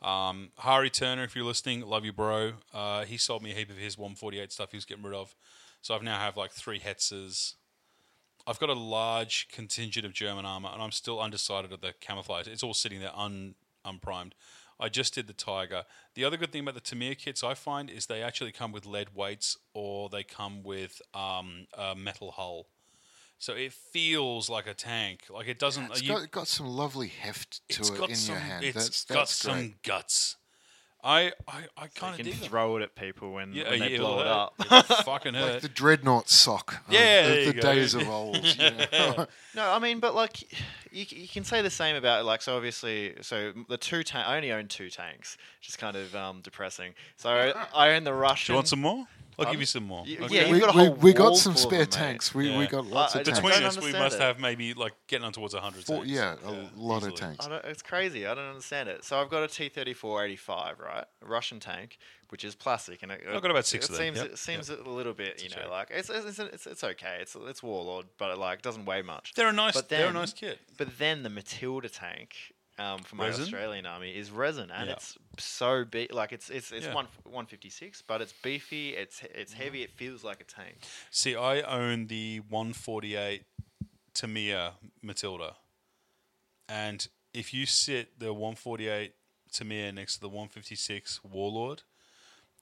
Um, 0.00 0.52
Hari 0.56 0.88
Turner, 0.88 1.24
if 1.24 1.36
you're 1.36 1.44
listening, 1.44 1.82
love 1.82 2.06
you, 2.06 2.14
bro. 2.14 2.52
Uh, 2.72 3.04
he 3.04 3.18
sold 3.18 3.42
me 3.42 3.50
a 3.50 3.54
heap 3.54 3.68
of 3.68 3.76
his 3.76 3.98
148 3.98 4.50
stuff 4.50 4.70
he 4.70 4.78
was 4.78 4.86
getting 4.86 5.04
rid 5.04 5.12
of, 5.12 5.36
so 5.82 5.94
I've 5.94 6.02
now 6.02 6.18
have 6.18 6.38
like 6.38 6.52
three 6.52 6.80
Hetzers. 6.80 7.56
I've 8.46 8.58
got 8.58 8.70
a 8.70 8.74
large 8.74 9.48
contingent 9.52 10.06
of 10.06 10.14
German 10.14 10.46
armor, 10.46 10.70
and 10.72 10.82
I'm 10.82 10.92
still 10.92 11.20
undecided 11.20 11.72
of 11.72 11.82
the 11.82 11.92
camouflage. 12.00 12.48
It's 12.48 12.62
all 12.62 12.72
sitting 12.72 13.00
there 13.00 13.14
un 13.14 13.54
unprimed. 13.84 14.34
I 14.78 14.88
just 14.88 15.14
did 15.14 15.26
the 15.26 15.32
Tiger. 15.32 15.84
The 16.14 16.24
other 16.24 16.36
good 16.36 16.52
thing 16.52 16.62
about 16.62 16.74
the 16.74 16.80
Tamiya 16.80 17.14
kits 17.14 17.42
I 17.42 17.54
find 17.54 17.88
is 17.90 18.06
they 18.06 18.22
actually 18.22 18.52
come 18.52 18.72
with 18.72 18.84
lead 18.86 19.14
weights 19.14 19.56
or 19.72 20.08
they 20.08 20.22
come 20.22 20.62
with 20.62 21.00
um, 21.14 21.66
a 21.76 21.94
metal 21.94 22.32
hull, 22.32 22.66
so 23.38 23.54
it 23.54 23.72
feels 23.72 24.48
like 24.50 24.66
a 24.66 24.74
tank. 24.74 25.24
Like 25.30 25.48
it 25.48 25.58
doesn't. 25.58 25.90
It's 25.90 26.02
you- 26.02 26.08
got, 26.08 26.30
got 26.30 26.48
some 26.48 26.66
lovely 26.66 27.08
heft 27.08 27.66
to 27.70 27.80
it's 27.80 27.90
it 27.90 27.98
got 27.98 28.10
in 28.10 28.16
some. 28.16 28.34
your 28.34 28.40
hand. 28.42 28.64
It's 28.64 28.74
that's 28.74 29.04
got 29.04 29.14
that's 29.14 29.34
some 29.34 29.54
great. 29.58 29.82
guts. 29.82 30.36
I 31.04 31.32
I, 31.46 31.64
I 31.76 31.86
kind 31.88 32.12
of 32.12 32.16
can 32.16 32.24
dig 32.26 32.34
them. 32.40 32.48
throw 32.48 32.76
it 32.76 32.82
at 32.82 32.94
people 32.96 33.32
when, 33.32 33.52
Yeah, 33.52 33.70
when 33.70 33.78
they 33.80 33.92
yeah, 33.92 33.98
blow 33.98 34.18
it 34.18 34.22
it'll 34.22 34.32
up. 34.32 34.54
hurt. 34.68 34.84
It'll 34.90 35.02
fucking 35.04 35.34
Like 35.34 35.42
hurt. 35.44 35.62
the 35.62 35.68
dreadnought 35.68 36.28
sock 36.28 36.82
Yeah, 36.88 36.98
of 37.00 37.26
there 37.28 37.40
you 37.40 37.46
the 37.46 37.52
go. 37.54 37.60
days 37.62 37.94
of 37.94 38.08
old. 38.08 38.44
you 38.58 38.70
know. 38.92 39.26
No, 39.54 39.70
I 39.70 39.78
mean, 39.78 40.00
but 40.00 40.14
like, 40.14 40.42
you, 40.90 41.04
you 41.08 41.28
can 41.28 41.44
say 41.44 41.62
the 41.62 41.70
same 41.70 41.96
about 41.96 42.24
like. 42.24 42.42
So 42.42 42.56
obviously, 42.56 43.14
so 43.20 43.52
the 43.68 43.76
two 43.76 44.02
tank. 44.02 44.26
I 44.26 44.36
only 44.36 44.50
own 44.52 44.66
two 44.68 44.90
tanks, 44.90 45.36
which 45.60 45.68
is 45.68 45.76
kind 45.76 45.96
of 45.96 46.14
um, 46.16 46.40
depressing. 46.42 46.94
So 47.16 47.30
I, 47.30 47.52
I 47.74 47.94
own 47.94 48.04
the 48.04 48.10
Do 48.10 48.16
Russian. 48.16 48.52
you 48.54 48.56
want 48.56 48.68
some 48.68 48.80
more? 48.80 49.06
I'll 49.38 49.44
Pardon? 49.44 49.52
give 49.52 49.58
um, 49.58 49.60
you 49.60 49.66
some 49.66 49.84
more. 49.84 50.02
Y- 50.06 50.16
Okay. 50.22 50.34
yeah, 50.34 50.40
you've 50.42 50.50
we, 50.52 50.60
got 50.60 50.74
a 50.74 50.78
we, 50.78 50.84
whole 50.86 50.94
we 50.94 51.12
got 51.12 51.24
wall 51.24 51.36
some 51.36 51.52
full 51.52 51.62
of 51.64 51.68
spare 51.68 51.78
them, 51.80 51.88
mate. 52.00 52.06
tanks. 52.06 52.34
We, 52.34 52.48
Yeah. 52.50 52.58
we 52.58 52.66
got 52.66 52.86
lots 52.86 53.14
I- 53.16 53.20
of 53.20 53.28
I- 53.28 53.30
tanks. 53.32 53.40
Between 53.40 53.52
us, 53.52 53.60
we 53.60 53.66
understand 53.82 54.04
must 54.04 54.16
it. 54.16 54.22
have 54.22 54.40
maybe 54.40 54.72
like 54.74 54.94
getting 55.08 55.24
on 55.26 55.32
towards 55.32 55.52
100 55.54 55.84
Four- 55.84 55.96
tanks. 55.98 56.10
yeah, 56.10 56.36
a 56.44 56.52
Yeah, 56.52 56.68
lot 56.74 57.02
of 57.02 57.14
tanks. 57.14 57.44
I 57.44 57.50
don't, 57.50 57.64
it's 57.66 57.82
crazy. 57.82 58.26
I 58.26 58.34
don't 58.34 58.48
understand 58.48 58.88
it. 58.88 59.04
So 59.04 59.20
I've 59.20 59.28
got 59.28 59.42
a 59.42 59.48
T-34-85, 59.48 60.78
right, 60.80 61.04
a 61.22 61.26
Russian 61.26 61.60
tank, 61.60 61.98
which 62.28 62.44
is 62.44 62.54
plastic, 62.54 63.02
and 63.02 63.12
it, 63.12 63.22
I've 63.28 63.42
got 63.42 63.50
about 63.50 63.66
six 63.66 63.86
it 63.86 63.90
of 63.92 63.96
them, 63.98 64.06
Seems 64.14 64.16
yep, 64.24 64.32
it 64.32 64.38
seems 64.38 64.70
a 64.70 64.76
little 64.82 65.12
bit, 65.12 65.38
you 65.40 65.46
It's 65.46 65.56
know, 65.56 65.62
okay. 65.62 65.70
like 65.70 65.88
it's 65.90 66.10
it's, 66.10 66.38
it's 66.38 66.66
it's 66.66 66.82
okay. 66.84 67.18
It's 67.20 67.36
it's 67.36 67.62
Warlord, 67.62 68.06
but 68.18 68.30
it 68.30 68.38
like 68.38 68.62
doesn't 68.62 68.84
weigh 68.84 69.02
much. 69.02 69.34
They're 69.34 69.48
a 69.48 69.52
nice. 69.52 69.74
But 69.74 69.88
they're 69.88 70.04
a 70.04 70.04
then- 70.06 70.14
nice 70.14 70.32
kit. 70.32 70.60
But 70.76 70.98
then 70.98 71.22
the 71.22 71.30
Matilda 71.30 71.88
tank 71.88 72.34
um, 72.78 72.98
for 73.00 73.16
my 73.16 73.26
Resin? 73.26 73.42
Australian 73.44 73.86
army 73.86 74.10
is 74.10 74.30
resin, 74.30 74.70
and 74.70 74.88
Yeah. 74.88 74.94
it's 74.94 75.16
so 75.38 75.84
big. 75.84 76.12
Like 76.12 76.32
it's 76.32 76.50
it's 76.50 76.72
it's 76.72 76.86
Yeah. 76.86 76.94
one 76.94 77.08
one 77.24 77.46
fifty 77.46 77.70
six, 77.70 78.02
but 78.02 78.20
it's 78.20 78.32
beefy. 78.42 78.94
It's 78.94 79.22
it's 79.34 79.52
heavy. 79.54 79.82
It 79.82 79.90
feels 79.90 80.22
like 80.24 80.40
a 80.40 80.44
tank. 80.44 80.76
See, 81.10 81.34
I 81.36 81.60
own 81.62 82.06
the 82.08 82.40
148 82.48 83.44
Tamiya 84.14 84.74
Matilda, 85.02 85.56
and 86.68 87.06
if 87.32 87.52
you 87.52 87.66
sit 87.66 88.18
the 88.18 88.32
148 88.32 89.12
Tamiya 89.52 89.92
next 89.92 90.14
to 90.16 90.20
the 90.20 90.28
156 90.28 91.20
Warlord, 91.24 91.82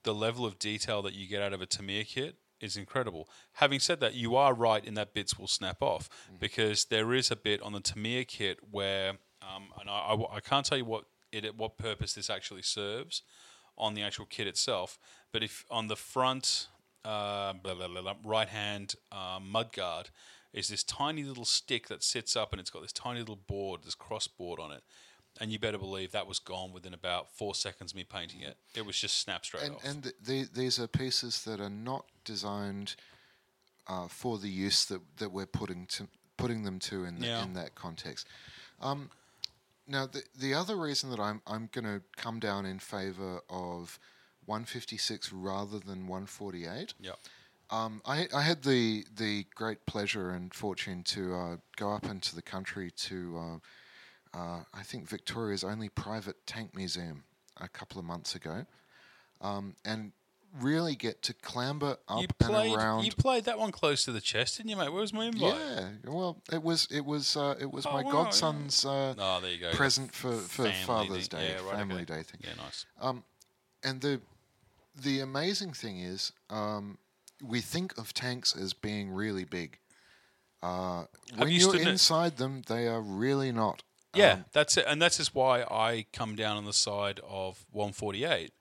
the 0.02 0.14
level 0.14 0.44
of 0.44 0.58
detail 0.58 1.00
that 1.02 1.14
you 1.14 1.26
get 1.26 1.42
out 1.42 1.52
of 1.52 1.60
a 1.62 1.66
Tamiya 1.66 2.04
kit 2.04 2.36
is 2.60 2.76
incredible. 2.76 3.28
Having 3.54 3.80
said 3.80 4.00
that, 4.00 4.14
you 4.14 4.36
are 4.36 4.54
right 4.54 4.84
in 4.84 4.94
that 4.94 5.12
bits 5.14 5.38
will 5.38 5.46
snap 5.48 5.82
off 5.82 6.08
because 6.40 6.86
there 6.86 7.12
is 7.12 7.30
a 7.30 7.36
bit 7.36 7.60
on 7.62 7.72
the 7.72 7.80
Tamiya 7.80 8.24
kit 8.24 8.58
where, 8.70 9.14
um, 9.54 9.64
and 9.80 9.88
I, 9.90 9.92
I, 9.92 10.36
I 10.36 10.40
can't 10.40 10.64
tell 10.64 10.78
you 10.78 10.84
what 10.84 11.04
it 11.32 11.56
what 11.56 11.76
purpose 11.76 12.14
this 12.14 12.30
actually 12.30 12.62
serves 12.62 13.22
on 13.76 13.94
the 13.94 14.02
actual 14.02 14.26
kit 14.26 14.46
itself, 14.46 14.98
but 15.32 15.42
if 15.42 15.64
on 15.70 15.88
the 15.88 15.96
front 15.96 16.68
uh, 17.04 17.52
blah, 17.54 17.74
blah, 17.74 17.88
blah, 17.88 18.14
right 18.24 18.48
hand 18.48 18.94
uh, 19.12 19.38
mud 19.42 19.72
guard 19.72 20.10
is 20.52 20.68
this 20.68 20.82
tiny 20.84 21.24
little 21.24 21.44
stick 21.44 21.88
that 21.88 22.02
sits 22.02 22.36
up 22.36 22.52
and 22.52 22.60
it's 22.60 22.70
got 22.70 22.82
this 22.82 22.92
tiny 22.92 23.18
little 23.20 23.36
board, 23.36 23.82
this 23.84 23.94
cross 23.96 24.28
board 24.28 24.60
on 24.60 24.70
it. 24.70 24.82
And 25.40 25.50
you 25.50 25.58
better 25.58 25.78
believe 25.78 26.12
that 26.12 26.28
was 26.28 26.38
gone 26.38 26.72
within 26.72 26.94
about 26.94 27.28
four 27.36 27.56
seconds 27.56 27.90
of 27.90 27.96
me 27.96 28.04
painting 28.04 28.40
it. 28.40 28.56
It 28.76 28.86
was 28.86 28.96
just 28.96 29.18
snapped 29.18 29.46
straight 29.46 29.64
and 29.64 29.74
off. 29.74 29.84
and 29.84 30.02
th- 30.04 30.14
the, 30.24 30.48
these 30.54 30.78
are 30.78 30.86
pieces 30.86 31.42
that 31.42 31.58
are 31.60 31.68
not 31.68 32.04
designed 32.24 32.94
uh, 33.88 34.06
for 34.06 34.38
the 34.38 34.48
use 34.48 34.84
that, 34.86 35.00
that 35.18 35.32
we're 35.32 35.44
putting 35.46 35.86
to 35.86 36.06
putting 36.36 36.62
them 36.62 36.78
to 36.78 37.04
in 37.04 37.18
the, 37.18 37.26
Yeah. 37.26 37.42
in 37.42 37.52
that 37.54 37.74
context. 37.74 38.26
Um, 38.80 39.10
now 39.86 40.06
the 40.06 40.23
the 40.39 40.55
other 40.55 40.77
reason 40.77 41.11
that 41.11 41.20
I'm 41.20 41.43
I'm 41.47 41.69
going 41.73 41.85
to 41.85 42.02
come 42.16 42.39
down 42.40 42.66
in 42.66 42.78
favour 42.78 43.40
of 43.48 43.98
156 44.47 45.32
rather 45.32 45.78
than 45.78 46.06
148. 46.06 46.94
Yep. 47.01 47.19
Um, 47.70 48.02
I, 48.05 48.28
I 48.35 48.43
had 48.43 48.62
the 48.62 49.05
the 49.16 49.47
great 49.55 49.86
pleasure 49.86 50.31
and 50.31 50.52
fortune 50.52 51.02
to 51.05 51.35
uh, 51.35 51.56
go 51.77 51.93
up 51.93 52.05
into 52.05 52.35
the 52.35 52.43
country 52.43 52.90
to 52.90 53.61
uh, 54.35 54.39
uh, 54.39 54.61
I 54.73 54.82
think 54.82 55.09
Victoria's 55.09 55.65
only 55.65 55.89
private 55.89 56.47
tank 56.47 56.74
museum 56.74 57.24
a 57.61 57.69
couple 57.69 57.98
of 57.98 58.05
months 58.05 58.35
ago, 58.35 58.66
um, 59.40 59.77
and 59.85 60.12
really 60.60 60.94
get 60.94 61.20
to 61.22 61.35
clamber 61.35 61.97
up 62.09 62.20
You 62.22 62.28
played, 62.39 62.72
and 62.72 62.76
around. 62.82 63.05
you 63.05 63.12
played 63.12 63.44
that 63.44 63.59
one 63.59 63.72
close 63.72 64.05
to 64.05 64.12
the 64.12 64.20
chest, 64.20 64.56
didn't 64.56 64.70
you, 64.70 64.76
mate? 64.76 64.90
Where 64.90 65.01
was 65.01 65.12
my 65.12 65.26
invite? 65.26 65.55
yeah, 65.55 65.89
well, 66.05 66.40
it 66.52 66.62
was 66.62 66.86
it 66.90 67.05
was 67.05 67.36
uh, 67.36 67.55
it 67.60 67.70
was 67.72 67.86
Oh, 67.86 67.93
my 67.93 68.02
wow, 68.02 68.10
godson's 68.12 68.85
uh, 68.85 69.14
Oh, 69.18 69.40
there 69.40 69.51
you 69.52 69.59
go. 69.59 69.72
present 69.72 70.14
for, 70.14 70.32
for 70.32 70.64
Family 70.64 70.85
Father's 70.86 71.28
thing. 71.28 71.40
Day, 71.40 71.48
Yeah, 71.48 71.66
right, 71.66 71.76
Family 71.78 72.02
okay. 72.02 72.14
Day 72.16 72.22
thing. 72.22 72.40
Yeah, 72.43 72.55
nice. 72.62 72.86
And 73.82 74.01
the 74.01 74.20
the 74.97 75.20
amazing 75.20 75.72
thing 75.72 75.98
is, 75.98 76.32
um, 76.51 76.98
we 77.43 77.60
think 77.60 77.98
of 77.98 78.14
tanks 78.14 78.55
as 78.56 78.72
being 78.72 79.10
really 79.10 79.44
big. 79.44 79.78
Uh, 80.62 81.05
when 81.36 81.48
you 81.48 81.59
you're 81.59 81.70
stood 81.70 81.81
in 81.82 81.89
it- 81.89 81.93
inside 81.93 82.36
them, 82.36 82.62
they 82.68 82.86
are 82.86 83.01
really 83.02 83.52
not. 83.52 83.82
Yeah, 84.14 84.32
Um, 84.35 84.44
that's 84.52 84.76
it, 84.76 84.85
and 84.86 85.02
that's 85.02 85.16
just 85.18 85.35
why 85.35 85.62
I 85.64 86.06
come 86.12 86.36
down 86.36 86.56
on 86.56 86.64
the 86.64 86.72
side 86.72 87.18
of 87.28 87.66
148, 87.72 88.52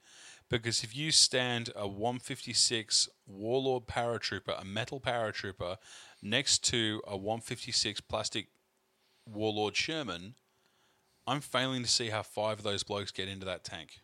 because 0.54 0.84
if 0.84 0.96
you 0.96 1.12
stand 1.12 1.72
a 1.76 1.88
156 1.88 3.10
Warlord 3.26 3.88
paratrooper, 3.88 4.62
a 4.62 4.64
metal 4.64 5.00
paratrooper, 5.00 5.78
next 6.22 6.64
to 6.66 7.02
a 7.08 7.18
156 7.18 8.02
plastic 8.02 8.50
Warlord 9.26 9.76
Sherman, 9.76 10.36
I'm 11.26 11.42
failing 11.42 11.82
to 11.82 11.90
see 11.90 12.10
how 12.10 12.22
five 12.22 12.60
of 12.60 12.64
those 12.64 12.84
blokes 12.84 13.10
get 13.10 13.28
into 13.28 13.48
that 13.48 13.64
tank. 13.64 14.02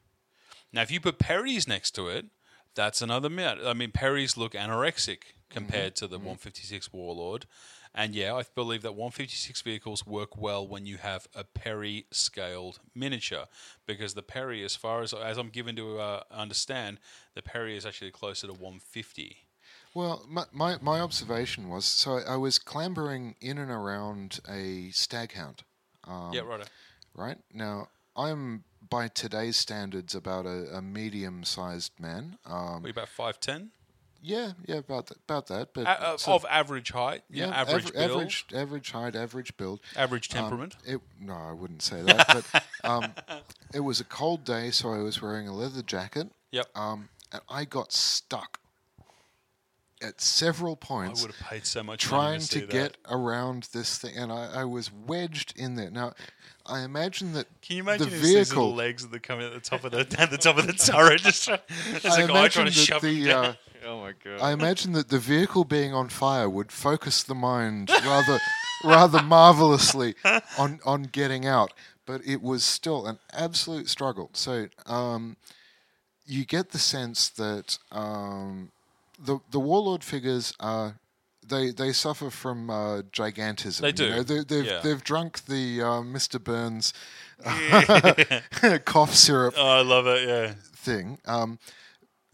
Now, 0.73 0.81
if 0.81 0.89
you 0.89 0.99
put 0.99 1.19
Perry's 1.19 1.67
next 1.67 1.91
to 1.91 2.07
it, 2.07 2.26
that's 2.73 3.03
another 3.03 3.30
myth. 3.30 3.59
I 3.63 3.73
mean, 3.73 3.91
Perry's 3.91 4.35
look 4.35 4.53
anorexic 4.53 5.19
mm-hmm. 5.19 5.51
compared 5.51 5.95
to 5.97 6.07
the 6.07 6.17
mm-hmm. 6.17 6.30
156 6.30 6.91
Warlord. 6.91 7.45
And 7.94 8.14
yeah, 8.14 8.36
I 8.36 8.44
believe 8.53 8.84
that 8.84 8.91
156 8.91 9.61
vehicles 9.61 10.06
work 10.06 10.38
well 10.38 10.68
when 10.68 10.86
you 10.86 10.98
have 10.98 11.28
a 11.36 11.44
Perry 11.44 12.06
scaled 12.11 12.80
miniature 12.94 13.45
because 13.88 14.14
the 14.14 14.22
Perry, 14.22 14.64
as 14.64 14.76
far 14.76 15.02
as 15.02 15.14
as 15.14 15.38
I'm 15.38 15.49
given 15.49 15.76
to 15.78 15.99
uh, 15.99 16.24
understand, 16.32 16.99
the 17.34 17.41
Perry 17.41 17.76
is 17.76 17.86
actually 17.86 18.11
closer 18.11 18.48
to 18.48 18.53
150. 18.53 19.38
Well, 19.94 20.24
my, 20.30 20.45
my, 20.52 20.78
my 20.82 20.99
observation 20.99 21.70
was 21.70 21.86
so 21.86 22.20
I 22.28 22.36
was 22.36 22.60
clambering 22.60 23.36
in 23.41 23.57
and 23.57 23.72
around 23.72 24.40
a 24.48 24.90
staghound. 24.91 25.60
Um, 26.07 26.32
yeah, 26.32 26.41
right. 26.41 26.70
right? 27.16 27.38
Now, 27.53 27.90
I'm, 28.16 28.64
by 28.88 29.07
today's 29.07 29.57
standards, 29.57 30.14
about 30.14 30.45
a, 30.45 30.76
a 30.76 30.82
medium 30.82 31.44
sized 31.44 31.99
man. 31.99 32.38
Um, 32.45 32.84
We 32.84 32.91
about 32.91 33.10
5'10? 33.10 33.70
Yeah, 34.22 34.52
yeah, 34.66 34.76
about 34.78 35.08
that. 35.08 35.18
About 35.28 35.48
that 35.48 35.74
but 35.74 35.86
Uh, 35.88 35.90
uh, 35.90 36.18
so- 36.18 36.34
of 36.34 36.46
average 36.50 36.91
height, 36.91 37.24
yeah, 37.30 37.48
average 37.50 37.86
aver- 37.90 37.94
build, 37.94 38.12
average, 38.22 38.46
average 38.54 38.91
height, 38.91 39.16
average 39.16 39.58
build. 39.58 39.80
average 39.96 40.34
Um, 40.34 40.41
temperament. 40.41 40.76
it, 40.86 41.00
no, 41.20 41.34
I 41.34 41.52
wouldn't 41.54 41.82
say 41.82 42.02
that. 42.02 42.44
but 42.52 42.64
um, 42.90 43.14
it 43.74 43.82
was 43.82 44.00
a 44.00 44.06
cold 44.06 44.44
day, 44.44 44.72
so 44.72 44.91
I 44.94 45.00
was 45.00 45.22
wearing 45.22 45.48
a 45.48 45.54
leather 45.54 45.82
jacket. 45.82 46.32
Yep. 46.52 46.68
Um, 46.76 47.10
and 47.32 47.41
I 47.50 47.66
got 47.66 47.91
stuck 47.94 48.60
at 50.01 50.21
several 50.21 50.77
I 50.81 50.85
points 50.85 51.21
would 51.21 51.34
have 51.34 51.47
paid 51.47 51.65
so 51.65 51.84
much 51.84 52.01
trying 52.01 52.34
money 52.34 52.39
to, 52.39 52.45
see 52.45 52.59
that. 52.61 52.69
get 52.69 52.97
around 53.09 53.67
this 53.73 53.97
thing, 53.97 54.15
and 54.17 54.31
I, 54.31 54.61
I 54.61 54.63
was 54.65 54.91
wedged 54.91 55.53
in 55.57 55.76
there. 55.76 55.91
Now, 55.91 56.13
I 56.65 56.81
imagine 56.81 57.34
that 57.34 57.47
Can 57.61 57.77
you 57.77 57.84
imagine 57.84 58.09
the 58.09 58.15
his, 58.15 58.21
little 58.34 58.43
vehicle. 58.67 58.76
legs 58.76 59.07
that 59.07 59.15
are 59.15 59.19
coming 59.19 59.45
at 59.47 59.53
the 59.53 59.59
top 59.59 59.84
of 59.84 59.91
the 59.91 59.99
at 60.19 60.30
the 60.31 60.38
top 60.38 60.57
of 60.57 60.67
the 60.67 60.73
turret? 60.73 61.21
Just 61.23 61.45
try, 61.45 61.59
there's 61.91 62.05
I 62.05 62.21
a 62.21 62.27
guy 62.27 62.31
imagine 62.31 62.51
trying 62.51 62.71
to 62.71 62.80
that 62.80 62.85
shove 62.85 63.01
the 63.01 63.26
down. 63.26 63.45
uh, 63.45 63.53
Oh 63.85 64.01
my 64.01 64.11
god. 64.23 64.41
I 64.41 64.51
imagine 64.51 64.91
that 64.93 65.07
the 65.07 65.19
vehicle 65.19 65.63
being 65.63 65.93
on 65.93 66.09
fire 66.09 66.49
would 66.49 66.69
focus 66.71 67.23
the 67.23 67.34
mind 67.34 67.89
rather 67.89 68.39
rather 68.84 69.23
marvelously 69.23 70.15
on 70.57 70.80
on 70.85 71.03
getting 71.03 71.45
out, 71.45 71.71
but 72.05 72.21
it 72.26 72.41
was 72.41 72.63
still 72.65 73.07
an 73.07 73.19
absolute 73.31 73.88
struggle. 73.89 74.31
So 74.34 74.67
um, 74.85 75.38
you 76.26 76.43
get 76.45 76.71
the 76.71 76.77
sense 76.77 77.30
that 77.30 77.77
um, 77.91 78.71
the 79.20 79.40
the 79.52 79.60
warlord 79.60 80.04
figures 80.04 80.54
are. 80.60 81.00
They, 81.48 81.72
they 81.72 81.94
suffer 81.94 82.30
from 82.30 82.70
uh, 82.70 83.02
gigantism. 83.12 83.80
They 83.82 83.88
you 83.88 83.94
do, 83.94 84.10
know. 84.12 84.22
They, 84.24 84.44
they've 84.44 84.66
yeah. 84.68 84.82
they've 84.84 85.04
drunk 85.04 85.46
the 85.46 85.82
uh, 85.82 85.86
Mr. 86.04 86.38
Burns 86.44 86.94
cough 88.86 89.16
syrup 89.16 89.56
Oh, 89.58 89.68
I 89.68 89.82
love 89.82 90.06
it. 90.08 90.28
Yeah. 90.28 90.54
thing. 90.76 91.18
Um, 91.26 91.58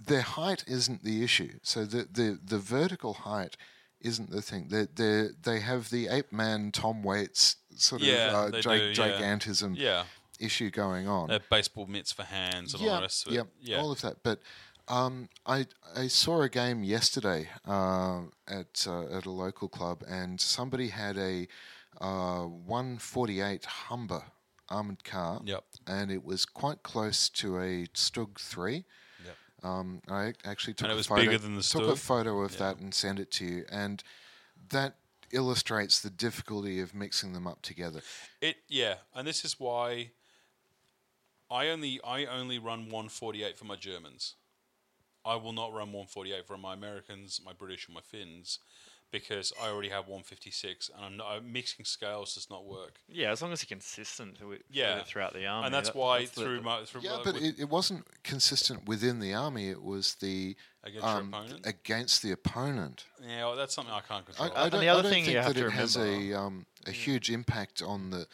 their 0.06 0.22
height 0.22 0.64
isn't 0.68 1.04
the 1.04 1.24
issue. 1.24 1.54
So 1.64 1.86
the, 1.86 2.08
the, 2.12 2.40
the 2.44 2.58
vertical 2.58 3.14
height 3.14 3.56
isn't 4.02 4.30
the 4.32 4.42
thing. 4.42 4.68
They 4.70 4.88
they 4.94 5.30
they 5.42 5.60
have 5.62 5.90
the 5.90 6.10
ape 6.10 6.32
man 6.34 6.72
Tom 6.72 7.02
Waits 7.02 7.56
sort 7.76 8.02
Yeah, 8.02 8.48
of 8.48 8.54
uh, 8.54 8.62
gi- 8.62 8.94
do, 8.94 9.02
gigantism 9.02 9.76
Yeah. 9.78 10.04
issue 10.40 10.70
going 10.70 11.08
on. 11.08 11.30
They 11.30 11.40
baseball 11.50 11.88
mitts 11.88 12.12
for 12.12 12.24
hands 12.24 12.74
and 12.74 12.84
all 12.84 12.96
the 12.98 13.02
rest 13.02 13.26
of 13.28 13.34
it. 13.34 13.36
yeah, 13.38 13.44
Yeah. 13.62 13.78
all 13.82 13.92
of 13.92 14.02
that. 14.02 14.18
But 14.24 14.42
um, 14.88 15.30
I 15.46 15.68
I 15.96 16.08
saw 16.08 16.42
a 16.42 16.50
game 16.50 16.84
yesterday 16.84 17.50
uh, 17.66 18.22
at 18.48 18.86
uh, 18.88 19.06
at 19.18 19.26
a 19.26 19.32
local 19.32 19.68
club, 19.68 20.04
and 20.08 20.40
somebody 20.40 20.90
had 20.90 21.18
a 21.18 21.48
uh, 22.02 22.44
148 22.44 23.66
Humber 23.66 24.24
armored 24.70 25.04
car, 25.04 25.42
Yep. 25.46 25.64
and 25.88 26.12
it 26.12 26.24
was 26.24 26.46
quite 26.46 26.84
close 26.84 27.30
to 27.30 27.58
a 27.60 27.86
Stug 27.94 28.40
three. 28.40 28.86
Yep. 29.24 29.38
Um, 29.64 30.02
I 30.08 30.34
actually 30.44 30.74
took 30.74 30.86
And 30.86 30.92
it 30.92 30.96
a 30.96 30.98
was 30.98 31.08
photo, 31.08 31.22
bigger 31.22 31.38
than 31.38 31.56
the 31.56 31.62
took 31.62 31.88
a 31.88 31.96
photo 31.96 32.42
of 32.42 32.58
that 32.58 32.78
and 32.78 32.94
sent 32.94 33.20
it 33.20 33.32
to 33.32 33.46
you, 33.46 33.66
and 33.70 34.04
that 34.70 34.96
illustrates 35.32 36.00
the 36.02 36.10
difficulty 36.10 36.80
of 36.80 36.94
mixing 36.94 37.34
them 37.34 37.48
up 37.48 37.62
together. 37.62 38.02
It 38.42 38.58
yeah, 38.68 38.96
and 39.14 39.28
this 39.28 39.44
is 39.46 39.60
why 39.60 40.12
I 41.50 41.68
only 41.70 42.00
I 42.04 42.26
only 42.26 42.60
run 42.60 42.86
148 42.86 43.58
for 43.58 43.66
my 43.66 43.76
Germans. 43.76 44.36
I 45.26 45.36
will 45.36 45.54
not 45.54 45.72
run 45.72 45.92
148 45.92 46.46
for 46.46 46.58
my 46.58 46.74
Americans, 46.74 47.42
my 47.44 47.54
British, 47.54 47.88
and 47.88 47.96
my 47.96 48.02
Finns 48.02 48.60
because 49.12 49.54
I 49.62 49.70
already 49.70 49.90
have 49.90 50.08
156, 50.08 50.90
and 50.94 51.06
I'm 51.06 51.16
not, 51.18 51.38
uh, 51.38 51.40
mixing 51.42 51.86
scales 51.86 52.34
does 52.36 52.50
not 52.50 52.66
work. 52.66 53.00
Yeah, 53.08 53.32
as 53.32 53.42
long 53.42 53.54
as 53.54 53.62
you're 53.64 53.68
consistent 53.78 54.46
with, 54.46 54.62
Yeah. 54.70 54.96
with 54.96 55.04
it 55.04 55.08
throughout 55.08 55.34
the 55.34 55.46
army. 55.46 55.68
and 55.68 55.74
that's 55.74 55.90
that- 55.90 55.96
why 55.96 56.20
that's 56.20 56.32
the- 56.32 56.42
through 56.42 56.62
my 56.62 56.84
through 56.86 57.02
Yeah, 57.02 57.18
my- 57.18 57.24
but 57.24 57.34
with- 57.36 57.44
it, 57.44 57.60
it 57.60 57.70
wasn't 57.70 58.06
consistent 58.24 58.86
within 58.86 59.20
the 59.20 59.34
army. 59.34 59.70
It 59.70 59.82
was 59.84 60.16
the 60.16 60.58
against 60.84 61.06
um, 61.08 61.30
your 61.32 61.40
opponent. 61.42 61.66
against 61.66 62.24
the 62.24 62.32
opponent. 62.32 63.06
yeah, 63.22 63.46
well, 63.46 63.56
that's 63.56 63.74
something 63.74 63.94
I 63.94 64.02
can't 64.02 64.24
I, 64.24 64.26
control. 64.26 64.52
I 64.58 64.64
and 64.64 64.72
don't, 64.72 64.82
the 64.82 64.90
other 64.90 65.00
I 65.00 65.02
don't 65.04 65.12
thing 65.12 65.20
you 65.22 65.26
think 65.32 65.38
have 65.44 65.54
that 65.54 65.62
to 65.62 65.68
it 65.68 65.72
has 65.72 65.96
a 65.96 66.34
um, 66.34 66.66
a 66.86 66.92
huge 66.92 67.30
impact 67.30 67.82
on 67.82 68.10
the 68.10 68.28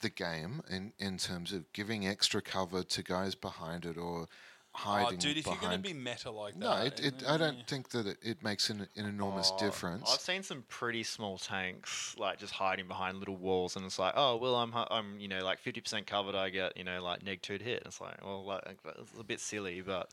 the 0.00 0.10
game 0.10 0.62
in, 0.68 0.92
in 0.98 1.16
terms 1.16 1.52
of 1.52 1.72
giving 1.72 2.06
extra 2.06 2.42
cover 2.42 2.82
to 2.82 3.02
guys 3.02 3.34
behind 3.34 3.86
it 3.86 3.96
or 3.96 4.28
oh, 4.74 4.78
hiding 4.78 5.18
dude, 5.18 5.38
if 5.38 5.46
you're 5.46 5.56
gonna 5.56 5.78
be 5.78 5.92
meta 5.92 6.30
like 6.30 6.56
no, 6.56 6.76
that, 6.76 7.00
it, 7.00 7.22
it, 7.22 7.24
I 7.28 7.36
don't 7.36 7.58
eh. 7.58 7.62
think 7.66 7.90
that 7.90 8.06
it, 8.06 8.18
it 8.22 8.42
makes 8.42 8.70
an, 8.70 8.86
an 8.96 9.06
enormous 9.06 9.52
Oh, 9.54 9.58
difference. 9.58 10.10
I've 10.12 10.20
seen 10.20 10.42
some 10.42 10.64
pretty 10.68 11.02
small 11.02 11.38
tanks 11.38 12.14
like 12.18 12.38
just 12.38 12.52
hiding 12.52 12.88
behind 12.88 13.18
little 13.18 13.36
walls, 13.36 13.76
and 13.76 13.84
it's 13.84 13.98
like, 13.98 14.14
oh 14.16 14.36
well, 14.36 14.56
I'm 14.56 14.72
I'm 14.74 15.18
you 15.18 15.28
know 15.28 15.44
like 15.44 15.58
fifty 15.58 15.80
percent 15.80 16.06
covered. 16.06 16.34
I 16.34 16.50
get 16.50 16.76
you 16.76 16.84
know 16.84 17.02
like 17.02 17.22
neg 17.22 17.42
two 17.42 17.58
to 17.58 17.64
hit. 17.64 17.82
It's 17.86 18.00
like, 18.00 18.24
well, 18.24 18.44
like 18.44 18.62
it's 18.98 19.18
a 19.18 19.24
bit 19.24 19.40
silly, 19.40 19.80
but 19.80 20.10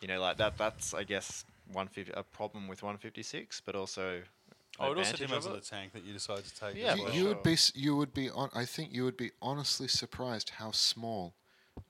you 0.00 0.08
know 0.08 0.20
like 0.20 0.36
that. 0.38 0.58
That's 0.58 0.94
I 0.94 1.04
guess 1.04 1.44
one 1.72 1.88
fifty 1.88 2.12
a 2.14 2.22
problem 2.22 2.68
with 2.68 2.82
one 2.82 2.96
fifty 2.98 3.22
six, 3.22 3.60
but 3.64 3.74
also. 3.74 4.16
an 4.16 4.22
Oh, 4.80 4.86
it 4.86 4.96
also 4.96 5.00
advantage 5.00 5.20
depends 5.28 5.46
on 5.46 5.52
the 5.52 5.60
tank 5.60 5.92
that 5.92 6.02
you 6.02 6.14
decide 6.14 6.44
to 6.44 6.60
take. 6.60 6.76
Yeah, 6.76 6.94
you, 6.94 7.04
well. 7.04 7.14
you 7.14 7.24
would 7.26 7.42
be 7.42 7.56
you 7.74 7.94
would 7.94 8.14
be 8.14 8.30
on. 8.30 8.48
I 8.54 8.64
think 8.64 8.94
you 8.94 9.04
would 9.04 9.18
be 9.18 9.30
honestly 9.42 9.86
surprised 9.86 10.48
how 10.48 10.70
small 10.70 11.34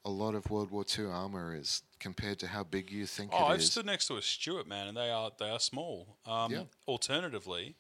a 0.05 0.11
lot 0.11 0.35
of 0.35 0.51
World 0.51 0.71
War 0.71 0.85
II 0.99 1.07
armor 1.07 1.55
is 1.55 1.83
compared 2.03 2.39
to 2.41 2.49
how 2.49 2.65
big 2.65 2.91
you 2.91 3.07
think 3.07 3.31
Oh, 3.33 3.47
it 3.47 3.55
I've 3.55 3.61
is. 3.61 3.71
stood 3.71 3.87
next 3.87 4.09
to 4.09 4.17
a 4.17 4.23
Stuart 4.23 4.67
man, 4.67 4.89
and 4.89 4.97
they 4.97 5.11
are 5.11 5.31
they 5.39 5.49
are 5.49 5.61
small. 5.61 6.19
Um, 6.27 6.53
Yeah. 6.53 6.65
Alternatively, 6.89 7.77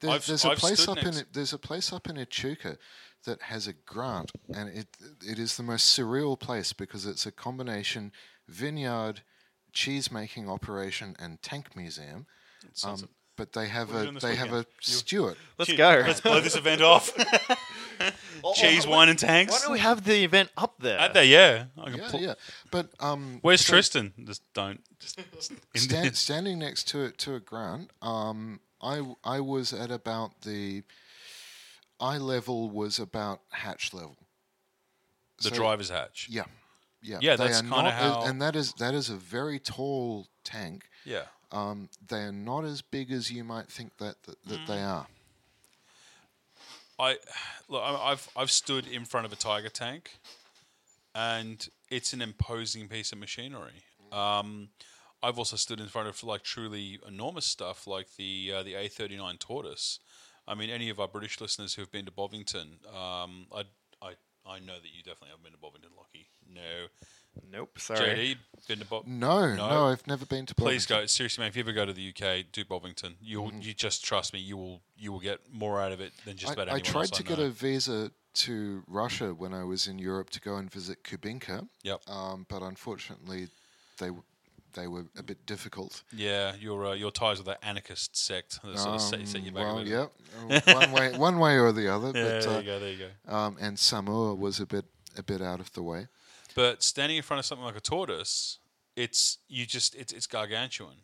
There- 0.00 0.10
I've- 0.10 0.24
there's 0.26 0.44
a 0.44 0.50
I've 0.50 0.58
place 0.58 0.80
stood 0.80 0.98
up 0.98 1.04
in. 1.04 1.26
There's 1.32 1.52
a 1.52 1.58
place 1.58 1.92
up 1.92 2.08
in 2.08 2.16
Echuca 2.18 2.78
that 3.24 3.42
has 3.42 3.66
a 3.66 3.72
grant, 3.74 4.30
and 4.54 4.68
it 4.70 4.88
it 5.22 5.38
is 5.38 5.56
the 5.56 5.62
most 5.62 5.96
surreal 5.96 6.38
place 6.38 6.72
because 6.72 7.04
it's 7.06 7.26
a 7.26 7.32
combination 7.32 8.12
vineyard, 8.46 9.22
cheese 9.72 10.10
making 10.10 10.48
operation, 10.48 11.14
and 11.18 11.42
tank 11.42 11.76
museum. 11.76 12.26
Um, 12.82 13.08
but 13.38 13.54
they 13.54 13.68
have 13.68 13.88
What 13.88 13.96
are 13.96 14.00
a 14.00 14.02
doing 14.02 14.14
this 14.14 14.22
they 14.24 14.34
have 14.36 14.48
a 14.52 14.56
weekend? 14.58 14.66
Stuart. 14.80 15.38
Let's 15.56 15.70
Gee, 15.70 15.76
go. 15.76 16.02
Let's 16.06 16.20
blow 16.20 16.40
this 16.40 16.56
event 16.56 16.82
off. 16.82 17.10
Oh, 18.44 18.52
Cheese, 18.54 18.84
oh, 18.84 18.90
wine, 18.90 19.08
and 19.08 19.18
tanks. 19.18 19.52
Why 19.52 19.60
don't 19.62 19.72
we 19.72 19.78
have 19.78 20.04
the 20.04 20.22
event 20.24 20.50
up 20.56 20.74
there? 20.80 20.98
At 20.98 21.14
there, 21.14 21.24
yeah. 21.24 21.64
I 21.80 21.90
can 21.90 21.98
Yeah, 22.00 22.08
pull- 22.10 22.20
yeah. 22.20 22.34
But 22.70 22.90
um, 23.00 23.38
Where's 23.40 23.64
so 23.64 23.72
Tristan? 23.72 24.12
Just 24.24 24.42
don't. 24.52 24.80
Just, 25.00 25.16
just 25.34 25.52
in 25.52 25.80
stand, 25.80 26.04
there. 26.04 26.12
standing 26.12 26.58
next 26.58 26.88
to 26.88 27.00
it 27.04 27.16
to 27.18 27.34
a 27.36 27.40
grant, 27.40 27.90
um, 28.02 28.60
I 28.82 29.14
I 29.24 29.40
was 29.40 29.72
at 29.72 29.90
about 29.90 30.42
the 30.42 30.82
eye 32.00 32.18
level 32.18 32.68
was 32.70 32.98
about 32.98 33.40
hatch 33.50 33.94
level. 33.94 34.16
the 35.38 35.48
So- 35.50 35.54
driver's 35.54 35.90
hatch. 35.90 36.26
Yeah, 36.30 36.44
yeah, 37.02 37.18
Yeah, 37.22 37.36
they 37.36 37.46
that's 37.46 37.60
kinda 37.60 37.76
not- 37.82 37.92
how- 37.92 38.22
and 38.22 38.42
that 38.42 38.54
is 38.56 38.72
that 38.74 38.94
is 38.94 39.08
a 39.10 39.16
very 39.16 39.58
tall 39.60 40.26
tank. 40.44 40.84
Yeah. 41.04 41.22
Um, 41.50 41.88
they 42.06 42.18
are 42.22 42.32
not 42.32 42.64
as 42.64 42.82
big 42.82 43.10
as 43.10 43.30
you 43.30 43.42
might 43.44 43.68
think 43.68 43.96
that 43.98 44.22
that, 44.24 44.44
that 44.46 44.66
they 44.66 44.76
Mm. 44.78 44.86
are. 44.88 45.06
I 46.98 47.16
look. 47.68 47.82
I've 47.82 48.28
I've 48.36 48.50
stood 48.50 48.86
in 48.86 49.04
front 49.04 49.24
of 49.26 49.32
a 49.32 49.36
tiger 49.36 49.68
tank, 49.68 50.18
and 51.14 51.68
it's 51.90 52.12
an 52.12 52.20
imposing 52.20 52.88
piece 52.88 53.12
of 53.12 53.18
machinery. 53.18 53.84
Um, 54.12 54.70
I've 55.22 55.38
also 55.38 55.56
stood 55.56 55.80
in 55.80 55.86
front 55.88 56.08
of 56.08 56.22
like 56.24 56.42
truly 56.42 56.98
enormous 57.06 57.46
stuff, 57.46 57.86
like 57.86 58.16
the 58.16 58.52
uh, 58.56 58.62
the 58.62 58.74
A 58.74 58.88
thirty 58.88 59.16
nine 59.16 59.36
Tortoise. 59.38 60.00
I 60.46 60.54
mean, 60.54 60.70
any 60.70 60.88
of 60.88 60.98
our 60.98 61.08
British 61.08 61.40
listeners 61.40 61.74
who 61.74 61.82
have 61.82 61.92
been 61.92 62.06
to 62.06 62.10
Bovington, 62.10 62.78
um, 62.88 63.46
I 63.54 63.64
I 64.48 64.58
know 64.60 64.74
that 64.74 64.88
you 64.94 65.02
definitely 65.02 65.28
haven't 65.28 65.44
been 65.44 65.52
to 65.52 65.58
Bovington, 65.58 65.90
Lockie. 65.96 66.28
No, 66.52 66.86
Nope. 67.52 67.78
Sorry. 67.78 68.00
JD, 68.00 68.36
been 68.66 68.78
to 68.80 68.84
Bo- 68.86 69.04
No, 69.06 69.54
no, 69.54 69.68
No. 69.68 69.86
I've 69.86 70.04
never 70.06 70.26
been 70.26 70.46
to. 70.46 70.54
Please 70.54 70.86
Bovington. 70.86 71.02
go. 71.04 71.06
Seriously, 71.06 71.42
man. 71.42 71.48
If 71.50 71.56
you 71.56 71.60
ever 71.62 71.72
go 71.72 71.84
to 71.86 71.92
the 71.92 72.08
UK, 72.08 72.46
do 72.50 72.64
Bovington. 72.64 73.14
You'll 73.20 73.52
you 73.52 73.74
just 73.74 74.04
trust 74.04 74.32
me. 74.32 74.40
You 74.40 74.56
will 74.56 74.80
you 74.96 75.12
will 75.12 75.20
get 75.20 75.40
more 75.52 75.80
out 75.80 75.92
of 75.92 76.00
it 76.00 76.12
than 76.24 76.36
just 76.36 76.50
I, 76.50 76.54
about 76.54 76.68
I 76.68 76.72
anyone 76.72 76.88
I 76.88 76.90
tried 76.92 77.12
to 77.12 77.22
I 77.24 77.26
get 77.36 77.38
a 77.38 77.50
visa 77.50 78.10
to 78.34 78.82
Russia 78.88 79.34
when 79.34 79.52
I 79.54 79.62
was 79.64 79.86
in 79.86 79.98
Europe 79.98 80.30
to 80.30 80.40
go 80.40 80.56
and 80.56 80.70
visit 80.70 81.02
Kubinka, 81.04 81.68
Yep. 81.82 82.08
um, 82.08 82.46
but 82.48 82.62
unfortunately, 82.62 83.48
they 83.98 84.10
they 84.78 84.86
were 84.86 85.04
a 85.18 85.22
bit 85.22 85.44
difficult. 85.46 86.02
Yeah, 86.14 86.54
your 86.58 86.86
uh, 86.86 86.92
your 86.94 87.10
ties 87.10 87.38
with 87.38 87.46
that 87.46 87.58
anarchist 87.62 88.16
sect 88.16 88.60
that 88.62 88.78
sort 88.78 88.94
of 88.94 89.00
set, 89.00 89.26
set 89.28 89.42
you 89.42 89.48
Um, 89.48 89.54
back 89.54 89.64
well, 89.64 89.78
a 89.78 89.84
bit. 89.84 90.10
yeah, 90.50 90.60
uh, 90.66 90.74
one 90.80 90.92
way, 90.92 91.18
one 91.18 91.38
way 91.38 91.58
or 91.58 91.72
the 91.72 91.88
other. 91.92 92.06
Yeah, 92.08 92.12
but, 92.12 92.42
there 92.42 92.50
uh, 92.50 92.58
you 92.60 92.64
go, 92.66 92.78
there 92.80 92.92
you 92.92 93.04
go. 93.28 93.34
um, 93.36 93.56
and 93.60 93.76
Saumur 93.76 94.36
was 94.38 94.60
a 94.60 94.66
bit 94.66 94.84
a 95.16 95.22
bit 95.22 95.42
out 95.42 95.60
of 95.60 95.72
the 95.72 95.82
way. 95.82 96.06
But 96.54 96.82
standing 96.82 97.16
in 97.16 97.22
front 97.22 97.38
of 97.38 97.46
something 97.46 97.64
like 97.64 97.76
a 97.76 97.80
tortoise, 97.80 98.58
it's 98.96 99.38
you 99.48 99.66
just 99.66 99.94
it's 99.94 100.12
it's 100.12 100.26
gargantuan. 100.26 101.02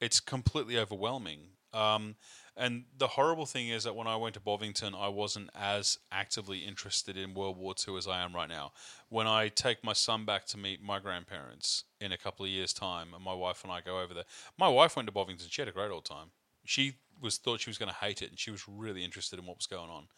It's 0.00 0.20
completely 0.20 0.78
overwhelming. 0.78 1.40
Um, 1.72 2.16
and 2.56 2.84
the 2.96 3.08
horrible 3.08 3.44
thing 3.44 3.68
is 3.68 3.84
that 3.84 3.94
when 3.94 4.06
I 4.06 4.16
went 4.16 4.34
to 4.34 4.40
Bovington, 4.40 4.94
I 4.94 5.08
wasn't 5.08 5.50
as 5.54 5.98
actively 6.10 6.60
interested 6.60 7.16
in 7.16 7.34
World 7.34 7.58
War 7.58 7.74
II 7.86 7.96
as 7.96 8.08
I 8.08 8.22
am 8.22 8.34
right 8.34 8.48
now. 8.48 8.72
When 9.10 9.26
I 9.26 9.48
take 9.48 9.84
my 9.84 9.92
son 9.92 10.24
back 10.24 10.46
to 10.46 10.58
meet 10.58 10.82
my 10.82 10.98
grandparents 10.98 11.84
in 12.00 12.12
a 12.12 12.18
couple 12.18 12.46
of 12.46 12.50
years' 12.50 12.72
time, 12.72 13.08
and 13.14 13.22
my 13.22 13.34
wife 13.34 13.62
and 13.62 13.70
I 13.70 13.82
go 13.82 14.00
over 14.00 14.14
there, 14.14 14.24
my 14.58 14.68
wife 14.68 14.96
went 14.96 15.06
to 15.06 15.12
Bovington. 15.12 15.48
She 15.50 15.60
had 15.60 15.68
a 15.68 15.72
great 15.72 15.90
old 15.90 16.06
time. 16.06 16.28
She 16.64 16.94
was 17.20 17.36
thought 17.36 17.60
she 17.60 17.70
was 17.70 17.78
going 17.78 17.90
to 17.90 17.94
hate 17.94 18.22
it, 18.22 18.30
and 18.30 18.38
she 18.38 18.50
was 18.50 18.66
really 18.66 19.04
interested 19.04 19.38
in 19.38 19.44
what 19.44 19.58
was 19.58 19.66
going 19.66 19.90
on. 19.90 20.08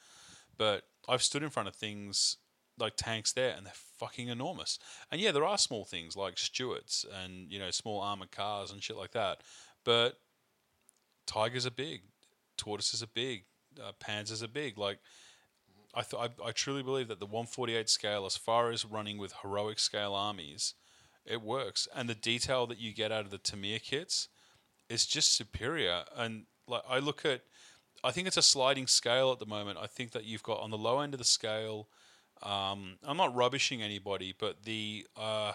But 0.57 0.85
I've 1.09 1.23
stood 1.23 1.43
in 1.43 1.51
front 1.51 1.69
of 1.69 1.75
things 1.75 2.37
like 2.79 2.95
tanks 2.97 3.33
there, 3.33 3.55
and 3.57 3.67
they're 3.67 3.73
fucking 3.99 4.29
enormous. 4.29 4.79
And 5.11 5.21
yeah, 5.21 5.33
there 5.33 5.45
are 5.45 5.59
small 5.59 5.85
things 5.85 6.17
like 6.17 6.39
Stuarts 6.39 7.05
and 7.23 7.51
you 7.51 7.59
know 7.59 7.71
small 7.71 8.01
armored 8.01 8.31
cars 8.31 8.71
and 8.71 8.83
shit 8.83 8.97
like 8.97 9.13
that. 9.13 9.43
But 9.85 10.21
tigers 11.27 11.67
are 11.67 11.71
big, 11.71 12.03
tortoises 12.59 13.03
are 13.03 13.09
big, 13.15 13.45
uh, 13.83 13.93
panzers 13.99 14.43
are 14.43 14.49
big. 14.49 14.77
Like 14.77 14.99
I, 15.95 16.03
th- 16.03 16.23
I 16.23 16.49
I 16.49 16.53
truly 16.53 16.83
believe 16.83 17.09
that 17.09 17.21
the 17.21 17.27
148 17.27 17.89
scale, 17.89 18.27
as 18.27 18.37
far 18.37 18.71
as 18.71 18.85
running 18.85 19.17
with 19.17 19.33
heroic 19.43 19.79
scale 19.79 20.15
armies, 20.15 20.75
it 21.25 21.43
works. 21.43 21.89
And 21.95 22.09
the 22.09 22.15
detail 22.15 22.67
that 22.67 22.79
you 22.79 22.93
get 22.93 23.13
out 23.13 23.25
of 23.25 23.31
the 23.31 23.39
Tamiya 23.39 23.79
kits 23.81 24.29
is 24.89 25.07
just 25.07 25.35
superior. 25.35 26.05
And 26.17 26.45
like 26.67 26.83
I 26.89 26.99
look 26.99 27.25
at, 27.25 27.43
I 28.03 28.11
think 28.11 28.27
it's 28.27 28.37
a 28.37 28.43
sliding 28.43 28.87
scale 28.87 29.33
at 29.33 29.39
the 29.39 29.47
moment. 29.47 29.79
I 29.81 29.87
think 29.87 30.13
that 30.13 30.25
you've 30.25 30.43
got 30.43 30.61
on 30.61 30.71
the 30.71 30.79
low 30.79 31.01
end 31.01 31.15
of 31.15 31.19
the 31.19 31.25
scale. 31.25 31.89
Um, 32.43 32.99
I'm 33.05 33.17
not 33.17 33.35
rubbishing 33.35 33.83
anybody, 33.83 34.35
but 34.39 34.63
the 34.65 35.07
uh, 35.17 35.53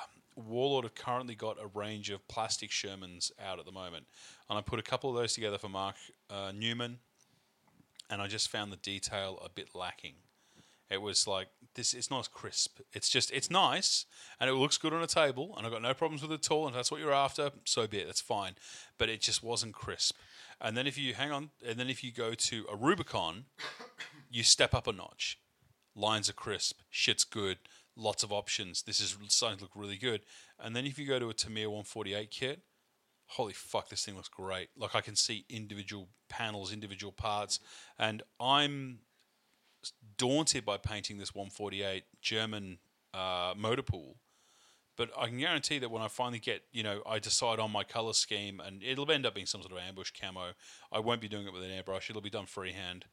Warlord 0.84 0.98
have 0.98 1.06
currently 1.06 1.36
got 1.36 1.58
a 1.62 1.68
range 1.68 2.10
of 2.10 2.28
plastic 2.28 2.70
Shermans 2.70 3.32
out 3.42 3.58
at 3.58 3.66
the 3.66 3.72
moment, 3.72 4.06
and 4.50 4.60
I 4.60 4.62
put 4.62 4.80
a 4.80 4.84
couple 4.84 5.10
of 5.10 5.16
those 5.16 5.34
together 5.34 5.58
for 5.58 5.70
Mark 5.70 5.96
uh, 6.30 6.52
Newman, 6.54 7.00
and 8.10 8.22
I 8.22 8.28
just 8.28 8.50
found 8.50 8.72
the 8.72 8.78
detail 8.78 9.40
a 9.44 9.50
bit 9.50 9.70
lacking. 9.74 10.16
It 10.90 11.02
was 11.02 11.26
like 11.26 11.48
this. 11.76 11.94
It's 11.94 12.12
not 12.12 12.20
as 12.20 12.28
crisp. 12.28 12.80
It's 12.92 13.08
just 13.08 13.32
it's 13.32 13.50
nice 13.50 14.06
and 14.40 14.50
it 14.50 14.54
looks 14.54 14.78
good 14.78 14.94
on 14.94 15.02
a 15.02 15.08
table, 15.08 15.54
and 15.56 15.66
I've 15.66 15.72
got 15.72 15.82
no 15.82 15.94
problems 15.94 16.22
with 16.22 16.32
it 16.32 16.46
at 16.46 16.52
all. 16.52 16.68
And 16.68 16.76
if 16.76 16.76
that's 16.76 16.92
what 16.92 17.00
you're 17.00 17.14
after, 17.14 17.52
so 17.64 17.88
be 17.88 18.00
it. 18.00 18.06
That's 18.06 18.22
fine. 18.22 18.56
But 18.98 19.08
it 19.08 19.22
just 19.22 19.42
wasn't 19.42 19.74
crisp. 19.74 20.18
And 20.60 20.76
then 20.76 20.86
if 20.86 20.98
you 20.98 21.14
hang 21.14 21.32
on, 21.32 21.50
and 21.66 21.80
then 21.80 21.90
if 21.90 22.04
you 22.04 22.12
go 22.12 22.34
to 22.34 22.66
a 22.72 22.76
Rubicon, 22.76 23.46
you 24.30 24.44
step 24.44 24.74
up 24.74 24.86
a 24.86 24.92
notch. 24.92 25.40
Lines 25.96 26.30
are 26.30 26.34
crisp. 26.34 26.82
Shit's 26.90 27.24
good. 27.24 27.58
Lots 27.96 28.24
of 28.24 28.32
options. 28.32 28.84
This 28.84 29.00
is 29.00 29.16
starting 29.28 29.60
to 29.60 29.64
look 29.64 29.72
really 29.76 29.98
good. 29.98 30.22
And 30.60 30.76
then 30.76 30.86
if 30.86 30.98
you 30.98 31.06
go 31.06 31.20
to 31.20 31.30
a 31.30 31.34
Tamiya 31.34 31.70
148 31.70 32.32
kit, 32.32 32.62
holy 33.28 33.54
fuck, 33.54 33.90
this 33.90 34.04
thing 34.06 34.16
looks 34.16 34.30
great. 34.30 34.70
Like 34.78 34.96
I 34.96 35.02
can 35.02 35.16
see 35.16 35.46
individual 35.50 36.10
panels, 36.30 36.74
individual 36.74 37.12
parts, 37.12 37.60
and 38.00 38.24
I'm 38.40 39.00
daunted 40.18 40.66
by 40.66 40.78
painting 40.78 41.18
this 41.18 41.36
148 41.36 42.04
German 42.22 42.80
uh, 43.14 43.54
motor 43.56 43.82
pool. 43.82 44.18
But 44.96 45.10
I 45.18 45.28
can 45.28 45.40
guarantee 45.40 45.80
that 45.80 45.90
when 45.90 46.04
I 46.04 46.08
finally 46.08 46.40
get, 46.40 46.64
you 46.72 46.84
know, 46.84 47.02
I 47.08 47.18
decide 47.18 47.60
on 47.60 47.72
my 47.72 47.84
color 47.84 48.14
scheme, 48.14 48.60
and 48.60 48.84
it'll 48.84 49.12
end 49.12 49.26
up 49.26 49.34
being 49.34 49.48
some 49.48 49.62
sort 49.62 49.72
of 49.72 49.80
ambush 49.80 50.12
camo. 50.20 50.54
I 50.92 51.00
won't 51.00 51.20
be 51.20 51.28
doing 51.28 51.48
it 51.48 51.54
with 51.54 51.64
an 51.64 51.72
airbrush; 51.72 52.10
it'll 52.10 52.22
be 52.22 52.30
done 52.30 52.46
freehand. 52.46 53.06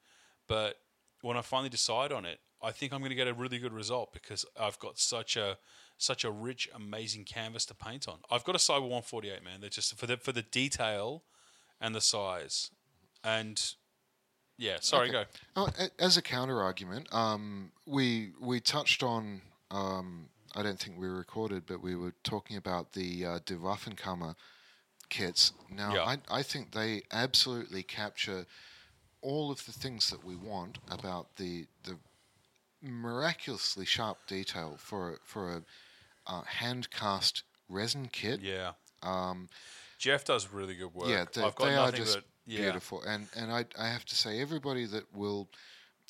But 0.47 0.77
when 1.23 1.39
I 1.39 1.43
finally 1.43 1.70
decide 1.70 2.12
on 2.12 2.27
it, 2.27 2.40
I 2.62 2.73
think 2.73 2.93
I'm 2.93 3.01
going 3.01 3.11
to 3.11 3.16
get 3.16 3.28
a 3.28 3.35
really 3.35 3.59
good 3.59 3.73
result 3.73 4.12
because 4.12 4.45
I've 4.59 4.78
got 4.78 4.99
such 4.99 5.37
a 5.37 5.59
such 5.99 6.24
a 6.24 6.31
rich, 6.31 6.69
amazing 6.74 7.24
canvas 7.24 7.66
to 7.66 7.74
paint 7.74 8.09
on. 8.09 8.19
I've 8.31 8.45
got 8.45 8.55
a 8.55 8.59
Cyber 8.59 8.82
148, 8.82 9.45
man. 9.45 9.61
They're 9.61 9.69
just 9.70 9.95
for 9.97 10.07
the 10.07 10.16
for 10.16 10.32
the 10.32 10.43
detail 10.43 11.23
and 11.81 11.95
the 11.95 12.01
size, 12.01 12.70
and 13.24 13.74
yeah. 14.59 14.77
Sorry, 14.81 15.09
Okay. 15.09 15.24
go. 15.57 15.69
Oh, 15.78 15.87
as 15.99 16.16
a 16.16 16.23
counter 16.23 16.61
argument, 16.62 17.12
um, 17.15 17.73
we 17.87 18.32
we 18.41 18.61
touched 18.61 19.03
on. 19.03 19.43
Um, 19.70 20.28
I 20.55 20.62
don't 20.62 20.78
think 20.78 20.99
we 20.99 21.07
recorded, 21.07 21.65
but 21.66 21.81
we 21.81 21.95
were 21.95 22.12
talking 22.24 22.57
about 22.57 22.93
the 22.93 23.24
uh, 23.24 23.39
Die 23.47 23.55
Waffenkammer 23.55 24.35
kits. 25.09 25.53
Now, 25.70 25.95
Yeah. 25.95 26.03
I, 26.05 26.39
I 26.39 26.43
think 26.43 26.73
they 26.73 27.03
absolutely 27.12 27.82
capture 27.85 28.47
all 29.23 29.51
of 29.53 29.65
the 29.66 29.73
things 29.73 30.11
that 30.11 30.24
we 30.24 30.35
want 30.35 30.78
about 30.91 31.37
the 31.37 31.66
the 31.85 31.97
miraculously 32.82 33.85
sharp 33.85 34.19
detail 34.27 34.77
for 34.78 35.15
a, 35.15 35.16
for 35.24 35.52
a 35.52 35.62
uh, 36.27 36.43
hand 36.43 36.90
cast 36.90 37.44
resin 37.69 38.09
kit. 38.11 38.40
Yeah. 38.40 38.73
Um, 39.02 39.48
Jeff 39.98 40.24
does 40.24 40.52
really 40.52 40.74
good 40.74 40.94
work. 40.94 41.09
yeah, 41.09 41.24
they, 41.32 41.43
I've 41.43 41.55
got 41.55 41.65
they 41.66 41.77
are 41.77 41.93
just 41.93 42.16
but 42.16 42.24
yeah. 42.47 42.62
beautiful. 42.62 43.02
And 43.02 43.28
and 43.36 43.52
I 43.52 43.66
I 43.78 43.89
have 43.89 44.05
to 44.07 44.16
say, 44.16 44.40
everybody 44.40 44.86
that 44.86 45.05
will 45.15 45.48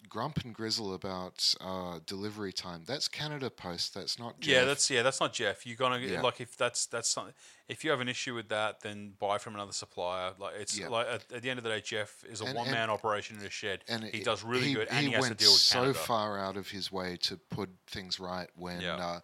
grump 0.09 0.39
and 0.39 0.55
grizzle 0.55 0.95
about 0.95 1.55
uh, 1.61 2.01
delivery 2.07 2.53
time, 2.53 2.83
that's 2.87 3.09
Canada 3.09 3.51
Post. 3.51 3.95
That's 3.95 4.19
not 4.19 4.41
Jeff. 4.41 4.53
Yeah, 4.53 4.65
that's 4.65 4.91
yeah, 4.91 5.03
that's 5.03 5.21
not 5.21 5.33
Jeff. 5.33 5.67
You're 5.67 5.77
gonna 5.77 5.99
Yeah. 5.99 6.21
like 6.23 6.41
if 6.41 6.57
that's 6.57 6.87
that's 6.87 7.09
something. 7.11 7.35
If 7.69 7.85
you 7.85 7.91
have 7.91 8.01
an 8.01 8.09
issue 8.09 8.35
with 8.35 8.49
that, 8.49 8.81
then 8.81 9.13
buy 9.19 9.39
from 9.39 9.55
another 9.55 9.73
supplier. 9.73 10.33
Like 10.39 10.55
it's 10.57 10.79
Yeah. 10.79 10.89
like 10.89 11.07
at, 11.07 11.33
at 11.33 11.43
the 11.43 11.51
end 11.51 11.59
of 11.59 11.65
the 11.65 11.71
day, 11.71 11.81
Jeff 11.81 12.25
is 12.25 12.41
a 12.41 12.45
And- 12.47 12.57
one 12.57 12.71
man 12.71 12.91
operation 12.91 13.39
in 13.39 13.45
a 13.47 13.51
shed. 13.51 13.85
and 13.89 14.05
he 14.05 14.19
it- 14.21 14.25
does 14.25 14.43
really 14.43 14.69
he, 14.69 14.75
good, 14.75 14.89
and 14.89 15.01
he, 15.01 15.07
he, 15.07 15.13
has 15.13 15.23
went 15.23 15.39
to 15.39 15.45
deal 15.45 15.53
with 15.53 15.61
so 15.61 15.93
far 15.93 16.39
out 16.39 16.57
of 16.57 16.71
his 16.71 16.91
way 16.91 17.17
to 17.23 17.37
put 17.37 17.69
things 17.87 18.19
right 18.19 18.49
when 18.55 18.81
Yeah. 18.81 18.97
uh, 18.97 19.21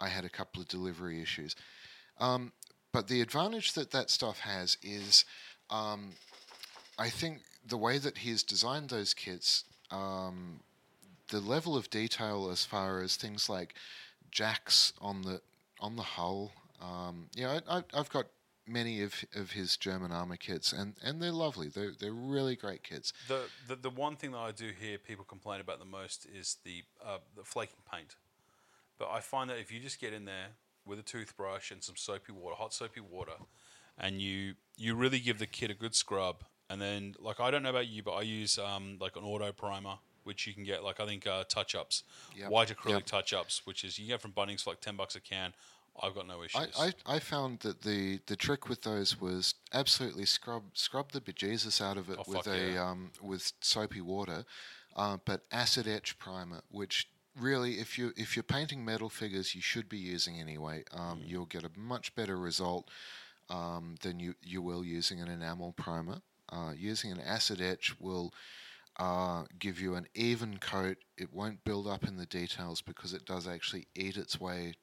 I 0.00 0.08
had 0.08 0.24
a 0.24 0.30
couple 0.30 0.60
of 0.62 0.68
delivery 0.68 1.20
issues. 1.22 1.54
Um, 2.18 2.52
but 2.92 3.08
the 3.08 3.20
advantage 3.20 3.72
that 3.72 3.90
that 3.90 4.08
stuff 4.10 4.40
has 4.40 4.76
is, 4.82 5.24
um, 5.70 6.12
I 6.98 7.10
think 7.10 7.42
the 7.66 7.76
way 7.76 7.98
that 7.98 8.18
he's 8.18 8.42
designed 8.42 8.90
those 8.90 9.14
kits, 9.14 9.64
um, 9.90 10.60
the 11.28 11.40
level 11.40 11.76
of 11.76 11.90
detail 11.90 12.48
as 12.50 12.64
far 12.64 13.00
as 13.00 13.16
things 13.16 13.48
like 13.48 13.74
jacks 14.30 14.92
on 15.00 15.22
the 15.22 15.40
on 15.80 15.96
the 15.96 16.02
hull. 16.02 16.52
Um, 16.80 17.28
know, 17.36 17.60
I, 17.68 17.82
I've 17.94 18.10
got 18.10 18.26
many 18.66 19.02
of, 19.02 19.24
of 19.34 19.52
his 19.52 19.76
German 19.76 20.12
armor 20.12 20.36
kits, 20.36 20.72
and, 20.72 20.94
and 21.02 21.20
they're 21.20 21.32
lovely. 21.32 21.68
They're 21.68 21.92
they're 21.98 22.12
really 22.12 22.56
great 22.56 22.82
kits. 22.82 23.12
The, 23.28 23.42
the 23.68 23.76
the 23.76 23.90
one 23.90 24.16
thing 24.16 24.32
that 24.32 24.38
I 24.38 24.52
do 24.52 24.70
hear 24.78 24.98
people 24.98 25.24
complain 25.24 25.60
about 25.60 25.78
the 25.78 25.84
most 25.84 26.26
is 26.26 26.56
the 26.64 26.82
uh, 27.04 27.18
the 27.36 27.44
flaking 27.44 27.80
paint. 27.90 28.16
But 28.98 29.10
I 29.10 29.20
find 29.20 29.50
that 29.50 29.58
if 29.58 29.72
you 29.72 29.80
just 29.80 30.00
get 30.00 30.12
in 30.12 30.24
there 30.24 30.48
with 30.86 30.98
a 30.98 31.02
toothbrush 31.02 31.70
and 31.70 31.82
some 31.82 31.96
soapy 31.96 32.32
water, 32.32 32.56
hot 32.56 32.72
soapy 32.72 33.00
water, 33.00 33.32
and 33.98 34.20
you 34.20 34.54
you 34.76 34.94
really 34.94 35.20
give 35.20 35.38
the 35.38 35.46
kit 35.46 35.70
a 35.70 35.74
good 35.74 35.94
scrub, 35.94 36.44
and 36.70 36.80
then 36.80 37.14
like 37.18 37.40
I 37.40 37.50
don't 37.50 37.62
know 37.62 37.70
about 37.70 37.88
you, 37.88 38.02
but 38.02 38.12
I 38.12 38.22
use 38.22 38.58
um, 38.58 38.96
like 39.00 39.16
an 39.16 39.24
auto 39.24 39.52
primer, 39.52 39.94
which 40.24 40.46
you 40.46 40.54
can 40.54 40.64
get 40.64 40.82
like 40.84 41.00
I 41.00 41.06
think 41.06 41.26
uh, 41.26 41.44
touch 41.48 41.74
ups, 41.74 42.02
Yep. 42.36 42.50
white 42.50 42.68
acrylic 42.68 42.90
Yep. 42.90 43.06
touch 43.06 43.32
ups, 43.32 43.62
which 43.66 43.84
is 43.84 43.98
you 43.98 44.08
get 44.08 44.20
from 44.20 44.32
Bunnings 44.32 44.62
for 44.62 44.70
like 44.70 44.80
ten 44.80 44.96
bucks 44.96 45.14
a 45.16 45.20
can. 45.20 45.52
I've 46.02 46.14
got 46.14 46.26
no 46.26 46.42
issues. 46.42 46.74
I, 46.76 46.86
I, 47.06 47.16
I 47.16 47.18
found 47.20 47.60
that 47.60 47.82
the, 47.82 48.18
the 48.26 48.34
trick 48.34 48.68
with 48.68 48.82
those 48.82 49.20
was 49.20 49.54
absolutely 49.72 50.24
scrub 50.26 50.64
scrub 50.72 51.12
the 51.12 51.20
bejesus 51.20 51.80
out 51.80 51.96
of 51.96 52.10
it 52.10 52.18
Oh, 52.18 52.24
with 52.26 52.48
a 52.48 52.72
yeah. 52.72 52.90
um, 52.90 53.12
with 53.22 53.52
soapy 53.60 54.00
water, 54.00 54.44
uh, 54.96 55.18
but 55.24 55.42
acid 55.52 55.86
etch 55.86 56.18
primer, 56.18 56.62
which 56.68 57.08
really 57.38 57.74
if 57.78 57.96
you 57.96 58.12
if 58.16 58.34
you're 58.34 58.42
painting 58.42 58.84
metal 58.84 59.08
figures, 59.08 59.54
you 59.54 59.60
should 59.60 59.88
be 59.88 59.98
using 59.98 60.40
anyway. 60.40 60.82
Um, 60.92 61.20
Mm. 61.20 61.28
You'll 61.28 61.46
get 61.46 61.62
a 61.62 61.70
much 61.78 62.12
better 62.16 62.36
result 62.36 62.90
um, 63.48 63.94
than 64.02 64.18
you 64.18 64.34
you 64.42 64.62
will 64.62 64.84
using 64.84 65.20
an 65.20 65.28
enamel 65.28 65.74
primer. 65.74 66.22
Uh, 66.54 66.72
using 66.76 67.10
an 67.10 67.20
acid 67.20 67.60
etch 67.60 67.98
will 67.98 68.32
uh, 68.98 69.44
give 69.58 69.80
you 69.80 69.94
an 69.94 70.06
even 70.14 70.58
coat. 70.58 70.98
It 71.16 71.32
won't 71.32 71.64
build 71.64 71.88
up 71.88 72.06
in 72.06 72.16
the 72.16 72.26
details 72.26 72.80
because 72.80 73.12
it 73.12 73.24
does 73.24 73.48
actually 73.48 73.88
eat 73.94 74.16
its 74.16 74.40
way 74.40 74.74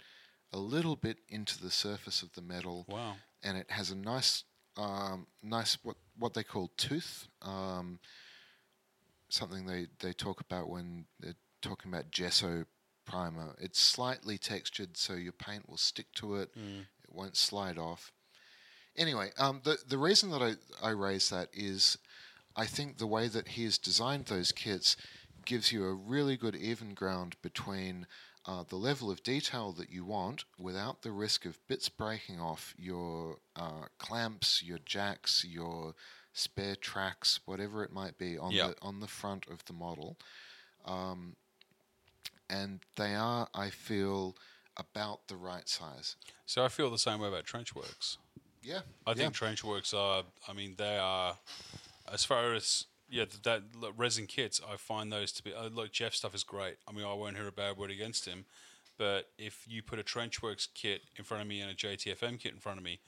a 0.51 0.57
little 0.57 0.97
bit 0.97 1.17
into 1.29 1.61
the 1.61 1.71
surface 1.71 2.21
of 2.21 2.33
the 2.33 2.41
metal, 2.41 2.85
wow. 2.89 3.13
and 3.41 3.57
it 3.57 3.71
has 3.71 3.89
a 3.89 3.95
nice, 3.95 4.43
um, 4.75 5.27
nice 5.41 5.77
what 5.81 5.95
what 6.17 6.33
they 6.33 6.43
call 6.43 6.71
tooth. 6.75 7.27
Um, 7.41 7.99
something 9.29 9.65
they, 9.65 9.87
they 9.99 10.11
talk 10.11 10.41
about 10.41 10.69
when 10.69 11.05
they're 11.21 11.35
talking 11.61 11.91
about 11.91 12.11
gesso 12.11 12.65
primer. 13.05 13.55
It's 13.59 13.79
slightly 13.79 14.37
textured, 14.37 14.97
so 14.97 15.13
your 15.13 15.31
paint 15.31 15.69
will 15.69 15.77
stick 15.77 16.07
to 16.15 16.35
it. 16.35 16.49
It 17.03 17.13
won't 17.13 17.37
slide 17.37 17.77
off. 17.77 18.11
Anyway, 18.97 19.31
um, 19.37 19.61
the 19.63 19.77
the 19.87 19.97
reason 19.97 20.31
that 20.31 20.41
I, 20.41 20.55
I 20.85 20.91
raise 20.91 21.29
that 21.29 21.49
is 21.53 21.97
I 22.55 22.65
think 22.65 22.97
the 22.97 23.07
way 23.07 23.27
that 23.27 23.49
he 23.49 23.63
has 23.63 23.77
designed 23.77 24.25
those 24.25 24.51
kits 24.51 24.97
gives 25.45 25.71
you 25.71 25.85
a 25.85 25.93
really 25.93 26.37
good 26.37 26.55
even 26.55 26.93
ground 26.93 27.35
between 27.41 28.05
uh, 28.45 28.63
the 28.67 28.75
level 28.75 29.09
of 29.09 29.23
detail 29.23 29.71
that 29.71 29.89
you 29.89 30.03
want 30.03 30.45
without 30.57 31.01
the 31.01 31.11
risk 31.11 31.45
of 31.45 31.65
bits 31.67 31.89
breaking 31.89 32.39
off 32.39 32.73
your 32.77 33.37
uh, 33.55 33.85
clamps, 33.97 34.61
your 34.63 34.79
jacks, 34.79 35.45
your 35.47 35.95
spare 36.33 36.75
tracks, 36.75 37.39
whatever 37.45 37.83
it 37.83 37.91
might 37.91 38.17
be 38.17 38.37
on 38.37 38.51
Yeah. 38.51 38.67
the 38.67 38.75
on 38.81 38.99
the 38.99 39.07
front 39.07 39.47
of 39.47 39.63
the 39.65 39.73
model. 39.73 40.17
Um, 40.85 41.35
and 42.49 42.81
they 42.97 43.15
are, 43.15 43.47
I 43.53 43.69
feel, 43.69 44.35
about 44.75 45.27
the 45.27 45.35
right 45.37 45.67
size. 45.69 46.17
So 46.45 46.65
I 46.65 46.67
feel 46.67 46.89
the 46.89 46.97
same 46.99 47.19
way 47.19 47.29
about 47.29 47.45
Trenchworks. 47.45 48.17
Yeah, 48.61 48.81
I 49.05 49.13
think 49.13 49.33
Trenchworks 49.33 49.93
are. 49.93 50.23
I 50.47 50.53
mean, 50.53 50.75
they 50.77 50.97
are. 50.97 51.37
As 52.11 52.23
far 52.23 52.53
as 52.53 52.85
yeah, 53.09 53.25
th- 53.25 53.41
that 53.43 53.63
look, 53.75 53.93
resin 53.97 54.27
kits, 54.27 54.61
I 54.67 54.77
find 54.77 55.11
those 55.11 55.31
to 55.33 55.43
be. 55.43 55.53
Uh, 55.53 55.69
look, 55.69 55.91
Jeff 55.91 56.13
stuff 56.13 56.35
is 56.35 56.43
great. 56.43 56.77
I 56.87 56.91
mean, 56.91 57.05
I 57.05 57.13
won't 57.13 57.35
hear 57.37 57.47
a 57.47 57.51
bad 57.51 57.77
word 57.77 57.91
against 57.91 58.25
him. 58.25 58.45
But 58.97 59.29
if 59.37 59.65
you 59.67 59.81
put 59.81 59.97
a 59.99 60.03
Trenchworks 60.03 60.67
kit 60.75 61.01
in 61.17 61.23
front 61.23 61.41
of 61.41 61.47
me 61.47 61.59
and 61.59 61.71
a 61.71 61.73
JTFM 61.73 62.39
kit 62.39 62.53
in 62.53 62.59
front 62.59 62.77
of 62.77 62.83
me, 62.83 62.99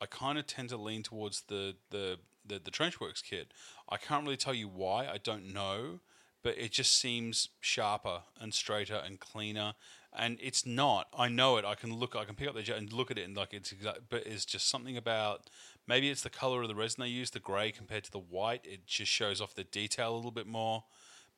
I 0.00 0.06
kind 0.06 0.38
of 0.38 0.46
tend 0.46 0.70
to 0.70 0.76
lean 0.76 1.02
towards 1.02 1.42
the 1.42 1.76
the 1.90 2.18
the, 2.44 2.58
the 2.58 2.70
Trenchworks 2.70 3.22
kit. 3.22 3.52
I 3.88 3.96
can't 3.96 4.24
really 4.24 4.36
tell 4.36 4.54
you 4.54 4.68
why. 4.68 5.06
I 5.06 5.18
don't 5.22 5.52
know, 5.52 6.00
but 6.42 6.58
it 6.58 6.72
just 6.72 6.96
seems 6.96 7.48
sharper 7.60 8.22
and 8.40 8.52
straighter 8.52 9.00
and 9.04 9.18
cleaner. 9.18 9.74
And 10.18 10.38
it's 10.40 10.64
not. 10.64 11.08
I 11.16 11.28
know 11.28 11.58
it. 11.58 11.64
I 11.64 11.74
can 11.74 11.92
look. 11.94 12.16
I 12.16 12.24
can 12.24 12.34
pick 12.34 12.48
up 12.48 12.54
the 12.54 12.62
jet 12.62 12.78
and 12.78 12.92
look 12.92 13.10
at 13.10 13.18
it 13.18 13.26
and 13.26 13.36
like 13.36 13.52
it's 13.52 13.72
exact. 13.72 14.00
But 14.08 14.26
it's 14.26 14.44
just 14.44 14.68
something 14.68 14.96
about 14.96 15.50
maybe 15.86 16.10
it's 16.10 16.22
the 16.22 16.30
color 16.30 16.62
of 16.62 16.68
the 16.68 16.74
resin 16.74 17.02
they 17.02 17.08
use, 17.08 17.30
the 17.30 17.40
gray 17.40 17.70
compared 17.70 18.04
to 18.04 18.10
the 18.10 18.18
white. 18.18 18.62
It 18.64 18.86
just 18.86 19.10
shows 19.10 19.40
off 19.40 19.54
the 19.54 19.64
detail 19.64 20.14
a 20.14 20.16
little 20.16 20.30
bit 20.30 20.46
more. 20.46 20.84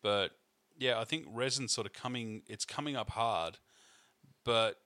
But 0.02 0.32
yeah, 0.78 1.00
I 1.00 1.04
think 1.04 1.26
resin 1.28 1.68
sort 1.68 1.86
of 1.86 1.92
coming. 1.92 2.42
It's 2.46 2.64
coming 2.64 2.96
up 2.96 3.10
hard, 3.10 3.58
but 4.44 4.76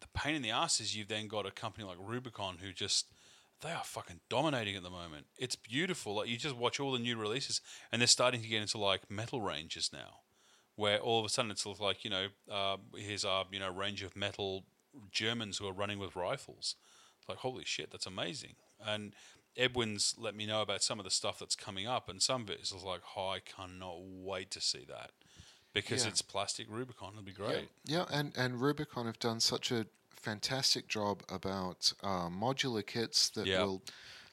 the 0.00 0.08
pain 0.14 0.34
in 0.34 0.42
the 0.42 0.50
ass 0.50 0.80
is 0.80 0.96
you've 0.96 1.08
then 1.08 1.28
got 1.28 1.46
a 1.46 1.50
company 1.50 1.86
like 1.86 1.98
Rubicon 2.00 2.58
who 2.60 2.72
just 2.72 3.06
they 3.60 3.70
are 3.70 3.84
fucking 3.84 4.20
dominating 4.28 4.76
at 4.76 4.82
the 4.82 4.90
moment. 4.90 5.26
It's 5.38 5.56
beautiful. 5.56 6.14
Like 6.14 6.28
you 6.28 6.36
just 6.36 6.56
watch 6.56 6.80
all 6.80 6.92
the 6.92 6.98
new 6.98 7.16
releases, 7.16 7.60
and 7.92 8.00
they're 8.00 8.08
starting 8.08 8.42
to 8.42 8.48
get 8.48 8.62
into 8.62 8.78
like 8.78 9.10
metal 9.10 9.40
ranges 9.40 9.90
now, 9.92 10.20
where 10.80 10.98
all 10.98 11.18
of 11.20 11.26
a 11.26 11.28
sudden 11.28 11.50
it's 11.50 11.66
like 11.66 12.04
you 12.04 12.10
know 12.10 12.26
uh, 12.50 12.76
here's 12.96 13.24
our 13.24 13.44
you 13.52 13.60
know 13.60 13.70
range 13.70 14.02
of 14.02 14.16
metal 14.16 14.64
Germans 15.12 15.58
who 15.58 15.66
are 15.68 15.72
running 15.72 15.98
with 15.98 16.16
rifles. 16.16 16.74
It's 17.18 17.28
like 17.28 17.38
holy 17.38 17.64
shit, 17.64 17.90
that's 17.90 18.06
amazing. 18.06 18.54
And 18.84 19.14
Edwin's 19.56 20.14
let 20.18 20.34
me 20.34 20.46
know 20.46 20.62
about 20.62 20.82
some 20.82 20.98
of 20.98 21.04
the 21.04 21.10
stuff 21.10 21.38
that's 21.38 21.56
coming 21.56 21.86
up, 21.86 22.08
and 22.08 22.22
some 22.22 22.42
of 22.42 22.50
it 22.50 22.60
is 22.62 22.72
like, 22.72 23.02
oh, 23.16 23.28
I 23.28 23.40
cannot 23.40 23.96
wait 24.00 24.50
to 24.52 24.60
see 24.60 24.84
that 24.88 25.10
because 25.74 26.02
Yeah. 26.04 26.10
it's 26.10 26.22
plastic 26.22 26.66
Rubicon. 26.70 27.10
It'll 27.12 27.22
be 27.24 27.32
great. 27.32 27.68
Yeah, 27.84 28.06
and, 28.10 28.32
and 28.36 28.60
Rubicon 28.60 29.06
have 29.06 29.18
done 29.18 29.40
such 29.40 29.70
a 29.70 29.86
fantastic 30.14 30.88
job 30.88 31.22
about 31.28 31.92
uh, 32.02 32.28
modular 32.28 32.86
kits 32.86 33.28
that 33.30 33.46
Yeah. 33.46 33.62
will 33.64 33.82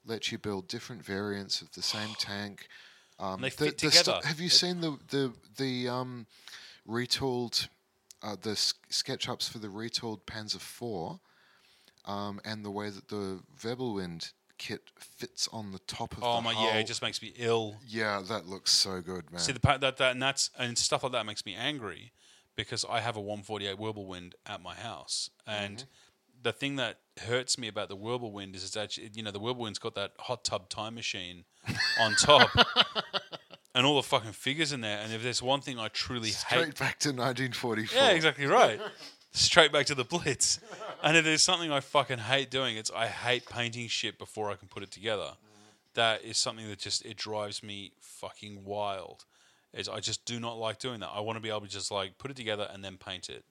let 0.06 0.32
you 0.32 0.38
build 0.38 0.68
different 0.68 1.04
variants 1.04 1.62
of 1.62 1.72
the 1.74 1.82
same 1.82 2.14
tank. 2.20 2.68
Um, 3.20 3.42
they 3.42 3.50
the- 3.50 3.56
fit 3.56 3.78
the 3.80 3.90
together. 3.90 4.20
have 4.24 4.40
you 4.40 4.50
seen 4.50 4.82
the 4.82 4.98
the 5.10 5.34
the 5.58 5.90
um, 5.90 6.28
retooled 6.88 7.68
uh, 8.24 8.36
the 8.42 8.52
s- 8.52 8.74
SketchUps 8.92 9.50
for 9.50 9.60
the 9.60 9.68
retooled 9.68 10.22
Panzer 10.26 10.56
IV, 10.58 11.20
um, 12.06 12.40
and 12.46 12.64
the 12.66 12.72
way 12.72 12.90
that 12.90 13.08
the 13.10 13.40
Wirbelwind 13.62 14.34
kit 14.58 14.82
fits 14.98 15.48
on 15.52 15.72
the 15.72 15.80
top 15.80 16.18
of 16.18 16.24
Oh 16.24 16.38
the 16.38 16.42
my 16.42 16.54
hull? 16.54 16.66
yeah, 16.66 16.78
it 16.78 16.88
just 16.88 17.02
makes 17.02 17.22
me 17.22 17.34
ill. 17.38 17.78
yeah, 17.86 18.22
that 18.28 18.48
looks 18.48 18.72
so 18.72 19.02
good, 19.02 19.32
man. 19.32 19.40
See 19.40 19.52
the 19.52 19.60
pa- 19.60 19.78
that 19.78 19.98
that 19.98 20.12
and 20.14 20.22
that's 20.22 20.50
and 20.58 20.78
stuff 20.78 21.04
like 21.04 21.12
that 21.12 21.26
makes 21.26 21.46
me 21.46 21.54
angry 21.56 22.12
because 22.56 22.84
I 22.90 23.02
have 23.02 23.16
a 23.16 23.22
148 23.22 23.78
Whirlwind 23.78 24.36
at 24.46 24.62
my 24.62 24.74
house, 24.76 25.30
and 25.46 25.86
the 26.42 26.52
thing 26.54 26.76
that 26.78 27.00
hurts 27.22 27.58
me 27.58 27.68
about 27.68 27.90
the 27.90 27.96
Whirlwind 27.96 28.56
is 28.56 28.64
it's 28.64 28.78
actually 28.78 29.10
you 29.14 29.24
know 29.24 29.32
the 29.32 29.40
Whirlwind's 29.40 29.80
got 29.80 29.96
that 29.96 30.12
hot 30.20 30.44
tub 30.44 30.70
time 30.70 30.96
machine 30.96 31.46
on 32.00 32.14
top. 32.16 32.50
And 33.76 33.86
all 33.86 33.98
the 33.98 34.02
fucking 34.02 34.32
figures 34.32 34.74
in 34.74 34.82
there, 34.82 34.98
and 35.04 35.14
if 35.14 35.22
there's 35.22 35.44
one 35.44 35.62
thing 35.62 35.78
I 35.78 35.88
truly 35.90 36.32
Straight 36.32 36.50
hate, 36.50 36.76
straight 36.78 36.80
back 36.80 36.98
to 37.00 37.10
1944. 37.10 37.78
yeah, 37.96 38.10
exactly 38.10 38.48
right. 38.48 38.82
Straight 39.34 39.72
back 39.72 39.86
to 39.86 39.94
the 39.94 40.04
Blitz. 40.04 40.60
And 41.04 41.16
if 41.16 41.24
there's 41.24 41.44
something 41.44 41.72
I 41.72 41.80
fucking 41.82 42.18
hate 42.18 42.50
doing, 42.50 42.76
it's 42.76 42.90
I 42.90 43.06
hate 43.06 43.46
painting 43.48 43.88
shit 43.88 44.18
before 44.18 44.50
I 44.50 44.56
can 44.56 44.68
put 44.68 44.82
it 44.82 44.90
together. 44.90 45.34
That 45.94 46.24
is 46.24 46.40
something 46.40 46.68
that 46.70 46.80
just 46.80 47.06
it 47.06 47.18
drives 47.18 47.62
me 47.62 47.92
fucking 48.02 48.64
wild. 48.66 49.26
Is 49.74 49.88
I 49.88 50.00
just 50.00 50.26
do 50.26 50.40
not 50.40 50.58
like 50.58 50.80
doing 50.80 51.00
that. 51.02 51.10
I 51.14 51.20
want 51.20 51.36
to 51.38 51.42
be 51.42 51.50
able 51.50 51.62
to 51.62 51.68
just 51.68 51.92
like 51.92 52.18
put 52.18 52.32
it 52.32 52.38
together 52.38 52.68
and 52.74 52.84
then 52.84 52.98
paint 52.98 53.30
it. 53.30 53.46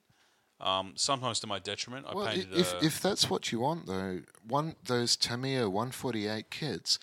Um, 0.59 0.93
sometimes 0.95 1.39
to 1.41 1.47
my 1.47 1.59
detriment, 1.59 2.07
I 2.09 2.15
Well, 2.15 2.25
painted 2.27 2.53
if 2.53 2.73
a, 2.73 2.85
if 2.85 2.99
that's 3.01 3.29
what 3.29 3.51
you 3.51 3.59
want, 3.59 3.85
though, 3.85 4.21
one 4.47 4.75
those 4.85 5.15
Tamiya 5.15 5.69
148 5.69 6.49
kits, 6.49 6.97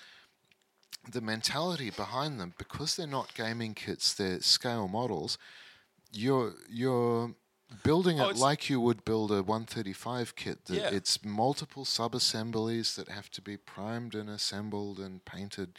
the 1.11 1.21
mentality 1.21 1.91
behind 1.91 2.41
them, 2.41 2.55
because 2.59 2.97
they're 2.97 3.07
not 3.07 3.35
gaming 3.35 3.75
kits, 3.75 4.13
they're 4.13 4.41
scale 4.41 4.89
models. 4.89 5.39
You're 6.13 6.55
you're 6.69 7.35
building 7.83 8.21
Oh, 8.21 8.29
it 8.29 8.37
like 8.37 8.69
you 8.69 8.81
would 8.81 9.05
build 9.05 9.31
a 9.31 9.43
135 9.43 10.35
kit. 10.37 10.65
That 10.67 10.75
Yeah. 10.77 10.91
It's 10.91 11.25
multiple 11.25 11.85
sub-assemblies 11.85 12.97
that 12.97 13.09
have 13.09 13.31
to 13.33 13.41
be 13.43 13.57
primed 13.57 14.15
and 14.15 14.29
assembled 14.29 14.99
and 14.99 15.25
painted. 15.25 15.79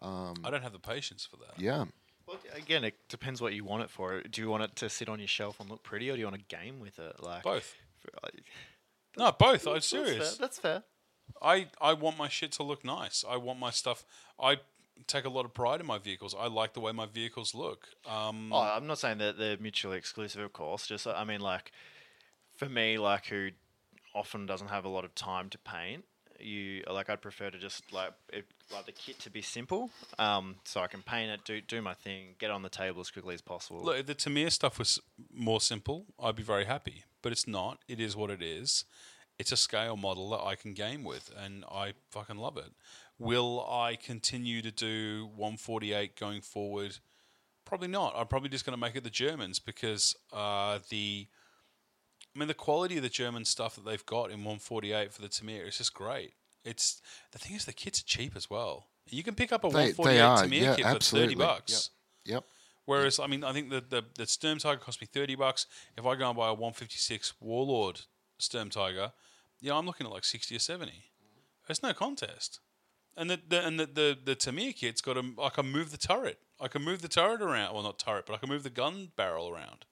I 0.00 0.32
don't 0.50 0.62
have 0.62 0.72
the 0.72 0.78
patience 0.78 1.26
for 1.26 1.36
that. 1.38 1.58
Yeah. 1.58 1.86
Well, 2.28 2.38
again, 2.54 2.84
it 2.84 2.94
depends 3.08 3.40
what 3.40 3.54
you 3.54 3.64
want 3.64 3.82
it 3.82 3.90
for. 3.90 4.20
Do 4.20 4.42
you 4.42 4.50
want 4.50 4.62
it 4.62 4.76
to 4.76 4.90
sit 4.90 5.08
on 5.08 5.18
your 5.18 5.28
shelf 5.28 5.58
and 5.60 5.70
look 5.70 5.82
pretty, 5.82 6.10
or 6.10 6.12
do 6.12 6.20
you 6.20 6.26
want 6.26 6.36
to 6.36 6.56
game 6.56 6.78
with 6.78 6.98
it? 6.98 7.22
Like 7.22 7.42
Both. 7.42 7.74
No, 9.16 9.32
both. 9.32 9.66
I'm 9.66 9.74
That's 9.74 9.90
fair, 9.90 10.06
serious. 10.06 10.36
That's 10.36 10.58
fair. 10.58 10.82
I, 11.42 11.66
I 11.80 11.94
want 11.94 12.18
my 12.18 12.28
shit 12.28 12.52
to 12.52 12.62
look 12.62 12.84
nice. 12.84 13.24
I 13.28 13.36
want 13.36 13.58
my 13.58 13.70
stuff. 13.70 14.04
I 14.40 14.58
take 15.06 15.24
a 15.24 15.28
lot 15.28 15.44
of 15.44 15.54
pride 15.54 15.80
in 15.80 15.86
my 15.86 15.98
vehicles. 15.98 16.34
I 16.38 16.46
like 16.48 16.74
the 16.74 16.80
way 16.80 16.92
my 16.92 17.06
vehicles 17.06 17.54
look. 17.54 17.88
Um, 18.06 18.52
Oh, 18.52 18.60
I'm 18.60 18.86
not 18.86 18.98
saying 18.98 19.18
that 19.18 19.38
they're 19.38 19.56
mutually 19.58 19.96
exclusive, 19.96 20.42
of 20.42 20.52
course. 20.52 20.86
Just 20.86 21.06
I 21.06 21.24
mean, 21.24 21.40
like 21.40 21.72
for 22.56 22.68
me, 22.68 22.98
like 22.98 23.26
who 23.26 23.50
often 24.14 24.46
doesn't 24.46 24.68
have 24.68 24.84
a 24.84 24.88
lot 24.88 25.04
of 25.04 25.14
time 25.14 25.48
to 25.50 25.58
paint. 25.58 26.04
You 26.40 26.84
like 26.90 27.10
I'd 27.10 27.20
prefer 27.20 27.50
to 27.50 27.58
just 27.58 27.92
like 27.92 28.12
it, 28.32 28.44
like 28.72 28.86
the 28.86 28.92
kit 28.92 29.18
to 29.20 29.30
be 29.30 29.42
simple, 29.42 29.90
um, 30.18 30.56
so 30.64 30.80
I 30.80 30.86
can 30.86 31.02
paint 31.02 31.30
it, 31.30 31.44
do 31.44 31.60
do 31.60 31.82
my 31.82 31.94
thing, 31.94 32.36
get 32.38 32.50
on 32.50 32.62
the 32.62 32.68
table 32.68 33.00
as 33.00 33.10
quickly 33.10 33.34
as 33.34 33.42
possible. 33.42 33.82
Look, 33.82 34.06
the 34.06 34.14
Tamiya 34.14 34.50
stuff 34.50 34.78
was 34.78 35.00
more 35.34 35.60
simple, 35.60 36.06
I'd 36.22 36.36
be 36.36 36.42
very 36.42 36.64
happy. 36.64 37.04
But 37.22 37.32
it's 37.32 37.46
not. 37.46 37.78
It 37.88 38.00
is 38.00 38.16
what 38.16 38.30
it 38.30 38.42
is. 38.42 38.84
It's 39.38 39.52
a 39.52 39.56
scale 39.56 39.96
model 39.96 40.30
that 40.30 40.42
I 40.42 40.54
can 40.54 40.74
game 40.74 41.04
with, 41.04 41.30
and 41.36 41.64
I 41.70 41.94
fucking 42.10 42.36
love 42.36 42.56
it. 42.56 42.72
Will 43.18 43.66
I 43.68 43.96
continue 43.96 44.62
to 44.62 44.70
do 44.70 45.28
148 45.36 46.16
going 46.16 46.40
forward? 46.40 46.98
Probably 47.64 47.88
not. 47.88 48.14
I'm 48.16 48.26
probably 48.26 48.48
just 48.48 48.64
going 48.64 48.76
to 48.76 48.80
make 48.80 48.96
it 48.96 49.04
the 49.04 49.10
Germans 49.10 49.58
because 49.58 50.16
uh, 50.32 50.78
the, 50.88 51.26
I 52.38 52.40
mean, 52.40 52.46
the 52.48 52.54
quality 52.54 52.96
of 52.98 53.02
the 53.02 53.08
German 53.08 53.44
stuff 53.44 53.74
that 53.74 53.84
they've 53.84 54.06
got 54.06 54.26
in 54.26 54.44
148 54.44 55.12
for 55.12 55.20
the 55.22 55.28
Tamiya 55.28 55.64
is 55.64 55.78
just 55.78 55.92
great. 55.92 56.34
It's 56.64 57.02
the 57.32 57.38
thing 57.40 57.56
is 57.56 57.64
the 57.64 57.72
kits 57.72 58.00
are 58.00 58.04
cheap 58.04 58.36
as 58.36 58.48
well. 58.48 58.86
You 59.10 59.24
can 59.24 59.34
pick 59.34 59.52
up 59.52 59.64
a 59.64 59.68
They, 59.68 59.92
148 59.92 60.14
they 60.14 60.20
are. 60.20 60.36
Tamiya 60.42 60.62
Yeah, 60.62 60.74
kit 60.76 60.86
absolutely. 60.86 61.34
for 61.34 61.40
30 61.40 61.48
bucks. 61.48 61.90
Yep. 62.24 62.34
Yep. 62.34 62.44
Whereas, 62.84 63.18
I 63.18 63.26
mean, 63.26 63.42
I 63.42 63.52
think 63.52 63.70
the 63.70 63.80
the, 63.86 64.04
the 64.16 64.24
Sturm 64.26 64.58
Tiger 64.58 64.78
cost 64.78 65.00
me 65.00 65.08
thirty 65.12 65.34
bucks. 65.34 65.66
If 65.96 66.06
I 66.06 66.14
go 66.14 66.28
and 66.28 66.36
buy 66.38 66.48
a 66.48 66.54
one 66.54 66.72
fifty 66.74 66.96
six 66.98 67.34
Warlord 67.40 68.02
Sturm 68.38 68.70
Tiger, 68.70 69.12
yeah, 69.60 69.74
I'm 69.76 69.84
looking 69.84 70.06
at 70.06 70.12
like 70.12 70.24
sixty 70.24 70.54
or 70.54 70.60
seventy. 70.60 71.04
It's 71.68 71.82
no 71.82 71.92
contest. 71.92 72.60
And 73.16 73.28
the, 73.28 73.40
the 73.48 73.66
and 73.66 73.80
the 73.80 73.86
the, 73.86 74.18
the 74.24 74.34
Tamiya 74.36 74.72
kit's 74.74 75.00
got 75.00 75.16
a 75.16 75.24
I 75.42 75.48
can 75.48 75.66
move 75.66 75.90
the 75.90 75.98
turret. 75.98 76.38
I 76.60 76.68
can 76.68 76.82
move 76.82 77.02
the 77.02 77.08
turret 77.08 77.42
around. 77.42 77.74
Well, 77.74 77.82
not 77.82 77.98
turret, 77.98 78.24
but 78.26 78.34
I 78.34 78.36
can 78.38 78.48
move 78.48 78.62
the 78.62 78.70
gun 78.70 79.10
barrel 79.16 79.48
around. 79.50 79.84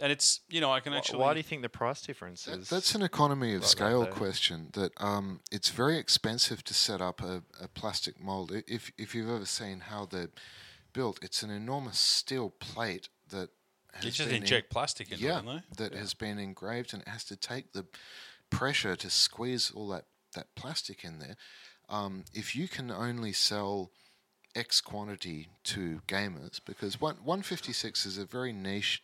And 0.00 0.10
it's 0.10 0.40
you 0.48 0.60
know 0.60 0.72
I 0.72 0.80
can 0.80 0.92
actually. 0.94 1.18
Why 1.18 1.32
do 1.34 1.38
you 1.38 1.42
think 1.44 1.62
the 1.62 1.68
price 1.68 2.00
difference 2.02 2.44
That- 2.44 2.60
is? 2.60 2.68
That's 2.70 2.94
an 2.94 3.02
economy 3.02 3.54
of 3.54 3.62
like 3.62 3.70
scale 3.70 4.04
though. 4.04 4.10
question. 4.10 4.68
That 4.72 4.92
um, 4.98 5.40
it's 5.52 5.68
very 5.70 5.98
expensive 5.98 6.64
to 6.64 6.74
set 6.74 7.00
up 7.00 7.20
a, 7.22 7.42
a 7.60 7.68
plastic 7.68 8.20
mold. 8.20 8.52
If 8.66 8.92
if 8.96 9.14
you've 9.14 9.28
ever 9.28 9.46
seen 9.46 9.80
how 9.80 10.06
they're 10.06 10.30
built, 10.92 11.18
it's 11.22 11.42
an 11.42 11.50
enormous 11.50 11.98
steel 11.98 12.50
plate 12.50 13.08
that 13.28 13.50
has 13.92 14.04
you 14.04 14.10
just 14.10 14.28
been 14.28 14.36
in- 14.36 14.42
inject 14.42 14.70
plastic 14.70 15.12
in, 15.12 15.18
yeah, 15.18 15.40
don't 15.42 15.46
they? 15.46 15.84
that 15.84 15.94
has 15.94 16.14
been 16.14 16.38
engraved 16.38 16.92
and 16.94 17.02
it 17.02 17.08
has 17.08 17.24
to 17.24 17.36
take 17.36 17.72
the 17.72 17.86
pressure 18.50 18.96
to 18.96 19.10
squeeze 19.10 19.70
all 19.70 19.88
that, 19.88 20.06
that 20.34 20.46
plastic 20.56 21.04
in 21.04 21.18
there. 21.18 21.36
Um, 21.88 22.24
if 22.32 22.54
you 22.56 22.68
can 22.68 22.90
only 22.90 23.32
sell 23.32 23.90
X 24.54 24.80
quantity 24.80 25.48
to 25.64 26.00
gamers, 26.08 26.60
because 26.64 27.00
one, 27.00 27.16
156 27.16 28.06
is 28.06 28.18
a 28.18 28.24
very 28.24 28.52
niche 28.52 29.02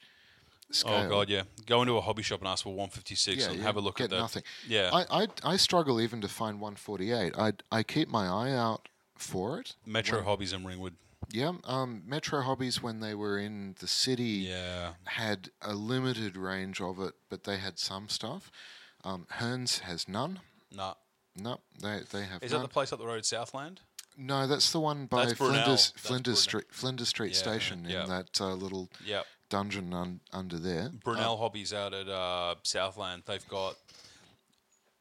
scale. 0.71 1.05
Oh 1.07 1.09
god, 1.09 1.29
yeah. 1.29 1.43
Go 1.67 1.83
into 1.83 1.97
a 1.97 2.01
hobby 2.01 2.23
shop 2.23 2.41
and 2.41 2.49
ask 2.49 2.65
for 2.65 2.75
one 2.75 2.89
fifty 2.91 3.15
six 3.15 3.45
Yeah, 3.45 3.53
and 3.53 3.63
have 3.63 3.77
a 3.77 3.81
look 3.81 4.01
at 4.01 4.11
that. 4.11 4.17
nothing. 4.19 4.43
Yeah, 4.67 4.91
I, 4.93 5.23
I, 5.23 5.27
I 5.45 5.57
struggle 5.57 6.01
even 6.01 6.21
to 6.23 6.29
find 6.29 6.61
148. 6.61 7.35
I, 7.39 7.53
I 7.71 7.83
keep 7.83 8.09
my 8.09 8.27
eye 8.27 8.53
out 8.53 8.89
for 9.17 9.59
it. 9.61 9.75
Metro 9.87 10.23
Hobbies 10.23 10.53
in 10.53 10.65
Ringwood. 10.65 10.95
Yeah, 11.31 11.53
um, 11.65 12.03
Metro 12.07 12.43
Hobbies, 12.43 12.83
when 12.83 13.01
they 13.01 13.15
were 13.15 13.39
in 13.39 13.75
the 13.81 13.89
city, 13.89 14.47
Yeah. 14.49 14.93
had 15.05 15.51
a 15.63 15.75
limited 15.75 16.37
range 16.37 16.81
of 16.81 17.01
it, 17.01 17.15
but 17.31 17.45
they 17.45 17.57
had 17.57 17.79
some 17.79 18.09
stuff. 18.09 18.51
Um, 19.03 19.27
Hearns 19.39 19.81
has 19.81 20.07
none. 20.09 20.41
Nah. 20.73 20.95
No, 21.39 21.61
they 21.83 22.01
they 22.13 22.25
have 22.25 22.43
Is 22.43 22.53
that 22.53 22.63
the 22.63 22.69
place 22.69 22.93
up 22.93 22.99
the 22.99 23.07
road, 23.07 23.25
Southland? 23.27 23.81
no, 24.17 24.47
that's 24.47 24.73
the 24.73 24.81
one 24.81 25.05
by 25.07 25.27
Flinders 25.35 25.93
Flinders 25.97 26.41
Street 26.41 26.65
Flinders 26.71 27.09
Street 27.11 27.33
Yeah, 27.33 27.39
Station 27.39 27.87
yeah. 27.89 28.05
in 28.05 28.09
that 28.09 28.41
uh, 28.41 28.55
little 28.55 28.89
Yep. 29.05 29.27
Dungeon 29.49 29.93
un- 29.93 30.21
under 30.33 30.59
there. 30.59 30.91
Brunel 31.05 31.37
Hobbies 31.37 31.73
out 31.73 31.95
at 31.95 32.09
uh, 32.09 32.55
Southland. 32.63 33.23
They've 33.27 33.47
got. 33.49 33.77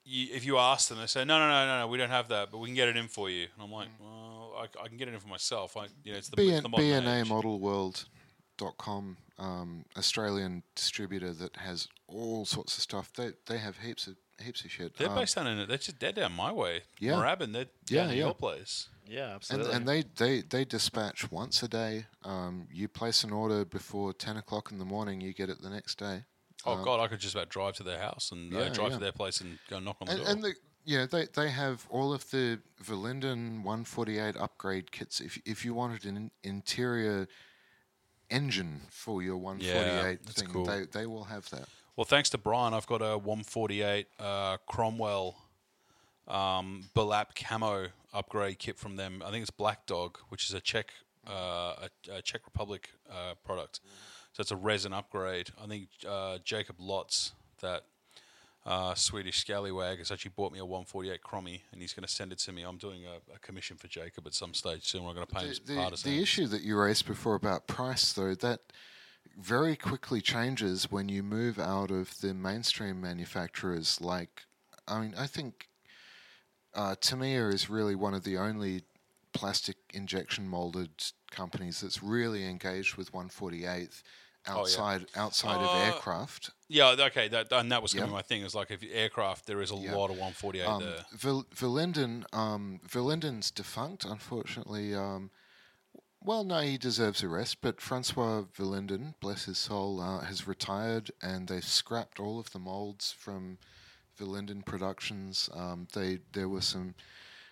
You, 0.07 0.27
if 0.35 0.45
you 0.45 0.57
ask 0.59 0.89
them, 0.89 0.99
they 0.99 1.07
say, 1.07 1.25
"No, 1.25 1.39
no, 1.39 1.47
no, 1.47 1.65
no, 1.65 1.79
no, 1.79 1.87
we 1.87 1.97
don't 1.97 2.11
have 2.11 2.27
that, 2.29 2.51
but 2.51 2.59
we 2.59 2.67
can 2.67 2.75
get 2.75 2.87
it 2.87 2.97
in 2.97 3.07
for 3.07 3.29
you." 3.29 3.43
And 3.43 3.63
I'm 3.63 3.71
like, 3.71 3.87
"Well, 3.99 4.53
I, 4.57 4.83
I 4.83 4.87
can 4.87 4.97
get 4.97 5.07
it 5.07 5.13
in 5.13 5.19
for 5.19 5.27
myself. 5.27 5.75
I, 5.77 5.87
you 6.03 6.11
know, 6.11 6.17
it's 6.17 6.29
the, 6.29 6.37
BN, 6.37 6.61
the 6.63 6.69
BNA 6.69 7.21
age." 7.21 7.27
modelworld.com 7.29 9.17
um, 9.37 9.85
Australian 9.97 10.63
distributor 10.75 11.33
that 11.33 11.55
has 11.57 11.87
all 12.07 12.45
sorts 12.45 12.77
of 12.77 12.83
stuff. 12.83 13.11
They 13.13 13.31
they 13.47 13.57
have 13.57 13.79
heaps 13.79 14.07
of 14.07 14.15
heaps 14.43 14.63
of 14.65 14.71
shit. 14.71 14.97
They're 14.97 15.09
Um, 15.09 15.15
based 15.15 15.35
down 15.35 15.47
in. 15.47 15.59
it. 15.59 15.67
They're 15.67 15.77
just 15.77 15.99
they're 15.99 16.11
down 16.11 16.33
my 16.33 16.51
way. 16.51 16.83
Yeah. 16.99 17.13
Moorabbin. 17.13 17.53
They're 17.53 17.67
Yeah, 17.89 18.01
down 18.01 18.09
at 18.11 18.15
yeah. 18.17 18.23
your 18.25 18.33
place. 18.33 18.89
yeah, 19.07 19.23
and, 19.25 19.33
absolutely. 19.35 19.73
and 19.73 19.87
they, 19.87 20.03
they, 20.17 20.41
they 20.41 20.65
dispatch 20.65 21.31
once 21.31 21.61
a 21.63 21.67
day. 21.67 22.05
Um, 22.23 22.67
you 22.71 22.87
place 22.87 23.23
an 23.23 23.31
order 23.31 23.63
before 23.65 24.13
10 24.13 24.37
o'clock 24.37 24.71
in 24.71 24.77
the 24.79 24.85
morning, 24.85 25.21
you 25.21 25.33
get 25.33 25.49
it 25.49 25.61
the 25.61 25.69
next 25.69 25.97
day. 25.99 26.23
Oh 26.65 26.83
God, 26.83 26.99
I 26.99 27.07
could 27.07 27.19
just 27.19 27.35
about 27.35 27.49
drive 27.49 27.75
to 27.75 27.83
their 27.83 27.99
house 27.99 28.31
and 28.31 28.53
uh, 28.53 28.59
yeah, 28.59 28.69
drive 28.69 28.89
yeah. 28.89 28.97
to 28.97 29.03
their 29.03 29.11
place 29.11 29.39
and 29.41 29.59
go 29.69 29.79
knock 29.79 29.97
on 30.01 30.07
the 30.07 30.13
And, 30.13 30.21
door. 30.23 30.31
and 30.31 30.43
the, 30.43 30.53
you 30.83 30.97
know, 30.97 31.05
they, 31.05 31.27
they 31.35 31.49
have 31.49 31.85
all 31.89 32.11
of 32.13 32.29
the 32.31 32.59
Verlinden 32.83 33.57
148 33.63 34.35
upgrade 34.37 34.91
kits. 34.91 35.19
If, 35.21 35.39
if 35.45 35.63
you 35.63 35.73
wanted 35.75 36.05
an 36.05 36.31
interior 36.43 37.27
engine 38.31 38.81
for 38.89 39.21
your 39.21 39.37
148 39.37 40.19
that's 40.25 40.41
thing, 40.41 40.49
cool. 40.49 40.65
they, 40.65 40.85
they 40.91 41.05
will 41.05 41.25
have 41.25 41.47
that. 41.51 41.67
Well, 41.95 42.05
thanks 42.05 42.29
to 42.31 42.37
Brian, 42.37 42.73
I've 42.73 42.87
got 42.87 43.01
a 43.01 43.17
148 43.17 44.07
uh, 44.19 44.57
Cromwell 44.67 45.37
um, 46.27 46.89
Belap 46.93 47.35
camo 47.35 47.87
upgrade 48.13 48.59
kit 48.59 48.77
from 48.77 48.97
them. 48.97 49.23
I 49.25 49.31
think 49.31 49.43
it's 49.43 49.51
Black 49.51 49.85
Dog, 49.85 50.17
which 50.27 50.49
is 50.49 50.53
a 50.53 50.59
Czech 50.59 50.91
uh, 51.25 51.87
a, 52.11 52.17
a 52.17 52.21
Czech 52.21 52.41
Republic 52.45 52.89
uh, 53.09 53.35
product. 53.45 53.79
So 54.33 54.41
it's 54.41 54.51
a 54.51 54.57
resin 54.57 54.91
upgrade. 54.91 55.51
I 55.63 55.67
think 55.67 55.87
uh, 56.07 56.39
Jacob 56.43 56.79
Lotz, 56.79 57.31
that 57.61 57.83
uh, 58.65 58.93
Swedish 58.93 59.39
scallywag, 59.39 59.99
has 59.99 60.11
actually 60.11 60.33
bought 60.35 60.51
me 60.51 60.59
a 60.59 60.65
148 60.65 61.21
Crommy, 61.23 61.61
and 61.71 61.81
he's 61.81 61.93
going 61.93 62.05
to 62.05 62.11
send 62.11 62.33
it 62.33 62.39
to 62.39 62.51
me. 62.51 62.63
I'm 62.63 62.77
doing 62.77 63.05
a, 63.05 63.33
a 63.33 63.39
commission 63.39 63.77
for 63.77 63.87
Jacob 63.87 64.27
at 64.27 64.33
some 64.33 64.53
stage 64.53 64.85
soon. 64.85 65.05
We're 65.05 65.13
going 65.13 65.27
to 65.27 65.33
pay 65.33 65.45
him 65.45 65.55
The, 65.65 65.75
some 65.75 66.11
the, 66.11 66.17
the 66.17 66.21
issue 66.21 66.47
that 66.47 66.61
you 66.61 66.77
raised 66.77 67.07
before 67.07 67.35
about 67.35 67.67
price, 67.67 68.11
though, 68.11 68.35
that 68.35 68.59
very 69.35 69.75
quickly 69.75 70.21
changes 70.21 70.91
when 70.91 71.09
you 71.09 71.23
move 71.23 71.59
out 71.59 71.91
of 71.91 72.19
the 72.21 72.33
mainstream 72.33 73.01
manufacturers. 73.01 73.99
Like, 74.01 74.43
I 74.87 74.99
mean, 75.01 75.15
I 75.15 75.27
think 75.27 75.69
uh, 76.73 76.95
Tamiya 76.99 77.49
is 77.49 77.69
really 77.69 77.95
one 77.95 78.13
of 78.13 78.23
the 78.23 78.37
only 78.37 78.83
plastic 79.33 79.77
injection 79.93 80.47
molded 80.47 80.91
companies 81.31 81.81
that's 81.81 82.01
really 82.03 82.45
engaged 82.45 82.95
with 82.95 83.11
148th 83.13 84.03
outside 84.47 85.05
outside 85.15 85.61
of 85.61 85.73
Uh, 85.73 85.77
aircraft. 85.85 86.51
Yeah, 86.67 86.91
okay, 86.99 87.27
that 87.29 87.51
and 87.51 87.71
that 87.71 87.81
was 87.81 87.93
going 87.93 88.03
to 88.05 88.07
Yeah. 88.07 88.11
be 88.11 88.13
my 88.13 88.21
thing. 88.23 88.43
Is 88.43 88.55
like 88.55 88.71
if 88.71 88.83
aircraft, 88.83 89.45
there 89.47 89.61
is 89.61 89.71
a 89.71 89.75
Yeah. 89.75 89.97
lot 89.97 90.09
of 90.09 90.17
148 90.17 90.65
Um, 90.65 90.77
there. 90.77 91.05
Vil- 91.11 91.45
Verlinden, 91.45 92.25
um, 92.33 92.79
Verlinden's 92.87 93.51
defunct, 93.51 94.05
unfortunately. 94.05 94.95
Um, 94.95 95.31
well, 96.25 96.43
no, 96.43 96.59
he 96.59 96.77
deserves 96.77 97.23
a 97.23 97.27
rest, 97.27 97.61
but 97.61 97.79
Francois 97.81 98.43
Verlinden, 98.57 99.13
bless 99.19 99.45
his 99.45 99.57
soul, 99.57 100.01
uh, 100.01 100.21
has 100.21 100.47
retired 100.47 101.11
and 101.21 101.47
they've 101.47 101.63
scrapped 101.63 102.19
all 102.19 102.39
of 102.39 102.51
the 102.51 102.59
molds 102.59 103.11
from 103.11 103.57
Verlinden 104.17 104.63
Productions. 104.65 105.49
Um, 105.53 105.87
they 105.93 106.19
There 106.33 106.49
were 106.49 106.61
some 106.61 106.95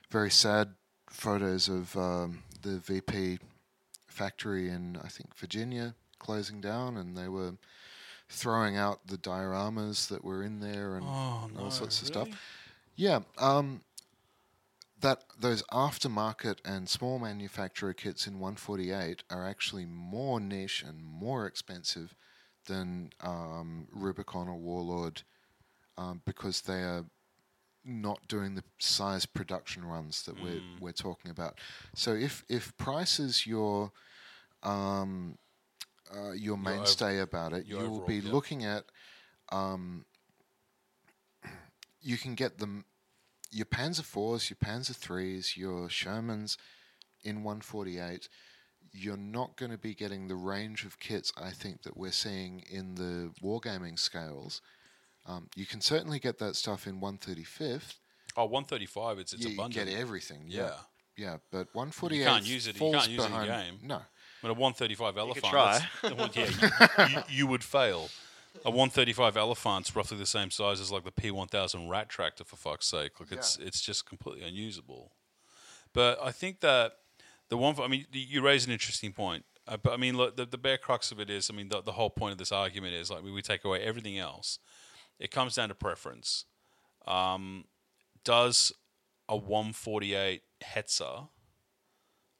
very 0.10 0.32
sad 0.32 0.76
photos 1.10 1.70
of 1.70 1.96
um, 1.98 2.44
the 2.62 2.78
VP 2.80 3.40
factory 4.08 4.70
in, 4.70 4.98
I 5.04 5.08
think, 5.08 5.36
Virginia 5.36 5.96
closing 6.20 6.62
down, 6.62 6.98
and 6.98 7.18
they 7.18 7.28
were 7.28 7.54
throwing 8.30 8.78
out 8.78 9.06
the 9.08 9.18
dioramas 9.18 10.08
that 10.08 10.24
were 10.24 10.42
in 10.42 10.60
there 10.60 10.96
and 10.96 11.06
Oh, 11.06 11.50
all 11.58 11.66
no, 11.66 11.70
sorts 11.70 12.02
of 12.02 12.10
really? 12.16 12.32
stuff. 12.32 12.42
Yeah, 12.96 13.20
um, 13.38 13.82
that 15.04 15.24
those 15.38 15.62
aftermarket 15.64 16.58
and 16.66 16.90
small 16.90 17.20
manufacturer 17.20 17.94
kits 17.94 18.26
in 18.26 18.40
148 18.40 19.24
are 19.30 19.48
actually 19.48 19.86
more 19.86 20.40
niche 20.40 20.82
and 20.82 21.04
more 21.04 21.46
expensive 21.46 22.16
than 22.68 23.12
um, 23.22 23.88
Rubicon 23.92 24.48
or 24.48 24.56
Warlord 24.56 25.22
um, 25.98 26.22
because 26.26 26.62
they 26.62 26.82
are 26.82 27.06
not 27.84 28.26
doing 28.30 28.56
the 28.56 28.64
size 28.80 29.26
production 29.26 29.84
runs 29.84 30.24
that 30.24 30.42
we're 30.42 30.62
Mm. 30.62 30.80
we're 30.80 30.94
talking 30.94 31.30
about. 31.30 31.60
So 31.96 32.14
if 32.14 32.46
if 32.48 32.76
price 32.78 33.20
is 33.20 33.46
your 33.46 33.92
um, 34.64 35.38
uh, 36.16 36.32
your 36.32 36.58
mainstay 36.58 37.20
about 37.20 37.52
it, 37.52 37.66
you 37.66 37.78
your 37.78 37.90
will 37.90 38.08
be 38.08 38.16
yeah. 38.20 38.32
looking 38.32 38.64
at 38.64 38.86
um, 39.52 40.06
you 42.02 42.18
can 42.18 42.36
get 42.36 42.58
them 42.58 42.86
your 43.54 43.66
Panzer 43.66 44.04
fours, 44.04 44.50
your 44.50 44.58
Panzer 44.58 44.96
threes, 44.96 45.56
your 45.56 45.88
Shermans 45.88 46.58
in 47.24 47.44
148. 47.44 48.28
You're 48.92 49.18
not 49.18 49.56
going 49.58 49.72
to 49.72 49.78
be 49.78 49.96
getting 49.96 50.28
the 50.28 50.36
range 50.36 50.86
of 50.86 51.00
kits 51.00 51.32
I 51.42 51.50
think 51.52 51.82
that 51.84 51.98
we're 51.98 52.12
seeing 52.12 52.64
in 52.70 52.96
the 52.96 53.32
wargaming 53.44 53.98
scales. 53.98 54.62
Um, 55.26 55.48
you 55.56 55.66
can 55.66 55.82
certainly 55.82 56.20
get 56.20 56.38
that 56.40 56.56
stuff 56.56 56.86
in 56.86 57.00
135th. 57.00 57.96
Oh, 58.36 58.46
135, 58.46 59.20
it's, 59.20 59.34
it's 59.34 59.46
you, 59.46 59.52
you 59.64 59.70
get 59.70 59.88
everything. 59.88 60.44
Yeah. 60.48 60.62
Yeah. 60.62 60.74
Yeah, 61.16 61.38
but 61.52 61.68
148 61.74 62.26
can't 62.26 62.46
use 62.46 62.66
it- 62.68 62.74
you 62.76 62.80
falls 62.80 62.96
can't 62.96 63.10
use 63.12 63.24
it 63.24 63.26
in 63.28 63.32
behind. 63.32 63.48
game. 63.80 63.80
No. 63.88 64.02
But 64.42 64.50
a 64.50 64.54
135 64.56 65.18
elephant. 65.18 65.46
try. 65.46 65.80
that's- 66.02 66.36
yeah, 66.36 67.08
you, 67.08 67.16
you, 67.18 67.24
you 67.30 67.48
would 67.48 67.64
fail. 67.64 68.10
A 68.66 68.70
135 68.70 69.36
elephant's 69.36 69.96
roughly 69.96 70.18
the 70.18 70.26
same 70.26 70.52
size 70.52 70.80
as 70.80 70.92
like 70.92 71.04
the 71.04 71.12
P1000 71.12 71.90
rat 71.90 72.08
tractor 72.08 72.44
for 72.44 72.56
fuck's 72.56 72.88
sake. 72.88 73.20
Like 73.20 73.32
it's 73.32 73.58
it's 73.58 73.82
just 73.82 74.06
completely 74.06 74.48
unusable. 74.48 75.12
But 75.92 76.20
I 76.24 76.32
think 76.32 76.60
that 76.62 76.94
the 77.50 77.58
one, 77.58 77.76
I 77.80 77.88
mean, 77.88 78.06
you 78.12 78.42
raise 78.42 78.66
an 78.66 78.72
interesting 78.72 79.12
point. 79.12 79.46
Uh, 79.68 79.78
but 79.78 79.94
I 79.94 79.98
mean, 79.98 80.18
look, 80.18 80.36
the, 80.36 80.46
the 80.46 80.58
bare 80.58 80.78
crux 80.78 81.12
of 81.12 81.20
it 81.20 81.30
is, 81.30 81.50
I 81.50 81.56
mean, 81.56 81.70
the, 81.70 81.82
the 81.82 81.94
whole 81.94 82.10
point 82.10 82.34
of 82.34 82.38
this 82.38 82.52
argument 82.52 82.94
is 82.96 83.10
like 83.10 83.24
we, 83.24 83.32
we 83.32 83.42
take 83.42 83.64
away 83.64 83.82
everything 83.82 84.18
else. 84.18 84.60
It 85.20 85.32
comes 85.32 85.56
down 85.56 85.70
to 85.70 85.76
preference. 85.76 86.46
Um, 87.08 87.66
does 88.24 88.74
a 89.30 89.38
148 89.38 90.42
Hetzer 90.64 91.30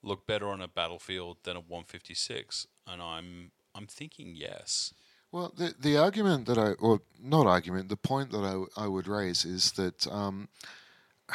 look 0.02 0.28
better 0.28 0.50
on 0.50 0.62
a 0.62 0.68
battlefield 0.68 1.38
than 1.44 1.56
a 1.56 1.62
156? 1.62 2.68
And 2.88 3.02
I'm 3.02 3.52
I'm 3.76 3.88
thinking 3.88 4.34
yes. 4.36 4.94
Well, 5.34 5.52
the 5.58 5.74
the 5.80 5.98
argument 5.98 6.46
that 6.46 6.60
I, 6.60 6.74
or 6.74 7.02
not 7.22 7.48
argument, 7.48 7.90
the 7.90 7.98
point 7.98 8.32
that 8.32 8.44
I, 8.44 8.84
I 8.84 8.88
would 8.88 9.08
raise 9.08 9.46
is 9.46 9.72
that 9.74 10.06
um, 10.08 10.48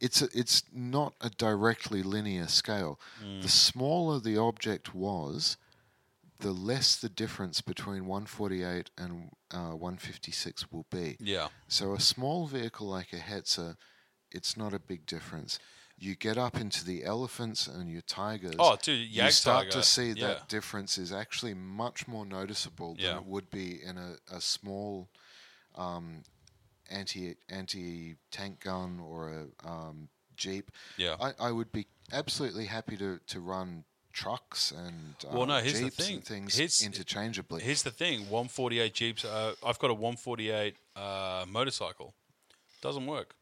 it's 0.00 0.20
a, 0.20 0.28
it's 0.34 0.64
not 0.70 1.14
a 1.22 1.30
directly 1.30 2.02
linear 2.02 2.46
scale. 2.46 3.00
The 3.40 3.48
smaller 3.48 4.20
the 4.20 4.36
object 4.36 4.94
was, 4.94 5.56
the 6.40 6.52
less 6.52 6.94
the 6.94 7.08
difference 7.08 7.62
between 7.62 8.04
148 8.04 8.90
and 8.98 9.30
uh, 9.50 9.70
156 9.70 10.70
will 10.70 10.86
be. 10.90 11.16
Yeah. 11.20 11.48
So 11.68 11.94
a 11.94 12.00
small 12.00 12.46
vehicle 12.46 12.86
like 12.86 13.14
a 13.14 13.18
Hetzer, 13.18 13.76
it's 14.30 14.58
not 14.58 14.74
a 14.74 14.78
big 14.78 15.06
difference. 15.06 15.58
You 16.02 16.16
get 16.16 16.38
up 16.38 16.56
into 16.56 16.82
the 16.82 17.04
elephants 17.04 17.66
and 17.66 17.90
your 17.90 18.00
tigers. 18.00 18.54
Oh, 18.58 18.76
dude, 18.82 19.06
you 19.08 19.30
start 19.30 19.66
Tiger, 19.66 19.70
to 19.72 19.82
see 19.82 20.08
yeah. 20.12 20.28
that 20.28 20.48
difference 20.48 20.96
is 20.96 21.12
actually 21.12 21.52
much 21.52 22.08
more 22.08 22.24
noticeable 22.24 22.94
than 22.94 23.04
Yeah. 23.04 23.16
it 23.18 23.26
would 23.26 23.50
be 23.50 23.82
in 23.84 23.98
a, 23.98 24.14
a 24.34 24.40
small 24.40 25.10
um, 25.76 26.22
anti 26.90 27.36
anti 27.50 28.16
tank 28.30 28.60
gun 28.64 28.98
or 28.98 29.30
a 29.30 29.68
um, 29.68 30.08
jeep. 30.36 30.70
Yeah. 30.96 31.16
I, 31.20 31.34
I 31.38 31.52
would 31.52 31.70
be 31.70 31.86
absolutely 32.12 32.64
happy 32.64 32.96
to, 32.96 33.20
to 33.26 33.40
run 33.40 33.84
trucks 34.12 34.72
and 34.72 35.14
uh, 35.30 35.36
Well, 35.36 35.46
no, 35.46 35.58
here's 35.58 35.80
the 35.80 35.90
thing. 35.90 36.14
and 36.16 36.24
things 36.24 36.56
Here's- 36.56 36.82
interchangeably. 36.82 37.62
Here's 37.62 37.82
the 37.82 37.90
thing: 37.90 38.20
148 38.20 38.94
Jeeps. 38.94 39.24
Uh, 39.24 39.52
I've 39.64 39.78
got 39.78 39.90
a 39.90 39.94
148 39.94 40.76
uh, 40.96 41.44
motorcycle. 41.46 42.14
Doesn't 42.80 43.06
work. 43.06 43.34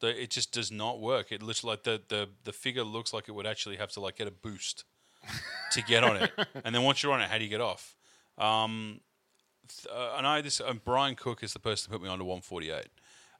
The, 0.00 0.22
it 0.22 0.30
just 0.30 0.52
does 0.52 0.70
not 0.70 1.00
work. 1.00 1.32
It 1.32 1.42
looks 1.42 1.64
like 1.64 1.82
the, 1.82 2.00
the 2.08 2.28
the 2.44 2.52
figure 2.52 2.84
looks 2.84 3.12
like 3.12 3.28
it 3.28 3.32
would 3.32 3.46
actually 3.46 3.76
have 3.76 3.90
to 3.92 4.00
like 4.00 4.16
get 4.16 4.28
a 4.28 4.30
boost 4.30 4.84
to 5.72 5.82
get 5.82 6.04
on 6.04 6.16
it, 6.16 6.30
and 6.64 6.74
then 6.74 6.82
once 6.82 7.02
you're 7.02 7.12
on 7.12 7.20
it, 7.20 7.28
how 7.28 7.38
do 7.38 7.44
you 7.44 7.50
get 7.50 7.60
off? 7.60 7.96
Um, 8.36 9.00
th- 9.68 9.92
uh, 9.92 10.14
and 10.16 10.26
I 10.26 10.40
this 10.40 10.60
and 10.60 10.84
Brian 10.84 11.16
Cook 11.16 11.42
is 11.42 11.52
the 11.52 11.58
person 11.58 11.90
who 11.90 11.98
put 11.98 12.04
me 12.04 12.08
on 12.08 12.18
to 12.18 12.24
148. 12.24 12.86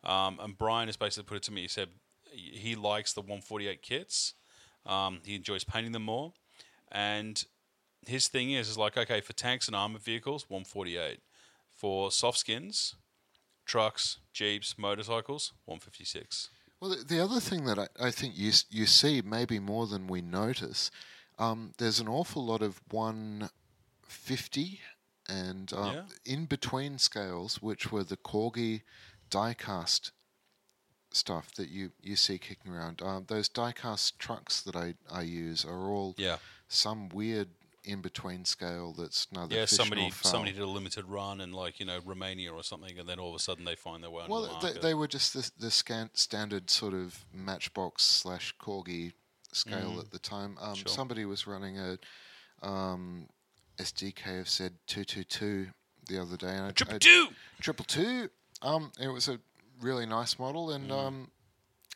Um, 0.04 0.38
and 0.40 0.56
Brian 0.56 0.88
has 0.88 0.96
basically 0.96 1.24
put 1.28 1.36
it 1.36 1.42
to 1.44 1.52
me. 1.52 1.62
He 1.62 1.68
said 1.68 1.88
he 2.32 2.74
likes 2.74 3.12
the 3.12 3.20
148 3.20 3.82
kits. 3.82 4.34
Um, 4.86 5.20
he 5.24 5.34
enjoys 5.34 5.64
painting 5.64 5.92
them 5.92 6.04
more, 6.04 6.32
and 6.90 7.44
his 8.06 8.28
thing 8.28 8.52
is 8.52 8.68
is 8.68 8.78
like 8.78 8.96
okay 8.96 9.20
for 9.20 9.32
tanks 9.32 9.66
and 9.66 9.76
armored 9.76 10.02
vehicles 10.02 10.46
148 10.48 11.20
for 11.76 12.10
soft 12.10 12.38
skins 12.38 12.94
trucks 13.68 14.18
jeeps 14.32 14.76
motorcycles 14.78 15.52
156 15.66 16.48
Well, 16.80 16.90
the, 16.90 17.04
the 17.04 17.20
other 17.22 17.38
thing 17.40 17.64
that 17.66 17.78
I, 17.78 17.88
I 18.08 18.10
think 18.10 18.32
you 18.36 18.50
you 18.70 18.86
see 18.86 19.22
maybe 19.22 19.58
more 19.60 19.86
than 19.86 20.06
we 20.08 20.20
notice, 20.22 20.90
um, 21.38 21.72
there's 21.78 22.00
an 22.00 22.08
awful 22.08 22.44
lot 22.44 22.62
of 22.62 22.80
150 22.90 24.80
and 25.28 25.72
uh, 25.72 25.92
Yeah. 25.94 26.04
in 26.24 26.46
between 26.46 26.98
scales, 26.98 27.60
which 27.62 27.92
were 27.92 28.04
the 28.04 28.16
Corgi 28.16 28.82
diecast 29.30 30.12
stuff 31.10 31.52
that 31.54 31.68
you, 31.68 31.92
you 32.02 32.16
see 32.16 32.38
kicking 32.38 32.72
around. 32.72 33.02
Um, 33.02 33.24
those 33.28 33.48
diecast 33.48 34.18
trucks 34.18 34.62
that 34.62 34.76
I, 34.76 34.94
I 35.10 35.22
use 35.22 35.64
are 35.64 35.88
all 35.88 36.14
yeah 36.18 36.38
some 36.68 37.08
weird 37.08 37.48
in 37.88 38.00
between 38.02 38.44
scale 38.44 38.92
that's 38.92 39.26
neither 39.32 39.54
yeah 39.54 39.64
somebody 39.64 40.10
somebody 40.10 40.52
did 40.52 40.60
a 40.62 40.66
limited 40.66 41.04
run 41.06 41.40
in 41.40 41.52
like 41.52 41.80
you 41.80 41.86
know 41.86 41.98
romania 42.04 42.52
or 42.52 42.62
something 42.62 42.98
and 42.98 43.08
then 43.08 43.18
all 43.18 43.30
of 43.30 43.34
a 43.34 43.38
sudden 43.38 43.64
they 43.64 43.74
find 43.74 44.02
their 44.02 44.10
way 44.10 44.24
Well, 44.28 44.42
the 44.60 44.72
they, 44.74 44.78
they 44.88 44.94
were 44.94 45.08
just 45.08 45.32
the, 45.34 45.50
the 45.58 45.70
scan, 45.70 46.10
standard 46.12 46.68
sort 46.70 46.94
of 46.94 47.24
Matchbox 47.32 48.02
slash 48.04 48.54
Corgi 48.60 49.12
scale 49.52 49.98
at 49.98 50.10
the 50.10 50.18
time. 50.18 50.56
Um, 50.60 50.74
Mm. 50.74 50.76
Sure. 50.76 50.88
Somebody 50.88 51.24
was 51.24 51.46
running 51.46 51.78
a 51.78 51.98
um, 52.62 53.28
Sd.Kfz. 53.78 54.70
two 54.86 55.04
two 55.04 55.24
two 55.24 55.68
the 56.08 56.20
other 56.20 56.36
day, 56.36 56.54
and 56.54 56.66
I, 56.66 56.70
triple 56.72 56.96
I- 56.96 56.98
two 56.98 57.28
triple 57.60 57.84
two. 57.86 58.28
Um, 58.62 58.92
it 59.00 59.08
was 59.08 59.28
a 59.28 59.38
really 59.80 60.04
nice 60.06 60.38
model, 60.38 60.68
Mm. 60.68 60.74
and 60.76 60.92
um, 60.92 61.30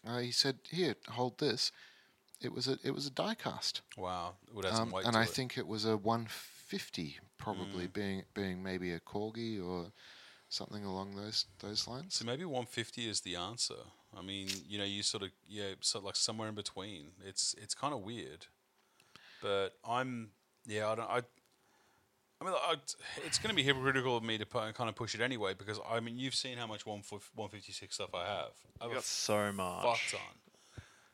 uh, 0.07 0.19
he 0.19 0.31
said, 0.33 0.59
"Here, 0.71 0.95
hold 1.11 1.39
this." 1.39 1.73
It 2.45 2.53
was 2.53 2.69
a 2.69 2.79
it 2.85 2.91
was 2.93 3.07
a 3.07 3.11
diecast, 3.11 3.81
wow 3.97 4.35
would 4.53 4.65
have 4.65 4.75
some 4.77 4.95
um, 4.95 5.01
and 5.05 5.13
to 5.15 5.19
I 5.19 5.23
it. 5.23 5.29
think 5.29 5.57
it 5.59 5.67
was 5.67 5.85
a 5.85 5.97
150, 5.97 7.19
probably 7.39 7.87
Mm. 7.89 7.93
being 7.93 8.23
being 8.35 8.63
maybe 8.63 8.93
a 8.93 9.01
Corgi 9.01 9.63
or 9.65 9.93
something 10.49 10.85
along 10.85 11.17
those 11.17 11.47
those 11.61 11.87
lines. 11.89 12.15
so 12.15 12.25
maybe 12.27 12.45
150 12.45 13.09
is 13.09 13.21
the 13.23 13.35
answer 13.37 13.75
i 14.15 14.21
mean 14.21 14.47
you 14.69 14.77
know 14.77 14.85
you 14.85 15.03
sort 15.03 15.23
of 15.23 15.31
yeah 15.49 15.73
so 15.81 15.99
like 15.99 16.15
somewhere 16.15 16.47
in 16.51 16.55
between 16.55 17.13
it's 17.25 17.55
it's 17.63 17.75
kind 17.75 17.95
of 17.95 18.01
weird 18.01 18.45
but 19.41 19.71
i'm 19.83 20.33
yeah 20.67 20.91
i 20.91 20.95
don't 20.95 21.09
i 21.11 21.23
I 22.41 22.45
mean, 22.45 22.55
I, 22.57 22.75
it's 23.25 23.39
going 23.39 23.51
to 23.51 23.55
be 23.55 23.63
hypocritical 23.63 24.17
of 24.17 24.25
me 24.25 24.37
to 24.37 24.45
pu- 24.45 24.73
kind 24.73 24.89
of 24.91 24.97
push 24.97 25.15
it 25.15 25.21
anyway 25.21 25.55
because 25.55 25.79
I 25.89 26.01
mean, 26.01 26.19
you've 26.19 26.35
seen 26.35 26.59
how 26.59 26.67
much 26.67 26.85
156 26.85 27.95
stuff 27.95 28.13
I 28.17 28.27
have. 28.27 28.51
I 28.81 28.85
have 28.87 28.93
got 28.95 29.05
so 29.05 29.53
much. 29.53 29.85
fuck 29.85 30.21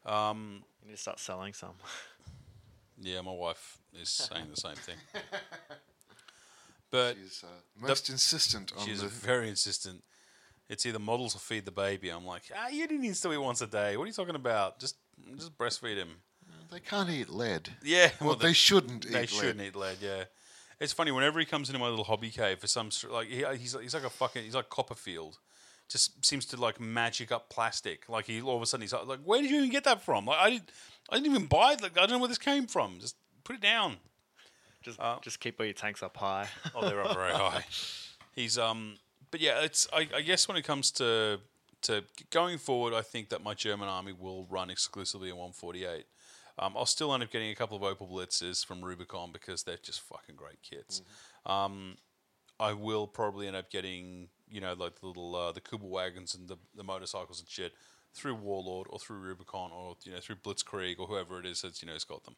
ton. 0.07 0.15
Um, 0.15 0.65
You 0.78 0.78
need 0.89 0.97
to 0.97 1.01
start 1.01 1.19
selling 1.21 1.53
some. 1.53 1.75
yeah, 3.01 3.21
my 3.21 3.33
wife 3.33 3.79
is 4.01 4.09
saying 4.33 4.47
the 4.51 4.61
same 4.61 4.75
thing. 4.77 4.97
But 6.91 7.17
She's 7.23 7.45
uh, 7.45 7.87
most 7.87 8.09
insistent 8.09 8.73
on 8.79 8.87
she's 8.87 9.03
the. 9.03 9.09
very 9.09 9.49
insistent. 9.49 10.03
It's 10.71 10.85
either 10.87 10.99
models 10.99 11.35
or 11.37 11.39
feed 11.39 11.65
the 11.65 11.71
baby. 11.71 12.09
I'm 12.11 12.25
like, 12.27 12.43
ah, 12.57 12.69
you 12.69 12.87
didn't 12.87 13.03
need 13.03 13.15
to 13.15 13.33
eat 13.33 13.39
once 13.39 13.61
a 13.61 13.67
day. 13.67 13.97
What 13.97 14.05
are 14.05 14.07
you 14.07 14.13
talking 14.13 14.35
about? 14.35 14.79
Just, 14.79 14.97
just 15.37 15.57
breastfeed 15.59 15.97
him. 15.97 16.09
They 16.71 16.81
can't 16.81 17.09
eat 17.09 17.31
lead. 17.31 17.69
Yeah, 17.83 18.11
Well, 18.21 18.35
the- 18.35 18.47
they 18.49 18.53
shouldn't 18.53 19.07
eat 19.07 19.13
They 19.13 19.21
lead. 19.21 19.29
shouldn't 19.31 19.61
eat 19.63 19.77
lead. 19.77 19.97
Yeah, 20.03 20.25
it's 20.81 20.93
funny 20.93 21.11
whenever 21.11 21.39
he 21.41 21.47
comes 21.47 21.69
into 21.71 21.79
my 21.79 21.89
little 21.89 22.05
hobby 22.05 22.31
cave 22.31 22.59
for 22.59 22.67
some 22.67 22.91
str- 22.91 23.09
like 23.09 23.29
he, 23.29 23.45
he's 23.59 23.75
he's 23.81 23.95
like 23.95 24.05
a 24.05 24.11
fucking 24.11 24.45
he's 24.45 24.55
like 24.55 24.69
Copperfield. 24.69 25.39
Just 25.89 26.25
seems 26.25 26.45
to 26.47 26.57
like 26.57 26.81
magic 26.81 27.33
up 27.33 27.49
plastic. 27.49 28.09
Like 28.09 28.27
he 28.27 28.41
all 28.43 28.57
of 28.57 28.63
a 28.63 28.67
sudden 28.67 28.83
he's 28.83 28.93
like, 28.93 29.07
like 29.07 29.21
where 29.21 29.41
did 29.41 29.51
you 29.51 29.59
even 29.59 29.71
get 29.71 29.85
that 29.85 30.03
from? 30.03 30.27
Like 30.27 30.39
I 30.39 30.51
didn't 30.51 30.71
I 31.11 31.17
didn't 31.17 31.31
even 31.35 31.47
buy 31.47 31.73
it. 31.73 31.83
Like 31.83 31.97
I 31.97 32.01
don't 32.03 32.11
know 32.11 32.19
where 32.19 32.29
this 32.29 32.39
came 32.39 32.67
from. 32.67 32.99
Just 33.01 33.17
put 33.45 33.57
it 33.57 33.63
down. 33.63 33.97
Just 34.83 35.01
Uh, 35.01 35.17
just 35.23 35.41
keep 35.41 35.59
all 35.59 35.67
your 35.67 35.73
tanks 35.73 36.03
up 36.03 36.17
high. 36.17 36.49
Oh, 36.75 36.83
they're 36.89 37.03
up 37.03 37.15
very 37.15 37.33
high. 37.33 37.65
He's 38.35 38.59
um, 38.59 38.97
but 39.31 39.41
yeah, 39.41 39.61
it's 39.63 39.89
I, 39.93 40.09
I 40.15 40.21
guess 40.21 40.47
when 40.47 40.57
it 40.57 40.63
comes 40.65 40.91
to 40.93 41.41
to 41.83 42.05
going 42.31 42.59
forward, 42.59 42.93
I 42.93 43.03
think 43.03 43.29
that 43.31 43.43
my 43.43 43.55
German 43.55 43.89
army 43.89 44.13
will 44.13 44.47
run 44.51 44.69
exclusively 44.71 45.29
in 45.31 45.37
148. 45.37 46.05
Um, 46.59 46.75
I'll 46.77 46.87
still 46.87 47.15
end 47.15 47.23
up 47.23 47.31
getting 47.31 47.51
a 47.51 47.55
couple 47.55 47.77
of 47.77 47.83
Opel 47.83 48.11
Blitzes 48.11 48.67
from 48.67 48.85
Rubicon 48.85 49.31
because 49.33 49.63
they're 49.63 49.77
just 49.77 50.01
fucking 50.01 50.35
great 50.35 50.61
kits. 50.63 51.03
Um, 51.47 51.97
I 52.59 52.73
will 52.73 53.07
probably 53.07 53.47
end 53.47 53.55
up 53.55 53.71
getting 53.71 54.29
you 54.51 54.61
know 54.61 54.75
like 54.75 55.01
the 55.01 55.07
little 55.07 55.35
uh, 55.35 55.53
the 55.53 55.61
Kubel 55.61 55.89
wagons 55.89 56.35
and 56.35 56.49
the, 56.49 56.57
the 56.75 56.85
motorcycles 56.85 57.41
and 57.41 57.49
shit 57.49 57.73
through 58.15 58.35
Warlord 58.35 58.87
or 58.91 58.99
through 58.99 59.19
Rubicon 59.19 59.71
or 59.73 59.97
you 60.05 60.13
know 60.13 60.19
through 60.21 60.37
Blitzkrieg 60.37 60.99
or 60.99 61.07
whoever 61.07 61.39
it 61.39 61.47
is 61.47 61.63
that's 61.63 61.83
you 61.83 61.87
know 61.87 61.95
has 61.95 62.05
got 62.05 62.25
them. 62.25 62.37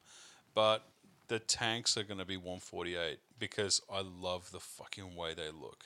But 0.55 0.85
the 1.29 1.39
tanks 1.39 1.97
are 1.97 2.03
going 2.03 2.19
to 2.19 2.25
be 2.25 2.37
148 2.37 3.21
because 3.39 3.81
I 3.91 4.03
love 4.03 4.51
the 4.51 4.59
fucking 4.59 5.15
way 5.15 5.33
they 5.33 5.51
look. 5.51 5.85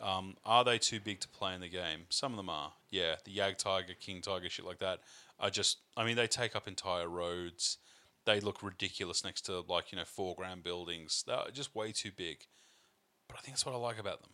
Um, 0.00 0.36
are 0.44 0.64
they 0.64 0.78
too 0.78 1.00
big 1.00 1.20
to 1.20 1.28
play 1.28 1.54
in 1.54 1.60
the 1.60 1.68
game? 1.68 2.06
Some 2.10 2.32
of 2.32 2.36
them 2.36 2.48
are. 2.48 2.72
Yeah, 2.90 3.14
the 3.24 3.36
Jagdtiger, 3.36 3.98
King 4.00 4.20
Tiger, 4.20 4.50
shit 4.50 4.66
like 4.66 4.80
that 4.80 5.00
are 5.38 5.50
just. 5.50 5.78
I 5.96 6.04
mean, 6.04 6.16
they 6.16 6.26
take 6.26 6.56
up 6.56 6.66
entire 6.66 7.08
roads. 7.08 7.78
They 8.24 8.40
look 8.40 8.62
ridiculous 8.62 9.24
next 9.24 9.42
to 9.42 9.60
like 9.60 9.92
you 9.92 9.98
know 9.98 10.04
foreground 10.04 10.62
buildings. 10.62 11.24
They're 11.26 11.44
just 11.52 11.74
way 11.74 11.92
too 11.92 12.10
big. 12.14 12.46
But 13.28 13.38
I 13.38 13.40
think 13.40 13.56
that's 13.56 13.64
what 13.64 13.74
I 13.74 13.78
like 13.78 13.98
about 13.98 14.20
them. 14.20 14.32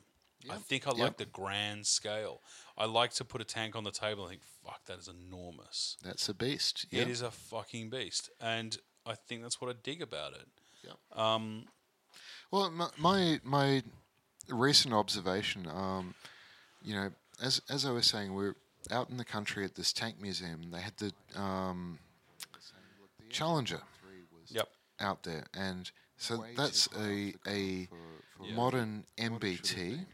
I 0.51 0.57
think 0.57 0.87
I 0.87 0.93
like 0.93 1.17
the 1.17 1.25
grand 1.25 1.87
scale. 1.87 2.41
I 2.77 2.85
like 2.87 3.13
to 3.15 3.25
put 3.25 3.41
a 3.41 3.45
tank 3.45 3.75
on 3.75 3.85
the 3.85 3.91
table 3.91 4.23
and 4.25 4.31
think, 4.31 4.43
fuck, 4.65 4.85
that 4.87 4.99
is 4.99 5.09
enormous. 5.09 5.97
That's 6.05 6.29
a 6.29 6.35
beast. 6.35 6.87
It 6.91 6.99
Yep. 6.99 7.09
is 7.09 7.23
a 7.23 7.31
fucking 7.31 7.91
beast, 7.91 8.31
and 8.41 8.77
I 9.05 9.15
think 9.15 9.43
that's 9.43 9.61
what 9.61 9.71
I 9.71 9.79
dig 9.83 10.01
about 10.03 10.33
it. 10.35 10.47
Yep. 10.85 11.19
Um, 11.19 11.67
Well, 12.51 12.71
my 12.71 12.89
my, 12.97 13.41
my 13.45 13.83
recent 14.49 14.95
observation, 14.95 15.67
um, 15.67 16.15
you 16.83 16.95
know, 16.95 17.11
as 17.43 17.61
as 17.69 17.85
I 17.85 17.91
was 17.91 18.07
saying, 18.07 18.33
we're 18.35 18.55
out 18.91 19.11
in 19.11 19.17
the 19.17 19.25
country 19.25 19.65
at 19.65 19.75
this 19.75 19.93
tank 19.93 20.21
museum. 20.21 20.71
They 20.71 20.81
had 20.81 20.97
the 20.99 21.13
um, 21.39 21.99
Challenger 23.31 23.83
yep. 24.49 24.69
out 25.01 25.23
there, 25.25 25.47
and 25.53 25.91
so 26.17 26.45
that's 26.57 26.89
a 26.97 27.35
a 27.47 27.89
Yeah. 28.41 28.55
modern 28.55 29.05
MBT, 29.19 29.97
mo- 29.99 30.05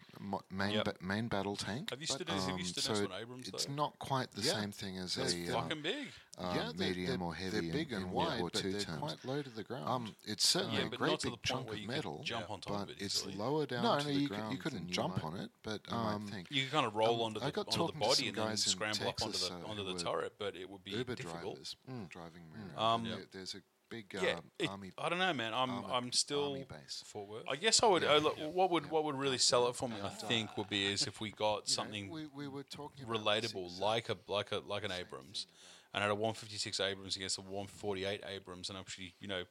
main 0.51 0.73
Yep. 0.73 0.85
ba- 0.85 0.94
main 1.01 1.28
battle 1.28 1.57
tank. 1.57 1.91
Have 1.91 2.01
you 2.01 2.07
stood- 2.07 2.28
have 2.28 2.49
you 2.49 2.55
Um, 2.55 2.65
stood 2.65 2.83
so 2.85 2.93
next 2.94 3.05
an 3.07 3.12
Abrams, 3.20 3.49
it's 3.49 3.67
though? 3.67 3.73
not 3.75 3.99
quite 3.99 4.33
the 4.33 4.43
Yeah. 4.43 4.53
same 4.61 4.73
thing 4.73 4.99
as 4.99 5.15
That's 5.15 5.33
a 5.35 5.47
Fucking 5.47 5.73
um, 5.73 5.83
big. 5.83 6.09
uh, 6.39 6.53
Yeah, 6.55 6.73
they're- 6.75 6.89
medium 6.89 7.07
they're- 7.19 7.27
or 7.27 7.35
heavy. 7.35 7.51
They're 7.61 7.73
big 7.73 7.89
in, 7.93 7.97
and 7.99 8.07
in 8.07 8.12
wide, 8.12 8.41
but 8.43 8.53
they're 8.55 8.81
terms. 8.81 8.99
quite 8.99 9.25
low 9.25 9.43
to 9.43 9.51
the 9.51 9.62
ground. 9.65 9.89
Um, 9.89 10.17
it's 10.25 10.47
certainly 10.47 10.78
Yeah, 10.78 10.86
a 10.86 10.97
great 10.97 11.20
big 11.23 11.43
chunk 11.43 11.73
of 11.73 11.81
metal, 11.86 12.23
jump 12.25 12.51
on 12.51 12.61
top 12.61 12.73
of 12.83 12.86
but 12.89 12.97
it 12.97 13.03
it's 13.03 13.25
lower 13.27 13.67
down 13.67 13.83
no, 13.85 13.99
to 13.99 13.99
no, 13.99 14.05
the 14.05 14.12
you, 14.15 14.20
c- 14.20 14.27
ground 14.27 14.53
you 14.53 14.59
couldn't 14.59 14.91
jump 14.91 15.25
on 15.25 15.36
it, 15.36 15.51
but 15.62 15.81
you 15.89 15.97
um. 15.97 16.31
You 16.51 16.62
could 16.65 16.73
kind 16.73 16.86
of 16.86 16.94
roll 16.94 17.17
Um, 17.17 17.20
onto 17.23 17.41
I 17.41 17.47
the 17.47 17.53
got 17.53 17.69
onto 17.78 17.93
the 17.93 17.99
body 17.99 18.28
and 18.28 18.36
then 18.36 18.57
scramble 18.57 19.09
up 19.09 19.23
onto 19.23 19.39
the 19.39 19.55
uh, 19.55 19.67
onto 19.69 19.85
the 19.85 20.03
turret, 20.03 20.35
but 20.39 20.57
it 20.57 20.69
would 20.69 20.83
be 20.85 20.93
Uber 20.93 21.15
difficult. 21.15 21.55
drivers 21.57 21.77
driving 22.09 22.51
me 22.53 22.59
around. 22.61 22.78
Um, 22.78 23.05
There- 23.05 23.19
Yeah. 23.20 23.25
There's 23.33 23.55
a 23.55 23.62
big 23.94 24.06
Yeah, 24.23 24.34
um, 24.34 24.44
it- 24.58 24.68
army. 24.68 24.92
I 24.98 25.08
don't 25.08 25.18
know, 25.18 25.32
man. 25.32 25.52
I'm 25.55 25.70
army- 25.70 25.89
I'm 25.92 26.12
still. 26.12 26.50
army 26.52 26.66
base. 26.68 27.02
Fort 27.06 27.28
Worth. 27.28 27.44
I 27.48 27.56
guess 27.56 27.82
I 27.82 27.86
would. 27.86 28.05
uh, 28.05 28.16
look, 28.16 28.36
what 28.52 28.70
would 28.70 28.90
what 28.90 29.05
would 29.05 29.16
really 29.16 29.39
sell 29.39 29.68
it 29.68 29.76
for 29.76 29.89
me? 29.89 29.97
I 30.02 30.08
think 30.08 30.56
would 30.56 30.68
be 30.68 30.86
is 30.86 31.06
if 31.06 31.20
we 31.20 31.31
got 31.31 31.44
You 31.44 31.55
know, 31.56 31.62
something 31.66 32.10
we, 32.10 32.26
we 32.34 32.48
were 32.48 32.64
talking 32.64 33.06
relatable, 33.06 33.68
six, 33.70 33.81
like 33.81 34.08
a 34.08 34.16
like 34.28 34.52
a 34.52 34.58
like 34.66 34.84
an 34.84 34.92
Abrams, 34.92 35.47
and 35.92 36.02
had 36.02 36.10
a 36.10 36.14
156 36.14 36.81
Abrams 36.81 37.16
against 37.16 37.39
a 37.39 37.42
148 37.42 38.23
Abrams, 38.34 38.68
and 38.68 38.78
actually, 38.78 39.14
you 39.20 39.28
know, 39.28 39.44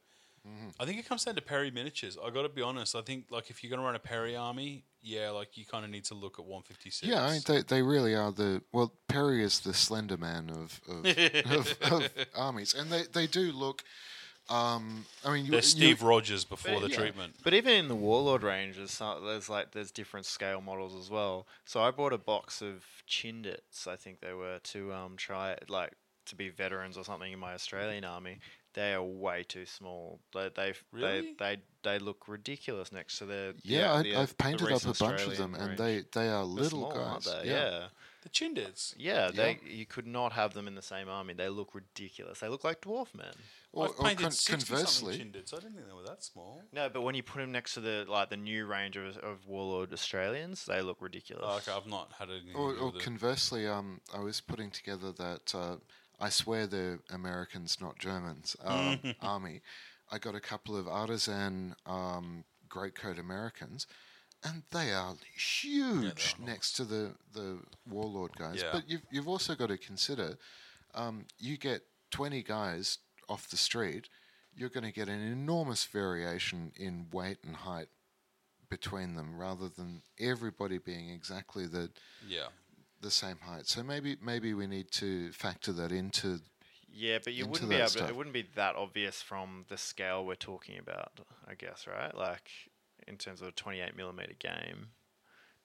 Mm-hmm. 0.46 0.68
I 0.78 0.84
think 0.84 0.98
it 0.98 1.08
comes 1.08 1.24
down 1.24 1.36
to 1.36 1.40
Perry 1.40 1.70
miniatures. 1.70 2.18
I 2.22 2.28
got 2.28 2.42
to 2.42 2.50
be 2.50 2.60
honest. 2.60 2.94
I 2.94 3.00
think 3.00 3.24
like 3.30 3.48
if 3.48 3.64
you're 3.64 3.70
going 3.70 3.80
to 3.80 3.86
run 3.86 3.94
a 3.94 3.98
Perry 3.98 4.36
army, 4.36 4.84
yeah, 5.00 5.30
like 5.30 5.56
you 5.56 5.64
kind 5.64 5.86
of 5.86 5.90
need 5.90 6.04
to 6.04 6.14
look 6.14 6.38
at 6.38 6.44
156. 6.44 7.10
Yeah, 7.10 7.24
I 7.24 7.32
mean, 7.32 7.40
they, 7.46 7.62
they 7.62 7.80
really 7.80 8.14
are 8.14 8.30
the 8.30 8.60
well. 8.70 8.92
Perry 9.08 9.42
is 9.42 9.60
the 9.60 9.72
Slender 9.72 10.18
Man 10.18 10.50
of 10.50 10.80
of, 10.86 11.06
of, 11.50 11.92
of 11.92 12.10
armies, 12.36 12.74
and 12.74 12.90
they, 12.92 13.04
they 13.10 13.26
do 13.26 13.52
look. 13.52 13.84
Um, 14.50 15.06
I 15.24 15.32
mean, 15.32 15.44
you, 15.46 15.50
They're 15.52 15.58
you- 15.60 15.62
Steve 15.66 16.02
Rogers 16.02 16.44
before 16.44 16.80
the 16.80 16.88
yeah. 16.90 16.96
treatment. 16.96 17.34
But 17.42 17.54
even 17.54 17.72
in 17.72 17.88
the 17.88 17.94
Warlord 17.94 18.42
range, 18.42 18.76
there's, 18.76 18.90
some, 18.90 19.24
there's 19.24 19.48
like 19.48 19.72
there's 19.72 19.90
different 19.90 20.26
scale 20.26 20.60
models 20.60 20.94
as 20.94 21.08
well. 21.10 21.46
So 21.64 21.82
I 21.82 21.90
bought 21.90 22.12
a 22.12 22.18
box 22.18 22.60
of 22.60 22.84
Chindits, 23.08 23.86
I 23.86 23.96
think 23.96 24.20
they 24.20 24.32
were, 24.34 24.58
to 24.64 24.92
um 24.92 25.16
try 25.16 25.56
like 25.68 25.92
to 26.26 26.36
be 26.36 26.48
veterans 26.50 26.96
or 26.96 27.04
something 27.04 27.32
in 27.32 27.38
my 27.38 27.54
Australian 27.54 28.04
army. 28.04 28.38
They 28.74 28.92
are 28.92 29.02
way 29.02 29.44
too 29.44 29.66
small. 29.66 30.18
They 30.34 30.50
they 30.54 30.74
Really? 30.92 31.34
they, 31.38 31.56
they 31.56 31.56
they 31.82 31.98
look 31.98 32.26
ridiculous 32.28 32.92
next 32.92 33.18
to 33.18 33.26
their 33.26 33.52
yeah, 33.62 34.02
the, 34.02 34.14
I, 34.16 34.22
I've 34.22 34.28
the 34.30 34.34
painted 34.34 34.62
up 34.64 34.70
a 34.70 34.74
recent 34.74 34.98
bunch 34.98 35.22
of 35.22 35.36
them, 35.36 35.54
Australian 35.54 35.70
and 35.70 35.78
they 35.78 36.04
they 36.12 36.28
are 36.28 36.38
They're 36.38 36.44
little 36.44 36.90
small, 36.90 36.98
aren't 36.98 37.24
guys. 37.24 37.42
they? 37.44 37.50
Yeah. 37.50 37.86
The 38.24 38.30
Chindits. 38.30 38.94
Yeah, 38.96 39.30
they 39.30 39.60
you 39.66 39.84
could 39.84 40.06
not 40.06 40.32
have 40.32 40.54
them 40.54 40.66
in 40.66 40.74
the 40.74 40.82
same 40.82 41.10
army. 41.10 41.34
They 41.34 41.50
look 41.50 41.74
ridiculous. 41.74 42.40
They 42.40 42.48
look 42.48 42.64
like 42.64 42.80
dwarf 42.80 43.14
men. 43.14 43.34
Or, 43.70 43.84
I've 43.84 43.90
or 43.98 44.04
painted 44.04 44.22
con- 44.22 44.30
60 44.30 44.72
conversely, 44.72 45.12
something 45.18 45.32
Chindits. 45.32 45.52
I 45.52 45.56
didn't 45.58 45.74
think 45.74 45.86
they 45.88 45.94
were 45.94 46.06
that 46.06 46.24
small. 46.24 46.62
No, 46.72 46.88
but 46.88 47.02
when 47.02 47.14
you 47.14 47.22
put 47.22 47.40
them 47.40 47.52
next 47.52 47.74
to 47.74 47.80
the 47.80 48.06
like 48.08 48.30
the 48.30 48.38
new 48.38 48.64
range 48.64 48.96
of, 48.96 49.18
of 49.18 49.46
Warlord 49.46 49.92
Australians, 49.92 50.64
they 50.64 50.80
look 50.80 51.02
ridiculous. 51.02 51.44
Oh, 51.46 51.56
okay, 51.58 51.72
I've 51.72 51.86
not 51.86 52.12
had 52.18 52.30
anything 52.30 52.54
or, 52.54 52.72
to 52.72 52.78
do 52.78 52.82
or 52.82 52.86
with 52.86 52.96
it. 52.96 53.02
conversely, 53.02 53.66
um, 53.66 54.00
I 54.14 54.20
was 54.20 54.40
putting 54.40 54.70
together 54.70 55.12
that 55.12 55.54
uh, 55.54 55.76
I 56.18 56.30
swear 56.30 56.66
they're 56.66 57.00
Americans, 57.10 57.78
not 57.78 57.98
Germans 57.98 58.56
um, 58.64 59.00
army. 59.20 59.60
I 60.10 60.16
got 60.18 60.34
a 60.34 60.40
couple 60.40 60.78
of 60.78 60.86
Artizan 60.86 61.74
um, 61.84 62.44
greatcoat 62.70 63.18
Americans, 63.18 63.86
and 64.44 64.62
they 64.70 64.92
are 64.92 65.14
huge 65.34 66.36
next 66.38 66.72
to 66.72 66.84
the, 66.84 67.12
the 67.32 67.58
warlord 67.88 68.32
guys. 68.36 68.62
Yeah. 68.62 68.70
But 68.72 68.88
you've 68.88 69.02
you've 69.10 69.28
also 69.28 69.54
got 69.54 69.68
to 69.68 69.78
consider, 69.78 70.36
um, 70.94 71.24
you 71.38 71.56
get 71.56 71.82
twenty 72.10 72.42
guys 72.42 72.98
off 73.28 73.48
the 73.48 73.56
street, 73.56 74.08
you're 74.54 74.68
going 74.68 74.84
to 74.84 74.92
get 74.92 75.08
an 75.08 75.20
enormous 75.20 75.84
variation 75.86 76.72
in 76.76 77.06
weight 77.12 77.38
and 77.42 77.56
height 77.56 77.88
between 78.68 79.14
them, 79.14 79.36
rather 79.38 79.68
than 79.68 80.02
everybody 80.18 80.78
being 80.78 81.10
exactly 81.10 81.66
the 81.66 81.90
yeah. 82.28 82.48
the 83.00 83.10
same 83.10 83.38
height. 83.42 83.66
So 83.66 83.82
maybe 83.82 84.16
maybe 84.22 84.52
we 84.52 84.66
need 84.66 84.90
to 84.92 85.32
factor 85.32 85.72
that 85.72 85.90
into. 85.90 86.40
yeah, 86.94 87.18
but 87.22 87.32
you 87.32 87.46
wouldn't 87.46 87.70
be 87.70 87.76
able. 87.76 87.88
To, 87.88 88.06
it 88.06 88.16
wouldn't 88.16 88.34
be 88.34 88.46
that 88.54 88.76
obvious 88.76 89.20
from 89.20 89.64
the 89.68 89.76
scale 89.76 90.24
we're 90.24 90.34
talking 90.34 90.78
about. 90.78 91.20
I 91.46 91.54
guess 91.54 91.86
right, 91.86 92.16
like 92.16 92.50
in 93.06 93.16
terms 93.18 93.40
of 93.42 93.48
a 93.48 93.52
28 93.52 93.96
millimeter 93.96 94.34
game, 94.38 94.88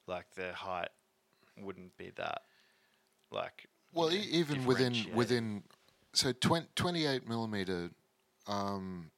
like 0.06 0.34
their 0.34 0.52
height 0.52 0.90
wouldn't 1.58 1.96
be 1.96 2.10
that. 2.16 2.42
Like 3.30 3.66
Well, 3.92 4.12
you 4.12 4.18
e- 4.18 4.22
know, 4.22 4.38
even 4.38 4.64
within 4.66 5.06
within, 5.14 5.62
so 6.12 6.32
20, 6.32 6.68
28 6.74 7.28
millimeter, 7.28 7.90
um, 8.46 9.10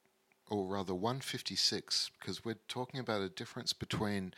or 0.50 0.66
rather 0.66 0.94
one 0.94 1.20
fifty 1.20 1.56
six, 1.56 2.10
because 2.20 2.44
we're 2.44 2.58
talking 2.68 3.00
about 3.00 3.22
a 3.22 3.28
difference 3.28 3.72
between, 3.72 4.34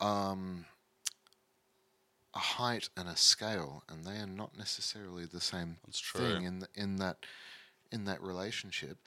um, 0.00 0.66
a 2.34 2.38
height 2.38 2.88
and 2.96 3.08
a 3.08 3.16
scale, 3.16 3.82
and 3.88 4.04
they 4.04 4.18
are 4.18 4.26
not 4.26 4.56
necessarily 4.58 5.24
the 5.24 5.40
same 5.40 5.78
That's 5.86 6.00
true. 6.00 6.20
thing 6.20 6.42
in 6.42 6.58
th- 6.60 6.70
in 6.74 6.96
that 6.96 7.18
in 7.92 8.04
that 8.04 8.20
relationship. 8.22 8.98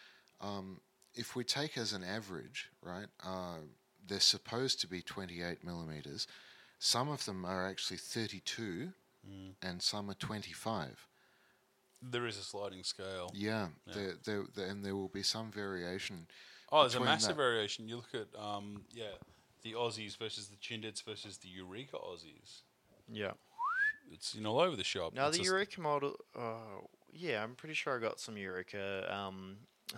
Um, 0.42 0.82
if 1.14 1.36
we 1.36 1.44
take 1.44 1.78
as 1.78 1.94
an 1.94 2.04
average, 2.04 2.70
right, 2.82 3.08
uh, 3.24 3.58
they're 4.10 4.20
supposed 4.20 4.82
to 4.82 4.88
be 4.88 5.02
28 5.02 5.64
millimeters. 5.64 6.28
Some 6.80 7.10
of 7.10 7.26
them 7.26 7.46
are 7.46 7.68
actually 7.68 7.98
32, 7.98 8.94
Mm. 9.30 9.54
and 9.62 9.82
some 9.82 10.10
are 10.10 10.14
25. 10.14 11.06
There 12.02 12.26
is 12.26 12.38
a 12.38 12.42
sliding 12.44 12.84
scale. 12.86 13.30
Yeah, 13.34 13.68
There, 13.86 14.14
there, 14.24 14.44
there, 14.56 14.68
and 14.68 14.84
there 14.86 14.96
will 14.96 15.10
be 15.10 15.24
some 15.24 15.52
variation. 15.52 16.28
Oh, 16.72 16.82
there's 16.82 16.96
a 16.96 17.02
massive 17.02 17.30
that. 17.36 17.44
variation. 17.44 17.90
You 17.90 17.98
look 17.98 18.14
at 18.16 18.28
um, 18.42 18.86
yeah, 18.94 19.16
the 19.64 19.74
Aussies 19.74 20.16
versus 20.18 20.48
the 20.48 20.56
Chindits 20.56 21.04
versus 21.04 21.38
the 21.38 21.50
Eureka 21.50 21.98
Aussies. 21.98 22.62
yeah. 23.12 23.32
It's 24.12 24.34
you 24.34 24.42
know 24.42 24.54
all 24.54 24.62
over 24.62 24.76
the 24.78 24.84
shop. 24.84 25.14
Now 25.14 25.28
It's 25.28 25.38
the 25.38 25.44
Eureka 25.44 25.82
model. 25.82 26.16
Uh, 26.36 26.82
yeah, 27.12 27.44
I'm 27.44 27.56
pretty 27.56 27.76
sure 27.76 27.96
I 27.98 28.02
got 28.02 28.20
some 28.20 28.38
Eureka. 28.38 29.14
Um, 29.14 29.58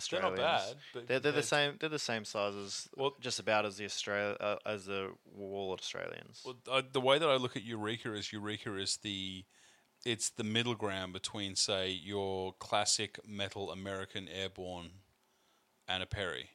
They're 0.09 0.21
not 0.21 0.35
bad, 0.35 0.75
but 0.93 1.07
They're, 1.07 1.19
they're 1.19 1.31
the 1.31 1.43
same. 1.43 1.75
They're 1.79 1.89
the 1.89 1.99
same 1.99 2.23
size 2.25 2.55
as 2.55 2.87
Well- 2.95 3.15
just 3.19 3.39
about 3.39 3.65
as 3.65 3.77
the 3.77 3.85
Australia 3.85 4.37
uh, 4.39 4.55
as 4.65 4.85
the 4.85 5.11
Warlord 5.25 5.79
Australians. 5.79 6.41
Well, 6.45 6.57
I, 6.71 6.81
the 6.81 7.01
way 7.01 7.19
that 7.19 7.27
I 7.29 7.35
look 7.35 7.55
at 7.57 7.63
Eureka 7.63 8.13
is 8.13 8.31
Eureka 8.31 8.77
is 8.77 8.97
the 9.03 9.45
it's 10.05 10.29
the 10.29 10.43
middle 10.43 10.75
ground 10.75 11.13
between 11.13 11.55
say 11.55 11.89
your 11.91 12.53
classic 12.59 13.19
metal 13.27 13.71
American 13.71 14.27
airborne 14.27 14.91
and 15.87 16.01
a 16.01 16.05
Perry. 16.05 16.51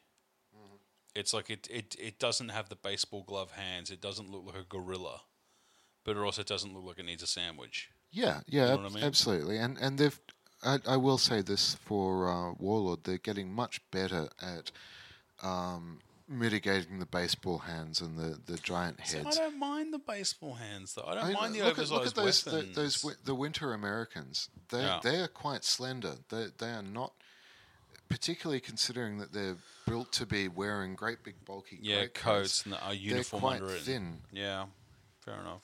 It's 1.15 1.33
like 1.33 1.49
it, 1.49 1.67
it 1.71 1.97
it 1.99 2.19
doesn't 2.19 2.51
have 2.51 2.69
the 2.69 2.77
baseball 2.77 3.23
glove 3.23 3.53
hands. 3.53 3.91
It 3.91 4.03
doesn't 4.03 4.31
look 4.31 4.45
like 4.47 4.57
a 4.57 4.65
gorilla, 4.65 5.23
but 6.05 6.17
it 6.17 6.21
also 6.21 6.43
doesn't 6.43 6.75
look 6.75 6.85
like 6.85 6.99
it 6.99 7.07
needs 7.07 7.23
a 7.23 7.27
sandwich. 7.27 7.91
Yeah, 8.11 8.41
yeah, 8.47 8.67
know 8.67 8.81
ab- 8.81 8.87
I 8.87 8.89
mean? 8.95 9.05
absolutely. 9.05 9.57
And 9.59 9.79
and 9.79 9.99
they've, 9.99 10.21
I, 10.65 10.79
I 10.87 10.97
will 10.97 11.19
say 11.19 11.43
this 11.43 11.75
for 11.75 12.29
uh, 12.29 12.53
Warlord, 12.59 13.05
they're 13.05 13.19
getting 13.19 13.53
much 13.53 13.81
better 13.91 14.29
at 14.41 14.71
um, 15.43 16.01
mitigating 16.29 16.99
the 16.99 17.07
baseball 17.07 17.59
hands 17.59 18.01
and 18.01 18.19
the, 18.19 18.39
the 18.47 18.59
giant 18.59 18.99
See, 19.07 19.19
I 19.19 19.31
don't 19.31 19.59
mind 19.59 19.93
the 19.93 19.99
baseball 19.99 20.55
hands 20.55 20.95
though. 20.95 21.05
I 21.07 21.15
don't 21.15 21.25
I 21.25 21.27
mean, 21.29 21.35
mind 21.35 21.55
the 21.55 21.63
look 21.63 21.79
at, 21.79 21.91
look 21.91 22.07
at 22.07 22.15
those 22.15 22.43
the, 22.43 22.63
those 22.75 23.03
wi- 23.03 23.19
the 23.25 23.35
winter 23.35 23.73
Americans. 23.73 24.49
They 24.71 24.81
Yeah. 24.81 25.01
they 25.03 25.21
are 25.21 25.29
quite 25.29 25.65
slender. 25.65 26.15
They 26.31 26.47
they 26.59 26.71
are 26.71 26.83
not 26.83 27.13
particularly 28.09 28.61
considering 28.61 29.19
that 29.19 29.33
they're 29.33 29.57
built 29.87 30.13
to 30.13 30.27
be 30.27 30.49
wearing 30.49 30.95
great 30.95 31.23
big 31.23 31.45
bulky 31.45 31.79
yeah, 31.83 32.07
coats 32.07 32.65
and 32.65 32.77
a 32.89 32.95
uniform 32.95 33.41
quite 33.41 33.63
under 33.63 33.75
it. 33.75 33.81
thin. 33.83 34.19
Yeah, 34.33 34.67
fair 35.25 35.41
enough. 35.41 35.63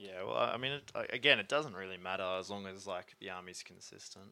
Yeah, 0.00 0.22
well, 0.24 0.36
I 0.36 0.56
mean, 0.56 0.72
it, 0.72 0.92
again, 1.10 1.38
it 1.40 1.48
doesn't 1.48 1.74
really 1.74 1.96
matter 1.96 2.22
as 2.38 2.48
long 2.50 2.66
as 2.66 2.86
like 2.86 3.16
the 3.20 3.30
army's 3.30 3.62
consistent. 3.64 4.26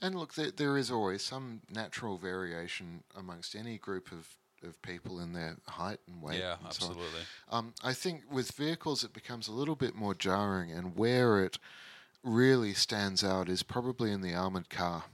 And 0.00 0.14
look, 0.14 0.34
there, 0.34 0.50
there 0.50 0.78
is 0.78 0.90
always 0.90 1.22
some 1.22 1.60
natural 1.68 2.16
variation 2.16 3.02
amongst 3.16 3.54
any 3.56 3.76
group 3.76 4.12
of, 4.12 4.28
of 4.66 4.80
people 4.82 5.18
in 5.18 5.32
their 5.32 5.56
height 5.66 5.98
and 6.06 6.22
weight. 6.22 6.38
yeah, 6.38 6.56
and 6.64 6.72
so 6.72 6.86
on. 6.86 6.90
absolutely. 6.92 7.20
Um, 7.50 7.74
I 7.82 7.92
think 7.92 8.22
with 8.30 8.52
vehicles, 8.52 9.02
it 9.02 9.12
becomes 9.12 9.48
a 9.48 9.52
little 9.52 9.74
bit 9.76 9.94
more 9.96 10.14
jarring, 10.14 10.70
and 10.70 10.96
where 10.96 11.44
it 11.44 11.58
really 12.22 12.72
stands 12.72 13.24
out 13.24 13.48
is 13.48 13.62
probably 13.62 14.12
in 14.12 14.20
the 14.20 14.34
armored 14.34 14.70
car 14.70 15.04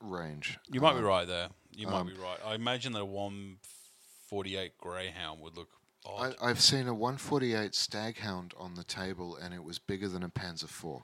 range. 0.00 0.58
You 0.70 0.80
might 0.80 0.92
be 0.92 0.98
Um, 0.98 1.04
right 1.04 1.26
there. 1.26 1.48
You 1.74 1.86
might 1.86 2.00
um, 2.00 2.06
be 2.08 2.14
right. 2.14 2.38
I 2.44 2.54
imagine 2.54 2.92
that 2.92 3.02
a 3.02 3.04
148 3.06 4.76
Greyhound 4.78 5.40
would 5.40 5.56
look 5.56 5.70
odd. 6.06 6.34
I, 6.40 6.50
I've 6.50 6.60
seen 6.60 6.88
a 6.88 6.94
148 6.94 7.72
Staghound 7.72 8.52
on 8.58 8.74
the 8.74 8.84
table, 8.84 9.36
and 9.36 9.54
it 9.54 9.62
was 9.62 9.78
bigger 9.78 10.08
than 10.08 10.22
a 10.22 10.28
Panzer 10.28 10.64
IV. 10.64 11.02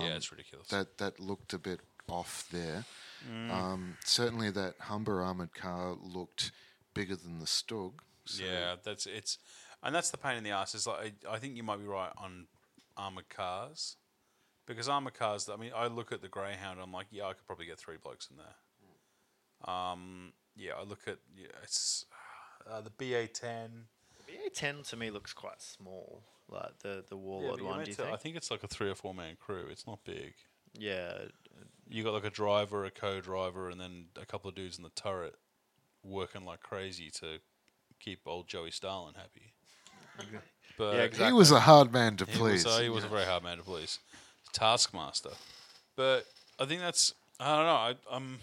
yeah, 0.00 0.16
it's 0.16 0.30
ridiculous. 0.30 0.68
That 0.68 0.98
that 0.98 1.20
looked 1.20 1.52
a 1.52 1.58
bit 1.58 1.80
off 2.08 2.46
there. 2.50 2.84
Mm. 3.30 3.50
Um, 3.50 3.96
certainly, 4.04 4.50
that 4.50 4.74
Humber 4.80 5.22
armored 5.22 5.54
car 5.54 5.96
looked 6.02 6.52
bigger 6.94 7.16
than 7.16 7.38
the 7.38 7.46
Stug. 7.46 7.92
so- 8.24 8.44
yeah, 8.44 8.76
that's 8.82 9.06
it's, 9.06 9.38
and 9.82 9.94
that's 9.94 10.10
the 10.10 10.18
pain 10.18 10.36
in 10.36 10.44
the 10.44 10.50
ass. 10.50 10.74
Is 10.74 10.86
like 10.86 11.14
I, 11.28 11.34
I 11.34 11.38
think 11.38 11.56
you 11.56 11.62
might 11.62 11.78
be 11.78 11.86
right 11.86 12.12
on 12.16 12.46
armored 12.96 13.28
cars, 13.28 13.96
because 14.66 14.88
armored 14.88 15.14
cars. 15.14 15.48
I 15.48 15.56
mean, 15.56 15.72
I 15.74 15.86
look 15.88 16.12
at 16.12 16.22
the 16.22 16.28
Greyhound. 16.28 16.74
And 16.78 16.82
I'm 16.82 16.92
like, 16.92 17.06
yeah, 17.10 17.24
I 17.24 17.32
could 17.32 17.46
probably 17.46 17.66
get 17.66 17.78
three 17.78 17.96
blokes 18.02 18.28
in 18.30 18.36
there. 18.36 19.74
Um, 19.74 20.32
yeah, 20.56 20.72
I 20.78 20.84
look 20.84 21.00
at 21.06 21.18
yeah, 21.36 21.48
it's 21.62 22.06
uh, 22.70 22.80
the 22.80 22.90
BA10. 22.90 23.84
The 24.30 24.50
BA10 24.50 24.88
to 24.90 24.96
me 24.96 25.10
looks 25.10 25.32
quite 25.32 25.60
small, 25.60 26.22
like 26.48 26.78
the 26.80 27.04
the 27.08 27.16
Yeah, 27.16 27.22
Warlord 27.22 27.58
but 27.60 27.64
one. 27.66 27.84
Do 27.84 27.90
you 27.90 27.94
think? 27.96 28.12
I 28.12 28.16
think 28.16 28.36
it's 28.36 28.50
like 28.50 28.62
a 28.62 28.68
three 28.68 28.90
or 28.90 28.94
four 28.94 29.14
man 29.14 29.36
crew. 29.38 29.66
It's 29.70 29.86
not 29.86 30.04
big. 30.04 30.34
yeah, 30.74 31.18
You 31.88 32.04
got 32.04 32.14
like 32.14 32.24
a 32.24 32.30
driver, 32.30 32.84
a 32.84 32.90
co-driver, 32.90 33.68
and 33.68 33.80
then 33.80 34.06
a 34.20 34.26
couple 34.26 34.48
of 34.48 34.54
dudes 34.54 34.78
in 34.78 34.84
the 34.84 34.90
turret 34.90 35.34
working 36.02 36.44
like 36.44 36.60
crazy 36.60 37.10
to 37.10 37.38
keep 37.98 38.20
old 38.26 38.48
Joey 38.48 38.70
Stalin 38.70 39.14
happy. 39.14 39.52
But 40.78 41.18
Yeah, 41.18 41.26
He 41.26 41.32
was 41.32 41.50
a 41.50 41.60
hard 41.60 41.92
man 41.92 42.16
to 42.18 42.24
he 42.24 42.38
please. 42.38 42.64
was, 42.64 42.78
uh, 42.78 42.80
he 42.80 42.88
was 42.88 43.04
a 43.04 43.08
very 43.08 43.24
hard 43.26 43.42
man 43.42 43.58
to 43.58 43.62
please. 43.62 43.98
Taskmaster. 44.54 45.30
But 45.94 46.24
I 46.58 46.64
think 46.64 46.80
that's 46.80 47.12
I 47.38 47.56
don't 47.56 47.66
know. 47.66 47.72
I, 47.72 47.94
I'm 48.16 48.38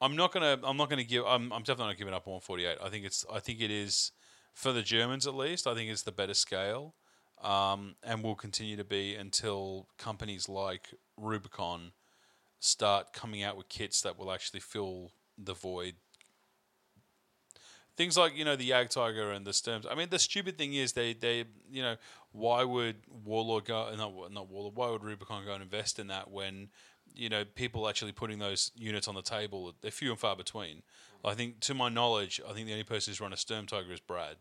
I'm 0.00 0.16
not 0.16 0.32
gonna 0.32 0.58
I'm 0.64 0.76
not 0.76 0.90
gonna 0.90 1.04
give 1.04 1.24
I'm 1.24 1.52
I'm 1.52 1.62
definitely 1.62 1.92
not 1.92 1.98
giving 1.98 2.14
up 2.14 2.26
on 2.26 2.32
148. 2.32 2.78
I 2.84 2.88
think 2.88 3.04
it's 3.04 3.24
I 3.32 3.38
think 3.38 3.60
it 3.60 3.70
is 3.70 4.10
for 4.54 4.72
the 4.72 4.82
Germans 4.82 5.26
at 5.26 5.34
least. 5.34 5.66
I 5.66 5.74
think 5.74 5.90
it's 5.90 6.02
the 6.02 6.12
better 6.12 6.34
scale, 6.34 6.94
um, 7.42 7.96
and 8.02 8.22
will 8.22 8.34
continue 8.34 8.76
to 8.76 8.84
be 8.84 9.14
until 9.14 9.88
companies 9.98 10.48
like 10.48 10.88
Rubicon 11.16 11.92
start 12.58 13.12
coming 13.12 13.42
out 13.42 13.56
with 13.56 13.68
kits 13.68 14.02
that 14.02 14.18
will 14.18 14.32
actually 14.32 14.60
fill 14.60 15.12
the 15.36 15.54
void 15.54 15.94
things 17.96 18.16
like 18.16 18.36
you 18.36 18.44
know 18.44 18.56
the 18.56 18.70
Jagdtiger 18.70 19.34
and 19.34 19.46
the 19.46 19.50
Sturms. 19.50 19.86
I 19.90 19.94
mean, 19.94 20.08
the 20.10 20.18
stupid 20.18 20.58
thing 20.58 20.74
is 20.74 20.92
they 20.92 21.12
they 21.12 21.44
you 21.70 21.82
know 21.82 21.96
why 22.32 22.64
would 22.64 22.96
Warlord 23.24 23.64
go 23.64 23.94
not 23.96 24.32
not 24.32 24.48
Warlord 24.48 24.76
why 24.76 24.90
would 24.90 25.04
Rubicon 25.04 25.44
go 25.44 25.52
and 25.52 25.62
invest 25.62 25.98
in 25.98 26.08
that 26.08 26.30
when 26.30 26.68
you 27.14 27.28
know 27.28 27.44
people 27.44 27.88
actually 27.88 28.12
putting 28.12 28.38
those 28.38 28.70
units 28.74 29.08
on 29.08 29.14
the 29.14 29.22
table 29.22 29.72
they're 29.80 29.90
few 29.90 30.10
and 30.10 30.18
far 30.18 30.36
between. 30.36 30.82
I 31.24 31.34
think 31.34 31.60
to 31.60 31.74
my 31.74 31.88
knowledge, 31.88 32.40
I 32.48 32.52
think 32.52 32.66
the 32.66 32.72
only 32.72 32.84
person 32.84 33.10
who's 33.12 33.20
run 33.20 33.32
a 33.32 33.36
Sturm 33.36 33.66
Tiger 33.66 33.92
is 33.92 34.00
Brad 34.00 34.36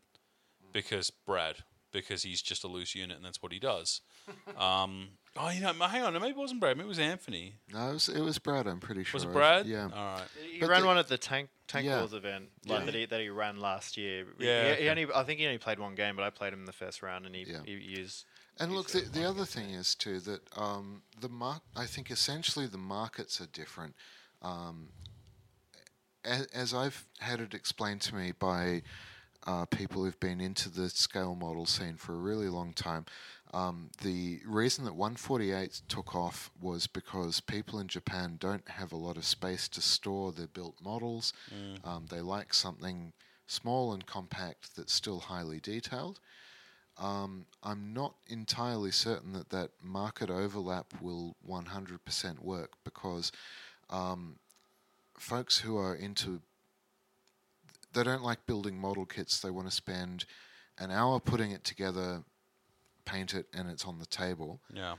because 0.74 1.10
Brad 1.12 1.58
because 1.92 2.24
he's 2.24 2.42
just 2.42 2.64
a 2.64 2.68
loose 2.68 2.96
unit 2.96 3.18
and 3.18 3.26
that's 3.26 3.44
what 3.44 3.52
he 3.52 3.60
does. 3.60 4.00
um, 4.58 5.10
oh, 5.36 5.50
you 5.50 5.60
know, 5.62 5.74
hang 5.74 6.04
on, 6.04 6.14
maybe 6.14 6.28
it 6.30 6.38
wasn't 6.38 6.60
Brad, 6.62 6.78
maybe 6.78 6.86
it 6.86 6.90
was 6.90 7.00
Anthony. 7.00 7.56
No, 7.74 7.90
it 7.90 7.94
was, 7.94 8.10
it 8.10 8.22
was 8.22 8.38
Brad. 8.40 8.66
I'm 8.68 8.80
pretty 8.80 9.04
sure. 9.04 9.18
Was 9.18 9.24
it 9.24 9.28
of- 9.28 9.34
Brad? 9.34 9.66
Yeah. 9.66 9.90
All 9.94 10.14
right. 10.16 10.24
he 10.54 10.60
But 10.60 10.70
ran 10.70 10.82
the- 10.82 10.88
one 10.88 10.98
at 10.98 11.08
the 11.08 11.18
Tank 11.18 11.50
Tank 11.68 11.86
Yeah. 11.86 12.00
Wars 12.00 12.14
event, 12.14 12.46
like 12.66 12.80
Yeah. 12.80 12.86
that 12.86 12.96
he 12.96 13.06
that 13.06 13.22
he 13.22 13.30
ran 13.30 13.60
last 13.60 13.96
year. 13.98 14.26
Yeah, 14.40 14.76
he, 14.76 14.84
he 14.84 14.90
only 14.90 15.08
I 15.14 15.24
think 15.24 15.40
he 15.40 15.46
only 15.46 15.58
played 15.58 15.80
one 15.80 15.96
game, 15.96 16.16
but 16.16 16.24
I 16.24 16.30
played 16.30 16.54
him 16.54 16.60
in 16.60 16.66
the 16.66 16.74
first 16.74 17.02
round, 17.02 17.26
and 17.26 17.36
he, 17.36 17.44
Yeah. 17.44 17.60
he 17.66 17.74
used. 17.74 18.26
And 18.60 18.74
look, 18.74 18.90
the, 18.90 19.02
the 19.02 19.24
other 19.24 19.44
it. 19.44 19.48
thing 19.50 19.70
is 19.72 19.96
too 19.96 20.20
that 20.22 20.42
um, 20.58 21.04
the 21.20 21.30
mar- 21.30 21.62
I 21.76 21.86
think 21.86 22.12
essentially 22.12 22.68
the 22.68 22.78
markets 22.78 23.40
are 23.42 23.46
different. 23.48 23.96
Um, 24.42 24.90
as, 26.24 26.46
as 26.48 26.74
I've 26.74 27.06
had 27.20 27.40
it 27.40 27.54
explained 27.54 28.02
to 28.02 28.16
me 28.16 28.32
by 28.38 28.84
uh, 29.48 29.66
people 29.66 30.04
who've 30.04 30.20
been 30.20 30.40
into 30.42 30.70
the 30.70 30.90
scale 30.90 31.36
model 31.36 31.66
scene 31.66 31.96
for 31.96 32.14
a 32.14 32.18
really 32.18 32.48
long 32.48 32.74
time, 32.74 33.06
um, 33.54 33.90
the 34.02 34.40
reason 34.46 34.86
that 34.86 34.96
148 34.96 35.82
took 35.90 36.16
off 36.16 36.52
was 36.62 36.88
because 36.88 37.42
people 37.42 37.80
in 37.80 37.88
Japan 37.88 38.38
don't 38.40 38.68
have 38.70 38.92
a 38.92 38.98
lot 38.98 39.18
of 39.18 39.26
space 39.26 39.68
to 39.70 39.82
store 39.82 40.32
their 40.32 40.48
built 40.48 40.76
models. 40.82 41.34
Um, 41.84 42.06
they 42.10 42.22
like 42.22 42.54
something 42.54 43.12
small 43.48 43.92
and 43.94 44.06
compact 44.06 44.76
that's 44.78 44.94
still 44.94 45.20
highly 45.20 45.60
detailed. 45.60 46.20
Um, 46.98 47.46
I'm 47.64 47.94
not 47.94 48.14
entirely 48.30 48.92
certain 48.92 49.34
that 49.34 49.50
that 49.50 49.72
market 49.84 50.30
overlap 50.30 50.94
will 51.02 51.36
100% 51.50 52.40
work 52.40 52.74
because 52.86 53.32
um, 53.90 54.38
folks 55.22 55.60
who 55.60 55.78
are 55.78 55.96
into 55.96 56.42
they 57.94 58.04
don't 58.04 58.24
like 58.24 58.46
building 58.46 58.78
model 58.80 59.06
kits. 59.06 59.40
They 59.42 59.50
want 59.52 59.68
to 59.70 59.76
spend 59.76 60.26
an 60.80 60.92
hour 60.92 61.20
putting 61.20 61.52
it 61.52 61.64
together, 61.66 62.24
paint 63.06 63.34
it, 63.34 63.48
and 63.54 63.70
it's 63.70 63.86
on 63.86 64.00
the 64.00 64.06
table. 64.06 64.62
Yeah. 64.74 64.96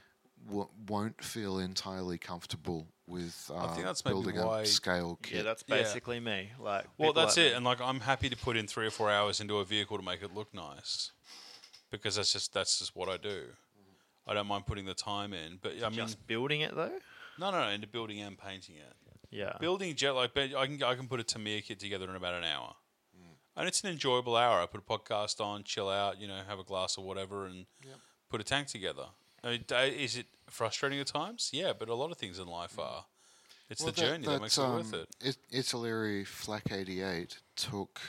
W- 0.47 0.69
won't 0.89 1.23
feel 1.25 1.59
entirely 1.59 2.19
comfortable 2.19 2.87
with 3.07 3.51
uh, 3.55 3.73
think 3.73 3.85
that's 3.87 4.05
maybe 4.05 4.13
building 4.15 4.37
why- 4.37 4.63
a 4.63 4.67
scale 4.67 5.19
kit. 5.23 5.39
Yeah, 5.39 5.43
that's 5.43 5.65
Yeah. 5.67 5.77
basically 5.77 6.21
me. 6.21 6.51
Like, 6.59 6.85
Well, 6.99 7.13
that's 7.15 7.37
like 7.39 7.47
it. 7.47 7.51
me. 7.51 7.55
And 7.57 7.65
like, 7.65 7.81
I'm 7.81 8.01
happy 8.01 8.29
to 8.29 8.37
put 8.37 8.57
in 8.59 8.67
three 8.67 8.87
or 8.87 8.91
four 8.91 9.11
hours 9.11 9.41
into 9.41 9.57
a 9.59 9.65
vehicle 9.65 9.97
to 9.97 10.03
make 10.05 10.23
it 10.23 10.35
look 10.35 10.53
nice, 10.53 11.13
because 11.91 12.17
that's 12.17 12.33
just 12.33 12.53
that's 12.53 12.79
just 12.79 12.95
what 12.95 13.09
I 13.09 13.17
do. 13.17 13.47
I 14.27 14.35
don't 14.35 14.47
mind 14.47 14.67
putting 14.67 14.85
the 14.85 14.95
time 14.95 15.33
in, 15.33 15.59
but 15.63 15.83
I 15.83 15.89
mean, 15.89 15.99
Just 15.99 16.27
building 16.27 16.61
it 16.61 16.75
though. 16.77 16.99
no, 17.39 17.51
no, 17.51 17.63
no, 17.65 17.69
into 17.71 17.87
building 17.87 18.21
and 18.21 18.37
painting 18.39 18.77
it. 18.77 18.97
Yeah. 19.33 19.57
Building 19.59 19.97
jet 19.97 20.13
like 20.13 20.35
but 20.35 20.55
I 20.55 20.67
can 20.67 20.83
I 20.83 20.95
can 20.95 21.09
put 21.09 21.19
a 21.19 21.25
Tamiya 21.25 21.63
kit 21.63 21.81
together 21.81 22.09
in 22.09 22.15
about 22.15 22.35
an 22.35 22.45
hour, 22.45 22.75
and 23.57 23.67
it's 23.67 23.83
an 23.83 23.91
enjoyable 23.91 24.37
hour. 24.37 24.61
I 24.61 24.67
put 24.67 24.81
a 24.81 24.85
podcast 24.85 25.41
on, 25.41 25.65
chill 25.65 25.89
out, 25.89 26.21
you 26.21 26.29
know, 26.29 26.41
have 26.47 26.59
a 26.59 26.65
glass 26.65 26.99
or 26.99 27.05
whatever, 27.05 27.47
and 27.47 27.67
put 28.29 28.41
a 28.41 28.45
tank 28.45 28.69
together. 28.69 29.07
I 29.43 29.51
mean, 29.51 29.65
is 29.99 30.17
it 30.17 30.27
frustrating 30.49 31.01
at 31.01 31.09
times? 31.09 31.51
Yeah, 31.53 31.73
but 31.77 31.89
a 31.89 31.95
lot 31.95 32.13
of 32.13 32.19
things 32.19 32.39
in 32.39 32.47
life 32.47 32.79
are. 32.79 33.07
It's 33.69 33.83
Well, 33.83 33.93
the 33.93 34.01
journey 34.03 34.27
that, 34.27 34.43
makes 34.43 34.59
it 34.59 34.61
worth 34.61 34.93
um, 34.93 35.01
it. 35.23 35.39
It- 35.51 35.65
Italeri 35.65 36.27
Flak 36.27 36.71
88 36.71 37.39
took 37.57 38.01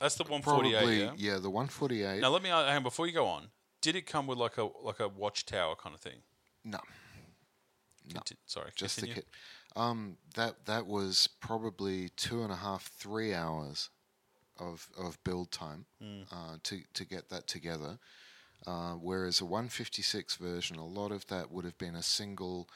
That's 0.00 0.16
the 0.16 0.24
148. 0.24 0.76
probably 0.76 1.24
yeah. 1.24 1.38
the 1.38 1.50
148. 1.50 2.20
Now 2.20 2.30
let 2.30 2.42
me 2.42 2.50
uh, 2.50 2.64
hang 2.64 2.78
on, 2.78 2.82
before 2.82 3.06
you 3.06 3.12
go 3.12 3.26
on. 3.26 3.50
Did 3.80 3.94
it 3.94 4.06
come 4.06 4.26
with 4.26 4.38
like 4.38 4.58
a 4.58 4.68
like 4.82 4.98
a 4.98 5.06
watchtower 5.06 5.76
kind 5.76 5.94
of 5.94 6.00
thing? 6.00 6.18
no, 6.64 6.80
No. 8.12 8.20
Sorry, 8.46 8.70
just 8.74 8.96
continue. 8.96 9.14
the 9.14 9.20
kit. 9.20 9.30
Um, 9.78 10.18
that 10.34 10.66
that 10.66 10.86
was 10.86 11.28
probably 11.40 12.10
two 12.10 12.42
and 12.42 12.52
a 12.52 12.56
half, 12.56 12.88
three 12.88 13.34
hours 13.34 13.90
of 14.58 14.88
of 14.98 15.22
build 15.24 15.52
time 15.52 15.86
Hmm. 16.00 16.22
uh, 16.32 16.58
to 16.64 16.82
to 16.94 17.04
get 17.04 17.28
that 17.30 17.46
together. 17.48 17.98
Uh, 18.66 18.94
whereas 18.94 19.40
a 19.40 19.46
156 19.46 20.36
version, 20.36 20.78
a 20.78 20.86
lot 20.86 21.12
of 21.12 21.26
that 21.28 21.50
would 21.50 21.64
have 21.64 21.78
been 21.78 21.96
a 21.96 22.02
single 22.02 22.68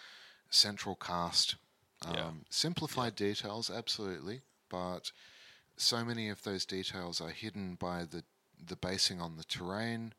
central 0.50 0.96
cast. 0.96 1.56
Um, 2.06 2.12
Yeah. 2.14 2.30
Simplified 2.50 3.16
details, 3.16 3.70
absolutely, 3.70 4.42
but 4.70 5.12
so 5.76 6.04
many 6.04 6.28
of 6.30 6.42
those 6.42 6.66
details 6.66 7.20
are 7.20 7.30
hidden 7.30 7.76
by 7.76 8.04
the 8.04 8.24
the 8.64 8.76
basing 8.76 9.20
on 9.20 9.36
the 9.36 9.44
terrain. 9.44 10.14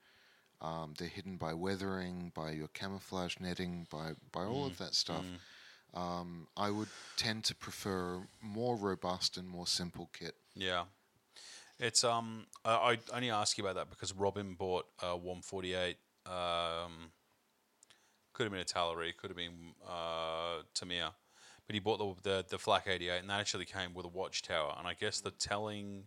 Um, 0.62 0.94
they're 0.98 1.08
hidden 1.10 1.38
by 1.38 1.54
weathering, 1.54 2.32
by 2.36 2.52
your 2.52 2.70
camouflage 2.70 3.38
netting, 3.40 3.88
by 3.92 4.14
by 4.32 4.44
all 4.46 4.66
Mm, 4.66 4.68
of 4.68 4.78
that 4.80 4.96
stuff. 4.96 5.34
Um, 5.94 6.48
I 6.58 6.72
would 6.72 6.90
tend 7.18 7.44
to 7.46 7.56
prefer 7.56 8.20
more 8.42 8.76
robust 8.76 9.38
and 9.38 9.48
more 9.48 9.68
simple 9.68 10.10
kit. 10.18 10.36
Yeah, 10.56 10.86
it's 11.80 12.04
um. 12.04 12.48
I, 12.66 12.98
I 13.12 13.16
only 13.16 13.30
ask 13.30 13.58
you 13.58 13.64
about 13.64 13.76
that 13.76 13.90
because 13.90 14.14
Robin 14.14 14.56
bought 14.56 14.86
a 15.02 15.16
148. 15.16 15.98
Um, 16.26 17.12
could 18.34 18.44
have 18.44 18.52
been 18.52 18.64
Italeri, 18.64 19.16
could 19.16 19.30
have 19.30 19.38
been 19.38 19.76
uh, 19.88 20.64
Tamiya, 20.74 21.12
but 21.68 21.74
he 21.74 21.80
bought 21.80 22.00
the, 22.24 22.30
the 22.30 22.46
the 22.50 22.58
Flak 22.58 22.88
88, 22.88 23.20
and 23.20 23.30
that 23.30 23.40
actually 23.40 23.66
came 23.66 23.94
with 23.94 24.06
a 24.06 24.10
watchtower. 24.10 24.76
And 24.78 24.88
I 24.88 24.96
guess 24.96 25.22
the 25.22 25.32
telling 25.32 26.06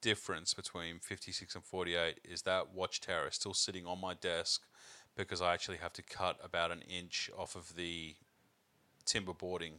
difference 0.00 0.54
between 0.54 0.98
56 1.00 1.54
and 1.54 1.64
48 1.64 2.20
is 2.24 2.42
that 2.42 2.72
watchtower 2.72 3.28
is 3.28 3.34
still 3.34 3.54
sitting 3.54 3.86
on 3.86 4.00
my 4.00 4.14
desk 4.14 4.62
because 5.16 5.42
I 5.42 5.52
actually 5.52 5.78
have 5.78 5.92
to 5.94 6.02
cut 6.02 6.38
about 6.42 6.70
an 6.70 6.82
inch 6.82 7.30
off 7.36 7.56
of 7.56 7.74
the 7.74 8.14
timber 9.08 9.32
boarding 9.32 9.74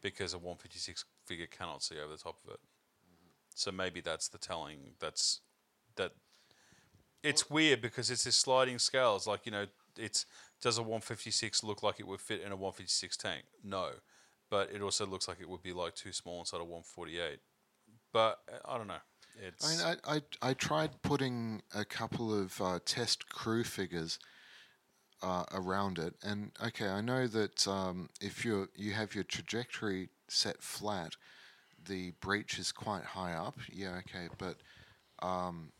because 0.00 0.32
a 0.32 0.38
156 0.38 1.04
figure 1.24 1.46
cannot 1.46 1.82
see 1.82 1.96
over 1.98 2.12
the 2.12 2.22
top 2.22 2.38
of 2.46 2.54
it. 2.54 2.60
So 3.54 3.72
maybe 3.72 4.00
that's 4.00 4.28
the 4.28 4.38
telling. 4.38 4.94
That's 5.00 5.40
that 5.96 6.12
it's 7.22 7.48
weird 7.48 7.80
because 7.80 8.10
it's 8.10 8.24
this 8.24 8.36
sliding 8.36 8.78
scale. 8.78 9.16
It's 9.16 9.26
like 9.26 9.46
you 9.46 9.52
know, 9.52 9.66
it's 9.96 10.26
does 10.60 10.78
a 10.78 10.82
156 10.82 11.62
look 11.64 11.82
like 11.82 12.00
it 12.00 12.06
would 12.06 12.20
fit 12.20 12.40
in 12.40 12.52
a 12.52 12.56
156 12.56 13.16
tank? 13.16 13.44
No, 13.62 13.90
but 14.50 14.70
it 14.72 14.82
also 14.82 15.06
looks 15.06 15.28
like 15.28 15.40
it 15.40 15.48
would 15.48 15.62
be 15.62 15.72
like 15.72 15.94
too 15.94 16.12
small 16.12 16.40
inside 16.40 16.60
a 16.60 16.64
148. 16.64 17.38
But 18.12 18.40
uh, 18.52 18.72
I 18.72 18.78
don't 18.78 18.88
know. 18.88 19.02
It's 19.44 19.82
I 19.82 19.88
mean, 19.88 19.98
I, 20.06 20.16
I, 20.16 20.50
I 20.50 20.54
tried 20.54 21.02
putting 21.02 21.62
a 21.74 21.84
couple 21.84 22.32
of 22.32 22.60
uh, 22.60 22.78
test 22.84 23.28
crew 23.28 23.64
figures 23.64 24.18
uh, 25.24 25.44
around 25.52 25.98
it, 25.98 26.14
and 26.22 26.52
okay, 26.62 26.88
I 26.88 27.00
know 27.00 27.26
that 27.26 27.66
um, 27.66 28.10
if 28.20 28.44
you 28.44 28.68
you 28.76 28.92
have 28.92 29.14
your 29.14 29.24
trajectory 29.24 30.10
set 30.28 30.62
flat, 30.62 31.16
the 31.82 32.12
breach 32.20 32.58
is 32.58 32.72
quite 32.72 33.04
high 33.04 33.32
up. 33.32 33.58
Yeah, 33.72 34.00
okay, 34.00 34.28
but 34.36 34.56
um, 35.26 35.72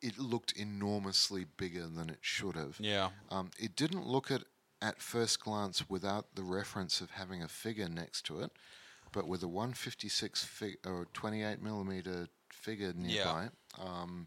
it 0.00 0.18
looked 0.18 0.52
enormously 0.52 1.44
bigger 1.56 1.86
than 1.86 2.08
it 2.08 2.18
should 2.22 2.56
have. 2.56 2.76
yeah, 2.80 3.10
Um, 3.30 3.50
it 3.58 3.76
didn't 3.76 4.06
look 4.06 4.30
at 4.30 4.44
at 4.82 5.00
first 5.00 5.40
glance 5.40 5.88
without 5.88 6.34
the 6.34 6.42
reference 6.42 7.00
of 7.00 7.10
having 7.10 7.42
a 7.42 7.48
figure 7.48 7.88
next 7.88 8.26
to 8.26 8.40
it, 8.40 8.50
but 9.12 9.26
with 9.26 9.42
a 9.42 9.48
156 9.48 10.44
fig- 10.44 10.78
or 10.86 11.06
28 11.14 11.62
millimeter 11.62 12.28
figure 12.50 12.92
nearby, 12.94 13.48
um, 13.78 14.26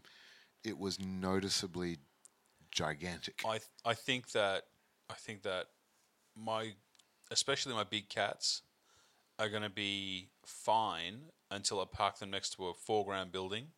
it 0.64 0.76
was 0.76 0.98
noticeably 0.98 1.98
gigantic. 2.70 3.42
I 3.44 3.58
th- 3.58 3.70
I 3.84 3.94
think 3.94 4.32
that 4.32 4.64
I 5.10 5.14
think 5.14 5.42
that 5.42 5.66
my 6.36 6.72
especially 7.30 7.74
my 7.74 7.84
big 7.84 8.08
cats 8.08 8.62
are 9.38 9.48
going 9.48 9.62
to 9.62 9.70
be 9.70 10.28
fine 10.44 11.30
until 11.50 11.80
I 11.80 11.84
park 11.90 12.18
them 12.18 12.30
next 12.30 12.54
to 12.54 12.66
a 12.66 12.74
foreground 12.74 13.32
building, 13.32 13.68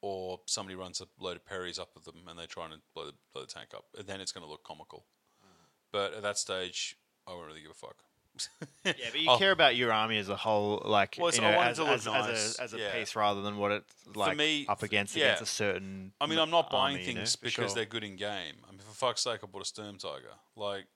or 0.00 0.40
somebody 0.46 0.74
runs 0.74 1.00
a 1.00 1.06
load 1.22 1.36
of 1.36 1.44
Perrys 1.46 1.78
up 1.78 1.90
with 1.94 2.04
them 2.04 2.22
and 2.28 2.38
they 2.38 2.46
try 2.46 2.64
and 2.64 2.74
blow 2.94 3.06
the, 3.06 3.12
blow 3.32 3.42
the 3.42 3.48
tank 3.48 3.68
up. 3.74 3.84
And 3.96 4.06
then 4.06 4.20
it's 4.20 4.32
going 4.32 4.44
to 4.44 4.50
look 4.50 4.64
comical. 4.64 5.06
Mm. 5.44 5.66
But 5.92 6.14
at 6.14 6.22
that 6.22 6.38
stage, 6.38 6.96
I 7.26 7.32
won't 7.32 7.46
really 7.46 7.62
give 7.62 7.70
a 7.70 7.74
fuck. 7.74 8.02
Yeah, 8.84 8.92
but 9.12 9.20
you 9.20 9.30
I'll- 9.30 9.38
care 9.38 9.52
about 9.52 9.76
your 9.76 9.92
army 9.92 10.18
as 10.18 10.28
a 10.28 10.36
whole, 10.36 10.82
like 10.84 11.16
Well, 11.18 11.28
it's- 11.28 11.40
you 11.40 11.46
I 11.46 11.50
know, 11.50 11.56
want 11.56 11.68
it 11.68 11.70
as, 11.70 11.76
to 11.76 11.84
look 11.84 11.92
as, 11.92 12.06
nice, 12.06 12.28
as 12.28 12.58
a, 12.58 12.62
as 12.62 12.74
a 12.74 12.78
yeah. 12.78 12.92
piece 12.92 13.14
rather 13.14 13.42
than 13.42 13.58
what 13.58 13.72
it's 13.72 13.94
like 14.14 14.36
me, 14.36 14.66
up 14.68 14.82
against 14.82 15.14
yeah. 15.14 15.26
against 15.26 15.42
a 15.42 15.46
certain. 15.46 16.12
I 16.20 16.26
mean, 16.26 16.38
I'm 16.38 16.50
not 16.50 16.70
buying 16.70 16.96
army, 16.96 17.06
you 17.06 17.14
know, 17.14 17.18
things 17.20 17.36
for 17.36 17.44
because 17.44 17.70
sure. 17.70 17.74
they're 17.76 17.84
good 17.84 18.04
in 18.04 18.16
game. 18.16 18.56
I 18.66 18.72
mean, 18.72 18.80
for 18.80 18.94
fuck's 18.94 19.22
sake, 19.22 19.40
I 19.42 19.46
bought 19.46 19.62
a 19.62 19.66
Sturm 19.66 19.98
Tiger. 19.98 20.34
Like, 20.56 20.86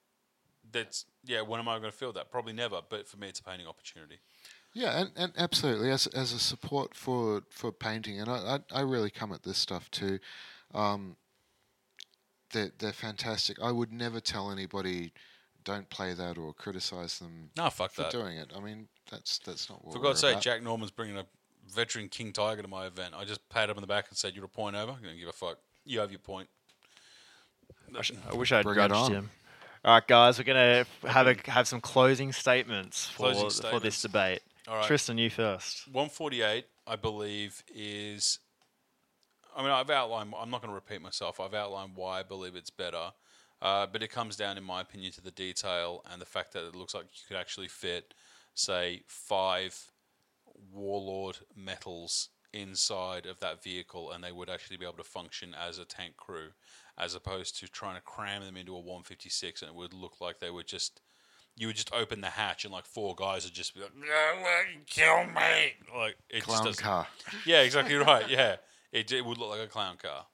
that's 0.72 1.04
yeah. 1.24 1.42
When 1.42 1.60
am 1.60 1.68
I 1.68 1.78
going 1.78 1.90
to 1.90 1.96
feel 1.96 2.12
that? 2.14 2.30
Probably 2.30 2.52
never. 2.52 2.80
But 2.88 3.06
for 3.06 3.18
me, 3.18 3.28
it's 3.28 3.40
a 3.40 3.44
painting 3.44 3.66
opportunity. 3.66 4.18
Yeah, 4.74 5.00
and, 5.00 5.10
and 5.16 5.32
absolutely 5.38 5.90
as 5.90 6.06
as 6.08 6.32
a 6.32 6.38
support 6.38 6.94
for 6.94 7.42
for 7.50 7.72
painting, 7.72 8.20
and 8.20 8.28
I 8.28 8.58
I, 8.72 8.78
I 8.78 8.80
really 8.82 9.10
come 9.10 9.32
at 9.32 9.42
this 9.42 9.58
stuff 9.58 9.90
too. 9.90 10.18
Um, 10.74 11.16
they're 12.52 12.72
they're 12.78 12.92
fantastic. 12.92 13.58
I 13.62 13.72
would 13.72 13.92
never 13.92 14.20
tell 14.20 14.50
anybody 14.50 15.12
don't 15.66 15.90
play 15.90 16.14
that 16.14 16.38
or 16.38 16.54
criticize 16.54 17.18
them 17.18 17.50
No, 17.56 17.68
fuck 17.68 17.90
for 17.90 18.04
that. 18.04 18.10
doing 18.12 18.38
it. 18.38 18.50
I 18.56 18.60
mean, 18.60 18.88
that's 19.10 19.38
that's 19.40 19.68
not 19.68 19.84
what. 19.84 19.92
For 19.92 19.98
we're 19.98 20.04
God's 20.04 20.20
sake, 20.20 20.32
about. 20.32 20.42
Jack 20.42 20.62
Norman's 20.62 20.90
bringing 20.90 21.18
a 21.18 21.26
veteran 21.74 22.08
King 22.08 22.32
Tiger 22.32 22.62
to 22.62 22.68
my 22.68 22.86
event. 22.86 23.12
I 23.14 23.24
just 23.24 23.46
patted 23.50 23.72
him 23.72 23.76
on 23.76 23.82
the 23.82 23.86
back 23.86 24.06
and 24.08 24.16
said, 24.16 24.34
"You're 24.34 24.46
a 24.46 24.48
point 24.48 24.76
over. 24.76 24.92
I 24.92 25.04
don't 25.04 25.18
give 25.18 25.28
a 25.28 25.32
fuck. 25.32 25.58
You 25.84 26.00
have 26.00 26.10
your 26.10 26.20
point." 26.20 26.48
I 27.94 28.34
wish 28.34 28.52
I'd 28.52 28.62
Bring 28.62 28.78
it 28.78 28.88
grudged 28.88 29.12
him. 29.12 29.30
All 29.84 29.94
right, 29.94 30.06
guys, 30.06 30.38
we're 30.38 30.44
gonna 30.44 30.86
have 31.02 31.26
a 31.26 31.36
have 31.50 31.68
some 31.68 31.80
closing 31.80 32.32
statements 32.32 33.06
for 33.06 33.32
Closing 33.32 33.70
for 33.70 33.78
this 33.78 34.00
debate. 34.02 34.40
All 34.66 34.76
right. 34.76 34.86
Tristan, 34.86 35.18
you 35.18 35.30
first. 35.30 35.86
148, 35.88 36.66
I 36.86 36.96
believe, 36.96 37.62
is. 37.72 38.40
I 39.56 39.62
mean, 39.62 39.70
I've 39.70 39.88
outlined. 39.90 40.34
I'm 40.36 40.50
not 40.50 40.60
going 40.60 40.70
to 40.70 40.74
repeat 40.74 41.00
myself. 41.00 41.40
I've 41.40 41.54
outlined 41.54 41.92
why 41.94 42.20
I 42.20 42.22
believe 42.22 42.56
it's 42.56 42.68
better, 42.68 43.12
uh, 43.62 43.86
but 43.86 44.02
it 44.02 44.08
comes 44.08 44.36
down, 44.36 44.58
in 44.58 44.64
my 44.64 44.80
opinion, 44.80 45.12
to 45.12 45.20
the 45.20 45.30
detail 45.30 46.02
and 46.10 46.20
the 46.20 46.26
fact 46.26 46.52
that 46.52 46.66
it 46.66 46.76
looks 46.76 46.94
like 46.94 47.04
you 47.04 47.22
could 47.26 47.36
actually 47.36 47.68
fit, 47.68 48.14
say, 48.54 49.02
five 49.06 49.90
warlord 50.72 51.38
metals 51.54 52.28
inside 52.52 53.26
of 53.26 53.40
that 53.40 53.62
vehicle, 53.62 54.12
and 54.12 54.22
they 54.22 54.32
would 54.32 54.50
actually 54.50 54.76
be 54.76 54.84
able 54.84 54.96
to 54.96 55.04
function 55.04 55.54
as 55.54 55.78
a 55.78 55.84
tank 55.84 56.16
crew, 56.16 56.48
as 56.98 57.14
opposed 57.14 57.58
to 57.58 57.68
trying 57.68 57.96
to 57.96 58.02
cram 58.02 58.42
them 58.42 58.56
into 58.56 58.74
a 58.74 58.80
156, 58.80 59.62
and 59.62 59.70
it 59.70 59.74
would 59.74 59.92
look 59.92 60.20
like 60.20 60.38
they 60.38 60.50
were 60.50 60.62
just 60.62 61.00
you 61.58 61.66
would 61.66 61.76
just 61.76 61.92
open 61.92 62.20
the 62.20 62.28
hatch 62.28 62.64
and 62.64 62.72
like 62.72 62.84
four 62.84 63.14
guys 63.14 63.44
would 63.44 63.54
just 63.54 63.74
be 63.74 63.80
like, 63.80 63.96
"No, 63.96 64.42
way, 64.44 64.78
kill 64.86 65.24
me!" 65.24 65.72
Like 65.94 66.16
it 66.28 66.36
just 66.36 66.46
clown 66.46 66.64
doesn't. 66.64 66.84
car. 66.84 67.06
Yeah, 67.46 67.62
exactly 67.62 67.94
right. 67.94 68.28
Yeah, 68.28 68.56
it, 68.92 69.10
it 69.10 69.24
would 69.24 69.38
look 69.38 69.50
like 69.50 69.60
a 69.60 69.66
clown 69.66 69.96
car. 69.96 70.26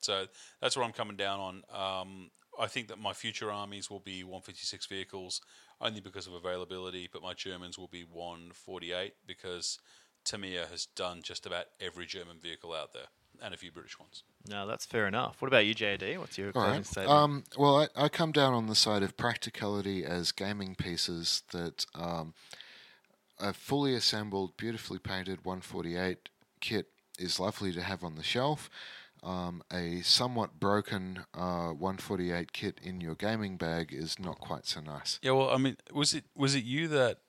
So 0.00 0.26
that's 0.60 0.76
where 0.76 0.84
I'm 0.84 0.92
coming 0.92 1.16
down 1.16 1.40
on. 1.40 2.00
Um, 2.00 2.30
I 2.58 2.66
think 2.66 2.88
that 2.88 2.98
my 2.98 3.12
future 3.12 3.50
armies 3.50 3.90
will 3.90 4.00
be 4.00 4.22
156 4.22 4.86
vehicles 4.86 5.40
only 5.80 6.00
because 6.00 6.26
of 6.26 6.34
availability, 6.34 7.08
but 7.12 7.22
my 7.22 7.34
Germans 7.34 7.78
will 7.78 7.88
be 7.88 8.02
148 8.02 9.14
because 9.26 9.78
Tamiya 10.24 10.66
has 10.70 10.86
done 10.86 11.20
just 11.22 11.46
about 11.46 11.66
every 11.80 12.06
German 12.06 12.38
vehicle 12.40 12.72
out 12.72 12.92
there 12.92 13.08
and 13.42 13.52
a 13.52 13.56
few 13.56 13.72
British 13.72 13.98
ones. 13.98 14.22
No, 14.48 14.66
that's 14.66 14.86
fair 14.86 15.06
enough. 15.06 15.40
What 15.40 15.48
about 15.48 15.66
you, 15.66 15.74
JD? 15.74 16.18
What's 16.18 16.38
your 16.38 16.48
All 16.48 16.52
closing 16.52 16.72
right. 16.74 16.86
statement? 16.86 17.10
Um, 17.10 17.44
well, 17.58 17.88
I, 17.96 18.04
I 18.04 18.08
come 18.08 18.32
down 18.32 18.54
on 18.54 18.66
the 18.66 18.74
side 18.74 19.02
of 19.02 19.16
practicality 19.16 20.04
as 20.04 20.32
gaming 20.32 20.74
pieces 20.74 21.42
that 21.52 21.86
um, 21.94 22.34
a 23.38 23.52
fully 23.52 23.94
assembled, 23.94 24.56
beautifully 24.56 24.98
painted 24.98 25.44
148 25.44 26.28
kit 26.60 26.88
is 27.18 27.40
lovely 27.40 27.72
to 27.72 27.82
have 27.82 28.04
on 28.04 28.16
the 28.16 28.22
shelf. 28.22 28.70
Um, 29.24 29.62
a 29.72 30.02
somewhat 30.02 30.60
broken 30.60 31.24
uh, 31.32 31.70
148 31.70 32.52
kit 32.52 32.78
in 32.82 33.00
your 33.00 33.14
gaming 33.14 33.56
bag 33.56 33.90
is 33.90 34.18
not 34.18 34.38
quite 34.38 34.66
so 34.66 34.80
nice. 34.80 35.18
Yeah, 35.22 35.30
well, 35.32 35.48
I 35.48 35.56
mean, 35.56 35.78
was 35.92 36.12
it 36.12 36.24
was 36.36 36.54
it 36.54 36.64
you 36.64 36.88
that 36.88 37.20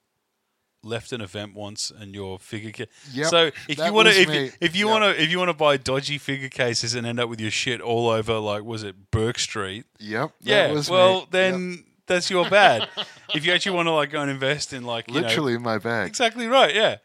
left 0.82 1.10
an 1.12 1.20
event 1.22 1.54
once 1.54 1.90
and 1.90 2.14
your 2.14 2.38
figure 2.38 2.70
case? 2.70 2.88
Yep, 3.12 3.26
so 3.28 3.50
if 3.66 3.78
you 3.78 3.92
want 3.94 4.08
to, 4.08 4.14
if 4.14 4.28
you, 4.32 4.50
if 4.60 4.76
you 4.76 4.86
Yep. 4.88 4.92
want 5.00 5.16
to, 5.16 5.22
if 5.22 5.30
you 5.30 5.38
want 5.38 5.48
to 5.48 5.54
buy 5.56 5.78
dodgy 5.78 6.18
figure 6.18 6.50
cases 6.50 6.94
and 6.94 7.06
end 7.06 7.18
up 7.18 7.30
with 7.30 7.40
your 7.40 7.50
shit 7.50 7.80
all 7.80 8.10
over, 8.10 8.38
like 8.38 8.62
was 8.62 8.82
it 8.82 9.10
Bourke 9.10 9.38
Street? 9.38 9.86
Yep. 9.98 10.32
Yeah. 10.42 10.78
well, 10.90 11.12
me. 11.14 11.20
Yep. 11.20 11.30
then 11.30 11.84
that's 12.06 12.28
your 12.30 12.48
bad. 12.50 12.88
if 13.34 13.46
you 13.46 13.52
actually 13.54 13.74
want 13.74 13.86
to 13.86 13.92
like 13.92 14.10
go 14.10 14.20
and 14.20 14.30
invest 14.30 14.74
in 14.74 14.84
like 14.84 15.08
you 15.08 15.14
know- 15.14 15.26
literally 15.26 15.54
in 15.54 15.62
my 15.62 15.78
bag. 15.78 16.08
Exactly 16.08 16.46
right. 16.46 16.74
Yeah. 16.74 16.96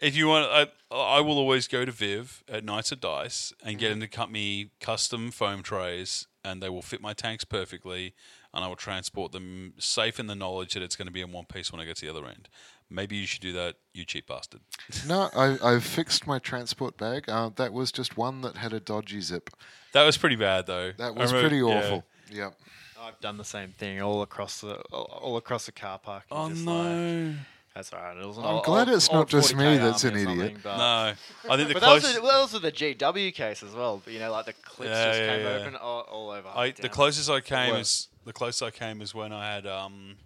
If 0.00 0.16
you 0.16 0.28
want, 0.28 0.46
I, 0.50 0.66
I 0.94 1.20
will 1.20 1.38
always 1.38 1.66
go 1.66 1.84
to 1.84 1.90
Viv 1.92 2.44
at 2.48 2.64
Knights 2.64 2.92
of 2.92 3.00
Dice 3.00 3.52
and 3.64 3.78
get 3.78 3.90
them 3.90 4.00
to 4.00 4.08
cut 4.08 4.30
me 4.30 4.70
custom 4.80 5.30
foam 5.30 5.62
trays, 5.62 6.26
and 6.44 6.62
they 6.62 6.68
will 6.68 6.82
fit 6.82 7.00
my 7.00 7.12
tanks 7.14 7.44
perfectly, 7.44 8.14
and 8.54 8.64
I 8.64 8.68
will 8.68 8.76
transport 8.76 9.32
them 9.32 9.74
safe 9.78 10.20
in 10.20 10.26
the 10.28 10.34
knowledge 10.36 10.74
that 10.74 10.82
it's 10.82 10.94
going 10.96 11.06
to 11.08 11.12
be 11.12 11.20
in 11.20 11.32
one 11.32 11.46
piece 11.46 11.72
when 11.72 11.80
I 11.80 11.84
get 11.84 11.96
to 11.96 12.06
the 12.06 12.10
other 12.16 12.26
end. 12.26 12.48
Maybe 12.90 13.16
you 13.16 13.26
should 13.26 13.42
do 13.42 13.52
that, 13.52 13.74
you 13.92 14.04
cheap 14.04 14.28
bastard. 14.28 14.60
No, 15.06 15.28
I, 15.36 15.58
I've 15.62 15.84
fixed 15.84 16.26
my 16.26 16.38
transport 16.38 16.96
bag. 16.96 17.28
Uh, 17.28 17.50
that 17.56 17.72
was 17.72 17.92
just 17.92 18.16
one 18.16 18.40
that 18.42 18.56
had 18.56 18.72
a 18.72 18.80
dodgy 18.80 19.20
zip. 19.20 19.50
That 19.92 20.04
was 20.04 20.16
pretty 20.16 20.36
bad, 20.36 20.66
though. 20.66 20.92
That 20.96 21.14
was 21.14 21.32
remember- 21.32 21.48
pretty 21.50 21.66
yeah. 21.66 21.78
awful. 21.86 22.04
Yep. 22.30 22.54
I've 23.02 23.20
done 23.20 23.36
the 23.36 23.44
same 23.44 23.70
thing 23.72 24.00
all 24.02 24.22
across 24.22 24.60
the 24.60 24.76
all, 24.92 25.04
all 25.22 25.36
across 25.38 25.66
the 25.66 25.72
car 25.72 25.98
park. 25.98 26.24
You're 26.30 26.40
Oh 26.40 26.48
just 26.50 26.64
like, 26.66 26.76
no, 26.76 27.34
that's 27.78 27.92
all 27.92 28.00
right. 28.02 28.16
It 28.16 28.26
was 28.26 28.38
an 28.38 28.44
I'm 28.44 28.54
old- 28.56 28.64
glad 28.64 28.88
old- 28.88 28.96
it's 28.96 29.08
not 29.12 29.18
old 29.18 29.28
just 29.28 29.54
me 29.54 29.76
that's 29.78 30.02
an 30.02 30.16
idiot. 30.16 30.56
but- 30.64 30.76
no! 30.76 31.14
I 31.52 31.56
think 31.56 31.68
the 31.68 31.74
But 31.78 31.80
those 31.82 32.00
closest, 32.02 32.18
are, 32.18 32.22
those 32.22 32.54
are 32.56 32.58
the 32.58 32.72
GW 32.72 33.32
case 33.34 33.62
as 33.62 33.72
well. 33.72 34.02
But, 34.04 34.12
you 34.12 34.18
know, 34.18 34.32
like 34.32 34.46
the 34.46 34.52
clips 34.52 34.90
Yeah, 34.90 35.06
just 35.06 35.20
yeah, 35.20 35.36
came 35.36 35.46
yeah. 35.46 35.52
open 35.52 35.76
all, 35.76 36.00
all 36.00 36.30
over. 36.30 36.48
I, 36.48 36.72
the 36.72 36.88
closest 36.88 37.30
I 37.30 37.40
came 37.40 37.76
is 37.76 38.08
the 38.24 38.32
closest 38.32 38.62
I 38.64 38.70
came 38.72 39.00
is 39.00 39.14
when 39.14 39.32
I 39.32 39.46
had 39.54 39.64
um, 39.66 40.16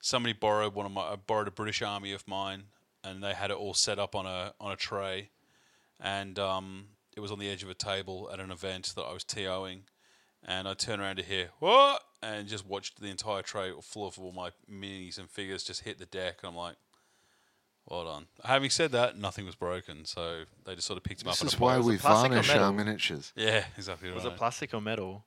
somebody 0.00 0.32
borrowed 0.32 0.74
one 0.74 0.86
of 0.86 0.92
my 0.92 1.02
I 1.02 1.16
borrowed 1.16 1.46
a 1.48 1.50
British 1.50 1.82
Army 1.82 2.12
of 2.12 2.26
mine, 2.26 2.64
and 3.04 3.22
they 3.22 3.34
had 3.34 3.50
it 3.50 3.56
all 3.58 3.74
set 3.74 3.98
up 3.98 4.14
on 4.14 4.24
a 4.24 4.54
on 4.58 4.72
a 4.72 4.76
tray, 4.76 5.28
and 6.00 6.38
um, 6.38 6.86
it 7.14 7.20
was 7.20 7.30
on 7.30 7.38
the 7.38 7.50
edge 7.50 7.62
of 7.62 7.68
a 7.68 7.74
table 7.74 8.30
at 8.32 8.40
an 8.40 8.50
event 8.50 8.94
that 8.96 9.02
I 9.02 9.12
was 9.12 9.24
TOing, 9.24 9.80
and 10.42 10.66
I 10.66 10.72
turned 10.74 11.02
around 11.02 11.16
to 11.16 11.22
hear 11.22 11.50
what, 11.58 12.02
and 12.22 12.48
just 12.48 12.66
watched 12.66 13.00
the 13.00 13.08
entire 13.08 13.42
tray 13.42 13.72
full 13.82 14.06
of 14.08 14.18
all 14.18 14.32
my 14.32 14.50
minis 14.70 15.18
and 15.18 15.28
figures 15.30 15.62
just 15.64 15.82
hit 15.82 15.98
the 15.98 16.06
deck, 16.06 16.38
and 16.42 16.50
I'm 16.50 16.56
like. 16.56 16.76
Well 17.88 18.04
done. 18.04 18.26
Having 18.44 18.70
said 18.70 18.92
that, 18.92 19.18
nothing 19.18 19.44
was 19.44 19.54
broken, 19.54 20.04
so 20.06 20.44
they 20.64 20.74
just 20.74 20.86
sort 20.86 20.96
of 20.96 21.02
picked 21.04 21.20
them 21.22 21.30
This 21.30 21.42
up. 21.42 21.48
is 21.48 21.54
on 21.54 21.60
why 21.60 21.76
boat. 21.76 21.84
we 21.84 21.98
plastic 21.98 22.30
or 22.30 22.34
varnish 22.34 22.54
our 22.56 22.72
miniatures. 22.72 23.32
Yeah, 23.36 23.64
exactly 23.76 24.08
right. 24.08 24.14
Was 24.14 24.24
it 24.24 24.36
plastic 24.36 24.72
or 24.72 24.80
metal? 24.80 25.24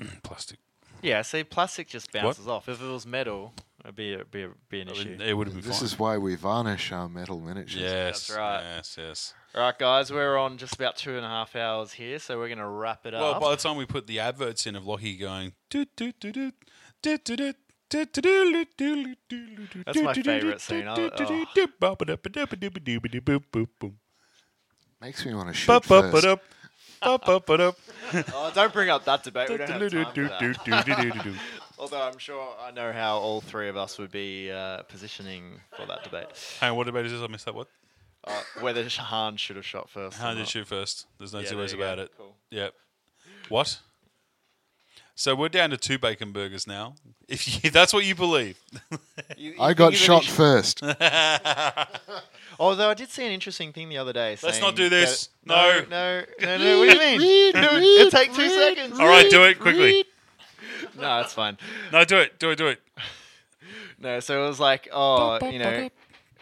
plastic? 0.22 0.58
Yeah, 1.00 1.22
see, 1.22 1.42
plastic 1.44 1.88
just 1.88 2.12
bounces 2.12 2.46
off. 2.46 2.68
If 2.68 2.80
it 2.80 2.86
was 2.86 3.06
metal, 3.06 3.54
it'd 3.82 3.96
be, 3.96 4.12
a, 4.14 4.24
be, 4.24 4.44
a, 4.44 4.50
be 4.68 4.82
an 4.82 4.88
issue. 4.88 5.16
It 5.20 5.32
would 5.34 5.48
have 5.48 5.56
been 5.56 5.64
This 5.66 5.78
fine. 5.78 5.86
is 5.86 5.98
why 5.98 6.18
we 6.18 6.36
varnish 6.36 6.92
our 6.92 7.08
metal 7.08 7.40
miniatures. 7.40 7.80
Yes, 7.80 8.30
right. 8.30 8.60
Yes, 8.62 8.96
yes. 9.00 9.34
All 9.54 9.62
right, 9.62 9.76
guys, 9.76 10.12
we're 10.12 10.36
on 10.36 10.58
just 10.58 10.74
about 10.74 10.96
two 10.96 11.16
and 11.16 11.24
a 11.24 11.28
half 11.28 11.56
hours 11.56 11.92
here, 11.92 12.18
so 12.20 12.38
we're 12.38 12.46
going 12.48 12.58
to 12.58 12.66
wrap 12.68 13.04
it 13.06 13.14
up. 13.14 13.20
Well, 13.20 13.34
up. 13.34 13.40
by 13.40 13.50
the 13.50 13.56
time 13.56 13.76
we 13.76 13.84
put 13.86 14.06
the 14.06 14.20
adverts 14.20 14.66
in 14.66 14.76
of 14.76 14.86
Lockie 14.86 15.16
going, 15.16 15.54
"Doot, 15.70 15.88
doot, 15.96 16.20
doot, 16.20 16.34
doot, 16.34 16.54
doot, 17.02 17.24
doot, 17.24 17.36
doot, 17.38 17.56
That's 17.92 18.18
my 20.02 20.12
doot, 20.12 20.24
favourite 20.24 20.52
doot, 20.52 20.60
scene. 20.60 20.88
I- 20.88 20.94
doot, 20.94 21.16
doot, 21.16 21.70
oh. 23.82 23.92
Makes 25.00 25.26
me 25.26 25.34
want 25.34 25.48
to 25.48 25.54
shoot 25.54 25.66
Bop, 25.66 25.86
bop, 25.88 26.12
ba, 26.12 26.20
first. 26.20 26.38
Oh, 28.34 28.50
don't 28.54 28.72
bring 28.72 28.88
up 28.88 29.04
that 29.06 29.24
debate. 29.24 29.48
We 29.48 29.56
don't 29.56 29.68
have 29.68 29.90
time 29.90 30.08
for 30.14 30.22
that. 30.28 31.36
Although 31.78 32.02
I'm 32.02 32.18
sure 32.18 32.54
I 32.62 32.70
know 32.70 32.92
how 32.92 33.16
all 33.18 33.40
three 33.40 33.68
of 33.68 33.76
us 33.76 33.98
would 33.98 34.12
be 34.12 34.50
uh, 34.52 34.82
positioning 34.84 35.60
for 35.76 35.84
that 35.86 36.04
debate. 36.04 36.26
Hang 36.60 36.70
on, 36.72 36.76
what 36.76 36.84
debate 36.86 37.06
is 37.06 37.12
this? 37.12 37.20
I 37.20 37.26
missed 37.26 37.44
that. 37.46 37.54
What? 37.56 37.66
Uh, 38.24 38.40
whether 38.60 38.88
Han 38.88 39.36
should 39.36 39.56
have 39.56 39.66
shot 39.66 39.90
first. 39.90 40.16
or 40.16 40.22
How 40.22 40.30
did 40.30 40.40
not. 40.40 40.48
shoot 40.48 40.66
first? 40.68 41.06
There's 41.18 41.32
no 41.32 41.40
Yeah, 41.40 41.46
two 41.46 41.56
there 41.56 41.62
ways 41.62 41.72
you 41.72 41.78
go. 41.78 41.84
about 41.84 41.98
it. 41.98 42.12
Cool. 42.16 42.36
Yep. 42.50 42.74
What? 43.48 43.80
So 45.14 45.34
we're 45.34 45.48
down 45.50 45.70
to 45.70 45.76
two 45.76 45.98
bacon 45.98 46.32
burgers 46.32 46.66
now. 46.66 46.94
If, 47.28 47.64
you, 47.64 47.70
that's 47.72 47.92
what 47.92 48.04
you 48.04 48.14
believe. 48.14 48.58
You- 48.90 48.98
you 49.36 49.54
I 49.60 49.68
think 49.68 49.78
got 49.78 49.88
of 49.88 49.94
it 49.94 49.96
shot 49.98 50.26
as- 50.26 50.34
first. 50.34 50.82
Although 52.58 52.90
I 52.90 52.94
did 52.94 53.10
see 53.10 53.24
an 53.26 53.32
interesting 53.32 53.72
thing 53.72 53.88
the 53.88 53.98
other 53.98 54.12
day. 54.12 54.30
Let's 54.42 54.42
saying 54.42 54.62
not 54.62 54.76
do 54.76 54.88
this. 54.88 55.28
that- 55.46 55.86
No. 55.88 55.88
no, 55.90 56.24
no, 56.40 56.58
no. 56.58 56.78
What 56.80 56.88
do 56.88 56.94
you 56.94 56.98
mean? 56.98 57.18
Read, 57.20 57.54
it. 57.56 57.72
read, 57.72 58.00
It'll 58.00 58.10
take 58.10 58.32
two 58.34 58.42
read, 58.42 58.76
seconds. 58.76 59.00
All 59.00 59.06
right, 59.06 59.28
do 59.30 59.44
it 59.44 59.58
quickly. 59.58 60.04
No, 60.98 61.20
it's 61.20 61.32
fine. 61.32 61.56
No, 61.92 62.04
do 62.04 62.18
it. 62.18 62.38
Do 62.38 62.50
it. 62.50 62.56
Do 62.56 62.68
it. 62.68 62.80
No, 63.98 64.20
so 64.20 64.44
it 64.44 64.48
was 64.48 64.60
like, 64.60 64.88
oh, 64.92 65.38
you 65.48 65.58
know, 65.58 65.88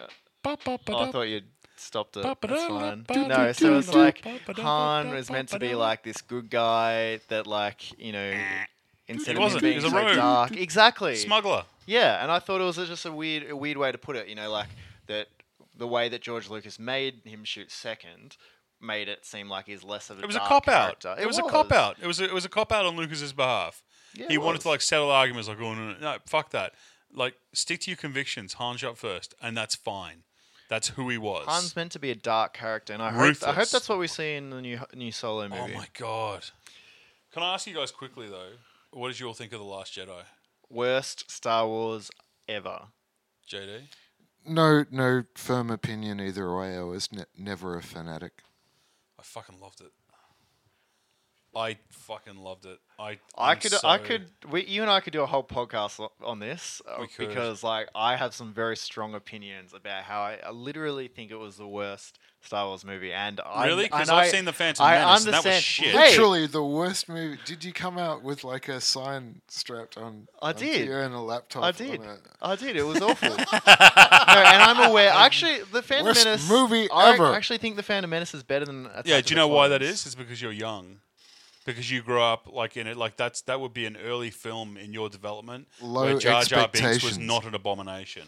oh, 0.00 0.06
I 0.46 0.56
thought 0.56 1.24
you'd 1.28 1.44
stopped 1.90 2.16
it. 2.16 2.22
That's 2.22 2.66
fine. 2.66 3.04
No, 3.28 3.52
so 3.52 3.78
it's 3.78 3.92
like 3.92 4.24
Han 4.58 5.10
was 5.10 5.28
meant 5.28 5.48
to 5.48 5.58
be 5.58 5.74
like 5.74 6.04
this 6.04 6.22
good 6.22 6.48
guy 6.48 7.18
that, 7.28 7.48
like, 7.48 7.98
you 7.98 8.12
know, 8.12 8.32
instead 9.08 9.32
of 9.32 9.38
him 9.38 9.42
wasn't. 9.42 9.64
He 9.64 9.70
being 9.70 9.82
was 9.82 9.84
a 9.84 9.90
so 9.90 9.96
rogue. 9.96 10.14
dark, 10.14 10.56
exactly. 10.56 11.16
Smuggler. 11.16 11.64
Yeah, 11.86 12.22
and 12.22 12.30
I 12.30 12.38
thought 12.38 12.60
it 12.60 12.64
was 12.64 12.76
just 12.76 13.04
a 13.06 13.12
weird, 13.12 13.50
a 13.50 13.56
weird 13.56 13.76
way 13.76 13.90
to 13.90 13.98
put 13.98 14.14
it. 14.14 14.28
You 14.28 14.36
know, 14.36 14.50
like 14.50 14.68
that 15.08 15.26
the 15.76 15.88
way 15.88 16.08
that 16.08 16.22
George 16.22 16.48
Lucas 16.48 16.78
made 16.78 17.22
him 17.24 17.42
shoot 17.42 17.72
second 17.72 18.36
made 18.80 19.08
it 19.08 19.26
seem 19.26 19.48
like 19.48 19.66
he's 19.66 19.82
less 19.82 20.10
of 20.10 20.20
a. 20.20 20.22
It 20.22 20.26
was 20.26 20.36
a 20.36 20.38
dark 20.38 20.48
cop 20.48 20.68
out. 20.68 21.00
character. 21.00 21.16
It, 21.20 21.26
was, 21.26 21.38
a 21.38 21.42
cop 21.42 21.72
out. 21.72 21.96
It 22.00 22.06
was 22.06 22.20
a, 22.20 22.24
it 22.24 22.32
was 22.32 22.44
a 22.44 22.48
cop 22.48 22.70
out 22.70 22.86
on 22.86 22.96
Lucas's 22.96 23.32
behalf. 23.32 23.82
Yeah, 24.14 24.28
he 24.28 24.34
it 24.34 24.38
wanted 24.38 24.58
was. 24.58 24.62
to 24.62 24.68
like 24.68 24.80
settle 24.80 25.10
arguments, 25.10 25.48
like, 25.48 25.60
oh 25.60 25.74
no, 25.74 25.92
no, 25.92 25.98
no, 26.00 26.16
fuck 26.26 26.50
that. 26.50 26.72
Like, 27.12 27.34
stick 27.52 27.80
to 27.80 27.90
your 27.90 27.98
convictions. 27.98 28.54
Han 28.54 28.76
shot 28.76 28.96
first, 28.96 29.34
and 29.42 29.56
that's 29.56 29.74
fine. 29.74 30.22
That's 30.70 30.88
who 30.88 31.08
he 31.08 31.18
was. 31.18 31.46
Han's 31.48 31.74
meant 31.74 31.90
to 31.92 31.98
be 31.98 32.12
a 32.12 32.14
dark 32.14 32.54
character, 32.54 32.92
and 32.92 33.02
I 33.02 33.10
hope 33.10 33.18
I 33.18 33.26
hope 33.26 33.56
Ruthless. 33.56 33.72
that's 33.72 33.88
what 33.88 33.98
we 33.98 34.06
see 34.06 34.36
in 34.36 34.50
the 34.50 34.62
new 34.62 34.78
new 34.94 35.10
Solo 35.10 35.44
oh 35.44 35.48
movie. 35.48 35.74
oh 35.74 35.78
my 35.78 35.88
god. 35.98 36.46
Can 37.32 37.42
I 37.42 37.54
ask 37.54 37.66
you 37.66 37.74
guys 37.74 37.90
quickly 37.90 38.28
though? 38.28 38.52
What 38.92 39.08
did 39.08 39.18
you 39.18 39.26
all 39.26 39.34
think 39.34 39.52
of 39.52 39.58
the 39.58 39.64
Last 39.64 39.96
Jedi, 39.96 40.22
Worst 40.70 41.28
Star 41.28 41.66
Wars 41.66 42.08
ever. 42.48 42.82
JD? 43.50 43.88
No, 44.46 44.84
no 44.92 45.24
firm 45.34 45.70
opinion 45.70 46.20
either 46.20 46.56
way. 46.56 46.76
I 46.76 46.82
was 46.82 47.10
ne- 47.12 47.24
never 47.36 47.76
a 47.76 47.82
fanatic. 47.82 48.42
I 49.18 49.22
fucking 49.22 49.60
loved 49.60 49.80
it. 49.80 49.92
I 51.54 51.78
fucking 51.90 52.36
loved 52.36 52.64
it. 52.66 52.78
I 52.98 53.18
I 53.36 53.52
I'm 53.52 53.58
could, 53.58 53.72
so- 53.72 53.88
I 53.88 53.98
could, 53.98 54.30
we, 54.50 54.64
you 54.66 54.82
and 54.82 54.90
I 54.90 55.00
could 55.00 55.12
do 55.12 55.22
a 55.22 55.26
whole 55.26 55.42
podcast 55.42 55.98
o- 55.98 56.12
on 56.24 56.38
this 56.38 56.80
uh, 56.88 56.98
We 57.00 57.06
could. 57.08 57.28
because, 57.28 57.64
like, 57.64 57.88
I 57.94 58.14
have 58.16 58.34
some 58.34 58.52
very 58.52 58.76
strong 58.76 59.14
opinions 59.14 59.72
about 59.74 60.04
how 60.04 60.20
I, 60.20 60.38
I 60.46 60.50
literally 60.50 61.08
think 61.08 61.30
it 61.32 61.36
was 61.38 61.56
the 61.56 61.66
worst 61.66 62.18
Star 62.42 62.66
Wars 62.68 62.84
movie, 62.84 63.12
and 63.12 63.40
I 63.44 63.66
Really? 63.66 63.88
'Cause 63.88 64.02
and 64.02 64.10
I've 64.10 64.26
I- 64.26 64.30
seen 64.30 64.44
The 64.44 64.52
Phantom 64.52 64.84
I 64.86 64.94
Menace, 64.96 65.24
and 65.24 65.32
that 65.34 65.38
was 65.38 65.46
understand. 65.46 65.64
shit. 65.64 65.86
Hey, 65.94 66.10
Literally 66.10 66.46
the 66.46 66.62
worst 66.62 67.08
movie. 67.08 67.38
Did 67.44 67.64
you 67.64 67.72
come 67.72 67.98
out 67.98 68.22
with 68.22 68.44
like 68.44 68.68
a 68.68 68.80
sign 68.80 69.40
strapped 69.48 69.96
on? 69.96 70.28
I 70.40 70.50
onto 70.50 70.64
did. 70.66 70.86
you 70.86 70.94
and 70.94 71.12
a 71.14 71.20
laptop. 71.20 71.64
I 71.64 71.68
on 71.68 71.72
did. 71.74 72.00
I 72.40 72.56
did. 72.56 72.76
It 72.76 72.82
was 72.84 73.00
awful. 73.02 73.28
no, 73.30 73.34
and 73.36 74.62
I'm 74.62 74.88
aware. 74.90 75.10
Actually, 75.10 75.62
the 75.72 75.82
Phantom 75.82 76.06
Worst 76.06 76.24
Menace 76.24 76.48
movie 76.48 76.88
I 76.90 77.14
ever. 77.14 77.34
actually 77.34 77.58
think 77.58 77.76
the 77.76 77.82
Phantom 77.82 78.08
Menace 78.10 78.34
is 78.34 78.42
better 78.42 78.64
than. 78.66 78.86
Attack 78.86 79.06
Yeah, 79.06 79.16
of 79.18 79.24
do 79.26 79.30
you 79.32 79.36
know 79.36 79.48
why 79.48 79.68
that 79.68 79.80
Clones. 79.80 79.94
is? 80.00 80.06
It's 80.06 80.14
because 80.14 80.40
you're 80.40 80.52
young. 80.52 81.00
Because 81.70 81.90
you 81.90 82.02
grew 82.02 82.20
up 82.20 82.48
like 82.52 82.76
in 82.76 82.86
it, 82.86 82.96
like 82.96 83.16
that's 83.16 83.42
that 83.42 83.60
would 83.60 83.72
be 83.72 83.86
an 83.86 83.96
early 83.96 84.30
film 84.30 84.76
in 84.76 84.92
your 84.92 85.08
development 85.08 85.68
Low 85.80 86.04
where 86.04 86.18
Jar 86.18 86.42
Jar 86.44 86.68
Binks 86.68 87.02
was 87.04 87.18
not 87.18 87.44
an 87.44 87.54
abomination. 87.54 88.26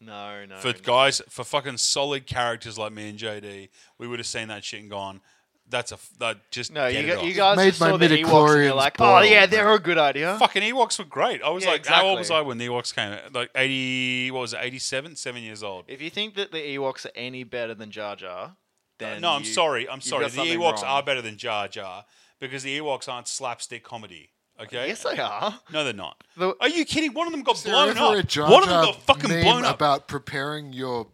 No, 0.00 0.44
no. 0.46 0.56
For 0.56 0.68
no. 0.68 0.78
guys, 0.82 1.22
for 1.28 1.44
fucking 1.44 1.76
solid 1.78 2.26
characters 2.26 2.76
like 2.76 2.92
me 2.92 3.08
and 3.10 3.18
JD, 3.18 3.68
we 3.98 4.08
would 4.08 4.18
have 4.18 4.26
seen 4.26 4.48
that 4.48 4.64
shit 4.64 4.80
and 4.80 4.90
gone, 4.90 5.20
"That's 5.68 5.92
a 5.92 5.94
f- 5.94 6.10
that 6.18 6.50
just 6.50 6.72
No, 6.72 6.90
get 6.90 7.04
you, 7.06 7.12
it 7.12 7.24
you 7.24 7.34
guys 7.34 7.56
Made 7.56 7.68
just 7.68 7.80
my 7.80 7.90
saw 7.90 7.96
the 7.98 8.08
Ewoks 8.08 8.54
and 8.56 8.64
you're 8.64 8.74
like, 8.74 8.96
oh 9.00 9.20
yeah, 9.20 9.46
they're 9.46 9.70
a 9.72 9.78
good 9.78 9.98
idea. 9.98 10.36
Fucking 10.40 10.62
Ewoks 10.62 10.98
were 10.98 11.04
great. 11.04 11.40
I 11.42 11.50
was 11.50 11.62
Yeah, 11.64 11.70
like, 11.70 11.86
how 11.86 12.04
old 12.04 12.18
was. 12.18 12.32
I 12.32 12.40
when 12.40 12.58
the 12.58 12.66
Ewoks 12.66 12.92
came 12.92 13.12
out? 13.12 13.32
Like 13.32 13.50
eighty, 13.54 14.32
what 14.32 14.40
was 14.40 14.54
it, 14.54 14.58
eighty-seven, 14.60 15.14
seven 15.14 15.42
years 15.44 15.62
old. 15.62 15.84
If 15.86 16.02
you 16.02 16.10
think 16.10 16.34
that 16.34 16.50
the 16.50 16.58
Ewoks 16.58 17.06
are 17.06 17.12
any 17.14 17.44
better 17.44 17.74
than 17.74 17.92
Jar 17.92 18.16
Jar, 18.16 18.56
then 18.98 19.20
no, 19.20 19.30
I'm 19.30 19.42
you- 19.42 19.46
sorry. 19.46 19.88
I'm 19.88 20.00
sorry. 20.00 20.28
The 20.28 20.38
Ewoks 20.40 20.82
wrong. 20.82 20.84
are 20.84 21.02
better 21.04 21.22
than 21.22 21.36
Jar 21.36 21.68
Jar 21.68 22.06
because 22.42 22.62
the 22.64 22.78
Ewoks 22.78 23.08
aren't 23.08 23.28
slapstick 23.28 23.82
comedy. 23.84 24.28
Okay. 24.60 24.88
Yes, 24.88 25.02
they 25.02 25.18
are. 25.18 25.58
No, 25.72 25.82
they're 25.84 25.92
not. 25.92 26.22
The- 26.36 26.54
Are 26.60 26.68
you 26.68 26.84
kidding? 26.84 27.14
One 27.14 27.26
of 27.26 27.32
them 27.32 27.42
got 27.42 27.62
blown 27.64 27.96
up. 27.96 27.96
One 28.36 28.62
of 28.62 28.68
them 28.68 28.84
got 28.84 29.02
fucking 29.02 29.30
blown 29.42 29.64
up. 29.64 29.74
about 29.76 30.08
preparing 30.08 30.72
your 30.72 31.06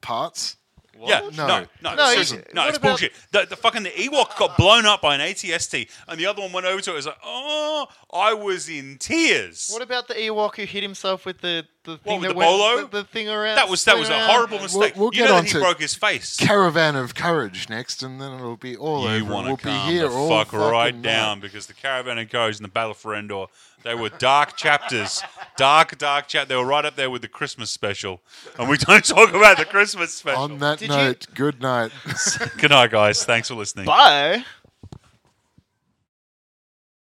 parts? 0.00 0.56
Yeah, 1.00 1.20
no, 1.36 1.46
No. 1.46 1.66
no, 1.82 1.94
No, 1.94 2.06
seriously, 2.10 2.38
you- 2.38 2.44
no, 2.54 2.68
it's 2.68 2.78
bullshit. 2.78 3.12
The, 3.32 3.46
the 3.46 3.56
fucking 3.56 3.82
the 3.84 3.90
Ewok 3.90 4.36
got 4.38 4.56
blown 4.56 4.86
up 4.86 5.02
by 5.02 5.14
an 5.14 5.20
ATST, 5.20 5.88
and 6.08 6.18
the 6.20 6.26
other 6.26 6.42
one 6.42 6.52
went 6.52 6.66
over 6.66 6.80
to 6.80 6.90
it. 6.90 6.92
It 6.92 6.96
was 6.96 7.06
like, 7.06 7.18
oh, 7.24 7.86
I 8.12 8.34
was 8.34 8.68
in 8.68 8.98
tears. 8.98 9.70
What 9.72 9.82
about 9.82 10.08
the 10.08 10.14
Ewok 10.14 10.56
who 10.56 10.64
hit 10.64 10.82
himself 10.82 11.26
with 11.26 11.40
the 11.40 11.66
the 11.84 11.98
thing 11.98 12.20
with 12.20 12.28
that 12.28 12.34
the 12.34 12.38
went, 12.38 12.48
bolo? 12.50 12.80
The, 12.86 12.98
the 13.02 13.04
thing 13.04 13.28
around. 13.28 13.56
that 13.56 13.68
was 13.68 13.84
that 13.84 13.98
was 13.98 14.08
a 14.08 14.12
around? 14.12 14.30
horrible 14.30 14.58
mistake. 14.60 14.94
we'll 14.96 15.06
you 15.12 15.18
get 15.22 15.28
know 15.28 15.34
on 15.36 15.42
that 15.44 15.48
he 15.48 15.52
to 15.52 15.60
broke 15.60 15.80
his 15.80 15.94
face. 15.94 16.36
Caravan 16.38 16.96
of 16.96 17.14
Courage 17.14 17.68
next, 17.68 18.02
and 18.02 18.20
then 18.20 18.32
it'll 18.32 18.56
be 18.56 18.76
all 18.76 19.02
you 19.02 19.22
over. 19.24 19.32
want 19.34 19.46
We'll 19.48 19.56
to 19.58 19.64
be 19.64 19.70
here 19.92 20.08
the 20.08 20.14
all 20.14 20.28
fuck 20.28 20.52
right 20.52 21.00
down 21.02 21.40
because 21.40 21.66
the 21.66 21.74
Caravan 21.74 22.18
of 22.18 22.30
Courage 22.30 22.56
and 22.56 22.64
the 22.64 22.70
Battle 22.70 22.94
for 22.94 23.14
Endor, 23.14 23.46
they 23.84 23.94
were 23.94 24.08
dark 24.08 24.56
chapters, 24.56 25.22
dark, 25.56 25.96
dark 25.98 26.26
chap. 26.26 26.48
They 26.48 26.56
were 26.56 26.64
right 26.66 26.84
up 26.84 26.96
there 26.96 27.10
with 27.10 27.22
the 27.22 27.28
Christmas 27.28 27.70
special, 27.70 28.20
and 28.58 28.68
we 28.68 28.76
don't 28.78 29.04
talk 29.04 29.30
about 29.34 29.58
the 29.58 29.64
Christmas 29.64 30.12
special. 30.14 30.42
On 30.42 30.58
that 30.58 30.78
Did 30.78 30.90
you- 30.90 30.96
note, 30.96 31.26
good 31.34 31.60
night. 31.62 31.92
Good 32.58 32.70
night, 32.70 32.90
guys. 32.90 33.24
Thanks 33.24 33.48
for 33.48 33.54
listening. 33.54 33.86
Bye. 33.86 34.44